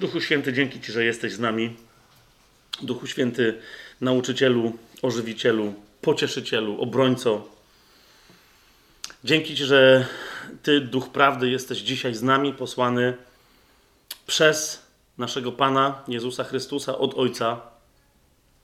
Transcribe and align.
Duchu 0.00 0.20
Święty, 0.20 0.52
dzięki 0.52 0.80
Ci, 0.80 0.92
że 0.92 1.04
jesteś 1.04 1.32
z 1.32 1.38
nami. 1.38 1.76
Duchu 2.82 3.06
Święty, 3.06 3.60
nauczycielu, 4.00 4.72
ożywicielu, 5.02 5.74
pocieszycielu, 6.00 6.80
obrońco. 6.80 7.48
Dzięki 9.24 9.56
Ci, 9.56 9.64
że 9.64 10.06
Ty, 10.62 10.80
Duch 10.80 11.08
Prawdy, 11.08 11.50
jesteś 11.50 11.78
dzisiaj 11.78 12.14
z 12.14 12.22
nami, 12.22 12.52
posłany 12.52 13.16
przez 14.26 14.82
naszego 15.18 15.52
Pana 15.52 16.02
Jezusa 16.08 16.44
Chrystusa 16.44 16.98
od 16.98 17.14
Ojca, 17.14 17.60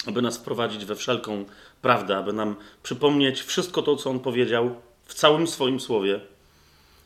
aby 0.07 0.23
nas 0.23 0.39
wprowadzić 0.39 0.85
we 0.85 0.97
wszelką 0.97 1.45
prawdę, 1.83 2.17
aby 2.17 2.33
nam 2.33 2.57
przypomnieć 2.83 3.43
wszystko 3.43 3.83
to, 3.83 3.97
co 3.97 4.11
On 4.11 4.21
powiedział 4.21 4.81
w 5.05 5.15
całym 5.15 5.47
swoim 5.47 5.81
słowie 5.81 6.21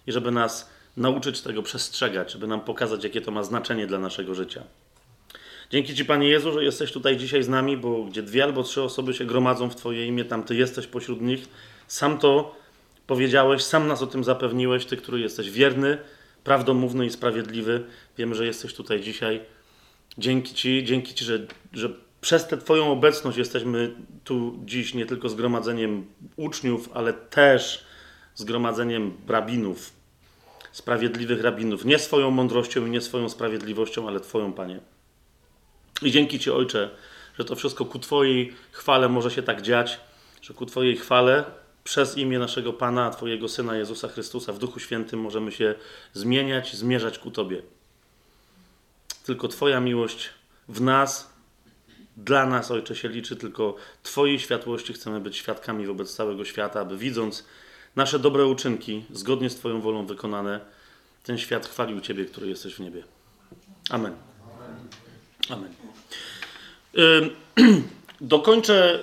i 0.06 0.12
żeby 0.12 0.30
nas 0.30 0.75
nauczyć 0.96 1.40
tego 1.40 1.62
przestrzegać, 1.62 2.32
żeby 2.32 2.46
nam 2.46 2.60
pokazać, 2.60 3.04
jakie 3.04 3.20
to 3.20 3.30
ma 3.30 3.42
znaczenie 3.42 3.86
dla 3.86 3.98
naszego 3.98 4.34
życia. 4.34 4.62
Dzięki 5.70 5.94
Ci, 5.94 6.04
Panie 6.04 6.28
Jezu, 6.28 6.52
że 6.52 6.64
jesteś 6.64 6.92
tutaj 6.92 7.16
dzisiaj 7.16 7.42
z 7.42 7.48
nami, 7.48 7.76
bo 7.76 8.04
gdzie 8.04 8.22
dwie 8.22 8.44
albo 8.44 8.62
trzy 8.62 8.82
osoby 8.82 9.14
się 9.14 9.24
gromadzą 9.24 9.70
w 9.70 9.76
Twoje 9.76 10.06
imię, 10.06 10.24
tam 10.24 10.42
Ty 10.42 10.54
jesteś 10.54 10.86
pośród 10.86 11.20
nich. 11.20 11.48
Sam 11.86 12.18
to 12.18 12.56
powiedziałeś, 13.06 13.62
sam 13.62 13.88
nas 13.88 14.02
o 14.02 14.06
tym 14.06 14.24
zapewniłeś, 14.24 14.86
Ty, 14.86 14.96
który 14.96 15.20
jesteś 15.20 15.50
wierny, 15.50 15.98
prawdomówny 16.44 17.06
i 17.06 17.10
sprawiedliwy. 17.10 17.84
Wiemy, 18.18 18.34
że 18.34 18.46
jesteś 18.46 18.74
tutaj 18.74 19.00
dzisiaj. 19.00 19.40
Dzięki 20.18 20.54
Ci, 20.54 20.84
dzięki 20.84 21.14
Ci, 21.14 21.24
że, 21.24 21.46
że 21.72 21.88
przez 22.20 22.46
tę 22.46 22.56
Twoją 22.56 22.92
obecność 22.92 23.38
jesteśmy 23.38 23.94
tu 24.24 24.58
dziś 24.64 24.94
nie 24.94 25.06
tylko 25.06 25.28
zgromadzeniem 25.28 26.06
uczniów, 26.36 26.90
ale 26.94 27.12
też 27.12 27.84
zgromadzeniem 28.34 29.16
rabinów, 29.28 29.92
sprawiedliwych 30.76 31.42
rabinów. 31.42 31.84
Nie 31.84 31.98
swoją 31.98 32.30
mądrością 32.30 32.86
i 32.86 32.90
nie 32.90 33.00
swoją 33.00 33.28
sprawiedliwością, 33.28 34.08
ale 34.08 34.20
Twoją, 34.20 34.52
Panie. 34.52 34.80
I 36.02 36.10
dzięki 36.10 36.38
Ci, 36.38 36.50
Ojcze, 36.50 36.90
że 37.38 37.44
to 37.44 37.56
wszystko 37.56 37.84
ku 37.84 37.98
Twojej 37.98 38.52
chwale 38.72 39.08
może 39.08 39.30
się 39.30 39.42
tak 39.42 39.62
dziać, 39.62 40.00
że 40.42 40.54
ku 40.54 40.66
Twojej 40.66 40.96
chwale 40.96 41.44
przez 41.84 42.18
imię 42.18 42.38
naszego 42.38 42.72
Pana, 42.72 43.10
Twojego 43.10 43.48
Syna 43.48 43.76
Jezusa 43.76 44.08
Chrystusa 44.08 44.52
w 44.52 44.58
Duchu 44.58 44.80
Świętym 44.80 45.20
możemy 45.20 45.52
się 45.52 45.74
zmieniać, 46.12 46.74
zmierzać 46.76 47.18
ku 47.18 47.30
Tobie. 47.30 47.62
Tylko 49.24 49.48
Twoja 49.48 49.80
miłość 49.80 50.30
w 50.68 50.80
nas, 50.80 51.32
dla 52.16 52.46
nas, 52.46 52.70
Ojcze, 52.70 52.96
się 52.96 53.08
liczy, 53.08 53.36
tylko 53.36 53.76
Twojej 54.02 54.40
światłości 54.40 54.92
chcemy 54.92 55.20
być 55.20 55.36
świadkami 55.36 55.86
wobec 55.86 56.16
całego 56.16 56.44
świata, 56.44 56.80
aby 56.80 56.98
widząc 56.98 57.44
nasze 57.96 58.18
dobre 58.18 58.46
uczynki, 58.46 59.04
zgodnie 59.10 59.50
z 59.50 59.56
Twoją 59.56 59.80
wolą 59.80 60.06
wykonane, 60.06 60.60
ten 61.22 61.38
świat 61.38 61.66
chwalił 61.66 62.00
Ciebie, 62.00 62.24
który 62.24 62.48
jesteś 62.48 62.74
w 62.74 62.80
niebie. 62.80 63.02
Amen. 63.90 64.16
Amen. 65.50 65.74
Dokończę, 68.20 69.00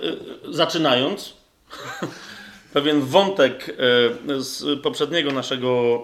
y, 0.49 0.53
zaczynając, 0.53 1.33
pewien 2.73 3.01
wątek 3.01 3.69
y, 3.69 3.73
z 4.43 4.81
poprzedniego 4.81 5.31
naszego 5.31 5.99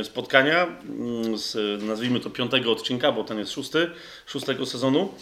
y, 0.00 0.04
spotkania, 0.04 0.66
z, 1.34 1.82
nazwijmy 1.82 2.20
to 2.20 2.30
piątego 2.30 2.72
odcinka, 2.72 3.12
bo 3.12 3.24
ten 3.24 3.38
jest 3.38 3.52
szósty, 3.52 3.90
szóstego 4.26 4.66
sezonu. 4.66 5.14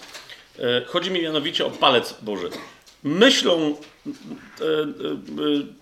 Chodzi 0.87 1.11
mi 1.11 1.23
mianowicie 1.23 1.67
o 1.67 1.71
palec 1.71 2.17
Boży. 2.23 2.51
Myślą 3.05 3.77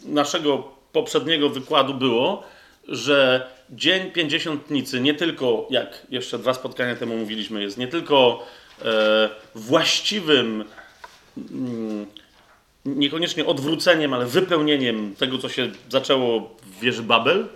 naszego 0.04 0.78
poprzedniego 0.98 1.48
wykładu 1.48 1.94
było, 1.94 2.42
że 2.88 3.47
Dzień 3.70 4.10
Pięćdziesiątnicy 4.10 5.00
nie 5.00 5.14
tylko, 5.14 5.66
jak 5.70 6.06
jeszcze 6.10 6.38
dwa 6.38 6.54
spotkania 6.54 6.97
temu 6.97 7.16
mówiliśmy, 7.16 7.62
jest 7.62 7.78
nie 7.78 7.88
tylko 7.88 8.47
e, 8.84 9.28
właściwym, 9.54 10.64
mm, 11.37 12.06
niekoniecznie 12.84 13.47
odwróceniem, 13.47 14.14
ale 14.14 14.26
wypełnieniem 14.26 15.14
tego, 15.16 15.38
co 15.38 15.48
się 15.48 15.70
zaczęło 15.88 16.56
w 16.62 16.81
wieży 16.81 17.03
Babel. 17.03 17.47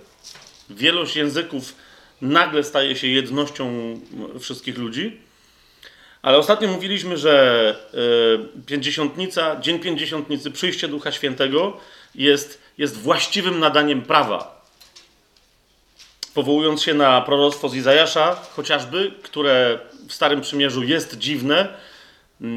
Wielość 0.70 1.16
języków 1.16 1.74
nagle 2.20 2.64
staje 2.64 2.96
się 2.96 3.06
jednością 3.06 3.94
wszystkich 4.40 4.78
ludzi. 4.78 5.18
Ale 6.22 6.38
ostatnio 6.38 6.68
mówiliśmy, 6.68 7.16
że 7.16 7.76
e, 7.94 8.62
Pięćdziesiątnica, 8.66 9.60
Dzień 9.60 9.78
Pięćdziesiątnicy, 9.78 10.50
przyjście 10.50 10.88
Ducha 10.88 11.12
Świętego 11.12 11.76
jest, 12.14 12.61
jest 12.78 12.96
właściwym 12.96 13.60
nadaniem 13.60 14.02
prawa. 14.02 14.62
Powołując 16.34 16.82
się 16.82 16.94
na 16.94 17.20
proroctwo 17.20 17.68
z 17.68 17.74
Izajasza, 17.74 18.36
chociażby, 18.56 19.12
które 19.22 19.78
w 20.08 20.12
Starym 20.12 20.40
Przymierzu 20.40 20.82
jest 20.82 21.18
dziwne, 21.18 21.68
yy, 22.40 22.48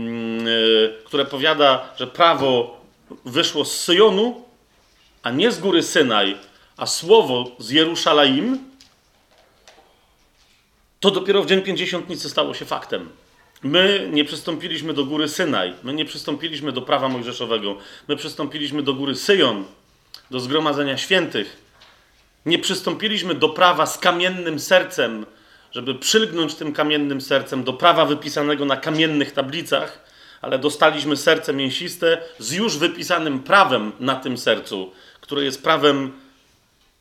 które 1.05 1.25
powiada, 1.25 1.93
że 1.97 2.07
prawo 2.07 2.81
wyszło 3.25 3.65
z 3.65 3.81
Syjonu, 3.81 4.45
a 5.23 5.31
nie 5.31 5.51
z 5.51 5.59
góry 5.59 5.83
Synaj, 5.83 6.37
a 6.77 6.85
słowo 6.85 7.51
z 7.59 7.69
Jeruszalaim, 7.69 8.59
to 10.99 11.11
dopiero 11.11 11.43
w 11.43 11.45
Dzień 11.45 11.61
Pięćdziesiątnicy 11.61 12.29
stało 12.29 12.53
się 12.53 12.65
faktem. 12.65 13.09
My 13.63 14.09
nie 14.11 14.25
przystąpiliśmy 14.25 14.93
do 14.93 15.05
góry 15.05 15.27
Synaj, 15.27 15.73
my 15.83 15.93
nie 15.93 16.05
przystąpiliśmy 16.05 16.71
do 16.71 16.81
prawa 16.81 17.09
mojżeszowego, 17.09 17.77
my 18.07 18.15
przystąpiliśmy 18.15 18.83
do 18.83 18.93
góry 18.93 19.15
Syjon, 19.15 19.65
do 20.31 20.39
zgromadzenia 20.39 20.97
świętych. 20.97 21.57
Nie 22.45 22.59
przystąpiliśmy 22.59 23.35
do 23.35 23.49
prawa 23.49 23.85
z 23.85 23.97
kamiennym 23.97 24.59
sercem, 24.59 25.25
żeby 25.71 25.95
przylgnąć 25.95 26.55
tym 26.55 26.73
kamiennym 26.73 27.21
sercem 27.21 27.63
do 27.63 27.73
prawa 27.73 28.05
wypisanego 28.05 28.65
na 28.65 28.77
kamiennych 28.77 29.31
tablicach, 29.31 30.05
ale 30.41 30.59
dostaliśmy 30.59 31.17
serce 31.17 31.53
mięsiste 31.53 32.17
z 32.39 32.51
już 32.51 32.77
wypisanym 32.77 33.39
prawem 33.39 33.91
na 33.99 34.15
tym 34.15 34.37
sercu, 34.37 34.91
które 35.21 35.43
jest 35.43 35.63
prawem 35.63 36.13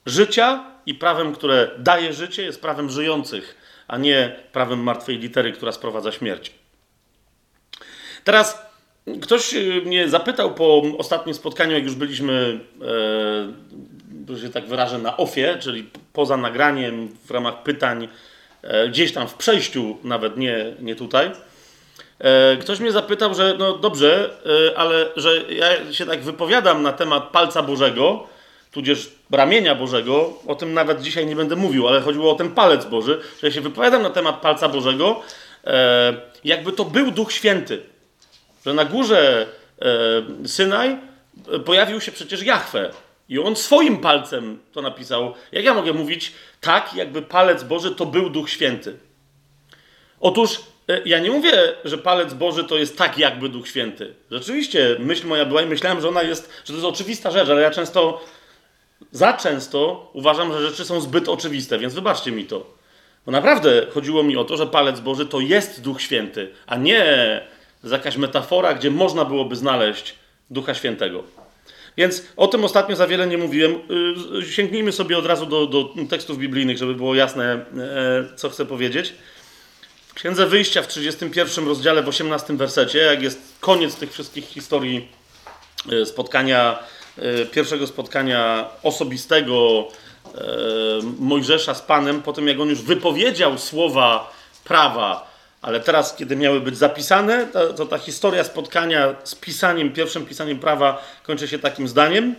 życia 0.07 0.65
i 0.87 0.95
prawem, 0.95 1.35
które 1.35 1.71
daje 1.79 2.13
życie, 2.13 2.43
jest 2.43 2.61
prawem 2.61 2.91
żyjących 2.91 3.65
a 3.89 3.99
nie 3.99 4.37
prawem 4.53 4.83
martwej 4.83 5.19
litery, 5.19 5.53
która 5.53 5.73
sprowadza 5.73 6.13
śmierć. 6.13 6.53
Teraz 8.25 8.59
ktoś 9.23 9.55
y, 9.55 9.83
mnie 9.85 10.09
zapytał 10.09 10.55
po 10.55 10.83
ostatnim 10.99 11.35
spotkaniu, 11.35 11.73
jak 11.73 11.85
już 11.85 11.95
byliśmy, 11.95 12.61
e, 14.31 14.37
że 14.37 14.51
tak 14.51 14.67
wyrażę, 14.67 14.99
na 14.99 15.17
ofie, 15.17 15.57
czyli 15.61 15.91
poza 16.13 16.37
nagraniem, 16.37 17.09
w 17.25 17.31
ramach 17.31 17.63
pytań, 17.63 18.09
e, 18.63 18.89
gdzieś 18.89 19.13
tam 19.13 19.29
w 19.29 19.35
przejściu, 19.35 19.97
nawet 20.05 20.37
nie, 20.37 20.75
nie 20.81 20.97
tutaj. 20.97 21.31
E, 22.19 22.57
ktoś 22.57 22.81
mnie 22.81 22.93
zapytał, 22.93 23.35
że 23.35 23.55
no 23.59 23.79
dobrze, 23.79 24.31
e, 24.71 24.79
ale 24.79 25.07
że 25.17 25.43
ja 25.49 25.93
się 25.93 26.07
tak 26.07 26.23
wypowiadam 26.23 26.83
na 26.83 26.93
temat 26.93 27.29
palca 27.29 27.63
Bożego, 27.63 28.27
tudzież 28.73 29.11
ramienia 29.31 29.75
Bożego, 29.75 30.33
o 30.47 30.55
tym 30.55 30.75
nawet 30.75 31.03
dzisiaj 31.03 31.27
nie 31.27 31.37
będę 31.37 31.57
mówił, 31.57 31.89
ale 31.89 32.01
chodziło 32.01 32.33
o 32.33 32.35
ten 32.35 32.51
palec 32.51 32.85
Boży, 32.85 33.21
że 33.41 33.47
ja 33.47 33.53
się 33.53 33.61
wypowiadam 33.61 34.03
na 34.03 34.11
temat 34.11 34.41
palca 34.41 34.69
Bożego, 34.69 35.21
e, 35.65 36.15
jakby 36.45 36.73
to 36.73 36.85
był 36.85 37.11
Duch 37.11 37.33
Święty. 37.33 37.94
Że 38.67 38.75
na 38.75 38.85
górze 38.85 39.47
e, 39.83 40.49
Synaj 40.49 40.97
e, 41.53 41.59
pojawił 41.59 42.01
się 42.01 42.13
przecież 42.13 42.43
Jahwe. 42.43 42.91
I 43.29 43.39
on 43.39 43.57
swoim 43.57 43.99
palcem 43.99 44.59
to 44.73 44.83
napisał. 44.83 45.35
Jak 45.53 45.65
ja 45.65 45.75
mogę 45.75 45.93
mówić 45.93 46.33
tak, 46.61 46.95
jakby 46.95 47.23
palec 47.23 47.63
Boży 47.63 47.95
to 47.95 48.07
był 48.07 48.31
Duch 48.31 48.51
Święty? 48.51 48.97
Otóż 50.21 50.61
e, 50.89 51.01
ja 51.05 51.19
nie 51.19 51.31
mówię, 51.31 51.53
że 51.85 51.99
palec 51.99 52.35
Boży 52.35 52.65
to 52.65 52.79
jest 52.79 52.99
tak, 52.99 53.19
jakby 53.19 53.49
Duch 53.49 53.69
Święty. 53.69 54.15
Rzeczywiście, 54.31 54.97
myśl 54.99 55.27
moja 55.27 55.45
była 55.45 55.63
i 55.63 55.67
myślałem, 55.67 56.01
że 56.01 56.09
ona 56.09 56.23
jest, 56.23 56.53
że 56.65 56.67
to 56.67 56.73
jest 56.73 56.85
oczywista 56.85 57.31
rzecz, 57.31 57.49
ale 57.49 57.63
ja 57.63 57.71
często 57.71 58.21
za 59.13 59.33
często 59.33 60.11
uważam, 60.13 60.53
że 60.53 60.71
rzeczy 60.71 60.85
są 60.85 61.01
zbyt 61.01 61.29
oczywiste, 61.29 61.79
więc 61.79 61.95
wybaczcie 61.95 62.33
mi 62.33 62.45
to. 62.45 62.75
Bo 63.27 63.33
naprawdę 63.33 63.87
chodziło 63.95 64.23
mi 64.23 64.37
o 64.37 64.45
to, 64.45 64.57
że 64.57 64.67
palec 64.67 65.01
Boży 65.01 65.27
to 65.27 65.41
jest 65.41 65.81
Duch 65.81 66.03
Święty, 66.03 66.51
a 66.67 66.77
nie 66.77 67.05
jakaś 67.93 68.17
metafora, 68.17 68.75
gdzie 68.75 68.91
można 68.91 69.25
byłoby 69.25 69.57
znaleźć 69.57 70.15
Ducha 70.51 70.75
Świętego. 70.75 71.25
Więc 71.97 72.23
o 72.37 72.47
tym 72.47 72.65
ostatnio 72.65 72.97
za 72.97 73.07
wiele 73.07 73.27
nie 73.27 73.39
mówiłem. 73.39 73.75
Y, 74.43 74.53
sięgnijmy 74.53 74.93
sobie 74.93 75.19
od 75.19 75.27
razu 75.27 75.47
do, 75.47 75.67
do 75.67 75.95
tekstów 76.11 76.39
biblijnych, 76.39 76.79
żeby 76.79 76.95
było 76.95 77.15
jasne, 77.15 77.53
e, 77.55 78.37
co 78.37 78.51
chcę 78.51 78.67
powiedzieć. 78.67 79.15
W 80.07 80.15
Księdze 80.15 80.47
Wyjścia 80.47 80.83
w 80.83 80.87
31 80.87 81.67
rozdziale, 81.67 82.03
w 82.03 82.09
18 82.09 82.57
wersecie, 82.57 82.99
jak 82.99 83.23
jest 83.23 83.39
koniec 83.61 83.97
tych 83.97 84.13
wszystkich 84.13 84.45
historii 84.45 85.09
e, 85.93 86.07
spotkania 86.07 86.79
E, 87.19 87.47
pierwszego 87.47 87.87
spotkania 87.87 88.69
osobistego 88.83 89.89
Mojżesza 91.19 91.75
z 91.75 91.83
Panem, 91.83 92.23
po 92.23 92.33
tym 92.33 92.49
jak 92.49 92.61
on 92.61 92.69
już 92.69 92.83
wypowiedział 92.83 93.59
słowa 93.59 94.33
prawa, 94.65 95.34
ale 95.65 95.81
teraz, 95.81 96.17
kiedy 96.17 96.37
miały 96.37 96.61
być 96.61 96.79
zapisane, 96.79 97.47
to, 97.47 97.73
to 97.73 97.87
ta 97.87 97.99
historia 97.99 98.45
spotkania 98.45 99.15
z 99.25 99.35
pisaniem, 99.35 99.93
pierwszym 99.93 100.27
pisaniem 100.27 100.59
prawa 100.59 101.05
kończy 101.23 101.49
się 101.49 101.59
takim 101.59 101.89
zdaniem. 101.89 102.35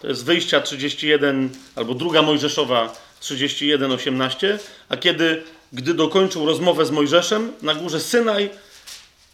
To 0.00 0.08
jest 0.08 0.24
wyjścia 0.24 0.60
31, 0.60 1.50
albo 1.76 1.94
druga 1.94 2.22
Mojżeszowa 2.22 2.92
31, 3.20 3.92
18. 3.92 4.58
A 4.88 4.96
kiedy 4.96 5.42
gdy 5.72 5.94
dokończył 5.94 6.46
rozmowę 6.46 6.86
z 6.86 6.90
Mojżeszem 6.90 7.52
na 7.62 7.74
górze 7.74 8.00
Synaj, 8.00 8.50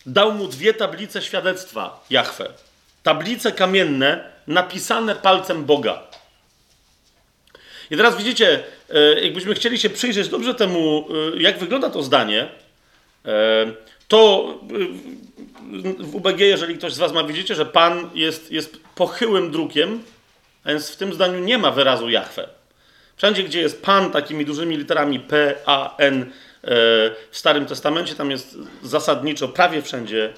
dał 0.06 0.32
mu 0.32 0.48
dwie 0.48 0.74
tablice 0.74 1.22
świadectwa 1.22 2.04
Jahwe. 2.10 2.48
Tablice 3.02 3.52
kamienne 3.52 4.32
napisane 4.46 5.16
palcem 5.16 5.64
Boga. 5.64 6.02
I 7.90 7.96
teraz 7.96 8.16
widzicie, 8.16 8.64
e, 8.90 9.20
jakbyśmy 9.20 9.54
chcieli 9.54 9.78
się 9.78 9.90
przyjrzeć 9.90 10.28
dobrze 10.28 10.54
temu, 10.54 11.08
e, 11.34 11.42
jak 11.42 11.58
wygląda 11.58 11.90
to 11.90 12.02
zdanie, 12.02 12.48
to 14.08 14.55
w 15.99 16.14
UBG, 16.14 16.40
jeżeli 16.40 16.78
ktoś 16.78 16.93
z 16.93 16.99
Was 16.99 17.12
ma, 17.12 17.25
widzicie, 17.25 17.55
że 17.55 17.67
Pan 17.67 18.11
jest, 18.14 18.52
jest 18.52 18.81
pochyłym 18.94 19.50
drukiem, 19.50 20.02
a 20.64 20.69
więc 20.69 20.90
w 20.90 20.96
tym 20.96 21.14
zdaniu 21.14 21.38
nie 21.38 21.58
ma 21.58 21.70
wyrazu 21.70 22.11
Jahwe. 22.11 22.49
Wszędzie, 23.17 23.43
gdzie 23.43 23.61
jest 23.61 23.82
Pan 23.82 24.11
takimi 24.11 24.44
dużymi 24.44 24.76
literami 24.76 25.20
P, 25.20 25.55
A, 25.67 25.96
N 25.96 26.32
w 27.31 27.38
Starym 27.38 27.67
Testamencie, 27.67 28.14
tam 28.14 28.31
jest 28.31 28.58
zasadniczo 28.82 29.49
prawie 29.49 29.82
wszędzie 29.82 30.32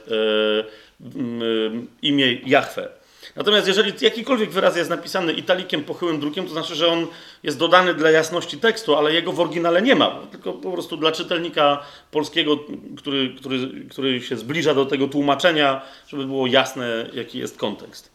imię 2.03 2.35
Jahwe. 2.35 2.89
Natomiast 3.39 3.67
jeżeli 3.67 3.93
jakikolwiek 4.01 4.51
wyraz 4.51 4.77
jest 4.77 4.91
napisany 4.91 5.33
italikiem 5.33 5.85
pochyłym 5.85 6.21
drukiem, 6.21 6.45
to 6.45 6.53
znaczy, 6.53 6.75
że 6.75 6.89
on 6.89 7.07
jest 7.43 7.59
dodany 7.59 7.95
dla 7.95 8.11
jasności 8.11 8.59
tekstu, 8.59 8.97
ale 8.97 9.13
jego 9.13 9.33
w 9.33 9.41
oryginale 9.41 9.83
nie 9.83 9.95
ma. 9.95 10.21
Tylko 10.31 10.53
po 10.53 10.73
prostu 10.73 10.97
dla 10.97 11.13
czytelnika 11.13 11.83
polskiego, 12.11 12.59
który, 12.97 13.35
który, 13.35 13.85
który 13.91 14.21
się 14.21 14.37
zbliża 14.37 14.75
do 14.75 14.87
tego 14.87 15.09
tłumaczenia, 15.09 15.83
żeby 16.09 16.27
było 16.27 16.47
jasne, 16.47 17.11
jaki 17.13 17.39
jest 17.39 17.59
kontekst. 17.59 18.11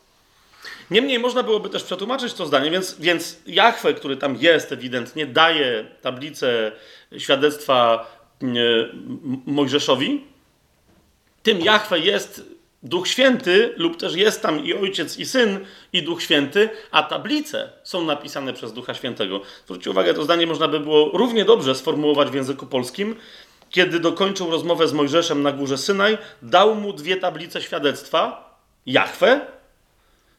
Niemniej 0.91 1.19
można 1.19 1.43
byłoby 1.43 1.69
też 1.69 1.83
przetłumaczyć 1.83 2.33
to 2.33 2.45
zdanie, 2.45 2.71
więc, 2.71 2.99
więc 2.99 3.39
Jachwę, 3.47 3.93
który 3.93 4.17
tam 4.17 4.35
jest 4.35 4.71
ewidentnie, 4.71 5.25
daje 5.25 5.85
tablicę 6.01 6.71
świadectwa 7.17 8.07
Mojżeszowi. 9.45 10.23
Tym 11.43 11.61
Jachwę 11.61 11.99
jest 11.99 12.52
Duch 12.83 13.07
Święty, 13.07 13.73
lub 13.77 13.97
też 13.97 14.15
jest 14.15 14.41
tam 14.41 14.65
i 14.65 14.73
Ojciec, 14.73 15.17
i 15.17 15.25
Syn, 15.25 15.59
i 15.93 16.03
Duch 16.03 16.23
Święty, 16.23 16.69
a 16.91 17.03
tablice 17.03 17.69
są 17.83 18.03
napisane 18.03 18.53
przez 18.53 18.73
Ducha 18.73 18.93
Świętego. 18.93 19.41
Zwróćcie 19.65 19.91
uwagę, 19.91 20.13
to 20.13 20.23
zdanie 20.23 20.47
można 20.47 20.67
by 20.67 20.79
było 20.79 21.09
równie 21.13 21.45
dobrze 21.45 21.75
sformułować 21.75 22.29
w 22.29 22.33
języku 22.33 22.65
polskim. 22.65 23.15
Kiedy 23.69 23.99
dokończył 23.99 24.51
rozmowę 24.51 24.87
z 24.87 24.93
Mojżeszem 24.93 25.43
na 25.43 25.51
górze 25.51 25.77
Synaj, 25.77 26.17
dał 26.41 26.75
mu 26.75 26.93
dwie 26.93 27.17
tablice 27.17 27.61
świadectwa, 27.61 28.53
Jachwę, 28.85 29.41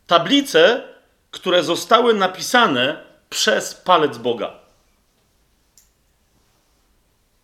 tablice, 0.06 0.82
które 1.30 1.62
zostały 1.62 2.14
napisane 2.14 3.04
przez 3.30 3.74
palec 3.74 4.18
Boga. 4.18 4.63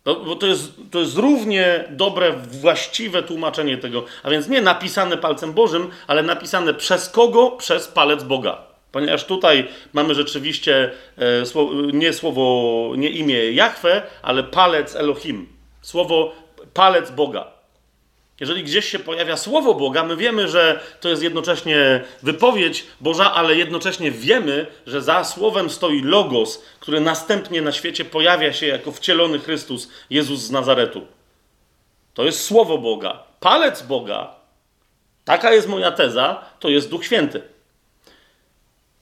No, 0.05 0.15
bo 0.15 0.35
to 0.35 0.47
jest, 0.47 0.71
to 0.91 0.99
jest 0.99 1.17
równie 1.17 1.85
dobre, 1.89 2.33
właściwe 2.33 3.23
tłumaczenie 3.23 3.77
tego. 3.77 4.05
A 4.23 4.29
więc 4.29 4.47
nie 4.47 4.61
napisane 4.61 5.17
palcem 5.17 5.53
Bożym, 5.53 5.89
ale 6.07 6.23
napisane 6.23 6.73
przez 6.73 7.09
kogo? 7.09 7.51
Przez 7.51 7.87
palec 7.87 8.23
Boga. 8.23 8.57
Ponieważ 8.91 9.25
tutaj 9.25 9.67
mamy 9.93 10.15
rzeczywiście 10.15 10.91
e, 11.17 11.93
nie 11.93 12.13
słowo, 12.13 12.93
nie 12.97 13.09
imię 13.09 13.51
Jahwe, 13.51 14.01
ale 14.21 14.43
palec 14.43 14.95
Elohim. 14.95 15.47
Słowo 15.81 16.35
palec 16.73 17.11
Boga. 17.11 17.60
Jeżeli 18.41 18.63
gdzieś 18.63 18.85
się 18.85 18.99
pojawia 18.99 19.37
słowo 19.37 19.73
Boga, 19.73 20.03
my 20.03 20.17
wiemy, 20.17 20.47
że 20.47 20.83
to 20.99 21.09
jest 21.09 21.23
jednocześnie 21.23 22.03
wypowiedź 22.23 22.85
Boża, 23.01 23.33
ale 23.33 23.55
jednocześnie 23.55 24.11
wiemy, 24.11 24.67
że 24.87 25.01
za 25.01 25.23
słowem 25.23 25.69
stoi 25.69 26.01
Logos, 26.01 26.63
który 26.79 26.99
następnie 26.99 27.61
na 27.61 27.71
świecie 27.71 28.05
pojawia 28.05 28.53
się 28.53 28.67
jako 28.67 28.91
wcielony 28.91 29.39
Chrystus, 29.39 29.89
Jezus 30.09 30.39
z 30.39 30.51
Nazaretu. 30.51 31.07
To 32.13 32.23
jest 32.23 32.45
słowo 32.45 32.77
Boga. 32.77 33.23
Palec 33.39 33.81
Boga, 33.81 34.35
taka 35.25 35.53
jest 35.53 35.67
moja 35.67 35.91
teza, 35.91 36.45
to 36.59 36.69
jest 36.69 36.89
Duch 36.89 37.05
Święty. 37.05 37.41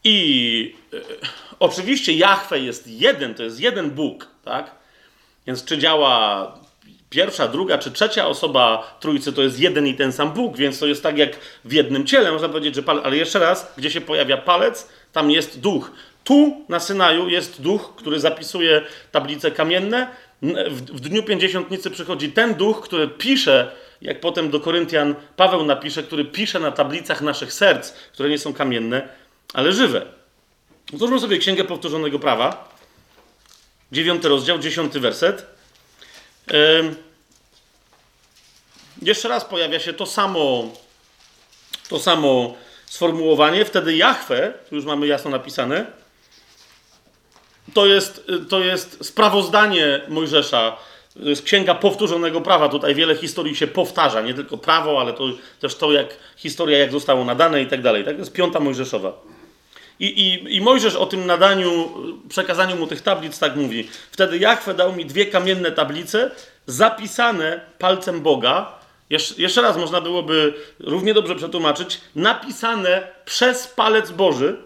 I 0.04 0.76
e, 0.94 0.98
oczywiście 1.60 2.14
Jahwe 2.14 2.60
jest 2.60 2.88
jeden, 2.88 3.36
to 3.36 3.44
jest 3.44 3.60
jeden 3.60 3.92
Bóg, 3.92 4.28
tak? 4.44 4.72
Więc 5.48 5.66
czy 5.66 5.78
działa 5.78 6.60
pierwsza, 7.10 7.48
druga 7.48 7.78
czy 7.78 7.92
trzecia 7.92 8.28
osoba 8.28 8.98
trójcy 9.00 9.34
to 9.34 9.42
jest 9.42 9.60
jeden 9.60 9.88
i 9.88 9.94
ten 9.94 10.12
sam 10.12 10.32
Bóg, 10.32 10.58
więc 10.58 10.80
to 10.80 10.88
jest 10.88 11.04
tak 11.04 11.18
jak 11.18 11.40
w 11.66 11.74
jednym 11.74 12.06
ciele, 12.06 12.32
można 12.32 12.50
powiedzieć, 12.50 12.76
że 12.76 12.84
palec, 12.84 13.06
ale 13.06 13.18
jeszcze 13.18 13.40
raz, 13.40 13.74
gdzie 13.78 13.92
się 13.92 14.02
pojawia 14.02 14.38
palec, 14.38 14.90
tam 15.14 15.32
jest 15.32 15.60
duch. 15.60 15.92
Tu 16.24 16.66
na 16.70 16.80
Synaju 16.80 17.30
jest 17.30 17.62
duch, 17.62 17.94
który 17.96 18.20
zapisuje 18.20 18.82
tablice 19.12 19.52
kamienne. 19.52 20.08
W, 20.70 20.82
w 20.82 21.00
dniu 21.00 21.24
pięćdziesiątnicy 21.24 21.90
przychodzi 21.92 22.32
ten 22.32 22.54
duch, 22.54 22.82
który 22.82 23.08
pisze, 23.08 23.72
jak 24.02 24.20
potem 24.20 24.50
do 24.50 24.60
Koryntian 24.60 25.16
Paweł 25.36 25.66
napisze, 25.66 26.04
który 26.04 26.26
pisze 26.26 26.60
na 26.60 26.72
tablicach 26.72 27.22
naszych 27.22 27.54
serc, 27.54 27.92
które 27.92 28.30
nie 28.30 28.38
są 28.38 28.54
kamienne, 28.54 29.10
ale 29.54 29.74
żywe. 29.74 30.06
Otwórzmy 30.94 31.20
sobie 31.20 31.38
Księgę 31.38 31.64
Powtórzonego 31.64 32.20
Prawa, 32.20 32.76
dziewiąty 33.92 34.30
rozdział, 34.30 34.60
dziesiąty 34.60 35.00
werset. 35.00 35.59
Jeszcze 39.01 39.28
raz 39.28 39.46
pojawia 39.46 39.80
się 39.80 39.94
to 39.94 40.06
samo, 40.06 40.63
to 41.90 42.00
samo 42.00 42.56
sformułowanie. 42.86 43.66
Wtedy 43.66 43.96
Jahwe, 43.96 44.54
tu 44.69 44.75
już 44.75 44.86
mamy 44.86 45.07
jasno 45.07 45.31
napisane, 45.31 45.86
to 47.74 47.86
jest, 47.86 48.28
to 48.50 48.60
jest 48.60 49.06
sprawozdanie 49.06 50.02
Mojżesza. 50.07 50.78
To 51.24 51.30
jest 51.30 51.42
księga 51.44 51.76
powtórzonego 51.76 52.42
prawa. 52.42 52.69
Tutaj 52.69 52.95
wiele 52.95 53.16
historii 53.16 53.56
się 53.56 53.68
powtarza. 53.68 54.21
Nie 54.21 54.33
tylko 54.33 54.57
prawo, 54.57 55.02
ale 55.02 55.14
to 55.14 55.24
też 55.59 55.76
to, 55.76 55.92
jak 55.92 56.07
historia, 56.38 56.78
jak 56.78 56.92
zostało 56.92 57.26
nadane 57.26 57.62
i 57.62 57.68
tak 57.68 57.81
dalej. 57.81 58.04
Tak? 58.06 58.14
To 58.14 58.19
jest 58.19 58.33
piąta 58.33 58.59
Mojżeszowa. 58.59 59.14
I, 60.00 60.06
i, 60.06 60.56
I 60.56 60.62
Mojżesz 60.62 60.96
o 60.96 61.06
tym 61.06 61.26
nadaniu, 61.26 61.90
przekazaniu 62.30 62.76
mu 62.76 62.88
tych 62.88 63.02
tablic 63.02 63.40
tak 63.40 63.56
mówi. 63.56 63.90
Wtedy 64.12 64.38
Jachwę 64.38 64.74
dał 64.74 64.94
mi 64.94 65.06
dwie 65.06 65.26
kamienne 65.26 65.72
tablice 65.72 66.32
zapisane 66.66 67.62
palcem 67.80 68.22
Boga. 68.22 68.80
Jesz, 69.10 69.38
jeszcze 69.38 69.62
raz 69.62 69.78
można 69.78 70.02
byłoby 70.02 70.54
równie 70.80 71.14
dobrze 71.14 71.36
przetłumaczyć. 71.36 72.02
Napisane 72.16 73.08
przez 73.26 73.68
palec 73.68 74.12
Boży, 74.12 74.58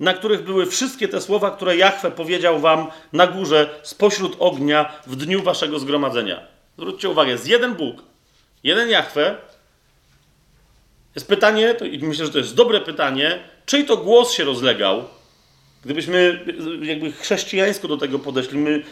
na 0.00 0.14
których 0.14 0.44
były 0.44 0.66
wszystkie 0.66 1.08
te 1.08 1.20
słowa, 1.20 1.50
które 1.50 1.76
Jachwę 1.76 2.10
powiedział 2.10 2.58
wam 2.58 2.86
na 3.12 3.26
górze 3.26 3.68
spośród 3.82 4.36
ognia 4.38 4.92
w 5.06 5.16
dniu 5.16 5.42
waszego 5.42 5.78
zgromadzenia. 5.78 6.40
Zwróćcie 6.78 7.08
uwagę, 7.08 7.30
jest 7.30 7.48
jeden 7.48 7.74
Bóg, 7.74 8.02
jeden 8.64 8.88
Jachwę. 8.88 9.36
Jest 11.14 11.28
pytanie, 11.28 11.74
to, 11.74 11.84
myślę, 12.02 12.26
że 12.26 12.32
to 12.32 12.38
jest 12.38 12.54
dobre 12.54 12.80
pytanie, 12.80 13.38
czyj 13.68 13.86
to 13.86 13.96
głos 13.96 14.32
się 14.32 14.44
rozlegał, 14.44 15.04
gdybyśmy 15.84 16.44
jakby 16.82 17.12
chrześcijańsko 17.12 17.88
do 17.88 17.96
tego 17.96 18.18
podeszli, 18.18 18.58
my 18.58 18.82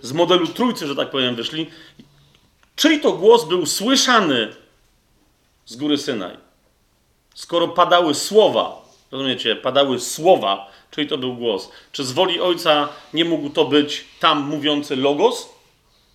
z 0.00 0.12
modelu 0.12 0.46
trójcy, 0.46 0.86
że 0.86 0.96
tak 0.96 1.10
powiem, 1.10 1.34
wyszli, 1.34 1.70
czyj 2.76 3.00
to 3.00 3.12
głos 3.12 3.44
był 3.44 3.66
słyszany 3.66 4.48
z 5.66 5.76
góry 5.76 5.98
Synaj? 5.98 6.36
Skoro 7.34 7.68
padały 7.68 8.14
słowa, 8.14 8.82
rozumiecie, 9.10 9.56
padały 9.56 10.00
słowa, 10.00 10.70
czyj 10.90 11.08
to 11.08 11.18
był 11.18 11.34
głos? 11.34 11.70
Czy 11.92 12.04
z 12.04 12.12
woli 12.12 12.40
Ojca 12.40 12.88
nie 13.14 13.24
mógł 13.24 13.50
to 13.50 13.64
być 13.64 14.04
tam 14.20 14.42
mówiący 14.42 14.96
Logos? 14.96 15.48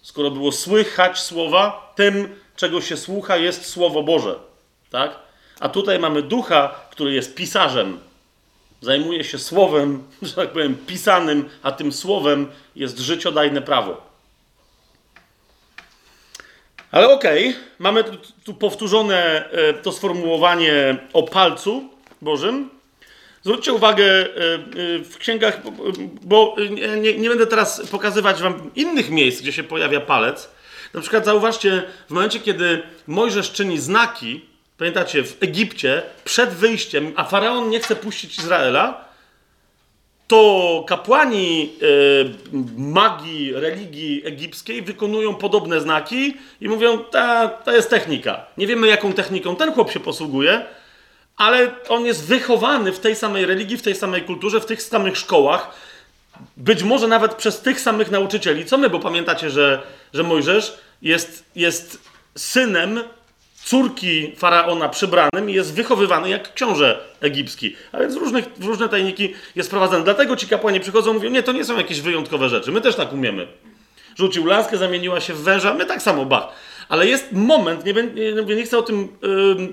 Skoro 0.01 0.31
było 0.31 0.51
słychać 0.51 1.19
słowa, 1.19 1.93
tym, 1.95 2.35
czego 2.55 2.81
się 2.81 2.97
słucha, 2.97 3.37
jest 3.37 3.65
Słowo 3.65 4.03
Boże. 4.03 4.39
Tak? 4.89 5.24
A 5.59 5.69
tutaj 5.69 5.99
mamy 5.99 6.21
ducha, 6.21 6.75
który 6.91 7.13
jest 7.13 7.35
pisarzem. 7.35 7.99
Zajmuje 8.81 9.23
się 9.23 9.39
słowem, 9.39 10.03
że 10.21 10.33
tak 10.33 10.49
powiem, 10.51 10.75
pisanym, 10.87 11.49
a 11.63 11.71
tym 11.71 11.91
słowem 11.91 12.47
jest 12.75 12.99
życiodajne 12.99 13.61
prawo. 13.61 14.15
Ale 16.91 17.09
okej, 17.09 17.49
okay, 17.49 17.61
mamy 17.79 18.03
tu, 18.43 18.53
powtórzone 18.53 19.49
e, 19.51 19.73
to 19.73 19.91
sformułowanie 19.91 20.97
o 21.13 21.23
palcu 21.23 21.89
Bożym. 22.21 22.69
Zwróćcie 23.43 23.73
uwagę 23.73 24.05
e, 24.05 24.25
e, 24.25 24.29
w 25.03 25.17
księgach, 25.17 25.61
bo 26.21 26.55
nie, 26.99 27.17
nie, 27.17 27.29
będę 27.29 27.47
teraz 27.47 27.81
pokazywać 27.91 28.41
wam 28.41 28.71
innych 28.75 29.09
miejsc, 29.09 29.41
gdzie 29.41 29.53
się 29.53 29.63
pojawia 29.63 29.99
palec. 29.99 30.49
Na 30.93 31.01
przykład 31.01 31.25
zauważcie, 31.25 31.83
w 32.07 32.11
momencie, 32.11 32.39
kiedy 32.39 32.83
Mojżesz 33.07 33.51
czyni 33.51 33.79
znaki, 33.79 34.45
Pamiętacie, 34.77 35.23
w 35.23 35.43
Egipcie 35.43 36.03
przed 36.23 36.49
wyjściem, 36.49 37.13
a 37.15 37.23
faraon 37.23 37.69
nie 37.69 37.79
chce 37.79 37.95
puścić 37.95 38.37
Izraela, 38.37 39.05
to 40.27 40.83
kapłani 40.87 41.73
e, 41.81 42.57
magii, 42.77 43.53
religii 43.53 44.21
egipskiej 44.25 44.81
wykonują 44.81 45.35
podobne 45.35 45.81
znaki 45.81 46.33
i 46.61 46.69
mówią, 46.69 47.03
ta, 47.03 47.47
to 47.47 47.71
jest 47.71 47.89
technika. 47.89 48.45
Nie 48.57 48.67
wiemy, 48.67 48.87
jaką 48.87 49.13
techniką 49.13 49.55
ten 49.55 49.73
chłop 49.73 49.91
się 49.91 49.99
posługuje, 49.99 50.65
ale 51.37 51.71
on 51.89 52.05
jest 52.05 52.25
wychowany 52.25 52.91
w 52.91 52.99
tej 52.99 53.15
samej 53.15 53.45
religii, 53.45 53.77
w 53.77 53.81
tej 53.81 53.95
samej 53.95 54.21
kulturze, 54.21 54.59
w 54.59 54.65
tych 54.65 54.81
samych 54.81 55.17
szkołach. 55.17 55.69
być 56.57 56.83
może 56.83 57.07
nawet 57.07 57.35
przez 57.35 57.61
tych 57.61 57.79
samych 57.79 58.11
nauczycieli. 58.11 58.65
Co 58.65 58.77
my, 58.77 58.89
bo 58.89 58.99
pamiętacie, 58.99 59.49
że, 59.49 59.81
że 60.13 60.23
Mojżesz 60.23 60.77
jest, 61.01 61.45
jest 61.55 61.99
synem 62.37 63.03
córki 63.65 64.31
faraona 64.37 64.89
przybranym 64.89 65.49
i 65.49 65.53
jest 65.53 65.73
wychowywany 65.73 66.29
jak 66.29 66.53
książę 66.53 66.99
egipski. 67.21 67.75
A 67.91 67.99
więc 67.99 68.15
w, 68.15 68.17
różnych, 68.17 68.45
w 68.57 68.65
różne 68.65 68.89
tajniki 68.89 69.33
jest 69.55 69.69
prowadzony. 69.69 70.03
Dlatego 70.03 70.35
ci 70.35 70.47
kapłani 70.47 70.79
przychodzą 70.79 71.11
i 71.11 71.13
mówią, 71.13 71.29
nie, 71.29 71.43
to 71.43 71.51
nie 71.51 71.65
są 71.65 71.77
jakieś 71.77 72.01
wyjątkowe 72.01 72.49
rzeczy. 72.49 72.71
My 72.71 72.81
też 72.81 72.95
tak 72.95 73.13
umiemy. 73.13 73.47
Rzucił 74.15 74.45
laskę, 74.45 74.77
zamieniła 74.77 75.21
się 75.21 75.33
w 75.33 75.41
węża, 75.41 75.73
my 75.73 75.85
tak 75.85 76.01
samo, 76.01 76.25
bach. 76.25 76.47
Ale 76.89 77.07
jest 77.07 77.31
moment, 77.31 77.85
nie, 77.85 77.93
nie, 78.45 78.55
nie 78.55 78.63
chcę 78.63 78.77
o 78.77 78.81
tym 78.81 79.07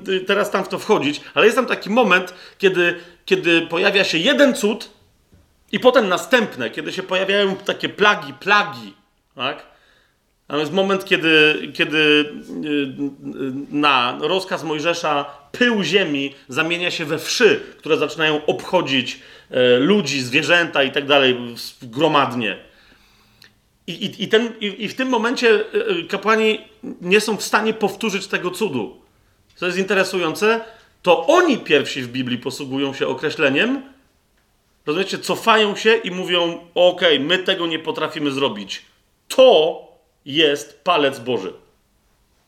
yy, 0.09 0.21
teraz 0.21 0.51
tam 0.51 0.65
w 0.65 0.69
to 0.69 0.79
wchodzić, 0.79 1.21
ale 1.35 1.47
jest 1.47 1.57
tam 1.57 1.67
taki 1.67 1.91
moment, 1.91 2.35
kiedy, 2.59 2.95
kiedy 3.25 3.63
pojawia 3.63 4.05
się 4.05 4.19
jeden 4.19 4.55
cud 4.55 4.91
i 5.73 5.81
potem 5.81 6.09
następne, 6.09 6.71
kiedy 6.71 6.93
się 6.93 7.03
pojawiają 7.03 7.57
takie 7.57 7.89
plagi, 7.89 8.33
plagi, 8.33 8.95
tak? 9.35 9.72
Jest 10.51 10.73
moment, 10.73 11.05
kiedy, 11.05 11.55
kiedy 11.75 11.99
y, 11.99 12.27
na 13.71 14.19
rozkaz 14.21 14.65
Mojżesza 14.65 15.25
pył 15.53 15.83
ziemi 15.83 16.35
zamienia 16.49 16.91
się 16.91 17.05
we 17.05 17.19
wszy, 17.19 17.61
które 17.79 17.97
zaczynają 17.97 18.47
obchodzić 18.47 19.21
e, 19.51 19.79
ludzi, 19.79 20.21
zwierzęta 20.21 20.83
i 20.83 20.93
tak 20.93 21.07
dalej 21.07 21.37
gromadnie. 21.83 22.57
I, 23.87 23.93
i, 23.93 24.23
i, 24.23 24.29
ten, 24.29 24.53
i, 24.61 24.85
I 24.85 24.89
w 24.89 24.95
tym 24.95 25.09
momencie 25.09 25.49
e, 25.51 25.87
e, 25.87 26.03
kapłani 26.03 26.59
nie 27.01 27.21
są 27.21 27.37
w 27.37 27.43
stanie 27.43 27.75
powtórzyć 27.75 28.27
tego 28.27 28.51
cudu. 28.51 29.01
Co 29.57 29.67
jest 29.67 29.79
interesujące, 29.79 30.61
to 31.03 31.27
oni 31.27 31.59
pierwsi 31.59 32.03
w 32.03 32.09
Biblii 32.09 32.39
posługują 32.39 32.95
się 32.95 33.07
określeniem, 33.07 33.83
rozumiecie, 34.87 35.19
cofają 35.19 35.77
się 35.77 35.95
i 35.95 36.11
mówią: 36.11 36.59
OK, 36.75 37.01
my 37.21 37.39
tego 37.39 37.67
nie 37.67 37.79
potrafimy 37.79 38.31
zrobić. 38.31 38.83
To 39.29 39.92
jest 40.27 40.85
palec 40.85 41.19
Boży. 41.19 41.53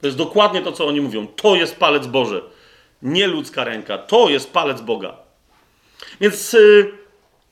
To 0.00 0.06
jest 0.06 0.18
dokładnie 0.18 0.62
to, 0.62 0.72
co 0.72 0.86
oni 0.86 1.00
mówią. 1.00 1.26
To 1.26 1.54
jest 1.54 1.76
palec 1.76 2.06
Boży. 2.06 2.42
Nie 3.02 3.26
ludzka 3.26 3.64
ręka. 3.64 3.98
To 3.98 4.28
jest 4.28 4.52
palec 4.52 4.80
Boga. 4.80 5.16
Więc, 6.20 6.52
yy, 6.52 6.92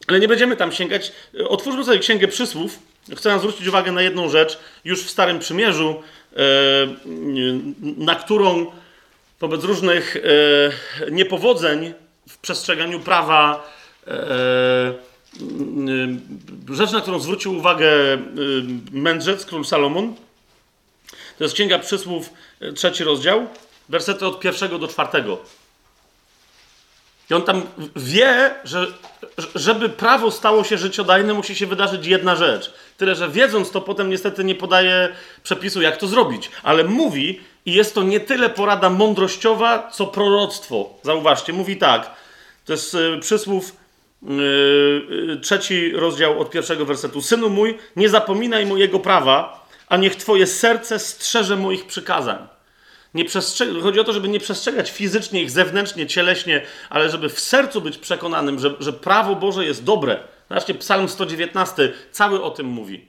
ale 0.06 0.20
nie 0.20 0.28
będziemy 0.28 0.56
tam 0.56 0.72
sięgać. 0.72 1.12
Otwórzmy 1.48 1.84
sobie 1.84 1.98
Księgę 1.98 2.28
Przysłów. 2.28 2.78
Chcę 3.16 3.38
zwrócić 3.38 3.66
uwagę 3.66 3.92
na 3.92 4.02
jedną 4.02 4.28
rzecz. 4.28 4.58
Już 4.84 5.04
w 5.04 5.10
Starym 5.10 5.38
Przymierzu, 5.38 6.02
yy, 6.32 6.38
na 7.96 8.14
którą 8.14 8.66
wobec 9.40 9.64
różnych 9.64 10.14
yy, 11.04 11.10
niepowodzeń 11.10 11.94
w 12.28 12.38
przestrzeganiu 12.38 13.00
prawa 13.00 13.72
Y, 14.08 15.11
rzecz, 16.70 16.92
na 16.92 17.00
którą 17.00 17.18
zwrócił 17.18 17.56
uwagę 17.56 17.86
y, 17.86 18.18
mędrzec, 18.92 19.46
król 19.46 19.64
Salomon, 19.64 20.14
to 21.38 21.44
jest 21.44 21.54
Księga 21.54 21.78
Przysłów, 21.78 22.30
y, 22.62 22.72
trzeci 22.72 23.04
rozdział, 23.04 23.46
wersety 23.88 24.26
od 24.26 24.40
pierwszego 24.40 24.78
do 24.78 24.88
czwartego. 24.88 25.38
I 27.30 27.34
on 27.34 27.42
tam 27.42 27.62
wie, 27.96 28.54
że 28.64 28.86
żeby 29.54 29.88
prawo 29.88 30.30
stało 30.30 30.64
się 30.64 30.78
życiodajne, 30.78 31.34
musi 31.34 31.54
się 31.54 31.66
wydarzyć 31.66 32.06
jedna 32.06 32.36
rzecz. 32.36 32.72
Tyle, 32.96 33.14
że 33.14 33.28
wiedząc 33.28 33.70
to, 33.70 33.80
potem 33.80 34.10
niestety 34.10 34.44
nie 34.44 34.54
podaje 34.54 35.08
przepisu, 35.42 35.82
jak 35.82 35.96
to 35.96 36.06
zrobić. 36.06 36.50
Ale 36.62 36.84
mówi, 36.84 37.40
i 37.66 37.72
jest 37.72 37.94
to 37.94 38.02
nie 38.02 38.20
tyle 38.20 38.50
porada 38.50 38.90
mądrościowa, 38.90 39.90
co 39.92 40.06
proroctwo. 40.06 40.94
Zauważcie, 41.02 41.52
mówi 41.52 41.76
tak. 41.76 42.10
To 42.64 42.72
jest 42.72 42.96
przysłów 43.20 43.81
Yy, 44.22 45.38
trzeci 45.42 45.92
rozdział 45.92 46.40
od 46.40 46.50
pierwszego 46.50 46.84
wersetu. 46.84 47.22
Synu 47.22 47.50
mój, 47.50 47.78
nie 47.96 48.08
zapominaj 48.08 48.66
mojego 48.66 49.00
prawa, 49.00 49.66
a 49.88 49.96
niech 49.96 50.16
twoje 50.16 50.46
serce 50.46 50.98
strzeże 50.98 51.56
moich 51.56 51.86
przykazań. 51.86 52.38
Nie 53.14 53.24
Chodzi 53.82 54.00
o 54.00 54.04
to, 54.04 54.12
żeby 54.12 54.28
nie 54.28 54.40
przestrzegać 54.40 54.90
fizycznie 54.90 55.42
ich, 55.42 55.50
zewnętrznie, 55.50 56.06
cieleśnie, 56.06 56.62
ale 56.90 57.10
żeby 57.10 57.28
w 57.28 57.40
sercu 57.40 57.80
być 57.80 57.98
przekonanym, 57.98 58.58
że, 58.58 58.74
że 58.80 58.92
prawo 58.92 59.34
Boże 59.34 59.64
jest 59.64 59.84
dobre. 59.84 60.20
Zobaczcie, 60.48 60.74
Psalm 60.74 61.08
119 61.08 61.92
cały 62.10 62.42
o 62.42 62.50
tym 62.50 62.66
mówi. 62.66 63.08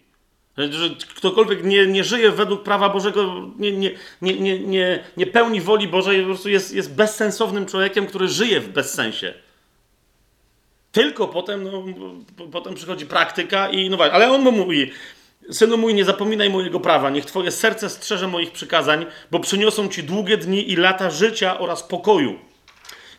Że 0.57 0.89
ktokolwiek 1.15 1.63
nie, 1.63 1.87
nie 1.87 2.03
żyje 2.03 2.31
według 2.31 2.63
prawa 2.63 2.89
Bożego, 2.89 3.51
nie, 3.59 3.71
nie, 3.71 3.91
nie, 4.21 4.39
nie, 4.39 4.59
nie, 4.59 5.03
nie 5.17 5.27
pełni 5.27 5.61
woli 5.61 5.87
Bożej, 5.87 6.21
po 6.21 6.25
prostu 6.25 6.49
jest, 6.49 6.73
jest 6.75 6.95
bezsensownym 6.95 7.65
człowiekiem, 7.65 8.07
który 8.07 8.27
żyje 8.27 8.59
w 8.59 8.69
bezsensie. 8.69 9.33
Tylko 10.93 11.27
potem, 11.27 11.63
no, 11.63 11.83
potem 12.51 12.73
przychodzi 12.73 13.05
praktyka 13.05 13.69
i 13.69 13.89
no 13.89 13.97
właśnie, 13.97 14.13
ale 14.13 14.31
on 14.31 14.41
mu 14.41 14.51
mówi, 14.51 14.91
synu 15.51 15.77
mój, 15.77 15.93
nie 15.93 16.05
zapominaj 16.05 16.49
mojego 16.49 16.79
prawa, 16.79 17.09
niech 17.09 17.25
twoje 17.25 17.51
serce 17.51 17.89
strzeże 17.89 18.27
moich 18.27 18.51
przykazań, 18.51 19.05
bo 19.31 19.39
przyniosą 19.39 19.87
ci 19.87 20.03
długie 20.03 20.37
dni 20.37 20.71
i 20.71 20.75
lata 20.75 21.09
życia 21.09 21.59
oraz 21.59 21.83
pokoju. 21.83 22.39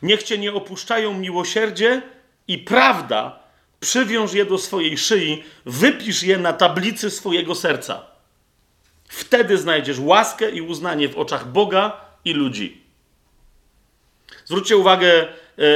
Niech 0.03 0.23
cię 0.23 0.39
nie 0.39 0.53
opuszczają 0.53 1.15
miłosierdzie 1.15 2.03
i 2.49 2.59
prawda, 2.59 3.39
przywiąż 3.81 4.33
je 4.33 4.45
do 4.45 4.59
swojej 4.59 4.99
szyi, 4.99 5.43
wypisz 5.67 6.23
je 6.23 6.39
na 6.39 6.53
tablicy 6.53 7.11
swojego 7.11 7.55
serca. 7.55 8.07
Wtedy 9.09 9.59
znajdziesz 9.59 9.99
łaskę 9.99 10.51
i 10.51 10.61
uznanie 10.61 11.09
w 11.09 11.19
oczach 11.19 11.49
Boga 11.53 12.01
i 12.25 12.33
ludzi. 12.33 12.83
Zwróćcie 14.45 14.77
uwagę, 14.77 15.29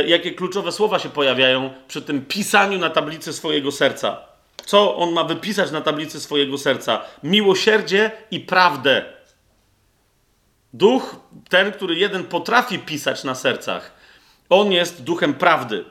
jakie 0.06 0.30
kluczowe 0.30 0.72
słowa 0.72 0.98
się 0.98 1.08
pojawiają 1.08 1.70
przy 1.88 2.02
tym 2.02 2.26
pisaniu 2.26 2.78
na 2.78 2.90
tablicy 2.90 3.32
swojego 3.32 3.72
serca. 3.72 4.20
Co 4.66 4.96
on 4.96 5.12
ma 5.12 5.24
wypisać 5.24 5.70
na 5.70 5.80
tablicy 5.80 6.20
swojego 6.20 6.58
serca? 6.58 7.00
Miłosierdzie 7.22 8.10
i 8.30 8.40
prawdę. 8.40 9.04
Duch, 10.72 11.16
ten, 11.48 11.72
który 11.72 11.94
jeden 11.94 12.24
potrafi 12.24 12.78
pisać 12.78 13.24
na 13.24 13.34
sercach, 13.34 13.92
on 14.50 14.72
jest 14.72 15.02
duchem 15.02 15.34
prawdy. 15.34 15.84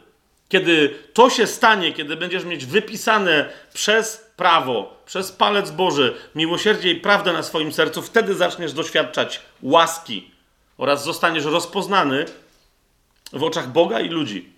Kiedy 0.49 0.95
to 1.13 1.29
się 1.29 1.47
stanie, 1.47 1.93
kiedy 1.93 2.15
będziesz 2.15 2.45
mieć 2.45 2.65
wypisane 2.65 3.49
przez 3.73 4.31
prawo, 4.35 5.01
przez 5.05 5.31
palec 5.31 5.71
Boży, 5.71 6.15
miłosierdzie 6.35 6.91
i 6.91 6.95
prawdę 6.95 7.33
na 7.33 7.43
swoim 7.43 7.71
sercu, 7.71 8.01
wtedy 8.01 8.35
zaczniesz 8.35 8.73
doświadczać 8.73 9.41
łaski 9.61 10.31
oraz 10.77 11.03
zostaniesz 11.03 11.45
rozpoznany 11.45 12.25
w 13.33 13.43
oczach 13.43 13.71
Boga 13.71 13.99
i 13.99 14.09
ludzi. 14.09 14.49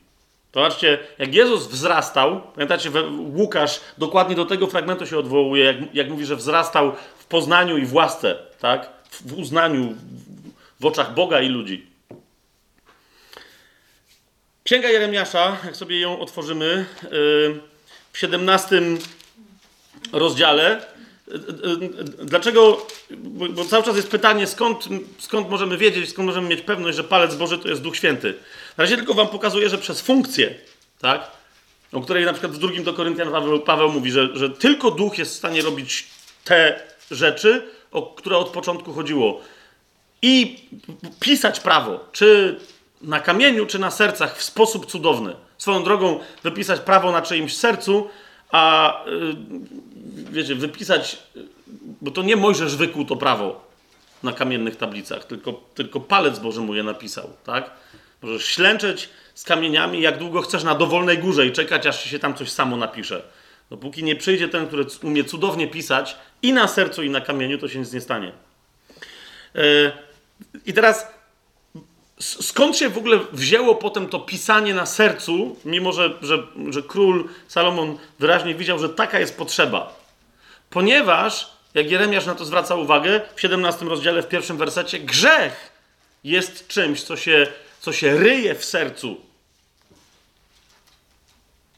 Zobaczcie, 0.54 1.00
jak 1.18 1.34
Jezus 1.34 1.68
wzrastał, 1.68 2.42
pamiętacie, 2.42 2.92
Łukasz 3.36 3.82
dokładnie 3.98 4.36
do 4.36 4.46
tego 4.46 4.68
fragmentu 4.68 5.06
się 5.08 5.18
odwołuje, 5.18 5.64
jak, 5.64 5.96
jak 5.96 6.10
mówi, 6.10 6.26
że 6.26 6.36
wzrastał 6.36 6.92
w 7.20 7.26
poznaniu 7.26 7.78
i 7.78 7.86
w 7.86 7.94
łasce, 7.94 8.38
tak? 8.60 8.90
w 9.12 9.40
uznaniu 9.40 9.96
w 10.80 10.86
oczach 10.86 11.14
Boga 11.14 11.42
i 11.42 11.50
ludzi. 11.50 11.88
Księga 14.64 14.90
Jeremiasza, 14.90 15.58
jak 15.66 15.76
sobie 15.76 16.00
ją 16.00 16.20
otworzymy, 16.20 16.86
w 18.12 18.18
17 18.18 18.82
rozdziale, 20.14 20.82
Dlaczego? 22.24 22.88
Bo 23.50 23.66
cały 23.66 23.84
czas 23.84 23.96
jest 23.96 24.12
pytanie, 24.12 24.48
skąd, 24.48 24.84
skąd 25.18 25.50
możemy 25.50 25.78
wiedzieć, 25.78 26.10
skąd 26.10 26.26
możemy 26.26 26.48
mieć 26.48 26.62
pewność, 26.62 26.98
że 26.98 27.04
palec 27.04 27.36
Boży 27.36 27.58
to 27.58 27.70
jest 27.70 27.82
Duch 27.82 27.96
Święty. 27.96 28.34
Na 28.78 28.84
razie 28.84 28.98
tylko 28.98 29.14
wam 29.14 29.28
pokazuję, 29.28 29.70
że 29.70 29.78
przez 29.78 30.02
funkcję, 30.02 30.56
tak? 31.00 31.32
O 31.92 32.02
której 32.02 32.26
na 32.26 32.34
przykład 32.34 32.54
w 32.54 32.58
drugim 32.58 32.84
do 32.84 32.94
Koryntian 32.94 33.32
Paweł, 33.32 33.60
Paweł 33.60 33.92
mówi, 33.92 34.12
że, 34.12 34.38
że 34.38 34.50
tylko 34.50 34.92
Duch 34.92 35.18
jest 35.18 35.34
w 35.34 35.38
stanie 35.38 35.62
robić 35.62 36.08
te 36.44 36.82
rzeczy, 37.12 37.68
o 37.92 38.02
które 38.02 38.38
od 38.38 38.50
początku 38.50 38.94
chodziło. 38.94 39.42
I 40.22 40.60
pisać 41.20 41.60
prawo, 41.60 42.06
czy 42.12 42.60
na 43.02 43.20
kamieniu, 43.20 43.66
czy 43.66 43.80
na 43.80 43.92
sercach 43.92 44.38
w 44.38 44.44
sposób 44.44 44.86
cudowny. 44.86 45.36
Swoją 45.58 45.84
drogą 45.84 46.20
wypisać 46.44 46.80
prawo 46.80 47.12
na 47.12 47.22
czyimś 47.22 47.58
sercu, 47.58 48.10
a 48.52 48.94
y, 49.08 49.36
wiecie, 50.32 50.56
wypisać, 50.56 51.18
bo 52.02 52.12
to 52.12 52.22
nie 52.22 52.36
Mojżesz 52.36 52.76
wykuł 52.76 53.06
to 53.06 53.16
prawo 53.16 53.70
na 54.24 54.34
kamiennych 54.34 54.76
tablicach, 54.76 55.26
tylko, 55.26 55.54
tylko 55.76 56.00
palec 56.00 56.40
Boży 56.40 56.62
mu 56.62 56.76
je 56.76 56.84
napisał, 56.84 57.30
tak? 57.46 57.72
Możesz 58.22 58.46
ślęczeć 58.46 59.10
z 59.34 59.44
kamieniami, 59.44 60.02
jak 60.02 60.18
długo 60.18 60.42
chcesz 60.42 60.64
na 60.64 60.76
dowolnej 60.76 61.18
górze 61.18 61.48
i 61.48 61.52
czekać, 61.52 61.88
aż 61.88 62.04
się 62.04 62.20
tam 62.20 62.34
coś 62.34 62.52
samo 62.52 62.78
napisze. 62.78 63.22
Dopóki 63.70 64.04
nie 64.04 64.16
przyjdzie 64.16 64.48
ten, 64.48 64.68
który 64.68 64.86
umie 65.04 65.24
cudownie 65.24 65.68
pisać 65.68 66.16
i 66.42 66.54
na 66.54 66.68
sercu, 66.68 67.04
i 67.04 67.10
na 67.10 67.22
kamieniu, 67.22 67.58
to 67.58 67.70
się 67.70 67.80
nic 67.80 67.94
nie 67.94 68.02
stanie. 68.02 68.32
Yy, 69.54 69.92
I 70.66 70.74
teraz 70.74 71.08
skąd 72.20 72.78
się 72.78 72.90
w 72.90 72.98
ogóle 72.98 73.20
wzięło 73.32 73.76
potem 73.76 74.08
to 74.08 74.20
pisanie 74.20 74.74
na 74.74 74.86
sercu, 74.86 75.56
mimo 75.66 75.92
że, 75.92 76.14
że, 76.22 76.44
że 76.70 76.82
król 76.84 77.30
Salomon 77.48 77.98
wyraźnie 78.20 78.56
widział, 78.56 78.80
że 78.80 78.90
taka 78.90 79.20
jest 79.20 79.38
potrzeba. 79.38 80.00
Ponieważ, 80.70 81.50
jak 81.74 81.92
Jeremiasz 81.92 82.26
na 82.26 82.36
to 82.36 82.46
zwraca 82.46 82.76
uwagę, 82.76 83.22
w 83.36 83.42
17 83.42 83.86
rozdziale, 83.86 84.24
w 84.24 84.28
pierwszym 84.28 84.58
wersecie, 84.58 85.00
grzech 85.00 85.72
jest 86.24 86.68
czymś, 86.68 87.04
co 87.04 87.18
się, 87.18 87.48
co 87.90 87.94
się 87.94 88.18
ryje 88.18 88.56
w 88.56 88.66
sercu. 88.66 89.18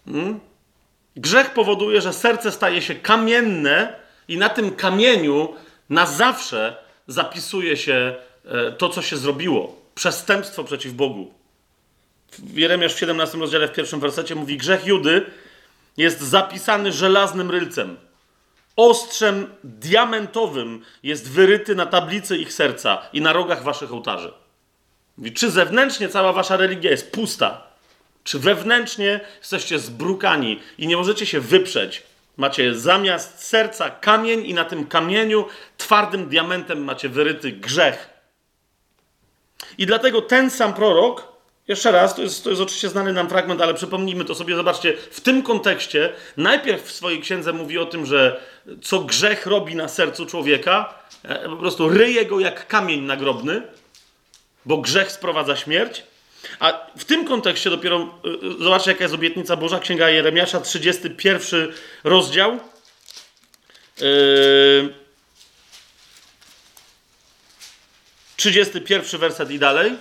Hmm? 0.06 0.39
Grzech 1.15 1.53
powoduje, 1.53 2.01
że 2.01 2.13
serce 2.13 2.51
staje 2.51 2.82
się 2.82 2.96
kamienne 2.96 3.96
i 4.27 4.38
na 4.38 4.50
tym 4.50 4.75
kamieniu 4.75 5.53
na 5.89 6.06
zawsze 6.06 6.75
zapisuje 7.08 7.77
się 7.77 8.15
e, 8.46 8.72
to, 8.72 8.89
co 8.89 9.01
się 9.01 9.18
zrobiło. 9.18 9.82
Przestępstwo 9.96 10.63
przeciw 10.63 10.94
Bogu. 10.94 11.34
Jeremiasz 12.53 12.94
w 12.94 13.00
17 13.00 13.38
rozdziale, 13.38 13.68
w 13.68 13.74
pierwszym 13.74 14.00
wersecie 14.00 14.36
mówi: 14.36 14.58
Grzech 14.58 14.86
Judy 14.86 15.25
jest 15.98 16.22
zapisany 16.22 16.91
żelaznym 16.91 17.51
rylcem. 17.51 17.98
Ostrzem 18.75 19.48
diamentowym 19.63 20.82
jest 21.03 21.30
wyryty 21.30 21.75
na 21.75 21.86
tablicy 21.86 22.38
ich 22.38 22.53
serca 22.53 23.01
i 23.13 23.22
na 23.22 23.34
rogach 23.34 23.63
waszych 23.63 23.94
ołtarzy. 23.94 24.40
Czy 25.36 25.51
zewnętrznie 25.51 26.10
cała 26.10 26.34
wasza 26.34 26.58
religia 26.58 26.91
jest 26.91 27.12
pusta, 27.12 27.62
czy 28.24 28.39
wewnętrznie 28.39 29.20
jesteście 29.39 29.80
zbrukani 29.80 30.60
i 30.77 30.88
nie 30.88 30.98
możecie 30.98 31.25
się 31.25 31.39
wyprzeć. 31.39 32.03
Macie 32.38 32.75
zamiast 32.75 33.44
serca 33.44 33.89
kamień 33.89 34.46
i 34.46 34.53
na 34.53 34.65
tym 34.65 34.88
kamieniu 34.88 35.46
twardym 35.77 36.30
diamentem 36.30 36.84
macie 36.84 37.10
wyryty 37.10 37.51
grzech. 37.51 38.10
I 39.77 39.86
dlatego 39.86 40.22
ten 40.22 40.50
sam 40.50 40.74
prorok 40.74 41.32
jeszcze 41.68 41.91
raz, 41.91 42.15
to 42.15 42.22
jest, 42.22 42.44
to 42.44 42.50
jest 42.50 42.62
oczywiście 42.62 42.89
znany 42.89 43.13
nam 43.13 43.30
fragment, 43.30 43.62
ale 43.62 43.74
przypomnijmy 43.74 44.25
to 44.25 44.36
sobie, 44.36 44.56
zobaczcie, 44.56 44.98
w 45.12 45.22
tym 45.22 45.44
kontekście 45.44 46.13
najpierw 46.38 46.84
w 46.84 46.91
swojej 46.91 47.22
księdze 47.22 47.53
mówi 47.53 47.77
o 47.77 47.86
tym, 47.86 48.06
że 48.06 48.41
co 48.82 49.00
grzech 49.00 49.46
robi 49.46 49.75
na 49.75 49.88
sercu 49.88 50.25
człowieka, 50.25 50.94
e, 51.24 51.50
po 51.50 51.56
prostu 51.56 51.89
ryje 51.89 52.25
go 52.25 52.39
jak 52.39 52.68
kamień 52.68 53.01
nagrobny, 53.01 53.62
bo 54.65 54.77
grzech 54.77 55.12
sprowadza 55.12 55.56
śmierć. 55.56 56.03
A 56.60 56.88
w 56.98 57.06
tym 57.06 57.27
kontekście 57.27 57.70
dopiero, 57.70 58.20
e, 58.60 58.63
zobaczcie 58.63 58.91
jaka 58.91 59.03
jest 59.03 59.15
obietnica 59.15 59.56
Boża, 59.56 59.80
Księga 59.80 60.10
Jeremiasza, 60.10 60.62
31 60.62 61.74
rozdział. 62.03 62.60
Yy, 64.01 64.94
31 68.36 69.20
werset 69.20 69.51
i 69.51 69.60
dalej. 69.60 69.91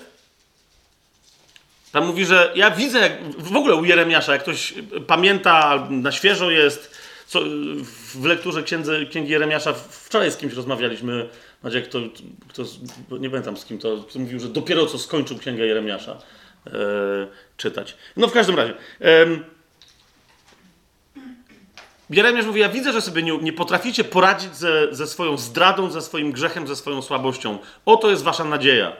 Tam 1.93 2.07
mówi, 2.07 2.27
że 2.27 2.53
ja 2.55 2.71
widzę, 2.71 2.99
jak, 2.99 3.13
w 3.39 3.57
ogóle 3.57 3.75
u 3.75 3.85
Jeremiasza, 3.85 4.33
jak 4.33 4.43
ktoś 4.43 4.75
pamięta, 5.07 5.87
na 5.91 6.13
świeżo 6.13 6.51
jest, 6.51 6.97
co, 7.27 7.41
w 8.15 8.25
lekturze 8.25 8.63
księdze, 8.63 9.07
Księgi 9.07 9.33
Jeremiasza, 9.33 9.73
wczoraj 9.91 10.31
z 10.31 10.37
kimś 10.37 10.55
rozmawialiśmy, 10.55 11.29
Macie, 11.63 11.83
kto, 11.83 11.99
kto, 12.49 12.63
nie 13.19 13.31
pamiętam 13.31 13.57
z 13.57 13.65
kim 13.65 13.79
to, 13.79 14.05
kto 14.09 14.19
mówił, 14.19 14.41
że 14.41 14.49
dopiero 14.49 14.87
co 14.87 14.99
skończył 14.99 15.39
Księgę 15.39 15.67
Jeremiasza 15.67 16.19
e, 16.67 16.71
czytać. 17.57 17.97
No 18.17 18.29
w 18.29 18.33
każdym 18.33 18.57
razie. 18.57 18.75
E, 19.01 19.27
Jeremiasz 22.11 22.47
mówi, 22.47 22.61
ja 22.61 22.69
widzę, 22.69 22.93
że 22.93 23.01
sobie 23.01 23.23
nie, 23.23 23.39
nie 23.39 23.53
potraficie 23.53 24.05
poradzić 24.05 24.57
ze, 24.57 24.95
ze 24.95 25.07
swoją 25.07 25.39
zdradą, 25.39 25.91
ze 25.91 26.03
swoim 26.03 26.33
grzechem, 26.33 26.69
ze 26.69 26.77
swoją 26.77 27.03
słabością. 27.03 27.59
Oto 27.87 28.11
jest 28.11 28.23
wasza 28.23 28.45
nadzieja. 28.45 28.97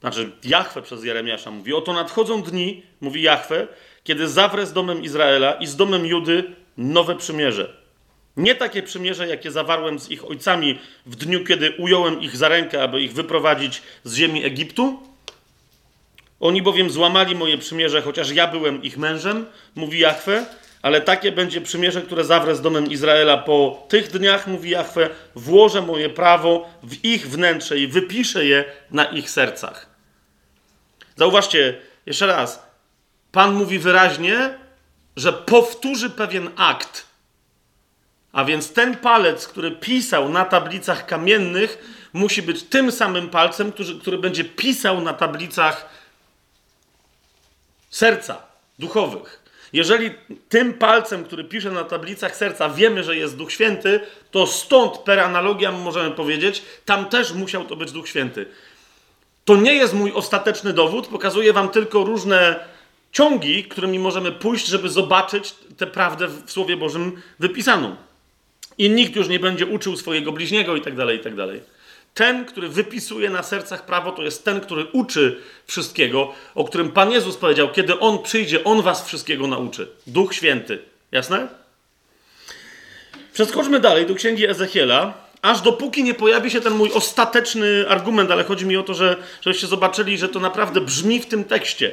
Znaczy, 0.00 0.32
Jachwę 0.44 0.82
przez 0.82 1.04
Jeremiasza 1.04 1.50
mówi: 1.50 1.74
Oto 1.74 1.92
nadchodzą 1.92 2.42
dni, 2.42 2.82
mówi 3.00 3.22
Jachwę, 3.22 3.66
kiedy 4.04 4.28
zawrę 4.28 4.66
z 4.66 4.72
domem 4.72 5.02
Izraela 5.02 5.52
i 5.52 5.66
z 5.66 5.76
domem 5.76 6.06
Judy 6.06 6.44
nowe 6.76 7.16
przymierze. 7.16 7.83
Nie 8.36 8.54
takie 8.54 8.82
przymierze, 8.82 9.28
jakie 9.28 9.50
zawarłem 9.50 9.98
z 9.98 10.10
ich 10.10 10.24
ojcami 10.24 10.78
w 11.06 11.16
dniu, 11.16 11.44
kiedy 11.44 11.70
ująłem 11.70 12.20
ich 12.20 12.36
za 12.36 12.48
rękę, 12.48 12.82
aby 12.82 13.02
ich 13.02 13.12
wyprowadzić 13.12 13.82
z 14.04 14.14
ziemi 14.14 14.44
Egiptu. 14.44 15.02
Oni 16.40 16.62
bowiem 16.62 16.90
złamali 16.90 17.34
moje 17.34 17.58
przymierze, 17.58 18.02
chociaż 18.02 18.30
ja 18.30 18.46
byłem 18.46 18.82
ich 18.82 18.98
mężem, 18.98 19.46
mówi 19.74 19.98
Jachwę, 19.98 20.46
ale 20.82 21.00
takie 21.00 21.32
będzie 21.32 21.60
przymierze, 21.60 22.02
które 22.02 22.24
zawrę 22.24 22.54
z 22.54 22.60
domem 22.60 22.90
Izraela 22.90 23.38
po 23.38 23.86
tych 23.88 24.10
dniach, 24.10 24.46
mówi 24.46 24.70
Jachwę, 24.70 25.10
włożę 25.34 25.82
moje 25.82 26.10
prawo 26.10 26.70
w 26.82 27.04
ich 27.04 27.30
wnętrze 27.30 27.78
i 27.78 27.86
wypiszę 27.86 28.46
je 28.46 28.64
na 28.90 29.04
ich 29.04 29.30
sercach. 29.30 29.86
Zauważcie, 31.16 31.80
jeszcze 32.06 32.26
raz, 32.26 32.64
Pan 33.34 33.54
mówi 33.54 33.78
wyraźnie, 33.78 34.58
że 35.16 35.32
powtórzy 35.32 36.10
pewien 36.10 36.50
akt. 36.56 37.06
A 38.34 38.44
więc 38.44 38.72
ten 38.72 38.96
palec, 38.96 39.48
który 39.48 39.70
pisał 39.70 40.28
na 40.28 40.44
tablicach 40.44 41.06
kamiennych, 41.06 41.78
musi 42.12 42.42
być 42.42 42.62
tym 42.62 42.92
samym 42.92 43.28
palcem, 43.30 43.72
który, 43.72 43.94
który 44.00 44.18
będzie 44.18 44.44
pisał 44.44 45.00
na 45.00 45.12
tablicach 45.12 45.88
serca, 47.90 48.42
duchowych. 48.78 49.42
Jeżeli 49.72 50.10
tym 50.48 50.74
palcem, 50.74 51.24
który 51.24 51.44
pisze 51.44 51.70
na 51.70 51.84
tablicach 51.84 52.36
serca, 52.36 52.68
wiemy, 52.68 53.04
że 53.04 53.16
jest 53.16 53.36
Duch 53.36 53.52
Święty, 53.52 54.00
to 54.30 54.46
stąd 54.46 54.98
per 54.98 55.20
analogia 55.20 55.72
możemy 55.72 56.10
powiedzieć, 56.10 56.62
tam 56.84 57.08
też 57.08 57.32
musiał 57.32 57.64
to 57.64 57.76
być 57.76 57.92
Duch 57.92 58.08
Święty. 58.08 58.46
To 59.44 59.56
nie 59.56 59.74
jest 59.74 59.94
mój 59.94 60.12
ostateczny 60.12 60.72
dowód, 60.72 61.06
pokazuję 61.06 61.52
wam 61.52 61.68
tylko 61.68 62.04
różne 62.04 62.64
ciągi, 63.12 63.64
którymi 63.64 63.98
możemy 63.98 64.32
pójść, 64.32 64.66
żeby 64.66 64.88
zobaczyć 64.88 65.54
tę 65.76 65.86
prawdę 65.86 66.28
w 66.28 66.50
Słowie 66.50 66.76
Bożym 66.76 67.22
wypisaną. 67.38 67.96
I 68.78 68.90
nikt 68.90 69.16
już 69.16 69.28
nie 69.28 69.40
będzie 69.40 69.66
uczył 69.66 69.96
swojego 69.96 70.32
bliźniego 70.32 70.76
i 70.76 70.80
tak 70.80 70.96
dalej, 70.96 71.18
i 71.18 71.20
tak 71.20 71.34
dalej. 71.34 71.60
Ten, 72.14 72.44
który 72.44 72.68
wypisuje 72.68 73.30
na 73.30 73.42
sercach 73.42 73.86
prawo, 73.86 74.12
to 74.12 74.22
jest 74.22 74.44
ten, 74.44 74.60
który 74.60 74.84
uczy 74.84 75.40
wszystkiego, 75.66 76.32
o 76.54 76.64
którym 76.64 76.90
Pan 76.90 77.10
Jezus 77.10 77.36
powiedział, 77.36 77.72
kiedy 77.72 77.98
On 77.98 78.22
przyjdzie, 78.22 78.64
On 78.64 78.82
was 78.82 79.06
wszystkiego 79.06 79.46
nauczy. 79.46 79.88
Duch 80.06 80.34
Święty. 80.34 80.78
Jasne? 81.12 81.48
Przeskoczmy 83.32 83.80
dalej 83.80 84.06
do 84.06 84.14
księgi 84.14 84.46
Ezechiela, 84.46 85.14
aż 85.42 85.60
dopóki 85.60 86.02
nie 86.04 86.14
pojawi 86.14 86.50
się 86.50 86.60
ten 86.60 86.72
mój 86.72 86.92
ostateczny 86.92 87.88
argument, 87.88 88.30
ale 88.30 88.44
chodzi 88.44 88.66
mi 88.66 88.76
o 88.76 88.82
to, 88.82 88.94
że, 88.94 89.16
żebyście 89.40 89.66
zobaczyli, 89.66 90.18
że 90.18 90.28
to 90.28 90.40
naprawdę 90.40 90.80
brzmi 90.80 91.20
w 91.20 91.26
tym 91.26 91.44
tekście. 91.44 91.90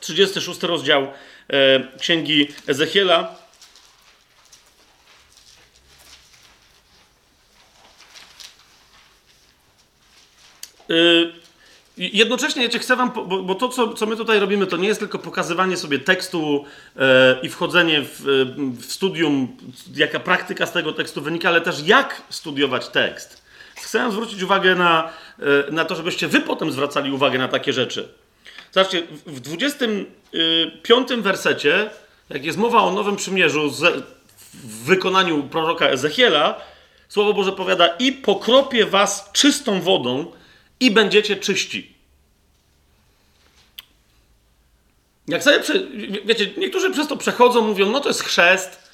36 0.00 0.62
rozdział 0.62 1.02
e, 1.02 1.98
księgi 1.98 2.48
Ezechiela. 2.66 3.39
E, 10.90 11.40
Jednocześnie 11.96 12.68
ja 12.72 12.78
chcę 12.78 12.96
wam, 12.96 13.10
bo, 13.10 13.42
bo 13.42 13.54
to, 13.54 13.68
co, 13.68 13.94
co, 13.94 14.06
my 14.06 14.16
tutaj 14.16 14.40
robimy, 14.40 14.66
to 14.66 14.76
nie 14.76 14.88
jest 14.88 15.00
tylko 15.00 15.18
pokazywanie 15.18 15.76
sobie 15.76 15.98
tekstu 15.98 16.64
e, 16.96 17.38
i 17.42 17.48
wchodzenie 17.48 18.02
w, 18.02 18.22
w, 18.78 18.92
studium, 18.92 19.56
jaka 19.94 20.20
praktyka 20.20 20.66
z 20.66 20.72
tego 20.72 20.92
tekstu 20.92 21.22
wynika, 21.22 21.48
ale 21.48 21.60
też 21.60 21.86
jak 21.86 22.22
studiować 22.30 22.88
tekst. 22.88 23.42
Chcę 23.74 24.12
zwrócić 24.12 24.42
uwagę 24.42 24.74
na, 24.74 25.12
e, 25.68 25.72
na 25.72 25.84
to, 25.84 25.94
żebyście 25.94 26.28
wy 26.28 26.40
potem 26.40 26.72
zwracali 26.72 27.12
uwagę 27.12 27.38
na 27.38 27.48
takie 27.48 27.72
rzeczy. 27.72 28.08
Zobaczcie, 28.72 29.02
w 29.26 29.40
25 29.40 31.08
wersecie, 31.18 31.90
jak 32.30 32.44
jest 32.44 32.58
mowa 32.58 32.82
o 32.82 32.92
Nowym 32.92 33.16
Przymierzu 33.16 33.70
z, 33.70 34.04
w 34.54 34.84
wykonaniu 34.84 35.42
proroka 35.42 35.86
Ezechiela, 35.88 36.60
Słowo 37.08 37.34
Boże 37.34 37.52
powiada 37.52 37.86
i 37.86 38.12
pokropię 38.12 38.86
was 38.86 39.30
czystą 39.32 39.80
wodą, 39.80 40.26
i 40.80 40.90
będziecie 40.90 41.36
czyści. 41.36 41.94
Jak 45.28 45.42
sobie, 45.42 45.60
wiecie, 46.24 46.50
niektórzy 46.56 46.90
przez 46.90 47.08
to 47.08 47.16
przechodzą, 47.16 47.66
mówią, 47.66 47.90
no 47.90 48.00
to 48.00 48.08
jest 48.08 48.22
chrzest, 48.22 48.90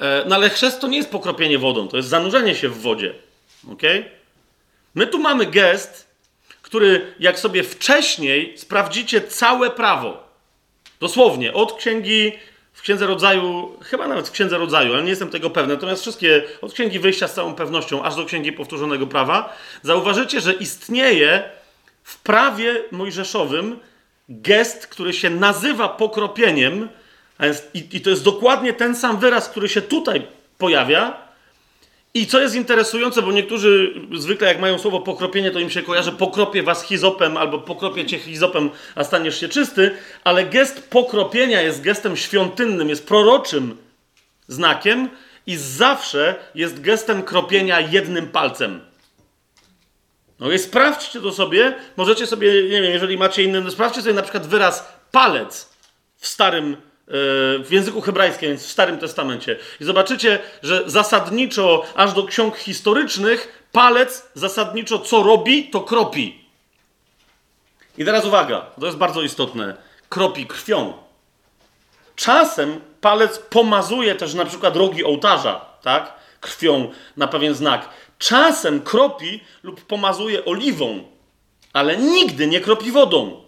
e, 0.00 0.24
no 0.28 0.34
ale 0.34 0.50
chrzest 0.50 0.80
to 0.80 0.88
nie 0.88 0.96
jest 0.96 1.10
pokropienie 1.10 1.58
wodą, 1.58 1.88
to 1.88 1.96
jest 1.96 2.08
zanurzenie 2.08 2.54
się 2.54 2.68
w 2.68 2.80
wodzie. 2.80 3.14
ok? 3.72 3.82
My 4.94 5.06
tu 5.06 5.18
mamy 5.18 5.46
gest, 5.46 6.06
który 6.62 7.14
jak 7.18 7.38
sobie 7.38 7.62
wcześniej 7.62 8.58
sprawdzicie 8.58 9.20
całe 9.20 9.70
prawo, 9.70 10.28
dosłownie, 11.00 11.52
od 11.52 11.78
księgi 11.78 12.32
Księdze 12.86 13.06
Rodzaju, 13.06 13.76
chyba 13.82 14.08
nawet 14.08 14.28
w 14.28 14.30
Księdze 14.30 14.58
Rodzaju, 14.58 14.92
ale 14.92 15.02
nie 15.02 15.10
jestem 15.10 15.30
tego 15.30 15.50
pewny, 15.50 15.74
natomiast 15.74 16.02
wszystkie 16.02 16.42
od 16.62 16.72
Księgi 16.72 16.98
Wyjścia 16.98 17.28
z 17.28 17.34
całą 17.34 17.54
pewnością, 17.54 18.02
aż 18.02 18.16
do 18.16 18.24
Księgi 18.24 18.52
Powtórzonego 18.52 19.06
Prawa, 19.06 19.56
zauważycie, 19.82 20.40
że 20.40 20.52
istnieje 20.52 21.50
w 22.02 22.18
prawie 22.18 22.82
mojżeszowym 22.92 23.78
gest, 24.28 24.86
który 24.86 25.12
się 25.12 25.30
nazywa 25.30 25.88
pokropieniem, 25.88 26.88
i, 27.74 28.00
to 28.00 28.10
jest 28.10 28.24
dokładnie 28.24 28.72
ten 28.72 28.96
sam 28.96 29.18
wyraz, 29.18 29.48
który 29.48 29.68
się 29.68 29.82
tutaj 29.82 30.26
pojawia, 30.58 31.25
i 32.16 32.26
co 32.26 32.40
jest 32.40 32.54
interesujące, 32.54 33.22
bo 33.22 33.32
niektórzy 33.32 33.94
zwykle 34.14 34.48
jak 34.48 34.60
mają 34.60 34.78
słowo 34.78 35.00
pokropienie, 35.00 35.50
to 35.50 35.58
im 35.58 35.70
się 35.70 35.82
kojarzy 35.82 36.12
pokropię 36.12 36.62
was 36.62 36.82
hizopem 36.82 37.36
albo 37.36 37.58
pokropię 37.58 38.06
cię 38.06 38.18
hizopem, 38.18 38.70
a 38.94 39.04
staniesz 39.04 39.40
się 39.40 39.48
czysty, 39.48 39.90
ale 40.24 40.44
gest 40.44 40.90
pokropienia 40.90 41.62
jest 41.62 41.82
gestem 41.82 42.16
świątynnym, 42.16 42.88
jest 42.88 43.06
proroczym 43.06 43.76
znakiem 44.48 45.08
i 45.46 45.56
zawsze 45.56 46.34
jest 46.54 46.80
gestem 46.80 47.22
kropienia 47.22 47.80
jednym 47.80 48.26
palcem. 48.26 48.80
No 50.40 50.52
i 50.52 50.58
sprawdźcie 50.58 51.20
to 51.20 51.32
sobie, 51.32 51.74
możecie 51.96 52.26
sobie, 52.26 52.62
nie 52.62 52.82
wiem, 52.82 52.92
jeżeli 52.92 53.18
macie 53.18 53.42
inny, 53.42 53.60
no 53.60 53.70
sprawdźcie 53.70 54.02
sobie 54.02 54.14
na 54.14 54.22
przykład 54.22 54.46
wyraz 54.46 54.92
palec 55.12 55.68
w 56.16 56.26
Starym 56.26 56.76
w 57.08 57.66
języku 57.70 58.00
hebrajskim, 58.00 58.48
więc 58.48 58.62
w 58.62 58.70
Starym 58.70 58.98
Testamencie. 58.98 59.56
I 59.80 59.84
zobaczycie, 59.84 60.38
że 60.62 60.82
zasadniczo, 60.86 61.84
aż 61.94 62.12
do 62.12 62.24
ksiąg 62.24 62.56
historycznych, 62.56 63.68
palec 63.72 64.28
zasadniczo 64.34 64.98
co 64.98 65.22
robi, 65.22 65.70
to 65.70 65.80
kropi. 65.80 66.44
I 67.98 68.04
teraz 68.04 68.24
uwaga, 68.24 68.60
to 68.80 68.86
jest 68.86 68.98
bardzo 68.98 69.22
istotne. 69.22 69.76
Kropi 70.08 70.46
krwią. 70.46 70.92
Czasem 72.16 72.80
palec 73.00 73.38
pomazuje 73.38 74.14
też 74.14 74.34
na 74.34 74.44
przykład 74.44 74.76
rogi 74.76 75.04
ołtarza, 75.04 75.64
tak? 75.82 76.12
Krwią 76.40 76.92
na 77.16 77.28
pewien 77.28 77.54
znak. 77.54 77.88
Czasem 78.18 78.80
kropi 78.80 79.40
lub 79.62 79.80
pomazuje 79.80 80.44
oliwą, 80.44 81.04
ale 81.72 81.96
nigdy 81.96 82.46
nie 82.46 82.60
kropi 82.60 82.90
wodą. 82.92 83.45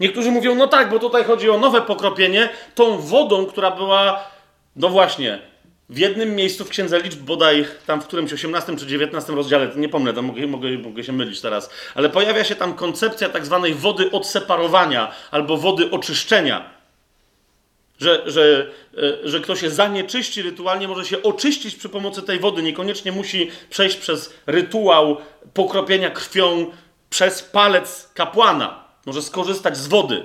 Niektórzy 0.00 0.30
mówią, 0.30 0.54
no 0.54 0.66
tak, 0.66 0.90
bo 0.90 0.98
tutaj 0.98 1.24
chodzi 1.24 1.50
o 1.50 1.58
nowe 1.58 1.82
pokropienie, 1.82 2.48
tą 2.74 2.98
wodą, 2.98 3.46
która 3.46 3.70
była, 3.70 4.24
no 4.76 4.88
właśnie, 4.88 5.38
w 5.88 5.98
jednym 5.98 6.34
miejscu 6.34 6.64
w 6.64 6.68
Księdze 6.68 7.00
Liczb, 7.00 7.20
bodaj 7.20 7.66
tam 7.86 8.00
w 8.00 8.06
którymś 8.06 8.32
18 8.32 8.76
czy 8.76 8.86
19 8.86 9.32
rozdziale, 9.32 9.70
nie 9.76 9.88
pomnę, 9.88 10.12
tam 10.12 10.24
mogę, 10.24 10.46
mogę, 10.46 10.78
mogę 10.78 11.04
się 11.04 11.12
mylić 11.12 11.40
teraz, 11.40 11.70
ale 11.94 12.08
pojawia 12.08 12.44
się 12.44 12.54
tam 12.54 12.74
koncepcja 12.74 13.28
tak 13.28 13.46
zwanej 13.46 13.74
wody 13.74 14.10
odseparowania 14.10 15.12
albo 15.30 15.56
wody 15.56 15.90
oczyszczenia. 15.90 16.76
Że, 17.98 18.22
że, 18.26 18.70
e, 18.98 19.28
że 19.28 19.40
kto 19.40 19.56
się 19.56 19.70
zanieczyści 19.70 20.42
rytualnie, 20.42 20.88
może 20.88 21.04
się 21.04 21.22
oczyścić 21.22 21.74
przy 21.74 21.88
pomocy 21.88 22.22
tej 22.22 22.38
wody. 22.38 22.62
Niekoniecznie 22.62 23.12
musi 23.12 23.50
przejść 23.70 23.96
przez 23.96 24.34
rytuał 24.46 25.16
pokropienia 25.54 26.10
krwią 26.10 26.66
przez 27.10 27.42
palec 27.42 28.10
kapłana. 28.14 28.85
Może 29.06 29.22
skorzystać 29.22 29.76
z 29.76 29.86
wody. 29.86 30.24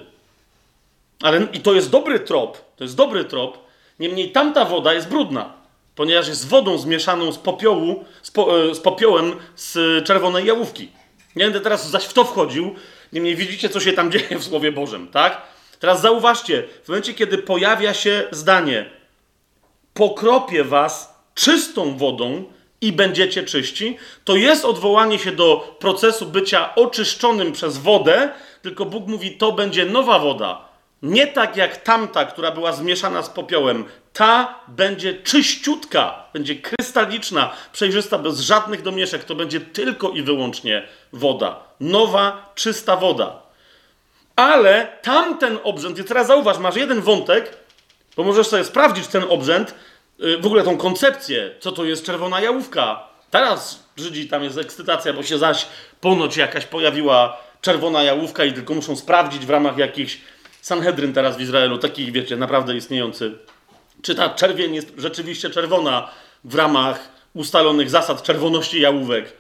Ale 1.22 1.48
i 1.54 1.60
to 1.60 1.74
jest 1.74 1.90
dobry 1.90 2.20
trop. 2.20 2.76
To 2.76 2.84
jest 2.84 2.96
dobry 2.96 3.26
trop. 3.26 3.58
Niemniej 4.00 4.32
tamta 4.32 4.66
woda 4.66 4.94
jest 4.94 5.10
brudna, 5.10 5.54
ponieważ 5.96 6.28
jest 6.28 6.48
wodą 6.48 6.78
zmieszaną 6.78 7.32
z 7.32 7.38
popiołu, 7.38 8.06
z, 8.22 8.32
po, 8.32 8.70
e, 8.70 8.76
z 8.76 8.80
popiołem 8.80 9.36
z 9.56 10.06
czerwonej 10.06 10.46
jałówki. 10.46 10.90
Nie 11.36 11.44
będę 11.44 11.62
teraz 11.62 11.90
zaś 11.90 12.06
w 12.06 12.14
to 12.14 12.24
wchodził. 12.24 12.76
Niemniej 13.14 13.36
widzicie, 13.36 13.70
co 13.70 13.80
się 13.80 13.94
tam 13.94 14.12
dzieje 14.12 14.40
w 14.40 14.44
Słowie 14.44 14.72
Bożym, 14.72 15.08
tak? 15.08 15.42
Teraz 15.80 16.02
zauważcie, 16.02 16.64
w 16.84 16.88
momencie, 16.88 17.14
kiedy 17.14 17.38
pojawia 17.38 17.94
się 17.94 18.24
zdanie 18.32 18.90
pokropię 19.94 20.64
was 20.64 21.16
czystą 21.36 21.98
wodą 21.98 22.44
i 22.82 22.92
będziecie 22.92 23.44
czyści, 23.44 23.98
to 24.26 24.36
jest 24.36 24.66
odwołanie 24.66 25.20
się 25.20 25.32
do 25.32 25.78
procesu 25.80 26.26
bycia 26.26 26.76
oczyszczonym 26.76 27.52
przez 27.52 27.78
wodę, 27.78 28.32
tylko 28.62 28.86
Bóg 28.86 29.08
mówi, 29.08 29.32
to 29.32 29.52
będzie 29.52 29.86
nowa 29.86 30.20
woda. 30.20 30.72
Nie 31.02 31.28
tak 31.28 31.58
jak 31.58 31.78
tamta, 31.78 32.26
która 32.26 32.52
była 32.52 32.74
zmieszana 32.74 33.24
z 33.24 33.30
popiołem. 33.30 33.86
Ta 34.14 34.60
będzie 34.68 35.14
czyściutka, 35.14 36.24
będzie 36.34 36.56
krystaliczna, 36.56 37.54
przejrzysta, 37.74 38.18
bez 38.18 38.40
żadnych 38.40 38.82
domieszek. 38.82 39.24
To 39.24 39.36
będzie 39.36 39.60
tylko 39.60 40.10
i 40.10 40.22
wyłącznie 40.22 40.88
woda. 41.14 41.64
Nowa, 41.80 42.52
czysta 42.56 42.96
woda. 42.96 43.42
Ale 44.36 44.98
tamten 45.02 45.60
obrzęd, 45.64 46.00
i 46.00 46.04
teraz 46.04 46.28
zauważ, 46.28 46.58
masz 46.58 46.76
jeden 46.76 47.02
wątek, 47.02 47.58
bo 48.18 48.24
możesz 48.24 48.48
sobie 48.48 48.64
sprawdzić 48.64 49.08
ten 49.08 49.24
obrzęd, 49.30 49.76
y, 50.24 50.38
w 50.38 50.46
ogóle 50.46 50.64
tą 50.64 50.78
koncepcję, 50.78 51.56
co 51.60 51.72
to 51.72 51.86
jest 51.86 52.06
czerwona 52.06 52.42
jałówka. 52.42 53.08
Teraz 53.32 53.84
Żydzi 53.98 54.28
tam 54.28 54.44
jest 54.44 54.58
ekscytacja, 54.58 55.14
bo 55.14 55.24
się 55.24 55.38
zaś 55.38 55.68
ponoć 56.02 56.38
jakaś 56.38 56.66
pojawiła 56.66 57.38
czerwona 57.62 58.04
jałówka 58.04 58.46
i 58.46 58.54
tylko 58.54 58.74
muszą 58.74 58.96
sprawdzić 58.96 59.46
w 59.46 59.50
ramach 59.50 59.78
jakichś 59.78 60.18
Sanhedryn 60.62 61.14
teraz 61.14 61.38
w 61.38 61.42
Izraelu, 61.42 61.78
taki 61.78 62.12
wiecie, 62.12 62.38
naprawdę 62.38 62.76
istniejący. 62.76 63.32
Czy 64.02 64.16
ta 64.16 64.30
czerwień 64.30 64.76
jest 64.76 64.94
rzeczywiście 64.98 65.50
czerwona 65.50 66.10
w 66.44 66.56
ramach 66.56 67.10
ustalonych 67.34 67.90
zasad 67.90 68.24
czerwoności 68.24 68.82
jałówek? 68.82 69.34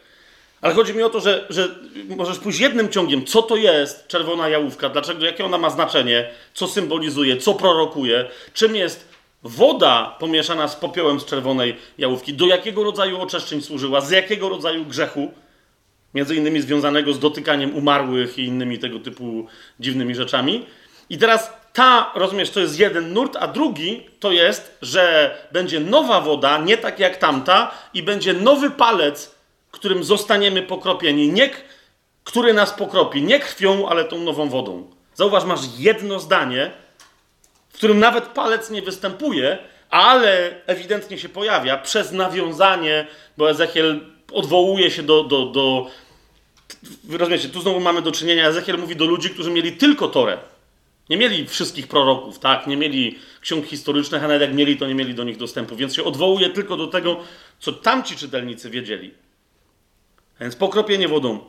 Ale 0.62 0.74
chodzi 0.74 0.94
mi 0.94 1.04
o 1.04 1.10
to, 1.10 1.20
że, 1.20 1.46
że 1.50 1.76
możesz 2.18 2.40
pójść 2.40 2.60
jednym 2.60 2.90
ciągiem, 2.90 3.26
co 3.26 3.42
to 3.42 3.56
jest 3.56 4.08
czerwona 4.08 4.50
jałówka, 4.50 4.90
dlaczego, 4.90 5.26
jakie 5.26 5.46
ona 5.46 5.58
ma 5.58 5.70
znaczenie, 5.70 6.30
co 6.54 6.68
symbolizuje, 6.68 7.38
co 7.38 7.54
prorokuje, 7.54 8.30
czym 8.54 8.76
jest 8.76 9.08
woda 9.44 10.16
pomieszana 10.20 10.68
z 10.68 10.76
popiołem 10.76 11.20
z 11.20 11.26
czerwonej 11.26 11.76
jałówki, 11.98 12.34
do 12.34 12.46
jakiego 12.46 12.84
rodzaju 12.84 13.22
oczeszczeń 13.22 13.62
służyła, 13.62 14.02
z 14.02 14.10
jakiego 14.10 14.50
rodzaju 14.50 14.86
grzechu, 14.86 15.34
między 16.13 16.36
innymi 16.36 16.62
związanego 16.62 17.13
z 17.13 17.19
dotykaniem 17.19 17.76
umarłych 17.76 18.38
i 18.38 18.45
innymi 18.45 18.80
tego 18.80 19.00
typu 19.00 19.47
dziwnymi 19.80 20.15
rzeczami. 20.15 20.65
I 21.10 21.17
teraz 21.17 21.54
ta, 21.74 22.12
rozumiesz, 22.15 22.50
to 22.50 22.60
jest 22.60 22.80
jeden 22.80 23.13
nurt, 23.13 23.38
a 23.39 23.47
drugi 23.47 24.06
to 24.19 24.32
jest, 24.32 24.78
że 24.82 25.36
będzie 25.52 25.80
nowa 25.80 26.21
woda, 26.21 26.58
nie 26.58 26.78
tak 26.78 27.00
jak 27.00 27.17
tamta, 27.17 27.71
i 27.93 28.04
będzie 28.04 28.34
nowy 28.34 28.71
palec, 28.71 29.36
którym 29.71 30.04
zostaniemy 30.04 30.62
pokropieni. 30.62 31.30
Nie, 31.30 31.50
który 32.24 32.54
nas 32.54 32.74
pokropi, 32.74 33.21
nie 33.21 33.39
krwią, 33.39 33.89
ale 33.89 34.06
tą 34.06 34.19
nową 34.19 34.50
wodą. 34.50 34.89
Zauważ, 35.13 35.43
masz 35.43 35.60
jedno 35.78 36.19
zdanie, 36.19 36.71
w 37.69 37.74
którym 37.74 38.00
nawet 38.00 38.26
palec 38.26 38.69
nie 38.69 38.82
występuje, 38.82 39.58
ale 39.89 40.52
ewidentnie 40.65 41.17
się 41.17 41.30
pojawia 41.30 41.78
przez 41.78 42.12
nawiązanie, 42.12 43.08
bo 43.38 43.50
Ezechiel 43.50 44.00
odwołuje 44.34 44.91
się 44.91 45.04
do, 45.04 45.24
do, 45.24 45.46
do 45.46 45.88
rozumiecie, 47.10 47.50
tu 47.50 47.62
znowu 47.62 47.80
mamy 47.80 48.02
do 48.02 48.12
czynienia, 48.12 48.48
Ezechiel 48.48 48.78
mówi 48.78 48.96
do 48.96 49.06
ludzi, 49.06 49.30
którzy 49.30 49.52
mieli 49.52 49.72
tylko 49.72 50.08
Torę. 50.08 50.38
Nie 51.10 51.17
mieli 51.17 51.48
wszystkich 51.48 51.88
proroków, 51.88 52.39
tak? 52.39 52.67
Nie 52.67 52.78
mieli 52.78 53.20
ksiąg 53.41 53.65
historycznych, 53.65 54.24
a 54.24 54.28
nawet 54.28 54.41
jak 54.41 54.54
mieli, 54.54 54.78
to 54.78 54.88
nie 54.88 54.96
mieli 54.96 55.13
do 55.13 55.24
nich 55.24 55.38
dostępu. 55.38 55.76
Więc 55.76 55.96
się 55.96 56.04
odwołuje 56.04 56.50
tylko 56.50 56.78
do 56.78 56.88
tego, 56.88 57.20
co 57.60 57.74
tamci 57.74 58.15
czytelnicy 58.15 58.70
wiedzieli. 58.70 59.13
Więc 60.39 60.56
pokropienie 60.56 61.08
wodą. 61.08 61.39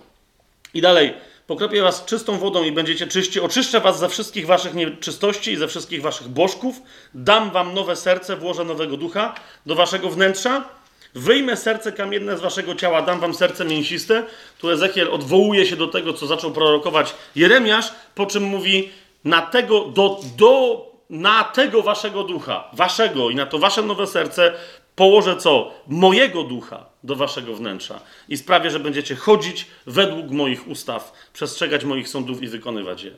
I 0.74 0.80
dalej, 0.80 1.14
pokropię 1.46 1.82
was 1.82 2.04
czystą 2.04 2.38
wodą 2.38 2.64
i 2.64 2.72
będziecie 2.72 3.06
czyści. 3.06 3.40
Oczyszczę 3.40 3.80
was 3.80 3.98
ze 3.98 4.08
wszystkich 4.08 4.46
waszych 4.46 4.74
nieczystości 4.74 5.52
i 5.52 5.56
ze 5.56 5.68
wszystkich 5.68 6.02
waszych 6.02 6.28
bożków. 6.28 6.82
Dam 7.14 7.50
wam 7.50 7.74
nowe 7.74 7.96
serce, 7.96 8.36
włożę 8.36 8.64
nowego 8.64 8.96
ducha 8.96 9.34
do 9.66 9.74
waszego 9.74 10.10
wnętrza. 10.10 10.68
Wyjmę 11.14 11.56
serce 11.56 11.92
kamienne 11.92 12.38
z 12.38 12.40
waszego 12.40 12.74
ciała, 12.74 13.02
dam 13.02 13.20
wam 13.20 13.34
serce 13.34 13.64
mięsiste. 13.64 14.24
Tu 14.58 14.70
Ezechiel 14.70 15.10
odwołuje 15.10 15.66
się 15.66 15.76
do 15.76 15.86
tego, 15.88 16.12
co 16.12 16.26
zaczął 16.26 16.52
prorokować 16.52 17.14
Jeremiasz, 17.36 17.92
po 18.14 18.26
czym 18.26 18.42
mówi, 18.42 18.90
na 19.24 19.42
tego, 19.42 19.84
do, 19.84 20.20
do, 20.36 20.86
na 21.10 21.44
tego 21.44 21.82
waszego 21.82 22.22
ducha, 22.22 22.70
waszego 22.72 23.30
i 23.30 23.34
na 23.34 23.46
to 23.46 23.58
wasze 23.58 23.82
nowe 23.82 24.06
serce 24.06 24.52
położę 24.96 25.36
co? 25.36 25.74
Mojego 25.86 26.42
ducha 26.42 26.86
do 27.02 27.16
waszego 27.16 27.54
wnętrza 27.54 28.00
i 28.28 28.36
sprawię, 28.36 28.70
że 28.70 28.80
będziecie 28.80 29.16
chodzić 29.16 29.66
według 29.86 30.30
moich 30.30 30.68
ustaw, 30.68 31.12
przestrzegać 31.32 31.84
moich 31.84 32.08
sądów 32.08 32.42
i 32.42 32.48
wykonywać 32.48 33.02
je. 33.02 33.12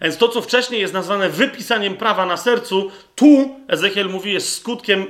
Więc 0.00 0.16
to, 0.16 0.28
co 0.28 0.42
wcześniej 0.42 0.80
jest 0.80 0.94
nazwane 0.94 1.28
wypisaniem 1.28 1.96
prawa 1.96 2.26
na 2.26 2.36
sercu, 2.36 2.90
tu 3.14 3.56
Ezechiel 3.68 4.08
mówi, 4.08 4.32
jest 4.32 4.56
skutkiem 4.56 5.06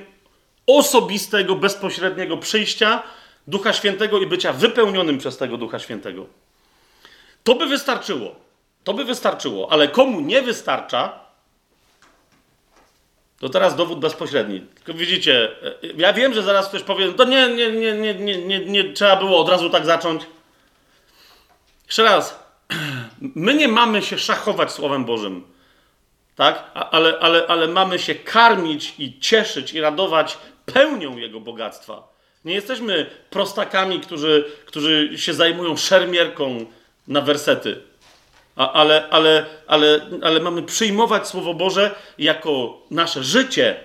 osobistego, 0.67 1.57
bezpośredniego 1.57 2.37
przyjścia 2.37 3.03
Ducha 3.47 3.73
Świętego 3.73 4.19
i 4.19 4.27
bycia 4.27 4.53
wypełnionym 4.53 5.19
przez 5.19 5.37
tego 5.37 5.57
Ducha 5.57 5.79
Świętego. 5.79 6.27
To 7.45 7.55
by 7.55 7.67
wystarczyło. 7.67 8.35
To 8.85 8.95
by 8.95 9.05
wystarczyło, 9.05 9.73
ale 9.73 9.89
komu 9.89 10.21
nie 10.21 10.43
wystarcza, 10.43 11.21
to 13.41 13.49
teraz 13.49 13.77
dowód 13.77 14.01
bezpośredni. 14.01 14.61
Tylko 14.75 14.95
widzicie, 14.95 15.51
ja 15.97 16.13
wiem, 16.13 16.35
że 16.35 16.43
zaraz 16.43 16.69
ktoś 16.69 16.83
powie, 16.83 17.13
to 17.13 17.25
nie, 17.25 17.49
nie, 17.49 17.73
nie, 17.73 17.95
nie, 17.95 18.15
nie, 18.15 18.39
nie, 18.39 18.61
nie 18.61 18.93
trzeba 18.93 19.17
było 19.17 19.41
od 19.41 19.49
razu 19.49 19.71
tak 19.71 19.87
zacząć. 19.87 20.23
Jeszcze 21.87 22.03
raz, 22.03 22.45
my 23.21 23.55
nie 23.55 23.69
mamy 23.69 24.03
się 24.03 24.19
szachować 24.19 24.73
Słowem 24.73 25.05
Bożym, 25.05 25.45
tak? 26.37 26.71
Ale, 26.75 27.19
ale, 27.21 27.47
ale 27.47 27.69
mamy 27.69 27.99
się 27.99 28.15
karmić 28.15 28.95
i 28.99 29.21
cieszyć 29.21 29.73
i 29.73 29.81
radować 29.81 30.39
pełnią 30.67 31.17
Jego 31.17 31.41
bogactwa. 31.41 32.13
Nie 32.45 32.55
jesteśmy 32.55 33.07
prostakami, 33.31 34.01
którzy, 34.01 34.45
którzy 34.67 35.19
się 35.19 35.35
zajmują 35.35 35.77
szermierką 35.77 36.67
na 37.09 37.21
wersety 37.21 37.93
ale, 38.57 39.09
ale, 39.11 39.47
ale, 39.67 40.01
ale 40.23 40.41
mamy 40.41 40.63
przyjmować 40.63 41.29
Słowo 41.29 41.55
Boże 41.55 41.95
jako 42.19 42.83
nasze 42.91 43.25
życie, 43.25 43.81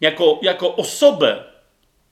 jako, 0.00 0.38
jako 0.42 0.76
osobę. 0.76 1.44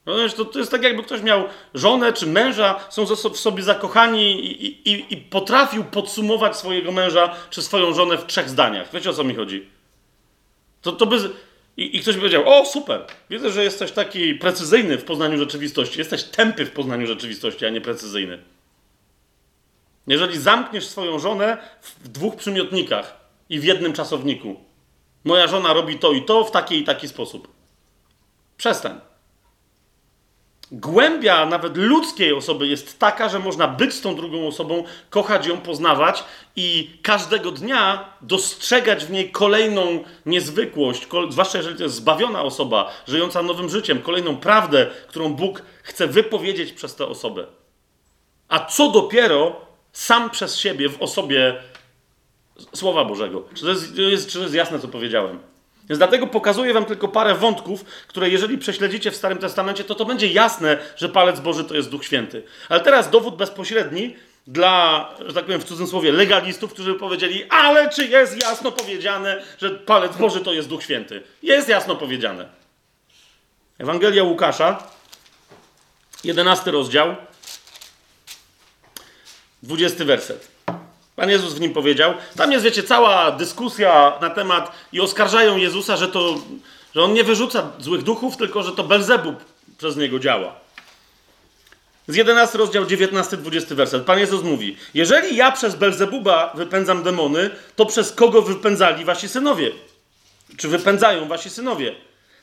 No, 0.05 0.13
to, 0.37 0.45
to 0.45 0.59
jest 0.59 0.71
tak, 0.71 0.83
jakby 0.83 1.03
ktoś 1.03 1.21
miał 1.21 1.43
żonę 1.73 2.13
czy 2.13 2.27
męża, 2.27 2.79
są 2.89 3.05
w 3.05 3.37
sobie 3.37 3.63
zakochani 3.63 4.45
i, 4.45 4.91
i, 4.91 5.13
i 5.13 5.17
potrafił 5.17 5.83
podsumować 5.83 6.57
swojego 6.57 6.91
męża 6.91 7.35
czy 7.49 7.61
swoją 7.61 7.93
żonę 7.93 8.17
w 8.17 8.25
trzech 8.25 8.49
zdaniach. 8.49 8.91
Wiecie 8.93 9.09
o 9.09 9.13
co 9.13 9.23
mi 9.23 9.35
chodzi? 9.35 9.69
To, 10.81 10.91
to 10.91 11.05
by. 11.05 11.29
I, 11.77 11.97
I 11.97 11.99
ktoś 12.01 12.17
powiedział: 12.17 12.43
O, 12.45 12.65
super, 12.65 13.05
widzę, 13.29 13.51
że 13.51 13.63
jesteś 13.63 13.91
taki 13.91 14.35
precyzyjny 14.35 14.97
w 14.97 15.03
poznaniu 15.03 15.37
rzeczywistości. 15.37 15.99
Jesteś 15.99 16.23
tępy 16.23 16.65
w 16.65 16.71
poznaniu 16.71 17.07
rzeczywistości, 17.07 17.65
a 17.65 17.69
nie 17.69 17.81
precyzyjny. 17.81 18.39
Jeżeli 20.07 20.39
zamkniesz 20.39 20.87
swoją 20.87 21.19
żonę 21.19 21.57
w 21.81 22.07
dwóch 22.07 22.35
przymiotnikach, 22.35 23.25
i 23.49 23.59
w 23.59 23.63
jednym 23.63 23.93
czasowniku. 23.93 24.55
Moja 25.23 25.47
żona 25.47 25.73
robi 25.73 25.99
to 25.99 26.11
i 26.11 26.21
to 26.21 26.43
w 26.43 26.51
taki 26.51 26.79
i 26.79 26.83
taki 26.83 27.07
sposób. 27.07 27.47
Przestań. 28.57 28.99
Głębia 30.71 31.45
nawet 31.45 31.77
ludzkiej 31.77 32.33
osoby 32.33 32.67
jest 32.67 32.99
taka, 32.99 33.29
że 33.29 33.39
można 33.39 33.67
być 33.67 33.93
z 33.93 34.01
tą 34.01 34.15
drugą 34.15 34.47
osobą, 34.47 34.83
kochać 35.09 35.47
ją, 35.47 35.57
poznawać 35.57 36.23
i 36.55 36.97
każdego 37.01 37.51
dnia 37.51 38.09
dostrzegać 38.21 39.05
w 39.05 39.11
niej 39.11 39.31
kolejną 39.31 40.03
niezwykłość, 40.25 41.07
zwłaszcza 41.29 41.57
jeżeli 41.57 41.77
to 41.77 41.83
jest 41.83 41.95
zbawiona 41.95 42.41
osoba, 42.43 42.91
żyjąca 43.07 43.43
nowym 43.43 43.69
życiem, 43.69 44.01
kolejną 44.01 44.37
prawdę, 44.37 44.87
którą 45.07 45.33
Bóg 45.33 45.61
chce 45.83 46.07
wypowiedzieć 46.07 46.71
przez 46.71 46.95
tę 46.95 47.07
osobę. 47.07 47.45
A 48.47 48.65
co 48.65 48.91
dopiero 48.91 49.61
sam 49.91 50.29
przez 50.29 50.57
siebie 50.57 50.89
w 50.89 51.01
osobie 51.01 51.55
Słowa 52.73 53.05
Bożego. 53.05 53.43
Czy 53.53 53.61
to 53.61 54.01
jest, 54.01 54.27
czy 54.27 54.37
to 54.37 54.43
jest 54.43 54.55
jasne, 54.55 54.79
co 54.79 54.87
powiedziałem? 54.87 55.39
Więc 55.89 55.97
dlatego 55.97 56.27
pokazuję 56.27 56.73
wam 56.73 56.85
tylko 56.85 57.07
parę 57.07 57.35
wątków, 57.35 57.85
które 58.07 58.29
jeżeli 58.29 58.57
prześledzicie 58.57 59.11
w 59.11 59.15
Starym 59.15 59.37
Testamencie, 59.37 59.83
to 59.83 59.95
to 59.95 60.05
będzie 60.05 60.27
jasne, 60.27 60.77
że 60.95 61.09
palec 61.09 61.39
Boży 61.39 61.63
to 61.63 61.75
jest 61.75 61.89
Duch 61.89 62.05
Święty. 62.05 62.43
Ale 62.69 62.79
teraz 62.79 63.09
dowód 63.09 63.35
bezpośredni 63.35 64.15
dla, 64.47 65.09
że 65.25 65.33
tak 65.33 65.45
powiem 65.45 65.61
w 65.61 65.65
cudzysłowie, 65.65 66.11
legalistów, 66.11 66.73
którzy 66.73 66.93
powiedzieli, 66.93 67.43
ale 67.49 67.89
czy 67.89 68.07
jest 68.07 68.41
jasno 68.41 68.71
powiedziane, 68.71 69.43
że 69.57 69.69
palec 69.69 70.17
Boży 70.17 70.41
to 70.41 70.53
jest 70.53 70.69
Duch 70.69 70.83
Święty? 70.83 71.23
Jest 71.43 71.69
jasno 71.69 71.95
powiedziane. 71.95 72.49
Ewangelia 73.77 74.23
Łukasza, 74.23 74.83
11 76.23 76.71
rozdział, 76.71 77.15
20 79.63 80.05
werset. 80.05 80.54
Pan 81.15 81.29
Jezus 81.29 81.53
w 81.53 81.59
nim 81.59 81.73
powiedział. 81.73 82.13
Tam 82.37 82.51
jest, 82.51 82.65
wiecie, 82.65 82.83
cała 82.83 83.31
dyskusja 83.31 84.13
na 84.21 84.29
temat 84.29 84.71
i 84.91 85.01
oskarżają 85.01 85.57
Jezusa, 85.57 85.97
że 85.97 86.07
to, 86.07 86.35
że 86.95 87.03
on 87.03 87.13
nie 87.13 87.23
wyrzuca 87.23 87.71
złych 87.79 88.03
duchów, 88.03 88.37
tylko 88.37 88.63
że 88.63 88.71
to 88.71 88.83
Belzebub 88.83 89.35
przez 89.77 89.97
niego 89.97 90.19
działa. 90.19 90.55
Z 92.07 92.15
11 92.15 92.57
rozdział 92.57 92.85
19-20 92.85 93.75
werset. 93.75 94.03
Pan 94.03 94.19
Jezus 94.19 94.43
mówi: 94.43 94.77
Jeżeli 94.93 95.35
ja 95.35 95.51
przez 95.51 95.75
Belzebuba 95.75 96.51
wypędzam 96.55 97.03
demony, 97.03 97.49
to 97.75 97.85
przez 97.85 98.11
kogo 98.11 98.41
wypędzali 98.41 99.05
wasi 99.05 99.29
synowie? 99.29 99.71
Czy 100.57 100.67
wypędzają 100.67 101.27
wasi 101.27 101.49
synowie? 101.49 101.95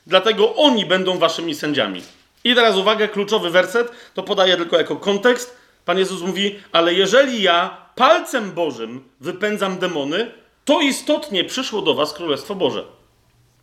Dlatego 0.07 0.55
oni 0.55 0.85
będą 0.85 1.17
waszymi 1.17 1.55
sędziami. 1.55 2.01
I 2.43 2.55
teraz 2.55 2.75
uwaga, 2.75 3.07
kluczowy 3.07 3.49
werset, 3.49 3.91
to 4.13 4.23
podaję 4.23 4.57
tylko 4.57 4.77
jako 4.77 4.95
kontekst. 4.95 5.57
Pan 5.85 5.97
Jezus 5.97 6.21
mówi: 6.21 6.59
Ale 6.71 6.93
jeżeli 6.93 7.41
ja 7.41 7.82
palcem 7.95 8.51
Bożym 8.51 9.03
wypędzam 9.19 9.77
demony, 9.77 10.31
to 10.65 10.81
istotnie 10.81 11.43
przyszło 11.43 11.81
do 11.81 11.93
was 11.93 12.13
Królestwo 12.13 12.55
Boże. 12.55 12.83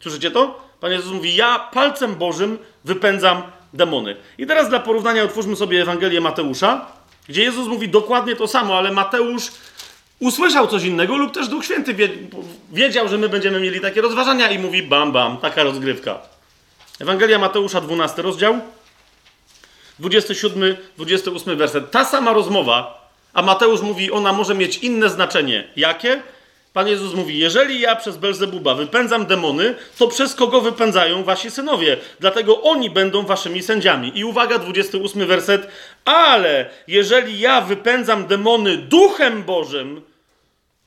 Słyszycie 0.01 0.31
to? 0.31 0.71
Pan 0.81 0.93
Jezus 0.93 1.13
mówi: 1.13 1.35
Ja 1.35 1.59
palcem 1.73 2.15
Bożym 2.15 2.59
wypędzam 2.85 3.43
demony. 3.75 4.17
I 4.39 4.47
teraz 4.47 4.69
dla 4.69 4.81
porównania 4.81 5.25
otwórzmy 5.25 5.57
sobie 5.57 5.83
Ewangelię 5.83 6.21
Mateusza, 6.21 6.87
gdzie 7.29 7.43
Jezus 7.43 7.69
mówi 7.69 7.89
dokładnie 7.89 8.37
to 8.37 8.49
samo, 8.49 8.79
ale 8.79 8.93
Mateusz 8.93 9.51
usłyszał 10.19 10.67
coś 10.67 10.85
innego, 10.85 11.17
lub 11.17 11.35
też 11.35 11.49
Duch 11.49 11.65
Święty 11.65 11.95
wiedział, 12.73 13.09
że 13.09 13.19
my 13.19 13.29
będziemy 13.29 13.61
mieli 13.61 13.81
takie 13.81 14.01
rozważania 14.01 14.51
i 14.51 14.59
mówi: 14.59 14.83
Bam, 14.83 15.13
bam, 15.13 15.37
taka 15.37 15.63
rozgrywka. 15.63 16.19
Ewangelia 17.01 17.39
Mateusza, 17.39 17.81
12 17.81 18.23
rozdział. 18.23 18.61
27, 19.99 20.77
28 20.97 21.57
werset. 21.57 21.91
Ta 21.91 22.05
sama 22.05 22.33
rozmowa, 22.33 23.00
a 23.33 23.43
Mateusz 23.43 23.81
mówi, 23.81 24.11
ona 24.11 24.33
może 24.33 24.55
mieć 24.55 24.79
inne 24.79 25.09
znaczenie. 25.09 25.69
Jakie? 25.77 26.23
Pan 26.73 26.89
Jezus 26.89 27.15
mówi: 27.15 27.39
Jeżeli 27.39 27.81
ja 27.81 27.97
przez 27.97 28.17
Belzebuba 28.17 28.75
wypędzam 28.75 29.27
demony, 29.27 29.75
to 29.99 30.09
przez 30.09 30.35
kogo 30.35 30.61
wypędzają 30.61 31.25
wasi 31.25 31.51
synowie? 31.51 31.97
Dlatego 32.21 32.63
oni 32.63 32.91
będą 32.91 33.23
waszymi 33.23 33.63
sędziami. 33.63 34.19
I 34.19 34.25
uwaga, 34.25 34.59
28 34.59 35.27
werset. 35.27 35.69
Ale 36.05 36.71
jeżeli 36.87 37.41
ja 37.41 37.61
wypędzam 37.61 38.27
demony 38.27 38.77
duchem 38.77 39.43
Bożym, 39.43 40.03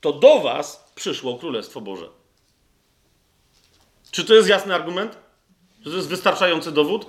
to 0.01 0.13
do 0.13 0.39
was 0.39 0.91
przyszło 0.95 1.37
Królestwo 1.37 1.81
Boże. 1.81 2.09
Czy 4.11 4.25
to 4.25 4.33
jest 4.33 4.49
jasny 4.49 4.75
argument? 4.75 5.17
Czy 5.83 5.89
to 5.89 5.95
jest 5.95 6.09
wystarczający 6.09 6.71
dowód? 6.71 7.05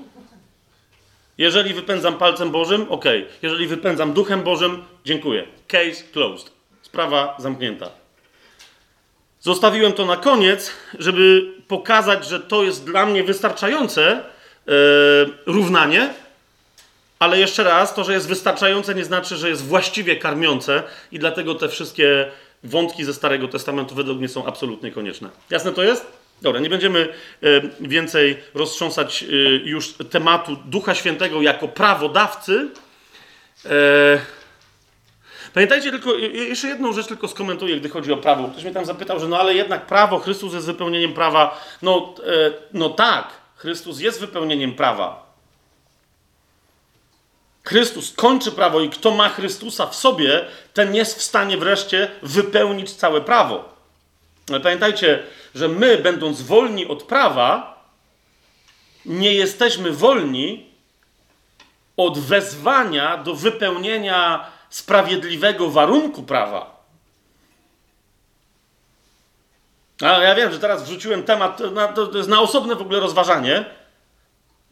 Jeżeli 1.39 1.75
wypędzam 1.75 2.19
palcem 2.19 2.51
Bożym, 2.51 2.87
ok. 2.89 3.05
Jeżeli 3.43 3.67
wypędzam 3.67 4.13
duchem 4.13 4.43
Bożym, 4.43 4.85
dziękuję. 5.05 5.45
Case 5.69 6.05
closed. 6.13 6.51
Sprawa 6.83 7.37
zamknięta. 7.39 7.91
Zostawiłem 9.41 9.93
to 9.93 10.07
na 10.07 10.17
koniec, 10.17 10.71
żeby 10.99 11.53
pokazać, 11.69 12.27
że 12.27 12.41
to 12.41 12.65
jest 12.65 12.85
dla 12.85 13.07
mnie 13.07 13.25
wystarczające 13.25 14.25
yy, 14.67 14.75
równanie, 15.47 16.15
ale 17.19 17.39
jeszcze 17.39 17.65
raz, 17.65 17.95
to, 17.95 18.05
że 18.05 18.13
jest 18.13 18.29
wystarczające, 18.29 18.95
nie 18.95 19.05
znaczy, 19.05 19.37
że 19.37 19.49
jest 19.49 19.65
właściwie 19.65 20.17
karmiące, 20.17 20.83
i 21.13 21.19
dlatego 21.19 21.55
te 21.55 21.69
wszystkie 21.69 22.31
wątki 22.65 23.05
ze 23.05 23.15
Starego 23.15 23.49
Testamentu 23.49 23.95
według 23.95 24.19
mnie 24.19 24.29
są 24.29 24.47
absolutnie 24.47 24.91
konieczne. 24.91 25.29
Jasne 25.51 25.73
to 25.73 25.83
jest? 25.83 26.24
Dobra, 26.45 26.61
nie 26.61 26.71
będziemy 26.71 27.09
e, 27.43 27.47
więcej 27.81 28.37
roztrząsać 28.55 29.23
e, 29.23 29.27
już 29.65 29.95
tematu 30.11 30.57
Ducha 30.65 30.95
Świętego 30.95 31.43
jako 31.43 31.69
prawodawcy. 31.69 32.69
E, 33.67 33.71
pamiętajcie 35.55 35.91
tylko, 35.91 36.15
jeszcze 36.33 36.69
jedną 36.69 36.93
rzecz 36.93 37.07
tylko 37.07 37.29
skomentuję, 37.29 37.77
gdy 37.77 37.89
chodzi 37.89 38.13
o 38.13 38.17
prawo. 38.17 38.49
Ktoś 38.49 38.65
mnie 38.65 38.73
tam 38.73 38.85
zapytał, 38.85 39.21
że 39.21 39.29
no 39.29 39.39
ale 39.41 39.55
jednak 39.55 39.87
prawo, 39.87 40.19
Chrystus 40.19 40.55
jest 40.55 40.67
wypełnieniem 40.67 41.15
prawa. 41.15 41.65
No, 41.83 42.15
no 42.73 42.91
tak, 42.91 43.29
Chrystus 43.57 44.01
jest 44.01 44.21
wypełnieniem 44.21 44.75
prawa. 44.75 45.35
Chrystus 47.63 48.13
kończy 48.13 48.53
prawo 48.53 48.81
i 48.81 48.91
kto 48.91 49.11
ma 49.11 49.29
Chrystusa 49.29 49.87
w 49.87 49.95
sobie, 49.95 50.45
ten 50.75 50.95
jest 50.95 51.19
w 51.19 51.23
stanie 51.23 51.57
wreszcie 51.57 52.11
wypełnić 52.23 52.93
całe 52.93 53.21
prawo. 53.21 53.74
Ale 54.49 54.61
pamiętajcie, 54.61 55.23
że 55.55 55.69
my, 55.69 55.99
będąc 55.99 56.43
wolni 56.43 56.87
od 56.87 57.03
prawa, 57.03 57.75
nie 59.07 59.35
jesteśmy 59.35 59.91
wolni 59.91 60.71
od 61.97 62.19
wezwania 62.19 63.17
do 63.17 63.35
wypełnienia 63.35 64.51
sprawiedliwego 64.71 65.71
warunku 65.71 66.23
prawa. 66.23 66.85
A 70.03 70.07
ja 70.07 70.35
wiem, 70.35 70.53
że 70.53 70.59
teraz 70.59 70.85
wrzuciłem 70.85 71.23
temat, 71.23 71.63
to 71.95 72.17
jest 72.17 72.29
na 72.29 72.41
osobne 72.41 72.75
w 72.75 72.81
ogóle 72.81 73.01
rozważanie, 73.01 73.65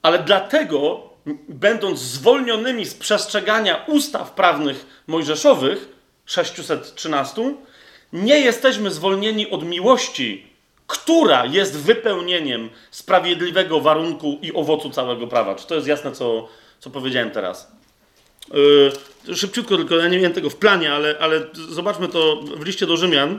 ale 0.02 0.18
dlatego, 0.18 1.10
będąc 1.48 1.98
zwolnionymi 1.98 2.84
z 2.84 2.94
przestrzegania 2.94 3.84
ustaw 3.86 4.30
prawnych 4.30 5.02
mojżeszowych, 5.06 5.88
613, 6.26 7.54
nie 8.12 8.40
jesteśmy 8.40 8.90
zwolnieni 8.90 9.50
od 9.50 9.64
miłości, 9.64 10.46
która 10.86 11.46
jest 11.46 11.78
wypełnieniem 11.78 12.70
sprawiedliwego 12.90 13.80
warunku 13.80 14.38
i 14.42 14.52
owocu 14.52 14.90
całego 14.90 15.26
prawa. 15.26 15.54
Czy 15.54 15.66
to 15.66 15.74
jest 15.74 15.86
jasne, 15.86 16.12
co, 16.12 16.48
co 16.80 16.90
powiedziałem 16.90 17.30
teraz? 17.30 17.72
Yy, 19.26 19.36
szybciutko, 19.36 19.76
tylko 19.76 19.96
ja 19.96 20.08
nie 20.08 20.16
miałem 20.16 20.32
tego 20.32 20.50
w 20.50 20.56
planie, 20.56 20.92
ale, 20.92 21.16
ale 21.20 21.40
zobaczmy 21.52 22.08
to 22.08 22.40
w 22.56 22.66
liście 22.66 22.86
do 22.86 22.96
Rzymian 22.96 23.38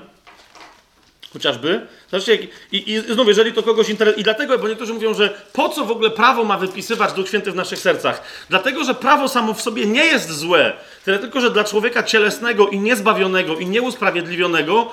chociażby. 1.34 1.88
Zobaczcie, 2.12 2.38
i, 2.72 2.92
i 2.92 3.00
znów, 3.00 3.28
jeżeli 3.28 3.54
to 3.54 3.64
kogoś 3.64 3.90
interesuje, 3.90 4.22
i 4.22 4.24
dlatego, 4.24 4.60
bo 4.60 4.68
niektórzy 4.68 4.94
mówią, 4.94 5.14
że 5.14 5.42
po 5.54 5.70
co 5.70 5.86
w 5.86 5.92
ogóle 5.92 6.10
prawo 6.10 6.44
ma 6.44 6.58
wypisywać 6.58 7.14
Duch 7.14 7.28
Święty 7.28 7.52
w 7.52 7.56
naszych 7.56 7.80
sercach? 7.80 8.24
Dlatego, 8.50 8.84
że 8.84 8.96
prawo 8.96 9.28
samo 9.28 9.54
w 9.54 9.62
sobie 9.62 9.86
nie 9.86 10.06
jest 10.06 10.32
złe, 10.32 10.74
tyle 11.06 11.20
tylko, 11.20 11.42
że 11.42 11.52
dla 11.52 11.64
człowieka 11.64 12.04
cielesnego 12.04 12.68
i 12.68 12.80
niezbawionego 12.80 13.56
i 13.56 13.66
nieusprawiedliwionego 13.66 14.92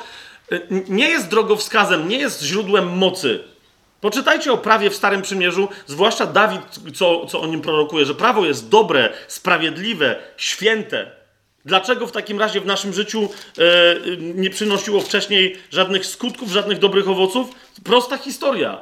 y, 0.52 0.60
nie 0.88 1.08
jest 1.08 1.28
drogowskazem, 1.28 2.08
nie 2.08 2.18
jest 2.18 2.42
źródłem 2.42 2.88
mocy. 2.88 3.44
Poczytajcie 4.00 4.52
o 4.52 4.58
prawie 4.58 4.90
w 4.90 4.96
Starym 4.96 5.22
Przymierzu, 5.22 5.68
zwłaszcza 5.86 6.26
Dawid, 6.26 6.60
co, 6.94 7.26
co 7.26 7.40
o 7.40 7.46
nim 7.46 7.60
prorokuje, 7.60 8.06
że 8.06 8.14
prawo 8.14 8.46
jest 8.46 8.68
dobre, 8.68 9.12
sprawiedliwe, 9.28 10.16
święte. 10.36 11.19
Dlaczego 11.64 12.06
w 12.06 12.12
takim 12.12 12.40
razie 12.40 12.60
w 12.60 12.66
naszym 12.66 12.92
życiu 12.92 13.28
e, 13.58 13.62
nie 14.18 14.50
przynosiło 14.50 15.00
wcześniej 15.00 15.56
żadnych 15.70 16.06
skutków, 16.06 16.50
żadnych 16.50 16.78
dobrych 16.78 17.08
owoców? 17.08 17.50
Prosta 17.84 18.16
historia. 18.16 18.78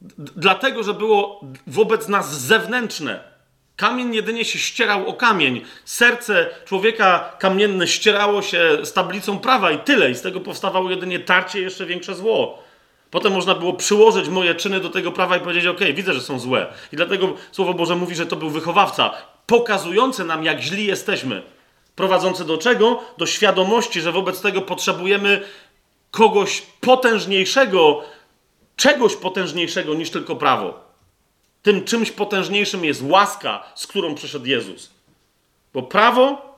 D 0.00 0.32
dlatego, 0.36 0.82
że 0.82 0.94
było 0.94 1.40
wobec 1.66 2.08
nas 2.08 2.40
zewnętrzne. 2.40 3.36
Kamień 3.76 4.14
jedynie 4.14 4.44
się 4.44 4.58
ścierał 4.58 5.08
o 5.08 5.14
kamień. 5.14 5.62
Serce 5.84 6.46
człowieka 6.64 7.36
kamienne 7.38 7.86
ścierało 7.86 8.42
się 8.42 8.78
z 8.82 8.92
tablicą 8.92 9.38
prawa 9.38 9.70
i 9.70 9.78
tyle. 9.78 10.10
I 10.10 10.14
z 10.14 10.22
tego 10.22 10.40
powstawało 10.40 10.90
jedynie 10.90 11.18
tarcie 11.20 11.60
jeszcze 11.60 11.86
większe 11.86 12.14
zło. 12.14 12.62
Potem 13.10 13.32
można 13.32 13.54
było 13.54 13.72
przyłożyć 13.72 14.28
moje 14.28 14.54
czyny 14.54 14.80
do 14.80 14.90
tego 14.90 15.12
prawa 15.12 15.36
i 15.36 15.40
powiedzieć: 15.40 15.66
OK, 15.66 15.80
widzę, 15.94 16.14
że 16.14 16.20
są 16.20 16.38
złe. 16.38 16.66
I 16.92 16.96
dlatego 16.96 17.34
Słowo 17.52 17.74
Boże 17.74 17.96
mówi, 17.96 18.14
że 18.14 18.26
to 18.26 18.36
był 18.36 18.50
wychowawca, 18.50 19.10
pokazujący 19.46 20.24
nam, 20.24 20.44
jak 20.44 20.60
źli 20.60 20.86
jesteśmy 20.86 21.42
prowadzące 21.96 22.44
do 22.44 22.58
czego? 22.58 23.02
Do 23.18 23.26
świadomości, 23.26 24.00
że 24.00 24.12
wobec 24.12 24.40
tego 24.40 24.62
potrzebujemy 24.62 25.48
kogoś 26.10 26.62
potężniejszego, 26.80 28.02
czegoś 28.76 29.16
potężniejszego 29.16 29.94
niż 29.94 30.10
tylko 30.10 30.36
prawo. 30.36 30.86
Tym 31.62 31.84
czymś 31.84 32.10
potężniejszym 32.10 32.84
jest 32.84 33.02
łaska, 33.02 33.64
z 33.74 33.86
którą 33.86 34.14
przyszedł 34.14 34.46
Jezus. 34.46 34.90
Bo 35.74 35.82
prawo, 35.82 36.54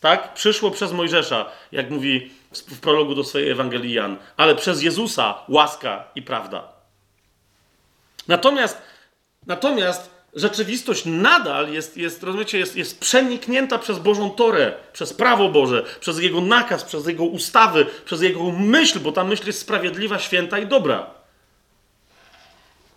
tak, 0.00 0.34
przyszło 0.34 0.70
przez 0.70 0.92
Mojżesza, 0.92 1.46
jak 1.72 1.90
mówi 1.90 2.30
w 2.52 2.80
prologu 2.80 3.14
do 3.14 3.24
swojej 3.24 3.50
Ewangelii 3.50 3.94
Jan, 3.94 4.16
ale 4.36 4.54
przez 4.54 4.82
Jezusa 4.82 5.34
łaska 5.48 6.04
i 6.14 6.22
prawda. 6.22 6.68
Natomiast, 8.28 8.82
natomiast 9.46 10.17
rzeczywistość 10.40 11.02
nadal 11.06 11.72
jest, 11.72 11.96
jest, 11.96 12.22
rozumiecie, 12.22 12.58
jest, 12.58 12.76
jest 12.76 13.00
przeniknięta 13.00 13.78
przez 13.78 13.98
Bożą 13.98 14.30
Torę, 14.30 14.72
przez 14.92 15.12
prawo 15.12 15.48
Boże, 15.48 15.84
przez 16.00 16.18
Jego 16.18 16.40
nakaz, 16.40 16.84
przez 16.84 17.06
Jego 17.06 17.24
ustawy, 17.24 17.86
przez 18.04 18.22
Jego 18.22 18.50
myśl, 18.50 19.00
bo 19.00 19.12
ta 19.12 19.24
myśl 19.24 19.46
jest 19.46 19.58
sprawiedliwa, 19.58 20.18
święta 20.18 20.58
i 20.58 20.66
dobra. 20.66 21.10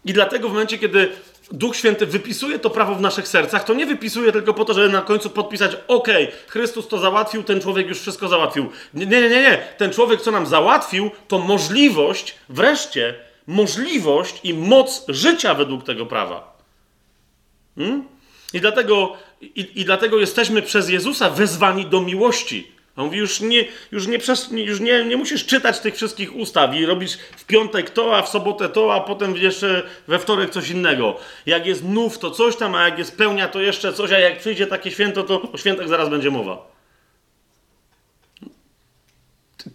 I 0.05 0.13
dlatego 0.13 0.49
w 0.49 0.51
momencie, 0.51 0.77
kiedy 0.77 1.11
Duch 1.51 1.75
Święty 1.75 2.05
wypisuje 2.05 2.59
to 2.59 2.69
prawo 2.69 2.95
w 2.95 3.01
naszych 3.01 3.27
sercach, 3.27 3.63
to 3.63 3.73
nie 3.73 3.85
wypisuje 3.85 4.31
tylko 4.31 4.53
po 4.53 4.65
to, 4.65 4.73
żeby 4.73 4.89
na 4.89 5.01
końcu 5.01 5.29
podpisać, 5.29 5.77
ok, 5.87 6.07
Chrystus 6.47 6.87
to 6.87 6.97
załatwił, 6.97 7.43
ten 7.43 7.61
człowiek 7.61 7.87
już 7.87 7.99
wszystko 7.99 8.27
załatwił. 8.27 8.69
Nie, 8.93 9.05
nie, 9.05 9.21
nie, 9.21 9.29
nie. 9.29 9.57
Ten 9.77 9.91
człowiek, 9.91 10.21
co 10.21 10.31
nam 10.31 10.45
załatwił, 10.45 11.11
to 11.27 11.39
możliwość, 11.39 12.35
wreszcie, 12.49 13.15
możliwość 13.47 14.39
i 14.43 14.53
moc 14.53 15.05
życia 15.07 15.53
według 15.53 15.83
tego 15.83 16.05
prawa. 16.05 16.50
Hmm? 17.81 18.03
I, 18.53 18.61
dlatego, 18.61 19.17
i, 19.41 19.71
I 19.75 19.85
dlatego 19.85 20.19
jesteśmy 20.19 20.61
przez 20.61 20.89
Jezusa 20.89 21.29
wezwani 21.29 21.85
do 21.85 22.01
miłości. 22.01 22.71
On 22.95 23.05
mówi, 23.05 23.17
już, 23.17 23.41
nie, 23.41 23.65
już, 23.91 24.07
nie, 24.07 24.19
przez, 24.19 24.49
już 24.51 24.79
nie, 24.79 25.05
nie 25.05 25.17
musisz 25.17 25.45
czytać 25.45 25.79
tych 25.79 25.95
wszystkich 25.95 26.35
ustaw 26.35 26.75
i 26.75 26.85
robisz 26.85 27.17
w 27.37 27.45
piątek 27.45 27.89
to, 27.89 28.17
a 28.17 28.21
w 28.21 28.29
sobotę 28.29 28.69
to, 28.69 28.93
a 28.93 28.99
potem 28.99 29.37
jeszcze 29.37 29.83
we 30.07 30.19
wtorek 30.19 30.49
coś 30.49 30.69
innego. 30.69 31.17
Jak 31.45 31.65
jest 31.65 31.83
nów, 31.83 32.19
to 32.19 32.31
coś 32.31 32.55
tam, 32.55 32.75
a 32.75 32.83
jak 32.83 32.99
jest 32.99 33.17
pełnia, 33.17 33.47
to 33.47 33.61
jeszcze 33.61 33.93
coś, 33.93 34.11
a 34.11 34.19
jak 34.19 34.39
przyjdzie 34.39 34.67
takie 34.67 34.91
święto, 34.91 35.23
to 35.23 35.41
o 35.53 35.57
świętach 35.57 35.87
zaraz 35.87 36.09
będzie 36.09 36.31
mowa. 36.31 36.71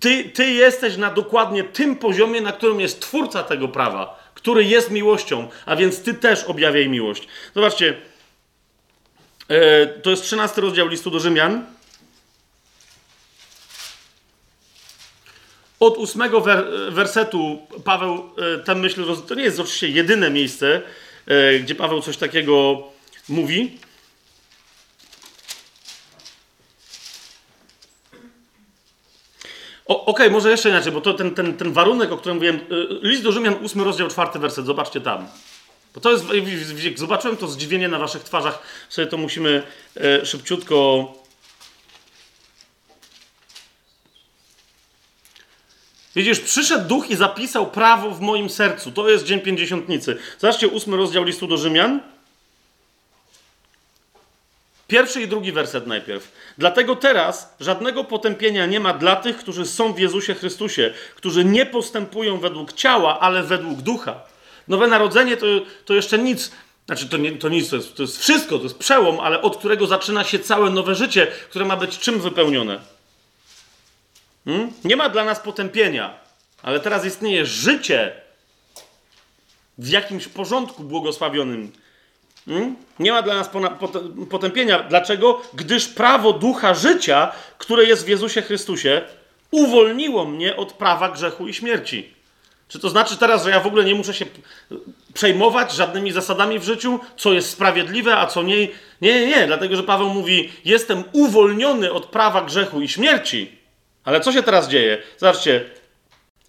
Ty, 0.00 0.24
ty 0.24 0.50
jesteś 0.50 0.96
na 0.96 1.10
dokładnie 1.10 1.64
tym 1.64 1.96
poziomie, 1.96 2.40
na 2.40 2.52
którym 2.52 2.80
jest 2.80 3.00
twórca 3.00 3.42
tego 3.42 3.68
prawa, 3.68 4.25
który 4.46 4.64
jest 4.64 4.90
miłością, 4.90 5.48
a 5.66 5.76
więc 5.76 6.02
ty 6.02 6.14
też 6.14 6.44
objawiaj 6.44 6.88
miłość. 6.88 7.28
Zobaczcie, 7.54 7.96
e, 9.48 9.86
to 9.86 10.10
jest 10.10 10.22
13 10.22 10.60
rozdział 10.60 10.88
listu 10.88 11.10
do 11.10 11.20
Rzymian. 11.20 11.66
Od 15.80 15.96
ósmego 15.96 16.44
wersetu 16.90 17.66
Paweł 17.84 18.30
e, 18.54 18.58
tę 18.58 18.74
myśl, 18.74 19.04
to 19.28 19.34
nie 19.34 19.42
jest 19.42 19.60
oczywiście 19.60 19.88
jedyne 19.88 20.30
miejsce, 20.30 20.82
e, 21.26 21.58
gdzie 21.58 21.74
Paweł 21.74 22.02
coś 22.02 22.16
takiego 22.16 22.82
mówi. 23.28 23.78
Okej, 29.86 30.04
okay, 30.06 30.30
może 30.30 30.50
jeszcze 30.50 30.68
inaczej, 30.68 30.92
bo 30.92 31.00
to 31.00 31.14
ten, 31.14 31.34
ten, 31.34 31.56
ten 31.56 31.72
warunek, 31.72 32.12
o 32.12 32.16
którym 32.16 32.36
mówiłem, 32.36 32.56
e, 32.56 32.60
list 33.08 33.22
do 33.22 33.32
Rzymian, 33.32 33.54
ósmy 33.64 33.84
rozdział, 33.84 34.08
czwarty 34.08 34.38
werset, 34.38 34.66
zobaczcie 34.66 35.00
tam. 35.00 35.28
Bo 35.94 36.00
to 36.00 36.10
jest, 36.10 36.24
zobaczyłem 36.96 37.36
to 37.36 37.48
zdziwienie 37.48 37.88
na 37.88 37.98
waszych 37.98 38.22
twarzach, 38.22 38.62
sobie 38.88 39.08
to 39.08 39.16
musimy 39.16 39.62
szybciutko 40.24 41.08
Widzisz, 46.16 46.40
przyszedł 46.40 46.88
duch 46.88 47.10
i 47.10 47.16
zapisał 47.16 47.70
prawo 47.70 48.10
w 48.10 48.20
moim 48.20 48.50
sercu. 48.50 48.92
To 48.92 49.08
jest 49.08 49.24
dzień 49.24 49.40
pięćdziesiątnicy. 49.40 50.16
Zobaczcie 50.38 50.68
ósmy 50.68 50.96
rozdział 50.96 51.24
listu 51.24 51.46
do 51.46 51.56
Rzymian. 51.56 52.00
Pierwszy 54.86 55.22
i 55.22 55.28
drugi 55.28 55.52
werset 55.52 55.86
najpierw. 55.86 56.32
Dlatego 56.58 56.96
teraz 56.96 57.54
żadnego 57.60 58.04
potępienia 58.04 58.66
nie 58.66 58.80
ma 58.80 58.94
dla 58.94 59.16
tych, 59.16 59.36
którzy 59.36 59.66
są 59.66 59.92
w 59.92 59.98
Jezusie 59.98 60.34
Chrystusie, 60.34 60.94
którzy 61.14 61.44
nie 61.44 61.66
postępują 61.66 62.38
według 62.38 62.72
ciała, 62.72 63.20
ale 63.20 63.42
według 63.42 63.80
ducha. 63.80 64.20
Nowe 64.68 64.86
narodzenie 64.86 65.36
to, 65.36 65.46
to 65.84 65.94
jeszcze 65.94 66.18
nic. 66.18 66.50
Znaczy, 66.86 67.08
to, 67.08 67.16
nie, 67.16 67.32
to 67.32 67.48
nic, 67.48 67.70
to 67.70 67.76
jest, 67.76 67.96
to 67.96 68.02
jest 68.02 68.18
wszystko, 68.18 68.58
to 68.58 68.64
jest 68.64 68.78
przełom, 68.78 69.20
ale 69.20 69.42
od 69.42 69.56
którego 69.56 69.86
zaczyna 69.86 70.24
się 70.24 70.38
całe 70.38 70.70
nowe 70.70 70.94
życie, 70.94 71.26
które 71.50 71.64
ma 71.64 71.76
być 71.76 71.98
czym 71.98 72.20
wypełnione? 72.20 72.80
Hmm? 74.44 74.72
Nie 74.84 74.96
ma 74.96 75.08
dla 75.08 75.24
nas 75.24 75.40
potępienia, 75.40 76.14
ale 76.62 76.80
teraz 76.80 77.04
istnieje 77.04 77.46
życie 77.46 78.12
w 79.78 79.88
jakimś 79.88 80.28
porządku 80.28 80.84
błogosławionym. 80.84 81.72
Hmm? 82.46 82.76
Nie 82.98 83.12
ma 83.12 83.22
dla 83.22 83.34
nas 83.34 83.50
potępienia. 84.30 84.82
Dlaczego? 84.82 85.42
Gdyż 85.54 85.88
prawo 85.88 86.32
ducha 86.32 86.74
życia, 86.74 87.32
które 87.58 87.84
jest 87.84 88.04
w 88.04 88.08
Jezusie 88.08 88.42
Chrystusie, 88.42 89.02
uwolniło 89.50 90.24
mnie 90.24 90.56
od 90.56 90.72
prawa 90.72 91.08
grzechu 91.08 91.48
i 91.48 91.54
śmierci. 91.54 92.16
Czy 92.68 92.78
to 92.78 92.88
znaczy 92.90 93.16
teraz, 93.16 93.44
że 93.44 93.50
ja 93.50 93.60
w 93.60 93.66
ogóle 93.66 93.84
nie 93.84 93.94
muszę 93.94 94.14
się 94.14 94.26
przejmować 95.14 95.72
żadnymi 95.72 96.12
zasadami 96.12 96.58
w 96.58 96.64
życiu, 96.64 97.00
co 97.16 97.32
jest 97.32 97.50
sprawiedliwe, 97.50 98.16
a 98.16 98.26
co 98.26 98.42
nie? 98.42 98.56
Nie, 99.00 99.20
nie, 99.20 99.26
nie. 99.26 99.46
Dlatego, 99.46 99.76
że 99.76 99.82
Paweł 99.82 100.08
mówi: 100.08 100.52
Jestem 100.64 101.04
uwolniony 101.12 101.92
od 101.92 102.06
prawa 102.06 102.42
grzechu 102.42 102.80
i 102.80 102.88
śmierci. 102.88 103.58
Ale 104.04 104.20
co 104.20 104.32
się 104.32 104.42
teraz 104.42 104.68
dzieje? 104.68 105.02
Zobaczcie, 105.18 105.64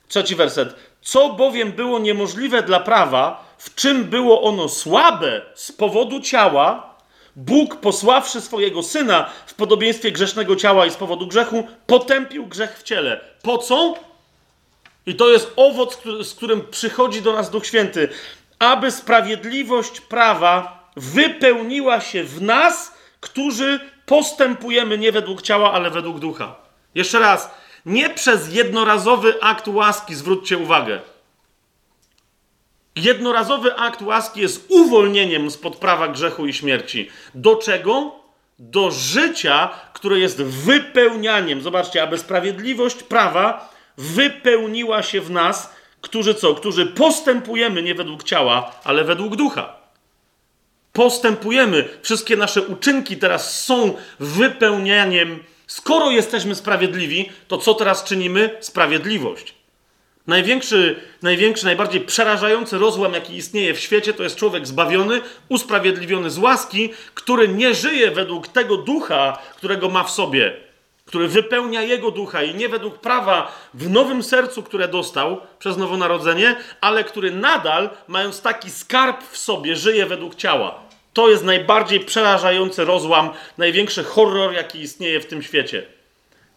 trzeci 0.07 0.36
werset. 0.36 0.75
Co 1.01 1.29
bowiem 1.29 1.71
było 1.71 1.99
niemożliwe 1.99 2.63
dla 2.63 2.79
prawa, 2.79 3.46
w 3.67 3.75
czym 3.75 4.03
było 4.03 4.41
ono 4.41 4.69
słabe 4.69 5.41
z 5.56 5.71
powodu 5.71 6.19
ciała, 6.19 6.95
Bóg, 7.36 7.75
posławszy 7.75 8.41
swojego 8.41 8.84
syna 8.84 9.30
w 9.45 9.53
podobieństwie 9.53 10.12
grzesznego 10.12 10.56
ciała 10.56 10.86
i 10.86 10.91
z 10.91 10.95
powodu 10.95 11.27
grzechu, 11.27 11.67
potępił 11.88 12.45
grzech 12.45 12.80
w 12.80 12.84
ciele. 12.84 13.19
Po 13.41 13.58
co? 13.58 13.93
I 15.06 15.15
to 15.15 15.30
jest 15.30 15.53
owoc, 15.56 16.01
z 16.23 16.34
którym 16.34 16.62
przychodzi 16.71 17.21
do 17.21 17.34
nas 17.34 17.49
Duch 17.49 17.65
Święty, 17.65 18.10
aby 18.60 18.91
sprawiedliwość 18.91 20.01
prawa 20.01 20.89
wypełniła 20.95 22.01
się 22.01 22.23
w 22.23 22.41
nas, 22.41 22.93
którzy 23.19 23.80
postępujemy 24.06 24.97
nie 24.97 25.12
według 25.12 25.41
ciała, 25.41 25.73
ale 25.73 25.89
według 25.89 26.19
ducha. 26.19 26.56
Jeszcze 26.95 27.19
raz, 27.19 27.51
nie 27.86 28.10
przez 28.10 28.53
jednorazowy 28.53 29.41
akt 29.41 29.67
łaski, 29.67 30.15
zwróćcie 30.15 30.58
uwagę. 30.58 30.99
Jednorazowy 32.97 33.75
akt 33.75 34.01
łaski 34.01 34.41
jest 34.41 34.65
uwolnieniem 34.69 35.51
spod 35.51 35.75
prawa 35.75 36.07
grzechu 36.07 36.47
i 36.47 36.53
śmierci. 36.53 37.10
Do 37.36 37.55
czego? 37.55 38.15
Do 38.60 38.91
życia, 38.91 39.69
które 39.93 40.19
jest 40.19 40.41
wypełnianiem. 40.41 41.62
Zobaczcie, 41.62 42.04
aby 42.04 42.17
sprawiedliwość 42.17 43.04
prawa 43.04 43.73
wypełniła 43.98 45.04
się 45.04 45.21
w 45.21 45.31
nas, 45.31 45.73
którzy 46.02 46.35
co? 46.35 46.56
Którzy 46.56 46.85
postępujemy 46.85 47.83
nie 47.83 47.95
według 47.95 48.23
ciała, 48.23 48.71
ale 48.83 49.04
według 49.04 49.35
ducha. 49.35 49.75
Postępujemy. 50.93 51.89
Wszystkie 52.02 52.37
nasze 52.37 52.62
uczynki 52.62 53.17
teraz 53.17 53.63
są 53.63 53.93
wypełnianiem 54.19 55.43
Skoro 55.67 56.12
jesteśmy 56.12 56.56
sprawiedliwi, 56.56 57.29
to 57.48 57.58
co 57.58 57.73
teraz 57.73 58.04
czynimy? 58.04 58.58
Sprawiedliwość. 58.60 59.56
Największy, 60.28 60.96
największy, 61.21 61.65
najbardziej 61.65 62.02
przerażający 62.02 62.78
rozłam, 62.78 63.13
jaki 63.13 63.36
istnieje 63.36 63.73
w 63.73 63.80
świecie, 63.80 64.13
to 64.13 64.23
jest 64.23 64.36
człowiek 64.36 64.67
zbawiony, 64.67 65.21
usprawiedliwiony 65.50 66.30
z 66.30 66.38
łaski, 66.38 66.90
który 67.13 67.48
nie 67.48 67.73
żyje 67.73 68.12
według 68.12 68.48
tego 68.48 68.78
ducha, 68.78 69.38
którego 69.56 69.90
ma 69.90 70.04
w 70.04 70.12
sobie, 70.12 70.54
który 71.06 71.28
wypełnia 71.28 71.82
jego 71.82 72.12
ducha 72.12 72.44
i 72.44 72.56
nie 72.56 72.69
według 72.69 73.00
prawa 73.00 73.52
w 73.73 73.90
nowym 73.90 74.23
sercu, 74.23 74.63
które 74.63 74.88
dostał 74.88 75.42
przez 75.60 75.78
nowonarodzenie, 75.78 76.56
ale 76.82 77.04
który 77.04 77.32
nadal, 77.32 77.90
mając 78.08 78.42
taki 78.42 78.71
skarb 78.71 79.23
w 79.32 79.38
sobie, 79.38 79.75
żyje 79.75 80.06
według 80.06 80.36
ciała. 80.36 80.80
To 81.13 81.30
jest 81.30 81.44
najbardziej 81.44 82.00
przerażający 82.00 82.86
rozłam, 82.86 83.30
największy 83.58 84.04
horror, 84.04 84.54
jaki 84.54 84.82
istnieje 84.82 85.19
w 85.19 85.25
tym 85.25 85.44
świecie. 85.44 85.96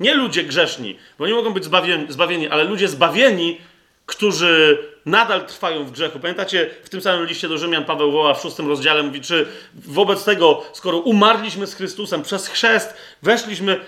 Nie 0.00 0.14
ludzie 0.14 0.44
grzeszni, 0.44 0.96
bo 1.18 1.26
nie 1.26 1.34
mogą 1.34 1.52
być 1.52 1.64
zbawieni, 2.08 2.48
ale 2.48 2.64
ludzie 2.64 2.88
zbawieni, 2.88 3.60
którzy 4.06 4.78
nadal 5.06 5.46
trwają 5.46 5.84
w 5.84 5.90
grzechu. 5.90 6.20
Pamiętacie, 6.20 6.70
w 6.84 6.88
tym 6.88 7.00
samym 7.00 7.26
liście 7.26 7.48
do 7.48 7.58
Rzymian 7.58 7.84
Paweł 7.84 8.12
woła 8.12 8.34
w 8.34 8.42
szóstym 8.42 8.68
rozdziale, 8.68 9.02
mówi, 9.02 9.20
czy 9.20 9.46
wobec 9.74 10.24
tego, 10.24 10.62
skoro 10.72 10.98
umarliśmy 10.98 11.66
z 11.66 11.74
Chrystusem 11.74 12.22
przez 12.22 12.48
chrzest, 12.48 12.94
weszliśmy, 13.22 13.80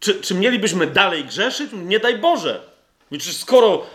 czy, 0.00 0.14
czy 0.14 0.34
mielibyśmy 0.34 0.86
dalej 0.86 1.24
grzeszyć? 1.24 1.70
Nie 1.72 1.98
daj 1.98 2.18
Boże. 2.18 2.75
Czy 3.12 3.32
skoro 3.32 3.86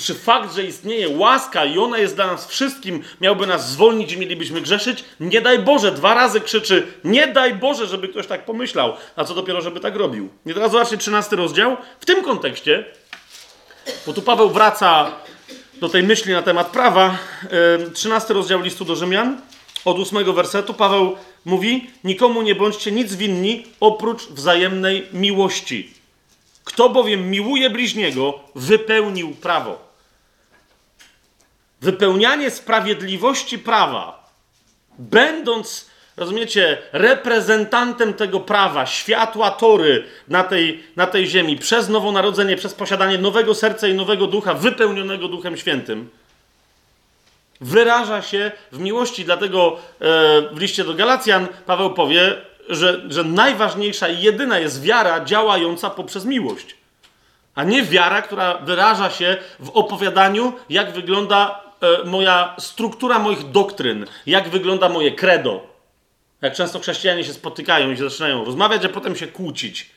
czy 0.00 0.14
fakt, 0.14 0.54
że 0.54 0.64
istnieje 0.64 1.08
łaska 1.08 1.64
i 1.64 1.78
ona 1.78 1.98
jest 1.98 2.14
dla 2.14 2.26
nas 2.26 2.46
wszystkim, 2.46 3.02
miałby 3.20 3.46
nas 3.46 3.70
zwolnić 3.70 4.12
i 4.12 4.18
mielibyśmy 4.18 4.60
grzeszyć? 4.60 5.04
Nie 5.20 5.40
daj 5.40 5.58
Boże, 5.58 5.92
dwa 5.92 6.14
razy 6.14 6.40
krzyczy, 6.40 6.86
nie 7.04 7.26
daj 7.26 7.54
Boże, 7.54 7.86
żeby 7.86 8.08
ktoś 8.08 8.26
tak 8.26 8.44
pomyślał, 8.44 8.96
a 9.16 9.24
co 9.24 9.34
dopiero, 9.34 9.60
żeby 9.60 9.80
tak 9.80 9.96
robił. 9.96 10.28
I 10.46 10.54
teraz 10.54 10.72
zobaczcie 10.72 10.98
13 10.98 11.36
rozdział. 11.36 11.76
W 12.00 12.06
tym 12.06 12.22
kontekście 12.24 12.84
Bo 14.06 14.12
tu 14.12 14.22
Paweł 14.22 14.50
wraca 14.50 15.12
do 15.80 15.88
tej 15.88 16.02
myśli 16.02 16.32
na 16.32 16.42
temat 16.42 16.66
prawa. 16.66 17.18
13 17.94 18.34
rozdział 18.34 18.60
listu 18.60 18.84
do 18.84 18.96
Rzymian, 18.96 19.40
od 19.84 19.98
8 19.98 20.34
wersetu, 20.34 20.74
Paweł 20.74 21.16
mówi: 21.44 21.90
Nikomu 22.04 22.42
nie 22.42 22.54
bądźcie 22.54 22.92
nic 22.92 23.14
winni 23.14 23.66
oprócz 23.80 24.26
wzajemnej 24.26 25.06
miłości. 25.12 25.99
Kto 26.72 26.88
bowiem 26.88 27.30
miłuje 27.30 27.70
bliźniego, 27.70 28.40
wypełnił 28.54 29.34
prawo. 29.34 29.90
Wypełnianie 31.80 32.50
sprawiedliwości 32.50 33.58
prawa, 33.58 34.30
będąc, 34.98 35.90
rozumiecie, 36.16 36.78
reprezentantem 36.92 38.14
tego 38.14 38.40
prawa, 38.40 38.86
światła 38.86 39.50
tory 39.50 40.04
na 40.28 40.44
tej, 40.44 40.82
na 40.96 41.06
tej 41.06 41.26
ziemi, 41.26 41.56
przez 41.56 41.88
nowonarodzenie, 41.88 42.56
przez 42.56 42.74
posiadanie 42.74 43.18
nowego 43.18 43.54
serca 43.54 43.88
i 43.88 43.94
nowego 43.94 44.26
ducha, 44.26 44.54
wypełnionego 44.54 45.28
Duchem 45.28 45.56
Świętym, 45.56 46.10
wyraża 47.60 48.22
się 48.22 48.52
w 48.72 48.78
miłości. 48.78 49.24
Dlatego 49.24 49.76
e, 49.76 50.54
w 50.54 50.58
liście 50.58 50.84
do 50.84 50.94
Galacjan 50.94 51.48
Paweł 51.66 51.94
powie, 51.94 52.49
że, 52.70 53.00
że 53.08 53.24
najważniejsza 53.24 54.08
i 54.08 54.22
jedyna 54.22 54.58
jest 54.58 54.82
wiara 54.82 55.24
działająca 55.24 55.90
poprzez 55.90 56.24
miłość. 56.24 56.76
A 57.54 57.64
nie 57.64 57.82
wiara, 57.82 58.22
która 58.22 58.58
wyraża 58.58 59.10
się 59.10 59.36
w 59.60 59.70
opowiadaniu, 59.70 60.52
jak 60.68 60.92
wygląda 60.92 61.60
e, 61.80 62.04
moja 62.04 62.56
struktura 62.58 63.18
moich 63.18 63.50
doktryn, 63.50 64.06
jak 64.26 64.48
wygląda 64.48 64.88
moje 64.88 65.12
credo. 65.12 65.70
Jak 66.42 66.54
często 66.54 66.78
chrześcijanie 66.78 67.24
się 67.24 67.32
spotykają 67.32 67.90
i 67.90 67.96
się 67.96 68.10
zaczynają 68.10 68.44
rozmawiać, 68.44 68.84
a 68.84 68.88
potem 68.88 69.16
się 69.16 69.26
kłócić. 69.26 69.90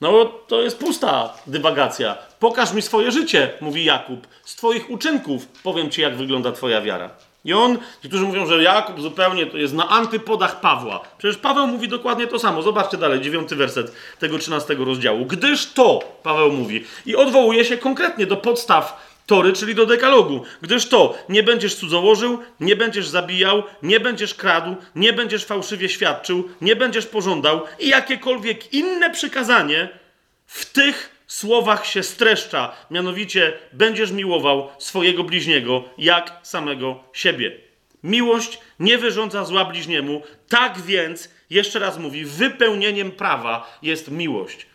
No 0.00 0.24
to 0.24 0.62
jest 0.62 0.78
pusta 0.78 1.34
dywagacja. 1.46 2.18
Pokaż 2.38 2.72
mi 2.72 2.82
swoje 2.82 3.12
życie, 3.12 3.50
mówi 3.60 3.84
Jakub. 3.84 4.26
Z 4.44 4.56
twoich 4.56 4.90
uczynków 4.90 5.46
powiem 5.62 5.90
ci, 5.90 6.00
jak 6.00 6.16
wygląda 6.16 6.52
twoja 6.52 6.80
wiara. 6.80 7.10
I 7.44 7.52
on, 7.52 7.78
niektórzy 8.04 8.24
mówią, 8.24 8.46
że 8.46 8.62
Jakub 8.62 9.00
zupełnie 9.00 9.46
to 9.46 9.58
jest 9.58 9.74
na 9.74 9.88
antypodach 9.88 10.60
Pawła. 10.60 11.00
Przecież 11.18 11.36
Paweł 11.36 11.66
mówi 11.66 11.88
dokładnie 11.88 12.26
to 12.26 12.38
samo. 12.38 12.62
Zobaczcie 12.62 12.96
dalej, 12.96 13.20
dziewiąty 13.20 13.56
werset 13.56 13.92
tego 14.18 14.38
trzynastego 14.38 14.84
rozdziału. 14.84 15.26
Gdyż 15.26 15.72
to, 15.72 16.00
Paweł 16.22 16.52
mówi, 16.52 16.84
i 17.06 17.16
odwołuje 17.16 17.64
się 17.64 17.78
konkretnie 17.78 18.26
do 18.26 18.36
podstaw 18.36 19.14
Tory, 19.26 19.52
czyli 19.52 19.74
do 19.74 19.86
dekalogu. 19.86 20.42
Gdyż 20.62 20.88
to, 20.88 21.18
nie 21.28 21.42
będziesz 21.42 21.74
cudzołożył, 21.74 22.38
nie 22.60 22.76
będziesz 22.76 23.08
zabijał, 23.08 23.62
nie 23.82 24.00
będziesz 24.00 24.34
kradł, 24.34 24.76
nie 24.96 25.12
będziesz 25.12 25.44
fałszywie 25.44 25.88
świadczył, 25.88 26.48
nie 26.60 26.76
będziesz 26.76 27.06
pożądał 27.06 27.62
i 27.78 27.88
jakiekolwiek 27.88 28.72
inne 28.74 29.10
przykazanie 29.10 29.88
w 30.46 30.72
tych 30.72 31.13
słowach 31.26 31.86
się 31.86 32.02
streszcza, 32.02 32.72
mianowicie 32.90 33.52
będziesz 33.72 34.12
miłował 34.12 34.68
swojego 34.78 35.24
bliźniego 35.24 35.84
jak 35.98 36.32
samego 36.42 37.04
siebie. 37.12 37.52
Miłość 38.02 38.58
nie 38.80 38.98
wyrządza 38.98 39.44
zła 39.44 39.64
bliźniemu, 39.64 40.22
tak 40.48 40.80
więc, 40.80 41.30
jeszcze 41.50 41.78
raz 41.78 41.98
mówi, 41.98 42.24
wypełnieniem 42.24 43.10
prawa 43.10 43.78
jest 43.82 44.10
miłość. 44.10 44.66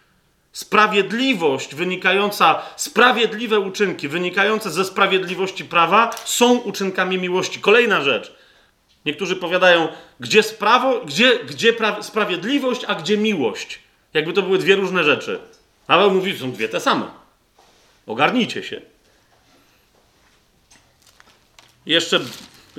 Sprawiedliwość 0.52 1.76
wynikająca, 1.76 2.62
sprawiedliwe 2.76 3.60
uczynki 3.60 4.08
wynikające 4.08 4.72
ze 4.72 4.86
sprawiedliwości 4.86 5.66
prawa 5.66 6.12
są 6.26 6.58
uczynkami 6.58 7.18
miłości. 7.18 7.60
Kolejna 7.60 8.02
rzecz. 8.02 8.34
Niektórzy 9.06 9.36
powiadają, 9.36 9.88
gdzie, 10.20 10.44
sprawo, 10.44 11.02
gdzie, 11.06 11.40
gdzie 11.40 11.74
pra, 11.74 12.04
sprawiedliwość, 12.04 12.86
a 12.88 12.96
gdzie 12.96 13.18
miłość. 13.18 13.80
Jakby 14.14 14.34
to 14.34 14.42
były 14.42 14.58
dwie 14.58 14.76
różne 14.76 15.04
rzeczy. 15.04 15.40
Paweł 15.90 16.12
mówi, 16.12 16.34
że 16.34 16.40
są 16.40 16.52
dwie 16.52 16.70
te 16.70 16.80
same. 16.80 17.06
Ogarnijcie 18.08 18.64
się. 18.64 18.82
Jeszcze, 21.86 22.20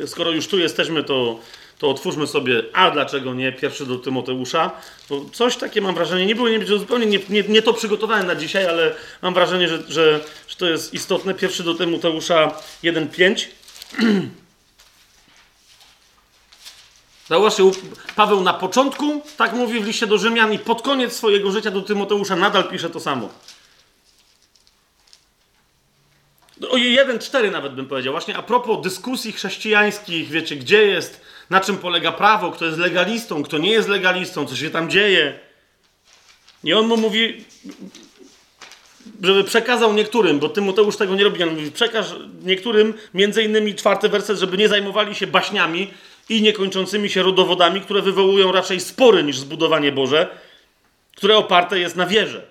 skoro 0.07 0.31
już 0.31 0.49
tu 0.49 0.59
jesteśmy, 0.59 1.05
to, 1.05 1.41
to 1.79 1.91
otwórzmy 1.91 2.27
sobie, 2.27 2.63
a 2.73 2.91
dlaczego 2.91 3.35
nie, 3.35 3.53
pierwszy 3.53 3.87
do 3.87 3.99
Tymoteusza. 3.99 4.71
Bo 5.09 5.25
coś 5.33 5.57
takie 5.57 5.81
mam 5.81 5.95
wrażenie, 5.95 6.27
nie 6.27 6.35
było 6.35 6.49
nie, 6.49 6.67
zupełnie 6.67 7.07
nie, 7.07 7.19
nie, 7.29 7.43
nie 7.43 7.63
to 7.63 7.75
przygotowałem 7.75 8.27
na 8.27 8.35
dzisiaj, 8.35 8.67
ale 8.67 8.95
mam 9.23 9.35
wrażenie, 9.35 9.69
że, 9.69 9.83
że, 9.89 10.21
że 10.49 10.57
to 10.57 10.67
jest 10.67 10.95
istotne. 10.95 11.35
Pierwszy 11.35 11.63
do 11.63 11.75
Tymoteusza 11.75 12.55
1,5. 12.85 13.47
Zauważcie, 17.31 17.63
Paweł 18.17 18.41
na 18.41 18.55
początku 18.55 19.23
tak 19.37 19.53
mówi 19.53 19.81
w 19.81 19.87
liście 19.87 20.07
do 20.07 20.19
Rzymian 20.19 20.53
i 20.53 20.59
pod 20.59 20.83
koniec 20.83 21.13
swojego 21.13 21.51
życia 21.53 21.71
do 21.71 21.83
Tymoteusza 21.83 22.37
nadal 22.37 22.65
pisze 22.65 22.91
to 22.91 23.01
samo. 23.01 23.29
O 26.71 26.77
1,4 26.77 27.53
nawet 27.53 27.75
bym 27.75 27.87
powiedział. 27.87 28.13
Właśnie 28.13 28.37
a 28.37 28.43
propos 28.43 28.83
dyskusji 28.83 29.33
chrześcijańskich, 29.33 30.29
wiecie, 30.29 30.57
gdzie 30.57 30.87
jest, 30.87 31.21
na 31.51 31.61
czym 31.61 31.79
polega 31.79 32.13
prawo, 32.13 32.51
kto 32.51 32.65
jest 32.65 32.79
legalistą, 32.79 33.43
kto 33.43 33.59
nie 33.59 33.71
jest 33.71 33.89
legalistą, 33.89 34.47
co 34.47 34.57
się 34.57 34.71
tam 34.71 34.91
dzieje. 34.91 35.39
I 36.65 36.75
on 36.75 36.87
mu 36.87 36.97
mówi, 36.97 37.45
żeby 39.23 39.45
przekazał 39.45 39.93
niektórym, 39.93 40.39
bo 40.39 40.49
Tymoteusz 40.49 40.97
tego 40.97 41.15
nie 41.15 41.25
robi, 41.25 41.43
on 41.43 41.51
mówi, 41.51 41.71
przekaż 41.71 42.07
niektórym, 42.43 42.95
między 43.15 43.43
innymi 43.43 43.75
czwarty 43.75 44.09
werset, 44.09 44.39
żeby 44.39 44.57
nie 44.57 44.69
zajmowali 44.69 45.15
się 45.15 45.27
baśniami, 45.27 45.91
i 46.31 46.43
niekończącymi 46.43 47.11
się 47.11 47.23
rodowodami, 47.23 47.81
które 47.81 48.03
wywołują 48.03 48.53
raczej 48.53 48.81
spory 48.81 49.23
niż 49.23 49.39
zbudowanie 49.39 49.93
Boże, 49.93 50.29
które 51.17 51.37
oparte 51.37 51.79
jest 51.79 51.97
na 51.97 52.07
wierze. 52.07 52.43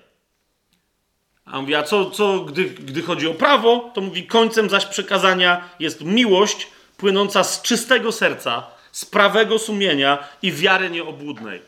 A 1.44 1.52
on 1.52 1.60
mówi, 1.60 1.74
a 1.74 1.82
co, 1.82 2.10
co 2.10 2.40
gdy, 2.40 2.64
gdy 2.64 3.02
chodzi 3.02 3.28
o 3.28 3.34
prawo, 3.34 3.90
to 3.94 4.00
mówi, 4.00 4.26
końcem 4.26 4.70
zaś 4.70 4.86
przekazania 4.86 5.70
jest 5.78 6.04
miłość 6.04 6.68
płynąca 6.96 7.44
z 7.44 7.62
czystego 7.62 8.12
serca, 8.12 8.66
z 8.92 9.04
prawego 9.04 9.58
sumienia 9.58 10.28
i 10.42 10.52
wiary 10.52 10.90
nieobłudnej. 10.90 11.62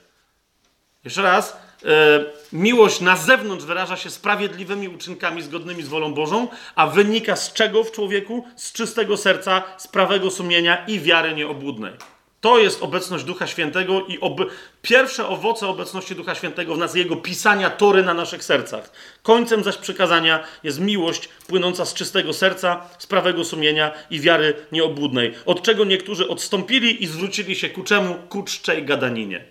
Jeszcze 1.05 1.23
raz, 1.23 1.57
E, 1.85 2.25
miłość 2.53 3.01
na 3.01 3.17
zewnątrz 3.17 3.65
wyraża 3.65 3.97
się 3.97 4.11
sprawiedliwymi 4.11 4.89
uczynkami 4.89 5.43
zgodnymi 5.43 5.83
z 5.83 5.89
wolą 5.89 6.15
Bożą, 6.15 6.49
a 6.75 6.87
wynika 6.87 7.37
z 7.37 7.53
czego 7.53 7.85
w 7.85 7.93
człowieku? 7.93 8.45
Z 8.57 8.73
czystego 8.73 9.17
serca, 9.17 9.63
z 9.79 9.89
prawego 9.89 10.31
sumienia 10.31 10.85
i 10.87 11.01
wiary 11.01 11.35
nieobłudnej. 11.35 11.93
To 12.41 12.59
jest 12.59 12.83
obecność 12.83 13.25
Ducha 13.25 13.47
Świętego 13.47 14.07
i 14.07 14.21
ob... 14.21 14.41
pierwsze 14.83 15.29
owoce 15.29 15.69
obecności 15.69 16.15
Ducha 16.15 16.35
Świętego 16.35 16.75
w 16.75 16.79
nas, 16.79 16.95
jego 16.95 17.17
pisania 17.17 17.71
tory 17.71 18.03
na 18.03 18.15
naszych 18.15 18.45
sercach. 18.45 18.93
Końcem 19.23 19.65
zaś 19.65 19.77
przykazania 19.77 20.45
jest 20.63 20.81
miłość 20.81 21.29
płynąca 21.47 21.85
z 21.85 21.95
czystego 21.95 22.33
serca, 22.33 22.89
z 22.99 23.07
prawego 23.07 23.45
sumienia 23.45 23.93
i 24.11 24.21
wiary 24.21 24.55
nieobłudnej. 24.73 25.35
Od 25.47 25.63
czego 25.63 25.85
niektórzy 25.85 26.29
odstąpili 26.29 27.03
i 27.03 27.07
zwrócili 27.07 27.57
się 27.57 27.71
ku 27.71 27.83
czemu? 27.83 28.15
Ku 28.15 28.43
czczej 28.43 28.85
gadaninie. 28.85 29.45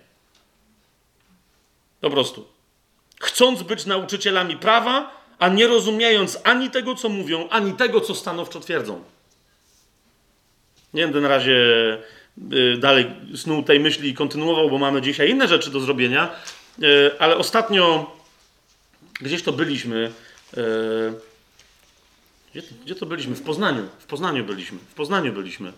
Po 2.00 2.10
prostu. 2.10 2.51
Chcąc 3.22 3.62
być 3.62 3.86
nauczycielami 3.86 4.56
prawa, 4.56 5.22
a 5.38 5.48
nie 5.48 5.66
rozumiejąc 5.66 6.38
ani 6.44 6.70
tego, 6.70 6.94
co 6.94 7.08
mówią, 7.08 7.48
ani 7.48 7.72
tego, 7.72 8.00
co 8.00 8.14
stanowczo 8.14 8.60
twierdzą. 8.60 9.04
Nie 10.94 11.02
będę 11.02 11.20
na 11.20 11.28
razie 11.28 11.52
y, 12.52 12.76
dalej 12.78 13.06
snuł 13.36 13.62
tej 13.62 13.80
myśli 13.80 14.08
i 14.08 14.14
kontynuował, 14.14 14.70
bo 14.70 14.78
mamy 14.78 15.02
dzisiaj 15.02 15.30
inne 15.30 15.48
rzeczy 15.48 15.70
do 15.70 15.80
zrobienia, 15.80 16.30
y, 16.82 17.10
ale 17.18 17.36
ostatnio 17.36 18.16
gdzieś 19.20 19.42
to 19.42 19.52
byliśmy. 19.52 20.10
Y, 20.56 21.12
gdzie, 22.54 22.62
gdzie 22.84 22.94
to 22.94 23.06
byliśmy? 23.06 23.34
W 23.34 23.42
Poznaniu. 23.42 23.88
W 23.98 24.06
Poznaniu 24.06 24.44
byliśmy. 24.44 24.78
W 24.78 24.94
Poznaniu 24.94 25.32
byliśmy. 25.32 25.72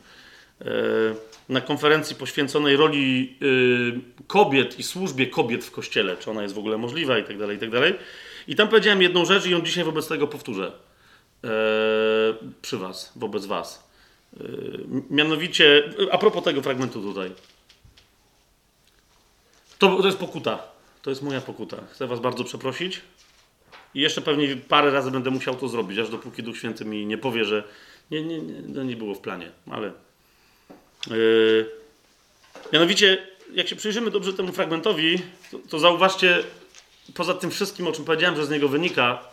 E, 1.48 1.52
na 1.52 1.60
konferencji 1.60 2.16
poświęconej 2.16 2.76
roli 2.76 3.36
e, 3.42 4.24
kobiet 4.26 4.78
i 4.78 4.82
służbie 4.82 5.26
kobiet 5.26 5.64
w 5.64 5.70
kościele, 5.70 6.16
czy 6.16 6.30
ona 6.30 6.42
jest 6.42 6.54
w 6.54 6.58
ogóle 6.58 6.78
możliwa 6.78 7.18
i 7.18 7.24
tak 7.24 7.38
dalej, 7.38 7.56
i 7.56 7.60
tak 7.60 7.70
dalej. 7.70 7.94
I 8.48 8.56
tam 8.56 8.68
powiedziałem 8.68 9.02
jedną 9.02 9.24
rzecz 9.24 9.46
i 9.46 9.50
ją 9.50 9.60
dzisiaj 9.60 9.84
wobec 9.84 10.08
tego 10.08 10.26
powtórzę. 10.26 10.72
E, 11.44 11.48
przy 12.62 12.78
was, 12.78 13.12
wobec 13.16 13.46
was. 13.46 13.84
Mianowicie, 15.10 15.90
a 16.10 16.18
propos 16.18 16.44
tego 16.44 16.62
fragmentu 16.62 17.02
tutaj. 17.02 17.30
To, 19.78 19.96
to 19.96 20.06
jest 20.06 20.18
pokuta. 20.18 20.58
To 21.02 21.10
jest 21.10 21.22
moja 21.22 21.40
pokuta. 21.40 21.76
Chcę 21.92 22.06
was 22.06 22.20
bardzo 22.20 22.44
przeprosić. 22.44 23.00
I 23.94 24.00
jeszcze 24.00 24.20
pewnie 24.20 24.56
parę 24.56 24.90
razy 24.90 25.10
będę 25.10 25.30
musiał 25.30 25.54
to 25.54 25.68
zrobić, 25.68 25.98
aż 25.98 26.10
dopóki 26.10 26.42
Duch 26.42 26.56
Święty 26.56 26.84
mi 26.84 27.06
nie 27.06 27.18
powie, 27.18 27.44
że 27.44 27.64
nie, 28.10 28.22
nie, 28.22 28.38
nie, 28.38 28.74
to 28.74 28.82
nie 28.82 28.96
było 28.96 29.14
w 29.14 29.20
planie, 29.20 29.50
ale 29.70 29.92
mianowicie, 32.72 33.26
jak 33.54 33.68
się 33.68 33.76
przyjrzymy 33.76 34.10
dobrze 34.10 34.32
temu 34.32 34.52
fragmentowi, 34.52 35.22
to, 35.50 35.58
to 35.68 35.78
zauważcie, 35.78 36.44
poza 37.14 37.34
tym 37.34 37.50
wszystkim, 37.50 37.86
o 37.86 37.92
czym 37.92 38.04
powiedziałem, 38.04 38.36
że 38.36 38.46
z 38.46 38.50
niego 38.50 38.68
wynika, 38.68 39.24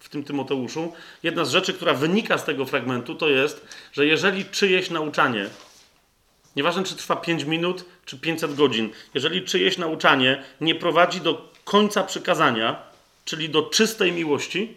w 0.00 0.08
tym 0.08 0.24
Tymoteuszu, 0.24 0.92
jedna 1.22 1.44
z 1.44 1.50
rzeczy, 1.50 1.74
która 1.74 1.94
wynika 1.94 2.38
z 2.38 2.44
tego 2.44 2.66
fragmentu, 2.66 3.14
to 3.14 3.28
jest, 3.28 3.66
że 3.92 4.06
jeżeli 4.06 4.44
czyjeś 4.44 4.90
nauczanie, 4.90 5.46
nieważne 6.56 6.84
czy 6.84 6.96
trwa 6.96 7.16
5 7.16 7.44
minut, 7.44 7.84
czy 8.04 8.18
500 8.18 8.54
godzin, 8.54 8.90
jeżeli 9.14 9.42
czyjeś 9.42 9.78
nauczanie 9.78 10.44
nie 10.60 10.74
prowadzi 10.74 11.20
do 11.20 11.52
końca 11.64 12.04
przykazania, 12.04 12.82
czyli 13.24 13.48
do 13.48 13.62
czystej 13.62 14.12
miłości, 14.12 14.76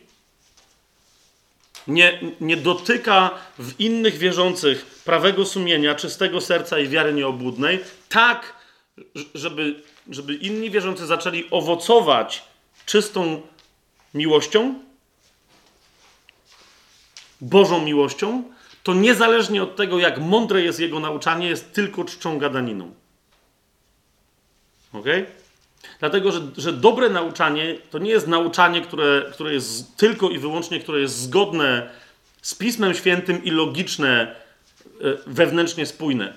nie, 1.90 2.20
nie 2.42 2.58
dotyka 2.58 3.32
w 3.60 3.80
innych 3.80 4.18
wierzących 4.18 4.86
prawego 4.86 5.46
sumienia, 5.46 5.96
czystego 5.96 6.42
serca 6.42 6.80
i 6.80 6.88
wiary 6.88 7.14
nieobłudnej, 7.14 7.80
tak, 8.10 8.54
żeby, 9.36 9.84
żeby 10.10 10.34
inni 10.34 10.72
wierzący 10.72 11.06
zaczęli 11.06 11.44
owocować 11.52 12.44
czystą 12.86 13.42
miłością, 14.14 14.80
Bożą 17.42 17.86
miłością, 17.86 18.44
to 18.84 18.94
niezależnie 18.94 19.64
od 19.64 19.76
tego, 19.76 20.00
jak 20.00 20.20
mądre 20.20 20.62
jest 20.62 20.80
jego 20.80 21.00
nauczanie, 21.00 21.48
jest 21.48 21.74
tylko 21.74 22.06
czczą 22.06 22.38
gadaniną. 22.38 22.94
Ok? 24.94 25.06
Dlatego, 26.00 26.32
że, 26.32 26.41
że 26.58 26.74
dobre 26.74 27.10
nauczanie 27.10 27.76
to 27.91 28.00
nie 28.00 28.12
jest 28.12 28.28
nauczanie, 28.28 28.82
które, 28.82 29.26
które 29.32 29.54
jest 29.54 29.97
tylko 29.97 30.30
i 30.30 30.39
wyłącznie, 30.39 30.80
które 30.80 31.00
jest 31.00 31.18
zgodne 31.18 31.89
z 32.41 32.56
Pismem 32.56 32.93
Świętym 32.93 33.43
i 33.43 33.52
logiczne, 33.52 34.36
e, 35.02 35.18
wewnętrznie 35.28 35.86
spójne. 35.86 36.34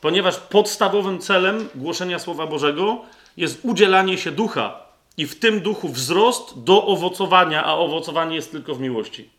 Ponieważ 0.00 0.36
podstawowym 0.36 1.18
celem 1.18 1.68
głoszenia 1.74 2.18
Słowa 2.18 2.46
Bożego 2.46 3.02
jest 3.36 3.58
udzielanie 3.62 4.18
się 4.18 4.30
ducha 4.30 4.80
i 5.16 5.26
w 5.26 5.38
tym 5.38 5.60
duchu 5.60 5.88
wzrost 5.88 6.64
do 6.64 6.86
owocowania, 6.86 7.64
a 7.64 7.74
owocowanie 7.74 8.36
jest 8.36 8.50
tylko 8.50 8.74
w 8.74 8.80
miłości. 8.80 9.30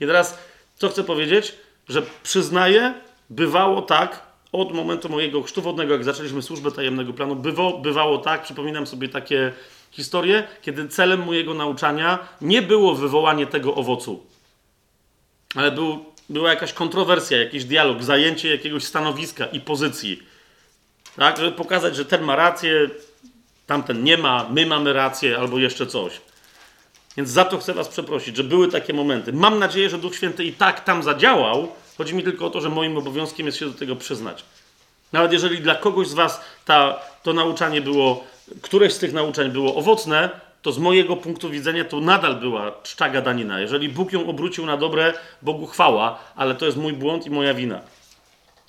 I 0.00 0.06
teraz, 0.06 0.38
co 0.74 0.88
chcę 0.88 1.04
powiedzieć? 1.04 1.54
Że 1.88 2.02
przyznaję, 2.22 2.94
bywało 3.30 3.82
tak, 3.82 4.31
od 4.52 4.72
momentu 4.72 5.08
mojego 5.08 5.42
chrztu 5.42 5.62
wodnego, 5.62 5.92
jak 5.92 6.04
zaczęliśmy 6.04 6.42
służbę 6.42 6.70
tajemnego 6.70 7.12
planu, 7.12 7.36
bywało, 7.36 7.78
bywało 7.78 8.18
tak, 8.18 8.42
przypominam 8.42 8.86
sobie 8.86 9.08
takie 9.08 9.52
historie, 9.90 10.48
kiedy 10.62 10.88
celem 10.88 11.24
mojego 11.24 11.54
nauczania 11.54 12.18
nie 12.40 12.62
było 12.62 12.94
wywołanie 12.94 13.46
tego 13.46 13.74
owocu, 13.74 14.26
ale 15.54 15.70
był, 15.70 16.04
była 16.28 16.50
jakaś 16.50 16.72
kontrowersja, 16.72 17.38
jakiś 17.38 17.64
dialog, 17.64 18.02
zajęcie 18.02 18.50
jakiegoś 18.50 18.84
stanowiska 18.84 19.46
i 19.46 19.60
pozycji. 19.60 20.22
Tak, 21.16 21.36
żeby 21.36 21.52
pokazać, 21.52 21.96
że 21.96 22.04
ten 22.04 22.22
ma 22.22 22.36
rację, 22.36 22.90
tamten 23.66 24.04
nie 24.04 24.18
ma, 24.18 24.48
my 24.50 24.66
mamy 24.66 24.92
rację, 24.92 25.38
albo 25.38 25.58
jeszcze 25.58 25.86
coś. 25.86 26.20
Więc 27.16 27.30
za 27.30 27.44
to 27.44 27.58
chcę 27.58 27.74
Was 27.74 27.88
przeprosić, 27.88 28.36
że 28.36 28.44
były 28.44 28.68
takie 28.68 28.92
momenty. 28.92 29.32
Mam 29.32 29.58
nadzieję, 29.58 29.90
że 29.90 29.98
Duch 29.98 30.16
Święty 30.16 30.44
i 30.44 30.52
tak 30.52 30.84
tam 30.84 31.02
zadziałał, 31.02 31.68
Chodzi 32.02 32.14
mi 32.14 32.22
tylko 32.22 32.46
o 32.46 32.50
to, 32.50 32.60
że 32.60 32.68
moim 32.68 32.98
obowiązkiem 32.98 33.46
jest 33.46 33.58
się 33.58 33.66
do 33.66 33.78
tego 33.78 33.96
przyznać. 33.96 34.44
Nawet 35.12 35.32
jeżeli 35.32 35.60
dla 35.60 35.74
kogoś 35.74 36.08
z 36.08 36.14
Was 36.14 36.40
ta, 36.64 37.00
to 37.22 37.32
nauczanie 37.32 37.80
było, 37.80 38.24
któreś 38.62 38.92
z 38.92 38.98
tych 38.98 39.12
nauczeń 39.12 39.50
było 39.50 39.74
owocne, 39.74 40.30
to 40.62 40.72
z 40.72 40.78
mojego 40.78 41.16
punktu 41.16 41.50
widzenia 41.50 41.84
to 41.84 42.00
nadal 42.00 42.36
była 42.36 42.72
czcza 42.82 43.08
gadanina. 43.08 43.60
Jeżeli 43.60 43.88
Bóg 43.88 44.12
ją 44.12 44.28
obrócił 44.28 44.66
na 44.66 44.76
dobre, 44.76 45.14
Bogu 45.42 45.66
chwała, 45.66 46.18
ale 46.36 46.54
to 46.54 46.66
jest 46.66 46.78
mój 46.78 46.92
błąd 46.92 47.26
i 47.26 47.30
moja 47.30 47.54
wina. 47.54 47.80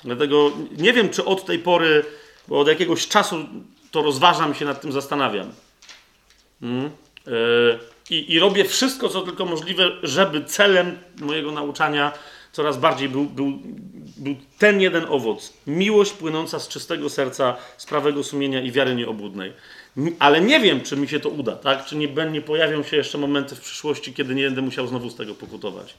Dlatego 0.03 0.51
nie 0.77 0.93
wiem, 0.93 1.09
czy 1.09 1.25
od 1.25 1.45
tej 1.45 1.59
pory, 1.59 2.05
bo 2.47 2.59
od 2.59 2.67
jakiegoś 2.67 3.07
czasu 3.07 3.35
to 3.91 4.01
rozważam 4.01 4.55
się 4.55 4.65
nad 4.65 4.81
tym 4.81 4.91
zastanawiam. 4.91 5.51
Yy, 6.61 7.79
I 8.09 8.39
robię 8.39 8.65
wszystko, 8.65 9.09
co 9.09 9.21
tylko 9.21 9.45
możliwe, 9.45 9.91
żeby 10.03 10.43
celem 10.43 10.97
mojego 11.21 11.51
nauczania 11.51 12.11
coraz 12.53 12.77
bardziej 12.77 13.09
był, 13.09 13.25
był, 13.25 13.59
był 14.17 14.35
ten 14.59 14.81
jeden 14.81 15.05
owoc. 15.09 15.53
Miłość 15.67 16.13
płynąca 16.13 16.59
z 16.59 16.67
czystego 16.67 17.09
serca, 17.09 17.55
z 17.77 17.85
prawego 17.85 18.23
sumienia 18.23 18.61
i 18.61 18.71
wiary 18.71 18.95
nieobłudnej. 18.95 19.53
Ale 20.19 20.41
nie 20.41 20.59
wiem, 20.59 20.81
czy 20.81 20.97
mi 20.97 21.07
się 21.07 21.19
to 21.19 21.29
uda, 21.29 21.55
tak? 21.55 21.85
Czy 21.85 21.95
nie, 21.95 22.07
nie 22.31 22.41
pojawią 22.41 22.83
się 22.83 22.97
jeszcze 22.97 23.17
momenty 23.17 23.55
w 23.55 23.59
przyszłości, 23.59 24.13
kiedy 24.13 24.35
nie 24.35 24.45
będę 24.45 24.61
musiał 24.61 24.87
znowu 24.87 25.09
z 25.09 25.15
tego 25.15 25.35
pokutować. 25.35 25.93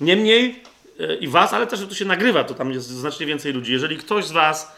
Niemniej 0.00 0.62
e, 1.00 1.14
i 1.14 1.28
was, 1.28 1.52
ale 1.52 1.66
też, 1.66 1.80
że 1.80 1.86
to 1.86 1.94
się 1.94 2.04
nagrywa, 2.04 2.44
to 2.44 2.54
tam 2.54 2.72
jest 2.72 2.88
znacznie 2.88 3.26
więcej 3.26 3.52
ludzi. 3.52 3.72
Jeżeli 3.72 3.96
ktoś 3.96 4.24
z 4.24 4.32
was 4.32 4.72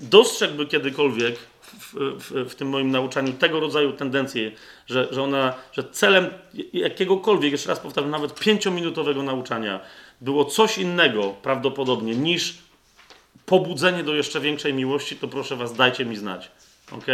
dostrzegłby 0.00 0.66
kiedykolwiek 0.66 1.38
w, 1.62 1.94
w, 1.94 2.50
w, 2.50 2.54
tym 2.54 2.68
moim 2.68 2.90
nauczaniu 2.90 3.32
tego 3.32 3.60
rodzaju 3.60 3.92
tendencje, 3.92 4.52
że, 4.86 5.08
że 5.10 5.22
ona, 5.22 5.54
że 5.72 5.84
celem 5.84 6.28
jakiegokolwiek, 6.72 7.52
jeszcze 7.52 7.68
raz 7.68 7.80
powtarzam, 7.80 8.10
nawet 8.10 8.40
pięciominutowego 8.40 9.22
nauczania 9.22 9.80
było 10.20 10.44
coś 10.44 10.78
innego 10.78 11.34
prawdopodobnie 11.42 12.14
niż 12.14 12.54
pobudzenie 13.46 14.04
do 14.04 14.14
jeszcze 14.14 14.40
większej 14.40 14.74
miłości, 14.74 15.16
to 15.16 15.28
proszę 15.28 15.56
was, 15.56 15.74
dajcie 15.74 16.04
mi 16.04 16.16
znać. 16.16 16.50
ok? 16.92 17.06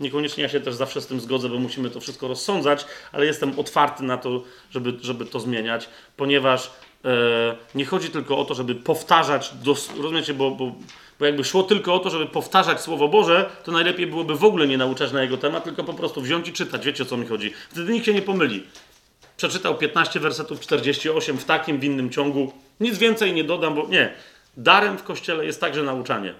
Niekoniecznie 0.00 0.42
ja 0.42 0.48
się 0.48 0.60
też 0.60 0.74
zawsze 0.74 1.00
z 1.00 1.06
tym 1.06 1.20
zgodzę, 1.20 1.48
bo 1.48 1.58
musimy 1.58 1.90
to 1.90 2.00
wszystko 2.00 2.28
rozsądzać, 2.28 2.86
ale 3.12 3.26
jestem 3.26 3.58
otwarty 3.58 4.02
na 4.02 4.16
to, 4.16 4.42
żeby, 4.70 4.94
żeby 5.00 5.26
to 5.26 5.40
zmieniać, 5.40 5.88
ponieważ 6.16 6.70
e, 7.04 7.56
nie 7.74 7.84
chodzi 7.84 8.08
tylko 8.08 8.38
o 8.38 8.44
to, 8.44 8.54
żeby 8.54 8.74
powtarzać, 8.74 9.54
dos, 9.62 9.90
rozumiecie, 9.96 10.34
bo, 10.34 10.50
bo, 10.50 10.72
bo 11.18 11.26
jakby 11.26 11.44
szło 11.44 11.62
tylko 11.62 11.94
o 11.94 11.98
to, 11.98 12.10
żeby 12.10 12.26
powtarzać 12.26 12.80
Słowo 12.80 13.08
Boże, 13.08 13.50
to 13.64 13.72
najlepiej 13.72 14.06
byłoby 14.06 14.34
w 14.34 14.44
ogóle 14.44 14.66
nie 14.66 14.78
nauczać 14.78 15.12
na 15.12 15.22
jego 15.22 15.36
temat, 15.36 15.64
tylko 15.64 15.84
po 15.84 15.94
prostu 15.94 16.20
wziąć 16.20 16.48
i 16.48 16.52
czytać. 16.52 16.86
Wiecie 16.86 17.02
o 17.02 17.06
co 17.06 17.16
mi 17.16 17.26
chodzi. 17.26 17.52
Wtedy 17.70 17.92
nikt 17.92 18.06
się 18.06 18.14
nie 18.14 18.22
pomyli 18.22 18.62
przeczytał 19.38 19.78
15 19.78 20.20
wersetów 20.20 20.60
48 20.60 21.38
w 21.38 21.44
takim, 21.44 21.80
w 21.80 21.84
innym 21.84 22.10
ciągu. 22.10 22.52
Nic 22.80 22.98
więcej 22.98 23.32
nie 23.32 23.44
dodam, 23.44 23.74
bo 23.74 23.86
nie. 23.88 24.14
Darem 24.56 24.98
w 24.98 25.02
kościele 25.02 25.46
jest 25.46 25.60
także 25.60 25.82
nauczanie. 25.82 26.34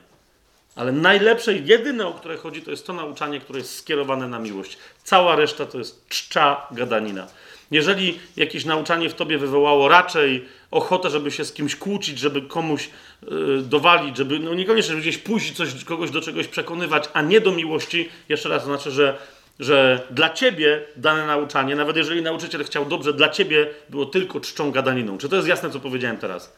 Ale 0.76 0.92
najlepsze 0.92 1.54
jedyne, 1.54 2.06
o 2.06 2.12
które 2.12 2.36
chodzi, 2.36 2.62
to 2.62 2.70
jest 2.70 2.86
to 2.86 2.92
nauczanie, 2.92 3.40
które 3.40 3.58
jest 3.58 3.78
skierowane 3.78 4.28
na 4.28 4.38
miłość. 4.38 4.78
Cała 5.04 5.36
reszta 5.36 5.66
to 5.66 5.78
jest 5.78 6.08
czcza 6.08 6.66
gadanina. 6.70 7.26
Jeżeli 7.70 8.18
jakieś 8.36 8.64
nauczanie 8.64 9.10
w 9.10 9.14
tobie 9.14 9.38
wywołało 9.38 9.88
raczej 9.88 10.44
ochotę, 10.70 11.10
żeby 11.10 11.30
się 11.30 11.44
z 11.44 11.52
kimś 11.52 11.76
kłócić, 11.76 12.18
żeby 12.18 12.42
komuś 12.42 12.90
yy, 13.22 13.62
dowalić, 13.62 14.16
żeby 14.16 14.38
no 14.38 14.54
niekoniecznie 14.54 14.90
żeby 14.90 15.02
gdzieś 15.02 15.18
pójść 15.18 15.56
coś, 15.56 15.84
kogoś 15.84 16.10
do 16.10 16.20
czegoś 16.20 16.48
przekonywać, 16.48 17.08
a 17.12 17.22
nie 17.22 17.40
do 17.40 17.52
miłości, 17.52 18.08
jeszcze 18.28 18.48
raz 18.48 18.62
to 18.62 18.68
znaczy, 18.68 18.90
że 18.90 19.18
że 19.60 20.06
dla 20.10 20.30
ciebie 20.30 20.82
dane 20.96 21.26
nauczanie, 21.26 21.76
nawet 21.76 21.96
jeżeli 21.96 22.22
nauczyciel 22.22 22.64
chciał 22.64 22.84
dobrze, 22.84 23.12
dla 23.12 23.28
ciebie 23.28 23.66
było 23.88 24.06
tylko 24.06 24.40
czczą 24.40 24.70
gadaniną. 24.70 25.18
Czy 25.18 25.28
to 25.28 25.36
jest 25.36 25.48
jasne, 25.48 25.70
co 25.70 25.80
powiedziałem 25.80 26.16
teraz? 26.16 26.52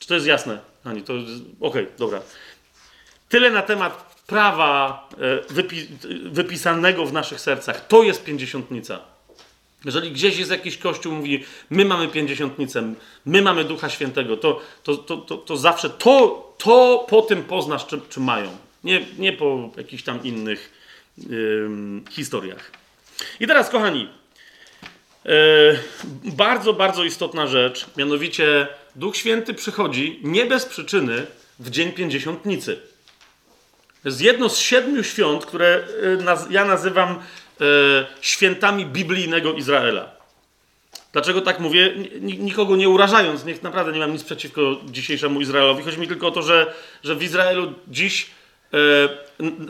Czy 0.00 0.08
to 0.08 0.14
jest 0.14 0.26
jasne? 0.26 0.58
Ani, 0.84 1.02
to 1.02 1.12
jest... 1.12 1.30
Okej, 1.60 1.82
okay, 1.82 1.86
dobra. 1.98 2.20
Tyle 3.28 3.50
na 3.50 3.62
temat 3.62 4.22
prawa 4.26 5.08
e, 5.48 5.52
wypi 5.54 5.86
wypisanego 6.30 7.06
w 7.06 7.12
naszych 7.12 7.40
sercach. 7.40 7.86
To 7.86 8.02
jest 8.02 8.24
pięćdziesiątnica. 8.24 9.00
Jeżeli 9.84 10.12
gdzieś 10.12 10.38
jest 10.38 10.50
jakiś 10.50 10.78
kościół, 10.78 11.12
mówi, 11.12 11.44
my 11.70 11.84
mamy 11.84 12.08
pięćdziesiątnicę, 12.08 12.94
my 13.26 13.42
mamy 13.42 13.64
Ducha 13.64 13.88
Świętego, 13.88 14.36
to, 14.36 14.60
to, 14.82 14.96
to, 14.96 15.16
to, 15.16 15.36
to 15.36 15.56
zawsze 15.56 15.90
to, 15.90 16.54
to 16.58 17.06
po 17.10 17.22
tym 17.22 17.44
poznasz, 17.44 17.86
czy, 17.86 18.00
czy 18.08 18.20
mają. 18.20 18.50
Nie, 18.84 19.06
nie 19.18 19.32
po 19.32 19.70
jakichś 19.76 20.02
tam 20.02 20.22
innych 20.24 20.77
historiach. 22.10 22.70
I 23.40 23.46
teraz, 23.46 23.70
kochani, 23.70 24.08
e, 25.26 25.30
bardzo, 26.24 26.72
bardzo 26.72 27.04
istotna 27.04 27.46
rzecz, 27.46 27.86
mianowicie 27.96 28.68
Duch 28.96 29.16
Święty 29.16 29.54
przychodzi 29.54 30.20
nie 30.22 30.46
bez 30.46 30.66
przyczyny 30.66 31.26
w 31.58 31.70
Dzień 31.70 31.92
Pięćdziesiątnicy. 31.92 32.76
To 34.02 34.08
jest 34.08 34.20
jedno 34.20 34.48
z 34.48 34.58
siedmiu 34.58 35.04
świąt, 35.04 35.46
które 35.46 35.84
e, 36.28 36.36
ja 36.50 36.64
nazywam 36.64 37.10
e, 37.10 37.18
świętami 38.20 38.86
biblijnego 38.86 39.52
Izraela. 39.52 40.18
Dlaczego 41.12 41.40
tak 41.40 41.60
mówię? 41.60 41.94
Nikogo 42.20 42.76
nie 42.76 42.88
urażając, 42.88 43.44
niech 43.44 43.62
naprawdę 43.62 43.92
nie 43.92 43.98
mam 43.98 44.12
nic 44.12 44.24
przeciwko 44.24 44.60
dzisiejszemu 44.84 45.40
Izraelowi. 45.40 45.82
Chodzi 45.82 45.98
mi 45.98 46.08
tylko 46.08 46.26
o 46.26 46.30
to, 46.30 46.42
że, 46.42 46.74
że 47.04 47.16
w 47.16 47.22
Izraelu 47.22 47.72
dziś 47.88 48.30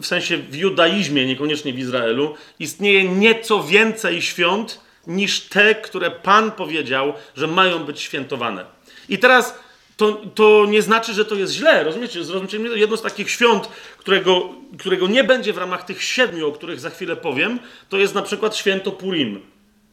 w 0.00 0.06
sensie 0.06 0.36
w 0.36 0.56
judaizmie, 0.56 1.26
niekoniecznie 1.26 1.72
w 1.72 1.78
Izraelu, 1.78 2.34
istnieje 2.58 3.04
nieco 3.04 3.62
więcej 3.62 4.22
świąt 4.22 4.80
niż 5.06 5.40
te, 5.40 5.74
które 5.74 6.10
Pan 6.10 6.52
powiedział, 6.52 7.12
że 7.36 7.46
mają 7.46 7.78
być 7.78 8.00
świętowane. 8.00 8.64
I 9.08 9.18
teraz 9.18 9.58
to, 9.96 10.12
to 10.12 10.66
nie 10.68 10.82
znaczy, 10.82 11.14
że 11.14 11.24
to 11.24 11.34
jest 11.34 11.52
źle, 11.52 11.84
rozumiecie? 11.84 12.24
Zrozumiecie 12.24 12.58
mnie? 12.58 12.70
Jedno 12.70 12.96
z 12.96 13.02
takich 13.02 13.30
świąt, 13.30 13.68
którego, 13.98 14.54
którego 14.78 15.08
nie 15.08 15.24
będzie 15.24 15.52
w 15.52 15.58
ramach 15.58 15.84
tych 15.84 16.02
siedmiu, 16.02 16.48
o 16.48 16.52
których 16.52 16.80
za 16.80 16.90
chwilę 16.90 17.16
powiem, 17.16 17.58
to 17.88 17.96
jest 17.96 18.14
na 18.14 18.22
przykład 18.22 18.56
święto 18.56 18.92
Purim. 18.92 19.40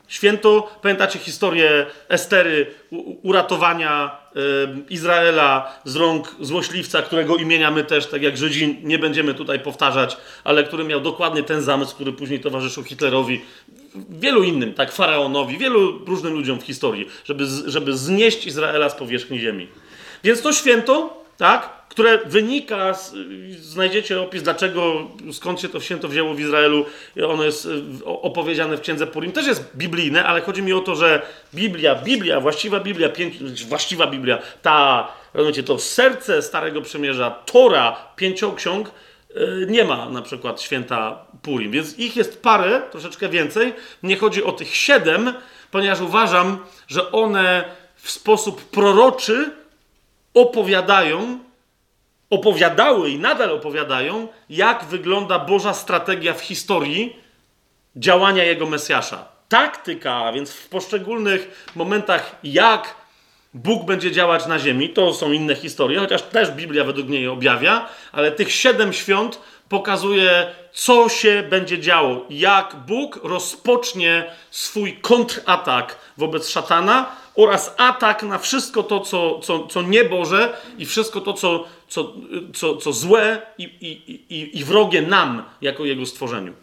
Święto, 0.07 0.71
pamiętacie 0.81 1.19
historię 1.19 1.85
Estery, 2.09 2.67
uratowania 3.23 4.17
Izraela 4.89 5.79
z 5.85 5.95
rąk 5.95 6.35
złośliwca, 6.39 7.01
którego 7.01 7.35
imienia 7.35 7.71
my 7.71 7.83
też, 7.83 8.07
tak 8.07 8.21
jak 8.21 8.37
Żydzi, 8.37 8.79
nie 8.83 8.99
będziemy 8.99 9.33
tutaj 9.33 9.59
powtarzać, 9.59 10.17
ale 10.43 10.63
który 10.63 10.83
miał 10.83 11.01
dokładnie 11.01 11.43
ten 11.43 11.61
zamysł, 11.61 11.95
który 11.95 12.13
później 12.13 12.39
towarzyszył 12.39 12.83
Hitlerowi, 12.83 13.41
wielu 14.09 14.43
innym, 14.43 14.73
tak, 14.73 14.91
faraonowi, 14.91 15.57
wielu 15.57 16.05
różnym 16.05 16.33
ludziom 16.33 16.59
w 16.59 16.63
historii, 16.63 17.07
żeby, 17.25 17.45
żeby 17.65 17.97
znieść 17.97 18.47
Izraela 18.47 18.89
z 18.89 18.95
powierzchni 18.95 19.39
ziemi. 19.39 19.67
Więc 20.23 20.41
to 20.41 20.53
święto 20.53 21.24
tak? 21.37 21.75
które 21.95 22.19
wynika, 22.25 22.93
z, 22.93 23.13
znajdziecie 23.59 24.21
opis, 24.21 24.43
dlaczego, 24.43 25.07
skąd 25.31 25.61
się 25.61 25.69
to 25.69 25.79
święto 25.79 26.07
wzięło 26.07 26.33
w 26.33 26.39
Izraelu, 26.39 26.85
ono 27.27 27.43
jest 27.43 27.65
y, 27.65 28.05
opowiedziane 28.05 28.77
w 28.77 28.81
Księdze 28.81 29.07
Purim, 29.07 29.31
też 29.31 29.47
jest 29.47 29.75
biblijne, 29.75 30.25
ale 30.25 30.41
chodzi 30.41 30.61
mi 30.61 30.73
o 30.73 30.79
to, 30.79 30.95
że 30.95 31.21
Biblia, 31.53 31.95
Biblia, 31.95 32.39
właściwa 32.39 32.79
Biblia, 32.79 33.09
pięć, 33.09 33.65
właściwa 33.65 34.07
Biblia, 34.07 34.39
ta, 34.61 35.07
rozumiecie, 35.33 35.63
to 35.63 35.79
serce 35.79 36.41
Starego 36.41 36.81
Przymierza, 36.81 37.31
Tora, 37.31 37.95
pięcioksiąg, 38.15 38.91
y, 39.31 39.67
nie 39.69 39.83
ma 39.83 40.09
na 40.09 40.21
przykład 40.21 40.61
święta 40.61 41.25
Purim, 41.41 41.71
więc 41.71 41.99
ich 41.99 42.15
jest 42.15 42.41
parę, 42.41 42.81
troszeczkę 42.91 43.29
więcej, 43.29 43.73
nie 44.03 44.17
chodzi 44.17 44.43
o 44.43 44.51
tych 44.51 44.75
siedem, 44.75 45.33
ponieważ 45.71 46.01
uważam, 46.01 46.57
że 46.87 47.11
one 47.11 47.63
w 47.95 48.11
sposób 48.11 48.69
proroczy 48.69 49.51
opowiadają 50.35 51.39
opowiadały 52.29 53.09
i 53.09 53.19
nadal 53.19 53.51
opowiadają, 53.51 54.27
jak 54.49 54.83
wygląda 54.83 55.39
Boża 55.39 55.73
strategia 55.73 56.33
w 56.33 56.41
historii 56.41 57.15
działania 57.95 58.43
jego 58.43 58.65
Mesjasza. 58.65 59.25
Taktyka, 59.49 60.31
więc 60.33 60.51
w 60.51 60.69
poszczególnych 60.69 61.71
momentach, 61.75 62.35
jak 62.43 62.95
Bóg 63.53 63.85
będzie 63.85 64.11
działać 64.11 64.45
na 64.47 64.59
ziemi, 64.59 64.89
to 64.89 65.13
są 65.13 65.31
inne 65.31 65.55
historie, 65.55 65.99
chociaż 65.99 66.21
też 66.21 66.51
Biblia 66.51 66.83
według 66.83 67.09
niej 67.09 67.27
objawia, 67.27 67.89
ale 68.11 68.31
tych 68.31 68.51
siedem 68.51 68.93
świąt 68.93 69.39
pokazuje, 69.69 70.47
co 70.73 71.09
się 71.09 71.43
będzie 71.49 71.79
działo, 71.79 72.25
jak 72.29 72.75
Bóg 72.75 73.19
rozpocznie 73.23 74.25
swój 74.51 74.97
kontratak 74.97 75.97
wobec 76.17 76.49
szatana 76.49 77.15
oraz 77.35 77.73
atak 77.77 78.23
na 78.23 78.37
wszystko 78.37 78.83
to, 78.83 78.99
co, 78.99 79.39
co, 79.39 79.67
co 79.67 79.81
nieboże 79.81 80.57
i 80.77 80.85
wszystko 80.85 81.21
to, 81.21 81.33
co, 81.33 81.65
co, 81.87 82.13
co, 82.53 82.77
co 82.77 82.93
złe 82.93 83.41
i, 83.57 83.63
i, 83.63 84.11
i, 84.35 84.59
i 84.59 84.63
wrogie 84.63 85.01
nam, 85.01 85.43
jako 85.61 85.85
Jego 85.85 86.05
stworzeniu. 86.05 86.53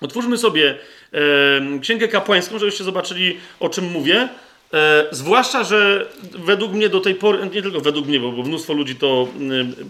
Otwórzmy 0.00 0.38
sobie 0.38 0.78
e, 1.12 1.78
Księgę 1.80 2.08
Kapłańską, 2.08 2.58
żebyście 2.58 2.84
zobaczyli, 2.84 3.36
o 3.60 3.68
czym 3.68 3.90
mówię. 3.90 4.28
E, 4.74 5.06
zwłaszcza, 5.10 5.64
że 5.64 6.08
według 6.22 6.72
mnie 6.72 6.88
do 6.88 7.00
tej 7.00 7.14
pory, 7.14 7.50
nie 7.54 7.62
tylko 7.62 7.80
według 7.80 8.06
mnie, 8.06 8.20
bo, 8.20 8.32
bo 8.32 8.42
mnóstwo 8.42 8.72
ludzi 8.72 8.96
to 8.96 9.28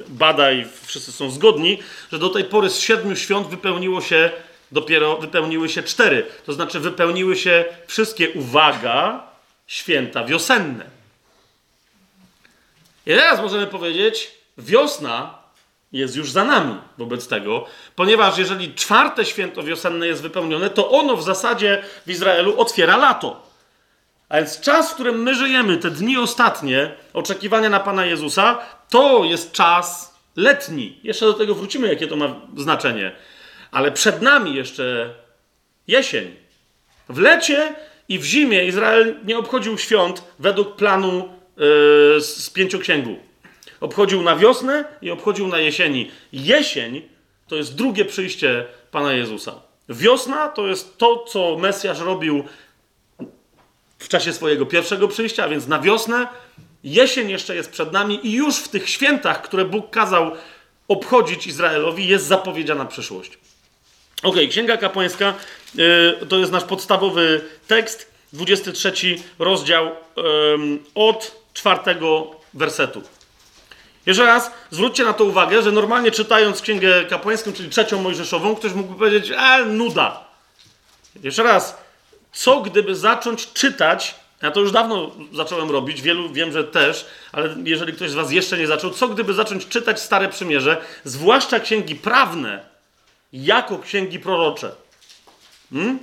bada 0.09 0.53
i 0.53 0.65
wszyscy 0.83 1.13
są 1.13 1.31
zgodni, 1.31 1.79
że 2.13 2.19
do 2.19 2.29
tej 2.29 2.45
pory 2.45 2.71
z 2.71 2.79
siedmiu 2.81 3.17
świąt 3.17 3.47
wypełniło 3.47 4.01
się 4.01 4.31
dopiero 4.73 5.17
wypełniły 5.17 5.69
się 5.69 5.83
cztery. 5.83 6.27
To 6.47 6.53
znaczy 6.53 6.81
wypełniły 6.81 7.37
się 7.37 7.65
wszystkie, 7.87 8.31
uwaga, 8.31 9.27
święta 9.67 10.25
wiosenne. 10.25 10.85
I 13.07 13.11
teraz 13.11 13.41
możemy 13.41 13.67
powiedzieć, 13.67 14.31
wiosna 14.59 15.39
jest 15.93 16.17
już 16.17 16.31
za 16.31 16.45
nami 16.45 16.81
wobec 16.99 17.29
tego, 17.29 17.67
ponieważ 17.97 18.39
jeżeli 18.39 18.75
czwarte 18.75 19.25
święto 19.25 19.63
wiosenne 19.63 20.07
jest 20.07 20.23
wypełnione, 20.23 20.71
to 20.71 20.91
ono 20.91 21.17
w 21.17 21.23
zasadzie 21.23 21.83
w 22.07 22.11
Izraelu 22.11 22.61
otwiera 22.61 22.97
lato. 22.97 23.47
A 24.29 24.37
więc 24.37 24.61
czas, 24.61 24.91
w 24.91 24.95
którym 24.95 25.23
my 25.23 25.35
żyjemy, 25.35 25.77
te 25.77 25.91
dni 25.91 26.19
ostatnie, 26.19 26.95
oczekiwania 27.13 27.71
na 27.71 27.81
Pana 27.81 28.07
Jezusa, 28.07 28.59
to 28.91 29.25
jest 29.25 29.53
czas 29.53 30.15
letni. 30.37 31.01
Jeszcze 31.03 31.27
do 31.27 31.33
tego 31.33 31.55
wrócimy, 31.55 31.89
jakie 31.89 32.07
to 32.07 32.17
ma 32.17 32.35
znaczenie. 32.57 33.13
Ale 33.71 33.93
przed 33.93 34.23
nami 34.23 34.55
jeszcze 34.55 35.15
jesień. 35.87 36.37
W 37.09 37.19
lecie 37.19 37.75
i 38.09 38.19
w 38.19 38.25
zimie 38.25 38.65
Izrael 38.65 39.17
nie 39.25 39.39
obchodził 39.39 39.79
świąt 39.79 40.25
według 40.39 40.77
planu 40.77 41.29
yy, 41.57 42.21
z 42.21 42.51
pięcioksięgu. 42.51 43.17
Obchodził 43.81 44.23
na 44.23 44.37
wiosnę 44.37 44.85
i 45.03 45.11
obchodził 45.11 45.49
na 45.49 45.59
jesieni. 45.59 46.11
Jesień 46.33 47.03
to 47.49 47.57
jest 47.57 47.75
drugie 47.75 48.05
przyjście 48.05 48.65
Pana 48.91 49.13
Jezusa. 49.13 49.63
Wiosna 49.89 50.49
to 50.49 50.67
jest 50.67 50.99
to, 50.99 51.25
co 51.29 51.57
Mesjasz 51.59 52.01
robił 52.01 52.45
w 53.99 54.09
czasie 54.09 54.33
swojego 54.33 54.67
pierwszego 54.67 55.09
przyjścia, 55.09 55.49
więc 55.49 55.67
na 55.67 55.79
wiosnę. 55.79 56.27
Jesień 56.85 57.31
jeszcze 57.31 57.55
jest 57.55 57.71
przed 57.71 57.93
nami 57.93 58.27
i 58.27 58.33
już 58.33 58.57
w 58.57 58.69
tych 58.69 58.89
świętach, 58.89 59.43
które 59.43 59.65
Bóg 59.65 59.91
kazał 59.91 60.33
obchodzić 60.89 61.47
Izraelowi, 61.47 62.09
jest 62.09 62.27
zapowiedziana 62.27 62.85
przyszłość. 62.85 63.39
Ok, 64.23 64.37
Księga 64.51 64.77
Kapłańska 64.77 65.35
to 66.29 66.39
jest 66.39 66.53
nasz 66.53 66.65
podstawowy 66.65 67.41
tekst, 67.67 68.11
23 68.33 68.93
rozdział 69.39 69.91
od 70.95 71.45
czwartego 71.55 72.31
wersetu. 72.55 73.03
Jeszcze 74.07 74.25
raz 74.25 74.51
zwróćcie 74.71 75.05
na 75.05 75.13
to 75.13 75.25
uwagę, 75.25 75.63
że 75.63 75.73
normalnie 75.73 76.11
czytając 76.11 76.61
Księgę 76.61 77.05
Kapłańską, 77.05 77.53
czyli 77.53 77.71
trzecią 77.71 78.03
Mojżeszową, 78.03 78.57
ktoś 78.57 78.73
mógłby 78.73 78.99
powiedzieć, 78.99 79.33
e, 79.37 79.65
nuda. 79.65 80.25
Jeszcze 81.23 81.43
raz, 81.43 81.79
co 82.33 82.61
gdyby 82.61 82.95
zacząć 82.95 83.53
czytać, 83.53 84.15
ja 84.43 84.51
to 84.51 84.61
już 84.61 84.73
dawno 84.73 85.11
zacząłem 85.33 85.71
robić, 85.71 86.03
wielu 86.03 86.33
wiem, 86.33 86.53
że 86.53 86.65
też, 86.65 87.07
ale 87.33 87.55
jeżeli 87.65 87.93
ktoś 87.93 88.11
z 88.11 88.15
Was 88.15 88.33
jeszcze 88.33 88.59
nie 88.59 88.67
zaczął, 88.67 88.91
co 88.91 89.09
gdyby 89.09 89.35
zacząć 89.35 89.69
czytać 89.69 90.01
Stare 90.01 90.29
Przymierze, 90.29 90.77
zwłaszcza 91.05 91.61
księgi 91.61 91.97
prawne, 91.97 92.65
jako 93.33 93.79
księgi 93.79 94.21
prorocze? 94.21 94.73
Hmm? 95.75 95.99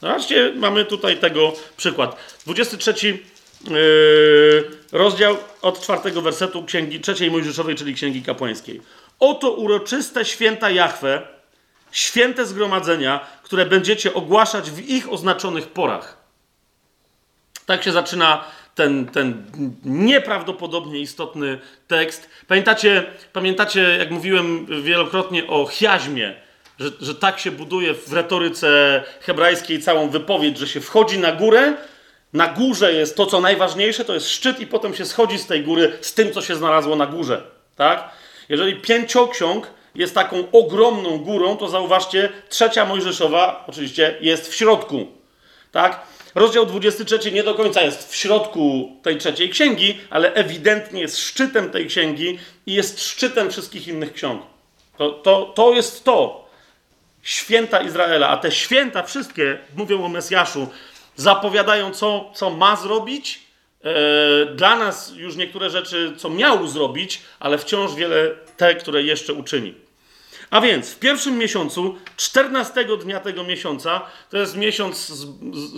Zobaczcie, 0.00 0.52
mamy 0.56 0.84
tutaj 0.84 1.16
tego 1.16 1.52
przykład. 1.76 2.16
23 2.46 3.18
yy, 3.70 4.70
rozdział 4.92 5.36
od 5.62 5.80
czwartego 5.80 6.22
wersetu 6.22 6.64
księgi 6.64 7.00
trzeciej 7.00 7.30
Mojżeszowej, 7.30 7.74
czyli 7.74 7.94
księgi 7.94 8.22
kapłańskiej. 8.22 8.82
Oto 9.20 9.50
uroczyste 9.50 10.24
święta 10.24 10.70
Jahwe, 10.70 11.22
święte 11.90 12.46
zgromadzenia, 12.46 13.26
które 13.42 13.66
będziecie 13.66 14.14
ogłaszać 14.14 14.70
w 14.70 14.88
ich 14.88 15.12
oznaczonych 15.12 15.68
porach. 15.68 16.16
Tak 17.66 17.82
się 17.84 17.92
zaczyna 17.92 18.44
ten, 18.74 19.06
ten 19.06 19.44
nieprawdopodobnie 19.84 20.98
istotny 20.98 21.58
tekst. 21.88 22.28
Pamiętacie, 22.48 23.06
pamiętacie, 23.32 23.96
jak 23.98 24.10
mówiłem 24.10 24.66
wielokrotnie 24.82 25.46
o 25.46 25.66
chiaźmie, 25.66 26.45
że, 26.78 26.90
że 27.00 27.14
tak 27.14 27.38
się 27.38 27.50
buduje 27.50 27.94
w 27.94 28.12
retoryce 28.12 29.02
hebrajskiej 29.20 29.82
całą 29.82 30.08
wypowiedź, 30.08 30.58
że 30.58 30.68
się 30.68 30.80
wchodzi 30.80 31.18
na 31.18 31.32
górę, 31.32 31.74
na 32.32 32.48
górze 32.48 32.92
jest 32.92 33.16
to, 33.16 33.26
co 33.26 33.40
najważniejsze, 33.40 34.04
to 34.04 34.14
jest 34.14 34.28
szczyt, 34.28 34.60
i 34.60 34.66
potem 34.66 34.94
się 34.94 35.04
schodzi 35.04 35.38
z 35.38 35.46
tej 35.46 35.62
góry 35.62 35.98
z 36.00 36.14
tym, 36.14 36.32
co 36.32 36.42
się 36.42 36.56
znalazło 36.56 36.96
na 36.96 37.06
górze. 37.06 37.42
Tak? 37.76 38.10
Jeżeli 38.48 38.76
pięcioksiąg 38.76 39.70
jest 39.94 40.14
taką 40.14 40.50
ogromną 40.52 41.18
górą, 41.18 41.56
to 41.56 41.68
zauważcie, 41.68 42.28
trzecia 42.48 42.84
Mojżeszowa 42.84 43.64
oczywiście 43.66 44.18
jest 44.20 44.48
w 44.48 44.54
środku. 44.54 45.06
Tak? 45.72 46.00
Rozdział 46.34 46.66
23 46.66 47.32
nie 47.32 47.42
do 47.42 47.54
końca 47.54 47.82
jest 47.82 48.12
w 48.12 48.16
środku 48.16 48.92
tej 49.02 49.18
trzeciej 49.18 49.50
księgi, 49.50 49.98
ale 50.10 50.34
ewidentnie 50.34 51.00
jest 51.00 51.18
szczytem 51.18 51.70
tej 51.70 51.86
księgi 51.86 52.38
i 52.66 52.74
jest 52.74 53.04
szczytem 53.04 53.50
wszystkich 53.50 53.88
innych 53.88 54.12
ksiąg. 54.12 54.42
To, 54.98 55.10
to, 55.10 55.52
to 55.54 55.72
jest 55.72 56.04
to. 56.04 56.45
Święta 57.26 57.82
Izraela, 57.82 58.28
a 58.28 58.36
te 58.36 58.52
święta 58.52 59.02
wszystkie 59.02 59.58
mówią 59.76 60.04
o 60.04 60.08
Mesjaszu, 60.08 60.68
zapowiadają, 61.16 61.90
co, 61.90 62.30
co 62.34 62.50
ma 62.50 62.76
zrobić. 62.76 63.40
E, 63.84 64.54
dla 64.54 64.76
nas 64.76 65.12
już 65.16 65.36
niektóre 65.36 65.70
rzeczy, 65.70 66.12
co 66.16 66.30
miał 66.30 66.68
zrobić, 66.68 67.22
ale 67.40 67.58
wciąż 67.58 67.94
wiele 67.94 68.30
te, 68.56 68.74
które 68.74 69.02
jeszcze 69.02 69.32
uczyni. 69.32 69.74
A 70.50 70.60
więc 70.60 70.90
w 70.90 70.98
pierwszym 70.98 71.38
miesiącu, 71.38 71.96
14 72.16 72.84
dnia 72.84 73.20
tego 73.20 73.44
miesiąca, 73.44 74.00
to 74.30 74.38
jest 74.38 74.56
miesiąc 74.56 74.96
z, 74.96 75.08
z, 75.08 75.24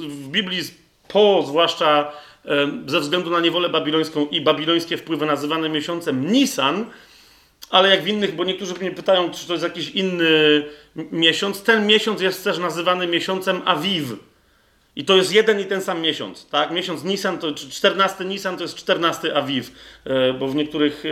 w 0.06 0.28
Biblii 0.28 0.62
po, 1.08 1.44
zwłaszcza 1.46 2.12
e, 2.44 2.50
ze 2.86 3.00
względu 3.00 3.30
na 3.30 3.40
niewolę 3.40 3.68
babilońską 3.68 4.26
i 4.26 4.40
babilońskie 4.40 4.96
wpływy 4.96 5.26
nazywane 5.26 5.68
miesiącem 5.68 6.32
Nisan, 6.32 6.86
ale 7.70 7.88
jak 7.88 8.02
w 8.02 8.08
innych, 8.08 8.36
bo 8.36 8.44
niektórzy 8.44 8.74
mnie 8.74 8.90
pytają, 8.90 9.30
czy 9.30 9.46
to 9.46 9.52
jest 9.52 9.64
jakiś 9.64 9.90
inny 9.90 10.64
miesiąc, 10.96 11.62
ten 11.62 11.86
miesiąc 11.86 12.20
jest 12.20 12.44
też 12.44 12.58
nazywany 12.58 13.06
miesiącem 13.06 13.62
Aviv. 13.64 14.16
I 14.96 15.04
to 15.04 15.16
jest 15.16 15.32
jeden 15.32 15.60
i 15.60 15.64
ten 15.64 15.82
sam 15.82 16.00
miesiąc, 16.00 16.46
tak? 16.46 16.70
Miesiąc 16.70 17.04
Nisan, 17.04 17.38
to 17.38 17.52
14 17.52 18.24
Nisan 18.24 18.56
to 18.56 18.62
jest 18.62 18.74
14 18.74 19.36
Aviv, 19.36 19.70
e, 20.04 20.32
bo 20.32 20.48
w 20.48 20.54
niektórych 20.54 21.04
e, 21.04 21.08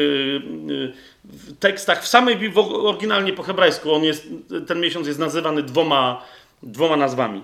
w 1.24 1.58
tekstach, 1.58 2.02
w 2.04 2.08
samej 2.08 2.36
Biblii, 2.36 2.64
oryginalnie 2.72 3.32
po 3.32 3.42
hebrajsku, 3.42 3.92
on 3.92 4.04
jest, 4.04 4.28
ten 4.66 4.80
miesiąc 4.80 5.06
jest 5.06 5.18
nazywany 5.18 5.62
dwoma, 5.62 6.22
dwoma 6.62 6.96
nazwami. 6.96 7.42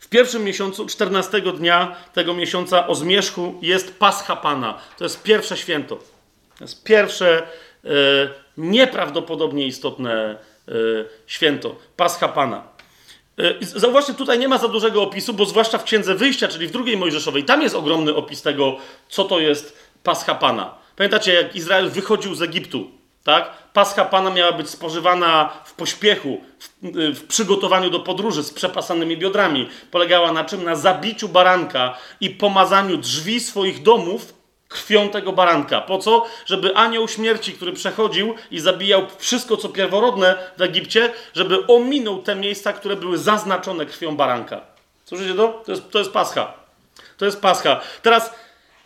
W 0.00 0.08
pierwszym 0.08 0.44
miesiącu, 0.44 0.86
14 0.86 1.40
dnia 1.40 1.96
tego 2.12 2.34
miesiąca 2.34 2.86
o 2.86 2.94
zmierzchu 2.94 3.54
jest 3.62 3.98
Pascha 3.98 4.36
Pana. 4.36 4.78
To 4.98 5.04
jest 5.04 5.22
pierwsze 5.22 5.56
święto. 5.56 5.96
To 6.58 6.64
jest 6.64 6.84
pierwsze 6.84 7.42
e, 7.42 7.46
nieprawdopodobnie 8.56 9.66
istotne 9.66 10.36
e, 10.68 10.72
święto. 11.26 11.76
Pascha 11.96 12.28
Pana. 12.28 12.62
E, 13.38 13.54
zauważcie, 13.60 14.14
tutaj 14.14 14.38
nie 14.38 14.48
ma 14.48 14.58
za 14.58 14.68
dużego 14.68 15.02
opisu, 15.02 15.34
bo 15.34 15.44
zwłaszcza 15.44 15.78
w 15.78 15.84
Księdze 15.84 16.14
Wyjścia, 16.14 16.48
czyli 16.48 16.66
w 16.66 16.70
drugiej 16.70 16.96
Mojżeszowej, 16.96 17.44
tam 17.44 17.62
jest 17.62 17.74
ogromny 17.74 18.14
opis 18.14 18.42
tego, 18.42 18.76
co 19.08 19.24
to 19.24 19.40
jest 19.40 19.78
Pascha 20.02 20.34
Pana. 20.34 20.74
Pamiętacie, 20.96 21.34
jak 21.34 21.56
Izrael 21.56 21.90
wychodził 21.90 22.34
z 22.34 22.42
Egiptu, 22.42 22.90
tak? 23.24 23.50
Pascha 23.72 24.04
Pana 24.04 24.30
miała 24.30 24.52
być 24.52 24.70
spożywana 24.70 25.50
w 25.64 25.74
pośpiechu, 25.74 26.40
w, 26.58 26.68
w, 27.14 27.26
przygotowaniu 27.26 27.90
do 27.90 28.00
podróży 28.00 28.42
z 28.42 28.52
przepasanymi 28.52 29.16
biodrami. 29.16 29.68
Polegała 29.90 30.32
na 30.32 30.44
czym? 30.44 30.64
Na 30.64 30.76
zabiciu 30.76 31.28
baranka 31.28 31.98
i 32.20 32.30
pomazaniu 32.30 32.96
drzwi 32.96 33.40
swoich 33.40 33.82
domów 33.82 34.37
krwią 34.68 35.08
tego 35.08 35.32
baranka. 35.32 35.80
Po 35.80 35.98
co? 35.98 36.26
Żeby 36.46 36.76
anioł 36.76 37.08
śmierci, 37.08 37.52
który 37.52 37.72
przechodził 37.72 38.34
i 38.50 38.60
zabijał 38.60 39.06
wszystko, 39.18 39.56
co 39.56 39.68
pierworodne 39.68 40.36
w 40.56 40.62
Egipcie, 40.62 41.12
żeby 41.34 41.66
ominął 41.66 42.22
te 42.22 42.34
miejsca, 42.34 42.72
które 42.72 42.96
były 42.96 43.18
zaznaczone 43.18 43.86
krwią 43.86 44.16
baranka. 44.16 44.60
Słyszycie 45.04 45.34
to? 45.34 45.62
To 45.66 45.72
jest, 45.72 45.90
to 45.90 45.98
jest 45.98 46.10
pascha. 46.10 46.52
To 47.16 47.24
jest 47.24 47.40
pascha. 47.40 47.80
Teraz 48.02 48.34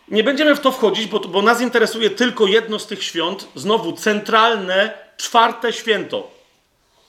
nie 0.07 0.23
będziemy 0.23 0.55
w 0.55 0.59
to 0.59 0.71
wchodzić, 0.71 1.07
bo, 1.07 1.19
bo 1.19 1.41
nas 1.41 1.61
interesuje 1.61 2.09
tylko 2.09 2.47
jedno 2.47 2.79
z 2.79 2.87
tych 2.87 3.03
świąt. 3.03 3.47
Znowu 3.55 3.93
centralne, 3.93 4.93
czwarte 5.17 5.73
święto. 5.73 6.32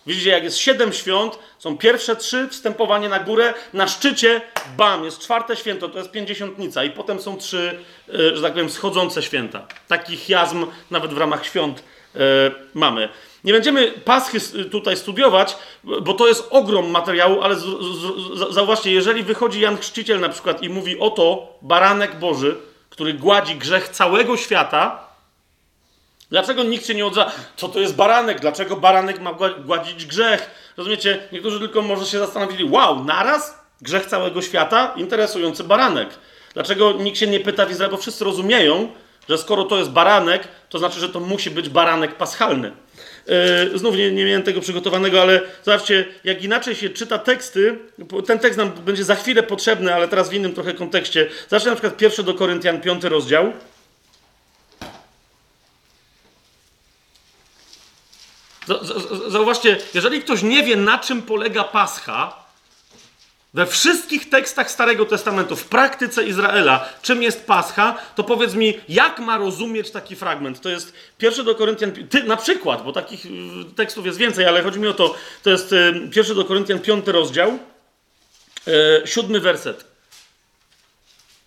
Widzicie, 0.06 0.30
jak 0.30 0.44
jest 0.44 0.58
siedem 0.58 0.92
świąt, 0.92 1.38
są 1.58 1.78
pierwsze 1.78 2.16
trzy, 2.16 2.48
wstępowanie 2.48 3.08
na 3.08 3.18
górę, 3.18 3.54
na 3.72 3.88
szczycie, 3.88 4.40
bam, 4.76 5.04
jest 5.04 5.18
czwarte 5.18 5.56
święto, 5.56 5.88
to 5.88 5.98
jest 5.98 6.10
pięćdziesiątnica 6.10 6.84
i 6.84 6.90
potem 6.90 7.20
są 7.20 7.36
trzy, 7.36 7.78
e, 8.08 8.36
że 8.36 8.42
tak 8.42 8.52
powiem, 8.52 8.70
schodzące 8.70 9.22
święta. 9.22 9.66
Taki 9.88 10.16
chiasm 10.16 10.66
nawet 10.90 11.14
w 11.14 11.18
ramach 11.18 11.46
świąt 11.46 11.82
e, 12.14 12.20
mamy. 12.74 13.08
Nie 13.44 13.52
będziemy 13.52 13.92
Paschy 13.92 14.64
tutaj 14.64 14.96
studiować, 14.96 15.56
bo 15.84 16.14
to 16.14 16.28
jest 16.28 16.46
ogrom 16.50 16.90
materiału, 16.90 17.42
ale 17.42 17.56
z, 17.56 17.64
zauważcie, 18.50 18.92
jeżeli 18.92 19.22
wychodzi 19.22 19.60
Jan 19.60 19.76
Chrzciciel 19.76 20.20
na 20.20 20.28
przykład 20.28 20.62
i 20.62 20.68
mówi 20.68 20.98
oto 20.98 21.58
baranek 21.62 22.18
Boży, 22.18 22.56
który 22.90 23.14
gładzi 23.14 23.54
grzech 23.54 23.88
całego 23.88 24.36
świata, 24.36 25.03
Dlaczego 26.34 26.62
nikt 26.64 26.86
się 26.86 26.94
nie 26.94 27.06
odza... 27.06 27.32
Co 27.56 27.68
to 27.68 27.80
jest 27.80 27.94
baranek? 27.94 28.40
Dlaczego 28.40 28.76
baranek 28.76 29.20
ma 29.20 29.36
gładzić 29.64 30.06
grzech? 30.06 30.50
Rozumiecie? 30.76 31.18
Niektórzy 31.32 31.58
tylko 31.58 31.82
może 31.82 32.06
się 32.06 32.18
zastanowili, 32.18 32.64
wow, 32.64 33.04
naraz? 33.04 33.58
Grzech 33.82 34.06
całego 34.06 34.42
świata? 34.42 34.94
Interesujący 34.96 35.64
baranek. 35.64 36.08
Dlaczego 36.54 36.92
nikt 36.92 37.18
się 37.18 37.26
nie 37.26 37.40
pyta 37.40 37.66
w 37.66 37.70
Izraelu? 37.70 37.96
Bo 37.96 38.02
wszyscy 38.02 38.24
rozumieją, 38.24 38.92
że 39.28 39.38
skoro 39.38 39.64
to 39.64 39.78
jest 39.78 39.90
baranek, 39.90 40.48
to 40.68 40.78
znaczy, 40.78 41.00
że 41.00 41.08
to 41.08 41.20
musi 41.20 41.50
być 41.50 41.68
baranek 41.68 42.16
paschalny. 42.16 42.72
Yy, 43.72 43.78
znów 43.78 43.96
nie, 43.96 44.12
nie 44.12 44.24
miałem 44.24 44.42
tego 44.42 44.60
przygotowanego, 44.60 45.22
ale 45.22 45.40
zobaczcie, 45.62 46.04
jak 46.24 46.44
inaczej 46.44 46.74
się 46.74 46.90
czyta 46.90 47.18
teksty, 47.18 47.78
ten 48.26 48.38
tekst 48.38 48.58
nam 48.58 48.70
będzie 48.70 49.04
za 49.04 49.14
chwilę 49.14 49.42
potrzebny, 49.42 49.94
ale 49.94 50.08
teraz 50.08 50.30
w 50.30 50.32
innym 50.32 50.54
trochę 50.54 50.74
kontekście. 50.74 51.28
Zacznę 51.48 51.70
na 51.70 51.76
przykład 51.76 51.96
pierwszy 51.96 52.22
do 52.22 52.34
Koryntian, 52.34 52.80
piąty 52.80 53.08
rozdział. 53.08 53.52
Zauważcie, 59.28 59.76
jeżeli 59.94 60.20
ktoś 60.20 60.42
nie 60.42 60.62
wie, 60.62 60.76
na 60.76 60.98
czym 60.98 61.22
polega 61.22 61.64
Pascha, 61.64 62.44
we 63.54 63.66
wszystkich 63.66 64.28
tekstach 64.30 64.70
Starego 64.70 65.06
Testamentu, 65.06 65.56
w 65.56 65.64
praktyce 65.64 66.24
Izraela, 66.24 66.88
czym 67.02 67.22
jest 67.22 67.46
Pascha, 67.46 67.98
to 68.14 68.24
powiedz 68.24 68.54
mi, 68.54 68.74
jak 68.88 69.18
ma 69.18 69.38
rozumieć 69.38 69.90
taki 69.90 70.16
fragment? 70.16 70.60
To 70.60 70.68
jest 70.68 70.92
pierwszy 71.18 71.44
do 71.44 71.54
Koryntian, 71.54 71.92
ty, 71.92 72.22
na 72.22 72.36
przykład, 72.36 72.84
bo 72.84 72.92
takich 72.92 73.26
y, 73.26 73.30
tekstów 73.76 74.06
jest 74.06 74.18
więcej, 74.18 74.46
ale 74.46 74.62
chodzi 74.62 74.78
mi 74.80 74.86
o 74.86 74.94
to, 74.94 75.14
to 75.42 75.50
jest 75.50 75.72
y, 75.72 76.08
pierwszy 76.10 76.34
do 76.34 76.44
Koryntian, 76.44 76.78
piąty 76.78 77.12
rozdział, 77.12 77.58
e, 78.68 79.06
siódmy 79.06 79.40
werset 79.40 79.93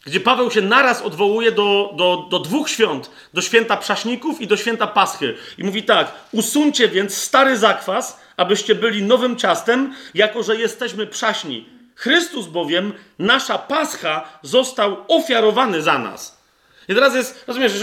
gdzie 0.07 0.19
Paweł 0.19 0.51
się 0.51 0.61
naraz 0.61 1.01
odwołuje 1.01 1.51
do, 1.51 1.93
do, 1.95 2.27
do 2.29 2.39
dwóch 2.39 2.69
świąt, 2.69 3.11
do 3.33 3.41
święta 3.41 3.77
Przaśników 3.77 4.41
i 4.41 4.47
do 4.47 4.57
święta 4.57 4.87
Paschy. 4.87 5.35
I 5.57 5.63
mówi 5.63 5.83
tak, 5.83 6.11
usuńcie 6.31 6.87
więc 6.87 7.17
stary 7.17 7.57
zakwas, 7.57 8.19
abyście 8.37 8.75
byli 8.75 9.03
nowym 9.03 9.35
ciastem, 9.35 9.93
jako 10.13 10.43
że 10.43 10.55
jesteśmy 10.55 11.07
przaśni. 11.07 11.65
Chrystus 11.95 12.45
bowiem, 12.45 12.93
nasza 13.19 13.57
Pascha, 13.57 14.39
został 14.41 14.97
ofiarowany 15.07 15.81
za 15.81 15.99
nas. 15.99 16.37
I 16.89 16.93
teraz 16.93 17.15
jest, 17.15 17.43
rozumiesz, 17.47 17.73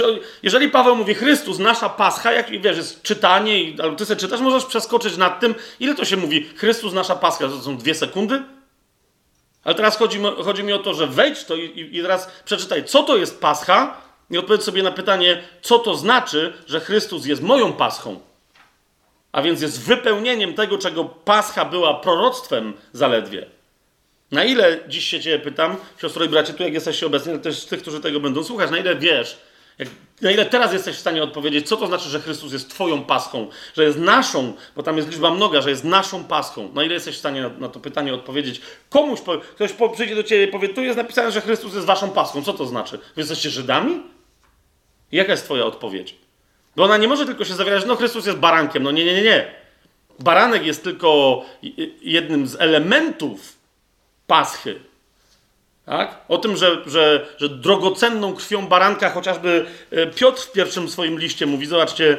jeżeli 0.42 0.68
Paweł 0.68 0.96
mówi 0.96 1.14
Chrystus, 1.14 1.58
nasza 1.58 1.88
Pascha, 1.88 2.32
jak 2.32 2.50
wiesz, 2.60 2.76
jest 2.76 3.02
czytanie, 3.02 3.54
albo 3.82 3.96
ty 3.96 4.06
sobie 4.06 4.20
czytasz, 4.20 4.40
możesz 4.40 4.64
przeskoczyć 4.64 5.16
nad 5.16 5.40
tym, 5.40 5.54
ile 5.80 5.94
to 5.94 6.04
się 6.04 6.16
mówi 6.16 6.48
Chrystus, 6.56 6.92
nasza 6.92 7.16
Pascha, 7.16 7.48
to 7.48 7.62
są 7.62 7.76
dwie 7.76 7.94
sekundy? 7.94 8.42
Ale 9.64 9.74
teraz 9.74 9.96
chodzi, 9.96 10.20
chodzi 10.44 10.64
mi 10.64 10.72
o 10.72 10.78
to, 10.78 10.94
że 10.94 11.06
wejdź 11.06 11.44
to 11.44 11.54
i, 11.54 11.88
i 11.92 12.02
teraz 12.02 12.30
przeczytaj, 12.44 12.84
co 12.84 13.02
to 13.02 13.16
jest 13.16 13.40
Pascha 13.40 13.96
i 14.30 14.38
odpowiedz 14.38 14.64
sobie 14.64 14.82
na 14.82 14.92
pytanie, 14.92 15.42
co 15.62 15.78
to 15.78 15.96
znaczy, 15.96 16.52
że 16.66 16.80
Chrystus 16.80 17.26
jest 17.26 17.42
moją 17.42 17.72
Paschą. 17.72 18.20
A 19.32 19.42
więc 19.42 19.62
jest 19.62 19.82
wypełnieniem 19.82 20.54
tego, 20.54 20.78
czego 20.78 21.04
Pascha 21.04 21.64
była 21.64 21.94
proroctwem 21.94 22.72
zaledwie. 22.92 23.46
Na 24.30 24.44
ile 24.44 24.78
dziś 24.88 25.04
się 25.04 25.20
Ciebie 25.20 25.38
pytam, 25.38 25.76
siostro 26.00 26.24
i 26.24 26.28
bracie, 26.28 26.52
tu 26.52 26.62
jak 26.62 26.74
jesteście 26.74 27.06
obecni, 27.06 27.32
ale 27.32 27.40
też 27.40 27.64
tych, 27.64 27.82
którzy 27.82 28.00
tego 28.00 28.20
będą 28.20 28.44
słuchać, 28.44 28.70
na 28.70 28.78
ile 28.78 28.96
wiesz, 28.96 29.38
jak, 29.78 29.88
na 30.20 30.30
ile 30.30 30.46
teraz 30.46 30.72
jesteś 30.72 30.96
w 30.96 31.00
stanie 31.00 31.22
odpowiedzieć, 31.22 31.68
co 31.68 31.76
to 31.76 31.86
znaczy, 31.86 32.08
że 32.08 32.20
Chrystus 32.20 32.52
jest 32.52 32.70
Twoją 32.70 33.04
paską, 33.04 33.48
że 33.76 33.84
jest 33.84 33.98
naszą, 33.98 34.52
bo 34.76 34.82
tam 34.82 34.96
jest 34.96 35.08
liczba 35.08 35.30
mnoga, 35.30 35.62
że 35.62 35.70
jest 35.70 35.84
naszą 35.84 36.24
paską. 36.24 36.72
Na 36.74 36.84
ile 36.84 36.94
jesteś 36.94 37.16
w 37.16 37.18
stanie 37.18 37.42
na, 37.42 37.48
na 37.48 37.68
to 37.68 37.80
pytanie 37.80 38.14
odpowiedzieć? 38.14 38.60
Komuś, 38.90 39.20
ktoś 39.54 39.72
po, 39.72 39.88
przyjdzie 39.88 40.14
do 40.14 40.22
Ciebie 40.22 40.44
i 40.44 40.48
powie, 40.48 40.68
tu 40.68 40.82
jest 40.82 40.96
napisane, 40.96 41.32
że 41.32 41.40
Chrystus 41.40 41.74
jest 41.74 41.86
Waszą 41.86 42.10
paską. 42.10 42.42
Co 42.42 42.52
to 42.52 42.66
znaczy? 42.66 42.98
Wy 42.98 43.20
jesteście 43.22 43.50
Żydami? 43.50 44.02
Jaka 45.12 45.32
jest 45.32 45.44
Twoja 45.44 45.64
odpowiedź? 45.64 46.16
Bo 46.76 46.84
ona 46.84 46.96
nie 46.96 47.08
może 47.08 47.26
tylko 47.26 47.44
się 47.44 47.54
zawierać, 47.54 47.84
no 47.86 47.96
Chrystus 47.96 48.26
jest 48.26 48.38
barankiem. 48.38 48.82
No 48.82 48.90
nie, 48.90 49.04
nie, 49.04 49.14
nie, 49.14 49.22
nie. 49.22 49.54
Baranek 50.18 50.66
jest 50.66 50.84
tylko 50.84 51.42
jednym 52.02 52.46
z 52.46 52.60
elementów 52.60 53.58
paschy. 54.26 54.80
Tak? 55.86 56.20
O 56.28 56.38
tym, 56.38 56.56
że, 56.56 56.82
że, 56.86 57.26
że 57.38 57.48
drogocenną 57.48 58.34
krwią 58.34 58.66
baranka, 58.66 59.10
chociażby 59.10 59.66
e, 59.90 60.06
Piotr 60.06 60.42
w 60.42 60.52
pierwszym 60.52 60.88
swoim 60.88 61.18
liście 61.18 61.46
mówi, 61.46 61.66
zobaczcie, 61.66 62.18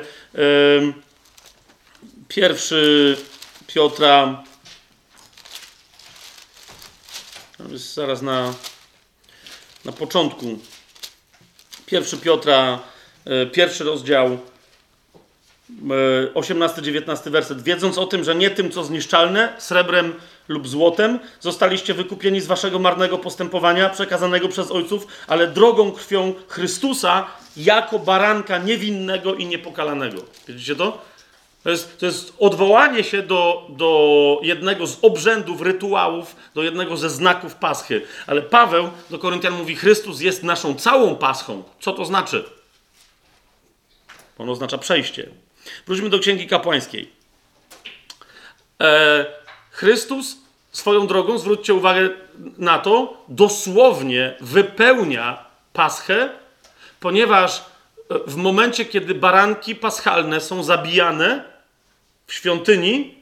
pierwszy 2.28 3.18
Piotra, 3.68 4.44
zaraz 7.76 8.22
na, 8.22 8.54
na 9.86 9.92
początku, 9.92 10.60
pierwszy 11.86 12.18
Piotra, 12.18 12.80
e, 13.26 13.46
pierwszy 13.46 13.84
rozdział, 13.84 14.40
18-19 16.34 17.30
werset. 17.30 17.64
Wiedząc 17.64 17.98
o 17.98 18.06
tym, 18.06 18.24
że 18.24 18.36
nie 18.36 18.50
tym, 18.50 18.72
co 18.72 18.84
zniszczalne, 18.84 19.54
srebrem 19.58 20.14
lub 20.48 20.68
złotem, 20.68 21.20
zostaliście 21.40 21.94
wykupieni 21.94 22.42
z 22.42 22.48
waszego 22.48 22.80
marnego 22.80 23.18
postępowania 23.18 23.90
przekazanego 23.90 24.50
przez 24.50 24.72
ojców, 24.72 25.08
ale 25.28 25.48
drogą 25.48 25.92
krwią 25.92 26.34
Chrystusa 26.48 27.28
jako 27.58 28.00
baranka 28.00 28.58
niewinnego 28.58 29.36
i 29.36 29.46
niepokalanego. 29.46 30.22
Widzicie 30.48 30.76
to? 30.76 31.02
To 31.64 31.70
jest, 31.70 32.00
to 32.00 32.06
jest 32.06 32.34
odwołanie 32.40 33.04
się 33.04 33.22
do, 33.22 33.68
do 33.70 34.40
jednego 34.44 34.88
z 34.88 34.98
obrzędów, 35.02 35.62
rytuałów, 35.62 36.36
do 36.56 36.64
jednego 36.64 36.98
ze 36.98 37.10
znaków 37.10 37.56
Paschy. 37.56 38.02
Ale 38.28 38.42
Paweł 38.42 38.90
do 39.10 39.20
Koryntian 39.20 39.54
mówi: 39.54 39.76
Chrystus 39.76 40.22
jest 40.22 40.44
naszą 40.44 40.76
całą 40.76 41.16
Paschą. 41.16 41.64
Co 41.80 41.94
to 41.94 42.06
znaczy? 42.06 42.44
Ono 44.38 44.52
oznacza 44.52 44.78
przejście. 44.78 45.30
Wróćmy 45.88 46.10
do 46.10 46.20
Księgi 46.20 46.48
Kapłańskiej. 46.48 47.12
E, 48.82 49.26
Chrystus 49.76 50.38
swoją 50.72 51.08
drogą, 51.08 51.38
zwróćcie 51.38 51.74
uwagę 51.74 52.10
na 52.58 52.80
to, 52.80 53.24
dosłownie 53.28 54.36
wypełnia 54.42 55.46
Paschę, 55.74 56.30
ponieważ 57.00 57.60
e, 57.60 57.64
w 58.28 58.36
momencie, 58.36 58.86
kiedy 58.86 59.16
baranki 59.16 59.76
paschalne 59.76 60.42
są 60.42 60.64
zabijane 60.64 61.44
w 62.28 62.34
świątyni, 62.34 63.16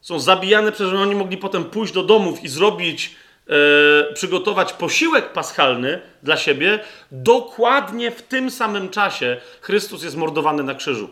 są 0.00 0.20
zabijane 0.20 0.72
przez, 0.72 0.90
że 0.90 0.98
oni 0.98 1.14
mogli 1.14 1.36
potem 1.36 1.64
pójść 1.64 1.92
do 1.92 2.02
domów 2.02 2.44
i 2.44 2.48
zrobić, 2.48 3.14
e, 3.46 4.12
przygotować 4.12 4.72
posiłek 4.72 5.32
paschalny 5.32 6.00
dla 6.22 6.36
siebie, 6.36 6.78
dokładnie 7.12 8.10
w 8.10 8.22
tym 8.22 8.50
samym 8.50 8.88
czasie 8.88 9.40
Chrystus 9.60 10.02
jest 10.02 10.16
mordowany 10.16 10.62
na 10.62 10.74
krzyżu. 10.74 11.10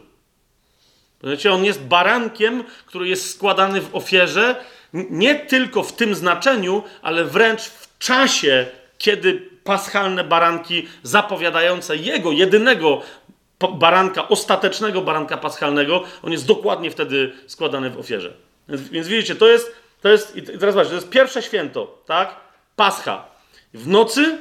Wiecie, 1.23 1.53
on 1.53 1.65
jest 1.65 1.83
barankiem, 1.83 2.65
który 2.87 3.09
jest 3.09 3.35
składany 3.35 3.81
w 3.81 3.95
ofierze, 3.95 4.57
nie 4.93 5.35
tylko 5.35 5.83
w 5.83 5.93
tym 5.93 6.15
znaczeniu, 6.15 6.83
ale 7.03 7.25
wręcz 7.25 7.63
w 7.63 7.99
czasie, 7.99 8.67
kiedy 8.99 9.49
paschalne 9.65 10.25
baranki 10.25 10.89
zapowiadające 11.03 11.97
jego 11.97 12.33
jedynego 12.33 13.03
baranka, 13.73 14.29
ostatecznego 14.29 15.01
baranka 15.01 15.37
paschalnego, 15.37 16.03
on 16.23 16.33
jest 16.33 16.47
dokładnie 16.47 16.91
wtedy 16.91 17.33
składany 17.47 17.91
w 17.91 17.99
ofierze. 17.99 18.33
Więc, 18.69 18.89
więc 18.89 19.09
widzicie, 19.09 19.35
to 19.35 19.49
jest, 19.49 19.77
to 20.03 20.09
jest, 20.09 20.37
i 20.37 20.43
teraz 20.43 20.75
zobaczcie, 20.75 20.91
to 20.91 20.95
jest 20.95 21.11
pierwsze 21.11 21.43
święto, 21.43 22.03
tak? 22.07 22.37
Pascha. 22.77 23.25
W 23.75 23.89
nocy 23.89 24.39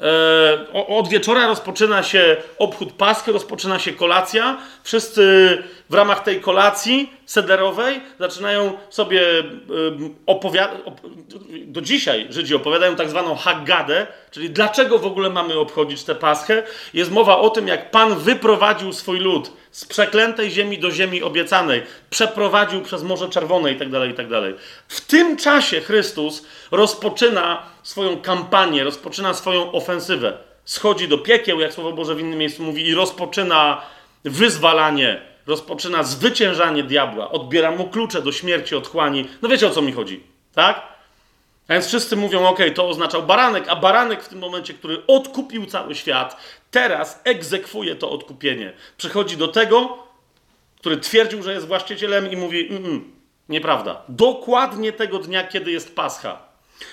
E, 0.00 0.72
od 0.72 1.08
wieczora 1.08 1.46
rozpoczyna 1.46 2.02
się 2.02 2.36
obchód 2.58 2.92
Paschy, 2.92 3.32
rozpoczyna 3.32 3.78
się 3.78 3.92
kolacja. 3.92 4.58
Wszyscy 4.82 5.62
w 5.90 5.94
ramach 5.94 6.22
tej 6.22 6.40
kolacji 6.40 7.12
sederowej 7.26 8.00
zaczynają 8.20 8.72
sobie 8.90 9.22
opowiadać. 10.26 10.78
Do 11.66 11.80
dzisiaj 11.80 12.26
Żydzi 12.30 12.54
opowiadają 12.54 12.96
tak 12.96 13.10
zwaną 13.10 13.36
Haggadę, 13.36 14.06
czyli 14.30 14.50
dlaczego 14.50 14.98
w 14.98 15.06
ogóle 15.06 15.30
mamy 15.30 15.58
obchodzić 15.58 16.04
tę 16.04 16.14
Paschę. 16.14 16.62
Jest 16.94 17.10
mowa 17.10 17.38
o 17.38 17.50
tym, 17.50 17.68
jak 17.68 17.90
Pan 17.90 18.18
wyprowadził 18.18 18.92
swój 18.92 19.18
lud 19.18 19.52
z 19.70 19.84
przeklętej 19.84 20.50
ziemi 20.50 20.78
do 20.78 20.90
ziemi 20.90 21.22
obiecanej, 21.22 21.82
przeprowadził 22.10 22.82
przez 22.82 23.02
Morze 23.02 23.28
Czerwone 23.28 23.72
itd., 23.72 24.00
tak 24.00 24.08
itd. 24.08 24.52
Tak 24.52 24.60
w 24.88 25.00
tym 25.00 25.36
czasie 25.36 25.80
Chrystus 25.80 26.46
rozpoczyna 26.70 27.62
swoją 27.82 28.20
kampanię, 28.20 28.84
rozpoczyna 28.84 29.34
swoją 29.34 29.72
ofensywę. 29.72 30.38
Schodzi 30.64 31.08
do 31.08 31.18
piekieł, 31.18 31.60
jak 31.60 31.72
Słowo 31.72 31.92
Boże 31.92 32.14
w 32.14 32.20
innym 32.20 32.38
miejscu 32.38 32.62
mówi, 32.62 32.88
i 32.88 32.94
rozpoczyna 32.94 33.82
wyzwalanie, 34.24 35.27
rozpoczyna 35.48 36.02
zwyciężanie 36.02 36.82
diabła, 36.82 37.30
odbiera 37.30 37.70
mu 37.70 37.88
klucze 37.88 38.22
do 38.22 38.32
śmierci, 38.32 38.74
otchłani. 38.76 39.28
No 39.42 39.48
wiecie 39.48 39.66
o 39.66 39.70
co 39.70 39.82
mi 39.82 39.92
chodzi, 39.92 40.22
tak? 40.54 40.82
A 41.68 41.72
więc 41.72 41.86
wszyscy 41.86 42.16
mówią, 42.16 42.48
ok, 42.48 42.58
to 42.74 42.88
oznaczał 42.88 43.22
baranek, 43.22 43.64
a 43.68 43.76
baranek 43.76 44.22
w 44.22 44.28
tym 44.28 44.38
momencie, 44.38 44.74
który 44.74 45.06
odkupił 45.06 45.66
cały 45.66 45.94
świat, 45.94 46.36
teraz 46.70 47.20
egzekwuje 47.24 47.96
to 47.96 48.10
odkupienie. 48.10 48.72
Przychodzi 48.96 49.36
do 49.36 49.48
tego, 49.48 49.98
który 50.80 50.96
twierdził, 50.96 51.42
że 51.42 51.52
jest 51.52 51.66
właścicielem 51.66 52.32
i 52.32 52.36
mówi, 52.36 52.68
mm, 52.68 52.84
mm, 52.84 53.12
nieprawda. 53.48 54.02
Dokładnie 54.08 54.92
tego 54.92 55.18
dnia, 55.18 55.44
kiedy 55.44 55.70
jest 55.70 55.96
Pascha. 55.96 56.48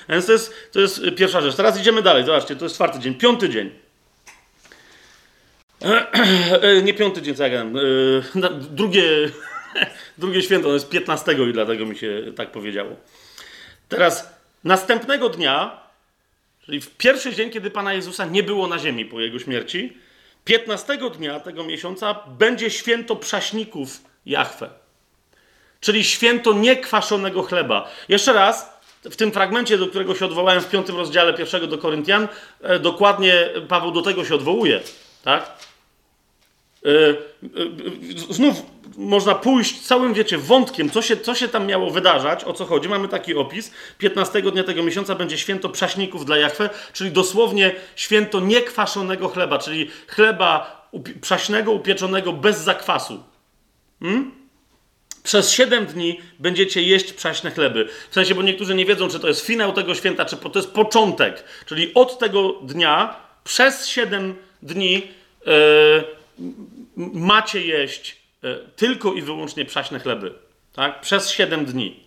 A 0.08 0.12
więc 0.12 0.26
to 0.26 0.32
jest, 0.32 0.53
to 0.72 0.80
jest 0.80 1.01
pierwsza 1.18 1.41
rzecz. 1.41 1.56
Teraz 1.56 1.80
idziemy 1.80 2.01
dalej. 2.01 2.26
Zobaczcie, 2.26 2.56
to 2.56 2.66
jest 2.66 2.76
czwarty 2.76 2.99
dzień. 2.99 3.16
Piąty 3.16 3.49
dzień. 3.49 3.84
Nie 6.84 6.93
piąty 6.93 7.21
dzień, 7.21 7.36
co. 7.36 7.45
E, 7.45 7.71
drugie, 8.69 9.03
drugie 10.17 10.41
święto, 10.41 10.67
to 10.67 10.73
jest 10.73 10.89
15 10.89 11.36
i 11.49 11.53
dlatego 11.53 11.86
mi 11.86 11.97
się 11.97 12.21
tak 12.36 12.51
powiedziało. 12.51 12.95
Teraz 13.89 14.36
następnego 14.63 15.30
dnia, 15.30 15.80
czyli 16.65 16.82
w 16.82 16.89
pierwszy 16.89 17.36
dzień, 17.36 17.49
kiedy 17.49 17.71
Pana 17.71 17.93
Jezusa 17.93 18.26
nie 18.26 18.43
było 18.43 18.67
na 18.67 18.80
ziemi 18.80 19.05
po 19.05 19.21
Jego 19.21 19.39
śmierci, 19.39 19.97
15 20.45 20.97
dnia 21.17 21.39
tego 21.39 21.63
miesiąca 21.63 22.15
będzie 22.28 22.69
święto 22.69 23.15
przaśników 23.15 24.01
Jachwę. 24.26 24.69
Czyli 25.80 26.03
święto 26.03 26.53
niekwaszonego 26.53 27.43
chleba. 27.43 27.91
Jeszcze 28.09 28.34
raz, 28.34 28.80
w 29.03 29.15
tym 29.15 29.32
fragmencie, 29.32 29.78
do 29.78 29.88
którego 29.88 30.15
się 30.15 30.26
odwołałem 30.26 30.61
w 30.61 30.69
piątym 30.69 30.95
rozdziale 30.95 31.34
pierwszego 31.34 31.67
do 31.67 31.78
Koryntian, 31.78 32.28
e, 32.61 32.80
dokładnie 32.80 33.49
Paweł 33.67 33.91
do 33.91 34.01
tego 34.01 34.26
się 34.26 34.36
odwołuje. 34.36 34.82
Tak? 35.26 35.57
E, 36.86 36.89
e, 36.89 37.15
znów 38.30 38.61
można 38.97 39.36
pójść 39.36 39.82
całym, 39.82 40.13
wiecie, 40.13 40.38
wątkiem, 40.38 40.89
co 40.89 41.01
się, 41.01 41.17
co 41.17 41.36
się 41.36 41.47
tam 41.47 41.67
miało 41.67 41.89
wydarzać, 41.91 42.43
o 42.43 42.53
co 42.53 42.65
chodzi. 42.65 42.89
Mamy 42.89 43.07
taki 43.07 43.36
opis. 43.36 43.71
15 43.97 44.41
dnia 44.41 44.63
tego 44.63 44.84
miesiąca 44.84 45.15
będzie 45.15 45.38
święto 45.38 45.69
przaśników 45.69 46.26
dla 46.26 46.38
Jachwę, 46.38 46.69
czyli 46.93 47.11
dosłownie 47.11 47.76
święto 47.95 48.39
niekwaszonego 48.39 49.28
chleba, 49.30 49.57
czyli 49.57 49.89
chleba 50.07 50.88
przaśnego, 51.21 51.71
upieczonego 51.71 52.34
bez 52.34 52.57
zakwasu. 52.57 53.23
Hmm? 53.99 54.32
Przez 55.23 55.51
7 55.51 55.86
dni 55.86 56.19
będziecie 56.39 56.82
jeść 56.82 57.13
przaśne 57.13 57.51
chleby. 57.51 57.89
W 58.09 58.13
sensie, 58.13 58.36
bo 58.36 58.41
niektórzy 58.41 58.76
nie 58.76 58.86
wiedzą, 58.86 59.07
czy 59.07 59.19
to 59.19 59.28
jest 59.28 59.45
finał 59.45 59.73
tego 59.73 59.95
święta, 59.95 60.26
czy 60.26 60.38
to 60.38 60.59
jest 60.59 60.71
początek. 60.71 61.43
Czyli 61.65 61.93
od 61.93 62.19
tego 62.19 62.53
dnia 62.63 63.15
przez 63.43 63.88
7 63.88 64.36
dni 64.66 65.07
yy, 65.45 65.53
macie 67.13 67.66
jeść 67.66 68.18
yy, 68.41 68.70
tylko 68.76 69.13
i 69.13 69.22
wyłącznie 69.22 69.66
przaśne 69.66 69.99
chleby. 69.99 70.34
Tak? 70.74 71.01
Przez 71.01 71.30
7 71.30 71.66
dni. 71.66 71.99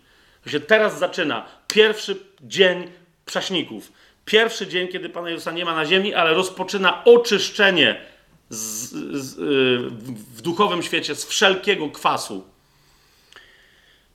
To 0.44 0.50
się 0.50 0.60
teraz 0.60 0.98
zaczyna 0.98 1.46
pierwszy 1.68 2.16
dzień 2.40 2.90
przaśników. 3.24 3.92
Pierwszy 4.24 4.66
dzień, 4.66 4.88
kiedy 4.88 5.08
Pana 5.08 5.30
Jezusa 5.30 5.52
nie 5.52 5.64
ma 5.64 5.74
na 5.74 5.86
ziemi, 5.86 6.14
ale 6.14 6.34
rozpoczyna 6.34 7.04
oczyszczenie 7.04 8.00
z, 8.48 8.90
z, 9.14 9.36
yy, 9.36 9.90
w 10.34 10.42
duchowym 10.42 10.82
świecie 10.82 11.14
z 11.14 11.24
wszelkiego 11.24 11.88
kwasu. 11.88 12.44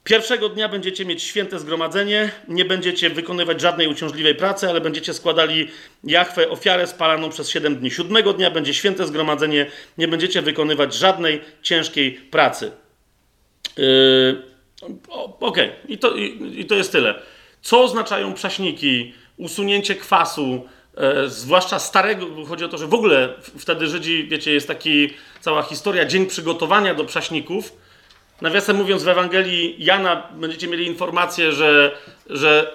Pierwszego 0.04 0.50
dnia 0.50 0.70
będziecie 0.70 1.06
mieć 1.06 1.24
święte 1.24 1.60
zgromadzenie, 1.60 2.32
nie 2.48 2.66
będziecie 2.66 3.10
wykonywać 3.10 3.62
żadnej 3.62 3.88
uciążliwej 3.88 4.36
pracy, 4.36 4.70
ale 4.70 4.82
będziecie 4.82 5.14
składali 5.14 5.68
Jachwę 6.04 6.50
ofiarę 6.50 6.88
spalaną 6.88 7.30
przez 7.30 7.50
7 7.50 7.76
dni. 7.76 7.92
Siódmego 7.92 8.34
dnia 8.34 8.52
będzie 8.52 8.74
święte 8.74 9.08
zgromadzenie, 9.08 9.66
nie 9.98 10.08
będziecie 10.08 10.42
wykonywać 10.42 10.94
żadnej 10.94 11.42
ciężkiej 11.62 12.12
pracy. 12.12 12.72
Yy, 13.78 14.54
Okej, 15.08 15.40
okay. 15.40 15.72
I, 15.88 15.98
to, 15.98 16.16
i, 16.16 16.54
i 16.60 16.66
to 16.66 16.76
jest 16.76 16.92
tyle. 16.92 17.22
Co 17.62 17.84
oznaczają 17.84 18.34
prześniki, 18.34 19.14
usunięcie 19.38 19.96
kwasu, 19.96 20.68
e, 20.98 21.30
zwłaszcza 21.30 21.80
starego, 21.80 22.46
chodzi 22.46 22.66
o 22.66 22.68
to, 22.68 22.78
że 22.78 22.88
w 22.88 22.94
ogóle 22.94 23.34
wtedy 23.58 23.88
Żydzi, 23.88 24.28
wiecie, 24.28 24.54
jest 24.54 24.68
taki 24.68 25.10
cała 25.42 25.64
historia, 25.64 26.06
dzień 26.06 26.26
przygotowania 26.26 26.94
do 26.94 27.06
prześników, 27.06 27.74
Nawiasem 28.42 28.78
mówiąc, 28.78 29.04
w 29.04 29.08
Ewangelii 29.08 29.76
Jana 29.80 30.28
będziecie 30.32 30.68
mieli 30.68 30.88
informację, 30.88 31.52
że, 31.52 31.98
że 32.30 32.72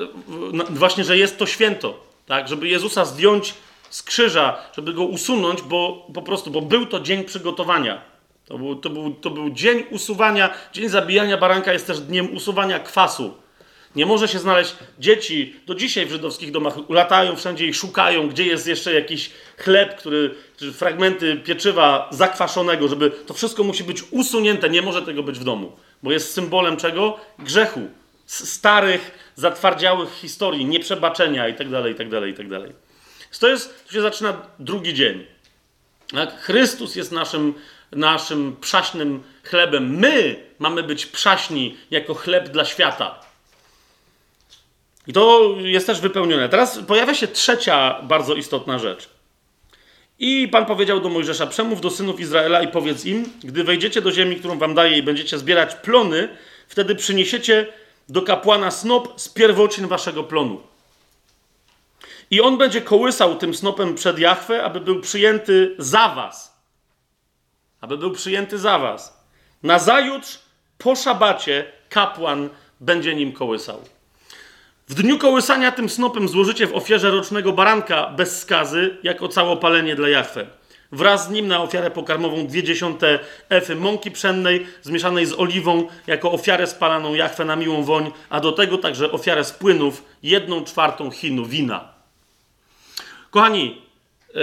właśnie, 0.70 1.04
że 1.04 1.16
jest 1.16 1.38
to 1.38 1.46
święto, 1.46 2.04
tak? 2.26 2.48
Żeby 2.48 2.68
Jezusa 2.68 3.04
zdjąć 3.04 3.54
z 3.90 4.02
krzyża, 4.02 4.56
żeby 4.76 4.92
go 4.92 5.04
usunąć, 5.04 5.62
bo 5.62 6.06
po 6.14 6.22
prostu, 6.22 6.50
bo 6.50 6.60
był 6.60 6.86
to 6.86 7.00
dzień 7.00 7.24
przygotowania. 7.24 8.00
To 8.46 8.58
był, 8.58 8.76
to 8.76 8.90
był, 8.90 9.14
to 9.14 9.30
był 9.30 9.50
dzień 9.50 9.84
usuwania, 9.90 10.50
dzień 10.72 10.88
zabijania 10.88 11.36
baranka 11.36 11.72
jest 11.72 11.86
też 11.86 12.00
dniem 12.00 12.36
usuwania 12.36 12.78
kwasu. 12.78 13.34
Nie 13.96 14.06
może 14.06 14.28
się 14.28 14.38
znaleźć 14.38 14.74
dzieci, 14.98 15.56
do 15.66 15.74
dzisiaj 15.74 16.06
w 16.06 16.10
żydowskich 16.10 16.50
domach 16.50 16.74
latają 16.88 17.36
wszędzie 17.36 17.66
i 17.66 17.74
szukają, 17.74 18.28
gdzie 18.28 18.46
jest 18.46 18.66
jeszcze 18.66 18.94
jakiś 18.94 19.30
chleb, 19.56 19.96
który, 19.96 20.34
czy 20.56 20.72
fragmenty 20.72 21.36
pieczywa 21.36 22.08
zakwaszonego, 22.12 22.88
żeby 22.88 23.10
to 23.10 23.34
wszystko 23.34 23.64
musi 23.64 23.84
być 23.84 24.02
usunięte, 24.10 24.70
nie 24.70 24.82
może 24.82 25.02
tego 25.02 25.22
być 25.22 25.38
w 25.38 25.44
domu, 25.44 25.72
bo 26.02 26.12
jest 26.12 26.34
symbolem 26.34 26.76
czego? 26.76 27.20
Grzechu, 27.38 27.80
starych, 28.26 29.32
zatwardziałych 29.36 30.10
historii, 30.14 30.64
nieprzebaczenia 30.64 31.48
itd., 31.48 31.88
itd., 31.88 32.28
itd. 32.28 32.60
To 33.40 33.48
jest, 33.48 33.86
tu 33.86 33.92
się 33.92 34.00
zaczyna 34.00 34.42
drugi 34.58 34.94
dzień. 34.94 35.26
Tak? 36.12 36.40
Chrystus 36.40 36.96
jest 36.96 37.12
naszym, 37.12 37.54
naszym 37.92 38.56
przaśnym 38.60 39.22
chlebem. 39.44 39.96
My 39.96 40.36
mamy 40.58 40.82
być 40.82 41.06
przaśni 41.06 41.76
jako 41.90 42.14
chleb 42.14 42.48
dla 42.48 42.64
świata. 42.64 43.27
I 45.08 45.12
to 45.12 45.54
jest 45.60 45.86
też 45.86 46.00
wypełnione. 46.00 46.48
Teraz 46.48 46.78
pojawia 46.86 47.14
się 47.14 47.28
trzecia 47.28 48.02
bardzo 48.02 48.34
istotna 48.34 48.78
rzecz. 48.78 49.08
I 50.18 50.48
Pan 50.48 50.66
powiedział 50.66 51.00
do 51.00 51.08
Mojżesza: 51.08 51.46
Przemów 51.46 51.80
do 51.80 51.90
synów 51.90 52.20
Izraela 52.20 52.62
i 52.62 52.68
powiedz 52.68 53.04
im: 53.04 53.32
Gdy 53.44 53.64
wejdziecie 53.64 54.02
do 54.02 54.12
ziemi, 54.12 54.36
którą 54.36 54.58
wam 54.58 54.74
daję, 54.74 54.98
i 54.98 55.02
będziecie 55.02 55.38
zbierać 55.38 55.74
plony, 55.74 56.28
wtedy 56.68 56.94
przyniesiecie 56.94 57.66
do 58.08 58.22
kapłana 58.22 58.70
snop 58.70 59.20
z 59.20 59.28
pierwocin 59.28 59.86
waszego 59.86 60.24
plonu. 60.24 60.60
I 62.30 62.40
on 62.40 62.58
będzie 62.58 62.80
kołysał 62.80 63.36
tym 63.36 63.54
snopem 63.54 63.94
przed 63.94 64.18
Jachwę, 64.18 64.64
aby 64.64 64.80
był 64.80 65.00
przyjęty 65.00 65.74
za 65.78 66.08
was. 66.08 66.58
Aby 67.80 67.98
był 67.98 68.12
przyjęty 68.12 68.58
za 68.58 68.78
was. 68.78 69.24
Nazajutrz 69.62 70.38
po 70.78 70.96
szabacie 70.96 71.72
kapłan 71.88 72.48
będzie 72.80 73.14
nim 73.14 73.32
kołysał. 73.32 73.82
W 74.88 74.94
dniu 74.94 75.18
kołysania 75.18 75.72
tym 75.72 75.88
snopem 75.88 76.28
złożycie 76.28 76.66
w 76.66 76.74
ofierze 76.74 77.10
rocznego 77.10 77.52
baranka 77.52 78.10
bez 78.10 78.40
skazy, 78.40 78.96
jako 79.02 79.28
całopalenie 79.28 79.96
dla 79.96 80.08
Jachwę. 80.08 80.46
Wraz 80.92 81.26
z 81.26 81.30
nim 81.30 81.48
na 81.48 81.62
ofiarę 81.62 81.90
pokarmową 81.90 82.46
dwie 82.46 82.62
dziesiąte 82.62 83.18
efy 83.48 83.74
mąki 83.74 84.10
pszennej 84.10 84.66
zmieszanej 84.82 85.26
z 85.26 85.32
oliwą, 85.32 85.88
jako 86.06 86.32
ofiarę 86.32 86.66
spalaną 86.66 87.14
Jachwę 87.14 87.44
na 87.44 87.56
miłą 87.56 87.82
woń, 87.82 88.12
a 88.30 88.40
do 88.40 88.52
tego 88.52 88.78
także 88.78 89.12
ofiarę 89.12 89.44
z 89.44 89.52
płynów, 89.52 90.04
jedną 90.22 90.64
czwartą 90.64 91.10
chinu 91.10 91.44
wina. 91.44 91.88
Kochani, 93.30 93.82
yy, 94.34 94.40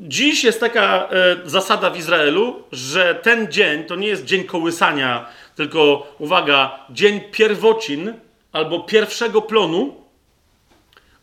dziś 0.00 0.44
jest 0.44 0.60
taka 0.60 1.08
yy, 1.42 1.50
zasada 1.50 1.90
w 1.90 1.98
Izraelu, 1.98 2.62
że 2.72 3.14
ten 3.14 3.52
dzień 3.52 3.84
to 3.84 3.96
nie 3.96 4.08
jest 4.08 4.24
dzień 4.24 4.44
kołysania, 4.44 5.26
tylko, 5.56 6.12
uwaga, 6.18 6.78
dzień 6.90 7.20
pierwocin, 7.20 8.14
albo 8.52 8.80
pierwszego 8.80 9.42
plonu 9.42 10.04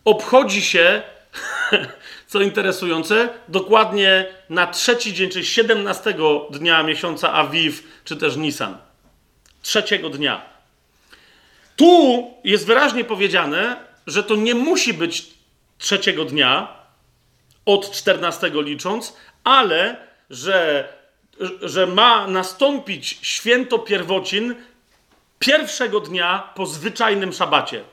obchodzi 0.05 0.61
się, 0.61 1.01
co 2.27 2.41
interesujące, 2.41 3.29
dokładnie 3.47 4.25
na 4.49 4.67
trzeci 4.67 5.13
dzień, 5.13 5.29
czyli 5.29 5.45
17 5.45 6.15
dnia 6.49 6.83
miesiąca 6.83 7.33
Awiw, 7.33 7.83
czy 8.03 8.15
też 8.15 8.35
Nisan. 8.35 8.77
Trzeciego 9.61 10.09
dnia. 10.09 10.41
Tu 11.75 12.33
jest 12.43 12.65
wyraźnie 12.65 13.03
powiedziane, 13.03 13.75
że 14.07 14.23
to 14.23 14.35
nie 14.35 14.55
musi 14.55 14.93
być 14.93 15.25
trzeciego 15.77 16.25
dnia, 16.25 16.75
od 17.65 17.91
14 17.91 18.51
licząc, 18.53 19.15
ale 19.43 19.97
że, 20.29 20.89
że 21.61 21.87
ma 21.87 22.27
nastąpić 22.27 23.19
święto 23.21 23.79
pierwocin 23.79 24.55
pierwszego 25.39 25.99
dnia 25.99 26.49
po 26.55 26.65
zwyczajnym 26.65 27.33
szabacie. 27.33 27.83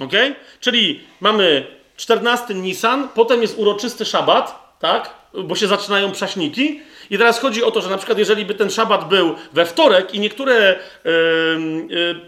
Ok? 0.00 0.12
Czyli 0.60 1.00
mamy 1.20 1.66
14 1.96 2.54
Nisan, 2.54 3.08
potem 3.14 3.42
jest 3.42 3.58
uroczysty 3.58 4.04
szabat, 4.04 4.76
tak? 4.80 5.14
Bo 5.44 5.56
się 5.56 5.66
zaczynają 5.66 6.12
prześniki. 6.12 6.80
I 7.10 7.18
teraz 7.18 7.40
chodzi 7.40 7.64
o 7.64 7.70
to, 7.70 7.80
że 7.80 7.90
na 7.90 7.96
przykład 7.96 8.18
jeżeli 8.18 8.44
by 8.44 8.54
ten 8.54 8.70
szabat 8.70 9.08
był 9.08 9.34
we 9.52 9.66
wtorek 9.66 10.14
i 10.14 10.20
niektóre, 10.20 10.78
yy, 11.04 11.12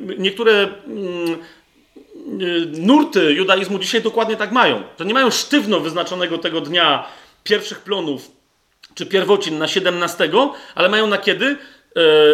yy, 0.07 0.17
niektóre 0.19 0.53
yy, 0.53 1.39
nurty 2.67 3.33
judaizmu 3.33 3.79
dzisiaj 3.79 4.03
dokładnie 4.03 4.37
tak 4.37 4.53
mają, 4.53 4.83
że 4.99 5.05
nie 5.05 5.15
mają 5.15 5.31
sztywno 5.31 5.81
wyznaczonego 5.81 6.39
tego 6.39 6.61
dnia 6.61 7.07
pierwszych 7.45 7.81
plonów 7.81 8.31
czy 8.95 9.07
pierwocin 9.07 9.59
na 9.59 9.69
17, 9.69 10.31
ale 10.75 10.89
mają 10.89 11.07
na 11.07 11.19
kiedy? 11.19 11.57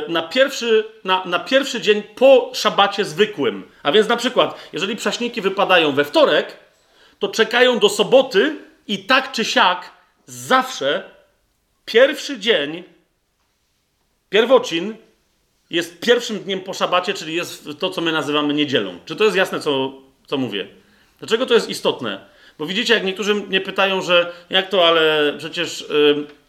Na 0.08 0.22
pierwszy, 0.22 0.84
na, 1.04 1.24
na 1.24 1.38
pierwszy 1.38 1.80
dzień 1.80 2.02
po 2.02 2.50
szabacie 2.54 3.04
zwykłym. 3.04 3.62
A 3.82 3.92
więc 3.92 4.08
na 4.08 4.16
przykład, 4.16 4.68
jeżeli 4.72 4.96
prześniki 4.96 5.40
wypadają 5.40 5.92
we 5.92 6.04
wtorek, 6.04 6.56
to 7.18 7.28
czekają 7.28 7.78
do 7.78 7.88
soboty 7.88 8.56
i 8.88 8.98
tak 8.98 9.32
czy 9.32 9.44
siak 9.44 9.90
zawsze 10.26 11.10
pierwszy 11.84 12.38
dzień 12.38 12.84
pierwocin 14.30 14.96
jest 15.70 16.00
pierwszym 16.00 16.38
dniem 16.38 16.60
po 16.60 16.74
szabacie, 16.74 17.14
czyli 17.14 17.34
jest 17.34 17.68
to, 17.78 17.90
co 17.90 18.00
my 18.00 18.12
nazywamy 18.12 18.54
niedzielą. 18.54 18.98
Czy 19.04 19.16
to 19.16 19.24
jest 19.24 19.36
jasne, 19.36 19.60
co, 19.60 19.92
co 20.26 20.36
mówię? 20.38 20.68
Dlaczego 21.18 21.46
to 21.46 21.54
jest 21.54 21.68
istotne? 21.68 22.26
Bo 22.58 22.66
widzicie, 22.66 22.94
jak 22.94 23.04
niektórzy 23.04 23.34
mnie 23.34 23.60
pytają, 23.60 24.02
że 24.02 24.32
jak 24.50 24.68
to, 24.68 24.88
ale 24.88 25.34
przecież. 25.38 25.84
Yy, 25.90 26.41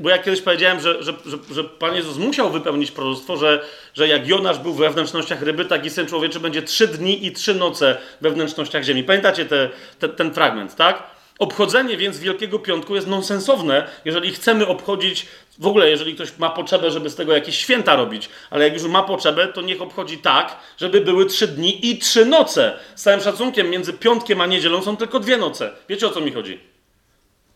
bo 0.00 0.10
ja 0.10 0.18
kiedyś 0.18 0.42
powiedziałem, 0.42 0.80
że, 0.80 1.02
że, 1.02 1.12
że, 1.26 1.38
że, 1.50 1.64
Pan 1.64 1.94
Jezus 1.94 2.16
musiał 2.18 2.50
wypełnić 2.50 2.90
proroctwo, 2.90 3.36
że, 3.36 3.64
że 3.94 4.08
jak 4.08 4.28
Jonasz 4.28 4.58
był 4.58 4.74
we 4.74 4.90
wnętrznościach 4.90 5.42
ryby, 5.42 5.64
tak 5.64 5.86
i 5.86 5.90
Syn 5.90 6.06
Człowieczy 6.06 6.40
będzie 6.40 6.62
trzy 6.62 6.88
dni 6.88 7.26
i 7.26 7.32
trzy 7.32 7.54
noce 7.54 7.96
we 8.20 8.30
wnętrznościach 8.30 8.82
ziemi. 8.82 9.04
Pamiętacie 9.04 9.44
te, 9.44 9.70
te, 9.98 10.08
ten 10.08 10.34
fragment, 10.34 10.76
tak? 10.76 11.02
Obchodzenie 11.38 11.96
więc 11.96 12.18
Wielkiego 12.18 12.58
Piątku 12.58 12.94
jest 12.94 13.06
nonsensowne, 13.06 13.86
jeżeli 14.04 14.30
chcemy 14.30 14.66
obchodzić, 14.66 15.26
w 15.58 15.66
ogóle 15.66 15.90
jeżeli 15.90 16.14
ktoś 16.14 16.38
ma 16.38 16.50
potrzebę, 16.50 16.90
żeby 16.90 17.10
z 17.10 17.14
tego 17.14 17.32
jakieś 17.32 17.56
święta 17.56 17.96
robić, 17.96 18.28
ale 18.50 18.64
jak 18.64 18.74
już 18.74 18.82
ma 18.82 19.02
potrzebę, 19.02 19.48
to 19.48 19.60
niech 19.62 19.82
obchodzi 19.82 20.18
tak, 20.18 20.56
żeby 20.78 21.00
były 21.00 21.26
trzy 21.26 21.46
dni 21.46 21.90
i 21.90 21.98
trzy 21.98 22.26
noce. 22.26 22.78
Z 22.94 23.02
całym 23.02 23.20
szacunkiem 23.20 23.70
między 23.70 23.92
piątkiem 23.92 24.40
a 24.40 24.46
niedzielą 24.46 24.82
są 24.82 24.96
tylko 24.96 25.20
dwie 25.20 25.36
noce. 25.36 25.70
Wiecie 25.88 26.06
o 26.06 26.10
co 26.10 26.20
mi 26.20 26.32
chodzi? 26.32 26.71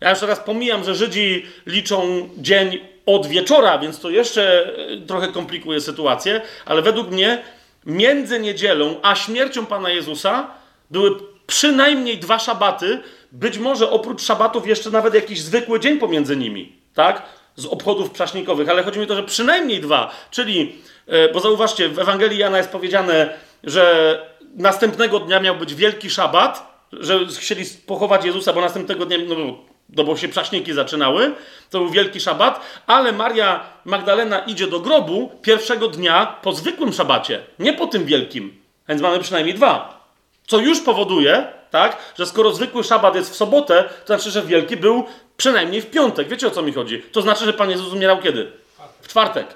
Ja 0.07 0.11
już 0.11 0.21
teraz 0.21 0.41
pomijam, 0.41 0.85
że 0.85 0.95
Żydzi 0.95 1.47
liczą 1.67 2.29
dzień 2.39 2.79
od 3.07 3.27
wieczora, 3.27 3.79
więc 3.79 4.01
to 4.01 4.11
jeszcze 4.11 4.73
e, 4.77 5.07
trochę 5.07 5.29
komplikuje 5.29 5.81
sytuację, 5.81 6.41
ale 6.67 6.83
według 6.83 7.11
mnie 7.11 7.43
między 7.87 8.41
niedzielą 8.41 8.97
a 9.03 9.15
śmiercią 9.15 9.67
Pana 9.67 9.91
Jezusa 9.91 10.51
były 10.91 11.11
przynajmniej 11.47 12.19
dwa 12.19 12.39
szabaty, 12.39 13.03
być 13.33 13.59
może 13.59 13.91
oprócz 13.91 14.23
szabatów 14.23 14.67
jeszcze 14.69 14.91
nawet 14.91 15.15
jakiś 15.15 15.41
zwykły 15.41 15.81
dzień 15.81 15.99
pomiędzy 15.99 16.37
nimi, 16.37 16.73
tak? 16.95 17.23
Z 17.57 17.67
obchodów 17.67 18.11
prześnikowych, 18.11 18.69
ale 18.69 18.83
chodzi 18.83 18.99
mi 18.99 19.05
o 19.05 19.09
to, 19.09 19.17
że 19.17 19.23
przynajmniej 19.23 19.81
dwa, 19.81 20.11
czyli, 20.31 20.77
e, 21.07 21.33
bo 21.33 21.41
zauważcie, 21.41 21.89
w 21.89 21.99
Ewangelii 21.99 22.39
Jana 22.39 22.59
jest 22.59 22.71
powiedziane, 22.71 23.39
że 23.65 24.19
następnego 24.55 25.21
dnia 25.21 25.41
miał 25.41 25.57
być 25.57 25.75
wielki 25.75 26.11
szabat, 26.11 26.77
że 26.93 27.19
chcieli 27.41 27.65
pochować 27.87 28.25
Jezusa, 28.25 28.53
bo 28.53 28.61
następnego 28.61 29.07
dnia, 29.07 29.19
no 29.29 29.66
no 29.89 30.05
bo 30.05 30.17
się 30.17 30.29
prześniki 30.29 30.73
zaczynały, 30.73 31.35
to 31.71 31.79
był 31.79 31.89
wielki 31.89 32.21
szabat, 32.21 32.61
ale 32.87 33.13
Maria 33.13 33.61
Magdalena 33.85 34.39
idzie 34.39 34.67
do 34.67 34.81
grobu 34.81 35.31
pierwszego 35.43 35.89
dnia 35.89 36.37
po 36.43 36.53
zwykłym 36.53 36.93
szabacie, 36.93 37.43
nie 37.59 37.73
po 37.73 37.87
tym 37.87 38.05
wielkim. 38.05 38.61
Więc 38.89 39.03
mamy 39.03 39.19
przynajmniej 39.19 39.55
dwa. 39.55 40.07
Co 40.47 40.59
już 40.59 40.81
powoduje, 40.81 41.47
tak, 41.71 41.97
że 42.19 42.27
skoro 42.27 42.53
zwykły 42.53 42.85
szabat 42.85 43.15
jest 43.15 43.33
w 43.33 43.37
sobotę, 43.37 43.85
to 44.05 44.07
znaczy, 44.07 44.31
że 44.31 44.43
wielki 44.43 44.77
był 44.77 45.05
przynajmniej 45.37 45.83
w 45.83 45.91
piątek. 45.91 46.29
Wiecie 46.29 46.47
o 46.47 46.51
co 46.51 46.63
mi 46.63 46.73
chodzi? 46.73 47.03
To 47.13 47.23
znaczy, 47.23 47.45
że 47.45 47.53
Pan 47.53 47.71
Jezus 47.71 47.93
umierał 47.93 48.19
kiedy? 48.19 48.53
W 49.01 49.09
czwartek. 49.09 49.47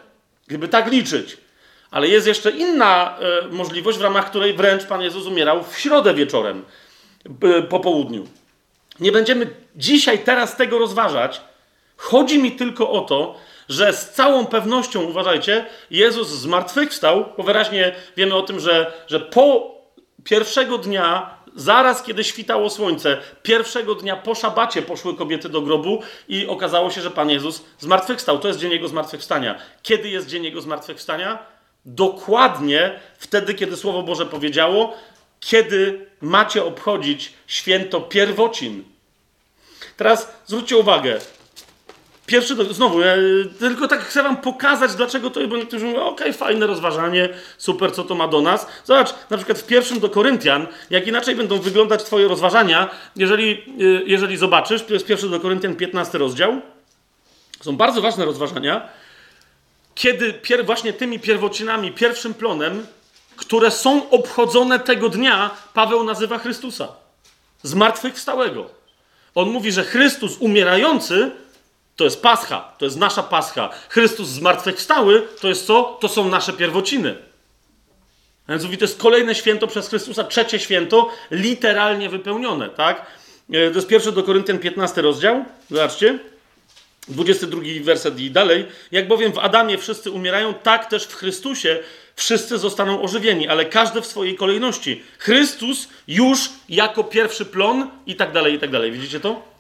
Gdyby 0.47 0.69
tak 0.69 0.91
liczyć. 0.91 1.37
Ale 1.91 2.09
jest 2.09 2.27
jeszcze 2.27 2.51
inna 2.51 3.19
e, 3.19 3.49
możliwość, 3.49 3.99
w 3.99 4.03
ramach 4.03 4.31
której 4.31 4.55
wręcz 4.55 4.85
Pan 4.85 5.03
Jezus 5.03 5.27
umierał 5.27 5.65
w 5.65 5.79
środę 5.79 6.15
wieczorem, 6.15 6.65
e, 7.43 7.63
po 7.63 7.81
południu. 7.81 8.27
Nie 9.01 9.13
będziemy 9.13 9.55
dzisiaj, 9.77 10.19
teraz 10.19 10.57
tego 10.57 10.79
rozważać. 10.79 11.41
Chodzi 11.97 12.39
mi 12.39 12.53
tylko 12.53 12.91
o 12.91 13.01
to, 13.01 13.35
że 13.69 13.93
z 13.93 14.11
całą 14.11 14.47
pewnością, 14.47 15.03
uważajcie, 15.03 15.67
Jezus 15.91 16.29
zmartwychwstał, 16.29 17.25
bo 17.37 17.43
wyraźnie 17.43 17.95
wiemy 18.17 18.35
o 18.35 18.43
tym, 18.43 18.61
że, 18.61 18.93
że 19.07 19.21
po 19.21 19.75
pierwszego 20.25 20.79
dnia, 20.79 21.35
zaraz 21.57 22.03
kiedy 22.03 22.25
świtało 22.25 22.71
słońce, 22.71 23.19
pierwszego 23.43 23.95
dnia 23.95 24.17
po 24.17 24.35
szabacie 24.35 24.83
poszły 24.83 25.17
kobiety 25.17 25.49
do 25.49 25.61
grobu 25.63 26.03
i 26.29 26.47
okazało 26.47 26.91
się, 26.91 27.01
że 27.01 27.11
Pan 27.11 27.31
Jezus 27.31 27.65
zmartwychwstał. 27.79 28.39
To 28.39 28.49
jest 28.49 28.61
dzień 28.61 28.71
Jego 28.71 28.89
zmartwychwstania. 28.89 29.59
Kiedy 29.83 30.09
jest 30.09 30.27
dzień 30.27 30.45
Jego 30.45 30.61
zmartwychwstania? 30.61 31.39
Dokładnie 31.85 33.01
wtedy, 33.19 33.55
kiedy 33.55 33.77
Słowo 33.77 34.03
Boże 34.03 34.27
powiedziało, 34.27 34.97
kiedy 35.41 36.10
macie 36.23 36.65
obchodzić 36.65 37.33
święto 37.47 38.01
pierwocin. 38.01 38.85
Teraz 39.97 40.33
zwróćcie 40.47 40.77
uwagę. 40.77 41.19
Pierwszy, 42.27 42.75
znowu, 42.75 43.01
ja 43.01 43.15
tylko 43.59 43.89
tak 43.89 44.01
chcę 44.01 44.23
wam 44.23 44.37
pokazać, 44.37 44.95
dlaczego 44.95 45.31
to 45.31 45.49
bo 45.49 45.57
niektórzy 45.57 45.87
mówią, 45.87 46.01
okej, 46.01 46.13
okay, 46.13 46.33
fajne 46.33 46.67
rozważanie, 46.67 47.29
super, 47.59 47.93
co 47.93 48.05
to 48.05 48.15
ma 48.15 48.29
do 48.29 48.41
nas. 48.41 48.67
Zobacz, 48.85 49.15
na 49.31 49.37
przykład 49.37 49.59
w 49.59 49.67
pierwszym 49.67 50.01
do 50.01 50.11
Koryntian, 50.11 50.67
jak 50.91 51.07
inaczej 51.07 51.35
będą 51.35 51.59
wyglądać 51.59 52.05
twoje 52.05 52.29
rozważania, 52.29 52.91
jeżeli, 53.17 53.63
y, 53.81 54.03
jeżeli 54.07 54.37
zobaczysz, 54.37 54.83
to 54.83 54.95
jest 54.95 55.07
pierwszy 55.07 55.29
do 55.29 55.41
Koryntian, 55.41 55.77
15 55.77 56.19
rozdział. 56.19 56.61
Są 57.61 57.77
bardzo 57.77 58.03
ważne 58.03 58.25
rozważania, 58.25 58.89
kiedy 59.95 60.33
pier, 60.33 60.67
właśnie 60.67 60.93
tymi 60.93 61.19
pierwocinami, 61.19 61.93
pierwszym 61.93 62.35
plonem 62.35 62.87
które 63.37 63.71
są 63.71 64.11
obchodzone 64.11 64.79
tego 64.79 65.09
dnia, 65.09 65.51
Paweł 65.75 66.05
nazywa 66.05 66.39
Chrystusa. 66.39 66.89
Zmartwychwstałego. 67.63 68.71
On 69.35 69.51
mówi, 69.51 69.73
że 69.73 69.85
Chrystus 69.85 70.37
umierający 70.39 71.31
to 71.97 72.05
jest 72.05 72.23
pascha, 72.23 72.73
to 72.79 72.85
jest 72.85 72.97
nasza 72.97 73.23
pascha. 73.23 73.71
Chrystus 73.89 74.29
zmartwychwstały 74.29 75.29
to 75.41 75.49
jest 75.49 75.67
co? 75.67 75.99
To 76.01 76.09
są 76.09 76.29
nasze 76.29 76.53
pierwociny. 76.53 77.17
A 78.47 78.53
więc 78.53 78.65
mówi, 78.65 78.79
to 78.79 78.85
jest 78.85 78.99
kolejne 78.99 79.35
święto 79.35 79.67
przez 79.67 79.89
Chrystusa, 79.89 80.25
trzecie 80.25 80.59
święto, 80.59 81.11
literalnie 81.31 82.09
wypełnione, 82.09 82.69
tak? 82.69 83.07
E, 83.53 83.71
to 83.71 83.77
jest 83.77 83.89
pierwszy 83.89 84.13
do 84.13 84.23
Koryntian 84.23 84.59
15 84.59 85.03
rozdział. 85.03 85.45
Zobaczcie. 85.71 86.19
22 87.09 87.61
werset 87.83 88.21
i 88.21 88.31
dalej. 88.31 88.67
Jak 88.93 89.09
bowiem 89.09 89.33
w 89.33 89.39
Adamie 89.39 89.79
wszyscy 89.79 90.11
umierają, 90.11 90.55
tak 90.55 90.91
też 90.91 91.05
w 91.05 91.15
Chrystusie 91.15 91.79
wszyscy 92.17 92.59
zostaną 92.59 93.03
ożywieni, 93.03 93.49
ale 93.49 93.65
każdy 93.65 94.01
w 94.01 94.07
swojej 94.07 94.37
kolejności. 94.37 95.03
Chrystus 95.19 95.89
już 96.09 96.51
jako 96.69 97.05
pierwszy 97.05 97.45
plon 97.45 97.91
i 98.07 98.17
tak 98.17 98.33
dalej, 98.33 98.55
i 98.55 98.59
tak 98.59 98.71
dalej. 98.71 98.93
Widzicie 98.93 99.21
to? 99.21 99.51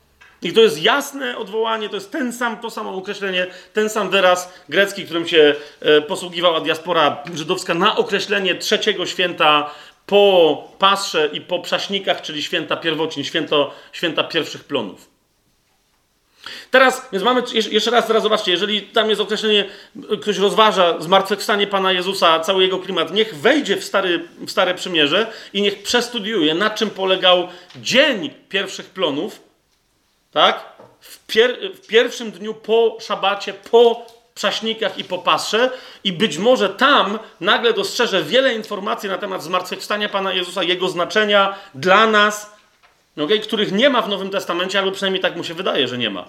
I 0.42 0.52
to 0.52 0.60
jest 0.60 0.82
jasne 0.82 1.36
odwołanie, 1.36 1.88
to 1.88 1.94
jest 1.94 2.12
ten 2.12 2.32
sam, 2.32 2.60
to 2.60 2.70
samo 2.70 2.94
określenie, 2.94 3.46
ten 3.72 3.90
sam 3.90 4.10
wyraz 4.10 4.52
grecki, 4.68 5.04
którym 5.04 5.28
się 5.28 5.54
e, 5.80 6.02
posługiwała 6.02 6.60
diaspora 6.60 7.24
żydowska 7.34 7.74
na 7.74 7.96
określenie 7.96 8.54
trzeciego 8.54 9.06
święta 9.06 9.70
po 10.06 10.68
pasrze 10.78 11.30
i 11.32 11.40
po 11.40 11.58
prześnikach, 11.58 12.22
czyli 12.22 12.42
święta 12.42 12.76
pierwocin, 12.76 13.24
święto, 13.24 13.74
święta 13.92 14.24
pierwszych 14.24 14.64
plonów. 14.64 15.09
Teraz, 16.70 17.08
więc 17.12 17.24
mamy, 17.24 17.42
jeszcze 17.70 17.90
raz, 17.90 18.06
teraz 18.06 18.22
zobaczcie, 18.22 18.52
jeżeli 18.52 18.82
tam 18.82 19.08
jest 19.08 19.20
określenie, 19.20 19.64
ktoś 20.22 20.38
rozważa 20.38 21.00
zmartwychwstanie 21.00 21.66
Pana 21.66 21.92
Jezusa, 21.92 22.40
cały 22.40 22.62
jego 22.62 22.78
klimat, 22.78 23.12
niech 23.12 23.36
wejdzie 23.36 23.76
w, 23.76 23.84
stary, 23.84 24.28
w 24.38 24.50
Stare 24.50 24.74
Przymierze 24.74 25.32
i 25.52 25.62
niech 25.62 25.82
przestudiuje, 25.82 26.54
na 26.54 26.70
czym 26.70 26.90
polegał 26.90 27.48
dzień 27.76 28.30
pierwszych 28.48 28.86
plonów, 28.86 29.40
tak? 30.32 30.64
W, 31.00 31.26
pier, 31.26 31.58
w 31.74 31.86
pierwszym 31.86 32.30
dniu 32.30 32.54
po 32.54 32.96
szabacie, 33.00 33.52
po 33.52 34.06
prześnikach 34.34 34.98
i 34.98 35.04
po 35.04 35.18
pasrze 35.18 35.70
i 36.04 36.12
być 36.12 36.38
może 36.38 36.68
tam 36.68 37.18
nagle 37.40 37.72
dostrzeże 37.72 38.22
wiele 38.22 38.54
informacji 38.54 39.08
na 39.08 39.18
temat 39.18 39.42
zmartwychwstania 39.42 40.08
Pana 40.08 40.32
Jezusa, 40.32 40.62
Jego 40.62 40.88
znaczenia 40.88 41.54
dla 41.74 42.06
nas, 42.06 42.59
okay, 43.16 43.38
których 43.38 43.72
nie 43.72 43.90
ma 43.90 44.02
w 44.02 44.08
Nowym 44.08 44.30
Testamencie, 44.30 44.78
albo 44.78 44.92
przynajmniej 44.92 45.22
tak 45.22 45.36
mu 45.36 45.44
się 45.44 45.54
wydaje, 45.54 45.88
że 45.88 45.98
nie 45.98 46.10
ma. 46.10 46.28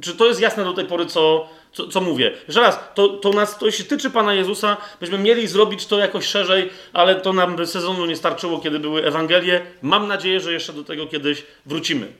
Czy 0.00 0.14
to 0.14 0.26
jest 0.26 0.40
jasne 0.40 0.64
do 0.64 0.72
tej 0.72 0.84
pory, 0.84 1.06
co, 1.06 1.48
co, 1.72 1.88
co 1.88 2.00
mówię? 2.00 2.32
Jeszcze 2.46 2.60
raz, 2.60 2.78
to, 2.94 3.08
to, 3.08 3.30
nas, 3.30 3.58
to 3.58 3.70
się 3.70 3.84
tyczy 3.84 4.10
Pana 4.10 4.34
Jezusa, 4.34 4.76
byśmy 5.00 5.18
mieli 5.18 5.46
zrobić 5.48 5.86
to 5.86 5.98
jakoś 5.98 6.26
szerzej, 6.26 6.70
ale 6.92 7.14
to 7.14 7.32
nam 7.32 7.66
sezonu 7.66 8.06
nie 8.06 8.16
starczyło, 8.16 8.60
kiedy 8.60 8.78
były 8.78 9.04
Ewangelie. 9.04 9.66
Mam 9.82 10.08
nadzieję, 10.08 10.40
że 10.40 10.52
jeszcze 10.52 10.72
do 10.72 10.84
tego 10.84 11.06
kiedyś 11.06 11.44
wrócimy. 11.66 12.12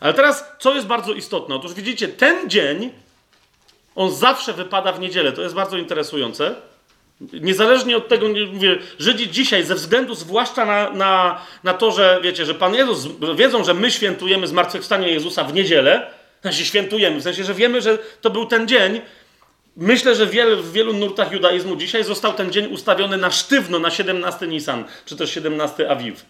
Ale 0.00 0.14
teraz, 0.14 0.44
co 0.58 0.74
jest 0.74 0.86
bardzo 0.86 1.12
istotne? 1.12 1.54
Otóż 1.54 1.74
widzicie, 1.74 2.08
ten 2.08 2.50
dzień, 2.50 2.90
on 3.94 4.12
zawsze 4.12 4.52
wypada 4.52 4.92
w 4.92 5.00
niedzielę. 5.00 5.32
To 5.32 5.42
jest 5.42 5.54
bardzo 5.54 5.76
interesujące. 5.76 6.54
Niezależnie 7.20 7.96
od 7.96 8.08
tego, 8.08 8.28
mówię, 8.52 8.78
Żydzi 8.98 9.30
dzisiaj, 9.30 9.64
ze 9.64 9.74
względu 9.74 10.14
zwłaszcza 10.14 10.64
na, 10.64 10.90
na, 10.90 11.42
na 11.64 11.74
to, 11.74 11.92
że 11.92 12.20
wiecie, 12.22 12.46
że 12.46 12.54
Pan 12.54 12.74
Jezus, 12.74 13.08
wiedzą, 13.36 13.64
że 13.64 13.74
my 13.74 13.90
świętujemy 13.90 14.46
zmartwychwstanie 14.46 15.08
Jezusa 15.08 15.44
w 15.44 15.54
niedzielę, 15.54 16.10
sensie 16.46 16.64
świętujemy, 16.64 17.20
w 17.20 17.22
sensie, 17.22 17.44
że 17.44 17.54
wiemy, 17.54 17.82
że 17.82 17.98
to 18.20 18.30
był 18.30 18.46
ten 18.46 18.68
dzień. 18.68 19.00
Myślę, 19.76 20.14
że 20.14 20.26
wiele, 20.26 20.56
w 20.56 20.72
wielu 20.72 20.92
nurtach 20.92 21.32
judaizmu 21.32 21.76
dzisiaj 21.76 22.04
został 22.04 22.32
ten 22.32 22.52
dzień 22.52 22.66
ustawiony 22.66 23.16
na 23.16 23.30
sztywno, 23.30 23.78
na 23.78 23.90
17 23.90 24.46
Nisan, 24.46 24.84
czy 25.06 25.16
też 25.16 25.30
17 25.30 25.90
Awiw. 25.90 26.26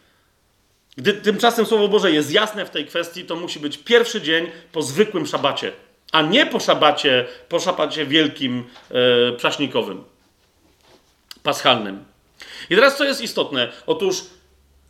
Gdy 0.96 1.12
tymczasem 1.12 1.66
Słowo 1.66 1.88
Boże 1.88 2.12
jest 2.12 2.32
jasne 2.32 2.64
w 2.66 2.70
tej 2.70 2.86
kwestii, 2.86 3.24
to 3.24 3.36
musi 3.36 3.60
być 3.60 3.78
pierwszy 3.78 4.20
dzień 4.20 4.50
po 4.72 4.82
zwykłym 4.82 5.26
szabacie, 5.26 5.72
a 6.12 6.22
nie 6.22 6.46
po 6.46 6.60
szabacie, 6.60 7.26
po 7.48 7.60
szabacie 7.60 8.06
wielkim, 8.06 8.64
e, 8.90 9.32
przaśnikowym 9.32 10.04
paschalnym. 11.46 12.04
I 12.70 12.74
teraz 12.74 12.96
co 12.96 13.04
jest 13.04 13.20
istotne? 13.20 13.72
Otóż 13.86 14.24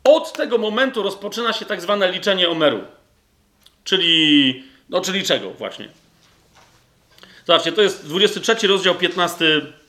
od 0.05 0.33
tego 0.33 0.59
momentu 0.59 1.03
rozpoczyna 1.03 1.53
się 1.53 1.65
tak 1.65 1.81
zwane 1.81 2.13
liczenie 2.13 2.49
Omeru. 2.49 2.85
Czyli, 3.85 4.65
no 4.89 5.01
czyli 5.01 5.25
czego 5.25 5.51
właśnie? 5.51 5.89
Zobaczcie, 7.47 7.73
to 7.73 7.83
jest 7.83 8.07
23 8.07 8.67
rozdział, 8.67 8.95
15 8.95 9.45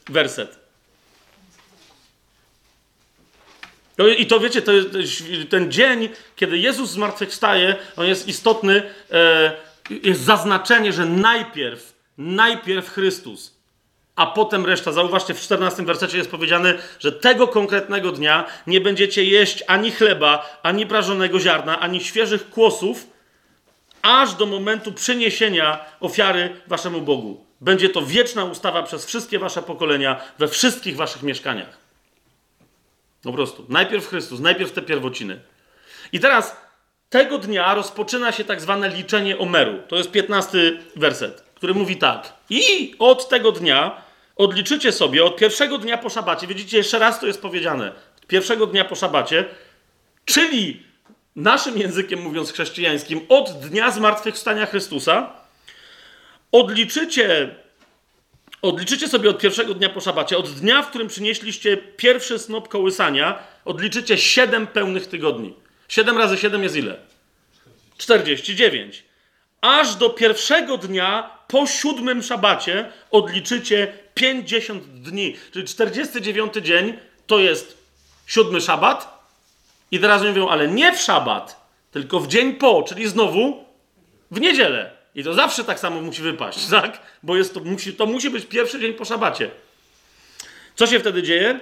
werset. 0.09 0.59
I 4.17 4.27
to 4.27 4.39
wiecie, 4.39 4.61
to 4.61 4.71
ten 5.49 5.71
dzień, 5.71 6.09
kiedy 6.35 6.57
Jezus 6.57 6.89
zmartwychwstaje, 6.89 7.75
on 7.95 8.05
jest 8.05 8.27
istotny, 8.27 8.83
e, 9.11 9.51
jest 10.03 10.21
zaznaczenie, 10.21 10.93
że 10.93 11.05
najpierw, 11.05 11.93
najpierw 12.17 12.89
Chrystus 12.89 13.56
a 14.17 14.25
potem 14.25 14.65
reszta. 14.65 14.91
Zauważcie, 14.91 15.33
w 15.33 15.41
14 15.41 15.83
wersecie 15.83 16.17
jest 16.17 16.31
powiedziane, 16.31 16.73
że 16.99 17.11
tego 17.11 17.47
konkretnego 17.47 18.11
dnia 18.11 18.45
nie 18.67 18.81
będziecie 18.81 19.23
jeść 19.23 19.63
ani 19.67 19.91
chleba, 19.91 20.59
ani 20.63 20.85
prażonego 20.85 21.39
ziarna, 21.39 21.79
ani 21.79 22.01
świeżych 22.01 22.49
kłosów, 22.49 23.07
aż 24.01 24.33
do 24.33 24.45
momentu 24.45 24.91
przyniesienia 24.91 25.85
ofiary 25.99 26.61
waszemu 26.67 27.01
Bogu. 27.01 27.45
Będzie 27.61 27.89
to 27.89 28.01
wieczna 28.01 28.43
ustawa 28.43 28.83
przez 28.83 29.05
wszystkie 29.05 29.39
wasze 29.39 29.61
pokolenia, 29.61 30.21
we 30.39 30.47
wszystkich 30.47 30.95
waszych 30.95 31.23
mieszkaniach. 31.23 31.77
Po 33.23 33.33
prostu. 33.33 33.65
Najpierw 33.69 34.07
Chrystus, 34.07 34.39
najpierw 34.39 34.71
te 34.71 34.81
pierwociny. 34.81 35.39
I 36.11 36.19
teraz 36.19 36.57
tego 37.09 37.37
dnia 37.37 37.75
rozpoczyna 37.75 38.31
się 38.31 38.43
tak 38.43 38.61
zwane 38.61 38.89
liczenie 38.89 39.37
Omeru. 39.37 39.79
To 39.87 39.95
jest 39.95 40.11
15 40.11 40.57
werset, 40.95 41.43
który 41.55 41.73
mówi 41.73 41.97
tak. 41.97 42.33
I 42.49 42.95
od 42.99 43.29
tego 43.29 43.51
dnia 43.51 44.06
odliczycie 44.37 44.91
sobie 44.91 45.25
od 45.25 45.35
pierwszego 45.35 45.77
dnia 45.77 45.97
po 45.97 46.09
szabacie, 46.09 46.47
widzicie, 46.47 46.77
jeszcze 46.77 46.99
raz 46.99 47.19
to 47.19 47.27
jest 47.27 47.41
powiedziane, 47.41 47.91
pierwszego 48.27 48.67
dnia 48.67 48.85
po 48.85 48.95
szabacie, 48.95 49.45
czyli 50.25 50.83
naszym 51.35 51.77
językiem 51.77 52.21
mówiąc 52.21 52.53
chrześcijańskim, 52.53 53.21
od 53.29 53.51
dnia 53.51 53.91
zmartwychwstania 53.91 54.65
Chrystusa, 54.65 55.33
odliczycie, 56.51 57.55
odliczycie 58.61 59.07
sobie 59.07 59.29
od 59.29 59.39
pierwszego 59.39 59.73
dnia 59.73 59.89
po 59.89 60.01
szabacie, 60.01 60.37
od 60.37 60.49
dnia, 60.49 60.81
w 60.81 60.89
którym 60.89 61.07
przynieśliście 61.07 61.77
pierwszy 61.77 62.39
snop 62.39 62.67
kołysania, 62.67 63.39
odliczycie 63.65 64.17
7 64.17 64.67
pełnych 64.67 65.07
tygodni. 65.07 65.53
7 65.87 66.17
razy 66.17 66.37
7 66.37 66.63
jest 66.63 66.75
ile? 66.75 66.97
49. 67.97 69.03
Aż 69.61 69.95
do 69.95 70.09
pierwszego 70.09 70.77
dnia 70.77 71.37
po 71.47 71.67
siódmym 71.67 72.23
szabacie 72.23 72.91
odliczycie 73.11 73.93
50 74.17 74.83
dni, 74.83 75.35
czyli 75.51 75.67
49 75.67 76.53
dzień 76.53 76.93
to 77.27 77.39
jest 77.39 77.77
siódmy 78.27 78.61
szabat. 78.61 79.17
I 79.91 79.99
teraz 79.99 80.23
mówią, 80.23 80.47
ale 80.47 80.67
nie 80.67 80.93
w 80.93 81.01
szabat, 81.01 81.67
tylko 81.91 82.19
w 82.19 82.27
dzień 82.27 82.53
po, 82.53 82.83
czyli 82.83 83.07
znowu 83.07 83.65
w 84.31 84.41
niedzielę. 84.41 84.91
I 85.15 85.23
to 85.23 85.33
zawsze 85.33 85.63
tak 85.63 85.79
samo 85.79 86.01
musi 86.01 86.21
wypaść, 86.21 86.65
tak? 86.81 87.01
Bo 87.23 87.37
jest 87.37 87.53
to, 87.53 87.59
musi, 87.59 87.93
to 87.93 88.05
musi 88.05 88.29
być 88.29 88.45
pierwszy 88.45 88.79
dzień 88.79 88.93
po 88.93 89.05
szabacie. 89.05 89.51
Co 90.75 90.87
się 90.87 90.99
wtedy 90.99 91.23
dzieje? 91.23 91.59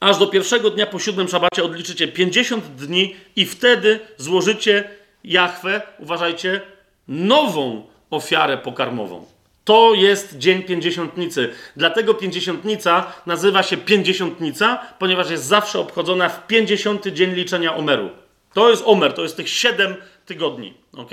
Aż 0.00 0.18
do 0.18 0.26
pierwszego 0.26 0.70
dnia 0.70 0.86
po 0.86 0.98
siódmym 0.98 1.28
szabacie 1.28 1.64
odliczycie 1.64 2.08
50 2.08 2.64
dni 2.64 3.16
i 3.36 3.46
wtedy 3.46 4.00
złożycie 4.16 4.90
Jachwę, 5.24 5.82
uważajcie, 5.98 6.60
nową 7.08 7.86
ofiarę 8.10 8.58
pokarmową. 8.58 9.26
To 9.66 9.94
jest 9.94 10.38
dzień 10.38 10.62
pięćdziesiątnicy. 10.62 11.52
Dlatego 11.76 12.14
pięćdziesiątnica 12.14 13.12
nazywa 13.26 13.62
się 13.62 13.76
pięćdziesiątnica, 13.76 14.78
ponieważ 14.98 15.30
jest 15.30 15.44
zawsze 15.44 15.78
obchodzona 15.78 16.28
w 16.28 16.46
pięćdziesiąty 16.46 17.12
dzień 17.12 17.34
liczenia 17.34 17.74
Omeru. 17.74 18.10
To 18.54 18.70
jest 18.70 18.82
Omer, 18.86 19.12
to 19.12 19.22
jest 19.22 19.36
tych 19.36 19.48
siedem 19.48 19.94
tygodni. 20.26 20.74
ok? 20.96 21.10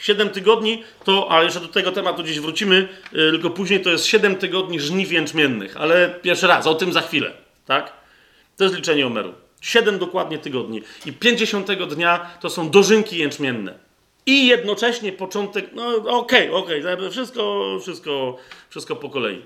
Siedem 0.00 0.30
tygodni 0.30 0.84
to, 1.04 1.30
ale 1.30 1.44
jeszcze 1.44 1.60
do 1.60 1.68
tego 1.68 1.92
tematu 1.92 2.22
dziś 2.22 2.40
wrócimy, 2.40 2.88
yy, 3.12 3.30
tylko 3.30 3.50
później 3.50 3.82
to 3.82 3.90
jest 3.90 4.06
siedem 4.06 4.36
tygodni 4.36 4.80
żniw 4.80 5.12
jęczmiennych, 5.12 5.76
ale 5.76 6.14
pierwszy 6.22 6.46
raz, 6.46 6.66
o 6.66 6.74
tym 6.74 6.92
za 6.92 7.00
chwilę. 7.00 7.32
Tak? 7.66 7.92
To 8.56 8.64
jest 8.64 8.76
liczenie 8.76 9.06
Omeru. 9.06 9.34
Siedem 9.60 9.98
dokładnie 9.98 10.38
tygodni. 10.38 10.82
I 11.06 11.12
pięćdziesiątego 11.12 11.86
dnia 11.86 12.30
to 12.40 12.50
są 12.50 12.70
dożynki 12.70 13.18
jęczmienne 13.18 13.85
i 14.26 14.46
jednocześnie 14.46 15.12
początek, 15.12 15.66
no 15.72 15.96
okej, 15.96 16.50
okay, 16.50 16.52
okej, 16.52 16.80
okay, 16.80 17.10
wszystko, 17.10 17.76
wszystko, 17.82 18.36
wszystko 18.70 18.96
po 18.96 19.10
kolei. 19.10 19.42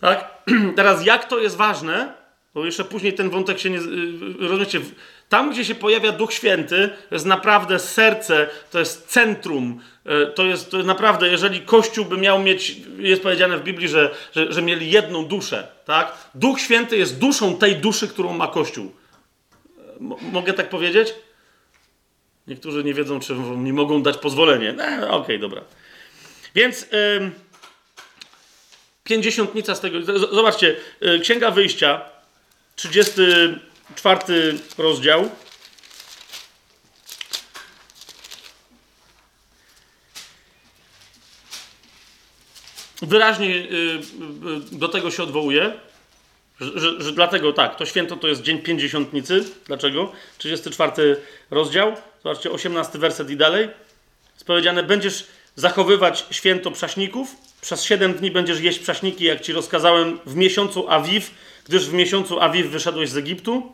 Tak? 0.00 0.44
Teraz 0.76 1.06
jak 1.06 1.28
to 1.28 1.38
jest 1.38 1.56
ważne, 1.56 2.14
bo 2.54 2.64
jeszcze 2.64 2.84
później 2.84 3.12
ten 3.12 3.30
wątek 3.30 3.58
się 3.58 3.70
nie, 3.70 3.78
y, 3.78 4.48
rozumiecie, 4.48 4.80
tam 5.28 5.50
gdzie 5.50 5.64
się 5.64 5.74
pojawia 5.74 6.12
Duch 6.12 6.32
Święty, 6.32 6.90
to 7.08 7.14
jest 7.14 7.26
naprawdę 7.26 7.78
serce, 7.78 8.48
to 8.70 8.78
jest 8.78 9.06
centrum, 9.06 9.80
y, 10.06 10.32
to 10.34 10.44
jest, 10.44 10.70
to 10.70 10.76
jest 10.76 10.86
naprawdę, 10.86 11.28
jeżeli 11.28 11.60
Kościół 11.60 12.04
by 12.04 12.16
miał 12.16 12.38
mieć, 12.38 12.76
jest 12.98 13.22
powiedziane 13.22 13.56
w 13.56 13.62
Biblii, 13.62 13.88
że, 13.88 14.14
że, 14.32 14.52
że 14.52 14.62
mieli 14.62 14.90
jedną 14.90 15.24
duszę, 15.24 15.68
tak? 15.84 16.12
Duch 16.34 16.60
Święty 16.60 16.96
jest 16.96 17.18
duszą 17.18 17.56
tej 17.56 17.76
duszy, 17.76 18.08
którą 18.08 18.32
ma 18.32 18.48
Kościół. 18.48 18.92
M 20.00 20.14
mogę 20.32 20.52
tak 20.52 20.68
powiedzieć? 20.68 21.14
Niektórzy 22.50 22.84
nie 22.84 22.94
wiedzą, 22.94 23.20
czy 23.20 23.34
mi 23.34 23.72
mogą 23.72 24.02
dać 24.02 24.18
pozwolenie. 24.18 24.72
No, 24.72 24.84
Okej, 24.84 25.10
okay, 25.10 25.38
dobra. 25.38 25.62
Więc 26.54 26.86
ym, 27.16 27.32
pięćdziesiątnica 29.04 29.74
z 29.74 29.80
tego. 29.80 30.18
Zobaczcie, 30.32 30.76
y, 31.02 31.20
Księga 31.20 31.50
Wyjścia, 31.50 32.00
34 32.76 34.58
rozdział. 34.78 35.30
Wyraźnie 43.02 43.46
y, 43.46 43.58
y, 43.58 44.00
do 44.72 44.88
tego 44.88 45.10
się 45.10 45.22
odwołuje. 45.22 45.89
Że, 46.60 47.02
że, 47.02 47.12
dlatego 47.12 47.52
tak, 47.52 47.76
to 47.76 47.86
święto 47.86 48.16
to 48.16 48.28
jest 48.28 48.42
dzień 48.42 48.58
pięćdziesiątnicy. 48.58 49.44
Dlaczego? 49.66 50.12
34 50.38 51.16
rozdział. 51.50 51.92
Zobaczcie, 52.22 52.50
18 52.50 52.98
werset 52.98 53.30
i 53.30 53.36
dalej. 53.36 53.68
Jest 54.34 54.46
powiedziane, 54.46 54.82
będziesz 54.82 55.26
zachowywać 55.56 56.26
święto 56.30 56.70
prześników. 56.70 57.36
Przez 57.60 57.82
7 57.82 58.14
dni 58.14 58.30
będziesz 58.30 58.60
jeść 58.60 58.78
prześniki, 58.78 59.24
jak 59.24 59.40
ci 59.40 59.52
rozkazałem, 59.52 60.18
w 60.26 60.36
miesiącu 60.36 60.88
Awiw, 60.88 61.30
gdyż 61.68 61.88
w 61.88 61.92
miesiącu 61.92 62.40
Awiw 62.40 62.66
wyszedłeś 62.66 63.10
z 63.10 63.16
Egiptu. 63.16 63.72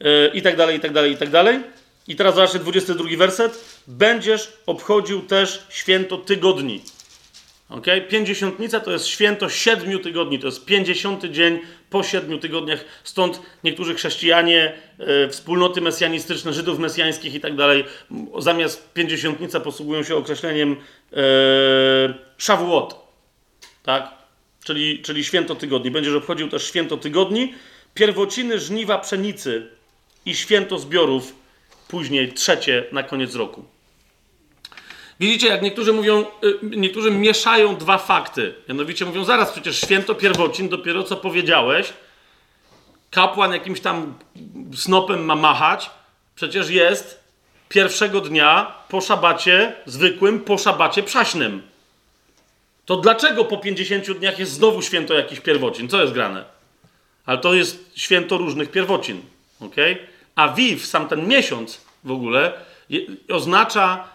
Yy, 0.00 0.30
I 0.34 0.42
tak 0.42 0.56
dalej, 0.56 0.76
i 0.76 0.80
tak 0.80 0.92
dalej, 0.92 1.12
i 1.12 1.16
tak 1.16 1.30
dalej. 1.30 1.60
I 2.08 2.16
teraz 2.16 2.34
zobaczcie, 2.34 2.58
22 2.58 3.16
werset. 3.16 3.64
Będziesz 3.86 4.52
obchodził 4.66 5.22
też 5.22 5.66
święto 5.68 6.18
tygodni. 6.18 6.82
Okay? 7.68 8.00
Pięćdziesiątnica 8.00 8.80
to 8.80 8.92
jest 8.92 9.06
święto 9.06 9.48
siedmiu 9.48 9.98
tygodni, 9.98 10.38
to 10.38 10.46
jest 10.46 10.64
pięćdziesiąty 10.64 11.30
dzień 11.30 11.60
po 11.92 12.02
siedmiu 12.02 12.38
tygodniach. 12.38 12.84
Stąd 13.04 13.42
niektórzy 13.64 13.94
chrześcijanie, 13.94 14.72
e, 14.98 15.28
wspólnoty 15.28 15.80
mesjanistyczne, 15.80 16.52
Żydów 16.52 16.78
mesjańskich 16.78 17.34
i 17.34 17.40
tak 17.40 17.56
dalej, 17.56 17.84
zamiast 18.38 18.92
pięćdziesiątnica 18.92 19.60
posługują 19.60 20.02
się 20.02 20.16
określeniem 20.16 20.76
e, 21.12 21.16
Shavuot, 22.38 22.96
tak? 23.82 24.10
Czyli, 24.64 25.02
czyli 25.02 25.24
święto 25.24 25.54
tygodni. 25.54 25.90
Będziesz 25.90 26.14
obchodził 26.14 26.48
też 26.48 26.66
święto 26.66 26.96
tygodni, 26.96 27.54
pierwociny 27.94 28.58
żniwa 28.58 28.98
pszenicy 28.98 29.68
i 30.26 30.34
święto 30.34 30.78
zbiorów, 30.78 31.34
później 31.88 32.32
trzecie 32.32 32.84
na 32.92 33.02
koniec 33.02 33.34
roku. 33.34 33.64
Widzicie, 35.20 35.48
jak 35.48 35.62
niektórzy 35.62 35.92
mówią, 35.92 36.24
y, 36.44 36.58
niektórzy 36.62 37.10
mieszają 37.10 37.76
dwa 37.76 37.98
fakty. 37.98 38.54
Mianowicie 38.68 39.04
mówią, 39.04 39.24
zaraz 39.24 39.52
przecież 39.52 39.80
święto 39.80 40.14
pierwocin, 40.14 40.68
dopiero 40.68 41.02
co 41.02 41.16
powiedziałeś, 41.16 41.92
kapłan 43.10 43.52
jakimś 43.52 43.80
tam 43.80 44.14
snopem 44.76 45.24
ma 45.24 45.36
machać, 45.36 45.90
przecież 46.34 46.70
jest 46.70 47.20
pierwszego 47.68 48.20
dnia 48.20 48.74
po 48.88 49.00
szabacie 49.00 49.72
zwykłym, 49.86 50.40
po 50.40 50.58
szabacie 50.58 51.02
przaśnym. 51.02 51.62
To 52.84 52.96
dlaczego 52.96 53.44
po 53.44 53.56
50 53.56 54.12
dniach 54.12 54.38
jest 54.38 54.52
znowu 54.52 54.82
święto 54.82 55.14
jakiś 55.14 55.40
pierwocin? 55.40 55.88
Co 55.88 56.00
jest 56.00 56.12
grane? 56.12 56.44
Ale 57.26 57.38
to 57.38 57.54
jest 57.54 57.90
święto 57.96 58.38
różnych 58.38 58.70
pierwocin. 58.70 59.22
Okay? 59.60 59.96
A 60.34 60.48
Wiw, 60.48 60.86
sam 60.86 61.08
ten 61.08 61.28
miesiąc 61.28 61.80
w 62.04 62.10
ogóle, 62.10 62.52
je, 62.90 63.00
oznacza 63.30 64.08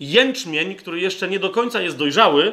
jęczmień, 0.00 0.74
który 0.74 1.00
jeszcze 1.00 1.28
nie 1.28 1.38
do 1.38 1.50
końca 1.50 1.80
jest 1.80 1.96
dojrzały, 1.96 2.52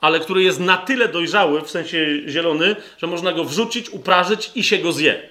ale 0.00 0.20
który 0.20 0.42
jest 0.42 0.60
na 0.60 0.76
tyle 0.76 1.08
dojrzały, 1.08 1.62
w 1.62 1.70
sensie 1.70 2.06
zielony, 2.28 2.76
że 2.98 3.06
można 3.06 3.32
go 3.32 3.44
wrzucić, 3.44 3.90
uprażyć 3.90 4.50
i 4.54 4.62
się 4.62 4.78
go 4.78 4.92
zje. 4.92 5.28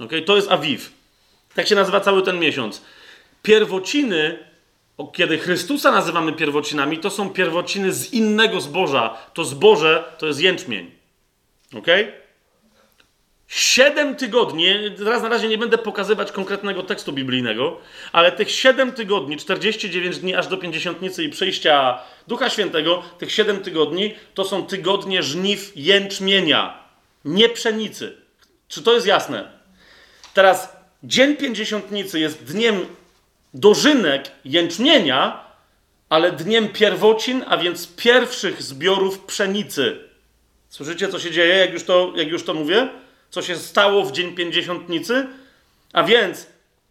Okay? 0.00 0.22
To 0.22 0.36
jest 0.36 0.50
Awiw. 0.50 0.92
Tak 1.54 1.68
się 1.68 1.74
nazywa 1.74 2.00
cały 2.00 2.22
ten 2.22 2.38
miesiąc. 2.38 2.82
Pierwociny, 3.42 4.38
kiedy 5.12 5.38
Chrystusa 5.38 5.92
nazywamy 5.92 6.32
pierwocinami, 6.32 6.98
to 6.98 7.10
są 7.10 7.30
pierwociny 7.30 7.92
z 7.92 8.12
innego 8.12 8.60
zboża. 8.60 9.16
To 9.34 9.44
zboże 9.44 10.04
to 10.18 10.26
jest 10.26 10.40
jęczmień. 10.40 10.90
Ok? 11.74 11.86
Siedem 13.50 14.16
tygodni, 14.16 14.74
teraz 14.98 15.22
na 15.22 15.28
razie 15.28 15.48
nie 15.48 15.58
będę 15.58 15.78
pokazywać 15.78 16.32
konkretnego 16.32 16.82
tekstu 16.82 17.12
biblijnego, 17.12 17.80
ale 18.12 18.32
tych 18.32 18.50
siedem 18.50 18.92
tygodni, 18.92 19.36
49 19.36 20.18
dni 20.18 20.34
aż 20.34 20.46
do 20.46 20.56
pięćdziesiątnicy 20.56 21.24
i 21.24 21.28
przyjścia 21.28 21.98
Ducha 22.28 22.50
Świętego, 22.50 23.02
tych 23.18 23.32
siedem 23.32 23.60
tygodni 23.60 24.14
to 24.34 24.44
są 24.44 24.66
tygodnie 24.66 25.22
żniw 25.22 25.72
jęczmienia, 25.76 26.84
nie 27.24 27.48
pszenicy. 27.48 28.16
Czy 28.68 28.82
to 28.82 28.94
jest 28.94 29.06
jasne? 29.06 29.50
Teraz 30.34 30.76
dzień 31.02 31.36
pięćdziesiątnicy 31.36 32.20
jest 32.20 32.44
dniem 32.44 32.86
dożynek 33.54 34.30
jęczmienia, 34.44 35.44
ale 36.08 36.32
dniem 36.32 36.68
pierwocin, 36.68 37.44
a 37.46 37.56
więc 37.56 37.96
pierwszych 37.96 38.62
zbiorów 38.62 39.18
pszenicy. 39.18 39.98
Słyszycie, 40.68 41.08
co 41.08 41.18
się 41.18 41.30
dzieje, 41.30 41.54
jak 41.56 41.72
już 41.72 41.84
to, 41.84 42.12
jak 42.16 42.28
już 42.28 42.44
to 42.44 42.54
mówię? 42.54 42.88
Co 43.30 43.42
się 43.42 43.56
stało 43.56 44.04
w 44.04 44.12
dzień 44.12 44.34
pięćdziesiątnicy? 44.34 45.26
A 45.92 46.02
więc 46.02 46.46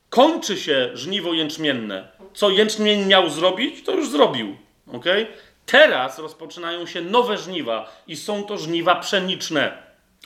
kończy 0.09 0.57
się 0.57 0.89
żniwo 0.93 1.33
jęczmienne. 1.33 2.07
Co 2.33 2.49
jęczmień 2.49 3.05
miał 3.05 3.29
zrobić, 3.29 3.83
to 3.83 3.91
już 3.91 4.09
zrobił. 4.09 4.57
Okay? 4.93 5.27
Teraz 5.65 6.19
rozpoczynają 6.19 6.85
się 6.85 7.01
nowe 7.01 7.37
żniwa 7.37 8.01
i 8.07 8.15
są 8.15 8.43
to 8.43 8.57
żniwa 8.57 8.95
pszeniczne. 8.95 9.77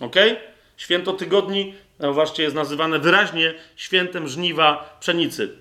Okay? 0.02 0.36
Święto 0.78 1.14
tygodni, 1.14 1.74
zobaczcie, 2.00 2.44
jest 2.44 2.56
nazywane 2.56 3.00
wyraźnie 3.00 3.54
świętem 3.76 4.28
żniwa 4.28 4.98
pszenicy. 5.00 5.58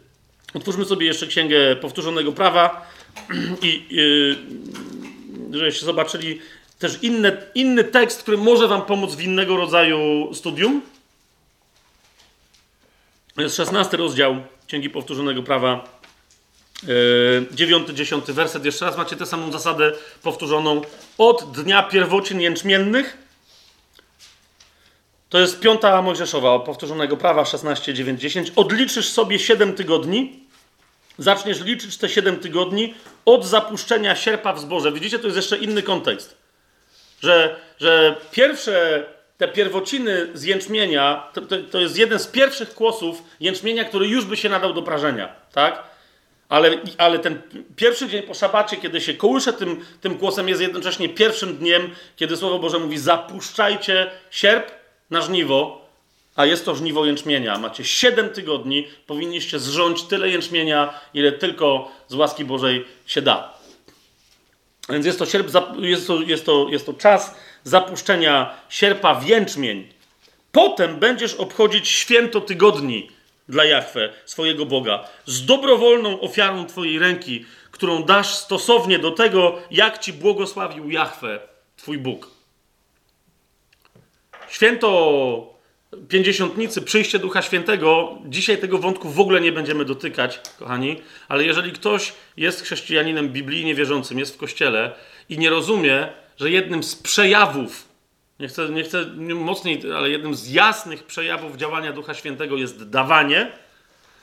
Otwórzmy 0.55 0.85
sobie 0.85 1.07
jeszcze 1.07 1.27
księgę 1.27 1.77
powtórzonego 1.77 2.33
prawa 2.33 2.91
i 3.63 3.87
yy, 5.51 5.59
żebyście 5.59 5.87
zobaczyli 5.87 6.41
też 6.83 7.03
inne, 7.03 7.37
inny 7.55 7.85
tekst, 7.85 8.23
który 8.23 8.37
może 8.37 8.69
Wam 8.69 8.83
pomóc 8.83 9.15
w 9.15 9.21
innego 9.21 9.57
rodzaju 9.57 10.31
studium. 10.35 10.83
To 13.35 13.43
jest 13.43 13.57
16 13.57 13.97
rozdział 13.97 14.37
Księgi 14.67 14.91
Powtórzonego 14.91 15.43
Prawa, 15.43 15.85
yy, 16.83 17.47
9-10 17.55 18.33
werset. 18.33 18.65
Jeszcze 18.65 18.85
raz 18.85 18.97
macie 18.97 19.17
tę 19.17 19.27
samą 19.27 19.53
zasadę 19.53 19.93
powtórzoną 20.23 20.83
od 21.19 21.63
dnia 21.63 21.83
pierwocin 21.83 22.41
jęczmiennych. 22.41 23.19
To 25.29 25.39
jest 25.39 25.61
piąta 25.61 26.03
Mojżeszowa, 26.03 26.59
powtórzonego 26.59 27.17
prawa 27.17 27.45
16, 27.45 27.95
9, 27.95 28.21
10. 28.21 28.53
Odliczysz 28.57 29.09
sobie 29.09 29.39
7 29.39 29.73
tygodni, 29.73 30.41
zaczniesz 31.19 31.61
liczyć 31.61 31.97
te 31.97 32.09
7 32.09 32.37
tygodni 32.37 32.95
od 33.25 33.47
zapuszczenia 33.47 34.17
sierpa 34.17 34.53
w 34.53 34.61
zboże. 34.61 34.93
Widzicie, 34.93 35.19
to 35.19 35.27
jest 35.27 35.37
jeszcze 35.37 35.59
inny 35.59 35.83
kontekst 35.83 36.42
że, 37.23 37.57
że 37.81 38.17
pierwsze 38.31 39.05
te 39.39 39.49
pierwociny 39.49 40.29
z 40.35 40.45
jęczmienia, 40.45 41.29
to, 41.33 41.41
to, 41.41 41.57
to, 41.71 41.81
jest 41.81 41.99
jeden 41.99 42.19
z 42.19 42.27
pierwszych 42.27 42.75
kłosów 42.75 43.23
jęczmienia, 43.41 43.85
który 43.85 44.07
już 44.07 44.25
by 44.25 44.37
się 44.37 44.49
nadał 44.49 44.73
do 44.73 44.83
prażenia, 44.83 45.35
tak? 45.53 45.83
Ale, 46.49 46.71
ale 46.99 47.19
ten 47.19 47.43
pierwszy 47.77 48.09
dzień 48.09 48.23
po 48.23 48.35
szabacie, 48.35 48.77
kiedy 48.77 49.01
się 49.01 49.15
kołysze 49.15 49.53
tym, 49.53 49.85
tym 50.01 50.19
kłosem, 50.19 50.49
jest 50.49 50.61
jednocześnie 50.61 51.09
pierwszym 51.09 51.57
dniem, 51.57 51.91
kiedy 52.17 52.37
Słowo 52.37 52.59
Boże 52.59 52.79
mówi 52.79 52.99
zapuszczajcie 52.99 54.11
sierp 54.31 54.71
na 55.11 55.21
żniwo, 55.21 55.87
a 56.37 56.47
jest 56.47 56.65
to 56.65 56.75
żniwo 56.75 57.07
jęczmienia. 57.07 57.59
Macie 57.59 57.85
7 57.85 58.31
tygodni, 58.31 58.89
powinniście 59.07 59.59
zrządzić 59.59 60.07
tyle 60.07 60.29
jęczmienia, 60.29 60.95
ile 61.15 61.33
tylko 61.33 61.93
z 62.09 62.15
łaski 62.15 62.45
Bożej 62.45 62.85
się 63.07 63.23
da. 63.23 63.55
Więc 64.89 65.07
jest 65.07 65.19
to, 65.19 65.27
sierp, 65.27 65.49
jest, 65.79 66.07
to, 66.07 66.21
jest, 66.21 66.47
to, 66.47 66.67
jest 66.69 66.87
to 66.87 66.93
czas 66.93 67.35
zapuszczenia 67.65 68.55
sierpa 68.69 69.15
w 69.15 69.27
jęczmień. 69.27 69.89
Potem 70.53 70.97
będziesz 70.97 71.35
obchodzić 71.35 71.89
święto 71.89 72.41
tygodni 72.41 73.11
dla 73.49 73.65
Jahwe, 73.65 74.13
swojego 74.25 74.67
Boga, 74.67 75.09
z 75.27 75.47
dobrowolną 75.47 76.21
ofiarą 76.21 76.67
Twojej 76.67 76.99
ręki, 76.99 77.47
którą 77.71 78.03
dasz 78.03 78.35
stosownie 78.35 78.99
do 78.99 79.11
tego, 79.11 79.59
jak 79.71 79.99
Ci 79.99 80.13
błogosławił 80.13 80.91
Jahwe, 80.91 81.41
Twój 81.77 81.99
Bóg. 81.99 82.31
Święto 84.49 85.52
pięćdziesiątnicy, 86.09 86.83
przyjście 86.83 87.19
Ducha 87.19 87.43
Świętego, 87.43 88.19
dzisiaj 88.25 88.59
tego 88.59 88.79
wątku 88.79 89.09
w 89.11 89.21
ogóle 89.21 89.41
nie 89.41 89.53
będziemy 89.53 89.85
dotykać, 89.85 90.41
kochani, 90.59 90.97
ale 91.29 91.45
jeżeli 91.45 91.73
ktoś 91.73 92.13
jest 92.37 92.63
chrześcijaninem 92.63 93.29
biblijnie 93.29 93.75
wierzącym, 93.75 94.19
jest 94.19 94.35
w 94.35 94.39
kościele 94.39 94.95
i 95.29 95.39
nie 95.39 95.51
rozumie, 95.51 96.09
że 96.37 96.51
jednym 96.51 96.83
z 96.83 96.97
przejawów, 96.97 97.89
nie 98.41 98.49
chcę, 98.49 98.69
nie 98.69 98.85
chcę 98.85 99.07
mocniej, 99.35 99.83
ale 99.97 100.11
jednym 100.11 100.35
z 100.35 100.51
jasnych 100.51 101.05
przejawów 101.05 101.57
działania 101.57 101.93
Ducha 101.93 102.15
Świętego 102.15 102.57
jest 102.57 102.89
dawanie, 102.91 103.53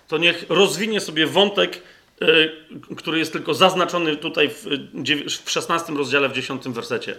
to 0.08 0.18
niech 0.18 0.46
rozwinie 0.50 1.02
sobie 1.02 1.28
wątek, 1.28 1.84
yy, 2.22 2.96
który 2.98 3.20
jest 3.20 3.34
tylko 3.34 3.54
zaznaczony 3.54 4.16
tutaj 4.16 4.50
w, 4.50 4.66
w 5.46 5.52
16 5.52 5.94
rozdziale, 5.94 6.30
w 6.30 6.34
10 6.34 6.64
wersecie. 6.68 7.16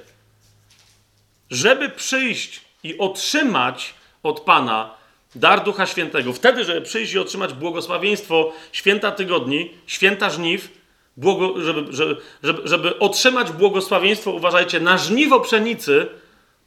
Żeby 1.51 1.89
przyjść 1.89 2.61
i 2.83 2.99
otrzymać 2.99 3.95
od 4.23 4.41
Pana 4.41 5.01
dar 5.35 5.65
Ducha 5.65 5.87
Świętego, 5.87 6.33
wtedy, 6.33 6.65
żeby 6.65 6.81
przyjść 6.81 7.13
i 7.13 7.19
otrzymać 7.19 7.53
błogosławieństwo 7.53 8.53
święta 8.73 9.13
tygodni, 9.13 9.71
święta 9.87 10.31
żniw, 10.31 10.69
błogo, 11.17 11.63
żeby, 11.63 11.93
żeby, 11.93 12.17
żeby, 12.43 12.69
żeby 12.69 12.99
otrzymać 12.99 13.53
błogosławieństwo, 13.53 14.31
uważajcie, 14.31 14.81
na 14.81 14.99
żniwo 14.99 15.41
pszenicy, 15.41 16.07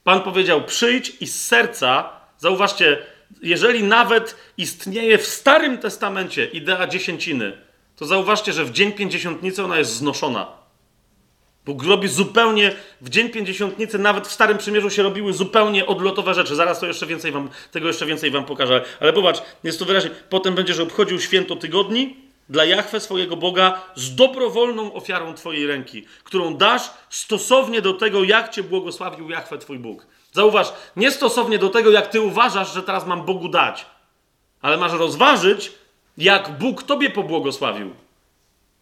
Pan 0.04 0.22
powiedział: 0.22 0.64
przyjdź 0.64 1.14
i 1.22 1.28
z 1.28 1.46
serca, 1.46 2.10
zauważcie, 2.38 2.98
jeżeli 3.42 3.84
nawet 3.84 4.36
istnieje 4.58 5.18
w 5.18 5.28
Starym 5.28 5.78
Testamencie 5.78 6.46
idea 6.46 6.88
dziesięciny, 6.88 7.58
to 7.96 8.06
zauważcie, 8.06 8.54
że 8.54 8.66
w 8.66 8.72
dzień 8.72 8.92
pięćdziesiątnicy 8.92 9.64
ona 9.64 9.78
jest 9.78 9.92
znoszona. 9.92 10.63
Bóg 11.66 11.84
robi 11.84 12.08
zupełnie, 12.08 12.76
w 13.02 13.10
Dzień 13.10 13.30
Pięćdziesiątnicy, 13.30 14.00
nawet 14.00 14.28
w 14.28 14.32
Starym 14.32 14.58
Przymierzu 14.58 14.90
się 14.90 15.04
robiły 15.04 15.34
zupełnie 15.34 15.86
odlotowe 15.86 16.34
rzeczy. 16.34 16.56
Zaraz 16.56 16.80
to 16.80 16.86
jeszcze 16.86 17.06
więcej 17.06 17.32
wam, 17.32 17.50
tego 17.72 17.88
jeszcze 17.88 18.06
więcej 18.06 18.32
wam 18.32 18.46
pokażę. 18.46 18.86
Ale 19.00 19.14
popatrz, 19.14 19.42
jest 19.64 19.80
to 19.80 19.86
wyraźnie. 19.86 20.10
Potem 20.30 20.56
będziesz 20.56 20.80
obchodził 20.80 21.20
święto 21.20 21.56
tygodni 21.56 22.16
dla 22.50 22.66
Jachwę 22.66 23.00
swojego 23.00 23.38
Boga 23.38 23.82
z 23.96 24.16
dobrowolną 24.16 24.94
ofiarą 24.94 25.34
twojej 25.34 25.68
ręki, 25.68 26.06
którą 26.24 26.56
dasz 26.56 26.92
stosownie 27.10 27.82
do 27.82 27.94
tego, 27.94 28.24
jak 28.24 28.50
cię 28.50 28.64
błogosławił 28.64 29.30
Jachwę 29.30 29.58
twój 29.58 29.80
Bóg. 29.80 30.08
Zauważ, 30.32 30.74
nie 30.96 31.12
stosownie 31.12 31.60
do 31.60 31.70
tego, 31.70 31.92
jak 31.92 32.08
ty 32.08 32.22
uważasz, 32.22 32.74
że 32.74 32.84
teraz 32.84 33.08
mam 33.08 33.26
Bogu 33.26 33.50
dać, 33.50 33.86
ale 34.62 34.78
masz 34.78 34.92
rozważyć, 34.92 35.72
jak 36.18 36.58
Bóg 36.58 36.84
tobie 36.84 37.10
pobłogosławił. 37.10 38.03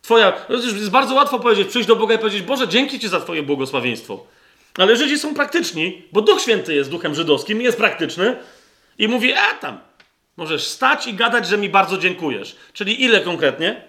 Twoja, 0.02 0.34
no 0.49 0.56
jest 0.56 0.90
bardzo 0.90 1.14
łatwo 1.14 1.40
powiedzieć, 1.40 1.68
przyjść 1.68 1.88
do 1.88 1.95
Boga 1.95 2.15
i 2.15 2.18
powiedzieć, 2.18 2.41
Boże, 2.41 2.68
dzięki 2.68 2.99
Ci 2.99 3.07
za 3.07 3.19
Twoje 3.19 3.44
błogosławieństwo. 3.44 4.26
Ale 4.78 4.95
Żydzi 4.95 5.19
są 5.19 5.36
praktyczni, 5.36 6.02
bo 6.11 6.22
Duch 6.22 6.41
Święty 6.41 6.76
jest 6.76 6.90
duchem 6.90 7.15
żydowskim, 7.15 7.61
jest 7.61 7.78
praktyczny 7.78 8.36
i 8.98 9.07
mówi, 9.07 9.34
a 9.34 9.53
tam, 9.53 9.80
możesz 10.38 10.68
stać 10.68 11.07
i 11.07 11.14
gadać, 11.14 11.48
że 11.48 11.57
mi 11.57 11.69
bardzo 11.69 11.98
dziękujesz. 11.98 12.56
Czyli 12.73 13.03
ile 13.03 13.22
konkretnie? 13.22 13.82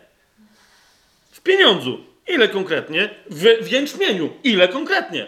W 1.31 1.41
pieniądzu. 1.41 2.05
Ile 2.29 2.49
konkretnie? 2.49 3.11
W, 3.31 3.65
w 3.65 3.71
jęczmieniu. 3.71 4.31
Ile 4.45 4.69
konkretnie? 4.69 5.27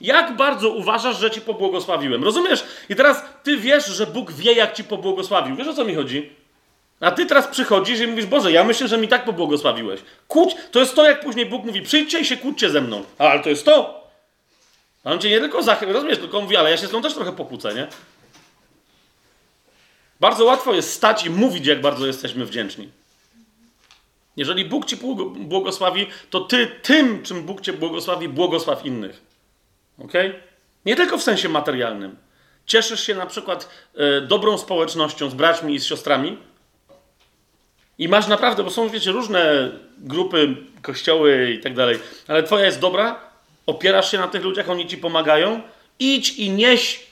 Jak 0.00 0.36
bardzo 0.36 0.70
uważasz, 0.70 1.18
że 1.18 1.30
ci 1.30 1.40
pobłogosławiłem? 1.40 2.24
Rozumiesz? 2.24 2.64
I 2.88 2.96
teraz 2.96 3.24
ty 3.42 3.56
wiesz, 3.56 3.86
że 3.86 4.06
Bóg 4.06 4.32
wie, 4.32 4.52
jak 4.52 4.74
ci 4.74 4.84
pobłogosławił. 4.84 5.56
Wiesz 5.56 5.68
o 5.68 5.74
co 5.74 5.84
mi 5.84 5.94
chodzi? 5.94 6.30
A 7.00 7.10
ty 7.10 7.26
teraz 7.26 7.46
przychodzisz 7.46 8.00
i 8.00 8.06
mówisz, 8.06 8.26
Boże, 8.26 8.52
ja 8.52 8.64
myślę, 8.64 8.88
że 8.88 8.98
mi 8.98 9.08
tak 9.08 9.24
pobłogosławiłeś. 9.24 10.00
Kłóć, 10.28 10.56
to 10.70 10.80
jest 10.80 10.94
to, 10.94 11.04
jak 11.04 11.20
później 11.20 11.46
Bóg 11.46 11.64
mówi, 11.64 11.82
przyjdźcie 11.82 12.20
i 12.20 12.24
się 12.24 12.36
kłóćcie 12.36 12.70
ze 12.70 12.80
mną. 12.80 13.04
A, 13.18 13.28
ale 13.28 13.42
to 13.42 13.48
jest 13.48 13.64
to. 13.64 14.04
A 15.04 15.12
on 15.12 15.18
cię 15.18 15.30
nie 15.30 15.40
tylko 15.40 15.62
zachęca, 15.62 15.92
rozumiesz, 15.92 16.18
tylko 16.18 16.40
mówi, 16.40 16.56
ale 16.56 16.70
ja 16.70 16.76
się 16.76 16.86
z 16.86 16.90
tą 16.90 17.02
też 17.02 17.14
trochę 17.14 17.32
pokłócę, 17.32 17.74
nie? 17.74 17.86
Bardzo 20.20 20.44
łatwo 20.44 20.74
jest 20.74 20.92
stać 20.92 21.26
i 21.26 21.30
mówić, 21.30 21.66
jak 21.66 21.80
bardzo 21.80 22.06
jesteśmy 22.06 22.46
wdzięczni. 22.46 22.88
Jeżeli 24.36 24.64
Bóg 24.64 24.86
ci 24.86 24.96
błogosławi, 25.36 26.06
to 26.30 26.40
ty 26.40 26.66
tym, 26.82 27.22
czym 27.22 27.42
Bóg 27.42 27.60
cię 27.60 27.72
błogosławi, 27.72 28.28
błogosław 28.28 28.86
innych. 28.86 29.22
Ok? 29.98 30.12
Nie 30.86 30.96
tylko 30.96 31.18
w 31.18 31.22
sensie 31.22 31.48
materialnym. 31.48 32.16
Cieszysz 32.66 33.00
się 33.00 33.14
na 33.14 33.26
przykład 33.26 33.68
e, 33.94 34.20
dobrą 34.20 34.58
społecznością 34.58 35.30
z 35.30 35.34
braćmi 35.34 35.74
i 35.74 35.78
z 35.78 35.86
siostrami 35.86 36.38
i 37.98 38.08
masz 38.08 38.26
naprawdę, 38.26 38.64
bo 38.64 38.70
są, 38.70 38.88
wiecie, 38.88 39.10
różne 39.10 39.70
grupy, 39.98 40.56
kościoły 40.82 41.50
i 41.50 41.60
tak 41.60 41.74
dalej, 41.74 41.98
ale 42.28 42.42
twoja 42.42 42.66
jest 42.66 42.80
dobra, 42.80 43.20
opierasz 43.66 44.10
się 44.10 44.18
na 44.18 44.28
tych 44.28 44.44
ludziach, 44.44 44.70
oni 44.70 44.86
ci 44.86 44.98
pomagają, 44.98 45.60
idź 45.98 46.30
i 46.30 46.50
nieś, 46.50 47.06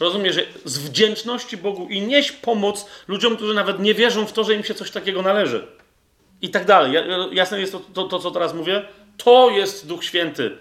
rozumiesz, 0.00 0.36
z 0.64 0.78
wdzięczności 0.78 1.56
Bogu 1.56 1.88
i 1.88 2.00
nieś 2.00 2.32
pomoc 2.32 2.86
ludziom, 3.08 3.36
którzy 3.36 3.54
nawet 3.54 3.78
nie 3.78 3.94
wierzą 3.94 4.26
w 4.26 4.32
to, 4.32 4.44
że 4.44 4.54
im 4.54 4.64
się 4.64 4.74
coś 4.74 4.90
takiego 4.90 5.22
należy. 5.22 5.66
I 6.42 6.50
tak 6.50 6.64
dalej. 6.64 6.92
Jasne 7.32 7.60
jest 7.60 7.72
to, 7.72 7.80
to, 7.94 8.04
to 8.04 8.18
co 8.18 8.30
teraz 8.30 8.54
mówię? 8.54 8.82
To 9.16 9.50
jest 9.50 9.86
Duch 9.86 10.04
Święty. 10.04 10.56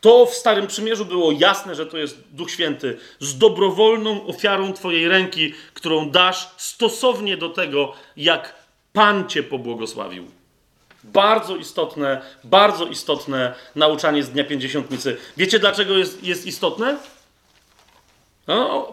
To 0.00 0.26
w 0.26 0.34
Starym 0.34 0.66
Przymierzu 0.66 1.04
było 1.04 1.32
jasne, 1.32 1.74
że 1.74 1.86
to 1.86 1.98
jest 1.98 2.20
Duch 2.32 2.50
Święty 2.50 2.98
z 3.20 3.38
dobrowolną 3.38 4.26
ofiarą 4.26 4.72
Twojej 4.72 5.08
ręki, 5.08 5.54
którą 5.74 6.10
dasz 6.10 6.48
stosownie 6.56 7.36
do 7.36 7.48
tego, 7.48 7.92
jak 8.16 8.54
Pan 8.96 9.28
Cię 9.28 9.42
pobłogosławił. 9.42 10.24
Bardzo 11.04 11.56
istotne, 11.56 12.22
bardzo 12.44 12.86
istotne 12.86 13.54
nauczanie 13.74 14.22
z 14.22 14.30
Dnia 14.30 14.44
Pięćdziesiątnicy. 14.44 15.16
Wiecie, 15.36 15.58
dlaczego 15.58 15.94
jest, 15.94 16.22
jest 16.24 16.46
istotne? 16.46 16.96
No, 18.46 18.86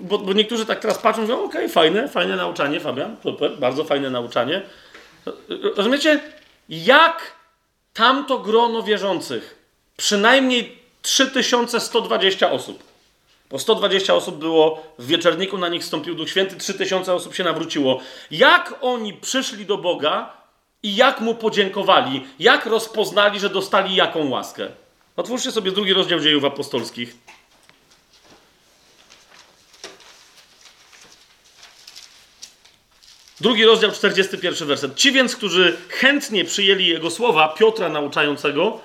bo, 0.00 0.18
bo, 0.18 0.32
niektórzy 0.32 0.66
tak 0.66 0.80
teraz 0.80 0.98
patrzą, 0.98 1.26
że 1.26 1.34
okej, 1.34 1.46
okay, 1.46 1.68
fajne, 1.68 2.08
fajne 2.08 2.36
nauczanie, 2.36 2.80
Fabian, 2.80 3.16
super, 3.22 3.58
bardzo 3.58 3.84
fajne 3.84 4.10
nauczanie. 4.10 4.62
Rozumiecie, 5.76 6.20
jak 6.68 7.32
tamto 7.92 8.38
grono 8.38 8.82
wierzących 8.82 9.58
przynajmniej 9.96 10.78
3120 11.02 12.50
osób. 12.50 12.87
Bo 13.50 13.58
120 13.58 14.14
osób 14.14 14.38
było 14.38 14.82
w 14.98 15.06
wieczerniku, 15.06 15.58
na 15.58 15.68
nich 15.68 15.84
stąpił 15.84 16.14
Duch 16.14 16.30
Święty, 16.30 16.56
3000 16.56 17.14
osób 17.14 17.34
się 17.34 17.44
nawróciło. 17.44 18.00
Jak 18.30 18.74
oni 18.80 19.14
przyszli 19.14 19.66
do 19.66 19.78
Boga 19.78 20.32
i 20.82 20.96
jak 20.96 21.20
mu 21.20 21.34
podziękowali, 21.34 22.26
jak 22.38 22.66
rozpoznali, 22.66 23.40
że 23.40 23.50
dostali 23.50 23.94
jaką 23.94 24.28
łaskę. 24.28 24.68
Otwórzcie 25.16 25.52
sobie 25.52 25.72
drugi 25.72 25.92
rozdział 25.92 26.20
dziejów 26.20 26.44
apostolskich. 26.44 27.16
Drugi 33.40 33.64
rozdział, 33.64 33.92
41 33.92 34.68
werset. 34.68 34.94
Ci 34.94 35.12
więc, 35.12 35.36
którzy 35.36 35.76
chętnie 35.88 36.44
przyjęli 36.44 36.86
jego 36.86 37.10
słowa, 37.10 37.48
Piotra 37.48 37.88
nauczającego, 37.88 38.80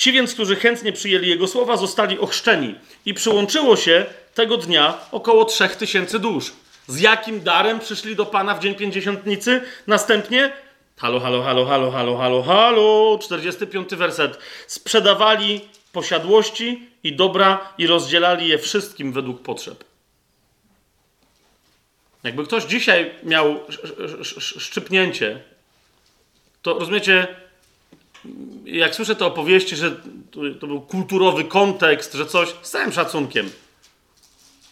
Ci 0.00 0.12
więc, 0.12 0.34
którzy 0.34 0.56
chętnie 0.56 0.92
przyjęli 0.92 1.28
jego 1.28 1.46
słowa, 1.46 1.76
zostali 1.76 2.18
ochrzczeni 2.18 2.74
i 3.06 3.14
przyłączyło 3.14 3.76
się 3.76 4.06
tego 4.34 4.56
dnia 4.56 4.98
około 5.12 5.44
trzech 5.44 5.76
tysięcy 5.76 6.18
dusz. 6.18 6.52
Z 6.86 7.00
jakim 7.00 7.40
darem 7.40 7.80
przyszli 7.80 8.16
do 8.16 8.26
Pana 8.26 8.54
w 8.54 8.60
dzień 8.60 8.74
pięćdziesiątnicy? 8.74 9.60
Następnie, 9.86 10.52
halo, 10.96 11.20
halo, 11.20 11.42
halo, 11.42 11.66
halo, 11.66 11.90
halo, 11.90 12.16
halo, 12.16 12.42
halo, 12.42 13.18
45 13.22 13.94
werset. 13.94 14.38
Sprzedawali 14.66 15.60
posiadłości 15.92 16.88
i 17.04 17.16
dobra 17.16 17.72
i 17.78 17.86
rozdzielali 17.86 18.48
je 18.48 18.58
wszystkim 18.58 19.12
według 19.12 19.42
potrzeb. 19.42 19.84
Jakby 22.22 22.44
ktoś 22.44 22.64
dzisiaj 22.64 23.10
miał 23.22 23.60
szczypnięcie, 24.58 25.40
to 26.62 26.78
rozumiecie, 26.78 27.39
jak 28.64 28.94
słyszę 28.94 29.16
te 29.16 29.26
opowieści, 29.26 29.76
że 29.76 29.96
to 30.60 30.66
był 30.66 30.80
kulturowy 30.80 31.44
kontekst, 31.44 32.14
że 32.14 32.26
coś, 32.26 32.48
z 32.62 32.70
całym 32.70 32.92
szacunkiem. 32.92 33.50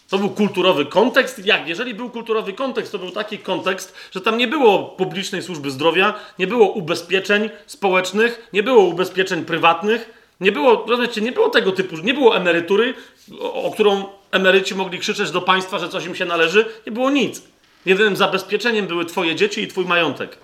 To 0.08 0.18
był 0.18 0.30
kulturowy 0.30 0.86
kontekst? 0.86 1.46
Jak? 1.46 1.68
Jeżeli 1.68 1.94
był 1.94 2.10
kulturowy 2.10 2.52
kontekst, 2.52 2.92
to 2.92 2.98
był 2.98 3.10
taki 3.10 3.38
kontekst, 3.38 3.94
że 4.10 4.20
tam 4.20 4.38
nie 4.38 4.48
było 4.48 4.84
publicznej 4.84 5.42
służby 5.42 5.70
zdrowia, 5.70 6.14
nie 6.38 6.46
było 6.46 6.70
ubezpieczeń 6.70 7.50
społecznych, 7.66 8.48
nie 8.52 8.62
było 8.62 8.84
ubezpieczeń 8.84 9.44
prywatnych, 9.44 10.10
nie 10.40 10.52
było, 10.52 10.84
rozumiecie, 10.88 11.20
nie 11.20 11.32
było 11.32 11.48
tego 11.48 11.72
typu, 11.72 11.96
nie 11.96 12.14
było 12.14 12.36
emerytury, 12.36 12.94
o, 13.40 13.52
o 13.62 13.70
którą 13.70 14.04
emeryci 14.30 14.74
mogli 14.74 14.98
krzyczeć 14.98 15.30
do 15.30 15.40
państwa, 15.40 15.78
że 15.78 15.88
coś 15.88 16.06
im 16.06 16.14
się 16.14 16.24
należy. 16.24 16.64
Nie 16.86 16.92
było 16.92 17.10
nic. 17.10 17.42
Jedynym 17.86 18.16
zabezpieczeniem 18.16 18.86
były 18.86 19.04
twoje 19.04 19.34
dzieci 19.34 19.62
i 19.62 19.68
twój 19.68 19.84
majątek. 19.84 20.38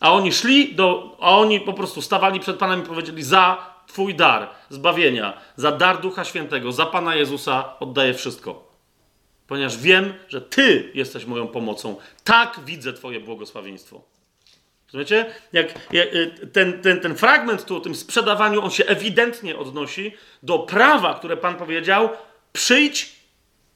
A 0.00 0.12
oni 0.12 0.32
szli 0.32 0.74
do, 0.74 1.16
a 1.20 1.38
oni 1.38 1.60
po 1.60 1.72
prostu 1.72 2.02
stawali 2.02 2.40
przed 2.40 2.56
Panem 2.56 2.82
i 2.82 2.86
powiedzieli 2.86 3.22
za 3.22 3.56
Twój 3.86 4.14
dar 4.14 4.48
zbawienia, 4.70 5.40
za 5.56 5.72
dar 5.72 6.00
Ducha 6.00 6.24
Świętego, 6.24 6.72
za 6.72 6.86
Pana 6.86 7.14
Jezusa 7.14 7.78
oddaję 7.80 8.14
wszystko. 8.14 8.68
Ponieważ 9.46 9.78
wiem, 9.78 10.14
że 10.28 10.40
Ty 10.40 10.90
jesteś 10.94 11.24
moją 11.24 11.46
pomocą. 11.46 11.96
Tak 12.24 12.60
widzę 12.64 12.92
Twoje 12.92 13.20
błogosławieństwo. 13.20 14.02
Rozumiecie? 14.86 15.26
Jak, 15.52 15.94
y, 15.94 16.46
ten, 16.52 16.82
ten, 16.82 17.00
ten 17.00 17.16
fragment 17.16 17.64
tu 17.64 17.76
o 17.76 17.80
tym 17.80 17.94
sprzedawaniu, 17.94 18.62
on 18.62 18.70
się 18.70 18.86
ewidentnie 18.86 19.56
odnosi 19.56 20.12
do 20.42 20.58
prawa, 20.58 21.14
które 21.14 21.36
Pan 21.36 21.56
powiedział: 21.56 22.08
przyjdź 22.52 23.16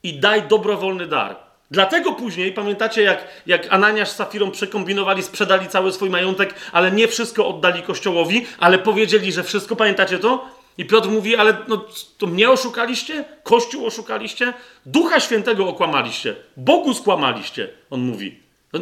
i 0.03 0.20
daj 0.20 0.43
dobrowolny 0.43 1.07
dar. 1.07 1.36
Dlatego 1.73 2.12
później, 2.12 2.53
pamiętacie, 2.53 3.03
jak, 3.03 3.28
jak 3.47 3.73
Ananiasz 3.73 4.09
z 4.09 4.16
Safirą 4.16 4.51
przekombinowali, 4.51 5.23
sprzedali 5.23 5.69
cały 5.69 5.93
swój 5.93 6.11
majątek, 6.11 6.55
ale 6.73 6.90
nie 6.93 7.09
wszystko 7.09 7.49
oddali 7.49 7.82
Kościołowi, 7.82 8.47
ale 8.59 8.78
powiedzieli, 8.78 9.32
że 9.32 9.43
wszystko, 9.43 9.77
pamiętacie 9.77 10.19
to? 10.19 10.49
I 10.78 10.85
Piotr 10.85 11.09
mówi, 11.09 11.36
ale 11.36 11.57
no, 11.69 11.85
to 12.19 12.27
mnie 12.27 12.51
oszukaliście? 12.51 13.24
Kościół 13.43 13.86
oszukaliście? 13.86 14.53
Ducha 14.86 15.20
Świętego 15.20 15.69
okłamaliście. 15.69 16.36
Bogu 16.57 16.94
skłamaliście, 16.94 17.69
on 17.90 18.01
mówi. 18.01 18.39
No, 18.73 18.81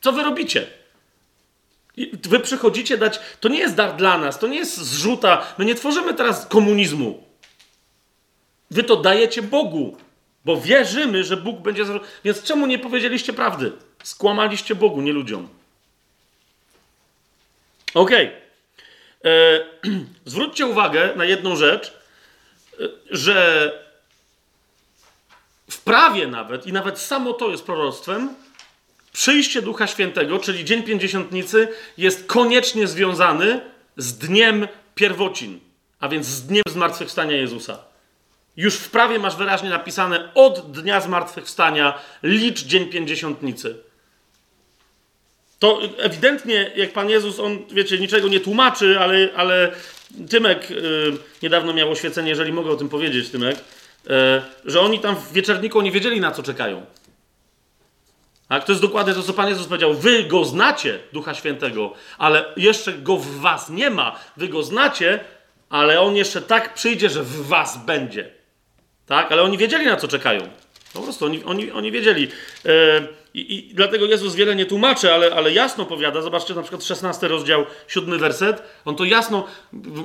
co 0.00 0.12
wy 0.12 0.22
robicie? 0.22 0.66
Wy 2.22 2.40
przychodzicie 2.40 2.98
dać, 2.98 3.20
to 3.40 3.48
nie 3.48 3.58
jest 3.58 3.74
dar 3.74 3.96
dla 3.96 4.18
nas, 4.18 4.38
to 4.38 4.46
nie 4.46 4.58
jest 4.58 4.76
zrzuta, 4.76 5.46
my 5.58 5.64
nie 5.64 5.74
tworzymy 5.74 6.14
teraz 6.14 6.46
komunizmu. 6.46 7.22
Wy 8.70 8.82
to 8.82 8.96
dajecie 8.96 9.42
Bogu. 9.42 9.96
Bo 10.44 10.60
wierzymy, 10.60 11.24
że 11.24 11.36
Bóg 11.36 11.60
będzie. 11.60 11.84
Więc 12.24 12.42
czemu 12.42 12.66
nie 12.66 12.78
powiedzieliście 12.78 13.32
prawdy? 13.32 13.72
Skłamaliście 14.02 14.74
Bogu, 14.74 15.00
nie 15.00 15.12
ludziom. 15.12 15.48
Okej. 17.94 18.26
Okay. 18.26 18.48
E, 19.24 19.64
zwróćcie 20.24 20.66
uwagę 20.66 21.12
na 21.16 21.24
jedną 21.24 21.56
rzecz, 21.56 21.92
e, 22.80 22.84
że 23.10 23.72
w 25.70 25.80
prawie 25.80 26.26
nawet, 26.26 26.66
i 26.66 26.72
nawet 26.72 26.98
samo 26.98 27.32
to 27.32 27.50
jest 27.50 27.64
proroctwem, 27.64 28.34
przyjście 29.12 29.62
Ducha 29.62 29.86
Świętego, 29.86 30.38
czyli 30.38 30.64
Dzień 30.64 30.82
Pięćdziesiątnicy, 30.82 31.68
jest 31.98 32.26
koniecznie 32.26 32.86
związany 32.86 33.60
z 33.96 34.18
dniem 34.18 34.68
pierwocin, 34.94 35.60
a 36.00 36.08
więc 36.08 36.26
z 36.26 36.46
dniem 36.46 36.62
zmartwychwstania 36.68 37.36
Jezusa. 37.36 37.87
Już 38.58 38.74
w 38.74 38.90
prawie 38.90 39.18
masz 39.18 39.36
wyraźnie 39.36 39.70
napisane 39.70 40.34
od 40.34 40.72
dnia 40.72 41.00
zmartwychwstania 41.00 41.98
licz 42.22 42.64
dzień 42.64 42.86
pięćdziesiątnicy. 42.86 43.76
To 45.58 45.80
ewidentnie, 45.98 46.70
jak 46.76 46.92
Pan 46.92 47.10
Jezus, 47.10 47.40
on, 47.40 47.58
wiecie, 47.70 47.98
niczego 47.98 48.28
nie 48.28 48.40
tłumaczy, 48.40 49.00
ale, 49.00 49.28
ale 49.36 49.72
Tymek 50.30 50.70
yy, 50.70 51.16
niedawno 51.42 51.72
miał 51.72 51.90
oświecenie, 51.90 52.28
jeżeli 52.28 52.52
mogę 52.52 52.70
o 52.70 52.76
tym 52.76 52.88
powiedzieć, 52.88 53.30
Tymek, 53.30 53.56
yy, 53.56 54.12
że 54.64 54.80
oni 54.80 55.00
tam 55.00 55.16
w 55.16 55.32
wieczerniku 55.32 55.80
nie 55.80 55.92
wiedzieli, 55.92 56.20
na 56.20 56.30
co 56.30 56.42
czekają. 56.42 56.86
Tak? 58.48 58.64
To 58.64 58.72
jest 58.72 58.82
dokładnie 58.82 59.14
to, 59.14 59.22
co 59.22 59.32
Pan 59.32 59.48
Jezus 59.48 59.66
powiedział. 59.66 59.94
Wy 59.94 60.24
go 60.24 60.44
znacie, 60.44 60.98
Ducha 61.12 61.34
Świętego, 61.34 61.92
ale 62.18 62.44
jeszcze 62.56 62.92
go 62.92 63.16
w 63.16 63.40
was 63.40 63.70
nie 63.70 63.90
ma. 63.90 64.18
Wy 64.36 64.48
go 64.48 64.62
znacie, 64.62 65.20
ale 65.70 66.00
on 66.00 66.16
jeszcze 66.16 66.42
tak 66.42 66.74
przyjdzie, 66.74 67.10
że 67.10 67.22
w 67.22 67.46
was 67.46 67.84
będzie. 67.84 68.37
Tak? 69.08 69.32
Ale 69.32 69.42
oni 69.42 69.58
wiedzieli, 69.58 69.86
na 69.86 69.96
co 69.96 70.08
czekają. 70.08 70.48
Po 70.94 71.00
prostu 71.00 71.24
oni, 71.24 71.44
oni, 71.44 71.70
oni 71.70 71.92
wiedzieli. 71.92 72.28
Yy, 72.64 72.72
i, 73.34 73.70
dlatego 73.74 74.06
Jezus 74.06 74.34
wiele 74.34 74.56
nie 74.56 74.66
tłumaczy, 74.66 75.14
ale, 75.14 75.34
ale 75.34 75.52
jasno 75.52 75.84
powiada. 75.84 76.22
Zobaczcie 76.22 76.54
na 76.54 76.62
przykład 76.62 76.84
16 76.84 77.28
rozdział, 77.28 77.66
7 77.88 78.18
werset. 78.18 78.62
On 78.84 78.96
to 78.96 79.04
jasno. 79.04 79.46
W, 79.72 80.02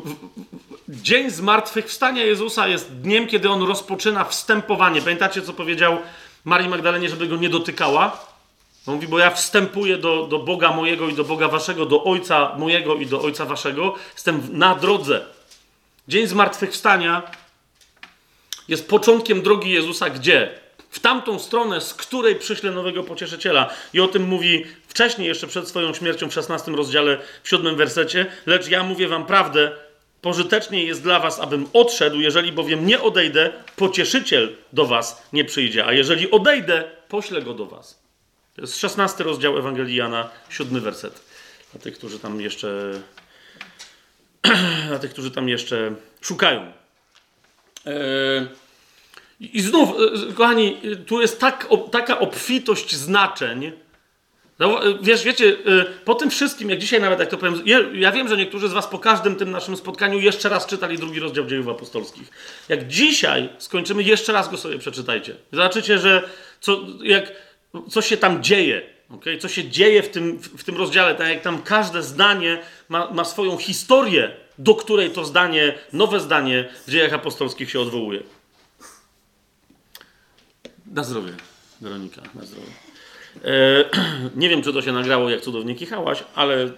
w, 0.88 1.02
dzień 1.02 1.30
zmartwychwstania 1.30 2.24
Jezusa 2.24 2.68
jest 2.68 3.02
dniem, 3.02 3.28
kiedy 3.28 3.50
on 3.50 3.64
rozpoczyna 3.64 4.24
wstępowanie. 4.24 5.02
Pamiętacie, 5.02 5.42
co 5.42 5.54
powiedział 5.54 5.98
Marii 6.46 6.70
Magdalenie, 6.70 7.10
żeby 7.10 7.28
go 7.28 7.38
nie 7.38 7.50
dotykała? 7.50 8.26
On 8.88 8.96
mówi, 8.96 9.08
bo 9.08 9.20
ja 9.20 9.30
wstępuję 9.30 9.98
do, 9.98 10.28
do 10.28 10.40
Boga 10.40 10.72
mojego 10.72 11.08
i 11.08 11.14
do 11.14 11.24
Boga 11.24 11.48
waszego, 11.48 11.86
do 11.86 12.04
Ojca 12.04 12.56
mojego 12.58 12.96
i 12.96 13.06
do 13.06 13.22
Ojca 13.22 13.46
waszego. 13.46 13.96
Jestem 14.14 14.42
na 14.52 14.76
drodze. 14.76 15.26
Dzień 16.08 16.28
zmartwychwstania 16.28 17.22
jest 18.68 18.88
początkiem 18.88 19.42
drogi 19.42 19.72
Jezusa 19.72 20.10
gdzie? 20.10 20.64
w 20.94 21.00
tamtą 21.00 21.40
stronę, 21.40 21.82
z 21.82 21.94
której 21.94 22.36
przyślę 22.36 22.72
nowego 22.72 23.04
pocieszyciela. 23.04 23.70
I 23.94 24.00
o 24.00 24.08
tym 24.08 24.24
mówi 24.24 24.66
wcześniej, 24.88 25.28
jeszcze 25.28 25.48
przed 25.48 25.68
swoją 25.68 25.94
śmiercią, 25.94 26.30
w 26.30 26.34
16 26.34 26.72
rozdziale, 26.72 27.18
w 27.44 27.50
7 27.50 27.76
wersecie. 27.76 28.26
Lecz 28.46 28.68
ja 28.68 28.84
mówię 28.84 29.08
wam 29.08 29.26
prawdę, 29.26 29.72
pożytecznie 30.22 30.84
jest 30.84 31.04
dla 31.04 31.20
was, 31.20 31.40
abym 31.40 31.68
odszedł, 31.74 32.20
jeżeli 32.20 32.52
bowiem 32.52 32.86
nie 32.86 33.02
odejdę, 33.02 33.52
pocieszyciel 33.76 34.56
do 34.74 34.86
was 34.86 35.24
nie 35.34 35.46
przyjdzie. 35.46 35.86
A 35.86 35.94
jeżeli 35.94 36.32
odejdę, 36.32 36.84
poślę 37.10 37.42
go 37.42 37.54
do 37.54 37.66
was. 37.66 38.00
To 38.56 38.62
jest 38.62 38.78
16 38.78 39.24
rozdział 39.24 39.58
Ewangelii 39.58 39.96
Jana, 39.96 40.30
7 40.50 40.82
werset. 40.82 41.22
Dla 41.72 41.82
tych, 41.82 41.98
którzy 41.98 42.20
tam 42.20 42.42
jeszcze. 42.42 42.92
dla 44.88 45.00
tych, 45.00 45.12
którzy 45.12 45.32
tam 45.32 45.50
jeszcze 45.50 45.96
szukają. 46.22 46.83
I 49.40 49.62
znów, 49.62 49.90
e, 50.30 50.34
kochani, 50.34 50.78
tu 51.08 51.22
jest 51.22 51.40
tak, 51.40 51.68
taka 51.92 52.20
obfitość 52.20 52.96
znaczeń. 52.96 53.72
E, 54.60 54.70
wiesz, 55.02 55.24
wiecie, 55.24 55.58
e, 55.66 55.86
po 56.06 56.16
tym 56.16 56.30
wszystkim, 56.30 56.70
jak 56.70 56.80
dzisiaj 56.80 57.02
nawet, 57.02 57.20
jak 57.20 57.30
to 57.30 57.38
powiem, 57.38 57.62
ja, 57.66 57.80
ja 57.94 58.12
wiem, 58.12 58.28
że 58.28 58.38
niektórzy 58.38 58.70
z 58.70 58.74
was 58.74 58.88
po 58.88 59.00
każdym 59.00 59.36
tym 59.36 59.52
naszym 59.52 59.78
spotkaniu 59.78 60.20
jeszcze 60.20 60.50
raz 60.50 60.66
czytali 60.66 60.98
drugi 60.98 61.20
rozdział 61.20 61.46
dziejów 61.46 61.68
apostolskich. 61.68 62.30
Jak 62.70 62.88
dzisiaj 62.88 63.50
skończymy, 63.58 64.04
jeszcze 64.04 64.34
raz 64.34 64.50
go 64.50 64.58
sobie 64.58 64.80
przeczytajcie. 64.80 65.36
Zobaczycie, 65.52 66.00
że 66.00 66.30
co, 66.60 66.82
jak, 67.04 67.32
co 67.90 68.02
się 68.02 68.18
tam 68.18 68.44
dzieje. 68.44 68.82
Okay? 69.10 69.38
Co 69.38 69.48
się 69.48 69.70
dzieje 69.70 70.04
w 70.04 70.10
tym, 70.10 70.40
w 70.40 70.64
tym 70.64 70.78
rozdziale, 70.78 71.16
tak 71.16 71.30
jak 71.30 71.42
tam 71.42 71.62
każde 71.62 72.04
zdanie 72.04 72.60
ma, 72.90 73.12
ma 73.12 73.26
swoją 73.26 73.58
historię, 73.58 74.43
do 74.58 74.76
której 74.76 75.10
to 75.10 75.26
zdanie, 75.26 75.74
nowe 75.94 76.20
zdanie 76.20 76.70
w 76.88 76.92
dziejach 76.92 77.14
apostolskich 77.14 77.70
się 77.70 77.80
odwołuje. 77.80 78.24
Na 80.86 81.04
zdrowie, 81.04 81.32
Weronika, 81.82 82.22
na 82.36 82.46
zdrowie. 82.46 82.72
E, 83.46 83.86
nie 84.42 84.50
wiem, 84.50 84.62
czy 84.62 84.74
to 84.74 84.82
się 84.82 84.92
nagrało, 84.92 85.30
jak 85.30 85.42
cudownie 85.42 85.76
kichałaś, 85.76 86.24
ale 86.36 86.64
e, 86.64 86.70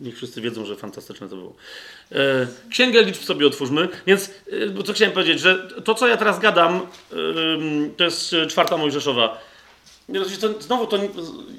niech 0.00 0.16
wszyscy 0.16 0.40
wiedzą, 0.40 0.64
że 0.64 0.76
fantastyczne 0.76 1.28
to 1.28 1.36
było. 1.36 1.54
E, 2.12 2.46
Księgę 2.70 3.02
liczb 3.02 3.22
sobie 3.22 3.46
otwórzmy. 3.46 3.88
Więc, 4.06 4.30
e, 4.78 4.82
co 4.82 4.92
chciałem 4.92 5.14
powiedzieć, 5.14 5.40
że 5.40 5.68
to, 5.84 5.94
co 5.94 6.08
ja 6.08 6.16
teraz 6.16 6.38
gadam, 6.38 6.74
e, 6.76 7.16
to 7.96 8.04
jest 8.04 8.36
czwarta 8.48 8.76
Mojżeszowa. 8.76 9.38
To, 10.40 10.62
znowu, 10.62 10.86
to, 10.86 10.98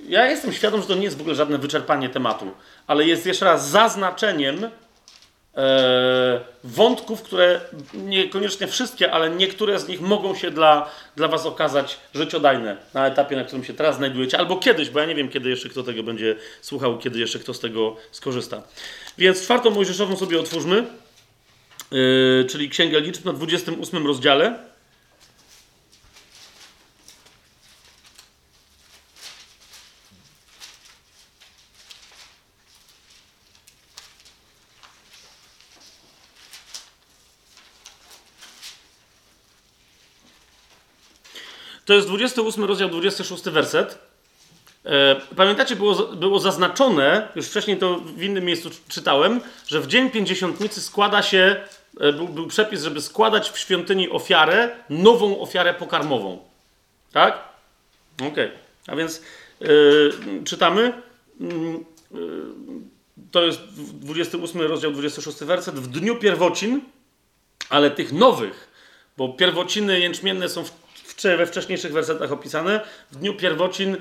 ja 0.07 0.29
jestem 0.29 0.53
świadom, 0.53 0.81
że 0.81 0.87
to 0.87 0.95
nie 0.95 1.03
jest 1.03 1.17
w 1.17 1.21
ogóle 1.21 1.35
żadne 1.35 1.57
wyczerpanie 1.57 2.09
tematu, 2.09 2.51
ale 2.87 3.05
jest 3.05 3.25
jeszcze 3.25 3.45
raz 3.45 3.69
zaznaczeniem 3.69 4.63
e, 4.63 4.69
wątków, 6.63 7.21
które 7.21 7.61
niekoniecznie 7.93 8.67
wszystkie, 8.67 9.11
ale 9.11 9.29
niektóre 9.29 9.79
z 9.79 9.87
nich 9.87 10.01
mogą 10.01 10.35
się 10.35 10.51
dla, 10.51 10.89
dla 11.15 11.27
Was 11.27 11.45
okazać 11.45 11.99
życiodajne 12.15 12.77
na 12.93 13.07
etapie, 13.07 13.35
na 13.35 13.43
którym 13.43 13.63
się 13.63 13.73
teraz 13.73 13.95
znajdujecie, 13.95 14.37
albo 14.37 14.57
kiedyś, 14.57 14.89
bo 14.89 14.99
ja 14.99 15.05
nie 15.05 15.15
wiem, 15.15 15.29
kiedy 15.29 15.49
jeszcze 15.49 15.69
kto 15.69 15.83
tego 15.83 16.03
będzie 16.03 16.35
słuchał, 16.61 16.97
kiedy 16.97 17.19
jeszcze 17.19 17.39
kto 17.39 17.53
z 17.53 17.59
tego 17.59 17.95
skorzysta. 18.11 18.61
Więc 19.17 19.41
czwartą 19.41 19.69
Mojżeszową 19.69 20.15
sobie 20.17 20.39
otwórzmy, 20.39 20.77
e, 20.77 22.43
czyli 22.43 22.69
Księgę 22.69 22.99
Liczb 22.99 23.25
na 23.25 23.33
28 23.33 24.07
rozdziale. 24.07 24.70
To 41.91 41.95
jest 41.95 42.07
28 42.07 42.63
rozdział, 42.63 42.89
26 42.89 43.43
werset. 43.43 43.97
E, 44.85 45.15
pamiętacie, 45.35 45.75
było, 45.75 45.95
było 45.95 46.39
zaznaczone, 46.39 47.27
już 47.35 47.47
wcześniej 47.47 47.77
to 47.77 47.97
w 47.99 48.23
innym 48.23 48.45
miejscu 48.45 48.69
czytałem, 48.87 49.41
że 49.67 49.81
w 49.81 49.87
dzień 49.87 50.09
pięćdziesiątnicy 50.09 50.81
składa 50.81 51.21
się, 51.21 51.63
e, 51.99 52.13
był, 52.13 52.27
był 52.27 52.47
przepis, 52.47 52.83
żeby 52.83 53.01
składać 53.01 53.49
w 53.49 53.57
świątyni 53.57 54.09
ofiarę, 54.09 54.69
nową 54.89 55.41
ofiarę 55.41 55.73
pokarmową. 55.73 56.39
Tak? 57.11 57.43
Okej. 58.15 58.29
Okay. 58.29 58.51
A 58.87 58.95
więc 58.95 59.21
yy, 59.59 60.11
czytamy. 60.45 60.93
Yy, 61.39 61.79
to 63.31 63.43
jest 63.43 63.61
28 63.77 64.61
rozdział, 64.61 64.91
26 64.91 65.37
werset. 65.37 65.75
W 65.75 65.87
dniu 65.87 66.15
pierwocin, 66.15 66.81
ale 67.69 67.91
tych 67.91 68.13
nowych, 68.13 68.67
bo 69.17 69.29
pierwociny 69.29 69.99
jęczmienne 69.99 70.49
są 70.49 70.63
w 70.63 70.80
we 71.37 71.45
wcześniejszych 71.45 71.93
wersetach 71.93 72.31
opisane, 72.31 72.79
w 73.11 73.15
dniu 73.15 73.33
pierwocin, 73.33 73.97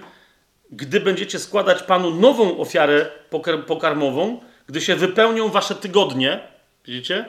gdy 0.71 1.01
będziecie 1.01 1.39
składać 1.39 1.83
Panu 1.83 2.11
nową 2.11 2.59
ofiarę 2.59 3.07
pokarmową, 3.67 4.41
gdy 4.67 4.81
się 4.81 4.97
wypełnią 4.97 5.49
wasze 5.49 5.75
tygodnie, 5.75 6.41
widzicie? 6.87 7.25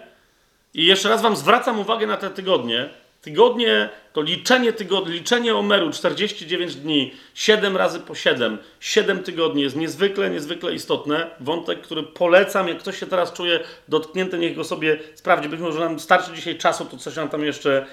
I 0.73 0.85
jeszcze 0.85 1.09
raz 1.09 1.21
wam 1.21 1.35
zwracam 1.35 1.79
uwagę 1.79 2.07
na 2.07 2.17
te 2.17 2.29
tygodnie. 2.29 2.89
Tygodnie 3.21 3.89
to 4.13 4.21
liczenie 4.21 4.73
tygodni, 4.73 5.13
liczenie 5.13 5.55
Omeru 5.55 5.91
49 5.91 6.75
dni, 6.75 7.13
7 7.33 7.77
razy 7.77 7.99
po 7.99 8.15
7, 8.15 8.57
7 8.79 9.23
tygodni 9.23 9.61
jest 9.61 9.75
niezwykle, 9.75 10.29
niezwykle 10.29 10.73
istotne. 10.73 11.29
Wątek, 11.39 11.81
który 11.81 12.03
polecam, 12.03 12.67
jak 12.67 12.79
ktoś 12.79 12.99
się 12.99 13.05
teraz 13.05 13.33
czuje 13.33 13.59
dotknięty, 13.87 14.37
niech 14.37 14.55
go 14.55 14.63
sobie 14.63 14.99
sprawdzi. 15.15 15.49
Być 15.49 15.59
może 15.59 15.79
nam 15.79 15.99
starczy 15.99 16.33
dzisiaj 16.33 16.57
czasu, 16.57 16.85
to 16.85 16.97
coś 16.97 17.15
nam 17.15 17.29
tam 17.29 17.43
jeszcze 17.43 17.85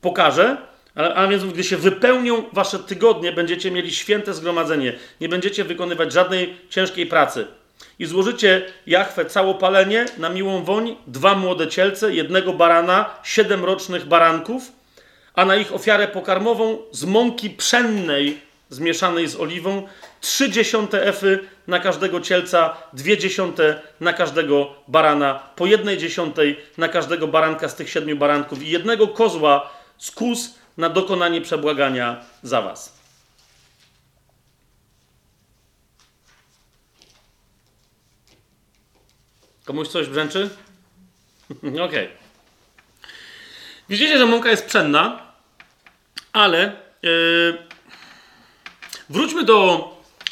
pokaże. 0.00 0.56
A, 0.94 1.14
a 1.14 1.26
więc, 1.26 1.44
gdy 1.44 1.64
się 1.64 1.76
wypełnią 1.76 2.44
wasze 2.52 2.78
tygodnie, 2.78 3.32
będziecie 3.32 3.70
mieli 3.70 3.94
święte 3.94 4.34
zgromadzenie. 4.34 4.92
Nie 5.20 5.28
będziecie 5.28 5.64
wykonywać 5.64 6.12
żadnej 6.12 6.56
ciężkiej 6.70 7.06
pracy. 7.06 7.46
I 7.98 8.06
złożycie 8.06 8.62
Jachwę 8.86 9.24
całopalenie 9.24 10.06
na 10.18 10.28
miłą 10.28 10.64
woń, 10.64 10.96
dwa 11.06 11.34
młode 11.34 11.68
cielce, 11.68 12.14
jednego 12.14 12.52
barana, 12.52 13.10
siedem 13.22 13.64
rocznych 13.64 14.06
baranków, 14.06 14.72
a 15.34 15.44
na 15.44 15.56
ich 15.56 15.74
ofiarę 15.74 16.08
pokarmową 16.08 16.78
z 16.92 17.04
mąki 17.04 17.50
pszennej 17.50 18.40
zmieszanej 18.70 19.28
z 19.28 19.36
oliwą, 19.36 19.88
trzy 20.20 20.50
dziesiąte 20.50 21.06
efy 21.06 21.38
na 21.66 21.80
każdego 21.80 22.20
cielca, 22.20 22.76
dwie 22.92 23.18
dziesiąte 23.18 23.80
na 24.00 24.12
każdego 24.12 24.74
barana, 24.88 25.40
po 25.56 25.66
jednej 25.66 25.98
dziesiątej 25.98 26.60
na 26.78 26.88
każdego 26.88 27.28
baranka 27.28 27.68
z 27.68 27.76
tych 27.76 27.90
siedmiu 27.90 28.16
baranków 28.16 28.62
i 28.62 28.70
jednego 28.70 29.08
kozła 29.08 29.70
z 29.98 30.10
kus 30.10 30.54
na 30.80 30.88
dokonanie 30.88 31.40
przebłagania 31.40 32.24
za 32.42 32.62
was. 32.62 33.00
Komuś 39.64 39.88
coś 39.88 40.08
brzęczy? 40.08 40.50
Okej. 41.62 41.84
Okay. 41.84 42.08
Widzicie, 43.88 44.18
że 44.18 44.26
mąka 44.26 44.50
jest 44.50 44.66
pszenna, 44.66 45.32
ale 46.32 46.72
yy, 47.02 47.58
wróćmy 49.08 49.44
do. 49.44 49.56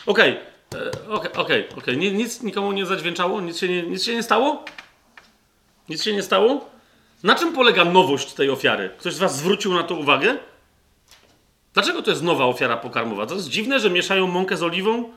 Okej, 0.07 0.41
okay. 0.71 0.93
okej, 1.09 1.33
okej, 1.33 1.69
okej. 1.79 1.99
Nic 1.99 2.43
nikomu 2.43 2.73
nie 2.73 2.87
zadźwięczało? 2.87 3.41
Nic 3.41 3.59
się 3.59 3.69
nie, 3.69 3.83
nic 3.83 4.05
się 4.05 4.15
nie 4.15 4.23
stało? 4.23 4.65
Nic 5.89 6.03
się 6.03 6.13
nie 6.13 6.23
stało? 6.23 6.78
Na 7.23 7.35
czym 7.35 7.53
polega 7.53 7.85
nowość 7.85 8.33
tej 8.33 8.51
ofiary? 8.51 8.91
Ktoś 8.99 9.15
z 9.15 9.19
Was 9.19 9.37
zwrócił 9.37 9.75
na 9.75 9.83
to 9.83 9.95
uwagę? 9.95 10.37
Dlaczego 11.75 12.03
to 12.03 12.11
jest 12.11 12.23
nowa 12.23 12.45
ofiara 12.45 12.77
pokarmowa? 12.77 13.27
To 13.27 13.35
jest 13.35 13.49
dziwne, 13.49 13.81
że 13.81 13.91
mieszają 13.91 14.27
mąkę 14.27 14.57
z 14.57 14.63
oliwą? 14.63 15.13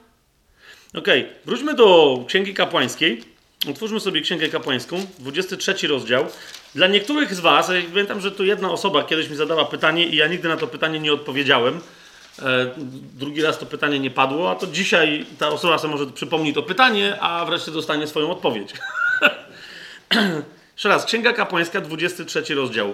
Okej, 0.95 1.21
okay. 1.21 1.35
wróćmy 1.45 1.73
do 1.73 2.17
Księgi 2.27 2.53
Kapłańskiej. 2.53 3.23
Otwórzmy 3.69 3.99
sobie 3.99 4.21
Księgę 4.21 4.49
Kapłańską, 4.49 5.05
23 5.19 5.87
rozdział. 5.87 6.25
Dla 6.75 6.87
niektórych 6.87 7.35
z 7.35 7.39
Was, 7.39 7.69
ja 7.69 7.81
pamiętam, 7.89 8.21
że 8.21 8.31
tu 8.31 8.45
jedna 8.45 8.71
osoba 8.71 9.03
kiedyś 9.03 9.29
mi 9.29 9.35
zadała 9.35 9.65
pytanie 9.65 10.05
i 10.05 10.15
ja 10.15 10.27
nigdy 10.27 10.47
na 10.47 10.57
to 10.57 10.67
pytanie 10.67 10.99
nie 10.99 11.13
odpowiedziałem. 11.13 11.79
E, 12.41 12.71
drugi 13.13 13.41
raz 13.41 13.59
to 13.59 13.65
pytanie 13.65 13.99
nie 13.99 14.11
padło, 14.11 14.51
a 14.51 14.55
to 14.55 14.67
dzisiaj 14.67 15.25
ta 15.39 15.47
osoba 15.47 15.77
sobie 15.77 15.93
może 15.93 16.07
przypomni 16.07 16.53
to 16.53 16.63
pytanie, 16.63 17.21
a 17.21 17.45
wreszcie 17.45 17.71
dostanie 17.71 18.07
swoją 18.07 18.31
odpowiedź. 18.31 18.73
Jeszcze 20.81 20.89
raz, 20.89 21.05
Księga 21.05 21.33
Kapłańska, 21.33 21.81
23 21.81 22.55
rozdział. 22.55 22.93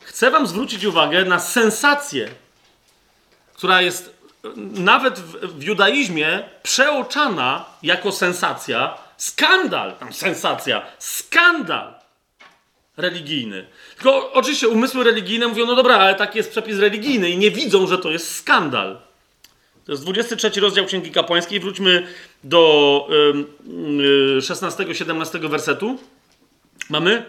Chcę 0.00 0.30
Wam 0.30 0.46
zwrócić 0.46 0.84
uwagę 0.84 1.24
na 1.24 1.40
sensację, 1.40 2.28
która 3.54 3.82
jest 3.82 4.14
e, 4.44 4.48
nawet 4.80 5.18
w, 5.18 5.58
w 5.58 5.62
judaizmie 5.62 6.42
przeoczana 6.62 7.64
jako 7.82 8.12
sensacja, 8.12 8.98
skandal, 9.16 9.96
tam 9.96 10.12
sensacja, 10.12 10.82
skandal 10.98 11.94
religijny. 12.96 13.66
Tylko 13.94 14.32
oczywiście 14.32 14.68
umysły 14.68 15.04
religijne 15.04 15.48
mówią, 15.48 15.66
no 15.66 15.74
dobra, 15.74 15.96
ale 15.96 16.14
taki 16.14 16.38
jest 16.38 16.50
przepis 16.50 16.78
religijny 16.78 17.30
i 17.30 17.38
nie 17.38 17.50
widzą, 17.50 17.86
że 17.86 17.98
to 17.98 18.10
jest 18.10 18.36
skandal. 18.36 19.00
To 19.84 19.92
jest 19.92 20.04
23 20.04 20.60
rozdział 20.60 20.86
Księgi 20.86 21.10
Kapłańskiej. 21.10 21.60
Wróćmy 21.60 22.06
do 22.44 23.08
y, 23.10 24.38
y, 24.38 24.40
16-17 24.40 25.48
wersetu. 25.48 25.98
Mamy? 26.90 27.24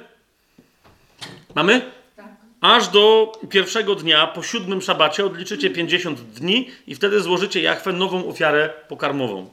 Mamy? 1.55 1.91
Tak. 2.15 2.25
aż 2.61 2.87
do 2.87 3.31
pierwszego 3.49 3.95
dnia 3.95 4.27
po 4.27 4.43
siódmym 4.43 4.81
szabacie 4.81 5.25
odliczycie 5.25 5.69
50 5.69 6.21
dni 6.21 6.69
i 6.87 6.95
wtedy 6.95 7.21
złożycie 7.21 7.61
Jachwę 7.61 7.93
nową 7.93 8.27
ofiarę 8.27 8.69
pokarmową. 8.87 9.49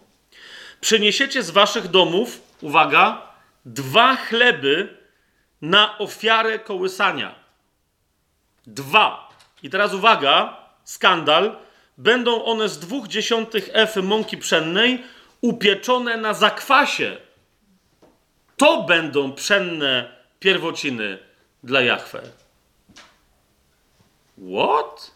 Przyniesiecie 0.81 1.43
z 1.43 1.51
waszych 1.51 1.89
domów, 1.89 2.41
uwaga, 2.61 3.23
dwa 3.65 4.17
chleby 4.17 4.97
na 5.63 5.99
ofiarę 5.99 6.59
kołysania. 6.59 7.35
Dwa. 8.67 9.29
I 9.63 9.71
teraz 9.71 9.95
uwaga, 9.95 10.57
skandal. 10.85 11.57
Będą 11.99 12.45
one 12.45 12.69
z 12.69 12.79
dwóch 12.79 13.09
dziesiątych 13.09 13.71
efy 13.73 14.03
mąki 14.03 14.39
pszennej 14.39 15.03
upieczone 15.41 16.17
na 16.17 16.35
zakwasie. 16.35 17.28
To 18.59 18.83
będą 18.83 19.33
pszenne 19.33 20.13
pierwociny 20.41 21.19
dla 21.63 21.81
Jachwę. 21.81 22.23
What? 24.55 25.11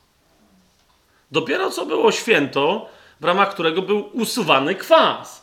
Dopiero 1.31 1.71
co 1.71 1.87
było 1.87 2.13
święto, 2.13 2.89
w 3.21 3.25
ramach 3.25 3.51
którego 3.51 3.83
był 3.83 4.11
usuwany 4.13 4.75
kwas. 4.75 5.43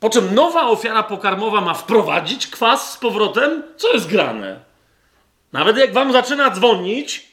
Po 0.00 0.10
czym 0.10 0.34
nowa 0.34 0.66
ofiara 0.66 1.02
pokarmowa 1.02 1.60
ma 1.60 1.74
wprowadzić 1.74 2.46
kwas 2.46 2.92
z 2.92 2.96
powrotem? 2.96 3.62
Co 3.76 3.92
jest 3.92 4.06
grane? 4.06 4.60
Nawet 5.52 5.76
jak 5.76 5.92
wam 5.92 6.12
zaczyna 6.12 6.50
dzwonić, 6.50 7.29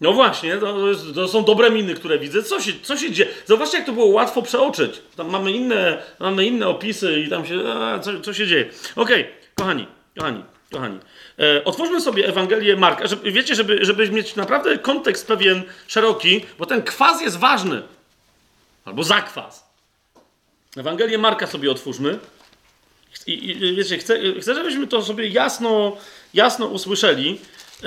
no 0.00 0.12
właśnie, 0.12 0.56
to, 0.56 0.76
to, 1.14 1.28
są 1.28 1.44
dobre 1.44 1.70
miny, 1.70 1.94
które 1.94 2.18
widzę. 2.18 2.42
Co 2.42 2.60
się, 2.60 2.72
co 2.82 2.96
się 2.96 3.12
dzieje? 3.12 3.30
Zobaczcie, 3.46 3.76
jak 3.76 3.86
to 3.86 3.92
było 3.92 4.06
łatwo 4.06 4.42
przeoczyć. 4.42 5.00
Tam 5.16 5.30
mamy 5.30 5.52
inne, 5.52 6.02
mamy 6.18 6.46
inne 6.46 6.68
opisy 6.68 7.20
i 7.20 7.30
tam 7.30 7.46
się. 7.46 7.68
A, 7.68 7.98
co, 7.98 8.20
co 8.20 8.34
się 8.34 8.46
dzieje? 8.46 8.70
Okej, 8.96 9.20
okay, 9.22 9.34
kochani, 9.54 9.86
kochani, 10.18 10.44
kochani. 10.72 10.98
E, 11.38 11.64
otwórzmy 11.64 12.00
sobie 12.00 12.28
Ewangelię 12.28 12.76
Marka. 12.76 13.06
Żeby, 13.06 13.32
wiecie, 13.32 13.54
żeby, 13.54 13.84
żeby 13.84 14.10
mieć 14.10 14.36
naprawdę 14.36 14.78
kontekst 14.78 15.26
pewien 15.26 15.62
szeroki, 15.86 16.44
bo 16.58 16.66
ten 16.66 16.82
kwas 16.82 17.22
jest 17.22 17.38
ważny. 17.38 17.82
Albo 18.84 19.04
zakwas. 19.04 19.64
Ewangelię 20.76 21.18
Marka 21.18 21.46
sobie 21.46 21.70
otwórzmy. 21.70 22.18
I, 23.26 23.50
i 23.50 23.76
wiecie, 23.76 23.98
chcę, 23.98 24.18
chcę, 24.40 24.54
żebyśmy 24.54 24.86
to 24.86 25.02
sobie 25.02 25.28
jasno, 25.28 25.96
jasno 26.34 26.66
usłyszeli. 26.66 27.40
E, 27.82 27.86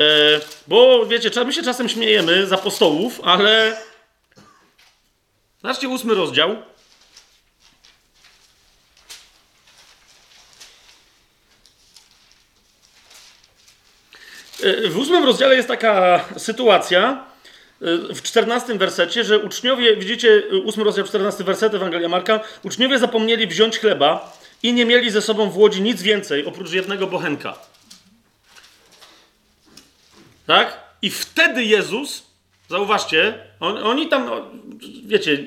bo 0.68 1.06
wiecie, 1.06 1.46
my 1.46 1.54
się 1.54 1.64
czasem 1.64 1.90
śmiejemy 1.90 2.48
z 2.48 2.54
apostołów, 2.54 3.22
ale. 3.24 3.78
Zobaczcie 5.62 5.90
ósmy 5.90 6.16
rozdział. 6.16 6.56
E, 14.64 14.90
w 14.90 14.98
ósmym 14.98 15.26
rozdziale 15.26 15.56
jest 15.56 15.68
taka 15.68 16.26
sytuacja, 16.38 17.26
e, 17.82 17.98
w 18.14 18.22
czternastym 18.22 18.78
wersecie, 18.78 19.24
że 19.24 19.40
uczniowie, 19.40 19.96
widzicie, 19.96 20.44
ósmy 20.64 20.84
rozdział, 20.84 21.06
czternasty 21.06 21.44
werset 21.44 21.74
Ewangelia 21.74 22.10
Marka, 22.10 22.40
uczniowie 22.64 23.00
zapomnieli 23.00 23.48
wziąć 23.48 23.80
chleba 23.80 24.38
i 24.64 24.74
nie 24.74 24.86
mieli 24.86 25.12
ze 25.12 25.22
sobą 25.22 25.50
w 25.50 25.58
łodzi 25.58 25.82
nic 25.82 26.02
więcej 26.02 26.46
oprócz 26.46 26.72
jednego 26.72 27.08
bochenka. 27.08 27.58
Tak? 30.48 30.78
I 31.02 31.10
wtedy 31.10 31.64
Jezus, 31.64 32.24
zauważcie, 32.70 33.34
on, 33.60 33.78
oni 33.78 34.10
tam, 34.10 34.26
no, 34.26 34.42
wiecie, 35.06 35.38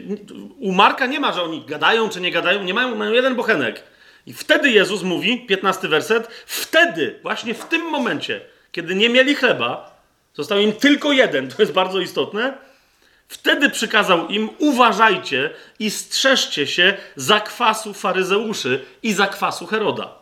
u 0.59 0.73
Marka 0.73 1.07
nie 1.07 1.21
ma, 1.21 1.33
że 1.33 1.43
oni 1.43 1.65
gadają 1.67 2.09
czy 2.09 2.21
nie 2.21 2.31
gadają, 2.31 2.63
nie 2.63 2.75
mają, 2.75 2.95
mają 2.95 3.13
jeden 3.13 3.35
bochenek. 3.35 3.83
I 4.27 4.33
wtedy 4.33 4.71
Jezus 4.71 5.03
mówi, 5.03 5.47
15 5.47 5.89
werset, 5.89 6.29
wtedy, 6.47 7.19
właśnie 7.23 7.55
w 7.55 7.65
tym 7.65 7.83
momencie, 7.83 8.41
kiedy 8.73 8.95
nie 8.95 9.09
mieli 9.09 9.35
chleba, 9.35 10.01
został 10.35 10.59
im 10.59 10.73
tylko 10.73 11.13
jeden, 11.13 11.49
to 11.49 11.63
jest 11.63 11.73
bardzo 11.73 12.01
istotne, 12.01 12.59
wtedy 13.29 13.71
przykazał 13.71 14.29
im, 14.29 14.51
uważajcie 14.59 15.51
i 15.79 15.91
strzeżcie 15.91 16.67
się 16.67 16.97
zakwasu 17.17 17.95
faryzeuszy 17.95 18.85
i 19.03 19.13
zakwasu 19.13 19.67
Heroda. 19.67 20.20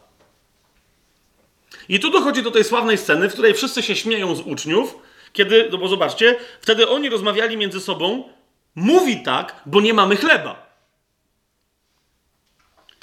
I 1.89 2.01
tu 2.01 2.11
dochodzi 2.11 2.43
do 2.43 2.51
tej 2.51 2.65
sławnej 2.65 2.99
sceny, 2.99 3.29
w 3.29 3.33
której 3.33 3.55
wszyscy 3.55 3.83
się 3.83 3.97
śmieją 3.97 4.35
z 4.35 4.41
uczniów, 4.41 4.99
kiedy, 5.33 5.69
no 5.73 5.79
bo 5.79 5.89
zobaczcie, 5.89 6.37
wtedy 6.61 6.89
oni 6.89 7.09
rozmawiali 7.09 7.57
między 7.57 7.81
sobą, 7.81 8.29
mówi 8.75 9.23
tak, 9.23 9.63
bo 9.67 9.81
nie 9.81 9.95
mamy 9.95 10.17
chleba. 10.17 10.69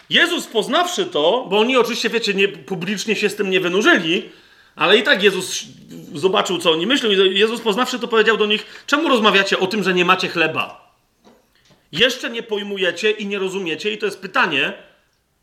Jezus 0.10 0.48
poznawszy 0.48 1.06
to, 1.06 1.48
bo 1.50 1.60
oni 1.60 1.78
oczywiście, 1.78 2.10
wiecie, 2.10 2.34
nie, 2.34 2.48
publicznie 2.48 3.16
się 3.16 3.30
z 3.30 3.36
tym 3.36 3.50
nie 3.50 3.60
wynurzyli, 3.60 4.30
ale 4.76 4.98
i 4.98 5.04
tak 5.04 5.24
Jezus 5.24 5.64
zobaczył, 6.14 6.58
co 6.58 6.72
oni 6.72 6.88
myślą, 6.88 7.10
Jezus 7.10 7.62
poznawszy 7.62 8.00
to 8.00 8.08
powiedział 8.08 8.38
do 8.38 8.46
nich: 8.46 8.84
Czemu 8.88 9.10
rozmawiacie 9.10 9.60
o 9.60 9.68
tym, 9.68 9.84
że 9.84 9.94
nie 9.94 10.06
macie 10.06 10.28
chleba? 10.28 10.96
Jeszcze 11.92 12.30
nie 12.30 12.44
pojmujecie 12.44 13.12
i 13.12 13.26
nie 13.26 13.40
rozumiecie, 13.40 13.92
i 13.92 13.98
to 13.98 14.06
jest 14.06 14.22
pytanie, 14.22 14.74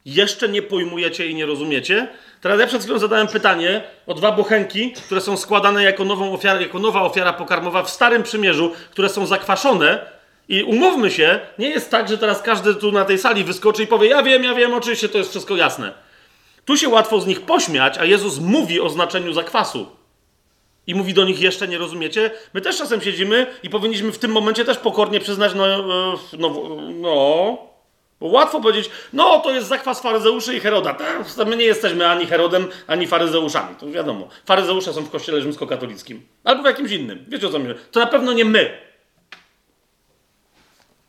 jeszcze 0.04 0.48
nie 0.48 0.62
pojmujecie 0.62 1.26
i 1.26 1.34
nie 1.34 1.46
rozumiecie. 1.46 2.08
Teraz 2.40 2.60
ja 2.60 2.66
przed 2.66 2.82
chwilą 2.82 2.98
zadałem 2.98 3.26
pytanie 3.26 3.82
o 4.06 4.14
dwa 4.14 4.32
bochenki, 4.32 4.92
które 4.92 5.20
są 5.20 5.36
składane 5.36 5.82
jako, 5.82 6.04
nową 6.04 6.32
ofiarę, 6.32 6.62
jako 6.62 6.78
nowa 6.78 7.02
ofiara 7.02 7.32
pokarmowa 7.32 7.82
w 7.82 7.90
Starym 7.90 8.22
Przymierzu, 8.22 8.72
które 8.90 9.08
są 9.08 9.26
zakwaszone. 9.26 10.06
I 10.48 10.62
umówmy 10.62 11.10
się, 11.10 11.40
nie 11.58 11.68
jest 11.68 11.90
tak, 11.90 12.08
że 12.08 12.18
teraz 12.18 12.42
każdy 12.42 12.74
tu 12.74 12.92
na 12.92 13.04
tej 13.04 13.18
sali 13.18 13.44
wyskoczy 13.44 13.82
i 13.82 13.86
powie: 13.86 14.08
Ja 14.08 14.22
wiem, 14.22 14.44
ja 14.44 14.54
wiem, 14.54 14.74
oczywiście 14.74 15.08
to 15.08 15.18
jest 15.18 15.30
wszystko 15.30 15.56
jasne. 15.56 15.92
Tu 16.64 16.76
się 16.76 16.88
łatwo 16.88 17.20
z 17.20 17.26
nich 17.26 17.40
pośmiać, 17.40 17.98
a 17.98 18.04
Jezus 18.04 18.38
mówi 18.38 18.80
o 18.80 18.88
znaczeniu 18.88 19.32
zakwasu. 19.32 19.86
I 20.86 20.94
mówi 20.94 21.14
do 21.14 21.24
nich, 21.24 21.40
jeszcze 21.40 21.68
nie 21.68 21.78
rozumiecie? 21.78 22.30
My 22.54 22.60
też 22.60 22.78
czasem 22.78 23.00
siedzimy 23.00 23.46
i 23.62 23.70
powinniśmy 23.70 24.12
w 24.12 24.18
tym 24.18 24.32
momencie 24.32 24.64
też 24.64 24.78
pokornie 24.78 25.20
przyznać, 25.20 25.52
no, 25.54 25.66
e, 25.68 25.78
no, 27.00 27.71
no 28.22 28.28
Łatwo 28.28 28.60
powiedzieć, 28.60 28.90
no 29.12 29.40
to 29.40 29.50
jest 29.50 29.68
zakwas 29.68 30.02
faryzeuszy 30.02 30.56
i 30.56 30.60
Heroda. 30.60 30.96
My 31.46 31.56
nie 31.56 31.64
jesteśmy 31.64 32.08
ani 32.08 32.26
Herodem, 32.26 32.68
ani 32.86 33.06
faryzeuszami. 33.06 33.76
To 33.76 33.90
wiadomo. 33.90 34.28
Faryzeusze 34.44 34.92
są 34.92 35.02
w 35.02 35.10
kościele 35.10 35.40
rzymskokatolickim. 35.40 36.26
Albo 36.44 36.62
w 36.62 36.66
jakimś 36.66 36.90
innym. 36.90 37.24
Wiecie 37.28 37.46
o 37.46 37.50
co 37.50 37.58
mi? 37.58 37.74
To 37.90 38.00
na 38.00 38.06
pewno 38.06 38.32
nie 38.32 38.44
my. 38.44 38.78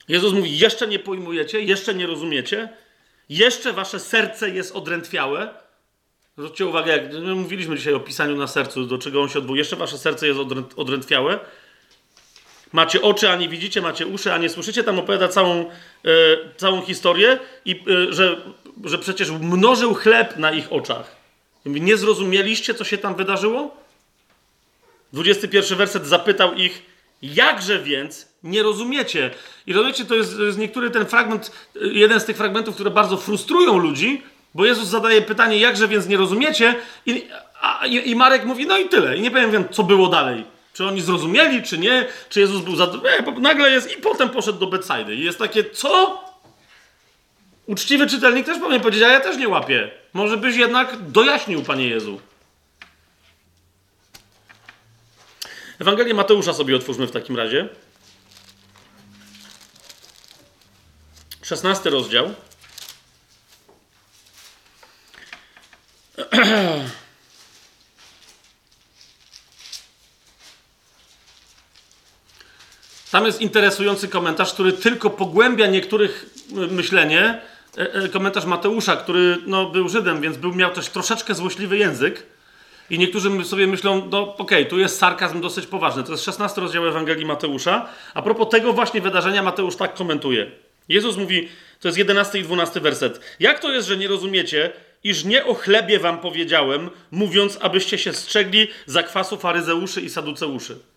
Jezus 0.08 0.34
mówi, 0.34 0.60
jeszcze 0.60 0.88
nie 0.88 1.00
pojmujecie, 1.00 1.62
jeszcze 1.62 1.94
nie 1.94 2.08
rozumiecie, 2.08 2.70
jeszcze 3.30 3.74
wasze 3.74 4.00
serce 4.00 4.50
jest 4.50 4.76
odrętwiałe. 4.76 5.50
Zwróćcie 6.38 6.66
uwagę, 6.66 6.92
jak 6.92 7.14
my 7.14 7.36
mówiliśmy 7.36 7.78
dzisiaj 7.78 7.94
o 7.94 8.00
pisaniu 8.00 8.36
na 8.36 8.48
sercu, 8.48 8.86
do 8.86 8.98
czego 8.98 9.22
on 9.22 9.30
się 9.30 9.40
odwołuje. 9.40 9.60
Jeszcze 9.60 9.76
wasze 9.76 9.98
serce 9.98 10.28
jest 10.28 10.40
odrętwiałe. 10.76 11.40
Macie 12.74 13.02
oczy, 13.02 13.30
a 13.30 13.36
nie 13.36 13.50
widzicie, 13.50 13.82
macie 13.82 14.08
uszy, 14.08 14.34
a 14.34 14.38
nie 14.38 14.50
słyszycie. 14.50 14.84
Tam 14.84 15.00
opowiada 15.00 15.28
całą, 15.28 15.66
całą 16.58 16.82
historię, 16.82 17.40
i, 17.66 17.72
e, 17.72 18.14
że, 18.14 18.42
że 18.84 18.98
przecież 18.98 19.32
mnożył 19.32 19.94
chleb 19.94 20.38
na 20.38 20.52
ich 20.52 20.74
oczach. 20.74 21.16
Nie 21.66 21.98
zrozumieliście, 21.98 22.74
co 22.74 22.84
się 22.84 22.98
tam 22.98 23.16
wydarzyło? 23.16 23.78
21 25.14 25.78
werset 25.78 26.08
zapytał 26.08 26.54
ich, 26.54 26.82
jakże 27.22 27.80
więc 27.80 28.28
nie 28.44 28.64
rozumiecie? 28.64 29.32
I 29.68 29.74
rozumiecie, 29.74 30.06
to 30.06 30.16
jest, 30.16 30.38
to 30.38 30.44
jest 30.44 30.58
niektóry 30.58 30.92
ten 30.92 31.06
fragment, 31.06 31.52
jeden 31.76 32.20
z 32.20 32.26
tych 32.26 32.38
fragmentów, 32.38 32.76
które 32.76 32.92
bardzo 32.92 33.18
frustrują 33.18 33.78
ludzi, 33.78 34.24
bo 34.54 34.66
Jezus 34.66 34.88
zadaje 34.88 35.22
pytanie, 35.22 35.58
jakże 35.58 35.88
więc 35.88 36.08
nie 36.08 36.18
rozumiecie? 36.18 36.76
I, 37.06 37.28
a, 37.62 37.86
i 37.86 38.16
Marek 38.16 38.46
mówi, 38.46 38.68
no 38.68 38.78
i 38.78 38.90
tyle. 38.90 39.18
I 39.18 39.22
nie 39.22 39.32
powiem, 39.32 39.70
co 39.72 39.84
było 39.84 40.08
dalej. 40.08 40.53
Czy 40.74 40.86
oni 40.88 41.02
zrozumieli, 41.02 41.64
czy 41.64 41.78
nie? 41.78 42.08
Czy 42.30 42.40
Jezus 42.40 42.62
był 42.62 42.76
za... 42.76 42.86
E, 42.86 43.40
nagle 43.40 43.72
jest 43.72 43.92
i 43.92 44.02
potem 44.02 44.30
poszedł 44.30 44.60
do 44.60 44.68
Betsaidy. 44.68 45.16
I 45.16 45.24
jest 45.24 45.40
takie, 45.40 45.70
co? 45.70 46.24
Uczciwy 47.66 48.08
czytelnik 48.08 48.46
też 48.46 48.60
powinien 48.60 48.82
powiedzieć, 48.82 49.04
a 49.04 49.08
ja 49.08 49.20
też 49.20 49.38
nie 49.38 49.48
łapię. 49.50 49.92
Może 50.14 50.38
byś 50.38 50.56
jednak 50.56 50.98
dojaśnił, 51.02 51.64
Panie 51.64 51.88
Jezu. 51.88 52.20
Ewangelię 55.80 56.14
Mateusza 56.14 56.54
sobie 56.54 56.76
otwórzmy 56.76 57.08
w 57.08 57.12
takim 57.12 57.38
razie. 57.38 57.70
16 61.42 61.90
rozdział. 61.90 62.34
Tam 73.14 73.26
jest 73.26 73.42
interesujący 73.42 74.08
komentarz, 74.08 74.54
który 74.54 74.74
tylko 74.74 75.10
pogłębia 75.10 75.68
niektórych 75.68 76.26
y, 76.52 76.56
myślenie. 76.56 77.42
E, 77.78 77.94
e, 77.94 78.10
komentarz 78.10 78.46
Mateusza, 78.46 78.96
który 78.96 79.38
no, 79.48 79.66
był 79.66 79.90
Żydem, 79.90 80.22
więc 80.22 80.38
był, 80.38 80.56
miał 80.56 80.72
też 80.72 80.90
troszeczkę 80.90 81.36
złośliwy 81.36 81.78
język. 81.78 82.24
I 82.90 83.00
niektórzy 83.00 83.46
sobie 83.46 83.68
myślą, 83.68 84.08
no 84.12 84.22
okej, 84.22 84.38
okay, 84.38 84.66
tu 84.66 84.80
jest 84.80 84.98
sarkazm 84.98 85.42
dosyć 85.42 85.66
poważny. 85.68 86.04
To 86.04 86.12
jest 86.12 86.24
16 86.24 86.62
rozdział 86.62 86.88
Ewangelii 86.88 87.26
Mateusza. 87.26 87.90
A 88.14 88.22
propos 88.22 88.50
tego 88.50 88.74
właśnie 88.74 89.02
wydarzenia 89.02 89.44
Mateusz 89.44 89.76
tak 89.76 89.94
komentuje. 89.94 90.52
Jezus 90.90 91.18
mówi, 91.18 91.50
to 91.80 91.88
jest 91.88 91.98
11 91.98 92.40
i 92.40 92.44
12 92.44 92.80
werset. 92.80 93.20
Jak 93.40 93.60
to 93.60 93.72
jest, 93.72 93.88
że 93.88 93.98
nie 93.98 94.08
rozumiecie, 94.08 94.72
iż 95.04 95.24
nie 95.24 95.46
o 95.46 95.54
chlebie 95.54 96.00
wam 96.00 96.18
powiedziałem, 96.18 96.90
mówiąc, 97.12 97.58
abyście 97.62 97.98
się 97.98 98.14
strzegli 98.14 98.68
zakwasu 98.86 99.38
faryzeuszy 99.38 100.02
i 100.02 100.10
saduceuszy. 100.10 100.93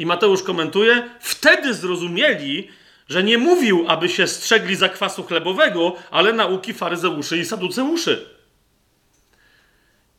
I 0.00 0.06
Mateusz 0.06 0.42
komentuje, 0.42 1.10
wtedy 1.20 1.74
zrozumieli, 1.74 2.68
że 3.08 3.22
nie 3.22 3.38
mówił, 3.38 3.84
aby 3.88 4.08
się 4.08 4.26
strzegli 4.26 4.76
zakwasu 4.76 5.22
chlebowego, 5.22 5.96
ale 6.10 6.32
nauki 6.32 6.74
faryzeuszy 6.74 7.38
i 7.38 7.44
saduceuszy. 7.44 8.26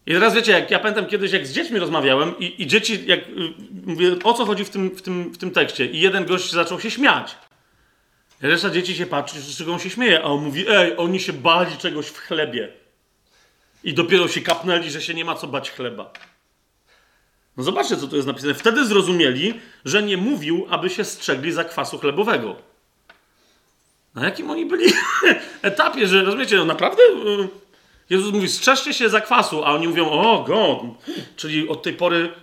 I 0.06 0.14
teraz 0.14 0.34
wiecie, 0.34 0.52
jak 0.52 0.72
ja 0.72 0.80
pamiętam 0.80 1.06
kiedyś, 1.06 1.32
jak 1.32 1.48
z 1.48 1.54
dziećmi 1.54 1.80
rozmawiałem 1.80 2.40
i, 2.40 2.62
i 2.64 2.68
dzieci, 2.68 3.04
jak 3.06 3.20
y, 3.20 3.54
mówię, 3.86 4.16
o 4.24 4.34
co 4.34 4.46
chodzi 4.46 4.66
w 4.66 4.70
tym, 4.70 4.90
w, 4.90 5.02
tym, 5.02 5.32
w 5.34 5.38
tym 5.38 5.52
tekście, 5.52 5.86
i 5.86 6.00
jeden 6.00 6.26
gość 6.26 6.52
zaczął 6.52 6.80
się 6.80 6.92
śmiać. 6.92 7.36
Reszta 8.42 8.70
dzieci 8.70 8.96
się 8.96 9.06
patrzy, 9.06 9.42
z 9.42 9.58
czego 9.58 9.74
on 9.74 9.80
się 9.80 9.90
śmieje, 9.90 10.20
a 10.20 10.24
on 10.24 10.44
mówi, 10.44 10.66
ej, 10.70 10.98
oni 10.98 11.20
się 11.20 11.34
bali 11.34 11.78
czegoś 11.78 12.08
w 12.08 12.18
chlebie. 12.18 12.70
I 13.84 13.94
dopiero 13.94 14.28
się 14.28 14.42
kapnęli, 14.42 14.90
że 14.90 15.02
się 15.02 15.14
nie 15.14 15.26
ma 15.26 15.36
co 15.36 15.48
bać 15.48 15.72
chleba. 15.72 16.14
No 17.62 17.66
zobaczcie, 17.66 17.98
co 17.98 18.08
tu 18.08 18.16
jest 18.16 18.28
napisane. 18.28 18.54
Wtedy 18.54 18.86
zrozumieli, 18.86 19.54
że 19.86 20.04
nie 20.04 20.18
mówił, 20.18 20.68
aby 20.70 20.90
się 20.90 21.04
strzegli 21.04 21.52
zakwasu 21.52 21.98
chlebowego. 21.98 22.56
Na 24.16 24.26
jakim 24.26 24.50
oni 24.50 24.66
byli 24.66 24.94
etapie, 25.62 26.08
że 26.08 26.24
rozumiecie, 26.24 26.58
no 26.58 26.66
naprawdę 26.66 27.04
y, 27.04 27.48
Jezus 28.10 28.34
mówi, 28.34 28.48
strzeżcie 28.50 28.94
się 28.94 29.10
zakwasu, 29.10 29.64
a 29.64 29.72
oni 29.72 29.88
mówią, 29.88 30.10
o 30.10 30.44
God, 30.44 30.80
czyli 31.36 31.70
od 31.70 31.84
tej 31.84 31.94
pory 31.94 32.34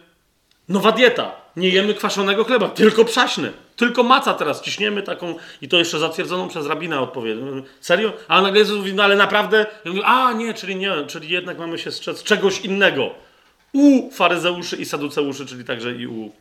nowa 0.68 0.92
dieta. 0.92 1.32
Nie 1.56 1.68
jemy 1.68 1.94
kwaszonego 1.94 2.44
chleba, 2.44 2.68
tylko 2.68 3.04
przaśny. 3.04 3.52
Tylko 3.76 4.02
maca 4.02 4.34
teraz 4.34 4.62
ciśniemy 4.62 5.02
taką 5.02 5.34
i 5.62 5.68
to 5.68 5.78
jeszcze 5.78 5.98
zatwierdzoną 5.98 6.48
przez 6.48 6.66
rabina 6.66 7.00
odpowiedź. 7.00 7.38
Serio? 7.80 8.12
A 8.28 8.40
nagle 8.40 8.58
Jezus 8.58 8.78
mówi, 8.78 8.94
no 8.94 9.02
ale 9.04 9.16
naprawdę? 9.16 9.66
Ja 9.84 9.90
mówię, 9.90 10.06
a 10.06 10.32
nie, 10.32 10.54
czyli 10.54 10.76
nie, 10.76 10.92
czyli 11.06 11.28
jednak 11.28 11.58
mamy 11.58 11.78
się 11.78 11.90
strzec 11.90 12.22
czegoś 12.22 12.60
innego. 12.60 13.27
U 13.72 14.10
faryzeuszy 14.10 14.76
i 14.76 14.84
saduceuszy, 14.84 15.46
czyli 15.46 15.64
także 15.64 15.92
i 15.92 16.06
u 16.06 16.32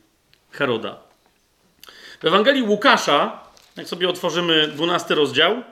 Heroda. 0.52 0.99
W 2.22 2.26
Ewangelii 2.26 2.64
Łukasza, 2.64 3.44
jak 3.76 3.88
sobie 3.88 4.10
otworzymy 4.10 4.68
12 4.68 5.16
rozdział, 5.16 5.64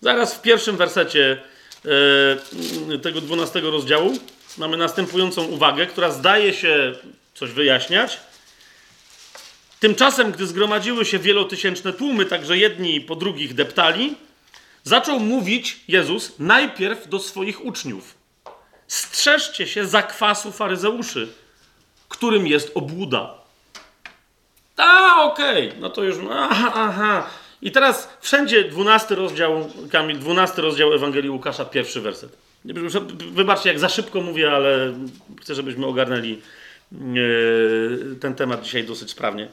zaraz 0.00 0.34
w 0.34 0.42
pierwszym 0.42 0.76
wersecie 0.76 1.42
e, 2.94 2.98
tego 2.98 3.20
12 3.20 3.60
rozdziału 3.60 4.18
mamy 4.58 4.76
następującą 4.76 5.44
uwagę, 5.44 5.86
która 5.86 6.10
zdaje 6.10 6.54
się 6.54 6.94
coś 7.34 7.50
wyjaśniać. 7.50 8.20
Tymczasem, 9.80 10.32
gdy 10.32 10.46
zgromadziły 10.46 11.04
się 11.04 11.18
wielotysięczne 11.18 11.92
tłumy, 11.92 12.24
także 12.24 12.58
jedni 12.58 13.00
po 13.00 13.16
drugich 13.16 13.54
deptali, 13.54 14.14
zaczął 14.84 15.20
mówić 15.20 15.80
Jezus 15.88 16.32
najpierw 16.38 17.08
do 17.08 17.18
swoich 17.18 17.64
uczniów. 17.64 18.21
Strzeżcie 18.92 19.66
się 19.66 19.86
zakwasu 19.86 20.52
faryzeuszy, 20.52 21.28
którym 22.08 22.46
jest 22.46 22.72
obłuda. 22.74 23.34
A, 24.76 25.22
okej, 25.22 25.68
okay. 25.68 25.80
no 25.80 25.90
to 25.90 26.02
już, 26.02 26.16
aha, 26.30 26.72
aha. 26.74 27.26
I 27.62 27.70
teraz 27.70 28.08
wszędzie 28.20 28.64
12 28.64 29.14
rozdział, 29.14 29.70
Kamil, 29.92 30.18
12 30.18 30.62
rozdział 30.62 30.92
Ewangelii 30.92 31.30
Łukasza, 31.30 31.64
pierwszy 31.64 32.00
werset. 32.00 32.36
Wybaczcie, 33.32 33.68
jak 33.68 33.78
za 33.78 33.88
szybko 33.88 34.20
mówię, 34.20 34.52
ale 34.52 34.92
chcę, 35.40 35.54
żebyśmy 35.54 35.86
ogarnęli 35.86 36.40
e, 36.92 36.96
ten 38.20 38.34
temat 38.34 38.62
dzisiaj 38.62 38.84
dosyć 38.84 39.10
sprawnie. 39.10 39.48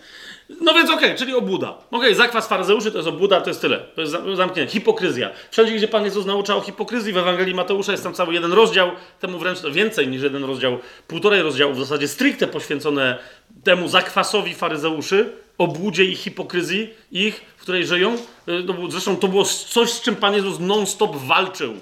No 0.61 0.73
więc 0.73 0.89
okej, 0.89 1.05
okay, 1.05 1.17
czyli 1.17 1.33
obłuda. 1.33 1.69
Okej, 1.69 1.83
okay, 1.91 2.15
zakwas 2.15 2.47
faryzeuszy 2.47 2.91
to 2.91 2.97
jest 2.97 3.09
obłuda, 3.09 3.41
to 3.41 3.49
jest 3.49 3.61
tyle. 3.61 3.79
To 3.79 4.01
jest 4.01 4.13
zamknięte. 4.33 4.71
Hipokryzja. 4.71 5.29
Wszędzie, 5.51 5.75
gdzie 5.75 5.87
Pan 5.87 6.05
Jezus 6.05 6.25
nauczał 6.25 6.57
o 6.57 6.61
hipokryzji, 6.61 7.13
w 7.13 7.17
Ewangelii 7.17 7.55
Mateusza 7.55 7.91
jest 7.91 8.03
tam 8.03 8.13
cały 8.13 8.33
jeden 8.33 8.53
rozdział, 8.53 8.91
temu 9.19 9.39
wręcz 9.39 9.59
więcej 9.61 10.07
niż 10.07 10.21
jeden 10.21 10.43
rozdział, 10.43 10.79
półtorej 11.07 11.41
rozdziału 11.41 11.73
w 11.73 11.79
zasadzie 11.79 12.07
stricte 12.07 12.47
poświęcone 12.47 13.17
temu 13.63 13.87
zakwasowi 13.87 14.53
faryzeuszy, 14.53 15.31
obłudzie 15.57 16.05
i 16.05 16.15
hipokryzji 16.15 16.89
ich, 17.11 17.41
w 17.57 17.61
której 17.61 17.85
żyją. 17.85 18.15
Y, 18.47 18.63
zresztą 18.89 19.17
to 19.17 19.27
było 19.27 19.45
coś, 19.45 19.89
z 19.89 20.01
czym 20.01 20.15
Pan 20.15 20.33
Jezus 20.33 20.59
non-stop 20.59 21.15
walczył. 21.15 21.73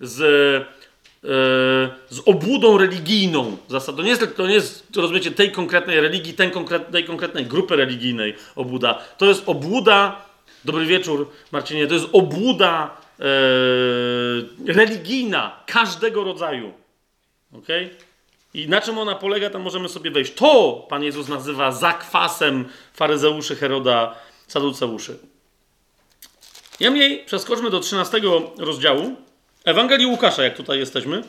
Z 0.00 0.66
z 1.22 2.20
obłudą 2.24 2.78
religijną. 2.78 3.56
Zasad. 3.68 3.96
To 3.96 4.02
nie 4.02 4.10
jest, 4.10 4.36
to 4.36 4.46
nie 4.46 4.54
jest 4.54 4.96
rozumiecie, 4.96 5.30
tej 5.30 5.52
konkretnej 5.52 6.00
religii, 6.00 6.34
tej, 6.34 6.50
konkret, 6.50 6.90
tej 6.90 7.04
konkretnej 7.04 7.46
grupy 7.46 7.76
religijnej 7.76 8.34
obłuda. 8.56 8.94
To 9.18 9.26
jest 9.26 9.42
obłuda, 9.46 10.24
dobry 10.64 10.86
wieczór 10.86 11.30
Marcinie, 11.52 11.86
to 11.86 11.94
jest 11.94 12.06
obłuda 12.12 12.96
e, 13.20 13.24
religijna 14.72 15.56
każdego 15.66 16.24
rodzaju. 16.24 16.72
Okay? 17.52 17.90
I 18.54 18.68
na 18.68 18.80
czym 18.80 18.98
ona 18.98 19.14
polega, 19.14 19.50
tam 19.50 19.62
możemy 19.62 19.88
sobie 19.88 20.10
wejść. 20.10 20.34
To 20.34 20.86
Pan 20.88 21.02
Jezus 21.02 21.28
nazywa 21.28 21.72
zakwasem 21.72 22.64
faryzeuszy, 22.94 23.56
Heroda, 23.56 24.14
Saduceuszy. 24.46 25.18
Niemniej 26.80 27.24
przeskoczmy 27.24 27.70
do 27.70 27.80
13 27.80 28.20
rozdziału. 28.58 29.16
Ewangelii 29.64 30.06
Łukasza, 30.06 30.42
jak 30.42 30.56
tutaj 30.56 30.78
jesteśmy. 30.78 31.22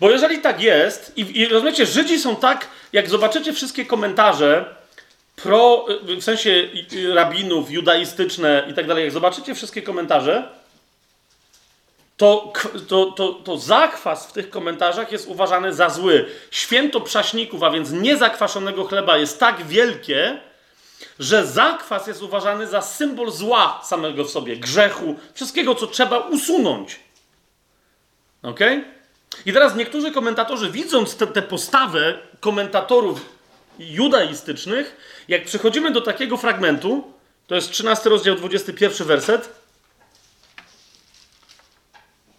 Bo 0.00 0.10
jeżeli 0.10 0.38
tak 0.38 0.62
jest, 0.62 1.12
i, 1.16 1.40
i 1.40 1.46
rozumiecie, 1.46 1.86
Żydzi 1.86 2.18
są 2.18 2.36
tak, 2.36 2.68
jak 2.92 3.08
zobaczycie 3.08 3.52
wszystkie 3.52 3.86
komentarze 3.86 4.74
pro, 5.36 5.86
w 6.02 6.22
sensie 6.22 6.68
rabinów, 7.14 7.70
judaistyczne 7.70 8.66
i 8.70 8.74
tak 8.74 8.86
dalej, 8.86 9.04
jak 9.04 9.12
zobaczycie 9.12 9.54
wszystkie 9.54 9.82
komentarze, 9.82 10.48
to, 12.16 12.52
to, 12.88 13.06
to, 13.06 13.32
to 13.32 13.58
zakwas 13.58 14.26
w 14.26 14.32
tych 14.32 14.50
komentarzach 14.50 15.12
jest 15.12 15.28
uważany 15.28 15.74
za 15.74 15.88
zły. 15.88 16.26
Święto 16.50 17.00
przaśników, 17.00 17.62
a 17.62 17.70
więc 17.70 17.90
niezakwaszonego 17.90 18.84
chleba 18.84 19.18
jest 19.18 19.40
tak 19.40 19.66
wielkie, 19.66 20.40
że 21.18 21.46
zakwas 21.46 22.06
jest 22.06 22.22
uważany 22.22 22.66
za 22.66 22.82
symbol 22.82 23.30
zła 23.30 23.80
samego 23.84 24.24
w 24.24 24.30
sobie, 24.30 24.56
grzechu, 24.56 25.16
wszystkiego, 25.34 25.74
co 25.74 25.86
trzeba 25.86 26.18
usunąć. 26.18 27.00
Ok? 28.42 28.60
I 29.46 29.52
teraz 29.52 29.76
niektórzy 29.76 30.12
komentatorzy, 30.12 30.70
widząc 30.70 31.16
tę 31.16 31.42
postawę 31.42 32.18
komentatorów 32.40 33.26
judaistycznych, 33.78 34.96
jak 35.28 35.44
przechodzimy 35.44 35.90
do 35.90 36.00
takiego 36.00 36.36
fragmentu, 36.36 37.12
to 37.46 37.54
jest 37.54 37.70
13 37.70 38.10
rozdział, 38.10 38.36
21 38.36 39.06
werset, 39.06 39.50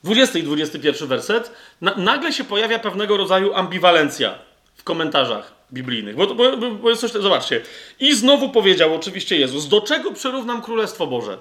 20 0.03 0.39
i 0.39 0.43
21 0.43 1.07
werset, 1.07 1.51
na, 1.81 1.95
nagle 1.95 2.33
się 2.33 2.43
pojawia 2.43 2.79
pewnego 2.79 3.17
rodzaju 3.17 3.53
ambiwalencja 3.53 4.39
w 4.75 4.83
komentarzach 4.83 5.60
biblijnych. 5.73 6.15
Bo, 6.15 6.27
bo, 6.27 6.57
bo 6.57 6.89
jest 6.89 7.01
coś, 7.01 7.11
zobaczcie. 7.11 7.61
I 7.99 8.15
znowu 8.15 8.49
powiedział 8.49 8.95
oczywiście 8.95 9.37
Jezus, 9.37 9.67
do 9.67 9.81
czego 9.81 10.11
przyrównam 10.11 10.61
Królestwo 10.61 11.07
Boże? 11.07 11.37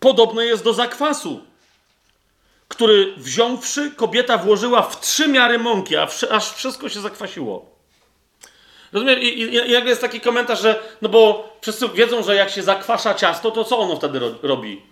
Podobne 0.00 0.46
jest 0.46 0.64
do 0.64 0.72
zakwasu, 0.72 1.40
który 2.68 3.14
wziąwszy, 3.16 3.90
kobieta 3.90 4.38
włożyła 4.38 4.82
w 4.82 5.00
trzy 5.00 5.28
miary 5.28 5.58
mąki, 5.58 5.96
a 5.96 6.08
aż 6.30 6.52
wszystko 6.52 6.88
się 6.88 7.00
zakwasiło. 7.00 7.78
Rozumiem? 8.92 9.20
I, 9.20 9.26
i, 9.26 9.54
I 9.54 9.70
jest 9.70 10.00
taki 10.00 10.20
komentarz, 10.20 10.62
że 10.62 10.82
no 11.02 11.08
bo 11.08 11.52
wszyscy 11.60 11.88
wiedzą, 11.88 12.22
że 12.22 12.34
jak 12.34 12.50
się 12.50 12.62
zakwasza 12.62 13.14
ciasto, 13.14 13.50
to 13.50 13.64
co 13.64 13.78
ono 13.78 13.96
wtedy 13.96 14.18
ro, 14.18 14.34
robi? 14.42 14.82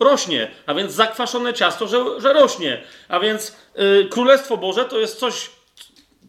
Rośnie, 0.00 0.50
a 0.66 0.74
więc 0.74 0.92
zakwaszone 0.92 1.54
ciasto, 1.54 1.88
że, 1.88 2.20
że 2.20 2.32
rośnie. 2.32 2.82
A 3.08 3.20
więc 3.20 3.56
yy, 3.76 4.08
Królestwo 4.10 4.56
Boże 4.56 4.84
to 4.84 4.98
jest 4.98 5.18
coś 5.18 5.50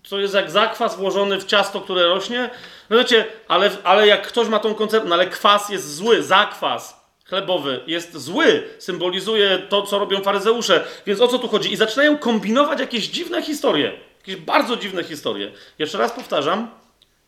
co 0.07 0.19
jest 0.19 0.34
jak 0.34 0.52
zakwas 0.52 0.98
włożony 0.98 1.40
w 1.40 1.45
ciasto, 1.45 1.82
które 1.82 2.07
rośnie. 2.07 2.49
No 2.90 2.98
wiecie, 2.98 3.26
ale, 3.48 3.72
ale 3.84 4.07
jak 4.07 4.27
ktoś 4.27 4.48
ma 4.48 4.60
tą 4.60 4.76
koncepcję, 4.76 5.10
no 5.10 5.15
ale 5.15 5.27
kwas 5.27 5.69
jest 5.69 5.95
zły, 5.95 6.23
zakwas 6.23 7.06
chlebowy 7.26 7.80
jest 7.88 8.18
zły, 8.18 8.64
symbolizuje 8.80 9.60
to, 9.69 9.82
co 9.82 9.99
robią 9.99 10.22
faryzeusze. 10.22 10.84
Więc 11.06 11.22
o 11.22 11.27
co 11.27 11.40
tu 11.40 11.48
chodzi? 11.48 11.73
I 11.73 11.76
zaczynają 11.76 12.18
kombinować 12.18 12.80
jakieś 12.80 13.07
dziwne 13.07 13.41
historie. 13.41 13.91
Jakieś 14.18 14.36
bardzo 14.36 14.77
dziwne 14.77 15.03
historie. 15.03 15.52
Jeszcze 15.80 15.98
raz 15.98 16.11
powtarzam, 16.11 16.69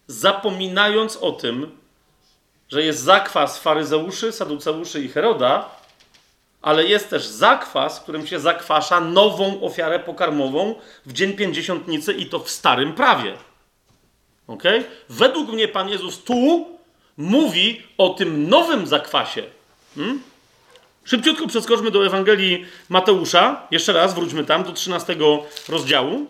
zapominając 0.08 1.18
o 1.18 1.32
tym, 1.32 1.78
że 2.70 2.84
jest 2.84 3.00
zakwas 3.00 3.60
faryzeuszy, 3.60 4.32
saduceuszy 4.32 5.02
i 5.02 5.10
Heroda, 5.10 5.70
ale 6.68 6.86
jest 6.86 7.10
też 7.10 7.26
zakwas, 7.26 8.00
którym 8.00 8.28
się 8.28 8.40
zakwasza 8.40 9.02
nową 9.02 9.62
ofiarę 9.62 10.00
pokarmową 10.00 10.76
w 11.06 11.14
dzień 11.14 11.34
pięćdziesiątnicy 11.34 12.14
i 12.14 12.26
to 12.26 12.40
w 12.40 12.50
starym 12.50 12.94
prawie. 12.94 13.38
Ok? 14.48 14.64
Według 15.10 15.50
mnie 15.50 15.68
Pan 15.68 15.90
Jezus 15.90 16.24
tu 16.24 16.68
mówi 17.18 17.84
o 17.98 18.10
tym 18.10 18.50
nowym 18.50 18.88
zakwasie. 18.88 19.44
Hmm? 19.96 20.22
Szybciutko 21.06 21.48
przeskoczmy 21.48 21.92
do 21.92 22.06
Ewangelii 22.06 22.66
Mateusza. 22.90 23.68
Jeszcze 23.72 23.94
raz 23.94 24.14
wróćmy 24.14 24.44
tam 24.44 24.64
do 24.64 24.72
13 24.72 25.16
rozdziału, 25.70 26.28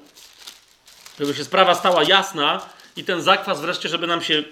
żeby 1.19 1.33
się 1.33 1.43
sprawa 1.43 1.75
stała 1.75 2.03
jasna 2.03 2.61
i 2.95 3.03
ten 3.03 3.21
zakwas 3.21 3.61
wreszcie, 3.61 3.89
żeby 3.89 4.07
nam 4.07 4.21
się 4.21 4.43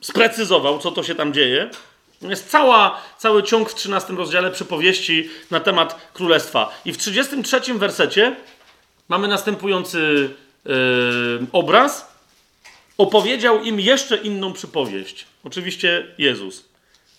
sprecyzował, 0.00 0.78
co 0.78 0.90
to 0.90 1.02
się 1.02 1.14
tam 1.14 1.32
dzieje. 1.32 1.70
Jest 2.22 2.50
cała, 2.50 3.02
cały 3.18 3.42
ciąg 3.42 3.70
w 3.70 3.74
13 3.74 4.12
rozdziale 4.12 4.50
przypowieści 4.50 5.30
na 5.50 5.60
temat 5.60 6.10
królestwa. 6.12 6.80
I 6.84 6.92
w 6.92 6.98
33 6.98 7.74
wersecie 7.74 8.36
mamy 9.08 9.28
następujący 9.28 10.30
yy, 10.64 10.72
obraz. 11.52 12.10
Opowiedział 12.98 13.64
im 13.64 13.80
jeszcze 13.80 14.16
inną 14.16 14.52
przypowieść. 14.52 15.26
Oczywiście 15.44 16.06
Jezus. 16.18 16.64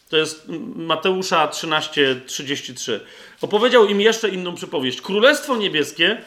To 0.09 0.17
jest 0.17 0.45
Mateusza 0.75 1.47
13:33. 1.47 2.99
Opowiedział 3.41 3.85
im 3.85 4.01
jeszcze 4.01 4.29
inną 4.29 4.55
przypowieść. 4.55 5.01
Królestwo 5.01 5.57
niebieskie 5.57 6.21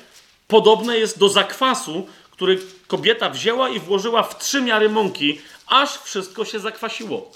podobne 0.48 0.98
jest 0.98 1.18
do 1.18 1.28
zakwasu, 1.28 2.06
który 2.30 2.58
kobieta 2.86 3.30
wzięła 3.30 3.68
i 3.68 3.80
włożyła 3.80 4.22
w 4.22 4.38
trzy 4.38 4.62
miary 4.62 4.88
mąki, 4.88 5.40
aż 5.66 5.98
wszystko 5.98 6.44
się 6.44 6.58
zakwasiło. 6.58 7.32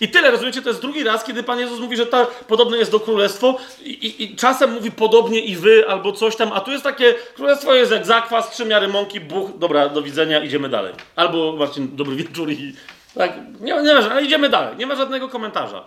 I 0.00 0.08
tyle, 0.08 0.30
rozumiecie? 0.30 0.62
To 0.62 0.68
jest 0.68 0.80
drugi 0.80 1.04
raz, 1.04 1.24
kiedy 1.24 1.42
Pan 1.42 1.58
Jezus 1.58 1.80
mówi, 1.80 1.96
że 1.96 2.06
ta 2.06 2.26
podobne 2.26 2.78
jest 2.78 2.90
do 2.90 3.00
królestwo 3.00 3.56
i, 3.82 3.90
i, 3.90 4.22
i, 4.24 4.36
czasem 4.36 4.72
mówi 4.72 4.90
podobnie 4.90 5.40
i 5.40 5.56
wy, 5.56 5.88
albo 5.88 6.12
coś 6.12 6.36
tam, 6.36 6.52
a 6.52 6.60
tu 6.60 6.70
jest 6.70 6.84
takie, 6.84 7.14
królestwo 7.34 7.74
jest 7.74 7.92
jak 7.92 8.06
zakwas, 8.06 8.50
trzy 8.50 8.64
miary 8.64 8.88
mąki, 8.88 9.20
buch, 9.20 9.58
dobra, 9.58 9.88
do 9.88 10.02
widzenia, 10.02 10.44
idziemy 10.44 10.68
dalej. 10.68 10.94
Albo, 11.16 11.56
Marcin, 11.56 11.96
dobry 11.96 12.16
wieczór 12.16 12.50
i 12.50 12.74
tak, 13.14 13.32
nie, 13.60 13.82
nie 13.82 13.94
ma, 13.94 14.10
ale 14.10 14.22
idziemy 14.22 14.48
dalej, 14.48 14.76
nie 14.76 14.86
ma 14.86 14.96
żadnego 14.96 15.28
komentarza. 15.28 15.84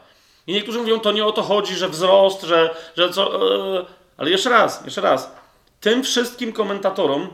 I 0.47 0.53
niektórzy 0.53 0.79
mówią, 0.79 0.99
to 0.99 1.11
nie 1.11 1.25
o 1.25 1.31
to 1.31 1.41
chodzi, 1.41 1.75
że 1.75 1.89
wzrost, 1.89 2.41
że, 2.41 2.75
że 2.97 3.09
co, 3.09 3.45
yy, 3.73 3.85
ale 4.17 4.29
jeszcze 4.29 4.49
raz, 4.49 4.85
jeszcze 4.85 5.01
raz, 5.01 5.31
tym 5.79 6.03
wszystkim 6.03 6.53
komentatorom, 6.53 7.27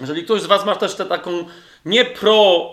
jeżeli 0.00 0.24
ktoś 0.24 0.42
z 0.42 0.46
was 0.46 0.66
ma 0.66 0.76
też 0.76 0.94
tę 0.94 1.04
taką 1.04 1.44
nie 1.84 2.04
pro 2.04 2.70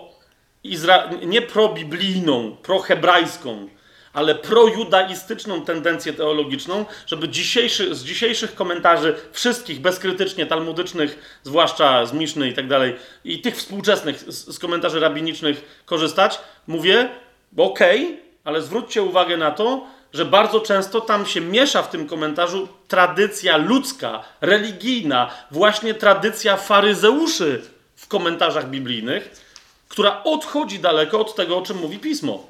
Izra... 0.64 1.10
nie 1.26 1.42
probiblijną, 1.42 2.56
prohebrajską, 2.62 3.68
ale 4.12 4.34
projudaistyczną 4.34 5.64
tendencję 5.64 6.12
teologiczną, 6.12 6.84
żeby 7.06 7.28
dzisiejszy, 7.28 7.94
z 7.94 8.04
dzisiejszych 8.04 8.54
komentarzy, 8.54 9.14
wszystkich 9.32 9.80
bezkrytycznie 9.80 10.46
talmudycznych, 10.46 11.38
zwłaszcza 11.42 12.06
z 12.06 12.12
Miszny 12.12 12.48
i 12.48 12.54
tak 12.54 12.68
dalej, 12.68 12.96
i 13.24 13.40
tych 13.40 13.56
współczesnych 13.56 14.18
z, 14.18 14.54
z 14.54 14.58
komentarzy 14.58 15.00
rabinicznych 15.00 15.82
korzystać, 15.84 16.40
mówię, 16.66 17.08
okej, 17.56 18.04
okay, 18.04 18.18
ale 18.44 18.62
zwróćcie 18.62 19.02
uwagę 19.02 19.36
na 19.36 19.50
to, 19.50 19.86
że 20.12 20.24
bardzo 20.24 20.60
często 20.60 21.00
tam 21.00 21.26
się 21.26 21.40
miesza 21.40 21.82
w 21.82 21.90
tym 21.90 22.08
komentarzu 22.08 22.68
tradycja 22.88 23.56
ludzka, 23.56 24.24
religijna, 24.40 25.30
właśnie 25.50 25.94
tradycja 25.94 26.56
faryzeuszy 26.56 27.62
w 27.96 28.08
komentarzach 28.08 28.70
biblijnych, 28.70 29.44
która 29.88 30.24
odchodzi 30.24 30.78
daleko 30.78 31.20
od 31.20 31.34
tego, 31.34 31.58
o 31.58 31.62
czym 31.62 31.78
mówi 31.78 31.98
pismo. 31.98 32.46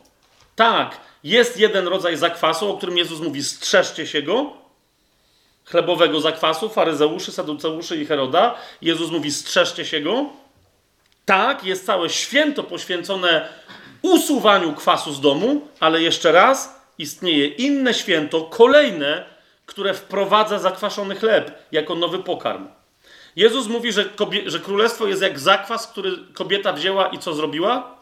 Tak, 0.56 1.00
jest 1.24 1.58
jeden 1.58 1.88
rodzaj 1.88 2.16
zakwasu, 2.16 2.70
o 2.70 2.76
którym 2.76 2.98
Jezus 2.98 3.20
mówi: 3.20 3.44
strzeżcie 3.44 4.06
się 4.06 4.22
go, 4.22 4.52
chlebowego 5.64 6.20
zakwasu, 6.20 6.68
faryzeuszy, 6.68 7.32
saduceuszy 7.32 7.96
i 7.96 8.06
Heroda. 8.06 8.54
Jezus 8.82 9.10
mówi: 9.10 9.32
strzeżcie 9.32 9.86
się 9.86 10.00
go. 10.00 10.26
Tak, 11.24 11.64
jest 11.64 11.86
całe 11.86 12.10
święto 12.10 12.62
poświęcone 12.62 13.48
usuwaniu 14.02 14.72
kwasu 14.72 15.12
z 15.12 15.20
domu, 15.20 15.68
ale 15.80 16.02
jeszcze 16.02 16.32
raz 16.32 16.80
istnieje 16.98 17.46
inne 17.46 17.94
święto, 17.94 18.40
kolejne, 18.40 19.24
które 19.66 19.94
wprowadza 19.94 20.58
zakwaszony 20.58 21.14
chleb 21.14 21.68
jako 21.72 21.94
nowy 21.94 22.18
pokarm. 22.18 22.68
Jezus 23.36 23.66
mówi, 23.66 23.92
że, 23.92 24.04
kobie, 24.04 24.50
że 24.50 24.60
królestwo 24.60 25.06
jest 25.06 25.22
jak 25.22 25.38
zakwas, 25.38 25.86
który 25.86 26.18
kobieta 26.34 26.72
wzięła 26.72 27.08
i 27.08 27.18
co 27.18 27.34
zrobiła? 27.34 27.98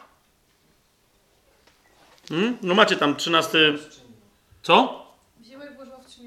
Hmm? 2.29 2.57
No 2.61 2.73
macie 2.73 2.95
tam 2.95 3.15
trzynasty. 3.15 3.77
Co? 4.63 5.05
Wzięła 5.39 5.65
i 5.65 5.75
włożyła 5.75 5.97
w 5.97 6.07
trzy 6.07 6.21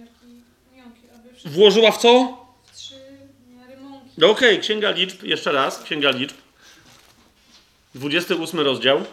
mionki, 0.74 1.00
aby 1.14 1.50
Włożyła 1.50 1.92
w 1.92 1.98
co? 1.98 2.38
w 2.64 2.76
trzy 2.76 2.94
miary 3.48 3.76
mąki. 3.76 4.10
No 4.18 4.30
okej, 4.30 4.48
okay, 4.48 4.62
księga 4.62 4.90
liczb, 4.90 5.22
jeszcze 5.22 5.52
raz, 5.52 5.82
księga 5.82 6.10
liczb. 6.10 6.36
28 7.94 8.60
rozdział. 8.60 9.04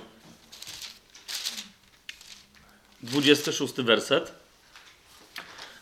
26 3.03 3.73
werset. 3.73 4.31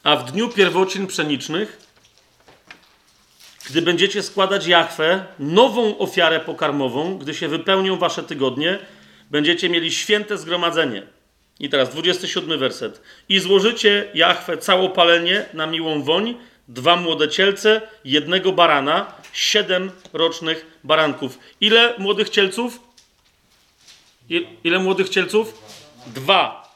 A 0.03 0.15
w 0.15 0.31
dniu 0.31 0.49
pierwocin 0.49 1.07
pszenicznych 1.07 1.90
gdy 3.69 3.81
będziecie 3.81 4.23
składać 4.23 4.67
Jachwę, 4.67 5.25
nową 5.39 5.97
ofiarę 5.97 6.39
pokarmową, 6.39 7.17
gdy 7.17 7.33
się 7.33 7.47
wypełnią 7.47 7.97
wasze 7.97 8.23
tygodnie, 8.23 8.79
będziecie 9.31 9.69
mieli 9.69 9.91
święte 9.91 10.37
zgromadzenie. 10.37 11.03
I 11.59 11.69
teraz 11.69 11.89
27 11.89 12.59
werset. 12.59 13.01
I 13.29 13.39
złożycie 13.39 14.11
Jachwę 14.13 14.57
całopalenie 14.57 15.45
na 15.53 15.67
miłą 15.67 16.03
woń, 16.03 16.35
dwa 16.67 16.95
młode 16.95 17.29
cielce, 17.29 17.81
jednego 18.05 18.51
barana, 18.51 19.13
siedem 19.33 19.91
rocznych 20.13 20.79
baranków. 20.83 21.39
Ile 21.61 21.95
młodych 21.97 22.29
cielców? 22.29 22.79
Ile 24.63 24.79
młodych 24.79 25.09
cielców? 25.09 25.61
Dwa. 26.07 26.75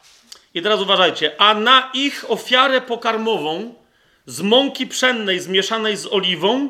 I 0.53 0.61
teraz 0.61 0.81
uważajcie. 0.81 1.41
A 1.41 1.53
na 1.53 1.91
ich 1.93 2.25
ofiarę 2.31 2.81
pokarmową 2.81 3.73
z 4.25 4.41
mąki 4.41 4.87
pszennej 4.87 5.39
zmieszanej 5.39 5.97
z 5.97 6.05
oliwą, 6.05 6.69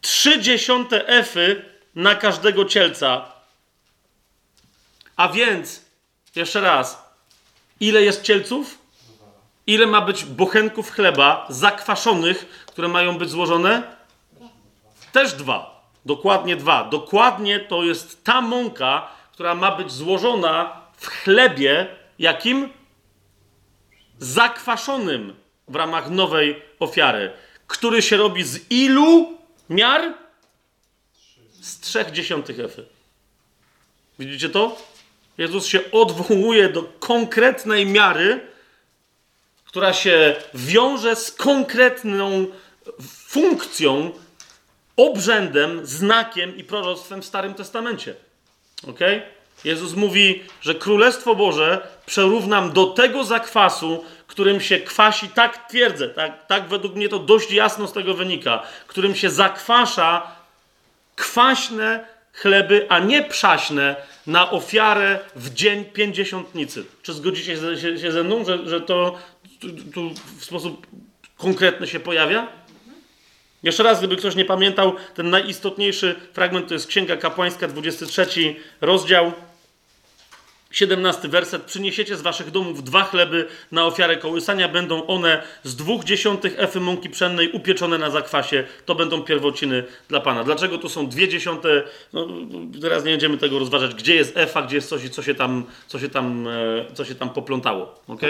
trzy 0.00 0.40
dziesiąte 0.40 1.08
efy 1.08 1.64
na 1.94 2.14
każdego 2.14 2.64
cielca. 2.64 3.32
A 5.16 5.28
więc, 5.28 5.84
jeszcze 6.36 6.60
raz, 6.60 7.02
ile 7.80 8.02
jest 8.02 8.22
cielców? 8.22 8.78
Ile 9.66 9.86
ma 9.86 10.00
być 10.00 10.24
bochenków 10.24 10.90
chleba 10.90 11.46
zakwaszonych, 11.48 12.64
które 12.66 12.88
mają 12.88 13.18
być 13.18 13.30
złożone? 13.30 13.82
Też 15.12 15.32
dwa. 15.32 15.90
Dokładnie 16.06 16.56
dwa. 16.56 16.84
Dokładnie 16.84 17.60
to 17.60 17.82
jest 17.82 18.24
ta 18.24 18.40
mąka, 18.40 19.08
która 19.32 19.54
ma 19.54 19.76
być 19.76 19.92
złożona 19.92 20.80
w 20.96 21.06
chlebie, 21.06 21.96
jakim? 22.18 22.68
Zakwaszonym 24.18 25.39
w 25.70 25.74
ramach 25.74 26.10
nowej 26.10 26.62
ofiary, 26.78 27.32
który 27.66 28.02
się 28.02 28.16
robi 28.16 28.44
z 28.44 28.70
ilu 28.70 29.38
miar? 29.70 30.14
Z 31.60 31.80
trzech 31.80 32.10
dziesiątych 32.10 32.60
efy. 32.60 32.84
Widzicie 34.18 34.48
to? 34.48 34.76
Jezus 35.38 35.66
się 35.66 35.90
odwołuje 35.92 36.68
do 36.68 36.82
konkretnej 36.82 37.86
miary, 37.86 38.40
która 39.64 39.92
się 39.92 40.36
wiąże 40.54 41.16
z 41.16 41.32
konkretną 41.32 42.46
funkcją, 43.26 44.12
obrzędem, 44.96 45.86
znakiem 45.86 46.56
i 46.56 46.64
proroctwem 46.64 47.22
w 47.22 47.26
Starym 47.26 47.54
Testamencie. 47.54 48.14
Ok? 48.88 48.98
Jezus 49.64 49.94
mówi, 49.94 50.42
że 50.60 50.74
Królestwo 50.74 51.34
Boże 51.34 51.88
przerównam 52.06 52.72
do 52.72 52.86
tego 52.86 53.24
zakwasu, 53.24 54.04
którym 54.26 54.60
się 54.60 54.78
kwasi, 54.78 55.28
tak 55.28 55.68
twierdzę, 55.68 56.08
tak, 56.08 56.46
tak 56.46 56.68
według 56.68 56.94
mnie 56.94 57.08
to 57.08 57.18
dość 57.18 57.52
jasno 57.52 57.86
z 57.86 57.92
tego 57.92 58.14
wynika, 58.14 58.62
którym 58.86 59.14
się 59.14 59.30
zakwasza 59.30 60.36
kwaśne 61.16 62.04
chleby, 62.32 62.86
a 62.88 62.98
nie 62.98 63.22
przaśne 63.22 63.96
na 64.26 64.50
ofiarę 64.50 65.18
w 65.36 65.54
dzień 65.54 65.84
pięćdziesiątnicy. 65.84 66.84
Czy 67.02 67.12
zgodzicie 67.12 67.56
się, 67.56 67.98
się 67.98 68.12
ze 68.12 68.24
mną, 68.24 68.44
że, 68.44 68.68
że 68.68 68.80
to 68.80 69.18
tu, 69.60 69.68
tu 69.94 70.10
w 70.38 70.44
sposób 70.44 70.86
konkretny 71.36 71.86
się 71.86 72.00
pojawia? 72.00 72.46
Jeszcze 73.62 73.82
raz, 73.82 73.98
gdyby 73.98 74.16
ktoś 74.16 74.34
nie 74.36 74.44
pamiętał, 74.44 74.94
ten 75.14 75.30
najistotniejszy 75.30 76.14
fragment 76.32 76.68
to 76.68 76.74
jest 76.74 76.86
Księga 76.86 77.16
Kapłańska, 77.16 77.68
23 77.68 78.56
rozdział. 78.80 79.32
17 80.70 81.28
werset. 81.28 81.62
Przyniesiecie 81.62 82.16
z 82.16 82.22
waszych 82.22 82.50
domów 82.50 82.84
dwa 82.84 83.04
chleby 83.04 83.48
na 83.72 83.86
ofiarę 83.86 84.16
kołysania. 84.16 84.68
Będą 84.68 85.06
one 85.06 85.42
z 85.62 85.76
dwóch 85.76 86.04
dziesiątych 86.04 86.54
efy 86.56 86.80
mąki 86.80 87.10
pszennej 87.10 87.52
upieczone 87.52 87.98
na 87.98 88.10
zakwasie. 88.10 88.64
To 88.86 88.94
będą 88.94 89.22
pierwociny 89.22 89.84
dla 90.08 90.20
Pana. 90.20 90.44
Dlaczego 90.44 90.78
to 90.78 90.88
są 90.88 91.08
dwie 91.08 91.28
dziesiąte? 91.28 91.82
No, 92.12 92.28
teraz 92.80 93.04
nie 93.04 93.10
będziemy 93.10 93.38
tego 93.38 93.58
rozważać. 93.58 93.94
Gdzie 93.94 94.14
jest 94.14 94.36
efa, 94.36 94.62
gdzie 94.62 94.76
jest 94.76 94.88
coś 94.88 95.04
i 95.04 95.10
co 95.10 95.22
się 95.22 95.34
tam, 95.34 95.64
co 95.86 95.98
się 95.98 96.08
tam, 96.08 96.48
e, 96.48 96.94
co 96.94 97.04
się 97.04 97.14
tam 97.14 97.30
poplątało. 97.30 98.02
ok? 98.08 98.22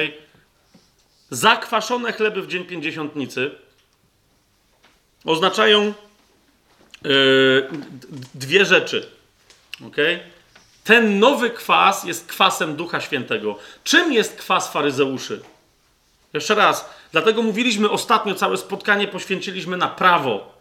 Zakwaszone 1.31 2.13
chleby 2.13 2.43
w 2.43 2.47
dzień 2.47 2.65
pięćdziesiątnicy 2.65 3.51
oznaczają 5.25 5.95
yy, 7.05 7.69
dwie 8.35 8.65
rzeczy. 8.65 9.07
Okay? 9.87 10.21
Ten 10.91 11.19
nowy 11.19 11.51
kwas 11.51 12.05
jest 12.05 12.27
kwasem 12.27 12.77
Ducha 12.77 13.01
Świętego. 13.01 13.57
Czym 13.85 14.13
jest 14.13 14.37
kwas 14.37 14.73
faryzeuszy? 14.73 15.43
Jeszcze 16.33 16.55
raz, 16.55 16.91
dlatego 17.13 17.43
mówiliśmy 17.43 17.91
ostatnio, 17.91 18.35
całe 18.35 18.57
spotkanie 18.57 19.09
poświęciliśmy 19.09 19.77
na 19.77 19.89
prawo. 19.89 20.55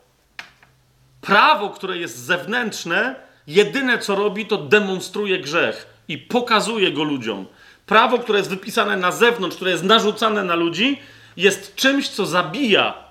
Prawo, 1.21 1.69
które 1.69 1.97
jest 1.97 2.17
zewnętrzne, 2.17 3.15
jedyne 3.47 3.99
co 3.99 4.15
robi, 4.15 4.45
to 4.45 4.57
demonstruje 4.57 5.39
grzech 5.39 5.87
i 6.07 6.17
pokazuje 6.17 6.91
go 6.91 7.03
ludziom. 7.03 7.45
prawo, 7.85 8.19
które 8.19 8.37
jest 8.39 8.49
wypisane 8.49 8.97
na 8.97 9.11
zewnątrz, 9.11 9.55
które 9.55 9.71
jest 9.71 9.83
narzucane 9.83 10.43
na 10.43 10.55
ludzi, 10.55 10.99
jest 11.37 11.75
czymś, 11.75 12.09
co 12.09 12.25
zabija. 12.25 13.08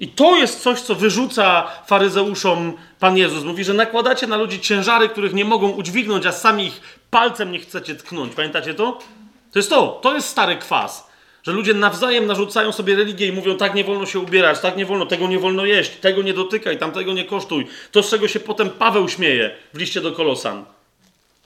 I 0.00 0.08
to 0.08 0.36
jest 0.36 0.62
coś, 0.62 0.80
co 0.80 0.94
wyrzuca 0.94 1.70
faryzeuszom 1.86 2.72
Pan 3.00 3.16
Jezus. 3.16 3.44
Mówi, 3.44 3.64
że 3.64 3.74
nakładacie 3.74 4.26
na 4.26 4.36
ludzi 4.36 4.60
ciężary, 4.60 5.08
których 5.08 5.34
nie 5.34 5.44
mogą 5.44 5.70
udźwignąć, 5.70 6.26
a 6.26 6.32
sami 6.32 6.66
ich 6.66 6.80
palcem 7.10 7.52
nie 7.52 7.58
chcecie 7.58 7.94
tknąć. 7.94 8.34
Pamiętacie 8.34 8.74
to? 8.74 8.98
To 9.52 9.58
jest 9.58 9.70
to. 9.70 9.98
To 10.02 10.14
jest 10.14 10.28
stary 10.28 10.56
kwas. 10.56 11.14
Że 11.42 11.52
ludzie 11.52 11.74
nawzajem 11.74 12.26
narzucają 12.26 12.72
sobie 12.72 12.96
religię 12.96 13.26
i 13.26 13.32
mówią, 13.32 13.56
tak 13.56 13.74
nie 13.74 13.84
wolno 13.84 14.06
się 14.06 14.18
ubierać, 14.18 14.60
tak 14.60 14.76
nie 14.76 14.86
wolno, 14.86 15.06
tego 15.06 15.28
nie 15.28 15.38
wolno 15.38 15.66
jeść, 15.66 15.90
tego 15.90 16.22
nie 16.22 16.34
dotykaj, 16.34 16.78
tamtego 16.78 17.12
nie 17.12 17.24
kosztuj. 17.24 17.66
To, 17.92 18.02
z 18.02 18.10
czego 18.10 18.28
się 18.28 18.40
potem 18.40 18.70
Paweł 18.70 19.08
śmieje 19.08 19.50
w 19.74 19.78
liście 19.78 20.00
do 20.00 20.12
Kolosan. 20.12 20.64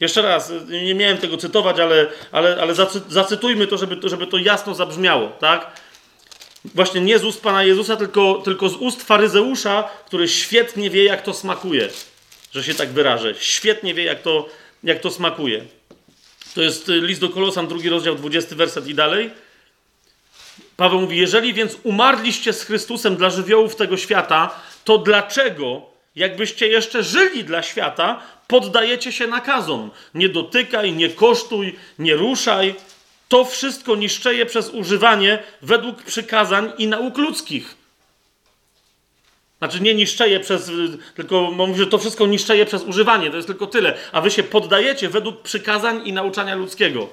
Jeszcze 0.01 0.23
raz, 0.23 0.53
nie 0.69 0.95
miałem 0.95 1.19
tego 1.19 1.37
cytować, 1.37 1.81
ale, 1.81 2.07
ale, 2.33 2.59
ale 2.61 2.75
zacy, 2.75 3.01
zacytujmy 3.09 3.67
to 3.67 3.79
żeby, 3.79 4.09
żeby 4.09 4.27
to 4.27 4.39
jasno 4.39 4.75
zabrzmiało, 4.75 5.29
tak? 5.29 5.71
Właśnie 6.65 7.01
nie 7.01 7.19
z 7.19 7.25
ust 7.25 7.43
Pana 7.43 7.65
Jezusa, 7.65 7.97
tylko, 7.97 8.35
tylko 8.45 8.69
z 8.69 8.77
ust 8.77 9.03
faryzeusza, 9.03 9.89
który 10.07 10.29
świetnie 10.29 10.91
wie, 10.91 11.05
jak 11.05 11.23
to 11.23 11.35
smakuje, 11.35 11.89
że 12.53 12.65
się 12.65 12.75
tak 12.75 12.89
wyrażę. 12.89 13.35
Świetnie 13.39 13.95
wie, 13.95 14.05
jak 14.05 14.23
to, 14.23 14.49
jak 14.85 15.01
to 15.01 15.11
smakuje. 15.11 15.65
To 16.55 16.63
jest 16.63 16.89
list 16.89 17.21
do 17.21 17.29
Kolosan, 17.29 17.69
drugi 17.69 17.89
rozdział, 17.89 18.15
20 18.15 18.57
werset 18.57 18.87
i 18.87 18.95
dalej. 18.95 19.31
Paweł 20.77 21.01
mówi: 21.01 21.19
Jeżeli 21.19 21.55
więc 21.55 21.77
umarliście 21.83 22.53
z 22.53 22.63
Chrystusem 22.63 23.17
dla 23.17 23.31
żywiołów 23.31 23.77
tego 23.77 23.97
świata, 23.97 24.61
to 24.85 24.99
dlaczego, 24.99 25.83
jakbyście 26.17 26.69
jeszcze 26.69 27.03
żyli 27.03 27.45
dla 27.45 27.63
świata, 27.63 28.21
poddajecie 28.47 29.13
się 29.13 29.27
nakazom? 29.27 29.91
Nie 30.15 30.29
dotykaj, 30.29 30.93
nie 30.93 31.09
kosztuj, 31.09 31.77
nie 31.99 32.15
ruszaj. 32.15 32.75
To 33.29 33.45
wszystko 33.45 33.97
niszczeje 33.97 34.47
przez 34.47 34.71
używanie 34.71 35.43
według 35.63 36.03
przykazań 36.03 36.73
i 36.79 36.89
nauk 36.89 37.19
ludzkich. 37.19 37.75
Znaczy 39.59 39.81
nie 39.81 39.95
niszczeje 39.95 40.41
przez, 40.41 40.71
tylko 41.15 41.51
mówi, 41.51 41.75
że 41.81 41.87
to 41.87 41.99
wszystko 41.99 42.27
niszczeje 42.27 42.67
przez 42.67 42.83
używanie, 42.83 43.31
to 43.31 43.37
jest 43.37 43.49
tylko 43.49 43.67
tyle. 43.67 43.99
A 44.13 44.21
wy 44.21 44.31
się 44.31 44.43
poddajecie 44.43 45.09
według 45.09 45.43
przykazań 45.43 46.01
i 46.05 46.13
nauczania 46.13 46.55
ludzkiego. 46.55 47.09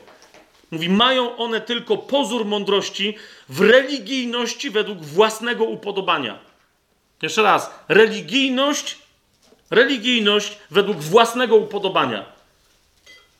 Mówi, 0.71 0.89
mają 0.89 1.37
one 1.37 1.61
tylko 1.61 1.97
pozór 1.97 2.45
mądrości 2.45 3.15
w 3.49 3.61
religijności 3.61 4.69
według 4.69 5.01
własnego 5.01 5.63
upodobania. 5.63 6.39
Jeszcze 7.21 7.43
raz, 7.43 7.71
religijność, 7.87 8.97
religijność 9.71 10.57
według 10.71 10.97
własnego 10.97 11.55
upodobania. 11.55 12.34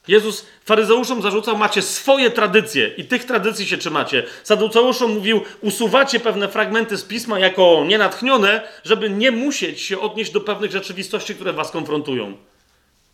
Jezus 0.08 0.46
faryzeuszom 0.66 1.22
zarzucał, 1.22 1.58
macie 1.58 1.82
swoje 1.82 2.32
tradycje 2.32 2.88
i 2.88 3.06
tych 3.06 3.26
tradycji 3.26 3.68
się 3.68 3.78
trzymacie. 3.78 4.24
Saduceuszom 4.44 5.14
mówił, 5.14 5.42
usuwacie 5.62 6.20
pewne 6.20 6.48
fragmenty 6.48 6.98
z 6.98 7.04
pisma 7.04 7.40
jako 7.40 7.84
nienatchnione, 7.88 8.62
żeby 8.84 9.10
nie 9.10 9.32
musieć 9.32 9.82
się 9.82 10.00
odnieść 10.00 10.32
do 10.32 10.42
pewnych 10.42 10.72
rzeczywistości, 10.72 11.36
które 11.36 11.54
was 11.54 11.72
konfrontują. 11.72 12.38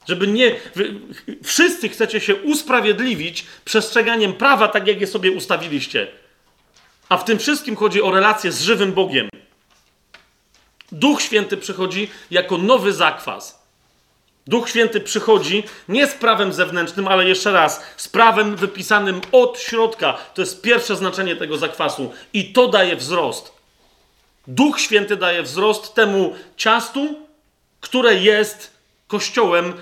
Żeby 0.08 0.28
nie. 0.28 0.56
Wy, 0.76 0.94
wszyscy 1.44 1.90
chcecie 1.90 2.20
się 2.20 2.36
usprawiedliwić 2.36 3.46
przestrzeganiem 3.66 4.34
prawa, 4.34 4.68
tak 4.68 4.88
jak 4.88 5.02
je 5.02 5.08
sobie 5.08 5.32
ustawiliście. 5.32 6.08
A 7.10 7.18
w 7.18 7.26
tym 7.26 7.40
wszystkim 7.40 7.76
chodzi 7.76 8.02
o 8.02 8.12
relację 8.12 8.52
z 8.52 8.62
żywym 8.62 8.94
Bogiem. 8.94 9.30
Duch 10.92 11.22
Święty 11.22 11.58
przychodzi 11.58 12.10
jako 12.32 12.58
nowy 12.58 12.94
zakwas. 12.94 13.61
Duch 14.48 14.70
Święty 14.70 15.02
przychodzi 15.02 15.64
nie 15.88 16.08
z 16.08 16.14
prawem 16.14 16.54
zewnętrznym, 16.54 17.08
ale 17.08 17.30
jeszcze 17.30 17.52
raz, 17.52 17.84
z 17.98 18.08
prawem 18.08 18.56
wypisanym 18.56 19.22
od 19.32 19.60
środka. 19.60 20.18
To 20.34 20.42
jest 20.42 20.62
pierwsze 20.62 20.96
znaczenie 20.96 21.36
tego 21.36 21.58
zakwasu. 21.58 22.12
I 22.34 22.54
to 22.54 22.68
daje 22.68 22.96
wzrost. 22.96 23.52
Duch 24.48 24.80
Święty 24.80 25.16
daje 25.16 25.44
wzrost 25.44 25.94
temu 25.94 26.36
ciastu, 26.58 27.20
które 27.82 28.16
jest 28.16 28.72
kościołem 29.08 29.74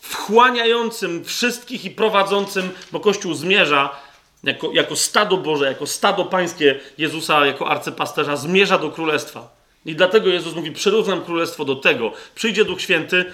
wchłaniającym 0.00 1.24
wszystkich 1.24 1.84
i 1.84 1.90
prowadzącym, 1.90 2.70
bo 2.92 3.00
Kościół 3.00 3.34
zmierza 3.34 3.96
jako, 4.44 4.70
jako 4.72 4.96
stado 4.96 5.36
Boże, 5.36 5.66
jako 5.66 5.86
stado 5.86 6.24
pańskie 6.24 6.80
Jezusa, 6.98 7.46
jako 7.46 7.68
arcypasterza, 7.68 8.36
zmierza 8.36 8.78
do 8.78 8.90
królestwa. 8.90 9.56
I 9.86 9.96
dlatego 9.96 10.28
Jezus 10.28 10.54
mówi: 10.54 10.72
Przyrównam 10.72 11.24
królestwo 11.24 11.64
do 11.64 11.76
tego. 11.76 12.12
Przyjdzie 12.34 12.64
Duch 12.64 12.80
Święty 12.80 13.24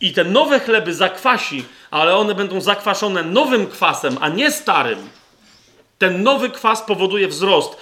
i 0.00 0.12
te 0.12 0.24
nowe 0.24 0.60
chleby 0.60 0.94
zakwasi, 0.94 1.64
ale 1.90 2.16
one 2.16 2.34
będą 2.34 2.60
zakwaszone 2.60 3.22
nowym 3.22 3.66
kwasem, 3.66 4.16
a 4.20 4.28
nie 4.28 4.50
starym. 4.50 5.08
Ten 5.98 6.22
nowy 6.22 6.50
kwas 6.50 6.82
powoduje 6.82 7.28
wzrost. 7.28 7.76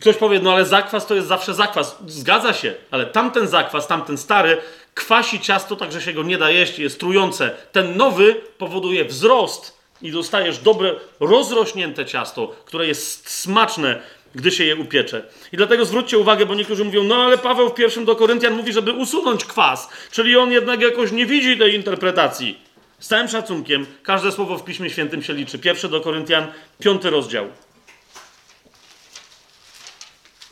Ktoś 0.00 0.16
powie, 0.16 0.40
no 0.40 0.52
ale 0.52 0.66
zakwas 0.66 1.06
to 1.06 1.14
jest 1.14 1.28
zawsze 1.28 1.54
zakwas. 1.54 1.96
Zgadza 2.06 2.52
się, 2.52 2.74
ale 2.90 3.06
tamten 3.06 3.48
zakwas, 3.48 3.86
tamten 3.86 4.18
stary, 4.18 4.58
kwasi 4.94 5.40
ciasto 5.40 5.76
tak, 5.76 5.92
że 5.92 6.02
się 6.02 6.12
go 6.12 6.22
nie 6.22 6.38
da 6.38 6.50
jeść, 6.50 6.78
jest 6.78 7.00
trujące. 7.00 7.50
Ten 7.72 7.96
nowy 7.96 8.34
powoduje 8.58 9.04
wzrost 9.04 9.80
i 10.02 10.12
dostajesz 10.12 10.58
dobre, 10.58 10.94
rozrośnięte 11.20 12.06
ciasto, 12.06 12.54
które 12.64 12.86
jest 12.86 13.30
smaczne, 13.30 14.02
gdy 14.34 14.50
się 14.50 14.64
je 14.64 14.76
upiecze. 14.76 15.22
I 15.52 15.56
dlatego 15.56 15.84
zwróćcie 15.84 16.18
uwagę, 16.18 16.46
bo 16.46 16.54
niektórzy 16.54 16.84
mówią, 16.84 17.04
no 17.04 17.24
ale 17.24 17.38
Paweł 17.38 17.68
w 17.68 17.74
pierwszym 17.74 18.04
do 18.04 18.16
Koryntian 18.16 18.54
mówi, 18.54 18.72
żeby 18.72 18.92
usunąć 18.92 19.44
kwas, 19.44 19.88
czyli 20.10 20.36
on 20.36 20.52
jednak 20.52 20.80
jakoś 20.80 21.12
nie 21.12 21.26
widzi 21.26 21.58
tej 21.58 21.74
interpretacji. 21.74 22.58
Z 22.98 23.08
całym 23.08 23.28
szacunkiem, 23.28 23.86
każde 24.02 24.32
słowo 24.32 24.58
w 24.58 24.64
Piśmie 24.64 24.90
Świętym 24.90 25.22
się 25.22 25.32
liczy. 25.32 25.58
Pierwszy 25.58 25.88
do 25.88 26.00
Koryntian, 26.00 26.52
piąty 26.78 27.10
rozdział. 27.10 27.48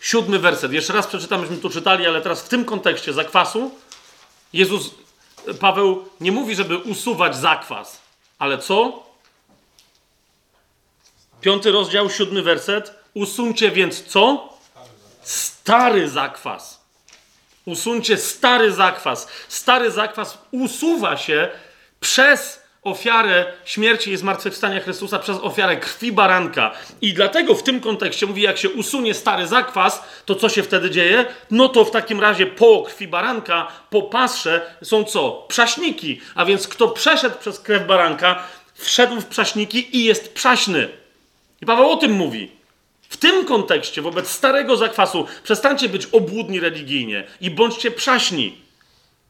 Siódmy 0.00 0.38
werset. 0.38 0.72
Jeszcze 0.72 0.92
raz 0.92 1.06
przeczytam, 1.06 1.40
myśmy 1.40 1.56
tu 1.56 1.70
czytali, 1.70 2.06
ale 2.06 2.20
teraz 2.20 2.42
w 2.42 2.48
tym 2.48 2.64
kontekście 2.64 3.12
zakwasu 3.12 3.70
Jezus, 4.52 4.90
Paweł 5.60 6.04
nie 6.20 6.32
mówi, 6.32 6.54
żeby 6.54 6.76
usuwać 6.78 7.36
zakwas, 7.36 8.00
ale 8.38 8.58
co? 8.58 9.02
Piąty 11.40 11.72
rozdział, 11.72 12.10
siódmy 12.10 12.42
werset. 12.42 12.97
Usuńcie 13.14 13.70
więc 13.70 14.04
co? 14.04 14.52
Stary 15.22 16.08
zakwas. 16.08 16.80
Usuńcie 17.64 18.16
stary 18.16 18.72
zakwas. 18.72 19.28
Stary 19.48 19.90
zakwas 19.90 20.38
usuwa 20.50 21.16
się 21.16 21.48
przez 22.00 22.62
ofiarę 22.82 23.46
śmierci 23.64 24.10
i 24.10 24.16
zmartwychwstania 24.16 24.80
Chrystusa 24.80 25.18
przez 25.18 25.38
ofiarę 25.38 25.76
krwi 25.76 26.12
baranka. 26.12 26.72
I 27.00 27.14
dlatego 27.14 27.54
w 27.54 27.62
tym 27.62 27.80
kontekście 27.80 28.26
mówi, 28.26 28.42
jak 28.42 28.58
się 28.58 28.70
usunie 28.70 29.14
stary 29.14 29.46
zakwas, 29.46 30.02
to 30.24 30.34
co 30.34 30.48
się 30.48 30.62
wtedy 30.62 30.90
dzieje? 30.90 31.26
No 31.50 31.68
to 31.68 31.84
w 31.84 31.90
takim 31.90 32.20
razie 32.20 32.46
po 32.46 32.82
krwi 32.82 33.08
baranka, 33.08 33.68
po 33.90 34.02
pasrze 34.02 34.74
są 34.82 35.04
co? 35.04 35.46
Przaśniki. 35.48 36.20
A 36.34 36.44
więc 36.44 36.68
kto 36.68 36.88
przeszedł 36.88 37.38
przez 37.38 37.60
krew 37.60 37.86
baranka, 37.86 38.42
wszedł 38.74 39.20
w 39.20 39.26
przaśniki 39.26 39.96
i 39.96 40.04
jest 40.04 40.34
przaśny. 40.34 40.88
I 41.62 41.66
Paweł 41.66 41.90
o 41.90 41.96
tym 41.96 42.12
mówi. 42.12 42.57
W 43.08 43.16
tym 43.16 43.44
kontekście, 43.44 44.02
wobec 44.02 44.30
starego 44.30 44.76
zakwasu, 44.76 45.26
przestańcie 45.42 45.88
być 45.88 46.06
obłudni 46.06 46.60
religijnie 46.60 47.24
i 47.40 47.50
bądźcie 47.50 47.90
przaśni. 47.90 48.58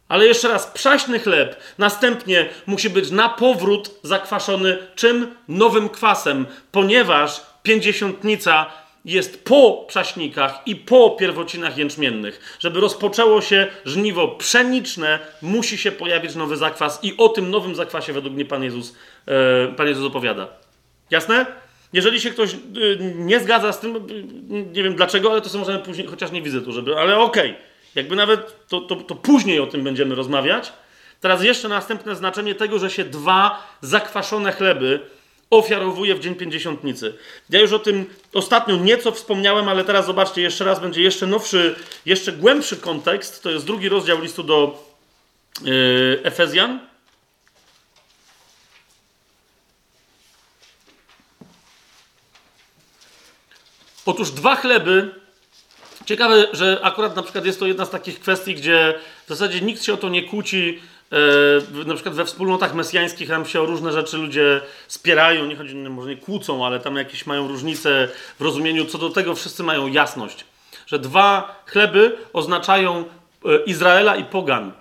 Ale 0.08 0.26
jeszcze 0.26 0.48
raz, 0.48 0.66
przaśny 0.66 1.18
chleb 1.18 1.56
następnie 1.78 2.48
musi 2.66 2.90
być 2.90 3.10
na 3.10 3.28
powrót 3.28 3.90
zakwaszony 4.02 4.78
czym? 4.94 5.34
Nowym 5.48 5.88
kwasem, 5.88 6.46
ponieważ 6.72 7.42
pięćdziesiątnica 7.62 8.66
jest 9.04 9.44
po 9.44 9.84
przaśnikach 9.88 10.60
i 10.66 10.76
po 10.76 11.10
pierwocinach 11.10 11.78
jęczmiennych. 11.78 12.56
Żeby 12.58 12.80
rozpoczęło 12.80 13.40
się 13.40 13.66
żniwo 13.84 14.28
pszeniczne, 14.28 15.18
musi 15.42 15.78
się 15.78 15.92
pojawić 15.92 16.34
nowy 16.34 16.56
zakwas 16.56 16.98
i 17.02 17.16
o 17.16 17.28
tym 17.28 17.50
nowym 17.50 17.74
zakwasie 17.74 18.12
według 18.12 18.34
mnie 18.34 18.44
Pan 18.44 18.62
Jezus, 18.62 18.94
e, 19.26 19.68
Pan 19.76 19.86
Jezus 19.88 20.04
opowiada. 20.04 20.48
Jasne? 21.10 21.46
Jeżeli 21.92 22.20
się 22.20 22.30
ktoś 22.30 22.54
y, 22.54 22.58
nie 23.14 23.40
zgadza 23.40 23.72
z 23.72 23.80
tym, 23.80 23.96
y, 23.96 24.00
nie 24.72 24.82
wiem 24.82 24.96
dlaczego, 24.96 25.32
ale 25.32 25.40
to 25.40 25.48
sobie 25.48 25.64
możemy 25.64 25.78
później, 25.78 26.06
chociaż 26.06 26.30
nie 26.30 26.42
widzę 26.42 26.60
tu, 26.60 26.72
żeby, 26.72 26.98
ale 26.98 27.18
okej. 27.18 27.50
Okay. 27.50 27.62
Jakby 27.94 28.16
nawet 28.16 28.68
to, 28.68 28.80
to, 28.80 28.96
to 28.96 29.14
później 29.14 29.60
o 29.60 29.66
tym 29.66 29.84
będziemy 29.84 30.14
rozmawiać. 30.14 30.72
Teraz 31.20 31.42
jeszcze 31.42 31.68
następne 31.68 32.16
znaczenie 32.16 32.54
tego, 32.54 32.78
że 32.78 32.90
się 32.90 33.04
dwa 33.04 33.66
zakwaszone 33.80 34.52
chleby 34.52 35.00
ofiarowuje 35.50 36.14
w 36.14 36.20
Dzień 36.20 36.34
Pięćdziesiątnicy. 36.34 37.14
Ja 37.50 37.60
już 37.60 37.72
o 37.72 37.78
tym 37.78 38.06
ostatnio 38.34 38.76
nieco 38.76 39.12
wspomniałem, 39.12 39.68
ale 39.68 39.84
teraz 39.84 40.06
zobaczcie, 40.06 40.42
jeszcze 40.42 40.64
raz 40.64 40.80
będzie 40.80 41.02
jeszcze 41.02 41.26
nowszy, 41.26 41.74
jeszcze 42.06 42.32
głębszy 42.32 42.76
kontekst. 42.76 43.42
To 43.42 43.50
jest 43.50 43.66
drugi 43.66 43.88
rozdział 43.88 44.20
listu 44.22 44.42
do 44.42 44.84
yy, 45.62 46.20
Efezjan. 46.22 46.80
Otóż 54.08 54.30
dwa 54.30 54.56
chleby. 54.56 55.14
Ciekawe, 56.06 56.46
że 56.52 56.80
akurat 56.82 57.16
na 57.16 57.22
przykład 57.22 57.44
jest 57.44 57.60
to 57.60 57.66
jedna 57.66 57.84
z 57.84 57.90
takich 57.90 58.20
kwestii, 58.20 58.54
gdzie 58.54 58.94
w 59.26 59.28
zasadzie 59.28 59.60
nikt 59.60 59.84
się 59.84 59.94
o 59.94 59.96
to 59.96 60.08
nie 60.08 60.22
kłóci 60.22 60.80
e, 61.12 61.84
na 61.84 61.94
przykład 61.94 62.14
we 62.14 62.24
wspólnotach 62.24 62.74
mesjańskich 62.74 63.28
tam 63.28 63.46
się 63.46 63.60
o 63.60 63.66
różne 63.66 63.92
rzeczy 63.92 64.16
ludzie 64.16 64.60
spierają, 64.88 65.46
nie 65.46 65.56
chodzi, 65.56 65.74
może 65.74 66.08
nie 66.08 66.16
kłócą, 66.16 66.66
ale 66.66 66.80
tam 66.80 66.96
jakieś 66.96 67.26
mają 67.26 67.48
różnice 67.48 68.08
w 68.38 68.42
rozumieniu, 68.42 68.84
co 68.84 68.98
do 68.98 69.10
tego 69.10 69.34
wszyscy 69.34 69.62
mają 69.62 69.86
jasność, 69.86 70.44
że 70.86 70.98
dwa 70.98 71.62
chleby 71.66 72.16
oznaczają 72.32 73.04
e, 73.44 73.64
Izraela 73.64 74.16
i 74.16 74.24
pogan, 74.24 74.72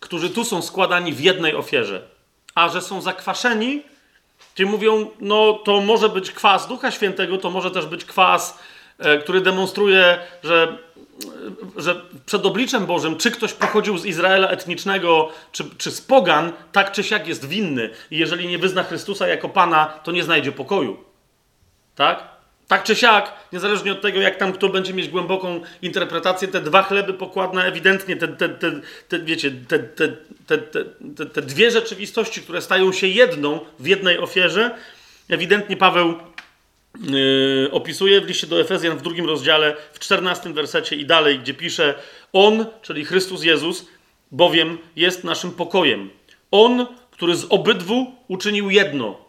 którzy 0.00 0.30
tu 0.30 0.44
są 0.44 0.62
składani 0.62 1.12
w 1.12 1.20
jednej 1.20 1.54
ofierze, 1.54 2.02
a 2.54 2.68
że 2.68 2.80
są 2.80 3.00
zakwaszeni, 3.00 3.82
Czyli 4.56 4.70
mówią, 4.70 5.10
no 5.20 5.52
to 5.52 5.80
może 5.80 6.08
być 6.08 6.32
kwas 6.32 6.68
Ducha 6.68 6.90
Świętego, 6.90 7.38
to 7.38 7.50
może 7.50 7.70
też 7.70 7.86
być 7.86 8.04
kwas, 8.04 8.58
e, 8.98 9.18
który 9.18 9.40
demonstruje, 9.40 10.18
że, 10.44 10.78
że 11.76 12.00
przed 12.26 12.46
obliczem 12.46 12.86
Bożym, 12.86 13.16
czy 13.16 13.30
ktoś 13.30 13.52
pochodził 13.52 13.98
z 13.98 14.06
Izraela 14.06 14.48
etnicznego, 14.48 15.28
czy, 15.52 15.64
czy 15.78 15.90
z 15.90 16.00
pogan, 16.00 16.52
tak 16.72 16.92
czy 16.92 17.04
siak 17.04 17.28
jest 17.28 17.48
winny. 17.48 17.90
I 18.10 18.18
jeżeli 18.18 18.48
nie 18.48 18.58
wyzna 18.58 18.82
Chrystusa 18.82 19.28
jako 19.28 19.48
Pana, 19.48 19.86
to 19.86 20.12
nie 20.12 20.22
znajdzie 20.22 20.52
pokoju. 20.52 20.96
Tak? 21.94 22.35
Tak 22.68 22.84
czy 22.84 22.96
siak, 22.96 23.32
niezależnie 23.52 23.92
od 23.92 24.00
tego, 24.00 24.20
jak 24.20 24.36
tam 24.36 24.52
kto 24.52 24.68
będzie 24.68 24.94
mieć 24.94 25.08
głęboką 25.08 25.60
interpretację, 25.82 26.48
te 26.48 26.60
dwa 26.60 26.82
chleby 26.82 27.14
pokładne 27.14 27.64
ewidentnie, 27.64 28.16
te, 28.16 28.28
te, 28.28 28.48
te, 28.48 28.80
te 29.08 29.18
wiecie, 29.18 29.50
te, 29.68 29.78
te, 29.78 30.08
te, 30.46 30.58
te, 31.16 31.26
te 31.26 31.42
dwie 31.42 31.70
rzeczywistości, 31.70 32.42
które 32.42 32.62
stają 32.62 32.92
się 32.92 33.06
jedną 33.06 33.60
w 33.78 33.86
jednej 33.86 34.18
ofierze, 34.18 34.70
ewidentnie 35.28 35.76
Paweł 35.76 36.14
yy, 37.00 37.68
opisuje 37.72 38.20
w 38.20 38.26
liście 38.26 38.46
do 38.46 38.60
Efezjan 38.60 38.98
w 38.98 39.02
drugim 39.02 39.26
rozdziale, 39.26 39.76
w 39.92 39.98
czternastym 39.98 40.54
wersecie 40.54 40.96
i 40.96 41.06
dalej, 41.06 41.38
gdzie 41.38 41.54
pisze 41.54 41.94
On, 42.32 42.66
czyli 42.82 43.04
Chrystus 43.04 43.44
Jezus, 43.44 43.86
bowiem 44.30 44.78
jest 44.96 45.24
naszym 45.24 45.50
pokojem. 45.50 46.10
On, 46.50 46.86
który 47.10 47.36
z 47.36 47.46
obydwu 47.50 48.14
uczynił 48.28 48.70
jedno– 48.70 49.18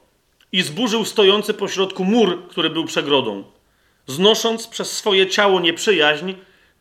i 0.52 0.62
zburzył 0.62 1.06
stojący 1.06 1.54
pośrodku 1.54 2.04
mur, 2.04 2.48
który 2.50 2.70
był 2.70 2.86
przegrodą, 2.86 3.44
znosząc 4.08 4.68
przez 4.68 4.92
swoje 4.92 5.28
ciało 5.28 5.60
nieprzyjaźń, 5.60 6.34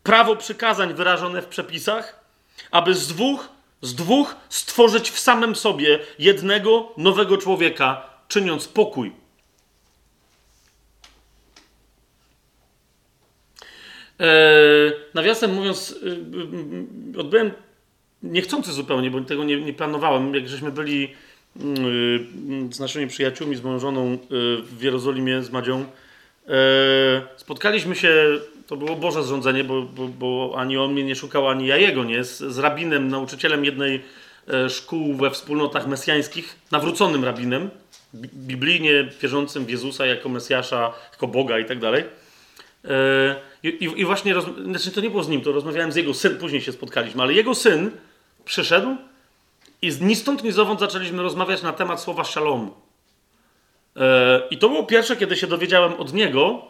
prawo 0.02 0.36
przykazań 0.36 0.94
wyrażone 0.94 1.42
w 1.42 1.46
przepisach, 1.46 2.24
aby 2.70 2.94
z 2.94 3.08
dwóch, 3.08 3.48
z 3.80 3.94
dwóch 3.94 4.36
stworzyć 4.48 5.10
w 5.10 5.18
samym 5.18 5.56
sobie 5.56 5.98
jednego 6.18 6.92
nowego 6.96 7.38
człowieka, 7.38 8.10
czyniąc 8.28 8.68
pokój. 8.68 9.12
Eee, 14.18 14.92
nawiasem 15.14 15.54
mówiąc, 15.54 15.94
yy, 17.14 17.20
odbyłem 17.20 17.52
niechcący 18.22 18.72
zupełnie, 18.72 19.10
bo 19.10 19.20
tego 19.20 19.44
nie, 19.44 19.60
nie 19.60 19.74
planowałem, 19.74 20.34
jak 20.34 20.48
żeśmy 20.48 20.72
byli 20.72 21.14
z 22.70 22.80
naszymi 22.80 23.06
przyjaciółmi, 23.06 23.56
z 23.56 23.62
moją 23.62 23.78
żoną 23.78 24.14
y, 24.14 24.18
w 24.62 24.82
Jerozolimie, 24.82 25.42
z 25.42 25.50
Madzią. 25.50 25.84
E, 26.48 27.22
spotkaliśmy 27.36 27.94
się, 27.94 28.14
to 28.66 28.76
było 28.76 28.96
Boże 28.96 29.22
zrządzenie, 29.22 29.64
bo, 29.64 29.82
bo, 29.82 30.08
bo 30.08 30.54
ani 30.56 30.78
on 30.78 30.92
mnie 30.92 31.04
nie 31.04 31.16
szukał, 31.16 31.48
ani 31.48 31.66
ja 31.66 31.76
jego, 31.76 32.04
nie? 32.04 32.24
Z, 32.24 32.38
z 32.38 32.58
rabinem, 32.58 33.08
nauczycielem 33.08 33.64
jednej 33.64 34.02
e, 34.48 34.70
szkół 34.70 35.14
we 35.14 35.30
wspólnotach 35.30 35.86
mesjańskich, 35.86 36.56
nawróconym 36.72 37.24
rabinem, 37.24 37.70
biblijnie 38.34 39.08
wierzącym 39.22 39.64
w 39.64 39.70
Jezusa 39.70 40.06
jako 40.06 40.28
Mesjasza, 40.28 40.92
jako 41.12 41.26
Boga 41.26 41.58
i 41.58 41.64
tak 41.64 41.78
dalej. 41.78 42.04
E, 42.84 43.36
I, 43.62 43.88
i 43.96 44.04
właśnie, 44.04 44.34
roz... 44.34 44.44
znaczy 44.64 44.90
to 44.90 45.00
nie 45.00 45.10
było 45.10 45.24
z 45.24 45.28
nim, 45.28 45.40
to 45.40 45.52
rozmawiałem 45.52 45.92
z 45.92 45.96
jego 45.96 46.14
syn, 46.14 46.36
później 46.36 46.60
się 46.60 46.72
spotkaliśmy, 46.72 47.22
ale 47.22 47.32
jego 47.32 47.54
syn 47.54 47.90
przyszedł 48.44 48.96
i 49.86 50.04
ni 50.04 50.16
stąd, 50.16 50.44
ni 50.44 50.52
zowąd 50.52 50.80
zaczęliśmy 50.80 51.22
rozmawiać 51.22 51.62
na 51.62 51.72
temat 51.72 52.00
słowa 52.00 52.24
shalom. 52.24 52.70
E, 53.96 54.42
I 54.50 54.58
to 54.58 54.68
było 54.68 54.84
pierwsze, 54.84 55.16
kiedy 55.16 55.36
się 55.36 55.46
dowiedziałem 55.46 55.94
od 55.94 56.12
niego, 56.12 56.62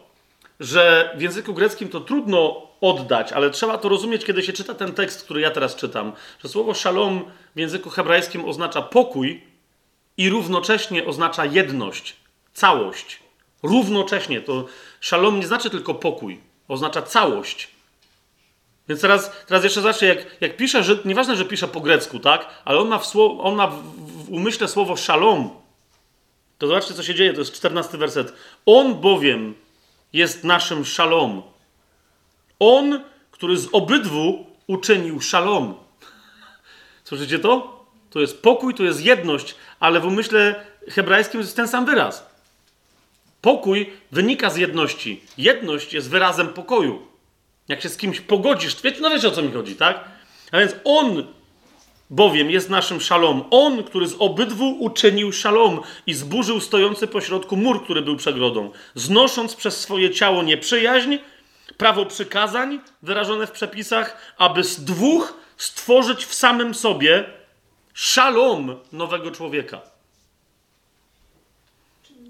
że 0.59 1.13
w 1.17 1.21
języku 1.21 1.53
greckim 1.53 1.89
to 1.89 1.99
trudno 1.99 2.67
oddać, 2.81 3.31
ale 3.31 3.49
trzeba 3.49 3.77
to 3.77 3.89
rozumieć, 3.89 4.25
kiedy 4.25 4.43
się 4.43 4.53
czyta 4.53 4.73
ten 4.73 4.93
tekst, 4.93 5.23
który 5.23 5.41
ja 5.41 5.51
teraz 5.51 5.75
czytam. 5.75 6.11
Że 6.43 6.49
słowo 6.49 6.73
shalom 6.73 7.25
w 7.55 7.59
języku 7.59 7.89
hebrajskim 7.89 8.45
oznacza 8.45 8.81
pokój 8.81 9.43
i 10.17 10.29
równocześnie 10.29 11.05
oznacza 11.05 11.45
jedność, 11.45 12.15
całość. 12.53 13.19
Równocześnie 13.63 14.41
to 14.41 14.65
shalom 15.01 15.39
nie 15.39 15.47
znaczy 15.47 15.69
tylko 15.69 15.93
pokój, 15.93 16.39
oznacza 16.67 17.01
całość. 17.01 17.76
Więc 18.89 19.01
teraz, 19.01 19.31
teraz 19.47 19.63
jeszcze 19.63 19.81
zacznę, 19.81 20.07
jak, 20.07 20.41
jak 20.41 20.57
pisze, 20.57 20.83
że 20.83 20.97
nieważne, 21.05 21.35
że 21.35 21.45
pisze 21.45 21.67
po 21.67 21.81
grecku, 21.81 22.19
tak? 22.19 22.47
Ale 22.65 22.79
on 22.79 22.87
ma 22.87 22.99
w, 22.99 23.15
on 23.39 23.55
ma 23.55 23.67
w, 23.67 23.81
w 24.25 24.29
umyśle 24.29 24.67
słowo 24.67 24.97
shalom. 24.97 25.49
To 26.57 26.67
zobaczcie, 26.67 26.93
co 26.93 27.03
się 27.03 27.15
dzieje, 27.15 27.33
to 27.33 27.39
jest 27.39 27.53
czternasty 27.53 27.97
werset. 27.97 28.33
On 28.65 28.95
bowiem 28.95 29.55
jest 30.13 30.43
naszym 30.43 30.85
szalom. 30.85 31.41
On, 32.59 33.03
który 33.31 33.57
z 33.57 33.69
obydwu 33.71 34.45
uczynił 34.67 35.21
szalom. 35.21 35.75
Słyszycie 37.03 37.39
to? 37.39 37.85
To 38.09 38.19
jest 38.19 38.41
pokój, 38.41 38.73
to 38.73 38.83
jest 38.83 39.01
jedność, 39.01 39.55
ale 39.79 39.99
w 39.99 40.05
umyśle 40.05 40.65
hebrajskim 40.89 41.39
jest 41.39 41.55
ten 41.55 41.67
sam 41.67 41.85
wyraz. 41.85 42.29
Pokój 43.41 43.93
wynika 44.11 44.49
z 44.49 44.57
jedności. 44.57 45.21
Jedność 45.37 45.93
jest 45.93 46.09
wyrazem 46.09 46.47
pokoju. 46.47 47.07
Jak 47.67 47.81
się 47.81 47.89
z 47.89 47.97
kimś 47.97 48.21
pogodzisz, 48.21 48.81
wiecie, 48.81 49.01
no 49.01 49.09
wiecie 49.09 49.27
o 49.27 49.31
co 49.31 49.41
mi 49.41 49.51
chodzi, 49.51 49.75
tak? 49.75 50.03
A 50.51 50.59
więc 50.59 50.75
on 50.83 51.27
bowiem 52.09 52.51
jest 52.51 52.69
naszym 52.69 53.01
szalom. 53.01 53.43
On, 53.51 53.83
który 53.83 54.07
z 54.07 54.15
obydwu 54.19 54.77
uczynił 54.79 55.33
szalom 55.33 55.81
i 56.07 56.13
zburzył 56.13 56.59
stojący 56.59 57.07
pośrodku 57.07 57.57
mur, 57.57 57.83
który 57.83 58.01
był 58.01 58.15
przegrodą, 58.15 58.71
znosząc 58.95 59.55
przez 59.55 59.79
swoje 59.79 60.11
ciało 60.11 60.43
nieprzyjaźń, 60.43 61.17
prawo 61.77 62.05
przykazań 62.05 62.79
wyrażone 63.01 63.47
w 63.47 63.51
przepisach, 63.51 64.35
aby 64.37 64.63
z 64.63 64.83
dwóch 64.83 65.33
stworzyć 65.57 66.25
w 66.25 66.33
samym 66.33 66.73
sobie 66.73 67.25
szalom 67.93 68.79
nowego 68.91 69.31
człowieka. 69.31 69.81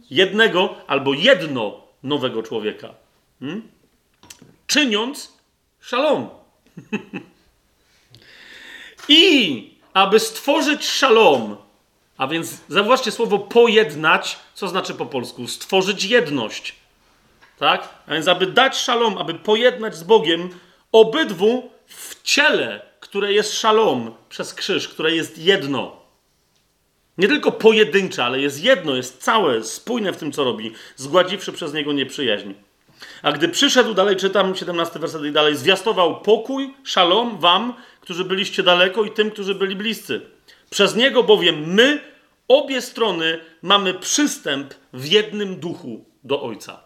Jednego 0.09 0.75
albo 0.87 1.13
jedno 1.13 1.81
nowego 2.03 2.43
człowieka. 2.43 2.93
Hmm? 3.39 3.76
Czyniąc 4.67 5.33
szalom. 5.79 6.29
I 9.07 9.77
aby 9.93 10.19
stworzyć 10.19 10.85
szalom, 10.85 11.57
a 12.17 12.27
więc 12.27 12.57
zauważcie 12.69 13.11
słowo 13.11 13.39
pojednać, 13.39 14.39
co 14.53 14.67
znaczy 14.67 14.93
po 14.93 15.05
polsku? 15.05 15.47
Stworzyć 15.47 16.03
jedność. 16.03 16.75
Tak? 17.59 17.89
A 18.07 18.13
więc 18.13 18.27
aby 18.27 18.47
dać 18.47 18.77
szalom, 18.77 19.17
aby 19.17 19.33
pojednać 19.33 19.95
z 19.95 20.03
Bogiem 20.03 20.49
obydwu 20.91 21.69
w 21.87 22.23
ciele, 22.23 22.81
które 22.99 23.33
jest 23.33 23.53
szalom 23.53 24.15
przez 24.29 24.53
krzyż, 24.53 24.87
które 24.87 25.15
jest 25.15 25.37
jedno. 25.37 25.97
Nie 27.17 27.27
tylko 27.27 27.51
pojedyncze, 27.51 28.25
ale 28.25 28.39
jest 28.39 28.63
jedno, 28.63 28.95
jest 28.95 29.21
całe, 29.23 29.63
spójne 29.63 30.13
w 30.13 30.17
tym, 30.17 30.31
co 30.31 30.43
robi, 30.43 30.73
zgładziwszy 30.95 31.51
przez 31.51 31.73
niego 31.73 31.93
nieprzyjaźń. 31.93 32.53
A 33.21 33.31
gdy 33.31 33.49
przyszedł, 33.49 33.93
dalej 33.93 34.15
czytam 34.15 34.55
17 34.55 34.99
werset 34.99 35.23
i 35.23 35.31
dalej, 35.31 35.55
zwiastował 35.55 36.21
pokój, 36.21 36.73
szalom 36.83 37.39
wam, 37.39 37.73
którzy 38.01 38.25
byliście 38.25 38.63
daleko 38.63 39.03
i 39.03 39.11
tym, 39.11 39.31
którzy 39.31 39.55
byli 39.55 39.75
bliscy. 39.75 40.21
Przez 40.69 40.95
niego 40.95 41.23
bowiem 41.23 41.73
my, 41.73 42.01
obie 42.47 42.81
strony, 42.81 43.39
mamy 43.61 43.93
przystęp 43.93 44.73
w 44.93 45.05
jednym 45.05 45.59
duchu 45.59 46.05
do 46.23 46.41
Ojca. 46.41 46.79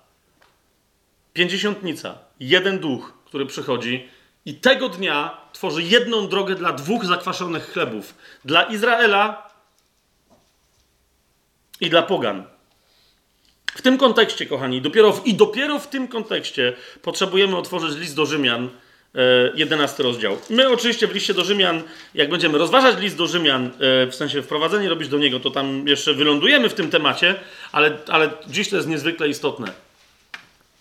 Pięćdziesiątnica, 1.33 2.17
jeden 2.39 2.79
duch, 2.79 3.13
który 3.25 3.45
przychodzi 3.45 4.09
i 4.45 4.55
tego 4.55 4.89
dnia 4.89 5.38
tworzy 5.53 5.83
jedną 5.83 6.27
drogę 6.27 6.55
dla 6.55 6.73
dwóch 6.73 7.05
zakwaszonych 7.05 7.73
chlebów. 7.73 8.15
Dla 8.45 8.63
Izraela 8.63 9.51
i 11.81 11.89
dla 11.89 12.03
pogan. 12.03 12.51
W 13.76 13.81
tym 13.81 13.98
kontekście, 13.98 14.45
kochani, 14.45 14.81
dopiero 14.81 15.14
w, 15.14 15.27
i 15.27 15.34
dopiero 15.34 15.80
w 15.80 15.88
tym 15.88 16.07
kontekście 16.07 16.73
potrzebujemy 17.02 17.57
otworzyć 17.57 17.99
list 17.99 18.15
do 18.15 18.26
Rzymian, 18.26 18.69
e, 19.15 19.19
11 19.56 20.03
rozdział. 20.03 20.38
My 20.49 20.69
oczywiście 20.69 21.07
w 21.07 21.14
liście 21.14 21.34
do 21.34 21.43
Rzymian, 21.43 21.84
jak 22.14 22.30
będziemy 22.30 22.57
rozważać 22.57 22.99
list 22.99 23.18
do 23.18 23.27
Rzymian, 23.27 23.65
e, 23.65 24.07
w 24.07 24.15
sensie 24.15 24.41
wprowadzenie 24.41 24.89
robić 24.89 25.10
do 25.10 25.18
niego, 25.18 25.39
to 25.39 25.52
tam 25.52 25.88
jeszcze 25.88 26.14
wylądujemy 26.14 26.69
w 26.69 26.73
tym 26.73 26.89
temacie, 26.89 27.35
ale, 27.72 27.98
ale 28.07 28.30
dziś 28.48 28.69
to 28.69 28.76
jest 28.76 28.88
niezwykle 28.88 29.30
istotne. 29.30 29.72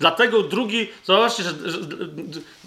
Dlatego 0.01 0.43
drugi, 0.43 0.89
zobaczcie, 1.05 1.43
że, 1.43 1.51
że, 1.65 1.79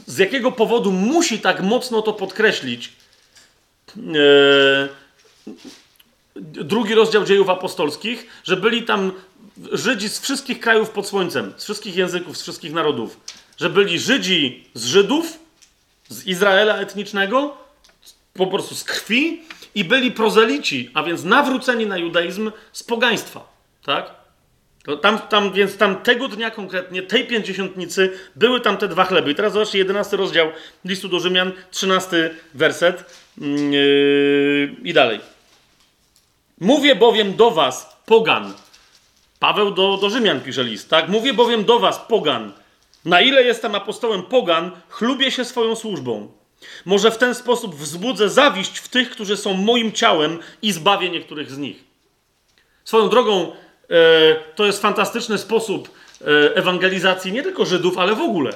z 0.06 0.18
jakiego 0.18 0.52
powodu 0.52 0.92
musi 0.92 1.40
tak 1.40 1.62
mocno 1.62 2.02
to 2.02 2.14
podkreślić. 2.14 2.94
E, 3.98 4.90
drugi 6.36 6.96
rozdział 6.96 7.26
dziejów 7.26 7.50
apostolskich, 7.50 8.28
że 8.44 8.58
byli 8.58 8.84
tam 8.84 9.12
Żydzi 9.72 10.10
z 10.10 10.20
wszystkich 10.20 10.60
krajów 10.60 10.90
pod 10.90 11.08
słońcem, 11.08 11.54
z 11.58 11.64
wszystkich 11.64 11.96
języków, 11.96 12.38
z 12.38 12.42
wszystkich 12.42 12.74
narodów. 12.74 13.20
Że 13.58 13.70
byli 13.70 14.00
Żydzi 14.00 14.68
z 14.74 14.86
Żydów, 14.86 15.40
z 16.10 16.28
Izraela 16.28 16.78
etnicznego, 16.78 17.58
po 18.34 18.48
prostu 18.48 18.76
z 18.76 18.84
krwi, 18.84 19.42
i 19.76 19.84
byli 19.84 20.12
prozelici, 20.12 20.90
a 20.94 21.04
więc 21.04 21.24
nawróceni 21.24 21.86
na 21.86 21.98
judaizm 21.98 22.52
z 22.74 22.84
pogaństwa. 22.84 23.48
Tak? 23.86 24.24
To 24.84 24.98
tam, 24.98 25.20
tam, 25.20 25.54
więc 25.54 25.78
tam 25.78 25.96
tego 25.96 26.28
dnia 26.28 26.52
konkretnie, 26.52 27.02
tej 27.02 27.28
pięćdziesiątnicy, 27.28 28.12
były 28.36 28.62
tam 28.62 28.78
te 28.78 28.88
dwa 28.88 29.06
chleby. 29.06 29.32
I 29.32 29.36
teraz 29.36 29.54
zobaczcie, 29.54 29.78
11 29.78 30.18
rozdział 30.18 30.48
listu 30.86 31.10
do 31.10 31.20
Rzymian, 31.20 31.52
13 31.72 32.36
werset 32.54 33.16
yy, 33.38 34.76
i 34.84 34.94
dalej. 34.94 35.20
Mówię 36.60 36.96
bowiem 36.96 37.36
do 37.36 37.52
was, 37.52 37.98
pogan. 38.06 38.54
Paweł 39.44 39.72
do, 39.72 39.98
do 39.98 40.10
Rzymian 40.10 40.42
pisze 40.42 40.64
list, 40.64 40.90
tak? 40.90 41.10
Mówię 41.10 41.34
bowiem 41.34 41.64
do 41.64 41.80
was, 41.80 42.00
pogan. 42.00 42.52
Na 43.06 43.22
ile 43.22 43.44
jestem 43.44 43.76
apostołem 43.76 44.24
pogan, 44.24 44.72
chlubię 44.90 45.32
się 45.32 45.46
swoją 45.46 45.76
służbą. 45.76 46.32
Może 46.86 47.12
w 47.12 47.18
ten 47.18 47.36
sposób 47.36 47.76
wzbudzę 47.76 48.30
zawiść 48.30 48.78
w 48.78 48.88
tych, 48.88 49.10
którzy 49.10 49.38
są 49.38 49.54
moim 49.54 49.92
ciałem 49.92 50.40
i 50.62 50.72
zbawię 50.72 51.10
niektórych 51.10 51.52
z 51.52 51.58
nich. 51.58 51.84
Swoją 52.86 53.10
drogą, 53.10 53.52
e, 53.90 54.36
to 54.56 54.66
jest 54.66 54.82
fantastyczny 54.82 55.38
sposób 55.38 55.90
e, 56.22 56.56
ewangelizacji 56.56 57.32
nie 57.32 57.44
tylko 57.44 57.66
Żydów, 57.66 57.98
ale 57.98 58.16
w 58.16 58.22
ogóle. 58.22 58.52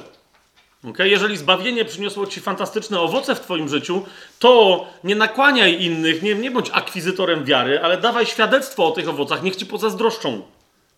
Okay? 0.89 1.09
Jeżeli 1.09 1.37
zbawienie 1.37 1.85
przyniosło 1.85 2.27
ci 2.27 2.39
fantastyczne 2.41 2.99
owoce 2.99 3.35
w 3.35 3.39
Twoim 3.39 3.69
życiu, 3.69 4.05
to 4.39 4.85
nie 5.03 5.15
nakłaniaj 5.15 5.83
innych, 5.83 6.21
nie, 6.21 6.35
nie 6.35 6.51
bądź 6.51 6.69
akwizytorem 6.73 7.45
wiary, 7.45 7.79
ale 7.79 7.97
dawaj 7.97 8.25
świadectwo 8.25 8.87
o 8.87 8.91
tych 8.91 9.09
owocach, 9.09 9.43
niech 9.43 9.55
ci 9.55 9.65
pozazdroszczą. 9.65 10.56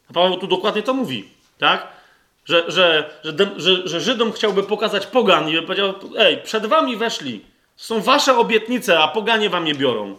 A 0.09 0.13
Paweł 0.13 0.37
tu 0.37 0.47
dokładnie 0.47 0.83
to 0.83 0.93
mówi, 0.93 1.29
tak? 1.57 1.87
Że, 2.45 2.63
że, 2.67 3.09
że, 3.23 3.33
że, 3.57 3.87
że 3.87 4.01
Żydom 4.01 4.31
chciałby 4.31 4.63
pokazać 4.63 5.05
pogan 5.07 5.49
i 5.49 5.61
powiedział, 5.61 5.93
ej, 6.17 6.37
przed 6.37 6.65
wami 6.65 6.97
weszli, 6.97 7.41
są 7.77 8.01
wasze 8.01 8.37
obietnice, 8.37 8.99
a 8.99 9.07
poganie 9.07 9.49
wam 9.49 9.67
je 9.67 9.75
biorą. 9.75 10.15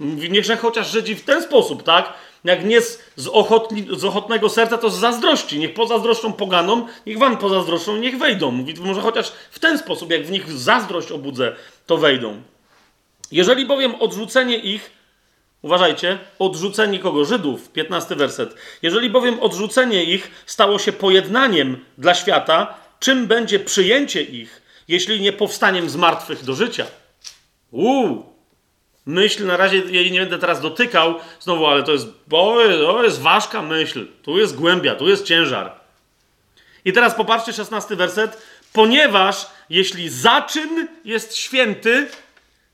Niechże 0.00 0.56
chociaż 0.56 0.90
Żydzi 0.90 1.14
w 1.14 1.24
ten 1.24 1.42
sposób, 1.42 1.82
tak? 1.82 2.12
Jak 2.44 2.64
nie 2.64 2.80
z, 2.80 3.02
z, 3.16 3.28
ochotni, 3.28 3.86
z 3.90 4.04
ochotnego 4.04 4.48
serca, 4.48 4.78
to 4.78 4.90
z 4.90 4.98
zazdrości. 4.98 5.58
Niech 5.58 5.74
pozazdroszczą 5.74 6.32
poganom, 6.32 6.86
niech 7.06 7.18
wam 7.18 7.36
pozazdroszczą, 7.36 7.96
niech 7.96 8.18
wejdą. 8.18 8.50
Mówi, 8.50 8.74
może 8.80 9.00
chociaż 9.00 9.32
w 9.50 9.58
ten 9.58 9.78
sposób, 9.78 10.10
jak 10.10 10.26
w 10.26 10.30
nich 10.30 10.52
zazdrość 10.52 11.12
obudzę, 11.12 11.56
to 11.86 11.96
wejdą. 11.96 12.42
Jeżeli 13.32 13.66
bowiem 13.66 13.94
odrzucenie 13.94 14.56
ich, 14.56 14.90
uważajcie, 15.62 16.18
odrzucenie 16.38 16.98
kogo? 16.98 17.24
Żydów, 17.24 17.68
15 17.68 18.16
werset. 18.16 18.54
Jeżeli 18.82 19.10
bowiem 19.10 19.40
odrzucenie 19.40 20.04
ich 20.04 20.30
stało 20.46 20.78
się 20.78 20.92
pojednaniem 20.92 21.84
dla 21.98 22.14
świata, 22.14 22.74
czym 23.00 23.26
będzie 23.26 23.60
przyjęcie 23.60 24.22
ich, 24.22 24.62
jeśli 24.88 25.20
nie 25.20 25.32
powstaniem 25.32 25.90
z 25.90 25.96
martwych 25.96 26.44
do 26.44 26.54
życia? 26.54 26.86
Uuu, 27.70 28.32
Myśl, 29.06 29.46
na 29.46 29.56
razie 29.56 29.76
jej 29.78 30.12
nie 30.12 30.20
będę 30.20 30.38
teraz 30.38 30.60
dotykał, 30.60 31.14
znowu, 31.40 31.66
ale 31.66 31.82
to 31.82 31.92
jest, 31.92 32.06
to 32.30 33.04
jest 33.04 33.20
ważka 33.20 33.62
myśl. 33.62 34.06
Tu 34.22 34.38
jest 34.38 34.56
głębia, 34.56 34.94
tu 34.94 35.08
jest 35.08 35.24
ciężar. 35.24 35.72
I 36.84 36.92
teraz 36.92 37.14
popatrzcie, 37.14 37.52
szesnasty 37.52 37.96
werset. 37.96 38.42
Ponieważ 38.72 39.46
jeśli 39.70 40.08
zaczyn 40.08 40.88
jest 41.04 41.36
święty, 41.36 42.08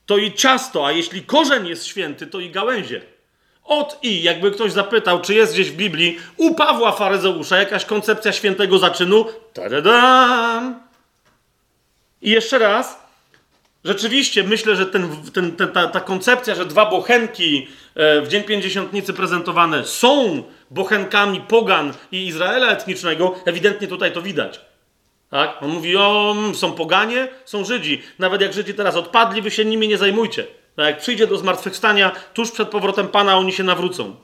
to 0.09 0.17
i 0.17 0.33
ciasto, 0.33 0.87
a 0.87 0.93
jeśli 0.93 1.23
korzeń 1.23 1.67
jest 1.67 1.87
święty, 1.87 2.27
to 2.27 2.41
i 2.41 2.51
gałęzie. 2.51 3.03
Od 3.65 3.99
i, 4.03 4.23
jakby 4.23 4.51
ktoś 4.51 4.73
zapytał, 4.73 5.21
czy 5.21 5.35
jest 5.35 5.53
gdzieś 5.53 5.71
w 5.71 5.77
Biblii 5.77 6.19
u 6.37 6.55
Pawła 6.55 6.93
Faryzeusza 6.93 7.59
jakaś 7.59 7.85
koncepcja 7.85 8.33
świętego 8.33 8.79
zaczynu, 8.79 9.25
tadadam. 9.53 10.81
I 12.23 12.31
jeszcze 12.31 12.59
raz, 12.59 13.09
Rzeczywiście 13.85 14.45
myślę, 14.45 14.77
że 14.77 14.87
ten, 14.87 15.09
ten, 15.33 15.57
ten, 15.57 15.69
ta, 15.69 15.87
ta, 15.87 16.01
koncepcja, 16.01 16.55
że 16.55 16.67
dwa 16.67 16.87
bochenki 16.91 17.69
e, 17.95 18.21
w 18.21 18.29
Dzień 18.29 18.43
Pięćdziesiątnicy 18.43 19.13
prezentowane 19.13 19.85
są 19.85 20.43
bochenkami 20.71 21.41
pogan 21.41 21.93
i 22.13 22.27
Izraela 22.27 22.73
etnicznego, 22.73 23.35
ewidentnie 23.45 23.89
tutaj 23.89 24.13
to 24.13 24.23
widać. 24.23 24.61
Tak? 25.31 25.63
On 25.63 25.71
mówi, 25.71 25.97
o, 25.97 26.35
mm, 26.37 26.55
są 26.55 26.73
poganie, 26.73 27.29
są 27.45 27.65
Żydzi. 27.65 28.03
Nawet 28.19 28.41
jak 28.41 28.53
Żydzi 28.53 28.75
teraz 28.75 28.97
odpadli, 28.97 29.43
wy 29.43 29.51
się 29.51 29.65
nimi 29.65 29.89
nie 29.89 29.99
zajmujcie. 29.99 30.47
Tak? 30.77 30.87
Jak 30.87 30.99
przyjdzie 30.99 31.27
do 31.27 31.37
zmartwychwstania, 31.37 32.13
tuż 32.35 32.51
przed 32.51 32.69
powrotem 32.69 33.09
Pana 33.09 33.39
oni 33.39 33.53
się 33.53 33.65
nawrócą. 33.65 34.17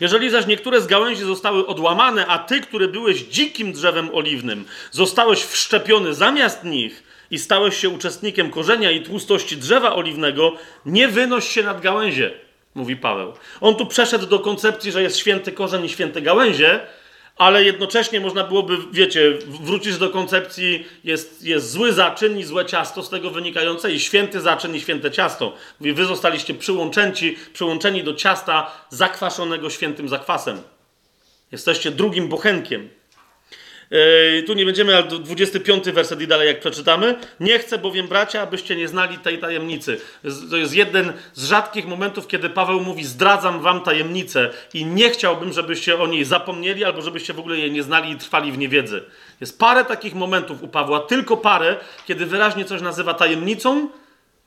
Jeżeli 0.00 0.30
zaś 0.30 0.46
niektóre 0.46 0.80
z 0.80 0.86
gałęzi 0.86 1.22
zostały 1.22 1.66
odłamane, 1.66 2.26
a 2.26 2.38
ty, 2.38 2.60
który 2.60 2.88
byłeś 2.88 3.18
dzikim 3.22 3.72
drzewem 3.72 4.10
oliwnym, 4.14 4.64
zostałeś 4.90 5.42
wszczepiony 5.42 6.14
zamiast 6.14 6.64
nich, 6.64 7.02
i 7.30 7.38
stałeś 7.38 7.76
się 7.76 7.88
uczestnikiem 7.88 8.50
korzenia 8.50 8.90
i 8.90 9.02
tłustości 9.02 9.56
drzewa 9.56 9.94
oliwnego, 9.94 10.52
nie 10.86 11.08
wynoś 11.08 11.48
się 11.48 11.62
nad 11.62 11.80
gałęzie, 11.80 12.30
mówi 12.74 12.96
Paweł. 12.96 13.32
On 13.60 13.74
tu 13.74 13.86
przeszedł 13.86 14.26
do 14.26 14.38
koncepcji, 14.38 14.92
że 14.92 15.02
jest 15.02 15.18
święty 15.18 15.52
korzeń 15.52 15.84
i 15.84 15.88
święte 15.88 16.22
gałęzie, 16.22 16.80
ale 17.40 17.64
jednocześnie 17.64 18.20
można 18.20 18.44
byłoby, 18.44 18.76
wiecie, 18.92 19.38
wrócić 19.46 19.98
do 19.98 20.10
koncepcji, 20.10 20.84
jest, 21.04 21.42
jest 21.42 21.70
zły 21.70 21.92
zaczyn 21.92 22.38
i 22.38 22.44
złe 22.44 22.66
ciasto 22.66 23.02
z 23.02 23.10
tego 23.10 23.30
wynikające, 23.30 23.92
i 23.92 24.00
święty 24.00 24.40
zaczyn 24.40 24.74
i 24.74 24.80
święte 24.80 25.10
ciasto. 25.10 25.52
Mówi, 25.80 25.92
wy 25.92 26.04
zostaliście 26.04 26.54
przyłączeni, 26.54 27.36
przyłączeni 27.52 28.04
do 28.04 28.14
ciasta 28.14 28.70
zakwaszonego 28.90 29.70
świętym 29.70 30.08
zakwasem. 30.08 30.62
Jesteście 31.52 31.90
drugim 31.90 32.28
bochenkiem. 32.28 32.88
Tu 34.46 34.54
nie 34.54 34.64
będziemy, 34.64 34.96
ale 34.96 35.06
25 35.06 35.90
werset 35.90 36.20
i 36.20 36.26
dalej 36.26 36.48
jak 36.48 36.60
przeczytamy. 36.60 37.14
Nie 37.40 37.58
chcę 37.58 37.78
bowiem, 37.78 38.08
bracia, 38.08 38.42
abyście 38.42 38.76
nie 38.76 38.88
znali 38.88 39.18
tej 39.18 39.38
tajemnicy. 39.38 40.00
To 40.50 40.56
jest 40.56 40.74
jeden 40.74 41.12
z 41.32 41.44
rzadkich 41.44 41.86
momentów, 41.86 42.26
kiedy 42.26 42.50
Paweł 42.50 42.80
mówi, 42.80 43.04
zdradzam 43.04 43.60
wam 43.60 43.80
tajemnicę 43.80 44.50
i 44.74 44.84
nie 44.84 45.10
chciałbym, 45.10 45.52
żebyście 45.52 45.98
o 45.98 46.06
niej 46.06 46.24
zapomnieli, 46.24 46.84
albo 46.84 47.02
żebyście 47.02 47.32
w 47.32 47.38
ogóle 47.38 47.58
jej 47.58 47.72
nie 47.72 47.82
znali 47.82 48.10
i 48.12 48.16
trwali 48.16 48.52
w 48.52 48.58
niewiedzy. 48.58 49.02
Jest 49.40 49.58
parę 49.58 49.84
takich 49.84 50.14
momentów 50.14 50.62
u 50.62 50.68
Pawła, 50.68 51.00
tylko 51.00 51.36
parę, 51.36 51.76
kiedy 52.06 52.26
wyraźnie 52.26 52.64
coś 52.64 52.82
nazywa 52.82 53.14
tajemnicą 53.14 53.88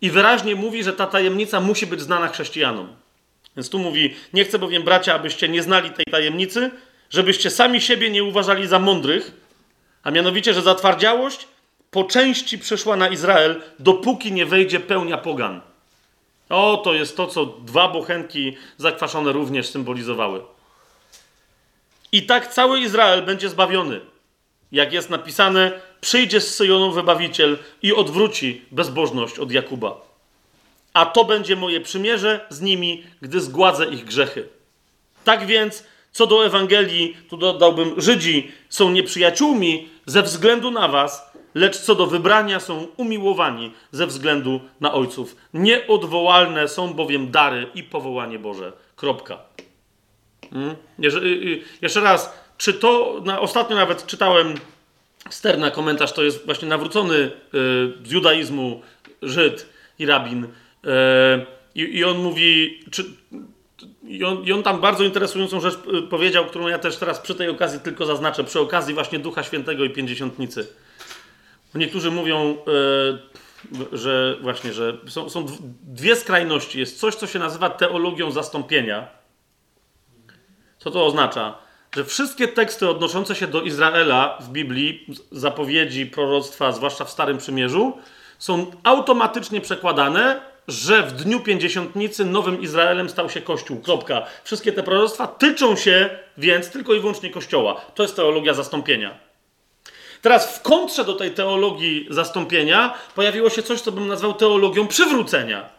i 0.02 0.12
wyraźnie 0.12 0.56
mówi, 0.56 0.84
że 0.84 0.94
ta 0.94 1.08
tajemnica 1.08 1.60
musi 1.60 1.88
być 1.88 2.02
znana 2.02 2.28
chrześcijanom. 2.28 2.88
Więc 3.56 3.70
tu 3.70 3.80
mówi, 3.80 4.16
nie 4.34 4.44
chcę 4.46 4.60
bowiem, 4.60 4.84
bracia, 4.84 5.16
abyście 5.16 5.50
nie 5.50 5.64
znali 5.64 5.90
tej 5.90 6.06
tajemnicy, 6.12 6.72
żebyście 7.14 7.50
sami 7.50 7.82
siebie 7.82 8.10
nie 8.10 8.24
uważali 8.24 8.68
za 8.68 8.80
mądrych, 8.80 9.32
a 10.04 10.12
mianowicie, 10.12 10.54
że 10.54 10.62
zatwardziałość 10.62 11.48
po 11.92 12.04
części 12.04 12.60
przyszła 12.60 12.96
na 12.96 13.08
Izrael, 13.08 13.62
dopóki 13.80 14.32
nie 14.32 14.46
wejdzie 14.46 14.80
pełnia 14.80 15.18
pogan. 15.18 15.62
O, 16.50 16.82
to 16.84 16.94
jest 16.94 17.18
to, 17.18 17.28
co 17.28 17.46
dwa 17.46 17.88
bochenki 17.88 18.58
zakwaszone 18.78 19.32
również 19.32 19.68
symbolizowały. 19.68 20.42
I 22.12 22.24
tak 22.24 22.54
cały 22.54 22.80
Izrael 22.80 23.24
będzie 23.26 23.50
zbawiony. 23.50 24.02
Jak 24.72 24.94
jest 24.94 25.10
napisane, 25.10 25.72
przyjdzie 26.02 26.42
z 26.42 26.56
Syjonu 26.56 26.92
wybawiciel 26.92 27.58
i 27.82 27.94
odwróci 27.94 28.66
bezbożność 28.72 29.40
od 29.40 29.52
Jakuba. 29.52 30.02
A 30.94 31.06
to 31.06 31.26
będzie 31.26 31.56
moje 31.56 31.82
przymierze 31.82 32.46
z 32.50 32.62
nimi, 32.62 33.04
gdy 33.22 33.42
zgładzę 33.42 33.86
ich 33.86 34.06
grzechy. 34.06 34.48
Tak 35.24 35.46
więc 35.46 35.84
co 36.14 36.28
do 36.28 36.46
Ewangelii, 36.46 37.18
tu 37.30 37.38
dodałbym, 37.38 38.02
Żydzi 38.02 38.52
są 38.70 38.92
nieprzyjaciółmi 38.92 39.90
ze 40.06 40.24
względu 40.24 40.72
na 40.72 40.88
was, 40.88 41.32
lecz 41.56 41.78
co 41.78 41.96
do 41.96 42.08
wybrania 42.08 42.60
są 42.60 42.88
umiłowani 42.98 43.72
ze 43.92 44.08
względu 44.08 44.62
na 44.80 44.94
ojców. 44.94 45.36
Nieodwołalne 45.54 46.68
są 46.68 46.94
bowiem 46.94 47.32
dary 47.32 47.68
i 47.76 47.84
powołanie 47.84 48.40
Boże. 48.40 48.74
Kropka. 48.96 49.40
Hmm? 50.52 50.76
Jeszcze 51.82 52.02
raz, 52.02 52.34
czy 52.58 52.74
to, 52.74 53.22
na, 53.26 53.40
ostatnio 53.40 53.76
nawet 53.76 54.06
czytałem 54.06 54.56
Sterna 55.30 55.72
komentarz, 55.72 56.14
to 56.14 56.24
jest 56.24 56.46
właśnie 56.46 56.68
nawrócony 56.68 57.16
y, 57.16 57.32
z 58.04 58.12
judaizmu 58.12 58.82
Żyd 59.22 59.70
i 60.00 60.06
rabin. 60.06 60.44
Y, 60.44 60.50
I 61.76 62.04
on 62.04 62.18
mówi, 62.18 62.80
czy, 62.92 63.06
i 64.04 64.24
on, 64.24 64.44
I 64.44 64.52
on, 64.52 64.64
tam 64.64 64.82
bardzo 64.82 65.04
interesującą 65.04 65.60
rzecz 65.60 65.74
y, 65.74 66.02
powiedział, 66.02 66.46
którą 66.46 66.68
ja 66.68 66.80
też 66.80 66.98
teraz 66.98 67.20
przy 67.20 67.36
tej 67.36 67.50
okazji 67.50 67.80
tylko 67.80 68.06
zaznaczę, 68.06 68.44
przy 68.44 68.60
okazji 68.60 68.94
właśnie 68.94 69.20
Ducha 69.20 69.44
Świętego 69.44 69.84
i 69.84 69.90
Pięćdziesiątnicy. 69.90 70.68
Niektórzy 71.76 72.12
mówią, 72.12 72.58
yy, 73.72 73.98
że 73.98 74.38
właśnie, 74.42 74.74
że 74.74 74.98
są, 75.08 75.30
są 75.30 75.46
dwie 75.84 76.16
skrajności. 76.16 76.80
Jest 76.80 77.00
coś, 77.00 77.16
co 77.16 77.28
się 77.28 77.40
nazywa 77.40 77.70
teologią 77.70 78.32
zastąpienia. 78.32 79.08
Co 80.78 80.92
to 80.92 81.06
oznacza? 81.06 81.58
Że 81.96 82.06
wszystkie 82.06 82.48
teksty 82.48 82.90
odnoszące 82.90 83.36
się 83.36 83.48
do 83.48 83.62
Izraela 83.62 84.38
w 84.42 84.50
Biblii, 84.50 85.08
zapowiedzi, 85.32 86.06
proroctwa, 86.06 86.72
zwłaszcza 86.72 87.06
w 87.06 87.10
Starym 87.10 87.38
Przymierzu, 87.38 87.98
są 88.40 88.72
automatycznie 88.84 89.62
przekładane 89.62 90.53
że 90.68 91.04
w 91.04 91.12
dniu 91.12 91.40
pięćdziesiątnicy 91.40 92.26
nowym 92.26 92.62
Izraelem 92.62 93.10
stał 93.10 93.30
się 93.30 93.42
Kościół. 93.42 93.82
Kropka. 93.82 94.26
Wszystkie 94.44 94.72
te 94.72 94.84
proroctwa 94.84 95.28
tyczą 95.28 95.76
się 95.76 96.10
więc 96.38 96.70
tylko 96.70 96.94
i 96.94 97.00
wyłącznie 97.00 97.30
Kościoła. 97.30 97.82
To 97.96 98.04
jest 98.04 98.16
teologia 98.16 98.54
zastąpienia. 98.54 99.20
Teraz 100.22 100.58
w 100.58 100.62
kontrze 100.62 101.06
do 101.06 101.14
tej 101.14 101.32
teologii 101.32 102.08
zastąpienia 102.10 102.94
pojawiło 103.16 103.50
się 103.50 103.64
coś, 103.64 103.82
co 103.82 103.92
bym 103.92 104.08
nazwał 104.08 104.34
teologią 104.34 104.88
przywrócenia. 104.88 105.70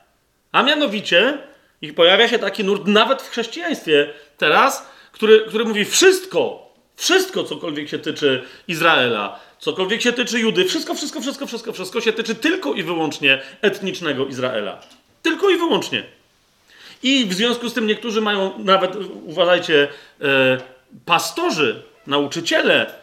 A 0.52 0.62
mianowicie, 0.62 1.38
i 1.82 1.92
pojawia 1.92 2.28
się 2.28 2.38
taki 2.38 2.64
nurt 2.64 2.86
nawet 2.86 3.22
w 3.22 3.30
chrześcijaństwie 3.30 4.12
teraz, 4.38 4.88
który, 5.12 5.44
który 5.48 5.64
mówi 5.64 5.84
wszystko, 5.84 6.72
wszystko, 6.96 7.44
cokolwiek 7.44 7.88
się 7.88 7.98
tyczy 7.98 8.42
Izraela, 8.68 9.40
cokolwiek 9.64 10.02
się 10.02 10.12
tyczy 10.12 10.40
Judy, 10.40 10.64
wszystko, 10.64 10.94
wszystko, 10.94 11.20
wszystko, 11.20 11.46
wszystko, 11.46 11.72
wszystko 11.72 12.00
się 12.00 12.12
tyczy 12.12 12.34
tylko 12.34 12.74
i 12.74 12.82
wyłącznie 12.82 13.42
etnicznego 13.62 14.26
Izraela. 14.26 14.80
Tylko 15.22 15.50
i 15.50 15.56
wyłącznie. 15.56 16.04
I 17.02 17.26
w 17.26 17.34
związku 17.34 17.68
z 17.68 17.74
tym 17.74 17.86
niektórzy 17.86 18.20
mają 18.20 18.58
nawet, 18.58 18.96
uważajcie, 19.26 19.88
e, 20.20 20.58
pastorzy, 21.04 21.82
nauczyciele 22.06 22.94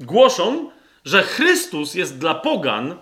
głoszą, 0.00 0.70
że 1.04 1.22
Chrystus 1.22 1.94
jest 1.94 2.18
dla 2.18 2.34
pogan, 2.34 2.96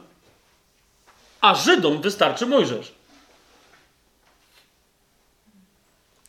a 1.41 1.55
Żydom 1.55 2.03
wystarczy 2.03 2.47
Mojżesz. 2.47 2.94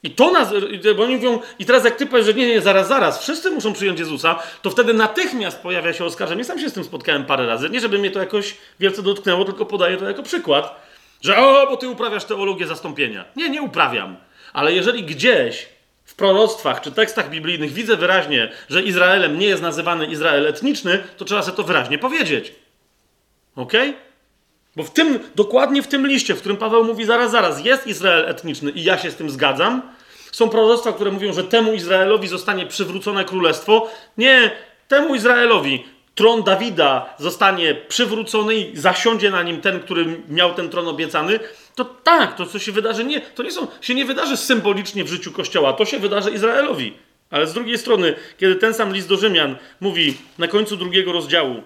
I 0.06 0.12
to 0.12 0.32
nas, 0.32 0.54
bo 0.96 1.04
oni 1.04 1.16
mówią, 1.16 1.40
i 1.60 1.66
teraz 1.66 1.86
jak 1.86 1.96
ty 1.96 2.06
powiesz, 2.06 2.26
że 2.26 2.34
nie, 2.34 2.48
nie, 2.48 2.62
zaraz, 2.62 2.88
zaraz, 2.88 3.22
wszyscy 3.22 3.52
muszą 3.52 3.74
przyjąć 3.74 4.00
Jezusa, 4.00 4.40
to 4.62 4.70
wtedy 4.70 4.94
natychmiast 4.94 5.60
pojawia 5.60 5.94
się 5.94 6.06
oskarżenie. 6.06 6.44
Sam 6.44 6.60
się 6.60 6.70
z 6.70 6.74
tym 6.74 6.84
spotkałem 6.84 7.26
parę 7.26 7.46
razy. 7.46 7.70
Nie, 7.70 7.80
żeby 7.80 7.98
mnie 7.98 8.12
to 8.12 8.20
jakoś 8.20 8.58
wielce 8.80 9.04
dotknęło, 9.04 9.46
tylko 9.46 9.66
podaję 9.66 9.98
to 9.98 10.08
jako 10.08 10.24
przykład, 10.24 10.82
że 11.22 11.38
o, 11.38 11.68
bo 11.70 11.78
ty 11.78 11.90
uprawiasz 11.90 12.26
teologię 12.26 12.68
zastąpienia. 12.68 13.26
Nie, 13.36 13.50
nie 13.50 13.62
uprawiam. 13.62 14.18
Ale 14.54 14.74
jeżeli 14.74 15.04
gdzieś 15.04 15.70
w 16.06 16.16
proroctwach 16.16 16.82
czy 16.82 16.92
tekstach 16.92 17.30
biblijnych 17.30 17.74
widzę 17.74 17.98
wyraźnie, 17.98 18.52
że 18.70 18.84
Izraelem 18.84 19.40
nie 19.40 19.48
jest 19.48 19.62
nazywany 19.62 20.06
Izrael 20.06 20.48
etniczny, 20.48 21.04
to 21.18 21.26
trzeba 21.26 21.42
sobie 21.42 21.58
to 21.58 21.64
wyraźnie 21.64 21.98
powiedzieć. 21.98 22.52
Ok? 23.56 23.74
Bo 24.76 24.84
w 24.84 24.92
tym, 24.92 25.20
dokładnie 25.36 25.84
w 25.84 25.88
tym 25.88 26.08
liście, 26.08 26.36
w 26.36 26.40
którym 26.40 26.58
Paweł 26.58 26.84
mówi 26.84 27.06
zaraz, 27.06 27.32
zaraz, 27.32 27.66
jest 27.66 27.88
Izrael 27.88 28.30
etniczny 28.30 28.72
i 28.72 28.84
ja 28.84 28.98
się 28.98 29.12
z 29.12 29.16
tym 29.16 29.30
zgadzam, 29.30 29.82
są 30.36 30.50
proroctwa, 30.50 30.94
które 30.94 31.12
mówią, 31.12 31.34
że 31.34 31.44
temu 31.44 31.74
Izraelowi 31.74 32.28
zostanie 32.28 32.66
przywrócone 32.66 33.26
królestwo. 33.26 33.90
Nie, 34.18 34.52
temu 34.88 35.16
Izraelowi 35.16 35.86
tron 36.16 36.44
Dawida 36.44 37.16
zostanie 37.20 37.76
przywrócony 37.76 38.56
i 38.56 38.78
zasiądzie 38.78 39.32
na 39.32 39.44
nim 39.44 39.62
ten, 39.62 39.80
który 39.80 40.22
miał 40.30 40.54
ten 40.54 40.70
tron 40.70 40.88
obiecany. 40.88 41.40
To 41.76 41.86
tak, 41.86 42.36
to 42.36 42.46
co 42.46 42.60
się 42.60 42.72
wydarzy, 42.72 43.06
nie, 43.06 43.22
to 43.22 43.44
nie 43.44 43.52
są, 43.52 43.68
się 43.82 43.96
nie 43.96 44.06
wydarzy 44.06 44.38
symbolicznie 44.38 45.04
w 45.04 45.08
życiu 45.08 45.32
Kościoła, 45.32 45.74
to 45.74 45.86
się 45.86 46.00
wydarzy 46.00 46.32
Izraelowi. 46.32 46.94
Ale 47.32 47.48
z 47.48 47.54
drugiej 47.54 47.78
strony, 47.78 48.16
kiedy 48.38 48.56
ten 48.56 48.74
sam 48.74 48.94
list 48.94 49.10
do 49.10 49.18
Rzymian 49.18 49.56
mówi 49.82 50.18
na 50.38 50.48
końcu 50.48 50.78
drugiego 50.78 51.12
rozdziału, 51.12 51.64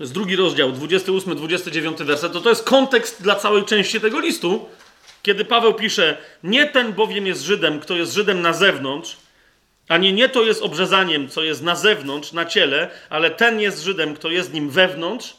jest 0.00 0.12
drugi 0.12 0.36
rozdział, 0.36 0.72
28-29 0.72 2.04
werset, 2.04 2.32
to 2.32 2.40
to 2.40 2.48
jest 2.48 2.64
kontekst 2.64 3.22
dla 3.22 3.34
całej 3.34 3.64
części 3.64 4.00
tego 4.00 4.20
listu, 4.20 4.68
kiedy 5.24 5.44
Paweł 5.44 5.74
pisze, 5.74 6.16
nie 6.42 6.66
ten 6.66 6.92
bowiem 6.92 7.26
jest 7.26 7.42
Żydem, 7.42 7.80
kto 7.80 7.94
jest 7.94 8.12
Żydem 8.12 8.42
na 8.42 8.52
zewnątrz, 8.52 9.16
ani 9.88 10.12
nie 10.12 10.28
to 10.28 10.42
jest 10.42 10.62
obrzezaniem, 10.62 11.28
co 11.28 11.42
jest 11.42 11.62
na 11.62 11.76
zewnątrz, 11.76 12.32
na 12.32 12.44
ciele, 12.44 12.90
ale 13.10 13.30
ten 13.30 13.60
jest 13.60 13.82
Żydem, 13.82 14.14
kto 14.14 14.30
jest 14.30 14.52
nim 14.52 14.70
wewnątrz. 14.70 15.36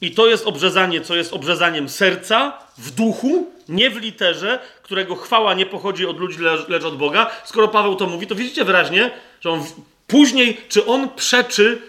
I 0.00 0.10
to 0.10 0.26
jest 0.26 0.46
obrzezanie, 0.46 1.00
co 1.00 1.16
jest 1.16 1.32
obrzezaniem 1.32 1.88
serca, 1.88 2.58
w 2.78 2.90
duchu, 2.90 3.52
nie 3.68 3.90
w 3.90 3.96
literze, 3.96 4.58
którego 4.82 5.14
chwała 5.14 5.54
nie 5.54 5.66
pochodzi 5.66 6.06
od 6.06 6.18
ludzi, 6.18 6.38
lecz 6.68 6.84
od 6.84 6.96
Boga. 6.96 7.30
Skoro 7.44 7.68
Paweł 7.68 7.96
to 7.96 8.06
mówi, 8.06 8.26
to 8.26 8.34
widzicie 8.34 8.64
wyraźnie, 8.64 9.10
że 9.40 9.50
on 9.50 9.64
później, 10.06 10.60
czy 10.68 10.86
on 10.86 11.08
przeczy 11.16 11.82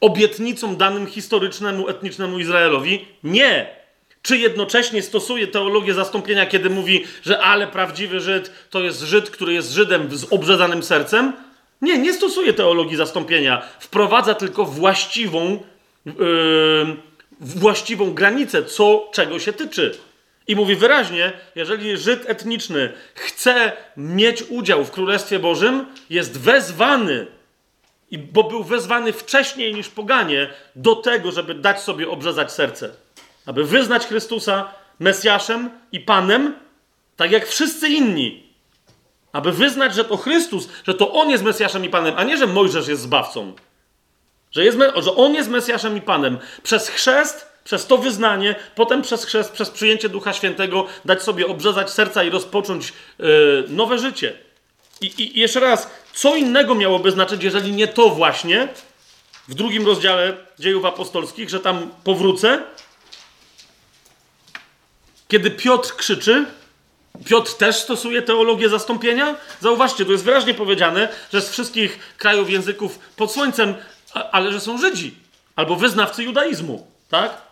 obietnicom 0.00 0.76
danym 0.76 1.06
historycznemu, 1.06 1.88
etnicznemu 1.88 2.38
Izraelowi? 2.38 3.06
Nie. 3.24 3.81
Czy 4.22 4.38
jednocześnie 4.38 5.02
stosuje 5.02 5.46
teologię 5.46 5.94
zastąpienia, 5.94 6.46
kiedy 6.46 6.70
mówi, 6.70 7.04
że 7.22 7.38
ale 7.40 7.66
prawdziwy 7.66 8.20
Żyd 8.20 8.52
to 8.70 8.80
jest 8.80 9.00
Żyd, 9.00 9.30
który 9.30 9.52
jest 9.52 9.70
Żydem 9.70 10.16
z 10.16 10.32
obrzezanym 10.32 10.82
sercem? 10.82 11.32
Nie, 11.82 11.98
nie 11.98 12.12
stosuje 12.12 12.52
teologii 12.52 12.96
zastąpienia. 12.96 13.62
Wprowadza 13.80 14.34
tylko 14.34 14.64
właściwą, 14.64 15.62
yy, 16.06 16.14
właściwą 17.40 18.14
granicę, 18.14 18.64
co 18.64 19.10
czego 19.12 19.38
się 19.38 19.52
tyczy. 19.52 19.98
I 20.48 20.56
mówi 20.56 20.76
wyraźnie, 20.76 21.32
jeżeli 21.54 21.96
Żyd 21.96 22.30
etniczny 22.30 22.92
chce 23.14 23.72
mieć 23.96 24.42
udział 24.48 24.84
w 24.84 24.90
Królestwie 24.90 25.38
Bożym, 25.38 25.86
jest 26.10 26.40
wezwany, 26.40 27.26
bo 28.12 28.44
był 28.44 28.64
wezwany 28.64 29.12
wcześniej 29.12 29.74
niż 29.74 29.88
poganie, 29.88 30.48
do 30.76 30.96
tego, 30.96 31.32
żeby 31.32 31.54
dać 31.54 31.80
sobie 31.80 32.10
obrzezać 32.10 32.52
serce 32.52 32.90
aby 33.46 33.64
wyznać 33.64 34.06
Chrystusa 34.06 34.74
Mesjaszem 34.98 35.70
i 35.92 36.00
Panem, 36.00 36.54
tak 37.16 37.32
jak 37.32 37.46
wszyscy 37.46 37.88
inni. 37.88 38.52
Aby 39.32 39.52
wyznać, 39.52 39.94
że 39.94 40.04
to 40.04 40.16
Chrystus, 40.16 40.68
że 40.86 40.94
to 40.94 41.12
On 41.12 41.30
jest 41.30 41.44
Mesjaszem 41.44 41.84
i 41.84 41.88
Panem, 41.88 42.14
a 42.16 42.24
nie, 42.24 42.36
że 42.36 42.46
Mojżesz 42.46 42.88
jest 42.88 43.02
zbawcą. 43.02 43.52
Że, 44.50 44.64
jest, 44.64 44.78
że 44.96 45.14
On 45.14 45.34
jest 45.34 45.50
Mesjaszem 45.50 45.96
i 45.96 46.00
Panem. 46.00 46.38
Przez 46.62 46.88
chrzest, 46.88 47.46
przez 47.64 47.86
to 47.86 47.98
wyznanie, 47.98 48.54
potem 48.74 49.02
przez 49.02 49.24
chrzest, 49.24 49.52
przez 49.52 49.70
przyjęcie 49.70 50.08
Ducha 50.08 50.32
Świętego 50.32 50.86
dać 51.04 51.22
sobie 51.22 51.46
obrzezać 51.46 51.90
serca 51.90 52.24
i 52.24 52.30
rozpocząć 52.30 52.92
yy, 53.18 53.64
nowe 53.68 53.98
życie. 53.98 54.38
I, 55.00 55.22
I 55.22 55.40
jeszcze 55.40 55.60
raz, 55.60 55.90
co 56.12 56.36
innego 56.36 56.74
miałoby 56.74 57.10
znaczyć, 57.10 57.44
jeżeli 57.44 57.72
nie 57.72 57.88
to 57.88 58.08
właśnie 58.08 58.68
w 59.48 59.54
drugim 59.54 59.86
rozdziale 59.86 60.36
dziejów 60.58 60.84
apostolskich, 60.84 61.50
że 61.50 61.60
tam 61.60 61.90
powrócę, 62.04 62.62
kiedy 65.32 65.50
Piotr 65.50 65.96
krzyczy, 65.96 66.46
Piotr 67.24 67.54
też 67.54 67.76
stosuje 67.76 68.22
teologię 68.22 68.68
zastąpienia. 68.68 69.34
Zauważcie, 69.60 70.04
tu 70.04 70.12
jest 70.12 70.24
wyraźnie 70.24 70.54
powiedziane, 70.54 71.08
że 71.32 71.40
z 71.40 71.50
wszystkich 71.50 72.14
krajów 72.18 72.50
języków 72.50 72.98
pod 73.16 73.32
słońcem, 73.32 73.74
ale 74.32 74.52
że 74.52 74.60
są 74.60 74.78
Żydzi 74.78 75.14
albo 75.56 75.76
wyznawcy 75.76 76.22
judaizmu, 76.22 76.86
tak? 77.08 77.42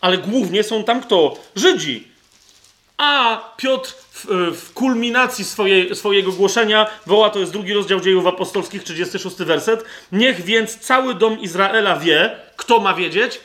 Ale 0.00 0.18
głównie 0.18 0.62
są 0.62 0.84
tam 0.84 1.02
kto? 1.02 1.36
Żydzi. 1.56 2.08
A 2.96 3.40
Piotr 3.56 3.94
w, 4.12 4.26
w 4.56 4.72
kulminacji 4.72 5.44
swojego 5.94 6.32
głoszenia 6.32 6.86
woła, 7.06 7.30
to 7.30 7.38
jest 7.38 7.52
drugi 7.52 7.74
rozdział 7.74 8.00
dziejów 8.00 8.26
apostolskich, 8.26 8.82
36 8.84 9.36
werset. 9.36 9.84
Niech 10.12 10.44
więc 10.44 10.78
cały 10.78 11.14
dom 11.14 11.40
Izraela 11.40 11.96
wie, 11.96 12.36
kto 12.56 12.80
ma 12.80 12.94
wiedzieć? 12.94 13.40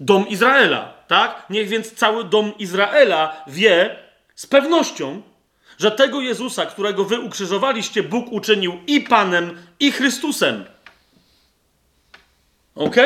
Dom 0.00 0.28
Izraela 0.28 0.93
tak? 1.06 1.46
Niech 1.50 1.68
więc 1.68 1.94
cały 1.94 2.24
dom 2.24 2.52
Izraela 2.58 3.44
wie 3.46 3.96
z 4.34 4.46
pewnością, 4.46 5.22
że 5.78 5.90
tego 5.90 6.20
Jezusa, 6.20 6.66
którego 6.66 7.04
wy 7.04 7.20
ukrzyżowaliście, 7.20 8.02
Bóg 8.02 8.32
uczynił 8.32 8.78
i 8.86 9.00
Panem, 9.00 9.58
i 9.80 9.92
Chrystusem. 9.92 10.64
Ok? 12.74 12.96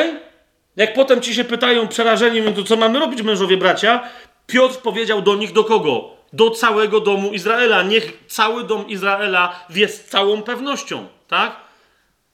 Jak 0.75 0.93
potem 0.93 1.21
ci 1.21 1.35
się 1.35 1.43
pytają 1.43 1.87
przerażeni, 1.87 2.41
mówią, 2.41 2.53
to 2.53 2.63
co 2.63 2.77
mamy 2.77 2.99
robić, 2.99 3.21
mężowie 3.21 3.57
bracia? 3.57 4.03
Piotr 4.47 4.77
powiedział 4.77 5.21
do 5.21 5.35
nich 5.35 5.53
do 5.53 5.63
kogo? 5.63 6.09
Do 6.33 6.51
całego 6.51 6.99
domu 6.99 7.33
Izraela. 7.33 7.83
Niech 7.83 8.25
cały 8.27 8.63
dom 8.63 8.87
Izraela 8.87 9.65
wie 9.69 9.87
z 9.87 10.05
całą 10.05 10.41
pewnością, 10.41 11.07
tak? 11.27 11.55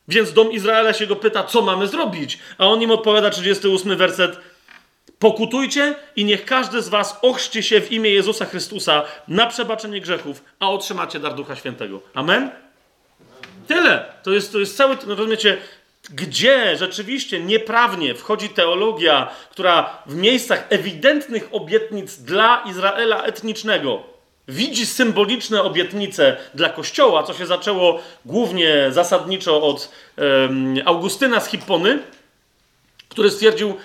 Więc 0.07 0.33
dom 0.33 0.51
Izraela 0.51 0.93
się 0.93 1.07
go 1.07 1.15
pyta, 1.15 1.43
co 1.43 1.61
mamy 1.61 1.87
zrobić? 1.87 2.39
A 2.57 2.67
on 2.67 2.81
im 2.81 2.91
odpowiada, 2.91 3.29
38 3.29 3.97
werset, 3.97 4.39
Pokutujcie 5.19 5.95
i 6.15 6.25
niech 6.25 6.45
każdy 6.45 6.81
z 6.81 6.89
was 6.89 7.19
ochrzci 7.21 7.63
się 7.63 7.81
w 7.81 7.91
imię 7.91 8.09
Jezusa 8.09 8.45
Chrystusa 8.45 9.03
na 9.27 9.47
przebaczenie 9.47 10.01
grzechów, 10.01 10.43
a 10.59 10.69
otrzymacie 10.69 11.19
dar 11.19 11.35
Ducha 11.35 11.55
Świętego. 11.55 12.01
Amen? 12.13 12.51
Tyle. 13.67 14.05
To 14.23 14.31
jest, 14.31 14.51
to 14.51 14.59
jest 14.59 14.77
cały, 14.77 14.97
no 15.07 15.15
rozumiecie, 15.15 15.57
gdzie 16.09 16.77
rzeczywiście 16.77 17.39
nieprawnie 17.39 18.15
wchodzi 18.15 18.49
teologia, 18.49 19.31
która 19.51 20.03
w 20.05 20.15
miejscach 20.15 20.65
ewidentnych 20.69 21.47
obietnic 21.51 22.17
dla 22.17 22.63
Izraela 22.69 23.23
etnicznego 23.23 24.03
widzi 24.47 24.85
symboliczne 24.85 25.63
obietnice 25.63 26.37
dla 26.53 26.69
Kościoła, 26.69 27.23
co 27.23 27.33
się 27.33 27.45
zaczęło 27.45 27.99
głównie 28.25 28.87
zasadniczo 28.91 29.63
od 29.63 29.91
um, 30.17 30.75
Augustyna 30.85 31.39
z 31.39 31.47
Hippony, 31.47 31.99
który 33.09 33.31
stwierdził, 33.31 33.77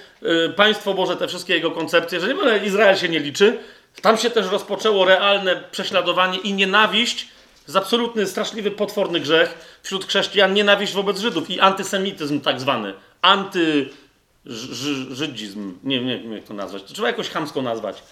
państwo 0.57 0.95
Boże, 0.95 1.17
te 1.17 1.29
wszystkie 1.29 1.55
jego 1.55 1.71
koncepcje, 1.71 2.21
że 2.21 2.27
nie 2.27 2.35
ogóle 2.35 2.67
Izrael 2.67 2.97
się 2.97 3.09
nie 3.09 3.21
liczy. 3.21 3.59
Tam 4.03 4.19
się 4.19 4.31
też 4.31 4.51
rozpoczęło 4.51 5.05
realne 5.05 5.63
prześladowanie 5.71 6.39
i 6.39 6.55
nienawiść, 6.55 7.29
jest 7.63 7.77
absolutny, 7.77 8.27
straszliwy, 8.27 8.71
potworny 8.71 9.21
grzech 9.21 9.79
wśród 9.83 10.07
chrześcijan, 10.07 10.55
nienawiść 10.55 10.93
wobec 10.93 11.19
Żydów 11.19 11.51
i 11.51 11.61
antysemityzm 11.61 12.41
tak 12.41 12.61
zwany. 12.61 12.95
Antyżydzizm. 13.23 15.75
Nie, 15.85 16.05
nie 16.05 16.19
wiem, 16.19 16.33
jak 16.33 16.45
to 16.45 16.55
nazwać. 16.55 16.83
To 16.83 16.95
trzeba 16.95 17.09
jakoś 17.09 17.31
chamsko 17.31 17.63
nazwać. 17.63 18.03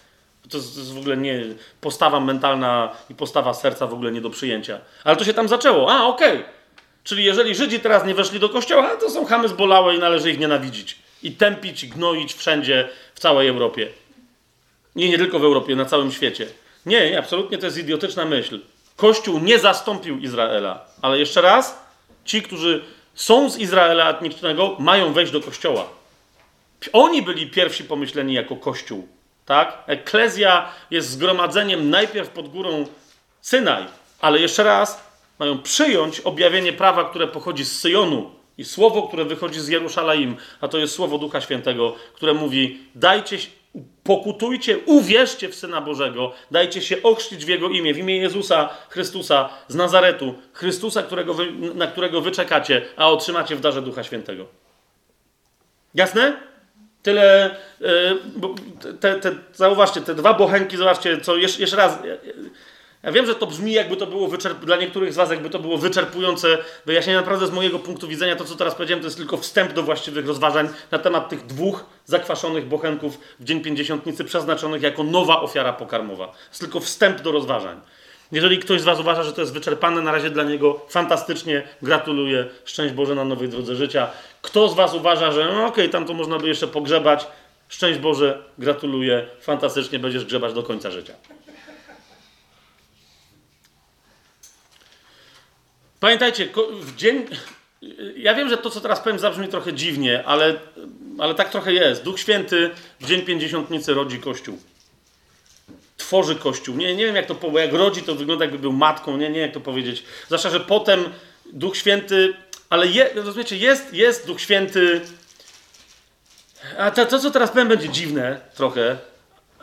To 0.51 0.57
jest, 0.57 0.93
w 0.93 0.99
ogóle 0.99 1.17
nie 1.17 1.45
postawa 1.81 2.21
mentalna 2.21 2.93
i 3.11 3.15
postawa 3.15 3.55
serca 3.55 3.87
w 3.87 3.95
ogóle 3.95 4.13
nie 4.13 4.21
do 4.21 4.31
przyjęcia. 4.31 4.81
Ale 5.05 5.17
to 5.17 5.25
się 5.25 5.35
tam 5.35 5.49
zaczęło. 5.49 5.93
A, 5.93 6.07
okej. 6.07 6.39
Okay. 6.39 6.45
Czyli 7.05 7.25
jeżeli 7.25 7.55
Żydzi 7.55 7.81
teraz 7.81 8.05
nie 8.05 8.15
weszli 8.15 8.41
do 8.41 8.49
kościoła, 8.49 8.97
to 8.97 9.11
są 9.11 9.25
chamy 9.25 9.49
zbolałe 9.49 9.95
i 9.95 9.99
należy 9.99 10.31
ich 10.31 10.39
nienawidzić 10.39 10.99
i 11.23 11.33
tępić, 11.33 11.87
gnoić 11.87 12.35
wszędzie 12.35 12.89
w 13.15 13.21
całej 13.21 13.49
Europie. 13.49 13.89
Nie, 14.97 15.09
nie 15.09 15.19
tylko 15.19 15.39
w 15.39 15.45
Europie, 15.45 15.77
na 15.77 15.85
całym 15.85 16.13
świecie. 16.13 16.47
Nie, 16.87 17.11
nie, 17.11 17.19
absolutnie 17.19 17.59
to 17.59 17.67
jest 17.67 17.79
idiotyczna 17.79 18.25
myśl. 18.25 18.61
Kościół 18.97 19.39
nie 19.39 19.59
zastąpił 19.59 20.19
Izraela. 20.19 20.85
Ale 21.03 21.19
jeszcze 21.19 21.41
raz, 21.41 21.79
ci, 22.25 22.43
którzy 22.43 22.85
są 23.15 23.51
z 23.51 23.59
Izraela 23.59 24.11
etnicznego, 24.11 24.77
mają 24.79 25.13
wejść 25.13 25.33
do 25.33 25.41
kościoła. 25.41 25.89
Oni 26.93 27.23
byli 27.23 27.47
pierwsi 27.47 27.85
pomyśleni 27.85 28.35
jako 28.35 28.57
kościół. 28.57 29.09
Tak? 29.47 29.79
Eklezja 29.87 30.73
jest 30.91 31.11
zgromadzeniem 31.11 31.91
najpierw 31.91 32.29
pod 32.29 32.49
górą 32.49 32.87
Synaj, 33.41 33.85
ale 34.21 34.41
jeszcze 34.41 34.65
raz 34.65 35.09
mają 35.39 35.59
przyjąć 35.59 36.21
objawienie 36.21 36.73
prawa, 36.73 37.05
które 37.05 37.27
pochodzi 37.27 37.65
z 37.65 37.81
Syjonu 37.81 38.31
i 38.59 38.65
słowo, 38.65 39.03
które 39.03 39.25
wychodzi 39.25 39.61
z 39.61 39.69
Jerusalem, 39.69 40.37
a 40.61 40.69
to 40.69 40.79
jest 40.79 40.95
słowo 40.95 41.19
Ducha 41.19 41.41
Świętego, 41.41 41.95
które 42.15 42.35
mówi: 42.35 42.79
dajcie, 42.95 43.39
pokutujcie, 44.05 44.79
uwierzcie 44.79 45.49
w 45.49 45.55
Syna 45.55 45.81
Bożego, 45.81 46.33
dajcie 46.51 46.83
się 46.83 47.03
ochrzcić 47.03 47.45
w 47.45 47.49
Jego 47.49 47.69
imię, 47.69 47.95
w 47.95 47.99
imię 47.99 48.17
Jezusa 48.17 48.69
Chrystusa 48.89 49.49
z 49.69 49.75
Nazaretu, 49.75 50.35
Chrystusa, 50.53 51.03
którego 51.03 51.35
wy, 51.35 51.53
na 51.75 51.87
którego 51.87 52.21
wy 52.21 52.31
czekacie, 52.31 52.83
a 52.97 53.11
otrzymacie 53.11 53.57
w 53.57 53.61
darze 53.61 53.83
Ducha 53.83 54.05
Świętego. 54.05 54.47
Jasne? 55.95 56.37
Tyle, 57.03 57.57
yy, 57.81 58.19
te, 59.01 59.21
te, 59.21 59.35
zauważcie, 59.53 60.01
te 60.01 60.15
dwa 60.15 60.35
bochenki, 60.35 60.77
zobaczcie, 60.77 61.21
co 61.21 61.37
jeszcze, 61.37 61.61
jeszcze 61.61 61.77
raz, 61.77 61.99
ja 63.03 63.13
wiem, 63.13 63.27
że 63.27 63.35
to 63.35 63.47
brzmi 63.47 63.73
jakby 63.73 63.97
to 63.97 64.07
było 64.07 64.29
wyczerp... 64.29 64.65
dla 64.65 64.77
niektórych 64.77 65.13
z 65.13 65.17
Was 65.17 65.31
jakby 65.31 65.51
to 65.51 65.59
było 65.59 65.79
wyczerpujące 65.79 66.59
wyjaśnienie. 66.87 67.17
Naprawdę 67.17 67.47
z 67.47 67.51
mojego 67.51 67.79
punktu 67.79 68.09
widzenia 68.09 68.37
to, 68.37 68.45
co 68.45 68.57
teraz 68.57 68.75
powiedziałem, 68.75 69.03
to 69.03 69.07
jest 69.07 69.17
tylko 69.17 69.37
wstęp 69.37 69.73
do 69.73 69.83
właściwych 69.83 70.27
rozważań 70.27 70.69
na 70.91 70.99
temat 70.99 71.29
tych 71.29 71.47
dwóch 71.47 71.85
zakwaszonych 72.05 72.69
bochenków 72.69 73.19
w 73.41 73.45
Dzień 73.45 73.61
Pięćdziesiątnicy 73.61 74.25
przeznaczonych 74.25 74.83
jako 74.83 75.03
nowa 75.03 75.41
ofiara 75.41 75.73
pokarmowa. 75.73 76.27
To 76.27 76.35
jest 76.49 76.61
tylko 76.61 76.81
wstęp 76.81 77.21
do 77.21 77.33
rozważań. 77.33 77.81
Jeżeli 78.33 78.59
ktoś 78.59 78.81
z 78.81 78.85
Was 78.85 79.01
uważa, 79.01 79.23
że 79.23 79.33
to 79.33 79.41
jest 79.41 79.53
wyczerpane, 79.53 80.03
na 80.03 80.13
razie 80.13 80.31
dla 80.31 80.45
niego 80.45 80.81
fantastycznie 80.89 81.63
gratuluję. 81.83 82.47
Szczęść 82.65 82.95
Boże 82.95 83.15
na 83.15 83.25
nowej 83.25 83.49
drodze 83.49 83.77
życia. 83.77 84.11
Kto 84.43 84.69
z 84.69 84.75
Was 84.75 84.95
uważa, 84.95 85.33
że 85.33 85.45
no 85.45 85.51
okej, 85.51 85.67
okay, 85.67 85.89
tam 85.89 86.05
to 86.05 86.15
można 86.15 86.39
by 86.39 86.49
jeszcze 86.49 86.67
pogrzebać, 86.67 87.27
szczęść 87.69 87.99
Boże, 87.99 88.43
gratuluję, 88.59 89.27
fantastycznie 89.41 89.99
będziesz 89.99 90.25
grzebać 90.25 90.53
do 90.53 90.63
końca 90.63 90.91
życia. 90.91 91.15
Pamiętajcie, 96.01 96.49
w 96.81 96.97
dzień. 96.97 97.27
Ja 98.17 98.35
wiem, 98.35 98.49
że 98.49 98.57
to, 98.57 98.71
co 98.71 98.81
teraz 98.81 99.01
powiem, 99.01 99.19
zabrzmi 99.19 99.49
trochę 99.49 99.73
dziwnie, 99.73 100.25
ale, 100.27 100.55
ale 101.19 101.35
tak 101.35 101.51
trochę 101.51 101.73
jest. 101.73 102.03
Duch 102.03 102.21
Święty 102.21 102.71
w 103.01 103.07
dzień 103.07 103.23
pięćdziesiątnicy 103.23 103.95
rodzi 103.95 104.19
Kościół. 104.19 104.59
Tworzy 105.97 106.37
Kościół. 106.37 106.77
Nie, 106.77 106.97
nie 106.97 107.07
wiem, 107.07 107.17
jak 107.17 107.27
to 107.27 107.35
bo 107.35 107.59
jak 107.59 107.73
rodzi, 107.73 108.03
to 108.03 108.15
wygląda, 108.15 108.45
jakby 108.45 108.59
był 108.59 108.73
matką. 108.73 109.17
Nie, 109.17 109.31
nie, 109.31 109.41
jak 109.41 109.53
to 109.53 109.61
powiedzieć. 109.61 110.05
Zwłaszcza, 110.27 110.51
że 110.51 110.61
potem 110.61 111.05
Duch 111.53 111.77
Święty. 111.77 112.35
Ale 112.71 112.87
je, 112.87 113.11
rozumiecie, 113.15 113.57
jest, 113.57 113.95
jest 113.95 114.27
Duch 114.27 114.41
Święty. 114.41 115.01
A 116.79 116.91
to, 116.91 117.07
to, 117.07 117.19
co 117.19 117.31
teraz 117.31 117.51
powiem, 117.51 117.69
będzie 117.69 117.89
dziwne 117.89 118.41
trochę, 118.55 118.97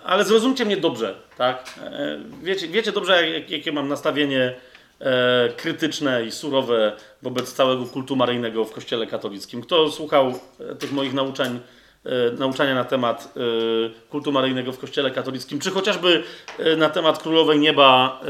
ale 0.03 0.23
zrozumcie 0.23 0.65
mnie 0.65 0.77
dobrze, 0.77 1.15
tak? 1.37 1.73
E, 1.83 2.19
wiecie, 2.43 2.67
wiecie 2.67 2.91
dobrze, 2.91 3.29
jak, 3.29 3.49
jakie 3.49 3.71
mam 3.71 3.87
nastawienie 3.87 4.55
e, 4.99 5.49
krytyczne 5.57 6.25
i 6.25 6.31
surowe 6.31 6.97
wobec 7.21 7.53
całego 7.53 7.85
kultu 7.85 8.15
maryjnego 8.15 8.65
w 8.65 8.71
Kościele 8.71 9.07
katolickim. 9.07 9.61
Kto 9.61 9.91
słuchał 9.91 10.39
e, 10.59 10.75
tych 10.75 10.91
moich 10.91 11.13
nauczeń, 11.13 11.59
e, 12.05 12.31
nauczania 12.31 12.75
na 12.75 12.83
temat 12.83 13.33
e, 13.37 14.09
kultu 14.09 14.31
maryjnego 14.31 14.71
w 14.71 14.79
Kościele 14.79 15.11
katolickim, 15.11 15.59
czy 15.59 15.71
chociażby 15.71 16.23
e, 16.59 16.75
na 16.75 16.89
temat 16.89 17.23
Królowej 17.23 17.59
Nieba 17.59 18.21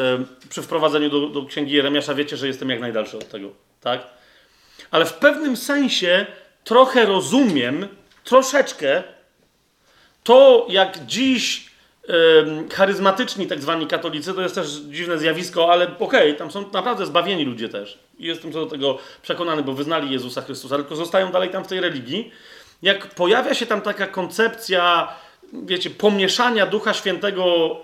przy 0.49 0.61
wprowadzeniu 0.61 1.09
do, 1.09 1.29
do 1.29 1.45
Księgi 1.45 1.73
Jeremiasza, 1.73 2.13
wiecie, 2.13 2.37
że 2.37 2.47
jestem 2.47 2.69
jak 2.69 2.79
najdalszy 2.79 3.17
od 3.17 3.29
tego, 3.29 3.49
tak? 3.81 4.07
Ale 4.91 5.05
w 5.05 5.13
pewnym 5.13 5.57
sensie 5.57 6.25
trochę 6.63 7.05
rozumiem, 7.05 7.87
troszeczkę, 8.23 9.03
to 10.23 10.67
jak 10.69 11.05
dziś 11.05 11.74
charyzmatyczni 12.73 13.47
tak 13.47 13.61
zwani 13.61 13.87
katolicy, 13.87 14.33
to 14.33 14.41
jest 14.41 14.55
też 14.55 14.67
dziwne 14.67 15.17
zjawisko, 15.17 15.71
ale 15.71 15.85
okej, 15.85 16.29
okay, 16.29 16.33
tam 16.33 16.51
są 16.51 16.71
naprawdę 16.73 17.05
zbawieni 17.05 17.45
ludzie 17.45 17.69
też. 17.69 17.99
Jestem 18.19 18.51
co 18.51 18.59
do 18.59 18.71
tego 18.71 18.97
przekonany, 19.21 19.63
bo 19.63 19.73
wyznali 19.73 20.11
Jezusa 20.11 20.41
Chrystusa, 20.41 20.75
tylko 20.75 20.95
zostają 20.95 21.31
dalej 21.31 21.49
tam 21.49 21.63
w 21.63 21.67
tej 21.67 21.79
religii. 21.81 22.31
Jak 22.81 23.07
pojawia 23.07 23.53
się 23.53 23.65
tam 23.65 23.81
taka 23.81 24.07
koncepcja, 24.07 25.07
wiecie, 25.53 25.89
pomieszania 25.89 26.65
Ducha 26.65 26.93
Świętego 26.93 27.75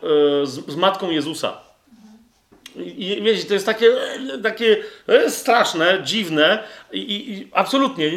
e, 0.41 0.45
z, 0.45 0.71
z 0.71 0.75
Matką 0.75 1.09
Jezusa, 1.09 1.70
i 2.75 3.21
wiecie, 3.23 3.43
to 3.43 3.53
jest 3.53 3.65
takie, 3.65 3.91
takie 4.43 4.77
e, 5.07 5.31
straszne, 5.31 6.01
dziwne 6.03 6.63
i, 6.91 6.99
i, 6.99 7.47
absolutnie 7.51 8.11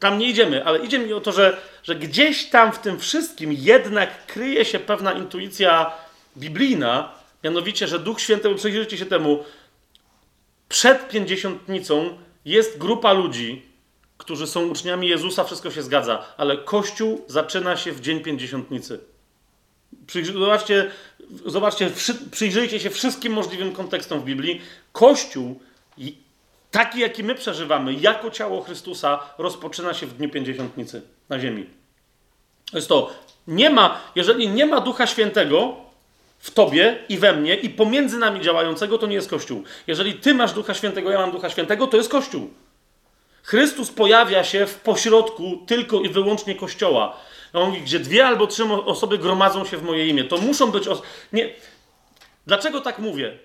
tam 0.00 0.18
nie 0.18 0.28
idziemy, 0.28 0.64
ale 0.64 0.78
idzie 0.78 0.98
mi 0.98 1.12
o 1.12 1.20
to, 1.20 1.32
że, 1.32 1.56
że 1.82 1.94
gdzieś 1.94 2.44
tam 2.44 2.72
w 2.72 2.78
tym 2.78 2.98
wszystkim 2.98 3.52
jednak 3.52 4.26
kryje 4.26 4.64
się 4.64 4.78
pewna 4.78 5.12
intuicja 5.12 5.92
biblijna, 6.36 7.12
mianowicie, 7.44 7.86
że 7.86 7.98
Duch 7.98 8.20
Święty, 8.20 8.54
przyjrzyjcie 8.54 8.98
się 8.98 9.06
temu, 9.06 9.44
przed 10.68 11.08
pięćdziesiątnicą 11.08 12.18
jest 12.44 12.78
grupa 12.78 13.12
ludzi, 13.12 13.62
którzy 14.18 14.46
są 14.46 14.66
uczniami 14.66 15.08
Jezusa, 15.08 15.44
wszystko 15.44 15.70
się 15.70 15.82
zgadza, 15.82 16.26
ale 16.36 16.56
Kościół 16.56 17.24
zaczyna 17.26 17.76
się 17.76 17.92
w 17.92 18.00
dzień 18.00 18.20
pięćdziesiątnicy. 18.20 19.00
Zobaczcie, 20.32 20.90
zobaczcie, 21.46 21.90
przyjrzyjcie 22.30 22.80
się 22.80 22.90
wszystkim 22.90 23.32
możliwym 23.32 23.72
kontekstom 23.72 24.20
w 24.20 24.24
Biblii. 24.24 24.60
Kościół, 24.92 25.60
taki 26.70 27.00
jaki 27.00 27.24
my 27.24 27.34
przeżywamy, 27.34 27.94
jako 27.94 28.30
ciało 28.30 28.62
Chrystusa, 28.62 29.20
rozpoczyna 29.38 29.94
się 29.94 30.06
w 30.06 30.16
dniu 30.16 30.30
pięćdziesiątnicy 30.30 31.02
na 31.28 31.40
ziemi. 31.40 31.66
To 32.70 32.78
jest 32.78 32.88
to, 32.88 33.10
nie 33.46 33.70
ma, 33.70 34.00
jeżeli 34.14 34.48
nie 34.48 34.66
ma 34.66 34.80
Ducha 34.80 35.06
Świętego 35.06 35.76
w 36.38 36.50
tobie 36.50 36.98
i 37.08 37.18
we 37.18 37.32
mnie 37.32 37.54
i 37.54 37.70
pomiędzy 37.70 38.18
nami 38.18 38.40
działającego, 38.40 38.98
to 38.98 39.06
nie 39.06 39.14
jest 39.14 39.30
Kościół. 39.30 39.62
Jeżeli 39.86 40.14
ty 40.14 40.34
masz 40.34 40.52
Ducha 40.52 40.74
Świętego, 40.74 41.10
ja 41.10 41.18
mam 41.18 41.30
Ducha 41.30 41.50
Świętego, 41.50 41.86
to 41.86 41.96
jest 41.96 42.08
Kościół. 42.08 42.50
Chrystus 43.42 43.90
pojawia 43.90 44.44
się 44.44 44.66
w 44.66 44.74
pośrodku 44.74 45.62
tylko 45.66 46.00
i 46.00 46.08
wyłącznie 46.08 46.54
Kościoła. 46.54 47.16
On 47.52 47.68
mówi, 47.68 47.82
gdzie 47.82 47.98
dwie 47.98 48.26
albo 48.26 48.46
trzy 48.46 48.64
osoby 48.64 49.18
gromadzą 49.18 49.64
się 49.64 49.76
w 49.76 49.82
moje 49.82 50.08
imię. 50.08 50.24
To 50.24 50.38
muszą 50.38 50.70
być. 50.70 50.88
Os- 50.88 51.02
nie. 51.32 51.54
Dlaczego 52.46 52.80
tak 52.80 52.98
mówię? 52.98 53.38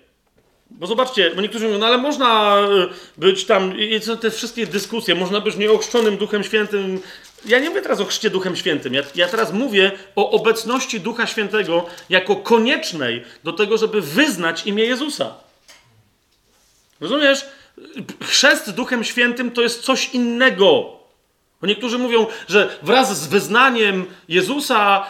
Bo 0.70 0.86
zobaczcie, 0.86 1.30
bo 1.34 1.42
niektórzy 1.42 1.66
mówią, 1.66 1.78
no 1.78 1.86
ale 1.86 1.98
można 1.98 2.58
e, 2.58 2.66
być 3.16 3.44
tam, 3.44 3.78
i 3.78 4.00
są 4.00 4.16
te 4.16 4.30
wszystkie 4.30 4.66
dyskusje, 4.66 5.14
można 5.14 5.40
być 5.40 5.56
nieochrzczonym 5.56 6.16
Duchem 6.16 6.44
Świętym. 6.44 7.00
Ja 7.44 7.58
nie 7.58 7.68
mówię 7.68 7.82
teraz 7.82 8.00
o 8.00 8.04
chrzcie 8.04 8.30
Duchem 8.30 8.56
Świętym. 8.56 8.94
Ja, 8.94 9.02
ja 9.14 9.28
teraz 9.28 9.52
mówię 9.52 9.92
o 10.16 10.30
obecności 10.30 11.00
Ducha 11.00 11.26
Świętego 11.26 11.86
jako 12.08 12.36
koniecznej 12.36 13.24
do 13.44 13.52
tego, 13.52 13.78
żeby 13.78 14.00
wyznać 14.00 14.66
imię 14.66 14.84
Jezusa. 14.84 15.34
Rozumiesz? 17.00 17.46
Chrzest 18.22 18.70
Duchem 18.70 19.04
Świętym 19.04 19.50
to 19.50 19.62
jest 19.62 19.82
coś 19.82 20.14
innego. 20.14 20.95
Bo 21.60 21.66
niektórzy 21.66 21.98
mówią, 21.98 22.26
że 22.48 22.78
wraz 22.82 23.20
z 23.22 23.26
wyznaniem 23.26 24.04
Jezusa, 24.28 25.06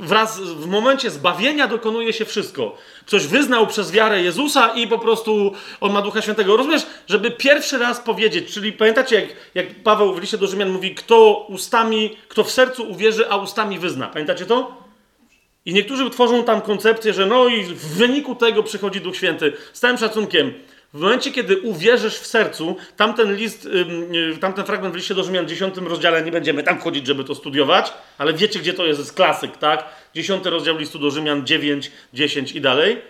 wraz 0.00 0.40
w 0.40 0.66
momencie 0.66 1.10
zbawienia 1.10 1.68
dokonuje 1.68 2.12
się 2.12 2.24
wszystko. 2.24 2.76
Ktoś 3.06 3.26
wyznał 3.26 3.66
przez 3.66 3.92
wiarę 3.92 4.22
Jezusa 4.22 4.68
i 4.68 4.88
po 4.88 4.98
prostu 4.98 5.52
on 5.80 5.92
ma 5.92 6.02
Ducha 6.02 6.22
Świętego. 6.22 6.56
Rozumiesz, 6.56 6.86
żeby 7.06 7.30
pierwszy 7.30 7.78
raz 7.78 8.00
powiedzieć, 8.00 8.54
czyli 8.54 8.72
pamiętacie, 8.72 9.16
jak, 9.16 9.28
jak 9.54 9.82
Paweł 9.82 10.14
w 10.14 10.20
liście 10.20 10.38
do 10.38 10.46
Rzymian 10.46 10.70
mówi, 10.70 10.94
kto 10.94 11.46
ustami, 11.48 12.16
kto 12.28 12.44
w 12.44 12.50
sercu 12.50 12.90
uwierzy, 12.90 13.30
a 13.30 13.36
ustami 13.36 13.78
wyzna. 13.78 14.08
Pamiętacie 14.08 14.46
to? 14.46 14.84
I 15.66 15.74
niektórzy 15.74 16.10
tworzą 16.10 16.44
tam 16.44 16.60
koncepcję, 16.60 17.12
że 17.12 17.26
no 17.26 17.48
i 17.48 17.64
w 17.64 17.96
wyniku 17.96 18.34
tego 18.34 18.62
przychodzi 18.62 19.00
Duch 19.00 19.16
Święty. 19.16 19.52
Z 19.72 19.80
całym 19.80 19.98
szacunkiem, 19.98 20.54
w 20.94 21.00
momencie, 21.00 21.32
kiedy 21.32 21.60
uwierzysz 21.60 22.18
w 22.18 22.26
sercu, 22.26 22.76
tamten 22.96 23.36
list, 23.36 23.68
yy, 24.10 24.36
tamten 24.40 24.64
fragment 24.64 24.94
w 24.94 24.96
liście 24.96 25.14
do 25.14 25.24
Rzymian, 25.24 25.48
10 25.48 25.76
rozdziale, 25.76 26.22
nie 26.22 26.32
będziemy 26.32 26.62
tam 26.62 26.80
wchodzić, 26.80 27.06
żeby 27.06 27.24
to 27.24 27.34
studiować, 27.34 27.92
ale 28.18 28.32
wiecie, 28.32 28.58
gdzie 28.58 28.74
to 28.74 28.86
jest, 28.86 29.00
jest 29.00 29.12
klasyk, 29.12 29.56
tak? 29.56 29.84
10 30.14 30.46
rozdział 30.46 30.78
listu 30.78 30.98
do 30.98 31.10
Rzymian, 31.10 31.46
9, 31.46 31.90
10 32.12 32.52
i 32.52 32.60
dalej. 32.60 33.02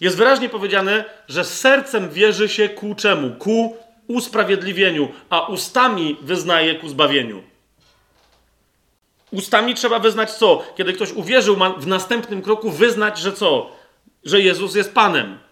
Jest 0.00 0.16
wyraźnie 0.16 0.48
powiedziane, 0.48 1.04
że 1.28 1.44
sercem 1.44 2.10
wierzy 2.10 2.48
się 2.48 2.68
ku 2.68 2.94
czemu? 2.94 3.30
Ku 3.30 3.76
usprawiedliwieniu, 4.08 5.08
a 5.30 5.46
ustami 5.46 6.16
wyznaje 6.22 6.74
ku 6.74 6.88
zbawieniu. 6.88 7.42
Ustami 9.30 9.74
trzeba 9.74 9.98
wyznać 9.98 10.30
co? 10.30 10.64
Kiedy 10.76 10.92
ktoś 10.92 11.12
uwierzył, 11.12 11.56
ma 11.56 11.70
w 11.70 11.86
następnym 11.86 12.42
kroku 12.42 12.70
wyznać, 12.70 13.18
że 13.18 13.32
co? 13.32 13.76
Że 14.24 14.40
Jezus 14.40 14.74
jest 14.74 14.94
Panem. 14.94 15.45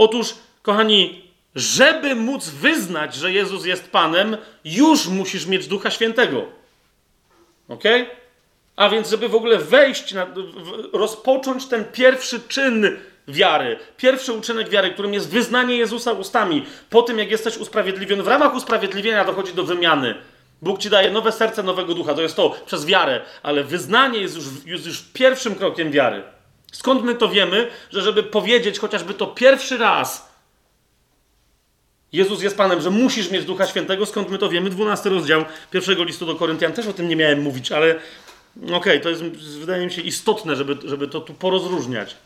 Otóż, 0.00 0.34
kochani, 0.62 1.24
żeby 1.54 2.14
móc 2.14 2.48
wyznać, 2.48 3.14
że 3.14 3.32
Jezus 3.32 3.64
jest 3.64 3.90
Panem, 3.90 4.36
już 4.64 5.06
musisz 5.06 5.46
mieć 5.46 5.66
Ducha 5.66 5.90
Świętego. 5.90 6.44
Ok? 7.68 7.84
A 8.76 8.88
więc, 8.88 9.10
żeby 9.10 9.28
w 9.28 9.34
ogóle 9.34 9.58
wejść, 9.58 10.12
na, 10.12 10.26
rozpocząć 10.92 11.66
ten 11.66 11.84
pierwszy 11.84 12.40
czyn 12.40 12.96
wiary, 13.28 13.78
pierwszy 13.96 14.32
uczynek 14.32 14.68
wiary, 14.68 14.90
którym 14.90 15.14
jest 15.14 15.30
wyznanie 15.30 15.76
Jezusa 15.76 16.12
ustami, 16.12 16.66
po 16.90 17.02
tym 17.02 17.18
jak 17.18 17.30
jesteś 17.30 17.56
usprawiedliwiony, 17.56 18.22
w 18.22 18.28
ramach 18.28 18.54
usprawiedliwienia 18.54 19.24
dochodzi 19.24 19.54
do 19.54 19.64
wymiany. 19.64 20.14
Bóg 20.62 20.78
ci 20.78 20.90
daje 20.90 21.10
nowe 21.10 21.32
serce, 21.32 21.62
nowego 21.62 21.94
ducha, 21.94 22.14
to 22.14 22.22
jest 22.22 22.36
to, 22.36 22.56
przez 22.66 22.86
wiarę, 22.86 23.20
ale 23.42 23.64
wyznanie 23.64 24.18
jest 24.18 24.36
już, 24.36 24.44
jest 24.66 24.86
już 24.86 25.02
pierwszym 25.12 25.54
krokiem 25.54 25.90
wiary. 25.90 26.22
Skąd 26.72 27.04
my 27.04 27.14
to 27.14 27.28
wiemy, 27.28 27.70
że 27.90 28.02
żeby 28.02 28.22
powiedzieć 28.22 28.78
chociażby 28.78 29.14
to 29.14 29.26
pierwszy 29.26 29.78
raz, 29.78 30.30
Jezus 32.12 32.42
jest 32.42 32.56
Panem, 32.56 32.80
że 32.80 32.90
musisz 32.90 33.30
mieć 33.30 33.44
Ducha 33.44 33.66
Świętego, 33.66 34.06
skąd 34.06 34.30
my 34.30 34.38
to 34.38 34.48
wiemy? 34.48 34.70
12 34.70 35.10
rozdział 35.10 35.44
pierwszego 35.70 36.04
listu 36.04 36.26
do 36.26 36.36
Koryntian, 36.36 36.72
też 36.72 36.86
o 36.86 36.92
tym 36.92 37.08
nie 37.08 37.16
miałem 37.16 37.42
mówić, 37.42 37.72
ale 37.72 37.94
okej, 38.64 38.76
okay, 38.76 39.00
to 39.00 39.08
jest, 39.08 39.22
wydaje 39.58 39.86
mi 39.86 39.92
się, 39.92 40.02
istotne, 40.02 40.56
żeby, 40.56 40.88
żeby 40.88 41.08
to 41.08 41.20
tu 41.20 41.34
porozróżniać. 41.34 42.16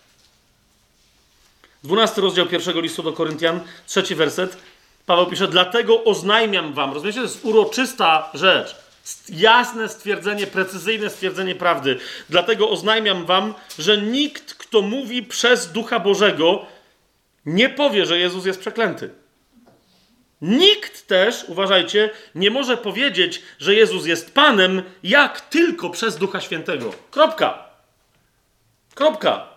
12 1.84 2.20
rozdział 2.20 2.46
pierwszego 2.46 2.80
listu 2.80 3.02
do 3.02 3.12
Koryntian, 3.12 3.60
trzeci 3.86 4.14
werset. 4.14 4.56
Paweł 5.06 5.26
pisze, 5.26 5.48
dlatego 5.48 6.04
oznajmiam 6.04 6.72
wam. 6.72 6.94
Rozumiecie, 6.94 7.18
to 7.18 7.24
jest 7.24 7.44
uroczysta 7.44 8.30
rzecz. 8.34 8.76
Jasne 9.28 9.88
stwierdzenie, 9.88 10.46
precyzyjne 10.46 11.10
stwierdzenie 11.10 11.54
prawdy. 11.54 11.98
Dlatego 12.28 12.70
oznajmiam 12.70 13.26
wam, 13.26 13.54
że 13.78 13.98
nikt, 13.98 14.54
kto 14.54 14.82
mówi 14.82 15.22
przez 15.22 15.72
Ducha 15.72 16.00
Bożego, 16.00 16.66
nie 17.46 17.68
powie, 17.68 18.06
że 18.06 18.18
Jezus 18.18 18.46
jest 18.46 18.60
przeklęty. 18.60 19.10
Nikt 20.42 21.06
też, 21.06 21.44
uważajcie, 21.48 22.10
nie 22.34 22.50
może 22.50 22.76
powiedzieć, 22.76 23.42
że 23.58 23.74
Jezus 23.74 24.06
jest 24.06 24.34
Panem, 24.34 24.82
jak 25.02 25.40
tylko 25.40 25.90
przez 25.90 26.16
Ducha 26.16 26.40
Świętego. 26.40 26.92
Kropka. 27.10 27.68
Kropka. 28.94 29.48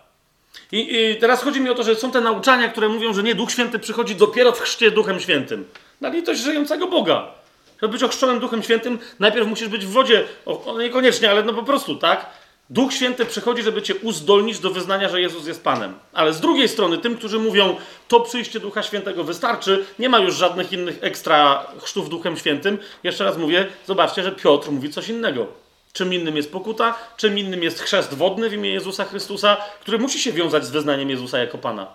I, 0.72 0.96
I, 0.96 1.16
teraz 1.16 1.42
chodzi 1.42 1.60
mi 1.60 1.70
o 1.70 1.74
to, 1.74 1.82
że 1.82 1.94
są 1.94 2.10
te 2.10 2.20
nauczania, 2.20 2.68
które 2.68 2.88
mówią, 2.88 3.12
że 3.12 3.22
nie, 3.22 3.34
Duch 3.34 3.52
Święty 3.52 3.78
przychodzi 3.78 4.16
dopiero 4.16 4.52
w 4.52 4.60
chrzcie 4.60 4.90
Duchem 4.90 5.20
Świętym. 5.20 5.68
Na 6.00 6.08
litość 6.08 6.40
żyjącego 6.40 6.88
Boga. 6.88 7.34
Żeby 7.82 7.92
być 7.92 8.02
ochrzczonym 8.02 8.40
Duchem 8.40 8.62
Świętym, 8.62 8.98
najpierw 9.18 9.46
musisz 9.46 9.68
być 9.68 9.86
w 9.86 9.90
wodzie. 9.90 10.24
O, 10.46 10.64
o, 10.64 10.78
niekoniecznie, 10.78 11.30
ale 11.30 11.42
no 11.42 11.54
po 11.54 11.62
prostu, 11.62 11.96
tak? 11.96 12.26
Duch 12.70 12.92
Święty 12.92 13.26
przychodzi, 13.26 13.62
żeby 13.62 13.82
cię 13.82 13.94
uzdolnić 13.94 14.58
do 14.58 14.70
wyznania, 14.70 15.08
że 15.08 15.20
Jezus 15.20 15.46
jest 15.46 15.64
Panem. 15.64 15.94
Ale 16.12 16.32
z 16.32 16.40
drugiej 16.40 16.68
strony, 16.68 16.98
tym, 16.98 17.16
którzy 17.16 17.38
mówią, 17.38 17.76
to 18.08 18.20
przyjście 18.20 18.60
Ducha 18.60 18.82
Świętego 18.82 19.24
wystarczy, 19.24 19.84
nie 19.98 20.08
ma 20.08 20.18
już 20.18 20.34
żadnych 20.34 20.72
innych 20.72 20.98
ekstra 21.00 21.66
chrztów 21.80 22.08
Duchem 22.08 22.36
Świętym. 22.36 22.78
Jeszcze 23.02 23.24
raz 23.24 23.38
mówię, 23.38 23.66
zobaczcie, 23.86 24.22
że 24.22 24.32
Piotr 24.32 24.70
mówi 24.70 24.90
coś 24.90 25.08
innego. 25.08 25.46
Czym 25.92 26.14
innym 26.14 26.36
jest 26.36 26.52
pokuta, 26.52 26.94
czym 27.16 27.38
innym 27.38 27.62
jest 27.62 27.80
chrzest 27.80 28.14
wodny 28.14 28.50
w 28.50 28.52
imię 28.52 28.70
Jezusa 28.70 29.04
Chrystusa, 29.04 29.56
który 29.80 29.98
musi 29.98 30.18
się 30.18 30.32
wiązać 30.32 30.64
z 30.64 30.70
wyznaniem 30.70 31.10
Jezusa 31.10 31.38
jako 31.38 31.58
Pana. 31.58 31.86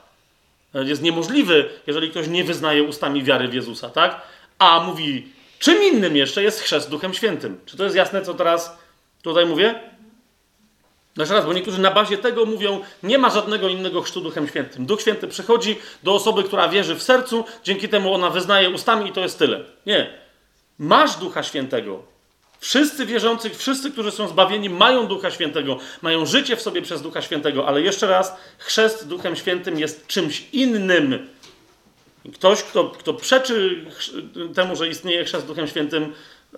Jest 0.73 1.01
niemożliwy, 1.01 1.69
jeżeli 1.87 2.09
ktoś 2.09 2.27
nie 2.27 2.43
wyznaje 2.43 2.83
ustami 2.83 3.23
wiary 3.23 3.47
w 3.47 3.53
Jezusa, 3.53 3.89
tak? 3.89 4.21
A 4.59 4.79
mówi, 4.79 5.32
czym 5.63 5.83
innym 5.83 6.15
jeszcze 6.15 6.43
jest 6.43 6.61
chrzest 6.61 6.89
Duchem 6.89 7.13
Świętym. 7.13 7.59
Czy 7.65 7.77
to 7.77 7.83
jest 7.83 7.95
jasne, 7.95 8.21
co 8.21 8.33
teraz 8.33 8.77
tutaj 9.21 9.45
mówię? 9.45 9.79
Jeszcze 11.17 11.33
raz, 11.33 11.45
bo 11.45 11.53
niektórzy 11.53 11.81
na 11.81 11.91
bazie 11.91 12.17
tego 12.17 12.45
mówią, 12.45 12.81
nie 13.03 13.17
ma 13.17 13.29
żadnego 13.29 13.69
innego 13.69 14.01
chrztu 14.01 14.21
Duchem 14.21 14.47
Świętym. 14.47 14.85
Duch 14.85 15.01
Święty 15.01 15.27
przychodzi 15.27 15.75
do 16.03 16.13
osoby, 16.13 16.43
która 16.43 16.67
wierzy 16.67 16.95
w 16.95 17.03
sercu, 17.03 17.45
dzięki 17.63 17.89
temu 17.89 18.13
ona 18.13 18.29
wyznaje 18.29 18.69
ustami 18.69 19.09
i 19.09 19.13
to 19.13 19.21
jest 19.21 19.39
tyle. 19.39 19.59
Nie. 19.85 20.13
Masz 20.79 21.15
Ducha 21.15 21.43
Świętego. 21.43 22.03
Wszyscy 22.59 23.05
wierzący, 23.05 23.49
wszyscy, 23.49 23.91
którzy 23.91 24.11
są 24.11 24.27
zbawieni, 24.27 24.69
mają 24.69 25.07
Ducha 25.07 25.31
Świętego, 25.31 25.77
mają 26.01 26.25
życie 26.25 26.55
w 26.55 26.61
sobie 26.61 26.81
przez 26.81 27.01
Ducha 27.01 27.21
Świętego, 27.21 27.67
ale 27.67 27.81
jeszcze 27.81 28.07
raz, 28.07 28.35
chrzest 28.57 29.07
Duchem 29.07 29.35
Świętym 29.35 29.79
jest 29.79 30.07
czymś 30.07 30.43
innym. 30.51 31.27
Ktoś, 32.33 32.63
kto, 32.63 32.83
kto 32.89 33.13
przeczy 33.13 33.85
temu, 34.55 34.75
że 34.75 34.87
istnieje 34.87 35.25
chrzest 35.25 35.47
Duchem 35.47 35.67
Świętym, 35.67 36.13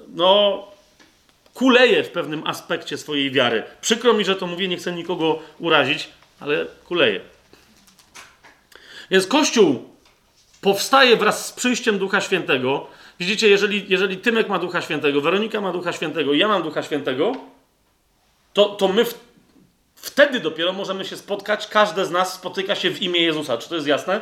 no, 0.08 0.64
kuleje 1.54 2.04
w 2.04 2.10
pewnym 2.10 2.48
aspekcie 2.48 2.98
swojej 2.98 3.32
wiary. 3.32 3.64
Przykro 3.82 4.14
mi, 4.14 4.26
że 4.26 4.36
to 4.36 4.48
mówię, 4.48 4.68
nie 4.68 4.78
chcę 4.78 4.92
nikogo 4.92 5.40
urazić, 5.60 6.10
ale 6.40 6.66
kuleje. 6.86 7.22
Więc 9.12 9.28
Kościół 9.28 9.90
powstaje 10.62 11.18
wraz 11.18 11.48
z 11.48 11.52
przyjściem 11.52 12.00
Ducha 12.00 12.22
Świętego. 12.22 12.88
Widzicie, 13.20 13.50
jeżeli, 13.50 13.86
jeżeli 13.88 14.18
Tymek 14.18 14.50
ma 14.50 14.60
Ducha 14.60 14.82
Świętego, 14.82 15.22
Weronika 15.22 15.62
ma 15.62 15.72
Ducha 15.72 15.94
Świętego, 15.94 16.34
ja 16.34 16.48
mam 16.48 16.64
Ducha 16.64 16.84
Świętego, 16.84 17.36
to, 18.54 18.66
to 18.66 18.88
my 18.88 19.06
w, 19.06 19.20
wtedy 19.96 20.40
dopiero 20.40 20.74
możemy 20.74 21.06
się 21.06 21.18
spotkać, 21.18 21.68
każde 21.68 22.06
z 22.06 22.12
nas 22.12 22.34
spotyka 22.34 22.76
się 22.76 22.90
w 22.90 23.02
imię 23.02 23.20
Jezusa. 23.20 23.58
Czy 23.58 23.70
to 23.70 23.76
jest 23.76 23.88
jasne? 23.88 24.22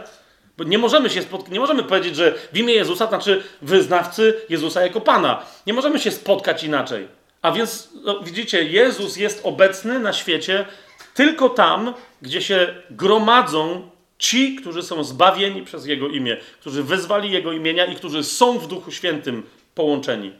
Nie 0.57 0.77
możemy 0.77 1.09
się 1.09 1.21
spotkać, 1.21 1.51
nie 1.51 1.59
możemy 1.59 1.83
powiedzieć, 1.83 2.15
że 2.15 2.33
w 2.53 2.57
imię 2.57 2.73
Jezusa 2.73 3.07
znaczy 3.07 3.43
wyznawcy 3.61 4.41
Jezusa 4.49 4.81
jako 4.81 5.01
Pana. 5.01 5.45
Nie 5.67 5.73
możemy 5.73 5.99
się 5.99 6.11
spotkać 6.11 6.63
inaczej. 6.63 7.07
A 7.41 7.51
więc 7.51 7.89
no, 8.03 8.19
widzicie, 8.19 8.63
Jezus 8.63 9.17
jest 9.17 9.41
obecny 9.43 9.99
na 9.99 10.13
świecie 10.13 10.65
tylko 11.13 11.49
tam, 11.49 11.93
gdzie 12.21 12.41
się 12.41 12.75
gromadzą 12.91 13.89
ci, 14.17 14.55
którzy 14.55 14.83
są 14.83 15.03
zbawieni 15.03 15.63
przez 15.63 15.85
Jego 15.85 16.07
imię, 16.07 16.37
którzy 16.59 16.83
wyzwali 16.83 17.31
Jego 17.31 17.51
imienia 17.51 17.85
i 17.85 17.95
którzy 17.95 18.23
są 18.23 18.59
w 18.59 18.67
Duchu 18.67 18.91
Świętym 18.91 19.43
połączeni. 19.75 20.31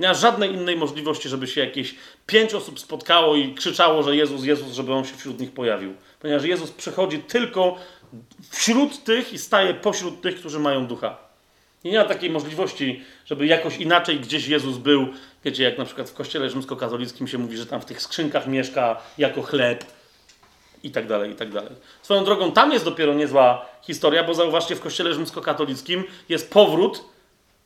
Nie 0.00 0.08
ma 0.08 0.14
żadnej 0.14 0.52
innej 0.52 0.76
możliwości, 0.76 1.28
żeby 1.28 1.46
się 1.46 1.60
jakieś 1.60 1.94
pięć 2.26 2.54
osób 2.54 2.80
spotkało 2.80 3.36
i 3.36 3.54
krzyczało, 3.54 4.02
że 4.02 4.16
Jezus, 4.16 4.44
Jezus, 4.44 4.72
żeby 4.72 4.92
On 4.92 5.04
się 5.04 5.16
wśród 5.16 5.40
nich 5.40 5.52
pojawił. 5.52 5.94
Ponieważ 6.20 6.44
Jezus 6.44 6.70
przychodzi 6.70 7.18
tylko 7.18 7.78
wśród 8.50 9.04
tych 9.04 9.32
i 9.32 9.38
staje 9.38 9.74
pośród 9.74 10.20
tych, 10.20 10.36
którzy 10.36 10.58
mają 10.58 10.86
ducha. 10.86 11.16
I 11.84 11.90
nie 11.90 11.98
ma 11.98 12.04
takiej 12.04 12.30
możliwości, 12.30 13.04
żeby 13.26 13.46
jakoś 13.46 13.76
inaczej 13.76 14.20
gdzieś 14.20 14.48
Jezus 14.48 14.78
był. 14.78 15.08
Wiecie, 15.44 15.62
jak 15.62 15.78
na 15.78 15.84
przykład 15.84 16.10
w 16.10 16.14
kościele 16.14 16.50
rzymskokatolickim 16.50 17.28
się 17.28 17.38
mówi, 17.38 17.56
że 17.56 17.66
tam 17.66 17.80
w 17.80 17.84
tych 17.84 18.02
skrzynkach 18.02 18.46
mieszka 18.46 18.96
jako 19.18 19.42
chleb 19.42 19.84
i 20.82 20.90
tak 20.90 21.06
dalej, 21.06 21.30
i 21.30 21.34
tak 21.34 21.52
dalej. 21.52 21.72
Swoją 22.02 22.24
drogą, 22.24 22.52
tam 22.52 22.72
jest 22.72 22.84
dopiero 22.84 23.14
niezła 23.14 23.66
historia, 23.82 24.24
bo 24.24 24.34
zauważcie, 24.34 24.76
w 24.76 24.80
kościele 24.80 25.14
rzymskokatolickim 25.14 26.04
jest 26.28 26.50
powrót, 26.50 27.04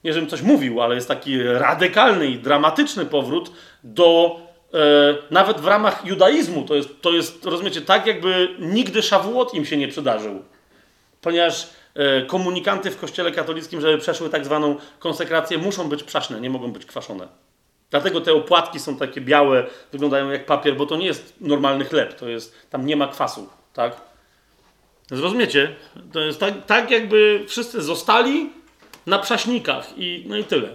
nie 0.04 0.12
żebym 0.12 0.28
coś 0.28 0.42
mówił, 0.42 0.82
ale 0.82 0.94
jest 0.94 1.08
taki 1.08 1.42
radykalny 1.42 2.26
i 2.26 2.38
dramatyczny 2.38 3.06
powrót 3.06 3.52
do 3.84 4.36
nawet 5.30 5.60
w 5.60 5.66
ramach 5.66 6.06
judaizmu. 6.06 6.64
To 6.64 6.74
jest, 6.74 7.00
to 7.00 7.10
jest, 7.10 7.44
rozumiecie, 7.44 7.80
tak 7.80 8.06
jakby 8.06 8.48
nigdy 8.58 9.02
szawuot 9.02 9.54
im 9.54 9.64
się 9.64 9.76
nie 9.76 9.88
przydarzył. 9.88 10.42
Ponieważ 11.20 11.66
E, 11.94 12.22
komunikanty 12.22 12.90
w 12.90 12.98
kościele 12.98 13.32
katolickim, 13.32 13.80
żeby 13.80 13.98
przeszły 13.98 14.30
tak 14.30 14.44
zwaną 14.44 14.76
konsekrację, 14.98 15.58
muszą 15.58 15.88
być 15.88 16.02
przaśne, 16.02 16.40
nie 16.40 16.50
mogą 16.50 16.72
być 16.72 16.86
kwaszone. 16.86 17.28
Dlatego 17.90 18.20
te 18.20 18.32
opłatki 18.32 18.80
są 18.80 18.96
takie 18.96 19.20
białe, 19.20 19.66
wyglądają 19.92 20.30
jak 20.30 20.46
papier, 20.46 20.76
bo 20.76 20.86
to 20.86 20.96
nie 20.96 21.06
jest 21.06 21.34
normalny 21.40 21.84
chleb, 21.84 22.14
to 22.14 22.28
jest, 22.28 22.54
tam 22.70 22.86
nie 22.86 22.96
ma 22.96 23.08
kwasu, 23.08 23.48
tak? 23.72 23.96
Zrozumiecie? 25.10 25.74
To 26.12 26.20
jest 26.20 26.40
tak, 26.40 26.66
tak 26.66 26.90
jakby 26.90 27.44
wszyscy 27.48 27.82
zostali 27.82 28.50
na 29.06 29.18
przaśnikach 29.18 29.98
i 29.98 30.24
no 30.28 30.36
i 30.36 30.44
tyle. 30.44 30.68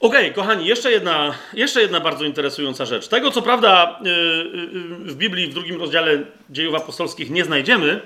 Okej, 0.00 0.30
okay, 0.30 0.32
kochani, 0.32 0.66
jeszcze 0.66 0.90
jedna, 0.90 1.34
jeszcze 1.52 1.80
jedna 1.80 2.00
bardzo 2.00 2.24
interesująca 2.24 2.84
rzecz. 2.84 3.08
Tego, 3.08 3.30
co 3.30 3.42
prawda, 3.42 4.00
yy, 4.04 4.10
yy, 4.10 5.12
w 5.12 5.16
Biblii 5.16 5.46
w 5.46 5.54
drugim 5.54 5.80
rozdziale 5.80 6.18
dziejów 6.50 6.74
apostolskich 6.74 7.30
nie 7.30 7.44
znajdziemy, 7.44 8.00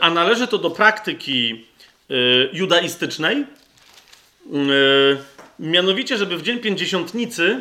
a 0.00 0.10
należy 0.10 0.46
to 0.46 0.58
do 0.58 0.70
praktyki 0.70 1.64
judaistycznej. 2.52 3.44
Mianowicie, 5.58 6.16
żeby 6.16 6.36
w 6.36 6.42
Dzień 6.42 6.58
Pięćdziesiątnicy 6.58 7.60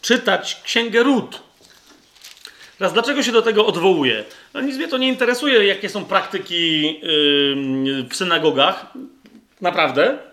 czytać 0.00 0.60
Księgę 0.64 1.02
Ród. 1.02 1.42
Teraz 2.78 2.92
dlaczego 2.92 3.22
się 3.22 3.32
do 3.32 3.42
tego 3.42 3.66
odwołuję? 3.66 4.24
No 4.54 4.60
nic 4.60 4.76
mnie 4.76 4.88
to 4.88 4.98
nie 4.98 5.08
interesuje, 5.08 5.66
jakie 5.66 5.88
są 5.88 6.04
praktyki 6.04 7.00
w 8.10 8.16
synagogach. 8.16 8.86
Naprawdę. 9.60 10.31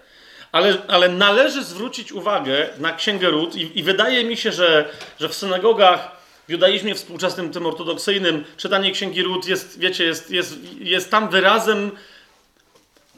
Ale, 0.51 0.77
ale 0.87 1.09
należy 1.09 1.63
zwrócić 1.63 2.11
uwagę 2.11 2.69
na 2.77 2.93
Księgę 2.93 3.29
Ród 3.29 3.55
i, 3.55 3.79
i 3.79 3.83
wydaje 3.83 4.23
mi 4.23 4.37
się, 4.37 4.51
że, 4.51 4.89
że 5.19 5.29
w 5.29 5.35
synagogach 5.35 6.19
w 6.47 6.51
judaizmie 6.51 6.95
współczesnym, 6.95 7.51
tym 7.51 7.65
ortodoksyjnym, 7.65 8.43
czytanie 8.57 8.91
Księgi 8.91 9.23
Ród 9.23 9.47
jest, 9.47 9.79
wiecie, 9.79 10.03
jest, 10.03 10.31
jest, 10.31 10.57
jest 10.79 11.11
tam 11.11 11.29
wyrazem. 11.29 11.91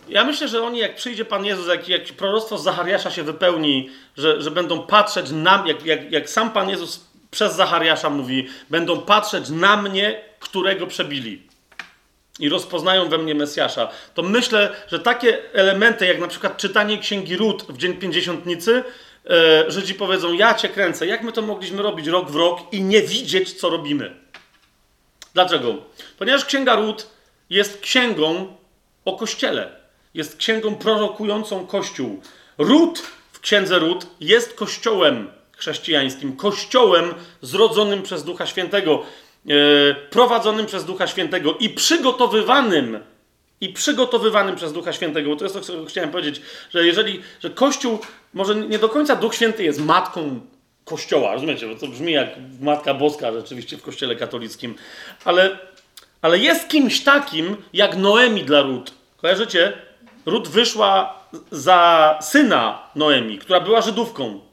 Ja 0.10 0.24
myślę, 0.24 0.48
że 0.48 0.64
oni, 0.64 0.80
jak 0.80 0.96
przyjdzie 0.96 1.26
Pan 1.26 1.46
Jezus, 1.46 1.68
jak, 1.68 1.90
jak 1.90 2.04
proroctwo 2.04 2.58
Zachariasza 2.58 3.12
się 3.12 3.24
wypełni, 3.24 3.90
że, 4.18 4.42
że 4.42 4.52
będą 4.52 4.82
patrzeć 4.82 5.26
na 5.32 5.64
jak, 5.68 5.86
jak, 5.86 6.12
jak 6.12 6.30
sam 6.30 6.52
Pan 6.52 6.70
Jezus 6.70 7.06
przez 7.32 7.56
Zachariasza 7.56 8.10
mówi, 8.10 8.48
będą 8.70 9.02
patrzeć 9.02 9.50
na 9.50 9.82
mnie, 9.82 10.22
którego 10.40 10.88
przebili. 10.88 11.51
I 12.42 12.50
rozpoznają 12.50 13.10
we 13.10 13.18
mnie 13.18 13.36
Mesjasza. 13.36 13.90
To 14.14 14.22
myślę, 14.22 14.76
że 14.88 15.00
takie 15.00 15.54
elementy, 15.54 16.06
jak 16.06 16.20
na 16.20 16.28
przykład 16.28 16.58
czytanie 16.58 16.98
Księgi 16.98 17.38
Ród 17.38 17.66
w 17.70 17.78
Dzień 17.78 17.94
Pięćdziesiątnicy, 17.94 18.84
e, 19.30 19.72
Żydzi 19.72 19.94
powiedzą, 19.94 20.34
ja 20.34 20.54
cię 20.54 20.70
kręcę. 20.70 21.08
Jak 21.08 21.24
my 21.24 21.32
to 21.32 21.42
mogliśmy 21.42 21.82
robić 21.82 22.08
rok 22.08 22.32
w 22.32 22.36
rok 22.36 22.60
i 22.72 22.82
nie 22.82 23.02
widzieć, 23.02 23.54
co 23.54 23.70
robimy? 23.70 24.16
Dlaczego? 25.34 25.76
Ponieważ 26.18 26.46
Księga 26.46 26.76
Ród 26.76 27.08
jest 27.50 27.82
księgą 27.82 28.56
o 29.06 29.18
Kościele. 29.18 29.76
Jest 30.14 30.38
księgą 30.38 30.76
prorokującą 30.76 31.68
Kościół. 31.68 32.22
Ród 32.58 33.04
w 33.32 33.40
Księdze 33.40 33.80
Ród 33.80 34.08
jest 34.20 34.54
Kościołem 34.54 35.32
chrześcijańskim. 35.52 36.36
Kościołem 36.36 37.14
zrodzonym 37.42 38.04
przez 38.04 38.24
Ducha 38.24 38.46
Świętego, 38.46 39.04
prowadzonym 40.10 40.66
przez 40.66 40.86
Ducha 40.86 41.08
Świętego 41.08 41.54
i 41.60 41.70
przygotowywanym 41.70 43.00
i 43.62 43.70
przygotowywanym 43.70 44.56
przez 44.56 44.74
Ducha 44.74 44.94
Świętego. 44.94 45.30
Bo 45.30 45.36
to 45.36 45.46
jest 45.46 45.56
to, 45.56 45.62
co 45.62 45.86
chciałem 45.86 46.12
powiedzieć, 46.12 46.42
że 46.70 46.86
jeżeli, 46.86 47.22
że 47.40 47.50
Kościół, 47.50 48.00
może 48.34 48.56
nie 48.56 48.80
do 48.80 48.90
końca 48.90 49.16
Duch 49.16 49.36
Święty 49.36 49.64
jest 49.64 49.82
matką 49.82 50.40
Kościoła, 50.86 51.34
rozumiecie, 51.34 51.68
bo 51.68 51.76
to 51.76 51.88
brzmi 51.88 52.14
jak 52.14 52.30
Matka 52.62 52.94
Boska 52.94 53.32
rzeczywiście 53.32 53.78
w 53.78 53.82
Kościele 53.82 54.16
katolickim, 54.16 54.76
ale, 55.26 55.58
ale 56.22 56.38
jest 56.38 56.70
kimś 56.70 57.04
takim 57.04 57.56
jak 57.74 57.98
Noemi 57.98 58.44
dla 58.44 58.62
Rut. 58.62 58.94
Kojarzycie? 59.18 59.74
Rut 60.26 60.48
wyszła 60.48 61.20
za 61.52 62.20
syna 62.22 62.84
Noemi, 62.96 63.38
która 63.38 63.60
była 63.60 63.82
Żydówką. 63.82 64.51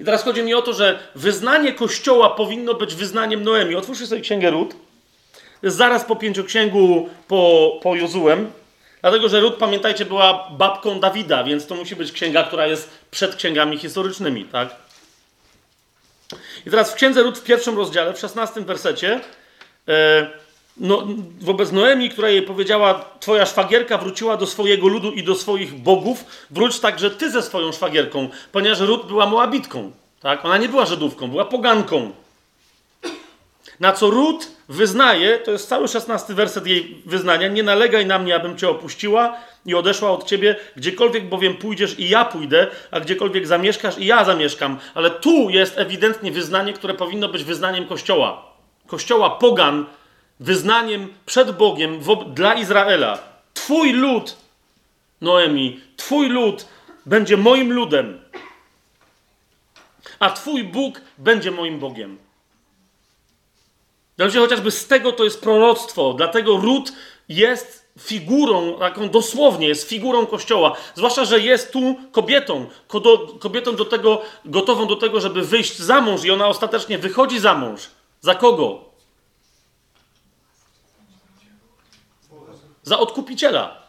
I 0.00 0.04
teraz 0.04 0.22
chodzi 0.22 0.42
mi 0.42 0.54
o 0.54 0.62
to, 0.62 0.72
że 0.72 0.98
wyznanie 1.14 1.72
Kościoła 1.72 2.30
powinno 2.30 2.74
być 2.74 2.94
wyznaniem 2.94 3.44
Noemi. 3.44 3.74
Otwórzcie 3.74 4.06
sobie 4.06 4.20
Księgę 4.20 4.50
Rut 4.50 4.74
zaraz 5.62 6.04
po 6.04 6.16
pięcioksięgu, 6.16 7.08
po, 7.28 7.72
po 7.82 7.96
Jozułem. 7.96 8.52
Dlatego, 9.00 9.28
że 9.28 9.40
Rut, 9.40 9.54
pamiętajcie, 9.54 10.04
była 10.04 10.50
babką 10.50 11.00
Dawida, 11.00 11.44
więc 11.44 11.66
to 11.66 11.74
musi 11.74 11.96
być 11.96 12.12
księga, 12.12 12.44
która 12.44 12.66
jest 12.66 12.90
przed 13.10 13.36
księgami 13.36 13.78
historycznymi, 13.78 14.44
tak? 14.44 14.76
I 16.66 16.70
teraz 16.70 16.92
w 16.92 16.94
księdze 16.94 17.22
Rut 17.22 17.38
w 17.38 17.44
pierwszym 17.44 17.76
rozdziale, 17.76 18.14
w 18.14 18.18
szesnastym 18.18 18.64
wersecie, 18.64 19.20
e, 19.88 20.30
no, 20.76 21.06
wobec 21.40 21.72
Noemi, 21.72 22.10
która 22.10 22.28
jej 22.28 22.42
powiedziała: 22.42 23.04
Twoja 23.20 23.46
szwagierka 23.46 23.98
wróciła 23.98 24.36
do 24.36 24.46
swojego 24.46 24.88
ludu 24.88 25.12
i 25.12 25.22
do 25.22 25.34
swoich 25.34 25.74
bogów, 25.74 26.24
wróć 26.50 26.80
także 26.80 27.10
ty 27.10 27.30
ze 27.30 27.42
swoją 27.42 27.72
szwagierką, 27.72 28.28
ponieważ 28.52 28.80
Rut 28.80 29.06
była 29.06 29.26
Moabitką. 29.26 29.92
Tak? 30.20 30.44
Ona 30.44 30.58
nie 30.58 30.68
była 30.68 30.86
Żydówką, 30.86 31.30
była 31.30 31.44
poganką. 31.44 32.12
Na 33.80 33.92
co 33.92 34.10
Rut 34.10 34.48
wyznaje, 34.68 35.38
to 35.38 35.50
jest 35.50 35.68
cały 35.68 35.88
szesnasty 35.88 36.34
werset 36.34 36.66
jej 36.66 37.02
wyznania, 37.06 37.48
nie 37.48 37.62
nalegaj 37.62 38.06
na 38.06 38.18
mnie, 38.18 38.34
abym 38.34 38.58
cię 38.58 38.68
opuściła 38.68 39.36
i 39.66 39.74
odeszła 39.74 40.10
od 40.10 40.24
ciebie, 40.24 40.56
gdziekolwiek 40.76 41.28
bowiem 41.28 41.56
pójdziesz 41.56 41.98
i 41.98 42.08
ja 42.08 42.24
pójdę, 42.24 42.66
a 42.90 43.00
gdziekolwiek 43.00 43.46
zamieszkasz 43.46 43.98
i 43.98 44.06
ja 44.06 44.24
zamieszkam. 44.24 44.78
Ale 44.94 45.10
tu 45.10 45.50
jest 45.50 45.78
ewidentnie 45.78 46.32
wyznanie, 46.32 46.72
które 46.72 46.94
powinno 46.94 47.28
być 47.28 47.44
wyznaniem 47.44 47.86
Kościoła. 47.86 48.44
Kościoła 48.86 49.30
pogan, 49.30 49.86
wyznaniem 50.40 51.14
przed 51.26 51.56
Bogiem 51.56 52.00
dla 52.26 52.54
Izraela. 52.54 53.18
Twój 53.54 53.92
lud, 53.92 54.36
Noemi, 55.20 55.80
twój 55.96 56.28
lud 56.28 56.66
będzie 57.06 57.36
moim 57.36 57.72
ludem, 57.72 58.20
a 60.18 60.30
twój 60.30 60.64
Bóg 60.64 61.00
będzie 61.18 61.50
moim 61.50 61.78
Bogiem. 61.78 62.18
Dlatego 64.16 64.40
chociażby 64.40 64.70
z 64.70 64.86
tego 64.86 65.12
to 65.12 65.24
jest 65.24 65.40
proroctwo. 65.40 66.12
Dlatego 66.12 66.56
ród 66.56 66.92
jest 67.28 67.84
figurą, 68.00 68.78
taką 68.78 69.08
dosłownie 69.08 69.68
jest 69.68 69.88
figurą 69.88 70.26
Kościoła. 70.26 70.76
Zwłaszcza, 70.94 71.24
że 71.24 71.40
jest 71.40 71.72
tu 71.72 71.96
kobietą. 72.12 72.66
Kobietą 73.40 73.76
do 73.76 73.84
tego, 73.84 74.22
gotową 74.44 74.86
do 74.86 74.96
tego, 74.96 75.20
żeby 75.20 75.42
wyjść 75.42 75.78
za 75.78 76.00
mąż 76.00 76.24
i 76.24 76.30
ona 76.30 76.46
ostatecznie 76.46 76.98
wychodzi 76.98 77.38
za 77.40 77.54
mąż. 77.54 77.80
Za 78.20 78.34
kogo? 78.34 78.93
Za 82.84 82.98
odkupiciela. 82.98 83.84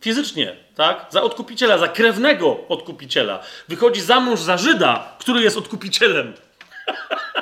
Fizycznie, 0.00 0.56
tak? 0.76 1.06
Za 1.10 1.22
odkupiciela, 1.22 1.78
za 1.78 1.88
krewnego 1.88 2.58
odkupiciela. 2.68 3.40
Wychodzi 3.68 4.00
za 4.00 4.20
mąż 4.20 4.40
za 4.40 4.58
Żyda, 4.58 5.16
który 5.18 5.42
jest 5.42 5.56
odkupicielem. 5.56 6.32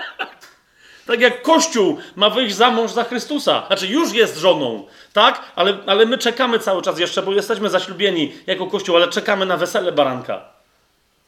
Tak 1.07 1.21
jak 1.21 1.43
Kościół 1.43 1.99
ma 2.17 2.31
wyjść 2.31 2.57
za 2.57 2.71
mąż 2.71 2.91
za 2.91 3.05
Chrystusa. 3.05 3.67
Znaczy, 3.67 3.87
już 3.87 4.13
jest 4.13 4.39
żoną, 4.39 4.87
tak? 5.13 5.43
Ale, 5.57 5.79
ale 5.87 6.07
my 6.07 6.19
czekamy 6.19 6.59
cały 6.59 6.83
czas 6.83 6.99
jeszcze, 6.99 7.23
bo 7.23 7.33
jesteśmy 7.33 7.71
zaślubieni 7.71 8.33
jako 8.47 8.67
Kościół, 8.67 8.97
ale 8.97 9.09
czekamy 9.09 9.47
na 9.47 9.57
wesele 9.57 9.93
baranka. 9.93 10.45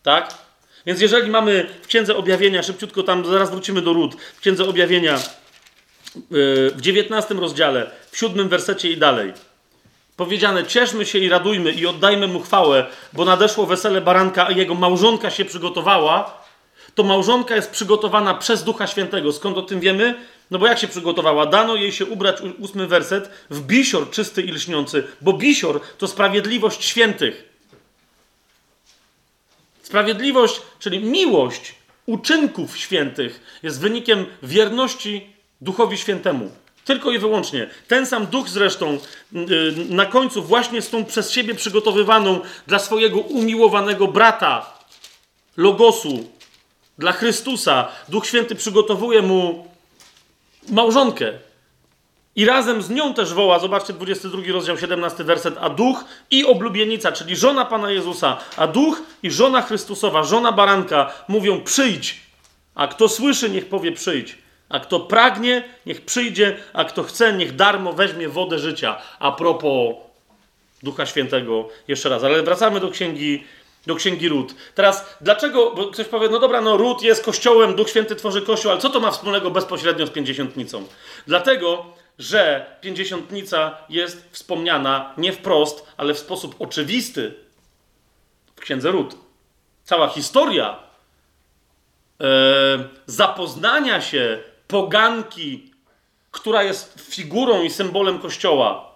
Tak? 0.03 0.35
Więc 0.87 1.01
jeżeli 1.01 1.31
mamy 1.31 1.69
w 1.83 1.87
Księdze 1.87 2.17
Objawienia, 2.17 2.63
szybciutko 2.63 3.03
tam, 3.03 3.27
zaraz 3.27 3.51
wrócimy 3.51 3.83
do 3.83 3.93
ród, 3.93 4.15
w 4.37 4.41
Księdze 4.41 4.65
Objawienia 4.65 5.19
yy, 6.15 6.71
w 6.71 6.81
19 6.81 7.35
rozdziale, 7.35 7.91
w 8.11 8.19
siódmym 8.19 8.49
wersecie 8.49 8.91
i 8.91 8.97
dalej, 8.97 9.33
powiedziane, 10.25 10.67
cieszmy 10.67 11.07
się 11.07 11.19
i 11.19 11.29
radujmy 11.29 11.73
i 11.73 11.87
oddajmy 11.87 12.29
mu 12.29 12.41
chwałę, 12.41 12.87
bo 13.13 13.25
nadeszło 13.25 13.67
wesele 13.67 14.01
baranka, 14.01 14.47
a 14.47 14.51
jego 14.51 14.75
małżonka 14.75 15.31
się 15.31 15.45
przygotowała, 15.45 16.43
to 16.95 17.03
małżonka 17.03 17.57
jest 17.57 17.71
przygotowana 17.71 18.35
przez 18.35 18.65
Ducha 18.65 18.87
Świętego. 18.87 19.33
Skąd 19.33 19.59
o 19.59 19.63
tym 19.63 19.81
wiemy? 19.81 20.15
No 20.51 20.59
bo 20.59 20.67
jak 20.67 20.79
się 20.79 20.89
przygotowała? 20.89 21.47
Dano 21.47 21.77
jej 21.77 21.93
się 21.93 22.07
ubrać, 22.07 22.37
ósmy 22.59 22.87
werset, 22.87 23.31
w 23.51 23.61
bisior 23.61 24.11
czysty 24.11 24.43
i 24.43 24.53
lśniący, 24.53 25.05
bo 25.21 25.33
bisior 25.33 25.81
to 25.99 26.09
sprawiedliwość 26.09 26.85
świętych. 26.85 27.49
Sprawiedliwość, 29.83 30.61
czyli 30.79 31.05
miłość 31.05 31.75
uczynków 32.07 32.79
świętych 32.79 33.59
jest 33.63 33.81
wynikiem 33.81 34.27
wierności 34.43 35.27
Duchowi 35.61 35.99
Świętemu. 35.99 36.62
Tylko 36.85 37.11
i 37.11 37.19
wyłącznie. 37.19 37.71
Ten 37.89 38.07
sam 38.07 38.27
duch 38.27 38.49
zresztą 38.49 38.99
yy, 39.33 39.75
na 39.89 40.07
końcu 40.07 40.43
właśnie 40.43 40.83
z 40.83 40.91
tą 40.91 41.05
przez 41.05 41.31
siebie 41.31 41.55
przygotowywaną 41.55 42.41
dla 42.67 42.79
swojego 42.79 43.21
umiłowanego 43.21 44.09
brata, 44.09 44.73
Logosu, 45.57 46.29
dla 46.99 47.13
Chrystusa. 47.13 47.89
Duch 48.09 48.27
Święty 48.27 48.55
przygotowuje 48.55 49.23
mu 49.23 49.69
małżonkę. 50.69 51.33
I 52.37 52.45
razem 52.45 52.83
z 52.83 52.91
nią 52.91 53.15
też 53.15 53.35
woła, 53.35 53.59
zobaczcie 53.59 53.93
22 53.93 54.43
rozdział 54.53 54.79
17 54.79 55.25
werset, 55.25 55.55
a 55.61 55.71
duch 55.71 56.05
i 56.31 56.45
oblubienica, 56.45 57.13
czyli 57.13 57.37
żona 57.37 57.65
Pana 57.65 57.91
Jezusa, 57.91 58.39
a 58.57 58.67
duch 58.67 59.03
i 59.23 59.31
żona 59.31 59.63
Chrystusowa, 59.63 60.25
żona 60.25 60.53
baranka 60.53 61.13
mówią 61.29 61.61
przyjdź. 61.61 62.21
A 62.75 62.89
kto 62.89 63.09
słyszy, 63.09 63.51
niech 63.51 63.69
powie 63.69 63.93
przyjdź. 63.93 64.39
A 64.73 64.81
kto 64.81 65.01
pragnie, 65.01 65.65
niech 65.87 66.05
przyjdzie, 66.05 66.57
a 66.73 66.85
kto 66.85 67.03
chce, 67.03 67.33
niech 67.33 67.57
darmo 67.57 67.93
weźmie 67.93 68.29
wodę 68.29 68.59
życia. 68.59 68.99
A 69.19 69.33
propos 69.33 69.97
Ducha 70.83 71.07
Świętego, 71.07 71.69
jeszcze 71.89 72.09
raz. 72.09 72.25
Ale 72.25 72.43
wracamy 72.43 72.81
do 72.81 72.89
księgi 72.89 73.45
do 73.87 73.95
księgi 73.95 74.29
Ród. 74.29 74.55
Teraz, 74.75 75.17
dlaczego, 75.21 75.71
bo 75.71 75.87
ktoś 75.87 76.07
powie, 76.07 76.29
no 76.29 76.39
dobra, 76.39 76.61
no 76.61 76.77
Ród 76.77 77.03
jest 77.03 77.25
kościołem, 77.25 77.75
Duch 77.75 77.91
Święty 77.91 78.17
tworzy 78.17 78.43
kościół, 78.43 78.71
ale 78.71 78.81
co 78.81 78.91
to 78.91 79.01
ma 79.01 79.11
wspólnego 79.11 79.51
bezpośrednio 79.51 80.07
z 80.07 80.11
pięćdziesiątnicą? 80.11 80.87
Dlatego, 81.27 81.87
że 82.19 82.67
pięćdziesiątnica 82.81 83.77
jest 83.89 84.29
wspomniana 84.31 85.15
nie 85.19 85.33
wprost, 85.33 85.87
ale 85.97 86.15
w 86.15 86.19
sposób 86.19 86.55
oczywisty 86.59 87.35
w 88.57 88.61
księdze 88.61 88.91
Ród. 88.91 89.17
Cała 89.85 90.09
historia 90.09 90.77
e, 92.21 92.25
zapoznania 93.07 94.01
się 94.01 94.39
poganki, 94.73 95.71
która 96.31 96.63
jest 96.63 97.01
figurą 97.01 97.63
i 97.63 97.71
symbolem 97.71 98.19
kościoła, 98.19 98.93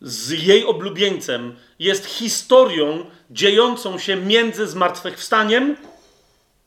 z 0.00 0.30
jej 0.30 0.64
oblubieńcem, 0.64 1.56
jest 1.78 2.06
historią 2.06 3.04
dziejącą 3.30 3.98
się 3.98 4.16
między 4.16 4.66
zmartwychwstaniem 4.66 5.76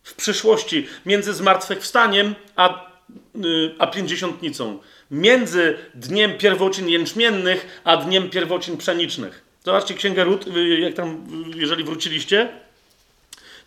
w 0.03 0.13
przyszłości, 0.15 0.87
między 1.05 1.33
zmartwychwstaniem 1.33 2.35
a, 2.55 2.91
yy, 3.35 3.75
a 3.79 3.87
pięćdziesiątnicą, 3.87 4.79
między 5.11 5.77
dniem 5.95 6.37
pierwocin 6.37 6.89
jęczmiennych 6.89 7.81
a 7.83 7.97
dniem 7.97 8.29
pierwocin 8.29 8.77
pszenicznych. 8.77 9.43
Zobaczcie 9.63 9.93
Księgę 9.93 10.23
Rut, 10.23 10.47
y, 10.47 10.79
jak 10.79 10.93
tam, 10.93 11.25
y, 11.55 11.57
jeżeli 11.57 11.83
wróciliście. 11.83 12.49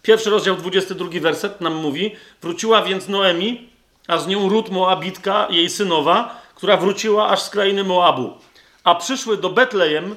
Pierwszy 0.03 0.31
rozdział, 0.31 0.57
22 0.57 1.21
werset 1.21 1.61
nam 1.61 1.75
mówi: 1.75 2.17
Wróciła 2.43 2.83
więc 2.83 3.09
Noemi, 3.09 3.72
a 4.13 4.19
z 4.19 4.27
nią 4.27 4.49
Rut 4.49 4.71
Moabitka, 4.71 5.47
jej 5.51 5.71
synowa, 5.71 6.43
która 6.55 6.77
wróciła 6.77 7.29
aż 7.29 7.43
z 7.43 7.51
krainy 7.51 7.85
Moabu. 7.85 8.39
A 8.85 8.95
przyszły 8.95 9.37
do 9.37 9.51
Betlejem, 9.51 10.17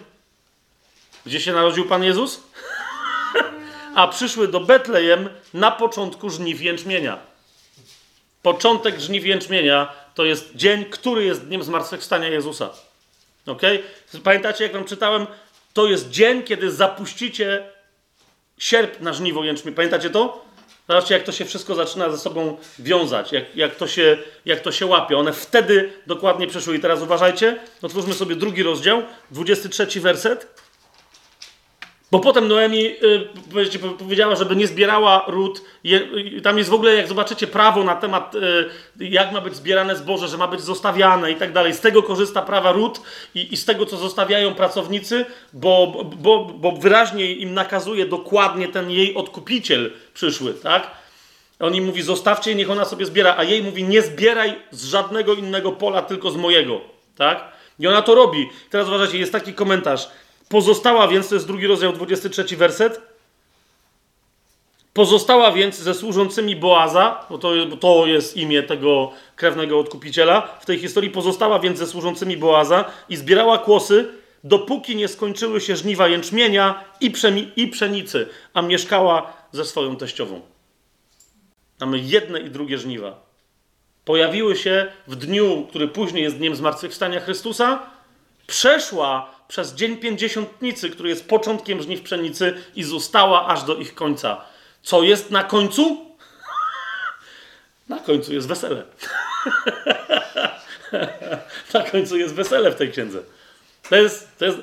gdzie 1.26 1.42
się 1.42 1.54
narodził 1.54 1.86
Pan 1.86 2.04
Jezus? 2.04 2.44
A 3.96 4.08
przyszły 4.08 4.48
do 4.48 4.60
Betlejem 4.60 5.30
na 5.54 5.72
początku 5.72 6.30
żniw 6.30 6.62
jęczmienia. 6.62 7.18
Początek 8.42 9.00
żniw 9.00 9.26
jęczmienia 9.26 9.94
to 10.16 10.26
jest 10.26 10.56
dzień, 10.56 10.86
który 10.86 11.26
jest 11.26 11.48
dniem 11.48 11.64
zmartwychwstania 11.64 12.28
Jezusa. 12.28 12.70
Ok? 13.48 13.62
Pamiętacie, 14.24 14.64
jak 14.64 14.74
wam 14.74 14.86
czytałem? 14.86 15.28
To 15.74 15.88
jest 15.88 16.10
dzień, 16.10 16.44
kiedy 16.44 16.72
zapuścicie 16.72 17.70
sierp 18.58 19.02
na 19.02 19.14
żniwo 19.14 19.44
jęczmień. 19.44 19.76
Pamiętacie 19.76 20.10
to? 20.10 20.45
Zobaczcie, 20.90 21.14
jak 21.14 21.24
to 21.24 21.32
się 21.32 21.46
wszystko 21.46 21.76
zaczyna 21.76 22.10
ze 22.10 22.18
sobą 22.18 22.58
wiązać, 22.80 23.32
jak, 23.32 23.56
jak, 23.56 23.76
to, 23.76 23.88
się, 23.88 24.18
jak 24.46 24.60
to 24.60 24.72
się 24.72 24.86
łapie. 24.86 25.18
One 25.18 25.34
wtedy 25.34 25.94
dokładnie 26.08 26.48
przeszły. 26.48 26.76
I 26.76 26.80
teraz 26.80 27.02
uważajcie, 27.02 27.60
otwórzmy 27.82 28.14
sobie 28.14 28.36
drugi 28.36 28.64
rozdział, 28.64 29.04
23 29.32 30.02
werset. 30.02 30.65
Bo 32.16 32.20
potem 32.20 32.48
Noemi 32.48 32.86
y, 32.86 33.98
powiedziała, 34.00 34.36
żeby 34.36 34.56
nie 34.56 34.68
zbierała 34.68 35.26
ród. 35.28 35.62
Y, 35.86 36.42
tam 36.42 36.58
jest 36.58 36.70
w 36.70 36.74
ogóle, 36.74 36.96
jak 36.96 37.08
zobaczycie, 37.08 37.48
prawo 37.48 37.84
na 37.84 37.96
temat, 37.96 38.36
y, 38.36 39.06
jak 39.06 39.32
ma 39.32 39.42
być 39.42 39.56
zbierane 39.56 39.96
zboże, 39.96 40.28
że 40.28 40.38
ma 40.38 40.48
być 40.48 40.62
zostawiane 40.62 41.32
i 41.32 41.36
tak 41.36 41.54
dalej. 41.54 41.74
Z 41.74 41.80
tego 41.80 42.04
korzysta 42.04 42.42
prawa 42.42 42.72
ród 42.72 43.02
i, 43.36 43.54
i 43.54 43.58
z 43.58 43.66
tego, 43.66 43.86
co 43.86 43.98
zostawiają 43.98 44.54
pracownicy, 44.54 45.26
bo, 45.54 46.04
bo, 46.18 46.46
bo 46.46 46.72
wyraźnie 46.72 47.34
im 47.34 47.54
nakazuje 47.54 48.06
dokładnie 48.06 48.68
ten 48.68 48.92
jej 48.92 49.16
odkupiciel 49.16 49.92
przyszły, 50.14 50.54
tak? 50.54 50.92
On 51.60 51.76
im 51.76 51.86
mówi, 51.86 52.02
zostawcie, 52.02 52.56
niech 52.56 52.72
ona 52.72 52.86
sobie 52.86 53.06
zbiera, 53.06 53.36
a 53.38 53.44
jej 53.44 53.64
mówi, 53.64 53.84
nie 53.84 54.02
zbieraj 54.02 54.56
z 54.72 54.86
żadnego 54.86 55.34
innego 55.34 55.72
pola, 55.72 56.02
tylko 56.02 56.32
z 56.32 56.36
mojego, 56.36 56.82
tak? 57.18 57.44
I 57.80 57.88
ona 57.88 58.02
to 58.02 58.16
robi. 58.16 58.50
Teraz 58.70 58.88
uważajcie, 58.88 59.18
jest 59.18 59.32
taki 59.32 59.54
komentarz. 59.54 60.08
Pozostała 60.50 61.08
więc, 61.08 61.30
to 61.30 61.36
jest 61.36 61.48
drugi 61.48 61.68
rozdział, 61.68 61.94
23 61.94 62.58
werset. 62.58 63.02
Pozostała 64.94 65.52
więc 65.52 65.80
ze 65.80 65.94
służącymi 65.94 66.56
Boaza, 66.56 67.26
bo 67.30 67.38
to, 67.38 67.52
bo 67.70 67.78
to 67.78 68.06
jest 68.06 68.38
imię 68.38 68.64
tego 68.64 69.12
krewnego 69.36 69.80
odkupiciela, 69.80 70.58
w 70.62 70.66
tej 70.66 70.80
historii 70.80 71.10
pozostała 71.10 71.60
więc 71.60 71.80
ze 71.80 71.88
służącymi 71.88 72.38
Boaza 72.38 72.86
i 73.10 73.16
zbierała 73.16 73.58
kłosy, 73.58 74.08
dopóki 74.44 74.96
nie 74.96 75.08
skończyły 75.08 75.62
się 75.62 75.76
żniwa 75.76 76.08
jęczmienia 76.08 76.84
i, 77.02 77.12
przemi- 77.12 77.48
i 77.56 77.68
pszenicy, 77.68 78.30
a 78.54 78.62
mieszkała 78.62 79.34
ze 79.52 79.66
swoją 79.66 79.96
teściową. 79.96 80.42
Mamy 81.80 82.00
jedne 82.00 82.40
i 82.40 82.50
drugie 82.50 82.78
żniwa. 82.78 83.26
Pojawiły 84.06 84.56
się 84.56 84.92
w 85.08 85.16
dniu, 85.16 85.66
który 85.70 85.88
później 85.88 86.24
jest 86.24 86.38
dniem 86.38 86.56
zmartwychwstania 86.56 87.20
Chrystusa, 87.20 87.80
przeszła 88.48 89.35
przez 89.48 89.74
dzień 89.74 89.98
pięćdziesiątnicy, 89.98 90.90
który 90.90 91.10
jest 91.10 91.28
początkiem 91.28 91.82
żniw 91.82 92.02
pszenicy 92.02 92.54
i 92.76 92.84
została 92.84 93.48
aż 93.48 93.64
do 93.64 93.76
ich 93.76 93.96
końca. 93.96 94.42
Co 94.84 95.04
jest 95.04 95.32
na 95.32 95.44
końcu? 95.44 96.06
Na 97.90 98.00
końcu 98.00 98.34
jest 98.34 98.48
wesele. 98.48 98.84
na 101.74 101.82
końcu 101.84 102.18
jest 102.18 102.34
wesele 102.34 102.72
w 102.72 102.76
tej 102.76 102.92
księdze. 102.92 103.20
To 103.90 103.96
jest, 103.96 104.38
to 104.38 104.46
jest... 104.46 104.58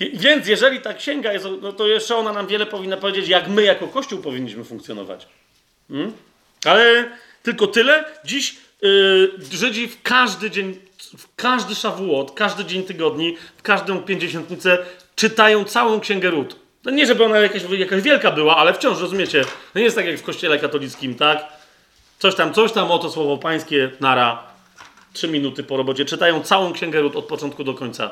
Więc 0.00 0.46
jeżeli 0.48 0.80
ta 0.80 0.94
księga 0.94 1.32
jest, 1.32 1.46
no 1.62 1.72
to 1.72 1.86
jeszcze 1.86 2.16
ona 2.16 2.32
nam 2.32 2.46
wiele 2.46 2.66
powinna 2.66 2.96
powiedzieć, 2.96 3.28
jak 3.28 3.48
my 3.48 3.62
jako 3.62 3.88
Kościół 3.88 4.22
powinniśmy 4.22 4.64
funkcjonować. 4.64 5.28
Hmm? 5.88 6.12
Ale 6.64 7.10
tylko 7.42 7.66
tyle. 7.66 8.04
Dziś 8.24 8.56
yy, 8.82 9.32
Żydzi 9.52 9.88
w 9.88 10.02
każdy 10.02 10.50
dzień 10.50 10.80
w 11.18 11.34
każdy 11.36 11.74
szawuot, 11.74 12.32
każdy 12.32 12.64
dzień 12.64 12.82
tygodni, 12.82 13.36
w 13.56 13.62
każdą 13.62 14.02
pięćdziesiątnicę 14.02 14.78
czytają 15.16 15.64
całą 15.64 16.00
księgę 16.00 16.30
Rut. 16.30 16.56
No 16.84 16.90
nie, 16.90 17.06
żeby 17.06 17.24
ona 17.24 17.38
jakaś, 17.38 17.62
jakaś 17.78 18.02
wielka 18.02 18.30
była, 18.30 18.56
ale 18.56 18.74
wciąż, 18.74 19.00
rozumiecie, 19.00 19.44
no 19.74 19.78
nie 19.78 19.84
jest 19.84 19.96
tak 19.96 20.06
jak 20.06 20.18
w 20.18 20.22
kościele 20.22 20.58
katolickim, 20.58 21.14
tak? 21.14 21.44
Coś 22.18 22.34
tam, 22.34 22.54
coś 22.54 22.72
tam, 22.72 22.90
oto 22.90 23.10
słowo 23.10 23.36
pańskie, 23.36 23.90
nara, 24.00 24.42
trzy 25.12 25.28
minuty 25.28 25.62
po 25.62 25.76
robocie. 25.76 26.04
Czytają 26.04 26.42
całą 26.42 26.72
księgę 26.72 27.00
Rut 27.00 27.16
od 27.16 27.24
początku 27.24 27.64
do 27.64 27.74
końca. 27.74 28.10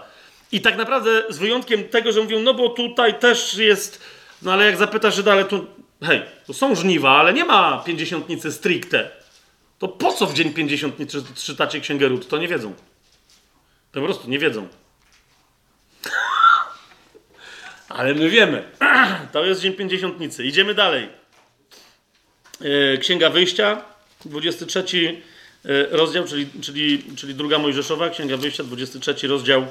I 0.53 0.61
tak 0.61 0.77
naprawdę 0.77 1.23
z 1.29 1.39
wyjątkiem 1.39 1.85
tego, 1.85 2.13
że 2.13 2.21
mówią, 2.21 2.41
no 2.41 2.55
bo 2.55 2.69
tutaj 2.69 3.19
też 3.19 3.55
jest, 3.55 4.03
no 4.43 4.53
ale 4.53 4.67
jak 4.67 4.77
zapytasz 4.77 5.23
dalej, 5.23 5.45
to 5.45 5.65
hej, 6.03 6.23
to 6.47 6.53
są 6.53 6.75
żniwa, 6.75 7.11
ale 7.11 7.33
nie 7.33 7.45
ma 7.45 7.83
pięćdziesiątnicy 7.87 8.53
stricte. 8.53 9.11
To 9.79 9.89
po 9.89 10.13
co 10.13 10.27
w 10.27 10.35
dzień 10.35 10.53
pięćdziesiątnicy 10.53 11.23
czytacie 11.35 11.81
księgę 11.81 12.09
Rut? 12.09 12.29
To 12.29 12.39
nie 12.39 12.49
wiedzą. 12.49 12.75
To 13.93 14.01
po 14.01 14.07
prostu 14.07 14.31
nie 14.31 14.39
wiedzą. 14.39 14.69
Ale 17.89 18.15
my 18.15 18.31
wiemy. 18.31 18.71
To 19.33 19.45
jest 19.45 19.61
dzień 19.61 19.73
pięćdziesiątnicy. 19.73 20.45
Idziemy 20.45 20.75
dalej. 20.75 21.09
E, 22.61 22.99
Księga 22.99 23.31
Wyjścia, 23.31 23.85
23 24.25 24.85
e, 25.65 25.87
rozdział, 25.97 26.25
czyli, 26.25 26.49
czyli, 26.63 27.05
czyli 27.17 27.35
druga 27.35 27.59
Mojżeszowa, 27.59 28.11
Księga 28.11 28.37
Wyjścia, 28.37 28.65
23 28.65 29.27
rozdział, 29.27 29.67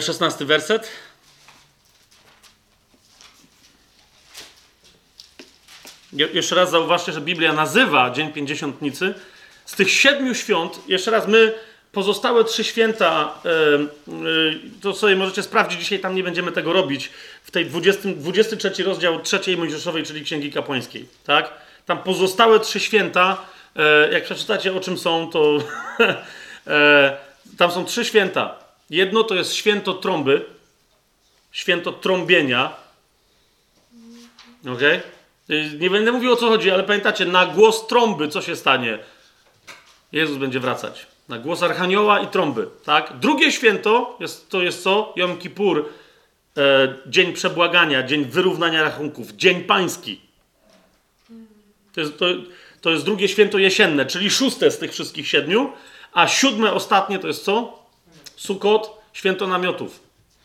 16 0.00 0.44
e, 0.44 0.46
werset. 0.46 0.90
Jeszcze 6.12 6.54
raz 6.54 6.70
zauważcie, 6.70 7.12
że 7.12 7.20
Biblia 7.20 7.52
nazywa 7.52 8.10
Dzień 8.10 8.32
Pięćdziesiątnicy 8.32 9.14
z 9.70 9.74
tych 9.76 9.90
siedmiu 9.90 10.34
świąt, 10.34 10.80
jeszcze 10.88 11.10
raz, 11.10 11.28
my 11.28 11.54
pozostałe 11.92 12.44
trzy 12.44 12.64
święta, 12.64 13.34
to 14.82 14.94
sobie 14.94 15.16
możecie 15.16 15.42
sprawdzić, 15.42 15.80
dzisiaj 15.80 15.98
tam 15.98 16.14
nie 16.14 16.22
będziemy 16.22 16.52
tego 16.52 16.72
robić, 16.72 17.10
w 17.42 17.50
tej 17.50 17.66
20, 17.66 18.00
23 18.16 18.84
rozdział 18.84 19.20
trzeciej 19.20 19.56
Mojżeszowej, 19.56 20.02
czyli 20.02 20.24
Księgi 20.24 20.52
Kapłańskiej, 20.52 21.08
tak? 21.24 21.52
Tam 21.86 21.98
pozostałe 21.98 22.60
trzy 22.60 22.80
święta, 22.80 23.36
e, 23.76 24.12
jak 24.12 24.24
przeczytacie 24.24 24.74
o 24.74 24.80
czym 24.80 24.98
są, 24.98 25.30
to 25.30 25.58
e, 26.66 27.16
tam 27.58 27.70
są 27.70 27.84
trzy 27.84 28.04
święta. 28.04 28.54
Jedno 28.90 29.24
to 29.24 29.34
jest 29.34 29.54
święto 29.54 29.94
trąby, 29.94 30.44
święto 31.52 31.92
trąbienia, 31.92 32.76
ok? 34.68 34.82
Nie 35.78 35.90
będę 35.90 36.12
mówił 36.12 36.32
o 36.32 36.36
co 36.36 36.48
chodzi, 36.48 36.70
ale 36.70 36.82
pamiętacie, 36.82 37.24
na 37.24 37.46
głos 37.46 37.86
trąby 37.86 38.28
co 38.28 38.42
się 38.42 38.56
stanie? 38.56 38.98
Jezus 40.12 40.36
będzie 40.36 40.60
wracać. 40.60 41.06
Na 41.28 41.38
głos 41.38 41.62
Archanioła 41.62 42.20
i 42.20 42.26
trąby. 42.26 42.68
Tak? 42.84 43.12
Drugie 43.20 43.52
święto 43.52 44.16
jest, 44.20 44.50
to 44.50 44.62
jest 44.62 44.82
co? 44.82 45.12
Jom 45.16 45.38
Kippur. 45.38 45.88
E, 46.56 46.94
dzień 47.06 47.32
przebłagania, 47.32 48.02
dzień 48.02 48.24
wyrównania 48.24 48.82
rachunków, 48.82 49.32
dzień 49.32 49.64
pański. 49.64 50.20
To 51.94 52.00
jest, 52.00 52.18
to, 52.18 52.26
to 52.80 52.90
jest 52.90 53.04
drugie 53.04 53.28
święto 53.28 53.58
jesienne, 53.58 54.06
czyli 54.06 54.30
szóste 54.30 54.70
z 54.70 54.78
tych 54.78 54.92
wszystkich 54.92 55.28
siedmiu. 55.28 55.72
A 56.12 56.28
siódme, 56.28 56.72
ostatnie 56.72 57.18
to 57.18 57.26
jest 57.26 57.44
co? 57.44 57.86
Sukot, 58.36 59.02
święto 59.12 59.46
namiotów. 59.46 60.00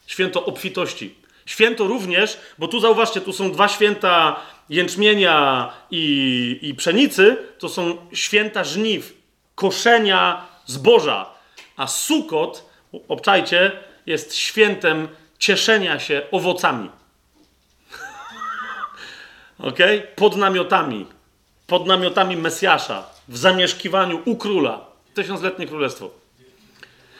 Święto 0.08 0.45
obfitości. 0.45 1.16
Święto 1.45 1.88
również, 1.88 2.38
bo 2.58 2.68
tu 2.68 2.80
zauważcie, 2.80 3.22
tu 3.22 3.34
są 3.34 3.52
dwa 3.52 3.68
święta 3.68 4.40
jęczmienia 4.69 5.69
i, 5.92 6.60
i 6.61 6.74
pszenicy, 6.74 7.38
to 7.60 7.69
są 7.69 7.98
święta 8.14 8.64
żniw 8.64 9.14
koszenia 9.56 10.45
zboża. 10.66 11.25
A 11.77 11.88
Sukot, 11.88 12.69
obczajcie, 13.08 13.72
jest 14.06 14.35
świętem 14.35 15.08
cieszenia 15.40 16.00
się 16.00 16.22
owocami. 16.32 16.90
ok? 19.59 19.80
Pod 20.16 20.38
namiotami. 20.38 21.06
Pod 21.67 21.88
namiotami 21.88 22.38
Mesjasza. 22.38 23.03
W 23.27 23.38
zamieszkiwaniu 23.38 24.22
u 24.25 24.35
króla. 24.35 24.85
Tysiącletnie 25.14 25.67
królestwo. 25.67 26.09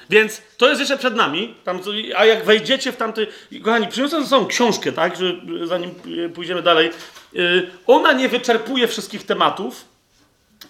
Więc 0.09 0.41
to 0.57 0.69
jest 0.69 0.80
jeszcze 0.80 0.97
przed 0.97 1.15
nami. 1.15 1.55
Tam, 1.64 1.80
a 2.15 2.25
jak 2.25 2.45
wejdziecie 2.45 2.91
w 2.91 2.97
tamty. 2.97 3.27
Kochani, 3.64 3.88
przyniosłem 3.88 4.23
ze 4.23 4.30
sobą 4.30 4.45
książkę, 4.45 4.91
tak? 4.91 5.15
Że, 5.15 5.33
zanim 5.64 5.91
pójdziemy 6.33 6.61
dalej. 6.61 6.91
Yy, 7.33 7.72
ona 7.88 8.14
nie 8.14 8.30
wyczerpuje 8.30 8.88
wszystkich 8.88 9.25
tematów, 9.25 9.85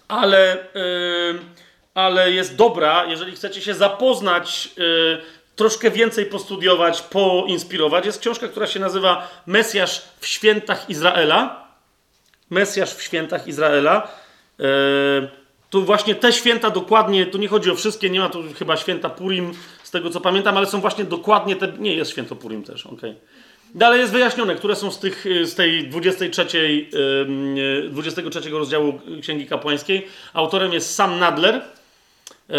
ale. 0.08 0.68
Yy, 0.76 1.40
ale 1.96 2.32
jest 2.32 2.56
dobra, 2.56 3.06
jeżeli 3.06 3.32
chcecie 3.32 3.62
się 3.62 3.74
zapoznać, 3.74 4.70
yy, 4.78 5.22
troszkę 5.56 5.92
więcej 5.92 6.26
postudiować, 6.26 7.02
poinspirować. 7.02 8.06
Jest 8.06 8.20
książka, 8.20 8.48
która 8.48 8.68
się 8.68 8.80
nazywa 8.80 9.28
Mesjasz 9.46 10.02
w 10.20 10.28
świętach 10.28 10.90
Izraela. 10.90 11.68
Mesjasz 12.50 12.94
w 12.94 13.02
świętach 13.02 13.48
Izraela. 13.48 14.08
Yy, 14.60 14.66
tu 15.70 15.86
właśnie 15.86 16.16
te 16.16 16.34
święta 16.34 16.70
dokładnie, 16.70 17.26
tu 17.26 17.38
nie 17.38 17.48
chodzi 17.48 17.72
o 17.72 17.76
wszystkie, 17.76 18.10
nie 18.10 18.20
ma 18.20 18.30
tu 18.30 18.44
chyba 18.60 18.78
święta 18.78 19.10
Purim, 19.10 19.54
z 19.84 19.92
tego 19.92 20.10
co 20.10 20.22
pamiętam, 20.22 20.58
ale 20.58 20.66
są 20.66 20.82
właśnie 20.82 21.04
dokładnie 21.04 21.56
te, 21.56 21.68
nie 21.68 21.96
jest 21.96 22.12
święto 22.12 22.36
Purim 22.36 22.64
też, 22.64 22.86
okej. 22.86 22.98
Okay. 22.98 23.16
Dalej 23.76 24.00
jest 24.00 24.14
wyjaśnione, 24.14 24.56
które 24.56 24.76
są 24.76 24.92
z, 24.92 25.00
tych, 25.00 25.26
z 25.44 25.56
tej 25.56 25.88
23, 25.88 26.88
23 27.90 28.50
rozdziału 28.50 29.00
Księgi 29.22 29.48
Kapłańskiej. 29.48 30.08
Autorem 30.34 30.74
jest 30.74 30.95
Sam 30.95 31.20
Nadler. 31.20 31.56
Eee, 31.56 32.58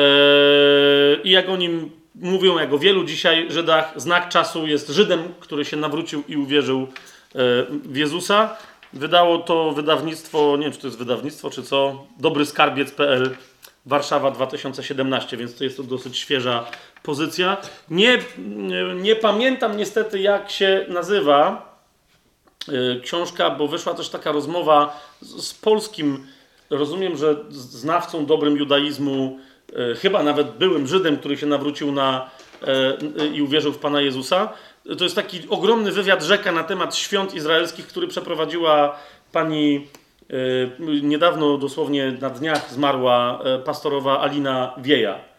I 1.25 1.31
jak 1.31 1.49
o 1.49 1.57
nim 1.57 1.91
mówią, 2.15 2.59
jak 2.59 2.73
o 2.73 2.78
wielu 2.78 3.05
dzisiaj 3.05 3.47
Żydach, 3.51 3.93
znak 3.97 4.28
czasu 4.28 4.67
jest 4.67 4.89
Żydem, 4.89 5.35
który 5.41 5.65
się 5.65 5.77
nawrócił 5.77 6.23
i 6.28 6.36
uwierzył 6.36 6.83
e, 6.83 6.86
w 7.70 7.97
Jezusa. 7.97 8.57
Wydało 8.93 9.39
to 9.39 9.73
wydawnictwo, 9.73 10.57
nie 10.57 10.62
wiem 10.62 10.73
czy 10.73 10.78
to 10.78 10.86
jest 10.86 10.99
wydawnictwo 10.99 11.51
czy 11.51 11.62
co, 11.62 12.07
dobryskarbiec.pl 12.19 13.36
Warszawa 13.86 14.31
2017, 14.31 15.36
więc 15.36 15.55
to 15.55 15.65
jest 15.65 15.77
to 15.77 15.83
dosyć 15.83 16.19
świeża 16.19 16.65
pozycja. 17.07 17.57
Nie, 17.91 18.18
nie 18.94 19.17
pamiętam 19.17 19.76
niestety, 19.76 20.20
jak 20.20 20.51
się 20.51 20.86
nazywa 20.89 21.68
y, 22.68 23.01
książka, 23.01 23.51
bo 23.51 23.68
wyszła 23.68 23.94
też 23.94 24.09
taka 24.09 24.33
rozmowa 24.33 25.01
z, 25.20 25.49
z 25.49 25.55
polskim, 25.55 26.26
rozumiem, 26.70 27.17
że 27.17 27.36
znawcą 27.51 28.26
dobrym 28.26 28.57
judaizmu, 28.57 29.39
y, 29.93 29.94
chyba 29.94 30.23
nawet 30.23 30.51
byłym 30.51 30.86
Żydem, 30.86 31.17
który 31.17 31.36
się 31.36 31.47
nawrócił 31.47 31.93
na, 31.93 32.31
y, 33.23 33.26
i 33.26 33.43
uwierzył 33.43 33.73
w 33.73 33.78
Pana 33.78 34.01
Jezusa. 34.01 34.52
To 34.99 35.05
jest 35.05 35.17
taki 35.17 35.41
ogromny 35.49 35.93
wywiad 35.93 36.23
rzeka 36.23 36.52
na 36.52 36.65
temat 36.65 36.97
świąt 36.97 37.35
izraelskich, 37.35 37.86
który 37.86 38.07
przeprowadziła 38.09 38.99
pani 39.33 39.86
niedawno, 41.02 41.59
dosłownie 41.59 42.12
na 42.20 42.31
dniach 42.31 42.73
zmarła 42.73 43.41
pastorowa 43.65 44.20
Alina 44.20 44.75
Wieja. 44.78 45.36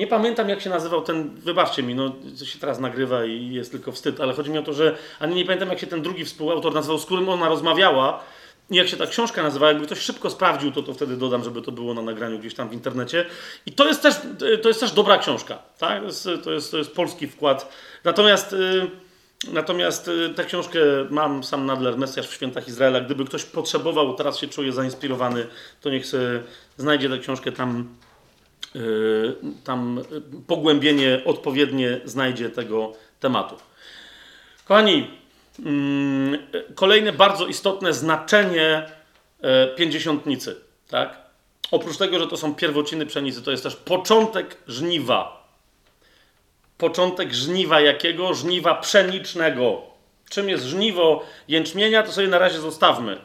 Nie 0.00 0.06
pamiętam, 0.06 0.48
jak 0.48 0.60
się 0.60 0.70
nazywał 0.70 1.02
ten, 1.02 1.30
wybaczcie 1.30 1.82
mi, 1.82 1.94
no 1.94 2.12
co 2.36 2.44
się 2.44 2.58
teraz 2.58 2.78
nagrywa 2.78 3.24
i 3.24 3.52
jest 3.52 3.70
tylko 3.70 3.92
wstyd, 3.92 4.20
ale 4.20 4.34
chodzi 4.34 4.50
mi 4.50 4.58
o 4.58 4.62
to, 4.62 4.72
że 4.72 4.96
ani 5.18 5.34
nie 5.34 5.44
pamiętam, 5.44 5.68
jak 5.68 5.78
się 5.78 5.86
ten 5.86 6.02
drugi 6.02 6.24
współautor 6.24 6.74
nazywał, 6.74 6.98
z 6.98 7.06
którym 7.06 7.28
ona 7.28 7.48
rozmawiała 7.48 8.24
i 8.70 8.76
jak 8.76 8.88
się 8.88 8.96
ta 8.96 9.06
książka 9.06 9.42
nazywa, 9.42 9.68
jakby 9.68 9.86
ktoś 9.86 9.98
szybko 9.98 10.30
sprawdził, 10.30 10.72
to, 10.72 10.82
to 10.82 10.94
wtedy 10.94 11.16
dodam, 11.16 11.44
żeby 11.44 11.62
to 11.62 11.72
było 11.72 11.94
na 11.94 12.02
nagraniu 12.02 12.38
gdzieś 12.38 12.54
tam 12.54 12.68
w 12.68 12.72
internecie. 12.72 13.26
I 13.66 13.72
to 13.72 13.86
jest 13.86 14.02
też, 14.02 14.14
to 14.62 14.68
jest 14.68 14.80
też 14.80 14.92
dobra 14.92 15.18
książka, 15.18 15.58
tak? 15.78 16.00
To 16.00 16.06
jest, 16.06 16.28
to 16.44 16.52
jest, 16.52 16.70
to 16.70 16.78
jest 16.78 16.94
polski 16.94 17.26
wkład. 17.26 17.72
Natomiast... 18.04 18.52
Yy, 18.52 18.90
Natomiast 19.52 20.08
y, 20.08 20.28
tę 20.28 20.44
książkę 20.44 20.78
mam 21.10 21.44
sam 21.44 21.66
Nadler, 21.66 21.98
Mesjasz 21.98 22.28
w 22.28 22.34
Świętach 22.34 22.68
Izraela. 22.68 23.00
Gdyby 23.00 23.24
ktoś 23.24 23.44
potrzebował, 23.44 24.14
teraz 24.14 24.38
się 24.38 24.48
czuje 24.48 24.72
zainspirowany, 24.72 25.46
to 25.80 25.90
niech 25.90 26.04
znajdzie 26.76 27.08
tę 27.08 27.18
książkę 27.18 27.52
tam 27.52 27.88
tam 29.64 30.02
pogłębienie 30.46 31.22
odpowiednie 31.24 32.00
znajdzie 32.04 32.50
tego 32.50 32.92
tematu. 33.20 33.56
Kochani, 34.64 35.10
mm, 35.58 36.38
kolejne 36.74 37.12
bardzo 37.12 37.46
istotne 37.46 37.92
znaczenie 37.92 38.86
e, 39.42 39.66
pięćdziesiątnicy. 39.66 40.56
Tak? 40.88 41.16
Oprócz 41.70 41.96
tego, 41.96 42.18
że 42.18 42.26
to 42.26 42.36
są 42.36 42.54
pierwociny 42.54 43.06
pszenicy, 43.06 43.42
to 43.42 43.50
jest 43.50 43.62
też 43.62 43.76
początek 43.76 44.56
żniwa. 44.68 45.48
Początek 46.78 47.32
żniwa 47.32 47.80
jakiego? 47.80 48.34
Żniwa 48.34 48.74
pszenicznego. 48.74 49.82
Czym 50.30 50.48
jest 50.48 50.64
żniwo 50.64 51.24
jęczmienia, 51.48 52.02
to 52.02 52.12
sobie 52.12 52.28
na 52.28 52.38
razie 52.38 52.58
zostawmy. 52.58 53.18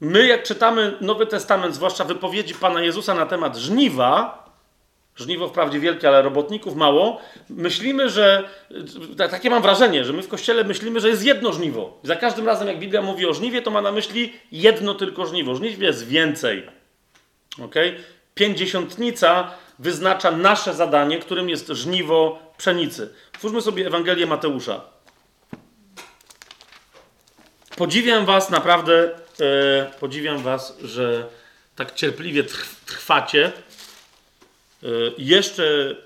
My, 0.00 0.26
jak 0.26 0.42
czytamy 0.42 0.96
Nowy 1.00 1.26
Testament, 1.26 1.74
zwłaszcza 1.74 2.04
wypowiedzi 2.04 2.54
Pana 2.54 2.82
Jezusa 2.82 3.14
na 3.14 3.26
temat 3.26 3.56
żniwa, 3.56 4.47
Żniwo 5.18 5.48
wprawdzie 5.48 5.80
wielkie, 5.80 6.08
ale 6.08 6.22
robotników 6.22 6.76
mało. 6.76 7.20
Myślimy, 7.50 8.10
że. 8.10 8.48
Takie 9.30 9.50
mam 9.50 9.62
wrażenie, 9.62 10.04
że 10.04 10.12
my 10.12 10.22
w 10.22 10.28
kościele 10.28 10.64
myślimy, 10.64 11.00
że 11.00 11.08
jest 11.08 11.24
jedno 11.24 11.52
żniwo. 11.52 11.98
Za 12.02 12.16
każdym 12.16 12.46
razem, 12.46 12.68
jak 12.68 12.78
Biblia 12.78 13.02
mówi 13.02 13.26
o 13.26 13.34
żniwie, 13.34 13.62
to 13.62 13.70
ma 13.70 13.82
na 13.82 13.92
myśli 13.92 14.32
jedno 14.52 14.94
tylko 14.94 15.26
żniwo. 15.26 15.54
Żniw 15.54 15.78
jest 15.78 16.06
więcej. 16.06 16.66
Ok? 17.64 17.74
Pięćdziesiątnica 18.34 19.50
wyznacza 19.78 20.30
nasze 20.30 20.74
zadanie, 20.74 21.18
którym 21.18 21.48
jest 21.48 21.68
żniwo 21.68 22.38
pszenicy. 22.58 23.14
Twórzmy 23.32 23.62
sobie 23.62 23.86
Ewangelię 23.86 24.26
Mateusza. 24.26 24.80
Podziwiam 27.76 28.24
Was 28.24 28.50
naprawdę, 28.50 29.10
e, 29.40 29.90
podziwiam 30.00 30.38
Was, 30.38 30.78
że 30.82 31.26
tak 31.76 31.94
cierpliwie 31.94 32.44
trwacie 32.86 33.52
jeszcze, 35.18 35.96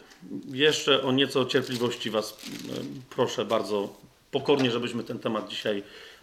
jeszcze 0.52 1.02
o 1.02 1.12
nieco 1.12 1.44
cierpliwości 1.44 2.10
Was 2.10 2.30
y, 2.30 2.36
proszę 3.10 3.44
bardzo 3.44 3.96
pokornie, 4.30 4.70
żebyśmy 4.70 5.04
ten 5.04 5.18
temat 5.18 5.48
dzisiaj 5.48 5.82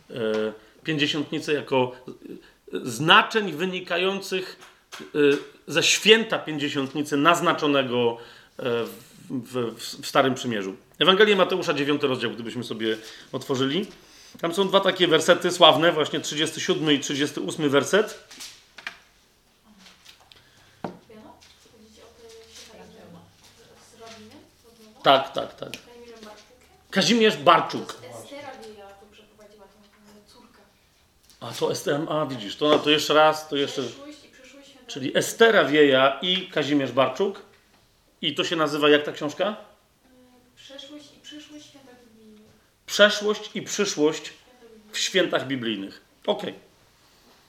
y, 0.10 0.14
pięćdziesiątnicy 0.84 1.54
jako 1.54 1.96
znaczeń 2.84 3.52
wynikających 3.52 4.60
ze 5.68 5.84
święta 5.84 6.40
pięćdziesiątnicy 6.40 7.18
naznaczonego 7.18 8.18
w, 8.58 8.88
w, 9.30 10.02
w 10.02 10.08
Starym 10.08 10.36
Przymierzu. 10.36 10.76
Ewangelię 11.00 11.36
Mateusza, 11.36 11.74
9 11.74 12.04
rozdział, 12.04 12.32
gdybyśmy 12.32 12.64
sobie 12.64 12.98
otworzyli. 13.32 13.86
Tam 14.42 14.54
są 14.54 14.68
dwa 14.68 14.80
takie 14.80 15.08
wersety 15.08 15.52
sławne, 15.52 15.92
właśnie 15.92 16.20
37 16.20 16.92
i 16.92 17.00
38 17.00 17.70
werset. 17.70 18.24
Tak, 25.04 25.34
tak, 25.34 25.56
tak. 25.56 25.70
Kazimierz 26.92 27.38
Barczuk. 27.38 27.96
Estera 28.04 28.52
Wieja 28.64 28.88
tu 28.88 29.06
przeprowadziła 29.12 29.66
tą 29.66 30.34
córkę. 30.34 30.62
A 31.40 31.52
to 31.52 31.72
Estera, 31.72 32.00
a 32.10 32.26
widzisz, 32.26 32.56
to, 32.56 32.80
to 32.80 32.90
jeszcze 32.90 33.14
raz, 33.14 33.48
to 33.50 33.56
jeszcze... 33.56 33.82
Czyli 34.88 35.18
Estera 35.18 35.66
Wieja 35.66 36.20
i 36.22 36.48
Kazimierz 36.48 36.92
Barczuk. 36.92 37.42
I 38.22 38.36
to 38.36 38.44
się 38.44 38.56
nazywa 38.56 38.90
jak 38.90 39.04
ta 39.04 39.12
książka? 39.12 39.56
Przeszłość 40.56 41.06
i 41.18 41.20
przyszłość 41.20 41.66
święta 41.66 41.92
biblijnych. 42.06 42.42
Przeszłość 42.86 43.50
i 43.54 43.62
przyszłość 43.62 44.34
w 44.92 44.98
świętach 44.98 45.48
biblijnych. 45.48 46.02
Okej. 46.26 46.54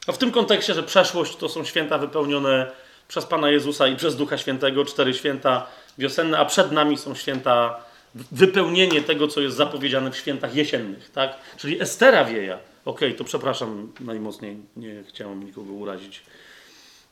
A 0.06 0.12
w 0.12 0.18
tym 0.18 0.32
kontekście, 0.32 0.74
że 0.74 0.82
przeszłość 0.82 1.36
to 1.36 1.48
są 1.48 1.64
święta 1.64 1.98
wypełnione 1.98 2.70
przez 3.08 3.26
Pana 3.26 3.50
Jezusa 3.50 3.88
i 3.88 3.96
przez 3.96 4.16
Ducha 4.16 4.38
Świętego, 4.38 4.84
cztery 4.84 5.14
święta 5.14 5.66
wiosenne, 5.98 6.38
a 6.38 6.44
przed 6.44 6.72
nami 6.72 6.98
są 6.98 7.14
święta, 7.14 7.84
wypełnienie 8.14 9.02
tego, 9.02 9.28
co 9.28 9.40
jest 9.40 9.56
zapowiedziane 9.56 10.10
w 10.10 10.16
świętach 10.16 10.54
jesiennych, 10.54 11.10
tak? 11.10 11.36
Czyli 11.56 11.82
Estera 11.82 12.24
wieja. 12.24 12.58
Okej, 12.84 13.08
okay, 13.08 13.18
to 13.18 13.24
przepraszam 13.24 13.92
najmocniej, 14.00 14.56
nie 14.76 15.04
chciałem 15.08 15.44
nikogo 15.44 15.72
urazić. 15.72 16.22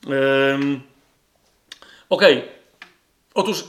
Um, 0.07 0.81
Okej. 2.09 2.37
Okay. 2.37 2.49
Otóż, 3.33 3.63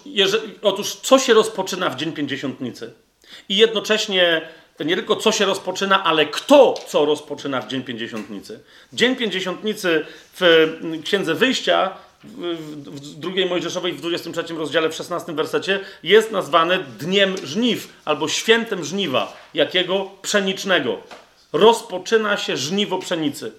otóż, 0.63 0.95
co 0.95 1.19
się 1.19 1.35
rozpoczyna 1.35 1.91
w 1.91 1.97
Dzień 1.97 2.13
Pięćdziesiątnicy? 2.13 2.93
I 3.49 3.57
jednocześnie 3.57 4.49
nie 4.81 4.97
tylko 4.97 5.17
co 5.17 5.33
się 5.33 5.45
rozpoczyna, 5.45 6.05
ale 6.05 6.27
kto 6.27 6.75
co 6.89 7.05
rozpoczyna 7.05 7.61
w 7.61 7.69
Dzień 7.69 7.83
Pięćdziesiątnicy. 7.83 8.61
Dzień 8.93 9.17
Pięćdziesiątnicy 9.17 10.07
w 10.41 10.69
Księdze 11.05 11.35
Wyjścia 11.35 11.97
w 12.25 13.15
drugiej 13.15 13.49
Mojżeszowej 13.49 13.93
w 13.93 14.01
23 14.01 14.55
rozdziale 14.55 14.89
w 14.89 14.95
16 14.95 15.33
wersecie 15.33 15.81
jest 16.03 16.33
nazwany 16.33 16.79
dniem 16.99 17.37
żniw 17.45 17.93
albo 18.05 18.29
świętem 18.29 18.85
żniwa. 18.85 19.37
Jakiego? 19.55 20.11
Pszenicznego. 20.23 20.99
Rozpoczyna 21.53 22.37
się 22.37 22.57
żniwo 22.57 22.99
pszenicy. 22.99 23.53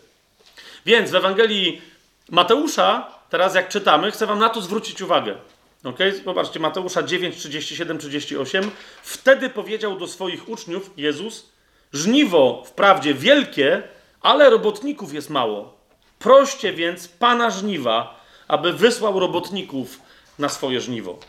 Więc 0.86 1.12
w 1.12 1.16
Ewangelii 1.16 1.82
Mateusza, 2.30 3.08
teraz 3.30 3.56
jak 3.56 3.70
czytamy, 3.70 4.12
chcę 4.12 4.26
wam 4.26 4.40
na 4.40 4.50
to 4.50 4.62
zwrócić 4.62 5.02
uwagę. 5.02 5.36
Ok? 5.84 6.00
Popatrzcie, 6.26 6.60
Mateusza 6.60 7.04
9, 7.04 7.38
37, 7.38 7.98
38. 7.98 8.72
Wtedy 9.04 9.50
powiedział 9.50 9.98
do 9.98 10.08
swoich 10.08 10.50
uczniów 10.50 10.92
Jezus: 10.98 11.50
Żniwo 11.94 12.64
wprawdzie 12.66 13.14
wielkie, 13.14 13.84
ale 14.22 14.50
robotników 14.50 15.14
jest 15.14 15.30
mało. 15.30 15.78
Proście 16.20 16.74
więc 16.74 17.08
Pana 17.08 17.50
żniwa, 17.50 18.21
aby 18.52 18.74
wysłał 18.74 19.20
robotników 19.20 20.00
na 20.40 20.50
swoje 20.50 20.82
żniwo. 20.82 21.20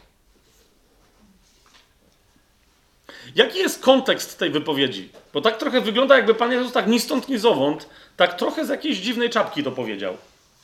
Jaki 3.34 3.58
jest 3.58 3.82
kontekst 3.82 4.38
tej 4.38 4.50
wypowiedzi? 4.50 5.08
Bo 5.32 5.40
tak 5.40 5.58
trochę 5.58 5.80
wygląda, 5.80 6.16
jakby 6.16 6.34
Pan 6.34 6.52
Jezus 6.52 6.72
tak 6.72 6.86
ni 6.86 7.00
stąd, 7.00 7.28
ni 7.28 7.38
zowąd, 7.38 7.88
tak 8.16 8.36
trochę 8.38 8.66
z 8.66 8.68
jakiejś 8.68 8.98
dziwnej 8.98 9.30
czapki 9.30 9.64
to 9.64 9.72
powiedział. 9.72 10.16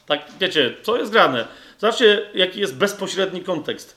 Tak, 0.06 0.20
wiecie, 0.40 0.74
co 0.82 0.96
jest 0.96 1.12
grane? 1.12 1.48
Zobaczcie, 1.78 2.30
jaki 2.34 2.60
jest 2.60 2.76
bezpośredni 2.76 3.40
kontekst. 3.40 3.96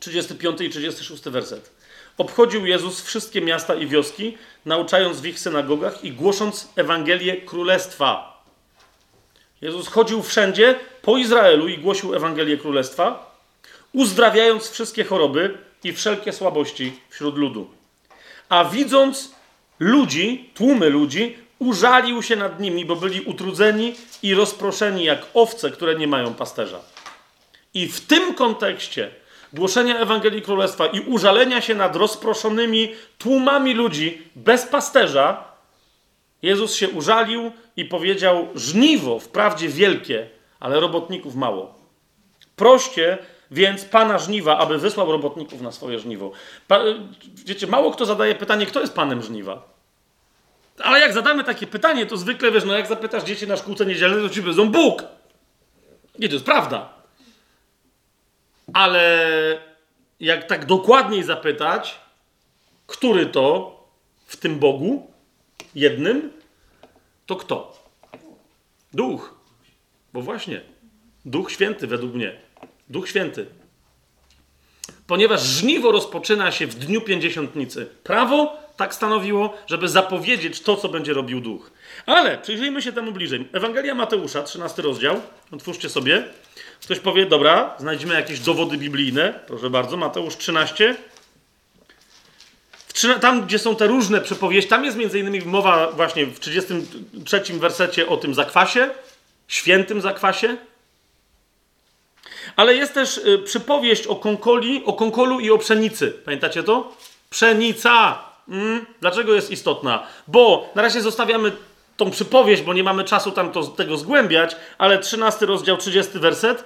35 0.00 0.60
i 0.60 0.70
36 0.70 1.22
werset. 1.22 1.70
Obchodził 2.18 2.66
Jezus 2.66 3.02
wszystkie 3.02 3.40
miasta 3.40 3.74
i 3.74 3.86
wioski, 3.86 4.38
nauczając 4.64 5.20
w 5.20 5.26
ich 5.26 5.38
synagogach 5.38 6.04
i 6.04 6.12
głosząc 6.12 6.68
Ewangelię 6.76 7.36
Królestwa 7.36 8.31
Jezus 9.62 9.88
chodził 9.88 10.22
wszędzie 10.22 10.74
po 11.02 11.18
Izraelu 11.18 11.68
i 11.68 11.78
głosił 11.78 12.14
Ewangelię 12.14 12.56
Królestwa, 12.56 13.36
uzdrawiając 13.92 14.70
wszystkie 14.70 15.04
choroby 15.04 15.58
i 15.84 15.92
wszelkie 15.92 16.32
słabości 16.32 16.92
wśród 17.08 17.36
ludu. 17.36 17.70
A 18.48 18.64
widząc 18.64 19.34
ludzi, 19.78 20.50
tłumy 20.54 20.90
ludzi, 20.90 21.36
użalił 21.58 22.22
się 22.22 22.36
nad 22.36 22.60
nimi, 22.60 22.84
bo 22.84 22.96
byli 22.96 23.20
utrudzeni 23.20 23.94
i 24.22 24.34
rozproszeni 24.34 25.04
jak 25.04 25.26
owce, 25.34 25.70
które 25.70 25.94
nie 25.94 26.06
mają 26.06 26.34
pasterza. 26.34 26.80
I 27.74 27.88
w 27.88 28.00
tym 28.00 28.34
kontekście 28.34 29.10
głoszenia 29.52 29.98
Ewangelii 29.98 30.42
Królestwa 30.42 30.86
i 30.86 31.00
użalenia 31.00 31.60
się 31.60 31.74
nad 31.74 31.96
rozproszonymi 31.96 32.94
tłumami 33.18 33.74
ludzi 33.74 34.22
bez 34.36 34.66
pasterza, 34.66 35.51
Jezus 36.42 36.74
się 36.74 36.88
użalił 36.88 37.52
i 37.76 37.84
powiedział: 37.84 38.48
Żniwo 38.54 39.18
wprawdzie 39.18 39.68
wielkie, 39.68 40.28
ale 40.60 40.80
robotników 40.80 41.34
mało. 41.34 41.74
Proście 42.56 43.18
więc 43.52 43.84
pana 43.84 44.18
żniwa, 44.18 44.58
aby 44.58 44.78
wysłał 44.78 45.12
robotników 45.12 45.60
na 45.60 45.72
swoje 45.72 45.98
żniwo. 45.98 46.32
Pa, 46.68 46.80
wiecie, 47.44 47.66
mało 47.66 47.90
kto 47.90 48.06
zadaje 48.06 48.34
pytanie, 48.34 48.66
kto 48.66 48.80
jest 48.80 48.94
panem 48.94 49.22
żniwa. 49.22 49.72
Ale 50.78 51.00
jak 51.00 51.12
zadamy 51.12 51.44
takie 51.44 51.66
pytanie, 51.66 52.06
to 52.06 52.16
zwykle 52.16 52.50
wiesz, 52.50 52.64
no 52.64 52.74
jak 52.74 52.86
zapytasz 52.86 53.24
dzieci 53.24 53.46
na 53.46 53.56
szkółce 53.56 53.86
niedzielnej, 53.86 54.28
to 54.28 54.34
ci 54.34 54.42
powiedzą 54.42 54.70
Bóg. 54.70 55.04
Nie, 56.18 56.28
to 56.28 56.34
jest 56.34 56.44
prawda. 56.44 56.88
Ale 58.72 59.28
jak 60.20 60.44
tak 60.44 60.66
dokładniej 60.66 61.22
zapytać, 61.22 62.00
który 62.86 63.26
to 63.26 63.76
w 64.26 64.36
tym 64.36 64.58
Bogu, 64.58 65.11
jednym, 65.74 66.30
to 67.26 67.36
kto? 67.36 67.82
Duch. 68.92 69.34
Bo 70.12 70.22
właśnie, 70.22 70.60
Duch 71.24 71.52
Święty 71.52 71.86
według 71.86 72.14
mnie. 72.14 72.40
Duch 72.88 73.08
Święty. 73.08 73.46
Ponieważ 75.06 75.42
żniwo 75.42 75.92
rozpoczyna 75.92 76.52
się 76.52 76.66
w 76.66 76.74
dniu 76.74 77.00
pięćdziesiątnicy. 77.00 77.86
Prawo 78.04 78.62
tak 78.76 78.94
stanowiło, 78.94 79.54
żeby 79.66 79.88
zapowiedzieć 79.88 80.60
to, 80.60 80.76
co 80.76 80.88
będzie 80.88 81.12
robił 81.12 81.40
Duch. 81.40 81.70
Ale 82.06 82.38
przyjrzyjmy 82.38 82.82
się 82.82 82.92
temu 82.92 83.12
bliżej. 83.12 83.48
Ewangelia 83.52 83.94
Mateusza, 83.94 84.42
13 84.42 84.82
rozdział. 84.82 85.20
Otwórzcie 85.52 85.88
sobie. 85.88 86.24
Ktoś 86.82 87.00
powie, 87.00 87.26
dobra, 87.26 87.76
znajdziemy 87.78 88.14
jakieś 88.14 88.40
dowody 88.40 88.76
biblijne. 88.78 89.40
Proszę 89.46 89.70
bardzo, 89.70 89.96
Mateusz 89.96 90.36
13. 90.36 90.96
Tam, 93.20 93.46
gdzie 93.46 93.58
są 93.58 93.76
te 93.76 93.86
różne 93.86 94.20
przypowieści, 94.20 94.70
tam 94.70 94.84
jest 94.84 94.96
między 94.96 95.18
innymi 95.18 95.40
mowa 95.40 95.90
właśnie 95.90 96.26
w 96.26 96.40
33 96.40 97.42
wersecie 97.52 98.08
o 98.08 98.16
tym 98.16 98.34
zakwasie, 98.34 98.90
świętym 99.48 100.00
zakwasie. 100.00 100.56
Ale 102.56 102.74
jest 102.74 102.94
też 102.94 103.18
y, 103.18 103.38
przypowieść 103.38 104.06
o 104.06 104.16
konkoli, 104.16 104.82
o 104.84 104.92
konkolu 104.92 105.40
i 105.40 105.50
o 105.50 105.58
pszenicy. 105.58 106.10
Pamiętacie 106.10 106.62
to? 106.62 106.96
Pszenica. 107.30 108.18
Mm, 108.48 108.86
dlaczego 109.00 109.34
jest 109.34 109.50
istotna? 109.50 110.06
Bo 110.28 110.70
na 110.74 110.82
razie 110.82 111.00
zostawiamy 111.00 111.52
tą 111.96 112.10
przypowieść, 112.10 112.62
bo 112.62 112.74
nie 112.74 112.84
mamy 112.84 113.04
czasu 113.04 113.30
tam 113.30 113.52
to, 113.52 113.64
tego 113.64 113.96
zgłębiać, 113.96 114.56
ale 114.78 114.98
13 114.98 115.46
rozdział, 115.46 115.76
30 115.76 116.18
werset. 116.18 116.64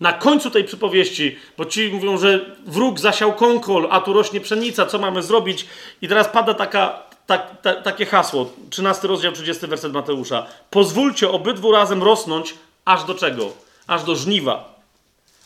Na 0.00 0.12
końcu 0.12 0.50
tej 0.50 0.64
przypowieści, 0.64 1.38
bo 1.58 1.64
ci 1.64 1.88
mówią, 1.88 2.18
że 2.18 2.56
wróg 2.66 3.00
zasiał 3.00 3.32
konkol, 3.32 3.88
a 3.90 4.00
tu 4.00 4.12
rośnie 4.12 4.40
pszenica, 4.40 4.86
co 4.86 4.98
mamy 4.98 5.22
zrobić? 5.22 5.66
I 6.02 6.08
teraz 6.08 6.28
pada 6.28 6.54
taka, 6.54 7.02
tak, 7.26 7.60
ta, 7.62 7.74
takie 7.74 8.06
hasło, 8.06 8.52
13 8.70 9.08
rozdział, 9.08 9.32
30 9.32 9.66
werset 9.66 9.92
Mateusza. 9.92 10.46
Pozwólcie 10.70 11.30
obydwu 11.30 11.72
razem 11.72 12.02
rosnąć, 12.02 12.54
aż 12.84 13.04
do 13.04 13.14
czego? 13.14 13.52
Aż 13.86 14.04
do 14.04 14.16
żniwa. 14.16 14.80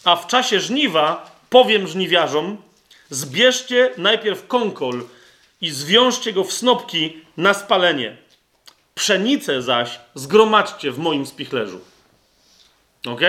A 0.05 0.17
w 0.17 0.27
czasie 0.27 0.61
żniwa 0.61 1.31
powiem 1.51 1.87
żniwiarzom, 1.87 2.57
zbierzcie 3.11 3.91
najpierw 3.97 4.47
konkol 4.47 5.05
i 5.61 5.71
zwiążcie 5.71 6.33
go 6.33 6.45
w 6.45 6.53
snopki 6.53 7.17
na 7.37 7.55
spalenie. 7.55 8.17
Pszenicę 8.95 9.63
zaś 9.63 10.01
zgromadźcie 10.15 10.93
w 10.93 10.99
moim 10.99 11.27
spichlerzu. 11.27 11.81
Ok? 13.07 13.21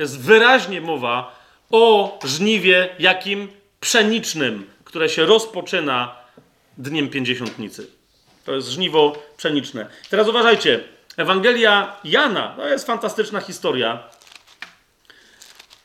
Jest 0.00 0.20
wyraźnie 0.20 0.80
mowa 0.80 1.40
o 1.70 2.18
żniwie 2.24 2.88
jakim 2.98 3.48
pszenicznym, 3.80 4.70
które 4.84 5.08
się 5.08 5.26
rozpoczyna 5.26 6.14
dniem 6.78 7.08
pięćdziesiątnicy. 7.08 7.86
To 8.44 8.54
jest 8.54 8.68
żniwo 8.68 9.22
pszeniczne. 9.36 9.86
Teraz 10.10 10.28
uważajcie. 10.28 10.80
Ewangelia 11.16 11.96
Jana 12.04 12.54
to 12.56 12.68
jest 12.68 12.86
fantastyczna 12.86 13.40
historia. 13.40 14.02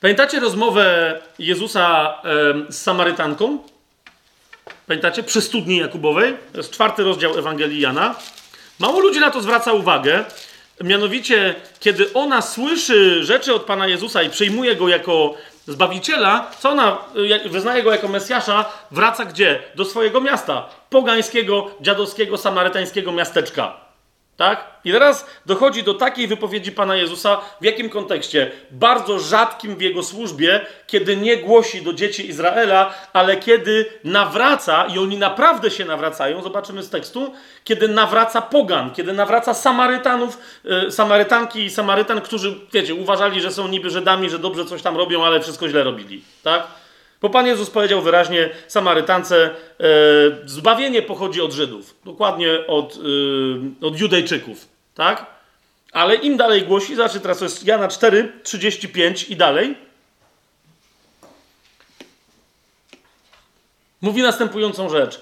Pamiętacie 0.02 0.40
rozmowę 0.40 1.20
Jezusa 1.40 2.22
z 2.70 2.76
Samarytanką? 2.76 3.60
Pamiętacie? 4.88 5.24
Przy 5.24 5.42
studni 5.42 5.78
Jakubowej. 5.78 6.38
To 6.52 6.58
jest 6.58 6.72
czwarty 6.72 7.04
rozdział 7.04 7.40
Ewangelii 7.40 7.82
Jana. 7.82 8.16
Mało 8.80 9.00
ludzi 9.00 9.20
na 9.20 9.32
to 9.32 9.42
zwraca 9.42 9.74
uwagę. 9.74 10.26
Mianowicie, 10.84 11.56
kiedy 11.80 12.14
ona 12.14 12.42
słyszy 12.42 13.24
rzeczy 13.24 13.54
od 13.54 13.64
Pana 13.64 13.88
Jezusa 13.88 14.24
i 14.24 14.30
przyjmuje 14.30 14.76
go 14.76 14.88
jako 14.88 15.36
Zbawiciela, 15.68 16.52
co 16.60 16.70
ona, 16.70 16.98
wyznaje 17.46 17.84
go 17.84 17.92
jako 17.92 18.08
Mesjasza, 18.08 18.66
wraca 18.92 19.26
gdzie? 19.26 19.60
Do 19.76 19.86
swojego 19.86 20.22
miasta. 20.22 20.70
Pogańskiego, 20.90 21.72
dziadowskiego, 21.82 22.38
samarytańskiego 22.38 23.12
miasteczka. 23.12 23.85
Tak? 24.38 24.76
I 24.86 24.92
teraz 24.92 25.26
dochodzi 25.46 25.84
do 25.84 25.94
takiej 25.94 26.28
wypowiedzi 26.28 26.72
Pana 26.72 26.96
Jezusa, 26.96 27.42
w 27.62 27.66
jakim 27.66 27.90
kontekście? 27.90 28.52
Bardzo 28.72 29.20
rzadkim 29.20 29.76
w 29.76 29.82
jego 29.82 30.04
służbie, 30.04 30.66
kiedy 30.88 31.18
nie 31.18 31.38
głosi 31.38 31.82
do 31.82 31.94
dzieci 31.94 32.30
Izraela, 32.30 32.94
ale 33.14 33.38
kiedy 33.38 33.86
nawraca, 34.04 34.86
i 34.86 35.00
oni 35.00 35.18
naprawdę 35.18 35.72
się 35.72 35.86
nawracają, 35.86 36.42
zobaczymy 36.42 36.84
z 36.84 36.90
tekstu, 36.90 37.34
kiedy 37.64 37.88
nawraca 37.88 38.42
pogan, 38.42 38.94
kiedy 38.94 39.14
nawraca 39.14 39.54
Samarytanów, 39.54 40.38
yy, 40.64 40.92
Samarytanki 40.92 41.64
i 41.64 41.70
Samarytan, 41.70 42.22
którzy, 42.22 42.56
wiecie, 42.74 42.96
uważali, 42.96 43.42
że 43.42 43.52
są 43.52 43.68
niby 43.68 43.90
Żydami, 43.90 44.30
że 44.30 44.40
dobrze 44.40 44.66
coś 44.66 44.82
tam 44.82 44.98
robią, 44.98 45.26
ale 45.26 45.42
wszystko 45.42 45.70
źle 45.70 45.84
robili. 45.84 46.24
Tak? 46.44 46.68
Bo 47.26 47.30
Pan 47.30 47.48
Jezus 47.48 47.70
powiedział 47.70 48.02
wyraźnie 48.02 48.50
Samarytance, 48.68 49.36
e, 49.46 49.54
zbawienie 50.46 51.02
pochodzi 51.02 51.42
od 51.42 51.52
Żydów, 51.52 51.96
dokładnie 52.04 52.68
od, 52.68 52.96
e, 53.82 53.86
od 53.88 54.00
Judejczyków, 54.00 54.68
tak? 54.96 55.26
Ale 55.92 56.16
im 56.16 56.38
dalej 56.38 56.64
głosi, 56.64 56.96
znaczy 56.96 57.20
teraz 57.20 57.38
to 57.38 57.46
jest 57.46 57.66
Jana 57.66 57.88
4, 57.88 58.32
35 58.44 59.24
i 59.24 59.36
dalej, 59.36 59.76
mówi 64.02 64.22
następującą 64.22 64.90
rzecz. 64.90 65.22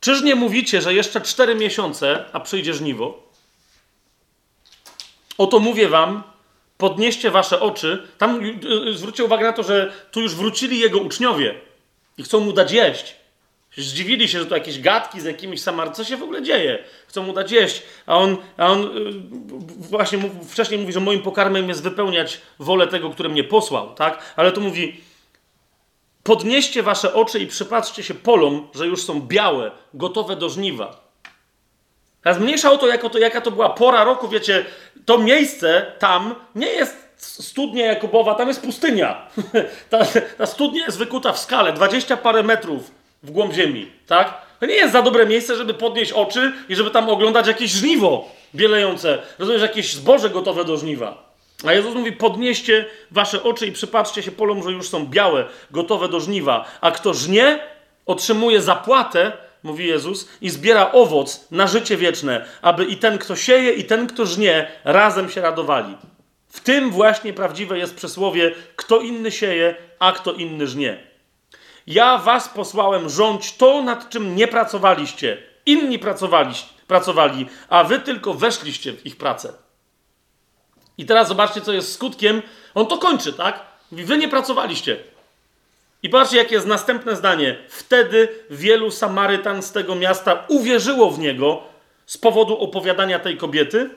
Czyż 0.00 0.22
nie 0.22 0.34
mówicie, 0.34 0.82
że 0.82 0.94
jeszcze 0.94 1.20
cztery 1.20 1.54
miesiące, 1.54 2.24
a 2.32 2.40
przyjdzie 2.40 2.74
żniwo? 2.74 3.22
Oto 5.38 5.58
mówię 5.58 5.88
wam, 5.88 6.22
podnieście 6.78 7.30
wasze 7.30 7.60
oczy. 7.60 8.08
Tam 8.18 8.44
y, 8.44 8.88
y, 8.88 8.98
zwróćcie 8.98 9.24
uwagę 9.24 9.46
na 9.46 9.52
to, 9.52 9.62
że 9.62 9.92
tu 10.10 10.20
już 10.20 10.34
wrócili 10.34 10.78
jego 10.78 10.98
uczniowie 10.98 11.54
i 12.18 12.22
chcą 12.22 12.40
mu 12.40 12.52
dać 12.52 12.72
jeść. 12.72 13.16
Zdziwili 13.76 14.28
się, 14.28 14.38
że 14.38 14.46
to 14.46 14.54
jakieś 14.54 14.80
gadki 14.80 15.20
z 15.20 15.24
jakimiś 15.24 15.62
samar... 15.62 15.92
Co 15.94 16.04
się 16.04 16.16
w 16.16 16.22
ogóle 16.22 16.42
dzieje? 16.42 16.84
Chcą 17.06 17.22
mu 17.22 17.32
dać 17.32 17.52
jeść. 17.52 17.82
A 18.06 18.16
on, 18.16 18.36
a 18.56 18.66
on 18.66 18.82
y, 18.82 19.12
właśnie 19.78 20.18
wcześniej 20.48 20.80
mówi, 20.80 20.92
że 20.92 21.00
moim 21.00 21.22
pokarmem 21.22 21.68
jest 21.68 21.82
wypełniać 21.82 22.40
wolę 22.58 22.86
tego, 22.86 23.10
który 23.10 23.28
mnie 23.28 23.44
posłał, 23.44 23.94
tak? 23.94 24.34
Ale 24.36 24.52
tu 24.52 24.60
mówi, 24.60 25.00
podnieście 26.22 26.82
wasze 26.82 27.14
oczy 27.14 27.38
i 27.38 27.46
przypatrzcie 27.46 28.02
się 28.02 28.14
polom, 28.14 28.68
że 28.74 28.86
już 28.86 29.02
są 29.02 29.20
białe, 29.20 29.70
gotowe 29.94 30.36
do 30.36 30.48
żniwa. 30.48 31.05
Teraz 32.26 32.40
mniejsza 32.40 32.76
to, 32.76 32.86
jako 32.86 33.10
to, 33.10 33.18
jaka 33.18 33.40
to 33.40 33.50
była 33.50 33.70
pora 33.70 34.04
roku, 34.04 34.28
wiecie, 34.28 34.64
to 35.04 35.18
miejsce 35.18 35.92
tam 35.98 36.34
nie 36.54 36.66
jest 36.66 36.96
studnia 37.16 37.86
Jakubowa, 37.86 38.34
tam 38.34 38.48
jest 38.48 38.62
pustynia. 38.62 39.26
ta, 39.90 39.98
ta, 40.38 40.46
studnia 40.46 40.84
jest 40.84 40.98
wykuta 40.98 41.32
w 41.32 41.38
skale, 41.38 41.72
20 41.72 42.16
parę 42.16 42.42
metrów 42.42 42.90
w 43.22 43.30
głąb 43.30 43.52
ziemi, 43.52 43.92
tak? 44.06 44.34
To 44.60 44.66
nie 44.66 44.74
jest 44.74 44.92
za 44.92 45.02
dobre 45.02 45.26
miejsce, 45.26 45.56
żeby 45.56 45.74
podnieść 45.74 46.12
oczy 46.12 46.52
i 46.68 46.76
żeby 46.76 46.90
tam 46.90 47.08
oglądać 47.08 47.46
jakieś 47.46 47.70
żniwo 47.70 48.28
bielejące. 48.54 49.18
Rozumiesz, 49.38 49.62
jakieś 49.62 49.94
zboże 49.94 50.30
gotowe 50.30 50.64
do 50.64 50.76
żniwa. 50.76 51.32
A 51.66 51.72
Jezus 51.72 51.94
mówi, 51.94 52.12
podnieście 52.12 52.84
wasze 53.10 53.42
oczy 53.42 53.66
i 53.66 53.72
przypatrzcie 53.72 54.22
się 54.22 54.32
polom, 54.32 54.62
że 54.62 54.70
już 54.70 54.88
są 54.88 55.06
białe, 55.06 55.44
gotowe 55.70 56.08
do 56.08 56.20
żniwa. 56.20 56.64
A 56.80 56.90
kto 56.90 57.14
żnie, 57.14 57.58
otrzymuje 58.06 58.62
zapłatę 58.62 59.45
mówi 59.66 59.86
Jezus, 59.86 60.28
i 60.40 60.50
zbiera 60.50 60.92
owoc 60.92 61.46
na 61.50 61.66
życie 61.66 61.96
wieczne, 61.96 62.46
aby 62.62 62.84
i 62.84 62.96
ten, 62.96 63.18
kto 63.18 63.36
sieje, 63.36 63.72
i 63.72 63.84
ten, 63.84 64.06
kto 64.06 64.26
żnie, 64.26 64.70
razem 64.84 65.30
się 65.30 65.40
radowali. 65.40 65.96
W 66.48 66.60
tym 66.60 66.90
właśnie 66.90 67.32
prawdziwe 67.32 67.78
jest 67.78 67.94
przysłowie: 67.94 68.54
kto 68.76 69.00
inny 69.00 69.30
sieje, 69.32 69.74
a 69.98 70.12
kto 70.12 70.32
inny 70.32 70.66
żnie. 70.66 71.06
Ja 71.86 72.18
was 72.18 72.48
posłałem 72.48 73.08
rządź 73.08 73.56
to, 73.56 73.82
nad 73.82 74.10
czym 74.10 74.36
nie 74.36 74.48
pracowaliście. 74.48 75.42
Inni 75.66 75.98
pracowali, 75.98 76.54
pracowali, 76.86 77.46
a 77.68 77.84
wy 77.84 78.00
tylko 78.00 78.34
weszliście 78.34 78.92
w 78.92 79.06
ich 79.06 79.16
pracę. 79.16 79.52
I 80.98 81.06
teraz 81.06 81.28
zobaczcie, 81.28 81.60
co 81.60 81.72
jest 81.72 81.92
skutkiem. 81.92 82.42
On 82.74 82.86
to 82.86 82.98
kończy, 82.98 83.32
tak? 83.32 83.66
Wy 83.92 84.18
nie 84.18 84.28
pracowaliście. 84.28 85.15
I 86.02 86.08
patrzcie, 86.08 86.36
jakie 86.36 86.54
jest 86.54 86.66
następne 86.66 87.16
zdanie. 87.16 87.56
Wtedy 87.68 88.28
wielu 88.50 88.90
Samarytan 88.90 89.62
z 89.62 89.72
tego 89.72 89.94
miasta 89.94 90.44
uwierzyło 90.48 91.10
w 91.10 91.18
niego 91.18 91.62
z 92.06 92.18
powodu 92.18 92.58
opowiadania 92.58 93.18
tej 93.18 93.36
kobiety, 93.36 93.90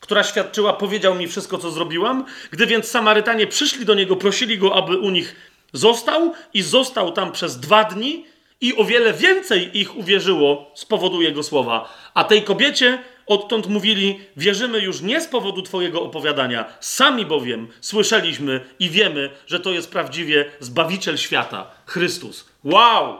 która 0.00 0.24
świadczyła, 0.24 0.72
powiedział 0.72 1.14
mi 1.14 1.28
wszystko, 1.28 1.58
co 1.58 1.70
zrobiłam. 1.70 2.24
Gdy 2.50 2.66
więc 2.66 2.88
Samarytanie 2.88 3.46
przyszli 3.46 3.84
do 3.84 3.94
niego, 3.94 4.16
prosili 4.16 4.58
go, 4.58 4.74
aby 4.74 4.98
u 4.98 5.10
nich 5.10 5.36
został 5.72 6.32
i 6.54 6.62
został 6.62 7.12
tam 7.12 7.32
przez 7.32 7.60
dwa 7.60 7.84
dni 7.84 8.26
i 8.60 8.76
o 8.76 8.84
wiele 8.84 9.12
więcej 9.12 9.78
ich 9.78 9.96
uwierzyło 9.96 10.70
z 10.74 10.84
powodu 10.84 11.22
jego 11.22 11.42
słowa. 11.42 11.94
A 12.14 12.24
tej 12.24 12.42
kobiecie 12.42 12.98
odtąd 13.32 13.66
mówili: 13.66 14.20
Wierzymy 14.36 14.80
już 14.80 15.00
nie 15.00 15.20
z 15.20 15.26
powodu 15.26 15.62
Twojego 15.62 16.02
opowiadania, 16.02 16.64
sami 16.80 17.26
bowiem 17.26 17.68
słyszeliśmy 17.80 18.64
i 18.78 18.90
wiemy, 18.90 19.30
że 19.46 19.60
to 19.60 19.70
jest 19.70 19.90
prawdziwie 19.90 20.50
Zbawiciel 20.60 21.18
świata, 21.18 21.70
Chrystus. 21.86 22.48
Wow! 22.64 23.18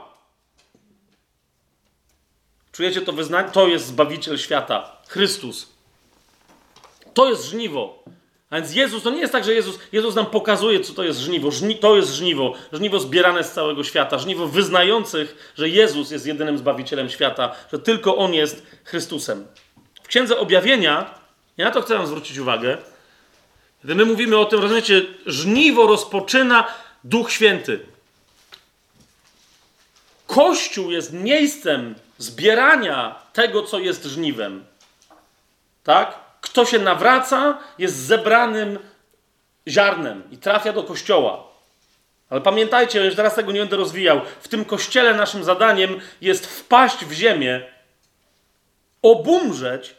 Czujecie 2.71 3.01
to 3.01 3.13
wyznanie? 3.13 3.49
To 3.49 3.67
jest 3.67 3.85
Zbawiciel 3.85 4.37
świata, 4.37 4.97
Chrystus. 5.07 5.73
To 7.13 7.29
jest 7.29 7.45
żniwo. 7.45 8.03
A 8.53 8.55
więc 8.55 8.75
Jezus, 8.75 9.03
to 9.03 9.09
nie 9.09 9.19
jest 9.19 9.33
tak, 9.33 9.43
że 9.43 9.53
Jezus, 9.53 9.79
Jezus 9.91 10.15
nam 10.15 10.25
pokazuje, 10.25 10.79
co 10.79 10.93
to 10.93 11.03
jest 11.03 11.19
żniwo. 11.19 11.51
Żni, 11.51 11.75
to 11.75 11.95
jest 11.95 12.13
żniwo. 12.13 12.53
Żniwo 12.73 12.99
zbierane 12.99 13.43
z 13.43 13.51
całego 13.51 13.83
świata. 13.83 14.19
Żniwo 14.19 14.47
wyznających, 14.47 15.53
że 15.57 15.69
Jezus 15.69 16.11
jest 16.11 16.25
jedynym 16.25 16.57
Zbawicielem 16.57 17.09
świata, 17.09 17.55
że 17.71 17.79
tylko 17.79 18.17
On 18.17 18.33
jest 18.33 18.65
Chrystusem. 18.83 19.45
W 20.03 20.07
Księdze 20.07 20.37
Objawienia, 20.37 21.13
ja 21.57 21.65
na 21.65 21.71
to 21.71 21.81
chcę 21.81 21.97
wam 21.97 22.07
zwrócić 22.07 22.37
uwagę, 22.37 22.77
gdy 23.83 23.95
my 23.95 24.05
mówimy 24.05 24.37
o 24.37 24.45
tym, 24.45 24.59
rozumiecie, 24.59 25.01
żniwo 25.25 25.87
rozpoczyna 25.87 26.67
Duch 27.03 27.31
Święty. 27.31 27.79
Kościół 30.27 30.91
jest 30.91 31.13
miejscem 31.13 31.95
zbierania 32.17 33.15
tego, 33.33 33.63
co 33.63 33.79
jest 33.79 34.03
żniwem. 34.03 34.65
Tak? 35.83 36.19
Kto 36.41 36.65
się 36.65 36.79
nawraca, 36.79 37.57
jest 37.77 37.95
zebranym 37.95 38.79
ziarnem 39.67 40.23
i 40.31 40.37
trafia 40.37 40.73
do 40.73 40.83
kościoła. 40.83 41.43
Ale 42.29 42.41
pamiętajcie, 42.41 43.09
że 43.11 43.15
teraz 43.15 43.35
tego 43.35 43.51
nie 43.51 43.59
będę 43.59 43.77
rozwijał. 43.77 44.21
W 44.41 44.47
tym 44.47 44.65
kościele 44.65 45.13
naszym 45.13 45.43
zadaniem 45.43 46.01
jest 46.21 46.47
wpaść 46.47 47.05
w 47.05 47.11
ziemię, 47.11 47.72
obumrzeć 49.03 49.95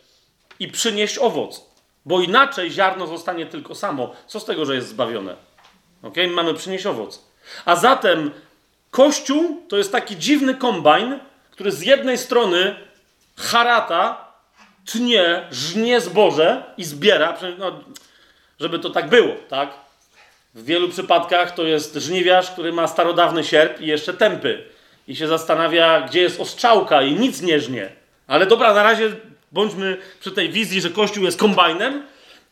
i 0.59 0.69
przynieść 0.69 1.19
owoc. 1.19 1.65
Bo 2.05 2.21
inaczej 2.21 2.71
ziarno 2.71 3.07
zostanie 3.07 3.47
tylko 3.47 3.75
samo. 3.75 4.13
Co 4.27 4.41
z 4.41 4.45
tego, 4.45 4.67
że 4.67 4.75
jest 4.75 4.89
zbawione? 4.89 5.37
Ok? 6.03 6.15
Mamy 6.31 6.55
przynieść 6.55 6.87
owoc. 6.87 7.25
A 7.65 7.77
zatem 7.77 8.31
Kościół 8.91 9.63
to 9.69 9.77
jest 9.77 9.93
taki 9.93 10.17
dziwny 10.17 10.55
kombajn, 10.55 11.19
który 11.51 11.73
z 11.73 11.83
jednej 11.83 12.19
strony 12.19 12.77
harata, 13.37 14.33
tnie, 14.93 15.47
żnie 15.51 16.01
zboże 16.01 16.75
i 16.77 16.85
zbiera, 16.85 17.39
no, 17.59 17.81
żeby 18.61 18.79
to 18.79 18.91
tak 18.91 19.09
było, 19.09 19.35
tak? 19.49 19.75
W 20.55 20.65
wielu 20.65 20.89
przypadkach 20.89 21.55
to 21.55 21.63
jest 21.63 21.95
żniwiarz, 21.95 22.51
który 22.51 22.73
ma 22.73 22.87
starodawny 22.87 23.45
sierp 23.45 23.81
i 23.81 23.87
jeszcze 23.87 24.15
tępy. 24.15 24.65
I 25.09 25.17
się 25.17 25.29
zastanawia, 25.29 26.01
gdzie 26.01 26.21
jest 26.21 26.41
ostrzałka 26.41 27.03
i 27.03 27.13
nic 27.13 27.43
nie 27.43 27.61
żnie. 27.61 28.04
Ale 28.27 28.47
dobra, 28.47 28.75
na 28.75 28.83
razie 28.83 29.13
bądźmy 29.53 29.97
przy 30.21 30.33
tej 30.33 30.51
wizji, 30.51 30.81
że 30.81 30.91
Kościół 30.91 31.25
jest 31.25 31.39
kombajnem 31.39 32.07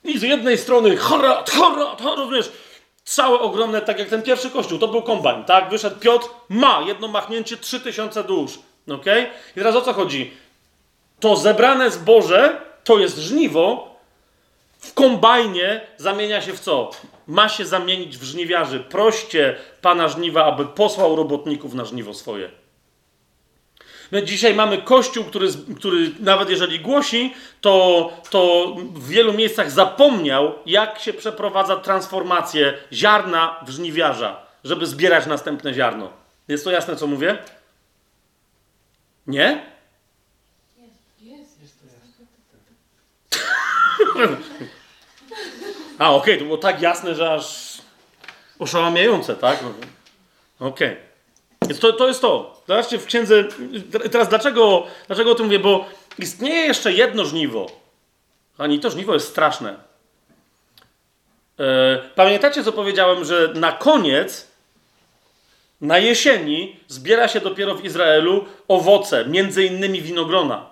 i 0.05 0.19
z 0.19 0.23
jednej 0.23 0.59
strony 0.59 0.97
harat, 0.97 1.51
harat, 1.51 2.03
harat, 2.03 2.19
rozumiesz, 2.19 2.53
całe 3.05 3.39
ogromne, 3.39 3.81
tak 3.81 3.99
jak 3.99 4.09
ten 4.09 4.23
pierwszy 4.23 4.51
Kościół, 4.51 4.79
to 4.79 4.89
był 4.89 5.03
kombajn, 5.03 5.45
tak? 5.45 5.71
Wyszedł 5.71 6.01
Piotr, 6.01 6.29
ma 6.49 6.85
jedno 6.87 7.09
machnięcie 7.09 7.57
3000 7.57 8.25
dusz, 8.25 8.59
ok? 8.91 9.07
I 9.51 9.55
teraz 9.55 9.77
o 9.77 9.83
co 9.83 9.93
chodzi? 9.93 10.31
To 11.21 11.37
zebrane 11.37 11.91
zboże, 11.91 12.61
to 12.85 12.99
jest 12.99 13.19
żniwo, 13.19 13.93
w 14.79 14.95
kombajnie 14.95 15.81
zamienia 15.97 16.43
się 16.43 16.53
w 16.53 16.61
co? 16.61 16.91
Ma 17.27 17.49
się 17.49 17.67
zamienić 17.67 18.19
w 18.19 18.23
żniwiarzy. 18.23 18.81
Proście 18.81 19.57
Pana 19.83 20.09
żniwa, 20.09 20.45
aby 20.45 20.67
posłał 20.67 21.17
robotników 21.17 21.75
na 21.75 21.85
żniwo 21.85 22.15
swoje. 22.15 22.51
My 24.13 24.23
dzisiaj 24.23 24.55
mamy 24.55 24.83
kościół, 24.83 25.25
który, 25.25 25.49
który 25.77 26.11
nawet 26.21 26.51
jeżeli 26.51 26.81
głosi, 26.81 27.35
to, 27.61 28.13
to 28.31 28.75
w 28.95 29.09
wielu 29.09 29.33
miejscach 29.33 29.71
zapomniał, 29.71 30.55
jak 30.67 30.99
się 30.99 31.13
przeprowadza 31.13 31.77
transformację 31.77 32.75
ziarna 32.93 33.57
w 33.67 33.71
żniwiarza, 33.71 34.47
żeby 34.65 34.87
zbierać 34.87 35.27
następne 35.27 35.75
ziarno. 35.75 36.11
Jest 36.49 36.65
to 36.65 36.71
jasne, 36.71 36.97
co 36.97 37.07
mówię? 37.07 37.39
Nie? 39.27 39.65
A, 45.99 46.11
okej, 46.11 46.35
okay, 46.35 46.39
to 46.39 46.45
było 46.45 46.59
tak 46.59 46.83
jasne, 46.83 47.15
że 47.15 47.33
aż 47.33 47.79
oszałamiające, 48.59 49.37
tak? 49.37 49.59
Okej. 50.61 50.97
Okay. 51.61 51.75
To, 51.75 51.93
to 51.93 52.09
jest 52.09 52.21
to. 52.21 52.52
Zobaczcie 52.69 52.99
w 52.99 53.07
księdze. 53.07 53.45
Teraz 54.13 54.29
dlaczego, 54.29 54.87
dlaczego 55.07 55.31
o 55.31 55.35
tym 55.35 55.47
mówię? 55.47 55.59
Bo 55.59 55.87
istnieje 56.19 56.67
jeszcze 56.67 56.93
jedno 56.93 57.25
żniwo. 57.25 57.67
Ani 58.59 58.81
to 58.81 58.91
żniwo 58.91 59.15
jest 59.15 59.29
straszne. 59.29 59.77
E, 61.61 61.99
pamiętacie, 62.15 62.65
co 62.65 62.73
powiedziałem, 62.73 63.25
że 63.25 63.53
na 63.55 63.73
koniec, 63.73 64.49
na 65.81 65.99
jesieni, 65.99 66.77
zbiera 66.89 67.29
się 67.29 67.41
dopiero 67.41 67.75
w 67.75 67.85
Izraelu 67.85 68.45
owoce, 68.69 69.27
między 69.27 69.65
innymi 69.65 70.03
winogrona. 70.03 70.67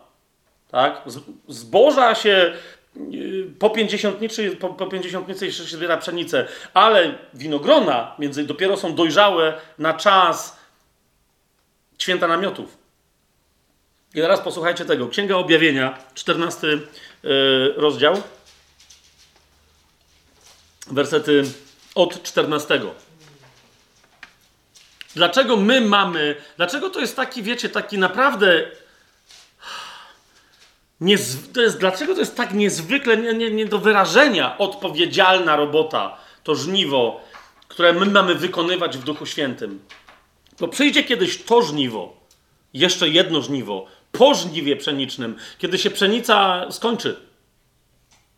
Tak? 0.71 1.03
Zboża 1.49 2.15
się 2.15 2.53
y, 2.97 3.47
po 3.59 3.71
pięćdziesiątnicy, 3.71 4.57
po, 4.57 4.69
po 4.69 4.87
pięćdziesiątnicy 4.87 5.47
jeszcze 5.47 5.67
się 5.67 5.77
zbiera 5.77 5.97
pszenicę, 5.97 6.47
ale 6.75 7.15
winogrona 7.35 8.15
między, 8.19 8.45
dopiero 8.45 8.77
są 8.77 8.95
dojrzałe 8.95 9.55
na 9.79 9.95
czas 9.95 10.60
święta 12.03 12.29
namiotów. 12.29 12.79
I 14.15 14.21
teraz 14.21 14.41
posłuchajcie 14.41 14.85
tego. 14.85 15.09
Księga 15.09 15.37
Objawienia, 15.37 15.99
14 16.15 16.67
yy, 16.67 17.75
rozdział, 17.77 18.23
wersety 20.87 21.43
od 21.95 22.23
14. 22.23 22.81
Dlaczego 25.15 25.57
my 25.57 25.81
mamy, 25.81 26.37
dlaczego 26.57 26.91
to 26.91 27.01
jest 27.01 27.17
taki, 27.17 27.43
wiecie, 27.43 27.69
taki 27.69 27.99
naprawdę 27.99 28.71
Niezw- 31.01 31.53
to 31.53 31.61
jest, 31.61 31.79
dlaczego 31.79 32.15
to 32.15 32.21
jest 32.21 32.37
tak 32.37 32.55
niezwykle 32.55 33.17
nie, 33.17 33.35
nie, 33.35 33.51
nie 33.51 33.67
do 33.67 33.79
wyrażenia 33.79 34.59
odpowiedzialna 34.59 35.57
robota, 35.57 36.17
to 36.45 36.55
żniwo, 36.55 37.21
które 37.69 37.93
my 37.93 38.07
mamy 38.07 38.35
wykonywać 38.35 38.99
w 38.99 39.05
Duchu 39.05 39.27
Świętym? 39.27 39.81
To 40.61 40.69
przyjdzie 40.69 41.05
kiedyś 41.05 41.43
to 41.43 41.63
żniwo, 41.63 42.17
jeszcze 42.75 43.09
jedno 43.09 43.43
żniwo, 43.43 43.87
po 44.13 44.35
żniwie 44.35 44.77
pszenicznym, 44.77 45.37
kiedy 45.59 45.79
się 45.79 45.91
pszenica 45.91 46.67
skończy. 46.71 47.17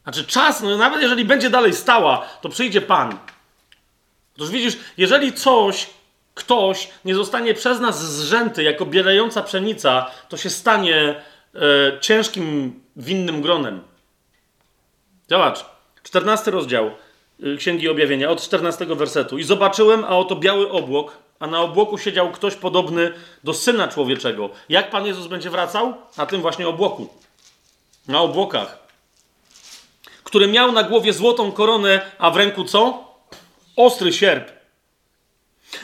Znaczy 0.03 0.25
czas, 0.25 0.63
no 0.63 0.77
nawet 0.77 1.03
jeżeli 1.03 1.25
będzie 1.25 1.51
dalej 1.51 1.75
stała, 1.75 2.27
to 2.41 2.49
przyjdzie 2.49 2.81
Pan. 2.81 3.19
Otóż 4.37 4.51
widzisz, 4.51 4.77
jeżeli 4.97 5.33
coś, 5.33 5.91
ktoś 6.35 6.89
nie 7.05 7.15
zostanie 7.15 7.55
przez 7.55 7.81
nas 7.81 8.17
zrzęty 8.17 8.63
jako 8.63 8.87
bielająca 8.87 9.43
pszenica, 9.43 10.11
to 10.29 10.37
się 10.37 10.51
stanie 10.51 11.15
e, 11.55 12.01
ciężkim, 12.01 12.81
winnym 12.97 13.43
gronem. 13.43 13.83
Zobacz, 15.29 15.65
14 16.03 16.51
rozdział 16.51 16.91
e, 17.43 17.57
Księgi 17.57 17.89
Objawienia, 17.89 18.31
od 18.31 18.43
14 18.43 18.87
wersetu. 18.87 19.39
I 19.39 19.45
zobaczyłem, 19.45 20.05
a 20.05 20.09
oto 20.09 20.37
biały 20.37 20.71
obłok, 20.71 21.22
a 21.43 21.47
na 21.47 21.61
obłoku 21.61 21.99
siedział 21.99 22.31
ktoś 22.31 22.55
podobny 22.55 23.13
do 23.45 23.55
Syna 23.55 23.89
Człowieczego. 23.89 24.51
Jak 24.69 24.91
Pan 24.91 25.07
Jezus 25.07 25.27
będzie 25.27 25.51
wracał? 25.51 25.95
Na 26.17 26.27
tym 26.27 26.41
właśnie 26.41 26.69
obłoku. 26.69 27.09
Na 28.09 28.21
obłokach. 28.21 28.79
Który 30.25 30.47
miał 30.47 30.73
na 30.73 30.83
głowie 30.83 31.13
złotą 31.13 31.53
koronę, 31.53 32.11
a 32.19 32.31
w 32.31 32.37
ręku 32.37 32.65
co? 32.65 33.05
Ostry 33.77 34.13
sierp. 34.13 34.53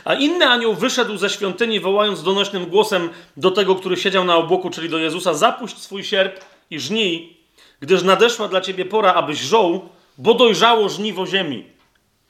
A 0.04 0.14
inny 0.14 0.46
anioł 0.46 0.74
wyszedł 0.74 1.16
ze 1.16 1.30
świątyni, 1.30 1.80
wołając 1.80 2.22
donośnym 2.22 2.66
głosem 2.66 3.10
do 3.36 3.50
tego, 3.50 3.74
który 3.74 3.96
siedział 3.96 4.24
na 4.24 4.36
obłoku, 4.36 4.70
czyli 4.70 4.88
do 4.88 4.98
Jezusa: 4.98 5.34
Zapuść 5.34 5.78
swój 5.78 6.04
sierp 6.04 6.44
i 6.70 6.80
żnij, 6.80 7.36
gdyż 7.80 8.02
nadeszła 8.02 8.48
dla 8.48 8.60
ciebie 8.60 8.84
pora, 8.84 9.14
abyś 9.14 9.38
żął, 9.38 9.88
bo 10.18 10.34
dojrzało 10.34 10.88
żniwo 10.88 11.26
ziemi. 11.26 11.64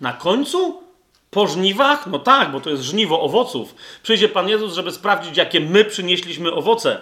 Na 0.00 0.12
końcu 0.12 0.87
po 1.30 1.46
żniwach? 1.46 2.06
No 2.06 2.18
tak, 2.18 2.50
bo 2.50 2.60
to 2.60 2.70
jest 2.70 2.82
żniwo 2.82 3.20
owoców. 3.20 3.74
Przyjdzie 4.02 4.28
Pan 4.28 4.48
Jezus, 4.48 4.74
żeby 4.74 4.92
sprawdzić, 4.92 5.36
jakie 5.36 5.60
my 5.60 5.84
przynieśliśmy 5.84 6.52
owoce. 6.52 7.00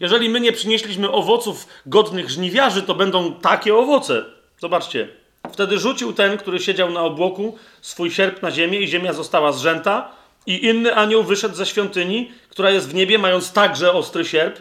Jeżeli 0.00 0.28
my 0.28 0.40
nie 0.40 0.52
przynieśliśmy 0.52 1.10
owoców 1.10 1.66
godnych 1.86 2.30
żniwiarzy, 2.30 2.82
to 2.82 2.94
będą 2.94 3.34
takie 3.34 3.76
owoce. 3.76 4.24
Zobaczcie. 4.58 5.08
Wtedy 5.52 5.78
rzucił 5.78 6.12
ten, 6.12 6.38
który 6.38 6.58
siedział 6.58 6.90
na 6.90 7.00
obłoku, 7.00 7.58
swój 7.80 8.10
sierp 8.10 8.42
na 8.42 8.50
ziemię 8.50 8.78
i 8.80 8.88
ziemia 8.88 9.12
została 9.12 9.52
zrzęta. 9.52 10.12
I 10.46 10.64
inny 10.64 10.94
anioł 10.94 11.22
wyszedł 11.22 11.54
ze 11.54 11.66
świątyni, 11.66 12.32
która 12.48 12.70
jest 12.70 12.88
w 12.88 12.94
niebie, 12.94 13.18
mając 13.18 13.52
także 13.52 13.92
ostry 13.92 14.24
sierp. 14.24 14.60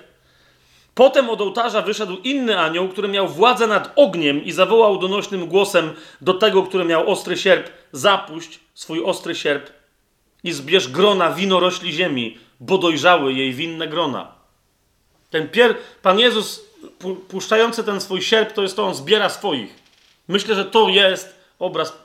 Potem 0.96 1.30
od 1.30 1.42
ołtarza 1.42 1.82
wyszedł 1.82 2.18
inny 2.24 2.60
anioł, 2.60 2.90
który 2.90 3.08
miał 3.08 3.28
władzę 3.28 3.68
nad 3.68 3.92
ogniem 3.96 4.46
i 4.46 4.52
zawołał 4.52 4.98
donośnym 4.98 5.48
głosem 5.48 5.94
do 6.22 6.34
tego, 6.34 6.64
który 6.64 6.86
miał 6.86 7.12
ostry 7.12 7.38
sierp: 7.38 7.70
Zapuść 7.92 8.60
swój 8.74 9.04
ostry 9.04 9.36
sierp 9.36 9.70
i 10.44 10.52
zbierz 10.52 10.88
grona 10.88 11.32
winorośli 11.32 11.94
ziemi, 11.94 12.38
bo 12.60 12.78
dojrzały 12.78 13.34
jej 13.34 13.54
winne 13.54 13.88
grona. 13.88 14.32
Ten 15.30 15.50
pier... 15.50 15.76
Pan 16.02 16.20
Jezus 16.20 16.66
pu- 17.00 17.16
puszczający 17.16 17.84
ten 17.84 18.02
swój 18.02 18.22
sierp, 18.22 18.54
to 18.54 18.62
jest 18.62 18.76
to, 18.76 18.88
on 18.88 18.96
zbiera 18.96 19.30
swoich. 19.30 19.76
Myślę, 20.28 20.56
że 20.56 20.66
to 20.66 20.90
jest 20.90 21.36
obraz 21.60 21.98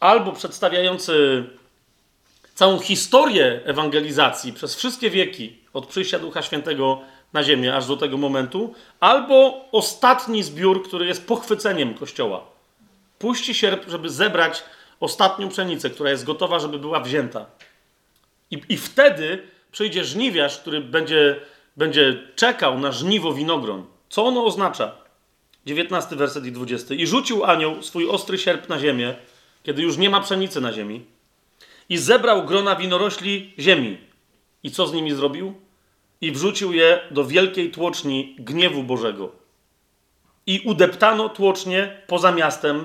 albo 0.00 0.32
przedstawiający 0.32 1.44
całą 2.54 2.78
historię 2.78 3.60
ewangelizacji 3.64 4.52
przez 4.52 4.74
wszystkie 4.74 5.10
wieki, 5.10 5.58
od 5.72 5.86
przyjścia 5.86 6.18
Ducha 6.18 6.42
Świętego 6.42 7.00
na 7.32 7.42
ziemię 7.42 7.76
aż 7.76 7.86
do 7.86 7.96
tego 7.96 8.16
momentu, 8.16 8.74
albo 9.00 9.64
ostatni 9.72 10.42
zbiór, 10.42 10.82
który 10.82 11.06
jest 11.06 11.26
pochwyceniem 11.26 11.94
Kościoła. 11.94 12.44
Puści 13.18 13.54
sierp, 13.54 13.88
żeby 13.88 14.10
zebrać 14.10 14.62
ostatnią 15.00 15.48
pszenicę, 15.48 15.90
która 15.90 16.10
jest 16.10 16.24
gotowa, 16.24 16.58
żeby 16.58 16.78
była 16.78 17.00
wzięta. 17.00 17.46
I, 18.50 18.62
i 18.68 18.76
wtedy 18.76 19.42
przyjdzie 19.72 20.04
żniwiarz, 20.04 20.58
który 20.58 20.80
będzie, 20.80 21.40
będzie 21.76 22.18
czekał 22.36 22.78
na 22.78 22.92
żniwo 22.92 23.32
winogron. 23.32 23.84
Co 24.08 24.24
ono 24.24 24.44
oznacza? 24.44 24.92
19 25.66 26.16
werset 26.16 26.46
i 26.46 26.52
20. 26.52 26.94
I 26.94 27.06
rzucił 27.06 27.44
anioł 27.44 27.82
swój 27.82 28.08
ostry 28.08 28.38
sierp 28.38 28.68
na 28.68 28.78
ziemię, 28.78 29.14
kiedy 29.62 29.82
już 29.82 29.96
nie 29.96 30.10
ma 30.10 30.20
pszenicy 30.20 30.60
na 30.60 30.72
ziemi, 30.72 31.04
i 31.88 31.98
zebrał 31.98 32.44
grona 32.44 32.76
winorośli 32.76 33.54
ziemi. 33.58 33.98
I 34.62 34.70
co 34.70 34.86
z 34.86 34.92
nimi 34.92 35.12
zrobił? 35.12 35.54
I 36.20 36.32
wrzucił 36.32 36.72
je 36.72 37.00
do 37.10 37.24
wielkiej 37.24 37.70
tłoczni 37.70 38.36
gniewu 38.38 38.82
Bożego. 38.82 39.32
I 40.46 40.60
udeptano 40.64 41.28
tłocznie 41.28 42.02
poza 42.06 42.32
miastem, 42.32 42.84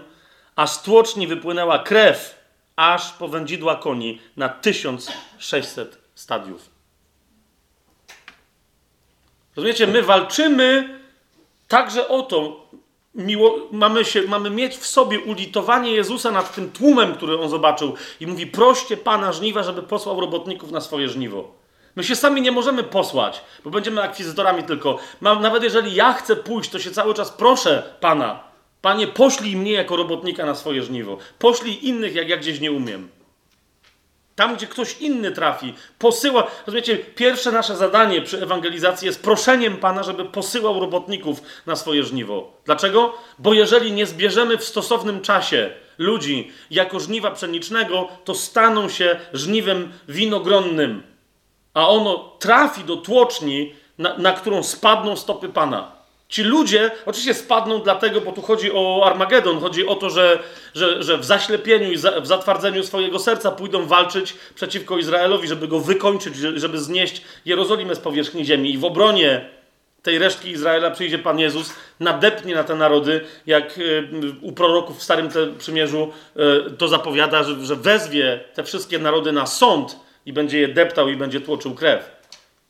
a 0.56 0.68
z 0.68 0.84
tłoczni 0.84 1.28
wypłynęła 1.28 1.80
krew, 1.80 2.44
aż 2.76 3.12
po 3.12 3.28
wędzidła 3.28 3.76
koni 3.76 4.22
na 4.38 4.50
1600 4.50 5.98
stadiów. 6.16 6.70
Rozumiecie, 9.56 9.88
my 9.88 10.04
walczymy 10.04 11.00
także 11.68 12.08
o 12.08 12.22
to, 12.22 12.68
miło, 13.16 13.68
mamy, 13.72 14.06
się, 14.06 14.22
mamy 14.22 14.50
mieć 14.50 14.78
w 14.78 14.88
sobie 14.88 15.20
ulitowanie 15.20 15.92
Jezusa 15.92 16.32
nad 16.32 16.56
tym 16.56 16.72
tłumem, 16.72 17.16
który 17.16 17.40
on 17.40 17.50
zobaczył 17.50 17.96
i 18.20 18.28
mówi, 18.28 18.48
proście 18.48 18.98
Pana 18.98 19.34
żniwa, 19.34 19.64
żeby 19.64 19.84
posłał 19.84 20.22
robotników 20.22 20.72
na 20.72 20.82
swoje 20.82 21.10
żniwo. 21.10 21.63
My 21.96 22.04
się 22.04 22.16
sami 22.16 22.42
nie 22.42 22.52
możemy 22.52 22.84
posłać, 22.84 23.42
bo 23.64 23.70
będziemy 23.70 24.02
akwizytorami 24.02 24.64
tylko. 24.64 25.00
Nawet 25.22 25.64
jeżeli 25.64 25.96
ja 25.96 26.14
chcę 26.14 26.36
pójść, 26.36 26.70
to 26.70 26.80
się 26.80 26.92
cały 26.92 27.14
czas 27.14 27.32
proszę 27.32 27.84
Pana. 28.00 28.44
Panie, 28.82 29.08
poślij 29.08 29.56
mnie 29.56 29.72
jako 29.72 29.96
robotnika 29.96 30.46
na 30.46 30.56
swoje 30.56 30.84
żniwo. 30.84 31.18
Poślij 31.40 31.88
innych, 31.88 32.16
jak 32.16 32.30
ja 32.30 32.38
gdzieś 32.38 32.60
nie 32.60 32.72
umiem. 32.72 33.10
Tam, 34.36 34.56
gdzie 34.56 34.68
ktoś 34.68 34.98
inny 34.98 35.32
trafi, 35.32 35.74
posyła. 36.00 36.48
Rozumiecie, 36.68 36.98
pierwsze 36.98 37.52
nasze 37.52 37.76
zadanie 37.76 38.22
przy 38.22 38.42
ewangelizacji 38.44 39.06
jest 39.06 39.24
proszeniem 39.24 39.78
Pana, 39.78 40.04
żeby 40.04 40.26
posyłał 40.26 40.80
robotników 40.80 41.42
na 41.66 41.76
swoje 41.76 42.04
żniwo. 42.04 42.54
Dlaczego? 42.66 43.14
Bo 43.40 43.54
jeżeli 43.54 43.92
nie 43.92 44.06
zbierzemy 44.06 44.58
w 44.58 44.64
stosownym 44.64 45.22
czasie 45.22 45.72
ludzi 45.98 46.52
jako 46.72 47.00
żniwa 47.00 47.32
pszenicznego, 47.32 48.08
to 48.24 48.36
staną 48.36 48.90
się 48.90 49.20
żniwem 49.34 49.94
winogronnym, 50.08 51.04
a 51.74 51.90
ono 51.90 52.36
trafi 52.40 52.84
do 52.84 52.98
tłoczni, 52.98 53.74
na, 53.98 54.18
na 54.18 54.34
którą 54.34 54.64
spadną 54.64 55.16
stopy 55.16 55.50
Pana. 55.50 55.92
Ci 56.30 56.44
ludzie 56.44 56.92
oczywiście 57.06 57.34
spadną 57.34 57.80
dlatego, 57.80 58.22
bo 58.22 58.32
tu 58.32 58.42
chodzi 58.42 58.72
o 58.74 59.02
Armagedon, 59.06 59.60
chodzi 59.60 59.88
o 59.88 59.96
to, 59.96 60.10
że, 60.10 60.40
że, 60.76 61.04
że 61.04 61.18
w 61.18 61.26
zaślepieniu 61.26 61.92
i 61.92 61.98
za, 61.98 62.22
w 62.22 62.28
zatwardzeniu 62.28 62.84
swojego 62.84 63.20
serca 63.20 63.52
pójdą 63.52 63.86
walczyć 63.86 64.36
przeciwko 64.56 64.98
Izraelowi, 64.98 65.48
żeby 65.48 65.68
go 65.68 65.80
wykończyć, 65.80 66.36
żeby 66.36 66.80
znieść 66.80 67.22
Jerozolimę 67.46 67.96
z 67.96 68.00
powierzchni 68.00 68.46
ziemi. 68.46 68.74
I 68.74 68.78
w 68.78 68.86
obronie 68.86 69.50
tej 70.04 70.20
resztki 70.20 70.50
Izraela 70.50 70.92
przyjdzie 70.92 71.20
Pan 71.20 71.40
Jezus, 71.40 71.74
nadepnie 72.00 72.56
na 72.56 72.64
te 72.64 72.76
narody, 72.76 73.22
jak 73.46 73.78
y, 73.78 74.08
u 74.42 74.52
proroków 74.52 75.00
w 75.00 75.04
Starym 75.04 75.30
Przymierzu 75.58 76.12
y, 76.68 76.72
to 76.72 76.88
zapowiada, 76.88 77.44
że, 77.44 77.66
że 77.66 77.76
wezwie 77.76 78.44
te 78.54 78.64
wszystkie 78.64 79.00
narody 79.00 79.32
na 79.32 79.46
sąd 79.46 80.03
i 80.26 80.34
będzie 80.34 80.60
je 80.60 80.68
deptał 80.68 81.10
i 81.10 81.16
będzie 81.16 81.42
tłoczył 81.42 81.76
krew. 81.76 82.12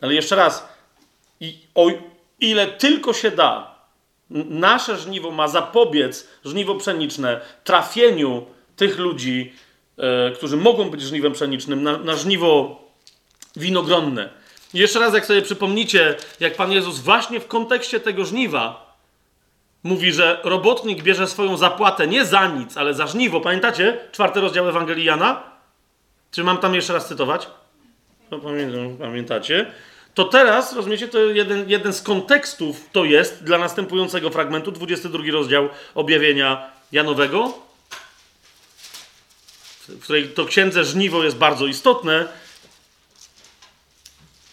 Ale 0.01 0.13
jeszcze 0.13 0.35
raz, 0.35 0.67
i 1.39 1.57
o 1.75 1.87
ile 2.39 2.67
tylko 2.67 3.13
się 3.13 3.31
da, 3.31 3.75
nasze 4.49 4.97
żniwo 4.97 5.31
ma 5.31 5.47
zapobiec, 5.47 6.27
żniwo 6.45 6.75
pszeniczne, 6.75 7.41
trafieniu 7.63 8.45
tych 8.75 8.99
ludzi, 8.99 9.53
e, 9.97 10.31
którzy 10.31 10.57
mogą 10.57 10.89
być 10.89 11.01
żniwem 11.01 11.33
pszenicznym, 11.33 11.83
na, 11.83 11.97
na 11.97 12.15
żniwo 12.15 12.81
winogronne. 13.55 14.29
I 14.73 14.79
jeszcze 14.79 14.99
raz, 14.99 15.13
jak 15.13 15.25
sobie 15.25 15.41
przypomnicie, 15.41 16.15
jak 16.39 16.55
Pan 16.55 16.71
Jezus 16.71 16.99
właśnie 16.99 17.39
w 17.39 17.47
kontekście 17.47 17.99
tego 17.99 18.25
żniwa 18.25 18.93
mówi, 19.83 20.13
że 20.13 20.39
robotnik 20.43 21.03
bierze 21.03 21.27
swoją 21.27 21.57
zapłatę 21.57 22.07
nie 22.07 22.25
za 22.25 22.47
nic, 22.47 22.77
ale 22.77 22.93
za 22.93 23.07
żniwo. 23.07 23.41
Pamiętacie? 23.41 23.97
Czwarty 24.11 24.41
rozdział 24.41 24.69
Ewangelii 24.69 25.05
Jana? 25.05 25.52
Czy 26.33 26.43
mam 26.43 26.57
tam 26.57 26.75
jeszcze 26.75 26.93
raz 26.93 27.07
cytować? 27.07 27.47
No, 28.31 28.39
pamiętacie? 28.99 29.73
To 30.13 30.23
teraz, 30.25 30.73
rozumiecie, 30.73 31.07
to 31.07 31.19
jeden, 31.19 31.69
jeden 31.69 31.93
z 31.93 32.01
kontekstów 32.01 32.89
to 32.91 33.05
jest 33.05 33.43
dla 33.43 33.57
następującego 33.57 34.29
fragmentu, 34.29 34.71
22 34.71 35.23
rozdział 35.31 35.69
objawienia 35.95 36.71
Janowego, 36.91 37.53
w 39.87 39.99
której 40.03 40.29
to 40.29 40.45
księdze 40.45 40.85
żniwo 40.85 41.23
jest 41.23 41.37
bardzo 41.37 41.67
istotne. 41.67 42.27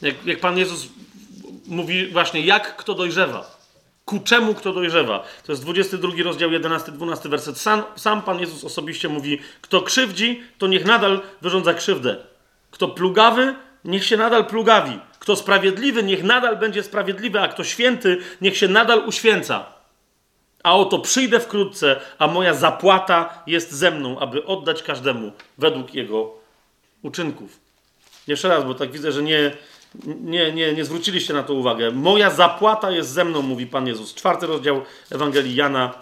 Jak, 0.02 0.26
jak 0.26 0.40
Pan 0.40 0.58
Jezus 0.58 0.88
mówi 1.66 2.06
właśnie, 2.06 2.40
jak 2.40 2.76
kto 2.76 2.94
dojrzewa. 2.94 3.59
Ku 4.10 4.20
czemu 4.20 4.54
kto 4.54 4.72
dojrzewa? 4.72 5.24
To 5.46 5.52
jest 5.52 5.62
22 5.62 6.12
rozdział, 6.24 6.50
11-12 6.50 7.28
werset. 7.28 7.58
Sam, 7.58 7.82
sam 7.96 8.22
Pan 8.22 8.40
Jezus 8.40 8.64
osobiście 8.64 9.08
mówi, 9.08 9.38
kto 9.60 9.82
krzywdzi, 9.82 10.42
to 10.58 10.66
niech 10.66 10.84
nadal 10.84 11.20
wyrządza 11.42 11.74
krzywdę. 11.74 12.16
Kto 12.70 12.88
plugawy, 12.88 13.54
niech 13.84 14.04
się 14.04 14.16
nadal 14.16 14.46
plugawi. 14.46 14.98
Kto 15.18 15.36
sprawiedliwy, 15.36 16.02
niech 16.02 16.22
nadal 16.22 16.56
będzie 16.56 16.82
sprawiedliwy, 16.82 17.40
a 17.40 17.48
kto 17.48 17.64
święty, 17.64 18.18
niech 18.40 18.56
się 18.56 18.68
nadal 18.68 19.02
uświęca. 19.06 19.64
A 20.62 20.76
oto 20.76 20.98
przyjdę 20.98 21.40
wkrótce, 21.40 22.00
a 22.18 22.26
moja 22.26 22.54
zapłata 22.54 23.42
jest 23.46 23.72
ze 23.72 23.90
mną, 23.90 24.18
aby 24.18 24.44
oddać 24.44 24.82
każdemu 24.82 25.32
według 25.58 25.94
jego 25.94 26.34
uczynków. 27.02 27.60
Jeszcze 28.26 28.48
raz, 28.48 28.64
bo 28.64 28.74
tak 28.74 28.92
widzę, 28.92 29.12
że 29.12 29.22
nie, 29.22 29.52
nie, 30.04 30.52
nie, 30.52 30.72
nie 30.72 30.84
zwróciliście 30.84 31.34
na 31.34 31.42
to 31.42 31.54
uwagę. 31.54 31.90
Moja 31.90 32.30
zapłata 32.30 32.90
jest 32.90 33.10
ze 33.10 33.24
mną, 33.24 33.42
mówi 33.42 33.66
Pan 33.66 33.86
Jezus. 33.86 34.14
Czwarty 34.14 34.46
rozdział 34.46 34.82
Ewangelii 35.10 35.54
Jana. 35.54 35.94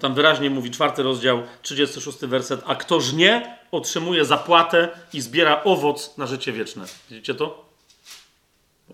Tam 0.00 0.14
wyraźnie 0.14 0.50
mówi 0.50 0.70
czwarty 0.70 1.02
rozdział, 1.02 1.42
36 1.62 2.18
werset. 2.18 2.60
A 2.66 2.74
kto 2.74 3.00
żnie, 3.00 3.58
otrzymuje 3.70 4.24
zapłatę 4.24 4.88
i 5.12 5.20
zbiera 5.20 5.64
owoc 5.64 6.16
na 6.18 6.26
życie 6.26 6.52
wieczne. 6.52 6.84
Widzicie 7.10 7.34
to? 7.34 7.66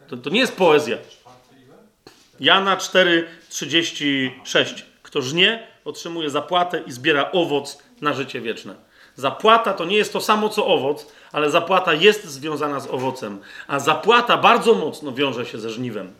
To, 0.09 0.17
to 0.17 0.31
nie 0.31 0.41
jest 0.41 0.57
poezja. 0.57 0.99
Jana 2.41 2.77
4, 2.77 3.29
36. 3.49 4.87
Kto 5.03 5.23
żnie, 5.23 5.67
otrzymuje 5.85 6.31
zapłatę 6.31 6.83
i 6.87 6.93
zbiera 6.93 7.33
owoc 7.33 7.79
na 8.01 8.13
życie 8.15 8.41
wieczne. 8.41 8.75
Zapłata 9.17 9.73
to 9.73 9.85
nie 9.85 9.97
jest 9.97 10.13
to 10.13 10.21
samo 10.21 10.49
co 10.49 10.67
owoc, 10.67 11.07
ale 11.33 11.51
zapłata 11.51 11.95
jest 11.95 12.25
związana 12.25 12.81
z 12.81 12.87
owocem. 12.91 13.39
A 13.69 13.79
zapłata 13.79 14.37
bardzo 14.37 14.75
mocno 14.75 15.13
wiąże 15.13 15.47
się 15.47 15.59
ze 15.59 15.71
żniwem. 15.71 16.13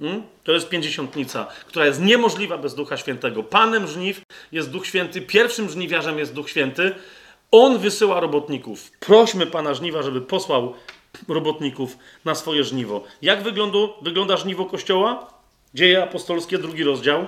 Hmm? 0.00 0.22
To 0.44 0.52
jest 0.52 0.68
pięćdziesiątnica, 0.68 1.46
która 1.66 1.86
jest 1.86 2.00
niemożliwa 2.00 2.58
bez 2.58 2.74
Ducha 2.74 2.96
Świętego. 2.96 3.42
Panem 3.42 3.86
żniw 3.86 4.22
jest 4.52 4.70
Duch 4.70 4.86
Święty, 4.86 5.20
pierwszym 5.20 5.68
żniwiarzem 5.68 6.18
jest 6.18 6.32
Duch 6.32 6.50
Święty. 6.50 6.94
On 7.50 7.78
wysyła 7.78 8.20
robotników. 8.20 8.90
Prośmy 9.00 9.46
Pana 9.46 9.74
żniwa, 9.74 10.02
żeby 10.02 10.20
posłał 10.20 10.74
robotników 11.28 11.98
na 12.24 12.34
swoje 12.34 12.64
żniwo. 12.64 13.04
Jak 13.22 13.42
wygląda, 13.42 13.78
wygląda 14.02 14.36
żniwo 14.36 14.64
Kościoła? 14.64 15.26
Dzieje 15.74 16.02
apostolskie, 16.02 16.58
drugi 16.58 16.84
rozdział. 16.84 17.26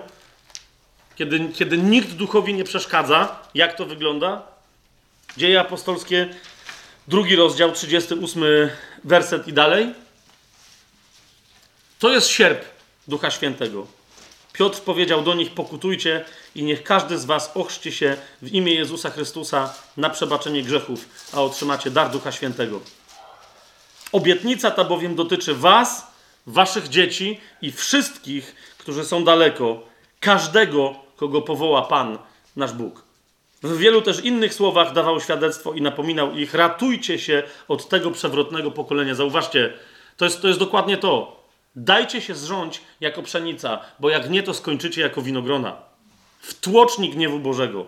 Kiedy, 1.16 1.49
kiedy 1.55 1.78
nikt 1.78 2.12
duchowi 2.12 2.55
nie 2.55 2.65
przeszkadza, 2.65 3.39
jak 3.55 3.76
to 3.76 3.84
wygląda? 3.84 4.56
Dzieje 5.36 5.60
apostolskie, 5.60 6.28
drugi 7.08 7.36
rozdział, 7.36 7.73
38 7.73 8.44
werset 9.05 9.48
i 9.48 9.52
dalej. 9.52 9.94
To 11.98 12.10
jest 12.10 12.28
sierp 12.28 12.65
Ducha 13.08 13.31
Świętego. 13.31 13.86
Piotr 14.52 14.81
powiedział 14.81 15.23
do 15.23 15.34
nich: 15.34 15.55
Pokutujcie 15.55 16.24
i 16.55 16.62
niech 16.62 16.82
każdy 16.82 17.18
z 17.18 17.24
Was 17.24 17.50
ochrzci 17.55 17.92
się 17.92 18.16
w 18.42 18.48
imię 18.52 18.74
Jezusa 18.74 19.10
Chrystusa 19.10 19.74
na 19.97 20.10
przebaczenie 20.10 20.62
grzechów, 20.62 21.08
a 21.32 21.42
otrzymacie 21.42 21.90
dar 21.90 22.10
Ducha 22.10 22.32
Świętego. 22.32 22.81
Obietnica 24.12 24.70
ta 24.70 24.84
bowiem 24.84 25.15
dotyczy 25.15 25.55
Was, 25.55 26.06
Waszych 26.47 26.89
dzieci 26.89 27.40
i 27.62 27.73
wszystkich, 27.73 28.55
którzy 28.78 29.05
są 29.05 29.24
daleko, 29.24 29.82
każdego, 30.20 30.94
kogo 31.16 31.42
powoła 31.42 31.82
Pan, 31.82 32.18
nasz 32.56 32.73
Bóg. 32.73 33.06
W 33.62 33.78
wielu 33.78 34.02
też 34.02 34.25
innych 34.25 34.55
słowach 34.55 34.93
dawał 34.93 35.20
świadectwo 35.20 35.73
i 35.73 35.83
napominał 35.83 36.33
ich: 36.33 36.55
ratujcie 36.55 37.18
się 37.18 37.43
od 37.68 37.89
tego 37.89 38.10
przewrotnego 38.10 38.70
pokolenia. 38.70 39.15
Zauważcie, 39.15 39.73
to 40.17 40.25
jest, 40.25 40.43
to 40.43 40.49
jest 40.49 40.60
dokładnie 40.60 40.97
to. 40.97 41.44
Dajcie 41.76 42.20
się 42.20 42.35
zrządź 42.35 42.81
jako 43.01 43.23
pszenica, 43.23 43.81
bo 44.01 44.10
jak 44.10 44.31
nie, 44.31 44.43
to 44.43 44.55
skończycie 44.55 45.01
jako 45.01 45.23
winogrona. 45.23 45.76
W 46.41 46.60
tłocznik 46.60 47.15
gniewu 47.15 47.39
Bożego. 47.39 47.86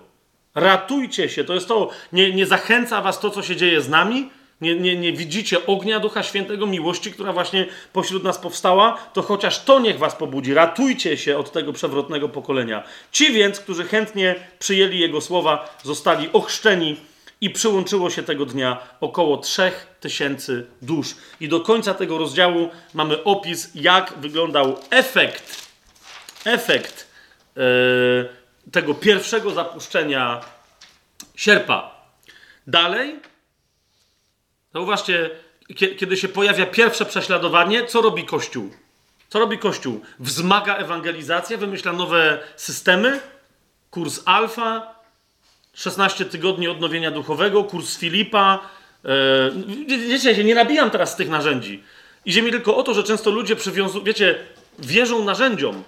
Ratujcie 0.55 1.29
się. 1.29 1.45
To 1.45 1.55
jest 1.55 1.69
to, 1.69 1.91
nie, 2.13 2.33
nie 2.33 2.47
zachęca 2.47 3.03
was 3.03 3.21
to, 3.21 3.31
co 3.31 3.43
się 3.43 3.57
dzieje 3.57 3.81
z 3.81 3.89
nami, 3.89 4.31
nie, 4.61 4.75
nie, 4.77 4.97
nie 4.97 5.13
widzicie 5.13 5.67
ognia 5.67 6.01
Ducha 6.01 6.23
Świętego, 6.23 6.67
miłości, 6.67 7.13
która 7.13 7.33
właśnie 7.33 7.67
pośród 7.93 8.25
nas 8.25 8.39
powstała, 8.39 8.99
to 9.13 9.23
chociaż 9.23 9.65
to 9.65 9.81
niech 9.81 9.99
was 9.99 10.15
pobudzi. 10.15 10.55
Ratujcie 10.55 11.17
się 11.17 11.39
od 11.39 11.53
tego 11.53 11.73
przewrotnego 11.73 12.29
pokolenia. 12.29 12.83
Ci 13.13 13.33
więc, 13.33 13.61
którzy 13.61 13.85
chętnie 13.85 14.35
przyjęli 14.59 14.99
Jego 14.99 15.21
słowa, 15.21 15.79
zostali 15.85 16.29
ochrzczeni 16.33 16.97
i 17.41 17.51
przyłączyło 17.51 18.11
się 18.11 18.23
tego 18.23 18.47
dnia 18.47 18.79
około 19.01 19.37
3000 19.37 20.63
dusz. 20.83 21.15
I 21.41 21.49
do 21.49 21.61
końca 21.61 21.95
tego 21.95 22.19
rozdziału 22.19 22.71
mamy 22.95 23.25
opis, 23.25 23.71
jak 23.75 24.15
wyglądał 24.17 24.77
efekt, 24.91 25.69
efekt 26.45 27.07
yy, 27.57 27.63
tego 28.73 28.95
pierwszego 28.95 29.51
zapuszczenia 29.51 30.41
sierpa. 31.37 31.99
Dalej 32.67 33.17
Zauważcie, 34.79 35.31
kiedy 35.77 36.17
się 36.17 36.29
pojawia 36.29 36.67
pierwsze 36.67 37.05
prześladowanie, 37.05 37.87
co 37.87 38.01
robi 38.01 38.25
Kościół? 38.25 38.71
Co 39.29 39.39
robi 39.39 39.59
Kościół? 39.59 40.01
Wzmaga 40.19 40.77
ewangelizację, 40.77 41.59
wymyśla 41.59 41.93
nowe 41.93 42.39
systemy, 42.57 43.21
kurs 43.91 44.21
alfa, 44.25 44.95
16 45.75 46.25
tygodni 46.25 46.69
odnowienia 46.69 47.11
duchowego, 47.11 47.65
kurs 47.65 47.99
Filipa. 47.99 48.59
Yy, 49.05 50.09
wiecie, 50.09 50.31
ja 50.31 50.37
się 50.37 50.45
nie 50.45 50.55
nabijam 50.55 50.91
teraz 50.91 51.13
z 51.13 51.17
tych 51.17 51.29
narzędzi. 51.29 51.83
Idzie 52.25 52.43
mi 52.43 52.51
tylko 52.51 52.77
o 52.77 52.83
to, 52.83 52.95
że 52.95 53.03
często 53.03 53.31
ludzie 53.31 53.57
przywiązują, 53.57 54.05
wiecie, 54.05 54.39
wierzą 54.79 55.25
narzędziom. 55.25 55.83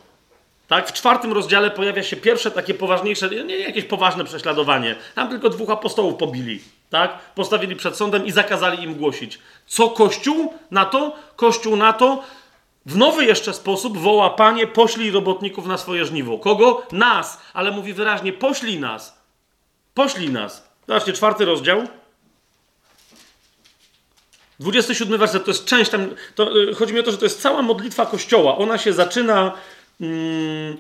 Tak? 0.69 0.89
W 0.89 0.93
czwartym 0.93 1.33
rozdziale 1.33 1.71
pojawia 1.71 2.03
się 2.03 2.17
pierwsze 2.17 2.51
takie 2.51 2.75
poważniejsze, 2.75 3.31
nie 3.45 3.59
jakieś 3.59 3.85
poważne 3.85 4.25
prześladowanie. 4.25 4.97
Tam 5.15 5.29
tylko 5.29 5.49
dwóch 5.51 5.71
apostołów 5.71 6.15
pobili. 6.15 6.61
Tak? 6.91 7.19
Postawili 7.35 7.77
przed 7.77 7.97
sądem 7.97 8.27
i 8.27 8.31
zakazali 8.31 8.83
im 8.85 8.95
głosić. 8.95 9.39
Co 9.67 9.89
Kościół 9.89 10.55
na 10.71 10.85
to? 10.85 11.17
Kościół 11.37 11.77
na 11.77 11.93
to 11.93 12.23
w 12.87 12.97
nowy 12.97 13.25
jeszcze 13.25 13.55
sposób 13.55 13.99
woła 13.99 14.31
Panie, 14.31 14.67
poślij 14.67 15.11
robotników 15.11 15.67
na 15.67 15.79
swoje 15.79 16.05
żniwo. 16.05 16.39
Kogo? 16.39 16.83
Nas. 16.93 17.41
Ale 17.55 17.71
mówi 17.71 17.93
wyraźnie, 17.93 18.33
poślij 18.33 18.81
nas. 18.81 19.19
Poślij 19.95 20.31
nas. 20.31 20.71
Zobaczcie, 20.89 21.13
czwarty 21.13 21.45
rozdział. 21.45 21.83
27 24.61 25.19
werset 25.19 25.45
to 25.45 25.51
jest 25.51 25.65
część 25.65 25.91
tam. 25.91 26.09
To, 26.35 26.57
yy, 26.57 26.75
chodzi 26.75 26.95
mi 26.95 27.01
o 27.01 27.03
to, 27.03 27.11
że 27.11 27.19
to 27.19 27.25
jest 27.25 27.43
cała 27.43 27.63
modlitwa 27.63 28.07
Kościoła. 28.07 28.59
Ona 28.59 28.79
się 28.79 28.93
zaczyna. 28.93 29.53
Yy, 30.01 30.79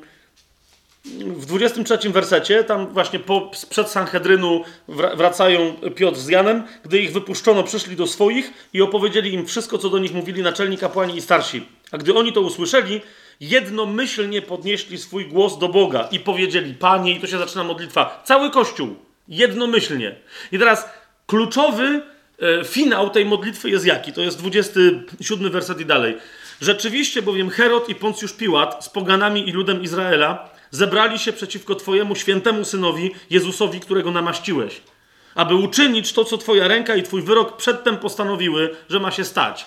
w 1.04 1.46
23 1.46 2.10
wersecie, 2.10 2.64
tam 2.64 2.86
właśnie 2.86 3.18
po, 3.18 3.50
sprzed 3.54 3.88
Sanhedrynu 3.88 4.64
wracają 4.88 5.74
Piotr 5.94 6.18
z 6.18 6.28
Janem, 6.28 6.62
gdy 6.82 6.98
ich 6.98 7.12
wypuszczono, 7.12 7.62
przyszli 7.62 7.96
do 7.96 8.06
swoich 8.06 8.68
i 8.72 8.82
opowiedzieli 8.82 9.32
im 9.32 9.46
wszystko, 9.46 9.78
co 9.78 9.90
do 9.90 9.98
nich 9.98 10.14
mówili 10.14 10.42
naczelni 10.42 10.78
kapłani 10.78 11.16
i 11.16 11.20
starsi. 11.20 11.66
A 11.92 11.98
gdy 11.98 12.14
oni 12.14 12.32
to 12.32 12.40
usłyszeli, 12.40 13.00
jednomyślnie 13.40 14.42
podnieśli 14.42 14.98
swój 14.98 15.26
głos 15.26 15.58
do 15.58 15.68
Boga 15.68 16.08
i 16.10 16.20
powiedzieli, 16.20 16.74
Panie, 16.74 17.12
i 17.12 17.20
to 17.20 17.26
się 17.26 17.38
zaczyna 17.38 17.64
modlitwa, 17.64 18.22
cały 18.24 18.50
Kościół, 18.50 18.96
jednomyślnie. 19.28 20.14
I 20.52 20.58
teraz 20.58 20.88
kluczowy 21.26 22.02
e, 22.42 22.64
finał 22.64 23.10
tej 23.10 23.24
modlitwy 23.24 23.70
jest 23.70 23.86
jaki? 23.86 24.12
To 24.12 24.20
jest 24.20 24.38
27 24.38 25.50
werset 25.50 25.80
i 25.80 25.86
dalej. 25.86 26.16
Rzeczywiście 26.60 27.22
bowiem 27.22 27.50
Herod 27.50 27.88
i 27.88 27.94
Poncjusz 27.94 28.32
Piłat 28.32 28.84
z 28.84 28.88
poganami 28.88 29.48
i 29.48 29.52
ludem 29.52 29.82
Izraela 29.82 30.49
zebrali 30.70 31.18
się 31.18 31.32
przeciwko 31.32 31.74
Twojemu 31.74 32.14
świętemu 32.14 32.64
synowi, 32.64 33.14
Jezusowi, 33.30 33.80
którego 33.80 34.10
namaściłeś, 34.10 34.80
aby 35.34 35.54
uczynić 35.54 36.12
to, 36.12 36.24
co 36.24 36.38
Twoja 36.38 36.68
ręka 36.68 36.96
i 36.96 37.02
Twój 37.02 37.22
wyrok 37.22 37.56
przedtem 37.56 37.96
postanowiły, 37.96 38.76
że 38.88 39.00
ma 39.00 39.10
się 39.10 39.24
stać. 39.24 39.66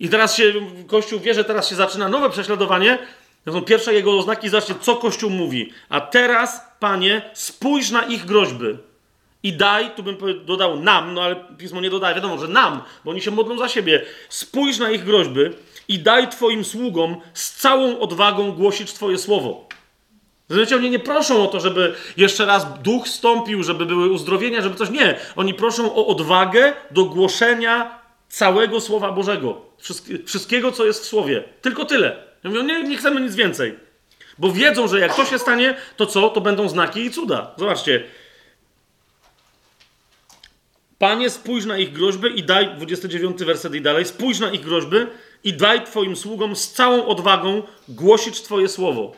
I 0.00 0.08
teraz 0.08 0.36
się, 0.36 0.52
Kościół 0.86 1.20
wie, 1.20 1.34
że 1.34 1.44
teraz 1.44 1.68
się 1.68 1.76
zaczyna 1.76 2.08
nowe 2.08 2.30
prześladowanie. 2.30 2.98
To 3.44 3.52
są 3.52 3.62
pierwsze 3.62 3.94
jego 3.94 4.18
oznaki. 4.18 4.48
Zobaczcie, 4.48 4.74
co 4.80 4.96
Kościół 4.96 5.30
mówi. 5.30 5.72
A 5.88 6.00
teraz, 6.00 6.60
Panie, 6.80 7.30
spójrz 7.34 7.90
na 7.90 8.02
ich 8.02 8.24
groźby 8.24 8.78
i 9.42 9.52
daj, 9.52 9.90
tu 9.90 10.02
bym 10.02 10.16
dodał 10.44 10.80
nam, 10.80 11.14
no 11.14 11.22
ale 11.22 11.36
pismo 11.58 11.80
nie 11.80 11.90
dodaje, 11.90 12.14
wiadomo, 12.14 12.38
że 12.38 12.48
nam, 12.48 12.82
bo 13.04 13.10
oni 13.10 13.20
się 13.20 13.30
modlą 13.30 13.58
za 13.58 13.68
siebie. 13.68 14.04
Spójrz 14.28 14.78
na 14.78 14.90
ich 14.90 15.04
groźby 15.04 15.40
i 15.88 15.98
daj 15.98 16.28
Twoim 16.28 16.64
sługom 16.64 17.16
z 17.34 17.52
całą 17.52 17.98
odwagą 17.98 18.52
głosić 18.52 18.92
Twoje 18.92 19.18
słowo. 19.18 19.68
Zrozumiecie, 20.48 20.76
oni 20.76 20.90
nie 20.90 20.98
proszą 20.98 21.42
o 21.42 21.46
to, 21.46 21.60
żeby 21.60 21.94
jeszcze 22.16 22.46
raz 22.46 22.66
duch 22.82 23.08
stąpił, 23.08 23.62
żeby 23.62 23.86
były 23.86 24.10
uzdrowienia, 24.10 24.62
żeby 24.62 24.76
coś. 24.76 24.90
Nie. 24.90 25.18
Oni 25.36 25.54
proszą 25.54 25.94
o 25.94 26.06
odwagę 26.06 26.72
do 26.90 27.04
głoszenia 27.04 27.98
całego 28.28 28.80
Słowa 28.80 29.12
Bożego. 29.12 29.60
Wszystkiego, 30.26 30.72
co 30.72 30.86
jest 30.86 31.02
w 31.02 31.06
Słowie. 31.06 31.44
Tylko 31.62 31.84
tyle. 31.84 32.16
Ja 32.44 32.50
mówię, 32.50 32.62
nie, 32.62 32.82
nie 32.82 32.96
chcemy 32.96 33.20
nic 33.20 33.34
więcej. 33.34 33.78
Bo 34.38 34.52
wiedzą, 34.52 34.88
że 34.88 35.00
jak 35.00 35.16
to 35.16 35.24
się 35.24 35.38
stanie, 35.38 35.76
to 35.96 36.06
co? 36.06 36.28
To 36.28 36.40
będą 36.40 36.68
znaki 36.68 37.04
i 37.04 37.10
cuda. 37.10 37.54
Zobaczcie. 37.56 38.04
Panie, 40.98 41.30
spójrz 41.30 41.64
na 41.64 41.78
ich 41.78 41.92
groźby 41.92 42.38
i 42.38 42.42
daj, 42.42 42.74
29 42.76 43.44
werset 43.44 43.74
i 43.74 43.80
dalej, 43.80 44.04
spójrz 44.04 44.38
na 44.38 44.50
ich 44.50 44.60
groźby 44.60 44.96
i 45.44 45.52
daj 45.52 45.84
Twoim 45.84 46.16
sługom 46.16 46.56
z 46.56 46.72
całą 46.72 47.06
odwagą 47.06 47.62
głosić 47.88 48.42
Twoje 48.42 48.68
słowo. 48.68 49.12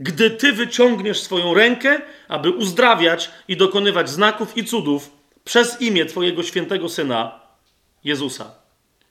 Gdy 0.00 0.30
Ty 0.30 0.52
wyciągniesz 0.52 1.20
swoją 1.20 1.54
rękę, 1.54 2.00
aby 2.28 2.50
uzdrawiać 2.50 3.30
i 3.48 3.56
dokonywać 3.56 4.10
znaków 4.10 4.56
i 4.56 4.64
cudów 4.64 5.10
przez 5.44 5.80
imię 5.80 6.06
Twojego 6.06 6.42
świętego 6.42 6.88
Syna, 6.88 7.40
Jezusa. 8.04 8.50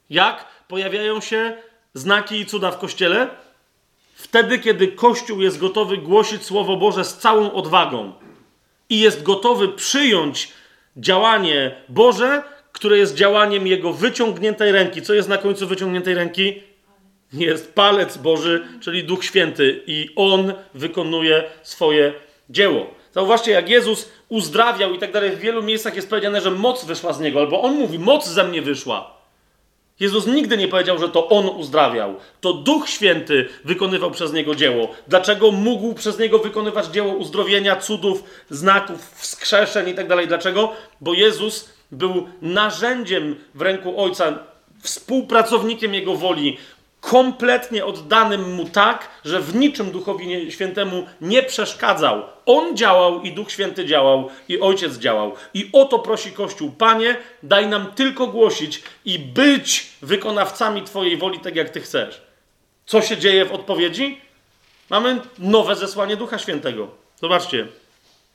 Jak 0.10 0.46
pojawiają 0.68 1.22
się 1.22 1.58
znaki 1.94 2.40
i 2.40 2.46
cuda 2.46 2.72
w 2.72 2.80
Kościele? 2.80 3.28
Wtedy, 4.16 4.60
kiedy 4.60 4.88
Kościół 4.88 5.42
jest 5.42 5.60
gotowy 5.60 5.98
głosić 5.98 6.44
Słowo 6.44 6.78
Boże 6.78 7.06
z 7.06 7.18
całą 7.18 7.52
odwagą 7.52 8.14
i 8.90 9.00
jest 9.00 9.24
gotowy 9.24 9.68
przyjąć 9.68 10.54
działanie 10.98 11.76
Boże, 11.90 12.44
które 12.76 12.98
jest 12.98 13.16
działaniem 13.16 13.68
jego 13.68 13.94
wyciągniętej 13.94 14.72
ręki. 14.72 15.02
Co 15.02 15.14
jest 15.14 15.30
na 15.30 15.38
końcu 15.38 15.68
wyciągniętej 15.68 16.14
ręki? 16.14 16.64
Jest 17.34 17.74
palec 17.74 18.18
Boży, 18.18 18.68
czyli 18.82 19.04
Duch 19.04 19.26
Święty, 19.26 19.84
i 19.88 20.10
on 20.16 20.54
wykonuje 20.74 21.44
swoje 21.64 22.14
dzieło. 22.50 22.88
Zauważcie, 23.12 23.52
jak 23.52 23.70
Jezus 23.70 24.10
uzdrawiał 24.30 24.94
i 24.94 25.00
tak 25.00 25.12
dalej, 25.12 25.32
w 25.32 25.40
wielu 25.40 25.64
miejscach 25.64 25.96
jest 25.96 26.10
powiedziane, 26.10 26.42
że 26.42 26.52
moc 26.52 26.86
wyszła 26.86 27.14
z 27.14 27.20
niego, 27.20 27.40
albo 27.40 27.62
on 27.62 27.76
mówi, 27.76 28.00
moc 28.00 28.28
ze 28.28 28.44
mnie 28.44 28.62
wyszła. 28.62 29.16
Jezus 30.00 30.28
nigdy 30.28 30.58
nie 30.58 30.68
powiedział, 30.68 30.98
że 30.98 31.10
to 31.10 31.30
on 31.30 31.46
uzdrawiał. 31.46 32.16
To 32.42 32.54
Duch 32.54 32.90
Święty 32.90 33.50
wykonywał 33.66 34.12
przez 34.12 34.34
niego 34.34 34.56
dzieło. 34.56 34.92
Dlaczego 35.08 35.52
mógł 35.52 35.94
przez 35.94 36.20
niego 36.20 36.40
wykonywać 36.40 36.86
dzieło 36.86 37.14
uzdrowienia, 37.14 37.76
cudów, 37.76 38.24
znaków, 38.50 39.12
wskrzeszeń 39.16 39.90
i 39.90 39.94
tak 39.94 40.08
dalej? 40.08 40.28
Dlaczego? 40.28 40.72
Bo 41.02 41.14
Jezus 41.14 41.76
był 41.98 42.28
narzędziem 42.42 43.36
w 43.56 43.62
ręku 43.62 44.02
Ojca, 44.02 44.40
współpracownikiem 44.82 45.94
Jego 45.94 46.16
woli, 46.16 46.58
kompletnie 47.02 47.86
oddanym 47.86 48.54
Mu 48.54 48.66
tak, 48.66 49.10
że 49.26 49.42
w 49.42 49.56
niczym 49.56 49.92
Duchowi 49.92 50.52
Świętemu 50.52 51.06
nie 51.22 51.44
przeszkadzał. 51.44 52.24
On 52.46 52.78
działał 52.78 53.22
i 53.22 53.32
Duch 53.32 53.52
Święty 53.52 53.86
działał 53.86 54.30
i 54.50 54.60
Ojciec 54.60 54.98
działał. 54.98 55.36
I 55.54 55.70
o 55.74 55.86
to 55.86 56.00
prosi 56.00 56.32
Kościół. 56.32 56.72
Panie, 56.72 57.18
daj 57.44 57.68
nam 57.68 57.92
tylko 57.92 58.28
głosić 58.28 58.84
i 59.06 59.20
być 59.20 59.88
wykonawcami 60.02 60.82
Twojej 60.82 61.18
woli 61.18 61.40
tak, 61.40 61.56
jak 61.56 61.70
Ty 61.70 61.82
chcesz. 61.82 62.22
Co 62.86 63.02
się 63.02 63.18
dzieje 63.18 63.46
w 63.46 63.52
odpowiedzi? 63.52 64.22
Mamy 64.90 65.22
nowe 65.40 65.76
zesłanie 65.76 66.18
Ducha 66.18 66.40
Świętego. 66.40 66.88
Zobaczcie. 67.22 67.68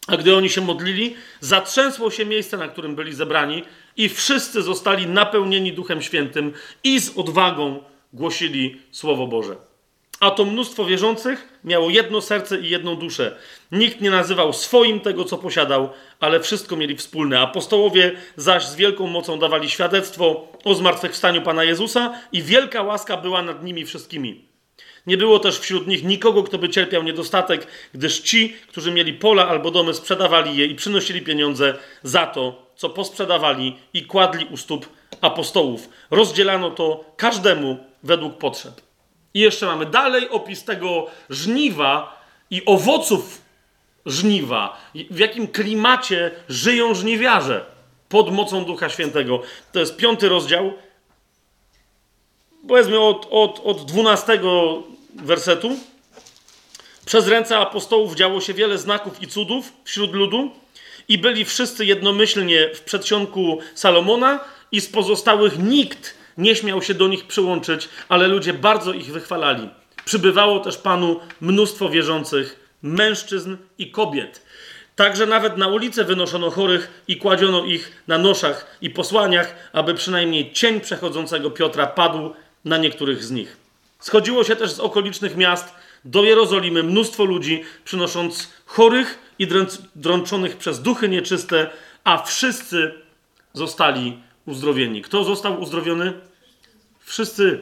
A 0.07 0.17
gdy 0.17 0.37
oni 0.37 0.51
się 0.51 0.61
modlili, 0.61 1.17
zatrzęsło 1.41 2.11
się 2.11 2.27
miejsce, 2.27 2.57
na 2.57 2.69
którym 2.69 2.95
byli 2.95 3.15
zebrani, 3.15 3.63
i 3.97 4.09
wszyscy 4.09 4.63
zostali 4.63 5.07
napełnieni 5.07 5.73
Duchem 5.73 6.03
Świętym 6.03 6.53
i 6.85 7.01
z 7.01 7.19
odwagą 7.19 7.83
głosili 8.13 8.81
Słowo 8.91 9.27
Boże. 9.27 9.57
A 10.21 10.31
to 10.31 10.45
mnóstwo 10.45 10.85
wierzących 10.85 11.59
miało 11.65 11.91
jedno 11.91 12.21
serce 12.21 12.61
i 12.61 12.71
jedną 12.71 12.97
duszę. 12.97 13.37
Nikt 13.73 14.01
nie 14.01 14.11
nazywał 14.11 14.53
swoim 14.53 15.01
tego, 15.01 15.25
co 15.25 15.39
posiadał, 15.39 15.91
ale 16.21 16.41
wszystko 16.41 16.77
mieli 16.77 16.97
wspólne. 16.97 17.41
Apostołowie 17.41 18.13
zaś 18.37 18.67
z 18.67 18.77
wielką 18.77 19.07
mocą 19.07 19.39
dawali 19.39 19.71
świadectwo 19.71 20.49
o 20.65 20.75
zmartwychwstaniu 20.75 21.43
Pana 21.43 21.65
Jezusa 21.65 22.15
i 22.33 22.43
wielka 22.43 22.83
łaska 22.83 23.17
była 23.17 23.43
nad 23.43 23.65
nimi 23.65 23.85
wszystkimi. 23.85 24.50
Nie 25.07 25.17
było 25.17 25.39
też 25.39 25.59
wśród 25.59 25.87
nich 25.87 26.05
nikogo, 26.05 26.43
kto 26.43 26.59
by 26.59 26.69
cierpiał 26.69 27.03
niedostatek, 27.03 27.67
gdyż 27.95 28.21
ci, 28.21 28.57
którzy 28.69 28.93
mieli 28.93 29.15
pola 29.15 29.49
albo 29.49 29.71
domy, 29.71 29.95
sprzedawali 29.95 30.57
je 30.57 30.67
i 30.67 30.75
przynosili 30.75 31.23
pieniądze 31.23 31.75
za 32.03 32.27
to, 32.27 32.67
co 32.77 32.91
posprzedawali 32.91 33.77
i 33.95 34.07
kładli 34.07 34.47
u 34.51 34.57
stóp 34.57 34.89
apostołów. 35.21 35.89
Rozdzielano 36.11 36.71
to 36.71 37.05
każdemu 37.17 37.79
według 38.03 38.39
potrzeb. 38.39 38.81
I 39.35 39.41
jeszcze 39.41 39.67
mamy 39.67 39.87
dalej 39.87 40.29
opis 40.29 40.65
tego 40.65 41.07
żniwa 41.31 42.23
i 42.51 42.63
owoców 42.67 43.43
żniwa. 44.07 44.81
W 45.11 45.19
jakim 45.19 45.49
klimacie 45.49 46.31
żyją 46.49 46.95
żniwiarze 46.95 47.65
pod 48.09 48.33
mocą 48.33 48.65
Ducha 48.65 48.89
Świętego. 48.89 49.43
To 49.73 49.81
jest 49.81 49.97
piąty 49.97 50.29
rozdział. 50.29 50.73
Powiedzmy 52.69 53.01
od, 53.01 53.27
od, 53.31 53.61
od 53.65 53.85
12 53.85 54.41
wersetu. 55.15 55.77
Przez 57.07 57.29
ręce 57.29 57.59
apostołów 57.59 58.15
działo 58.15 58.41
się 58.41 58.55
wiele 58.55 58.79
znaków 58.79 59.23
i 59.23 59.27
cudów 59.27 59.73
wśród 59.85 60.13
ludu 60.15 60.51
i 61.09 61.19
byli 61.19 61.45
wszyscy 61.45 61.85
jednomyślnie 61.85 62.71
w 62.75 62.81
przedsionku 62.81 63.59
Salomona 63.75 64.41
i 64.73 64.81
z 64.81 64.89
pozostałych 64.89 65.59
nikt 65.59 66.15
nie 66.39 66.57
śmiał 66.57 66.83
się 66.83 66.95
do 66.95 67.09
nich 67.09 67.27
przyłączyć, 67.27 67.89
ale 68.09 68.29
ludzie 68.29 68.53
bardzo 68.53 68.93
ich 68.93 69.13
wychwalali. 69.13 69.69
Przybywało 70.05 70.61
też 70.61 70.77
Panu 70.77 71.21
mnóstwo 71.41 71.89
wierzących 71.89 72.71
mężczyzn 72.83 73.57
i 73.79 73.91
kobiet. 73.91 74.43
Także 74.97 75.27
nawet 75.27 75.57
na 75.57 75.69
ulicę 75.69 76.05
wynoszono 76.05 76.51
chorych 76.51 77.03
i 77.09 77.17
kładziono 77.17 77.65
ich 77.65 78.03
na 78.07 78.19
noszach 78.19 78.79
i 78.81 78.91
posłaniach, 78.91 79.71
aby 79.73 79.95
przynajmniej 79.95 80.53
cień 80.53 80.81
przechodzącego 80.81 81.51
Piotra 81.51 81.87
padł 81.87 82.35
na 82.65 82.77
niektórych 82.77 83.25
z 83.25 83.31
nich. 83.31 83.57
Schodziło 84.01 84.45
się 84.45 84.57
też 84.57 84.73
z 84.73 84.81
okolicznych 84.81 85.37
miast 85.37 85.75
do 86.05 86.25
Jerozolimy 86.25 86.83
mnóstwo 86.83 87.25
ludzi, 87.25 87.63
przynosząc 87.85 88.53
chorych 88.67 89.19
i 89.39 89.49
drączonych 89.97 90.57
przez 90.57 90.83
duchy 90.83 91.09
nieczyste, 91.09 91.71
a 92.05 92.23
wszyscy 92.23 92.95
zostali 93.53 94.19
uzdrowieni. 94.47 95.03
Kto 95.03 95.25
został 95.25 95.61
uzdrowiony? 95.61 96.13
Wszyscy. 97.01 97.61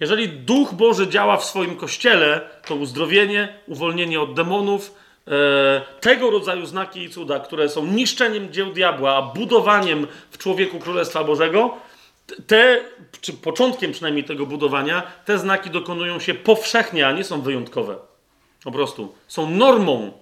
Jeżeli 0.00 0.28
Duch 0.28 0.74
Boży 0.74 1.08
działa 1.08 1.36
w 1.36 1.44
swoim 1.44 1.76
kościele, 1.76 2.40
to 2.66 2.74
uzdrowienie, 2.74 3.58
uwolnienie 3.66 4.20
od 4.20 4.34
demonów, 4.34 4.94
e, 5.28 5.82
tego 6.00 6.30
rodzaju 6.30 6.66
znaki 6.66 7.02
i 7.02 7.10
cuda, 7.10 7.40
które 7.40 7.68
są 7.68 7.86
niszczeniem 7.86 8.52
dzieł 8.52 8.72
diabła, 8.72 9.16
a 9.16 9.22
budowaniem 9.22 10.06
w 10.30 10.38
człowieku 10.38 10.78
Królestwa 10.78 11.24
Bożego, 11.24 11.76
te, 12.46 12.80
czy 13.20 13.32
początkiem 13.32 13.92
przynajmniej 13.92 14.24
tego 14.24 14.46
budowania, 14.46 15.02
te 15.24 15.38
znaki 15.38 15.70
dokonują 15.70 16.20
się 16.20 16.34
powszechnie, 16.34 17.06
a 17.06 17.12
nie 17.12 17.24
są 17.24 17.40
wyjątkowe. 17.40 17.96
Po 18.64 18.72
prostu 18.72 19.14
są 19.28 19.50
normą, 19.50 20.12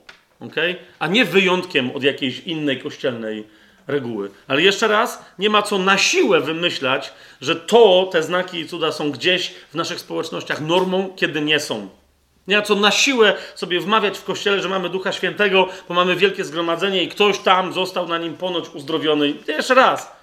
okay? 0.40 0.76
a 0.98 1.06
nie 1.06 1.24
wyjątkiem 1.24 1.90
od 1.90 2.02
jakiejś 2.02 2.40
innej 2.40 2.80
kościelnej 2.80 3.44
reguły. 3.86 4.30
Ale 4.48 4.62
jeszcze 4.62 4.88
raz, 4.88 5.24
nie 5.38 5.50
ma 5.50 5.62
co 5.62 5.78
na 5.78 5.98
siłę 5.98 6.40
wymyślać, 6.40 7.12
że 7.40 7.56
to, 7.56 8.08
te 8.12 8.22
znaki 8.22 8.60
i 8.60 8.68
cuda 8.68 8.92
są 8.92 9.10
gdzieś 9.10 9.54
w 9.70 9.74
naszych 9.74 10.00
społecznościach 10.00 10.60
normą, 10.60 11.12
kiedy 11.16 11.40
nie 11.40 11.60
są. 11.60 11.88
Nie 12.48 12.56
ma 12.56 12.62
co 12.62 12.74
na 12.74 12.90
siłę 12.90 13.34
sobie 13.54 13.80
wmawiać 13.80 14.18
w 14.18 14.24
kościele, 14.24 14.62
że 14.62 14.68
mamy 14.68 14.88
Ducha 14.88 15.12
Świętego, 15.12 15.68
bo 15.88 15.94
mamy 15.94 16.16
wielkie 16.16 16.44
zgromadzenie 16.44 17.02
i 17.02 17.08
ktoś 17.08 17.38
tam 17.38 17.72
został 17.72 18.08
na 18.08 18.18
nim 18.18 18.36
ponoć 18.36 18.68
uzdrowiony. 18.68 19.34
Jeszcze 19.48 19.74
raz. 19.74 20.19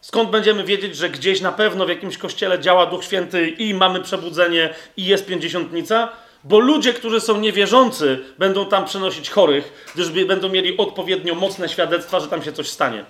Skąd 0.00 0.30
będziemy 0.30 0.64
wiedzieć, 0.64 0.96
że 0.96 1.10
gdzieś 1.10 1.40
na 1.40 1.52
pewno 1.52 1.86
w 1.86 1.88
jakimś 1.88 2.18
kościele 2.18 2.58
działa 2.58 2.86
Duch 2.86 3.04
Święty 3.04 3.48
i 3.48 3.74
mamy 3.74 4.00
przebudzenie 4.00 4.74
i 4.96 5.04
jest 5.04 5.26
pięćdziesiątnica? 5.26 6.08
Bo 6.44 6.58
ludzie, 6.58 6.92
którzy 6.92 7.20
są 7.20 7.40
niewierzący, 7.40 8.18
będą 8.38 8.66
tam 8.66 8.84
przenosić 8.84 9.30
chorych, 9.30 9.90
gdyż 9.94 10.10
będą 10.10 10.48
mieli 10.48 10.76
odpowiednio 10.76 11.34
mocne 11.34 11.68
świadectwa, 11.68 12.20
że 12.20 12.28
tam 12.28 12.42
się 12.42 12.52
coś 12.52 12.68
stanie. 12.68 13.04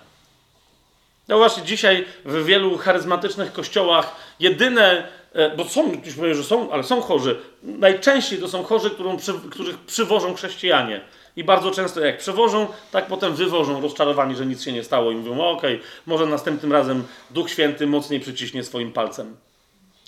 No 1.28 1.38
właśnie, 1.38 1.62
dzisiaj 1.62 2.04
w 2.24 2.44
wielu 2.44 2.78
charyzmatycznych 2.78 3.52
kościołach 3.52 4.16
jedyne, 4.40 5.08
e, 5.32 5.56
bo 5.56 5.64
są, 5.64 5.92
już 6.04 6.14
powiem, 6.14 6.34
że 6.34 6.44
są, 6.44 6.72
ale 6.72 6.84
są 6.84 7.00
chorzy. 7.00 7.36
Najczęściej 7.62 8.38
to 8.38 8.48
są 8.48 8.62
chorzy, 8.62 8.90
którą, 8.90 9.16
których 9.50 9.78
przywożą 9.78 10.34
chrześcijanie. 10.34 11.00
I 11.36 11.44
bardzo 11.44 11.70
często 11.70 12.00
jak 12.00 12.18
przewożą, 12.18 12.66
tak 12.90 13.06
potem 13.06 13.34
wywożą 13.34 13.80
rozczarowani, 13.80 14.36
że 14.36 14.46
nic 14.46 14.62
się 14.62 14.72
nie 14.72 14.84
stało 14.84 15.10
i 15.10 15.14
mówią, 15.14 15.40
okej, 15.40 15.74
okay, 15.74 15.86
może 16.06 16.26
następnym 16.26 16.72
razem 16.72 17.04
Duch 17.30 17.50
Święty 17.50 17.86
mocniej 17.86 18.20
przyciśnie 18.20 18.64
swoim 18.64 18.92
palcem. 18.92 19.36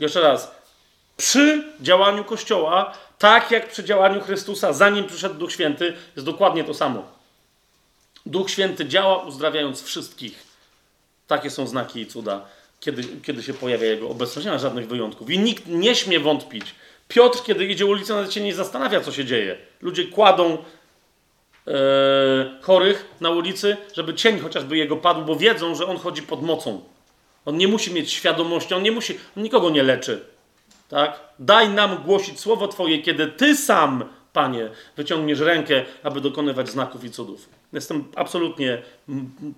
Jeszcze 0.00 0.20
raz, 0.20 0.54
przy 1.16 1.64
działaniu 1.80 2.24
Kościoła, 2.24 2.92
tak 3.18 3.50
jak 3.50 3.68
przy 3.68 3.84
działaniu 3.84 4.20
Chrystusa, 4.20 4.72
zanim 4.72 5.06
przyszedł 5.06 5.34
Duch 5.34 5.52
Święty, 5.52 5.94
jest 6.16 6.26
dokładnie 6.26 6.64
to 6.64 6.74
samo. 6.74 7.02
Duch 8.26 8.50
Święty 8.50 8.86
działa, 8.86 9.16
uzdrawiając 9.16 9.82
wszystkich. 9.82 10.42
Takie 11.26 11.50
są 11.50 11.66
znaki 11.66 12.00
i 12.00 12.06
cuda, 12.06 12.44
kiedy, 12.80 13.02
kiedy 13.22 13.42
się 13.42 13.54
pojawia 13.54 13.86
Jego 13.86 14.08
obecność. 14.08 14.46
Nie 14.46 14.52
ma 14.52 14.58
żadnych 14.58 14.88
wyjątków. 14.88 15.30
I 15.30 15.38
nikt 15.38 15.66
nie 15.66 15.94
śmie 15.94 16.20
wątpić. 16.20 16.64
Piotr, 17.08 17.42
kiedy 17.42 17.66
idzie 17.66 17.86
ulicą, 17.86 18.14
nawet 18.14 18.32
się 18.32 18.40
nie 18.40 18.54
zastanawia, 18.54 19.00
co 19.00 19.12
się 19.12 19.24
dzieje. 19.24 19.56
Ludzie 19.80 20.04
kładą 20.04 20.58
chorych 22.60 23.14
na 23.20 23.30
ulicy, 23.30 23.76
żeby 23.94 24.14
cień 24.14 24.38
chociażby 24.38 24.76
jego 24.76 24.96
padł, 24.96 25.24
bo 25.24 25.36
wiedzą, 25.36 25.74
że 25.74 25.86
on 25.86 25.96
chodzi 25.96 26.22
pod 26.22 26.42
mocą. 26.42 26.80
On 27.44 27.56
nie 27.56 27.68
musi 27.68 27.94
mieć 27.94 28.12
świadomości, 28.12 28.74
on 28.74 28.82
nie 28.82 28.92
musi, 28.92 29.18
on 29.36 29.42
nikogo 29.42 29.70
nie 29.70 29.82
leczy. 29.82 30.24
Tak? 30.88 31.20
Daj 31.38 31.68
nam 31.68 32.02
głosić 32.04 32.40
słowo 32.40 32.68
Twoje, 32.68 33.02
kiedy 33.02 33.26
Ty 33.26 33.56
sam, 33.56 34.04
Panie, 34.32 34.70
wyciągniesz 34.96 35.40
rękę, 35.40 35.84
aby 36.02 36.20
dokonywać 36.20 36.68
znaków 36.68 37.04
i 37.04 37.10
cudów. 37.10 37.48
Jestem 37.72 38.04
absolutnie 38.16 38.82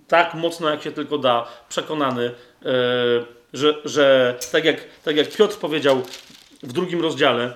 tak 0.08 0.34
mocno, 0.34 0.70
jak 0.70 0.82
się 0.82 0.92
tylko 0.92 1.18
da, 1.18 1.46
przekonany, 1.68 2.22
yy, 2.22 2.70
że, 3.52 3.74
że 3.84 4.34
tak, 4.52 4.64
jak, 4.64 4.76
tak 5.04 5.16
jak 5.16 5.30
Piotr 5.30 5.58
powiedział 5.58 6.02
w 6.62 6.72
drugim 6.72 7.02
rozdziale, 7.02 7.54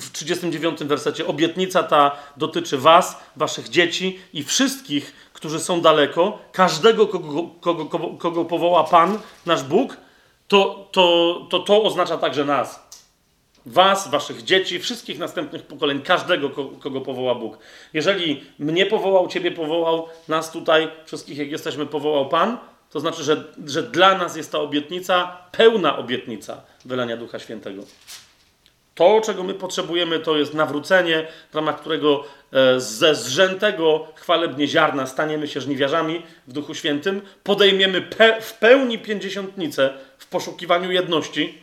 w 0.00 0.12
39 0.12 0.80
wersecie, 0.80 1.26
obietnica 1.26 1.82
ta 1.82 2.16
dotyczy 2.36 2.78
Was, 2.78 3.16
Waszych 3.36 3.68
dzieci 3.68 4.18
i 4.32 4.44
wszystkich, 4.44 5.12
którzy 5.32 5.60
są 5.60 5.80
daleko, 5.80 6.38
każdego, 6.52 7.06
kogo, 7.06 7.50
kogo, 7.60 7.86
kogo, 7.86 8.08
kogo 8.08 8.44
powoła 8.44 8.84
Pan, 8.84 9.18
nasz 9.46 9.62
Bóg, 9.62 9.96
to, 10.48 10.88
to, 10.92 11.46
to 11.50 11.58
to 11.58 11.82
oznacza 11.82 12.18
także 12.18 12.44
nas. 12.44 12.88
Was, 13.66 14.10
waszych 14.10 14.42
dzieci, 14.44 14.78
wszystkich 14.78 15.18
następnych 15.18 15.62
pokoleń, 15.62 16.02
każdego, 16.02 16.50
kogo 16.80 17.00
powoła 17.00 17.34
Bóg. 17.34 17.58
Jeżeli 17.92 18.44
mnie 18.58 18.86
powołał, 18.86 19.28
ciebie 19.28 19.52
powołał, 19.52 20.08
nas 20.28 20.50
tutaj, 20.50 20.88
wszystkich 21.06 21.38
jak 21.38 21.50
jesteśmy, 21.50 21.86
powołał 21.86 22.28
Pan, 22.28 22.58
to 22.90 23.00
znaczy, 23.00 23.24
że, 23.24 23.44
że 23.66 23.82
dla 23.82 24.18
nas 24.18 24.36
jest 24.36 24.52
ta 24.52 24.58
obietnica, 24.58 25.36
pełna 25.52 25.98
obietnica 25.98 26.62
wylania 26.84 27.16
Ducha 27.16 27.38
Świętego. 27.38 27.82
To, 28.98 29.20
czego 29.20 29.42
my 29.42 29.54
potrzebujemy, 29.54 30.20
to 30.20 30.36
jest 30.36 30.54
nawrócenie, 30.54 31.26
w 31.52 31.54
ramach 31.54 31.80
którego 31.80 32.24
e, 32.52 32.80
ze 32.80 33.14
zrzętego 33.14 34.06
chwalebnie 34.14 34.68
ziarna 34.68 35.06
staniemy 35.06 35.48
się 35.48 35.60
żniwiarzami 35.60 36.22
w 36.46 36.52
Duchu 36.52 36.74
Świętym, 36.74 37.20
podejmiemy 37.44 38.02
pe 38.02 38.40
w 38.40 38.54
pełni 38.54 38.98
pięćdziesiątnicę 38.98 39.90
w 40.18 40.26
poszukiwaniu 40.26 40.92
jedności 40.92 41.58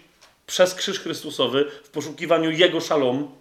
przez 0.47 0.75
krzyż 0.75 0.99
Chrystusowy, 0.99 1.65
w 1.83 1.89
poszukiwaniu 1.89 2.51
Jego 2.51 2.81
szalom. 2.81 3.31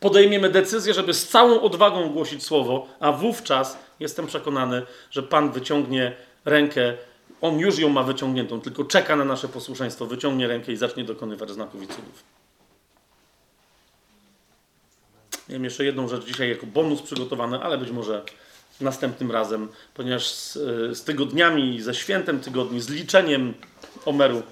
Podejmiemy 0.00 0.48
decyzję, 0.48 0.94
żeby 0.94 1.14
z 1.14 1.28
całą 1.28 1.60
odwagą 1.60 2.08
głosić 2.08 2.44
Słowo, 2.44 2.86
a 3.00 3.12
wówczas 3.12 3.78
jestem 4.00 4.26
przekonany, 4.26 4.82
że 5.10 5.22
Pan 5.22 5.52
wyciągnie 5.52 6.12
rękę 6.44 6.94
on 7.40 7.58
już 7.58 7.78
ją 7.78 7.88
ma 7.88 8.02
wyciągniętą, 8.02 8.60
tylko 8.60 8.84
czeka 8.84 9.16
na 9.16 9.24
nasze 9.24 9.48
posłuszeństwo. 9.48 10.06
Wyciągnie 10.06 10.48
rękę 10.48 10.72
i 10.72 10.76
zacznie 10.76 11.04
dokonywać 11.04 11.50
znaków 11.50 11.82
i 11.82 11.86
cudów. 11.86 12.39
Miałem 15.50 15.64
jeszcze 15.64 15.84
jedną 15.84 16.08
rzecz 16.08 16.24
dzisiaj 16.24 16.48
jako 16.48 16.66
bonus 16.66 17.02
przygotowany, 17.02 17.58
ale 17.58 17.78
być 17.78 17.90
może 17.90 18.22
następnym 18.80 19.30
razem, 19.30 19.68
ponieważ 19.94 20.30
z, 20.30 20.56
e, 20.56 20.94
z 20.94 21.04
tygodniami, 21.04 21.80
ze 21.80 21.94
świętem 21.94 22.40
tygodni, 22.40 22.80
z 22.80 22.88
liczeniem 22.88 23.54
Omeru, 24.04 24.42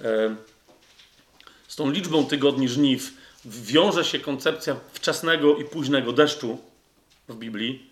e, 0.00 0.36
z 1.68 1.76
tą 1.76 1.90
liczbą 1.90 2.26
tygodni 2.26 2.68
żniw 2.68 3.12
wiąże 3.44 4.04
się 4.04 4.20
koncepcja 4.20 4.76
wczesnego 4.92 5.56
i 5.56 5.64
późnego 5.64 6.12
deszczu 6.12 6.58
w 7.28 7.36
Biblii. 7.36 7.90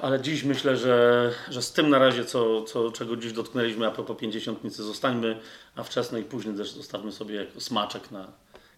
Ale 0.00 0.20
dziś 0.20 0.44
myślę, 0.44 0.76
że, 0.76 1.30
że 1.50 1.62
z 1.62 1.72
tym 1.72 1.90
na 1.90 1.98
razie, 1.98 2.24
co, 2.24 2.62
co, 2.62 2.90
czego 2.90 3.16
dziś 3.16 3.32
dotknęliśmy 3.32 3.86
a 3.86 3.90
propos 3.90 4.18
pięćdziesiątnicy, 4.18 4.82
zostańmy, 4.82 5.40
a 5.76 5.82
wczesny 5.82 6.20
i 6.20 6.24
późny 6.24 6.52
deszcz 6.52 6.72
zostawmy 6.72 7.12
sobie 7.12 7.34
jako 7.34 7.60
smaczek 7.60 8.10
na 8.10 8.32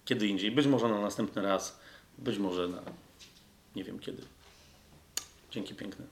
kiedy 0.04 0.26
indziej. 0.26 0.50
Być 0.50 0.66
może 0.66 0.88
na 0.88 1.00
następny 1.00 1.42
raz. 1.42 1.83
Być 2.18 2.38
może 2.38 2.68
na 2.68 2.82
nie 3.76 3.84
wiem 3.84 3.98
kiedy. 3.98 4.22
Dzięki 5.50 5.74
piękne. 5.74 6.06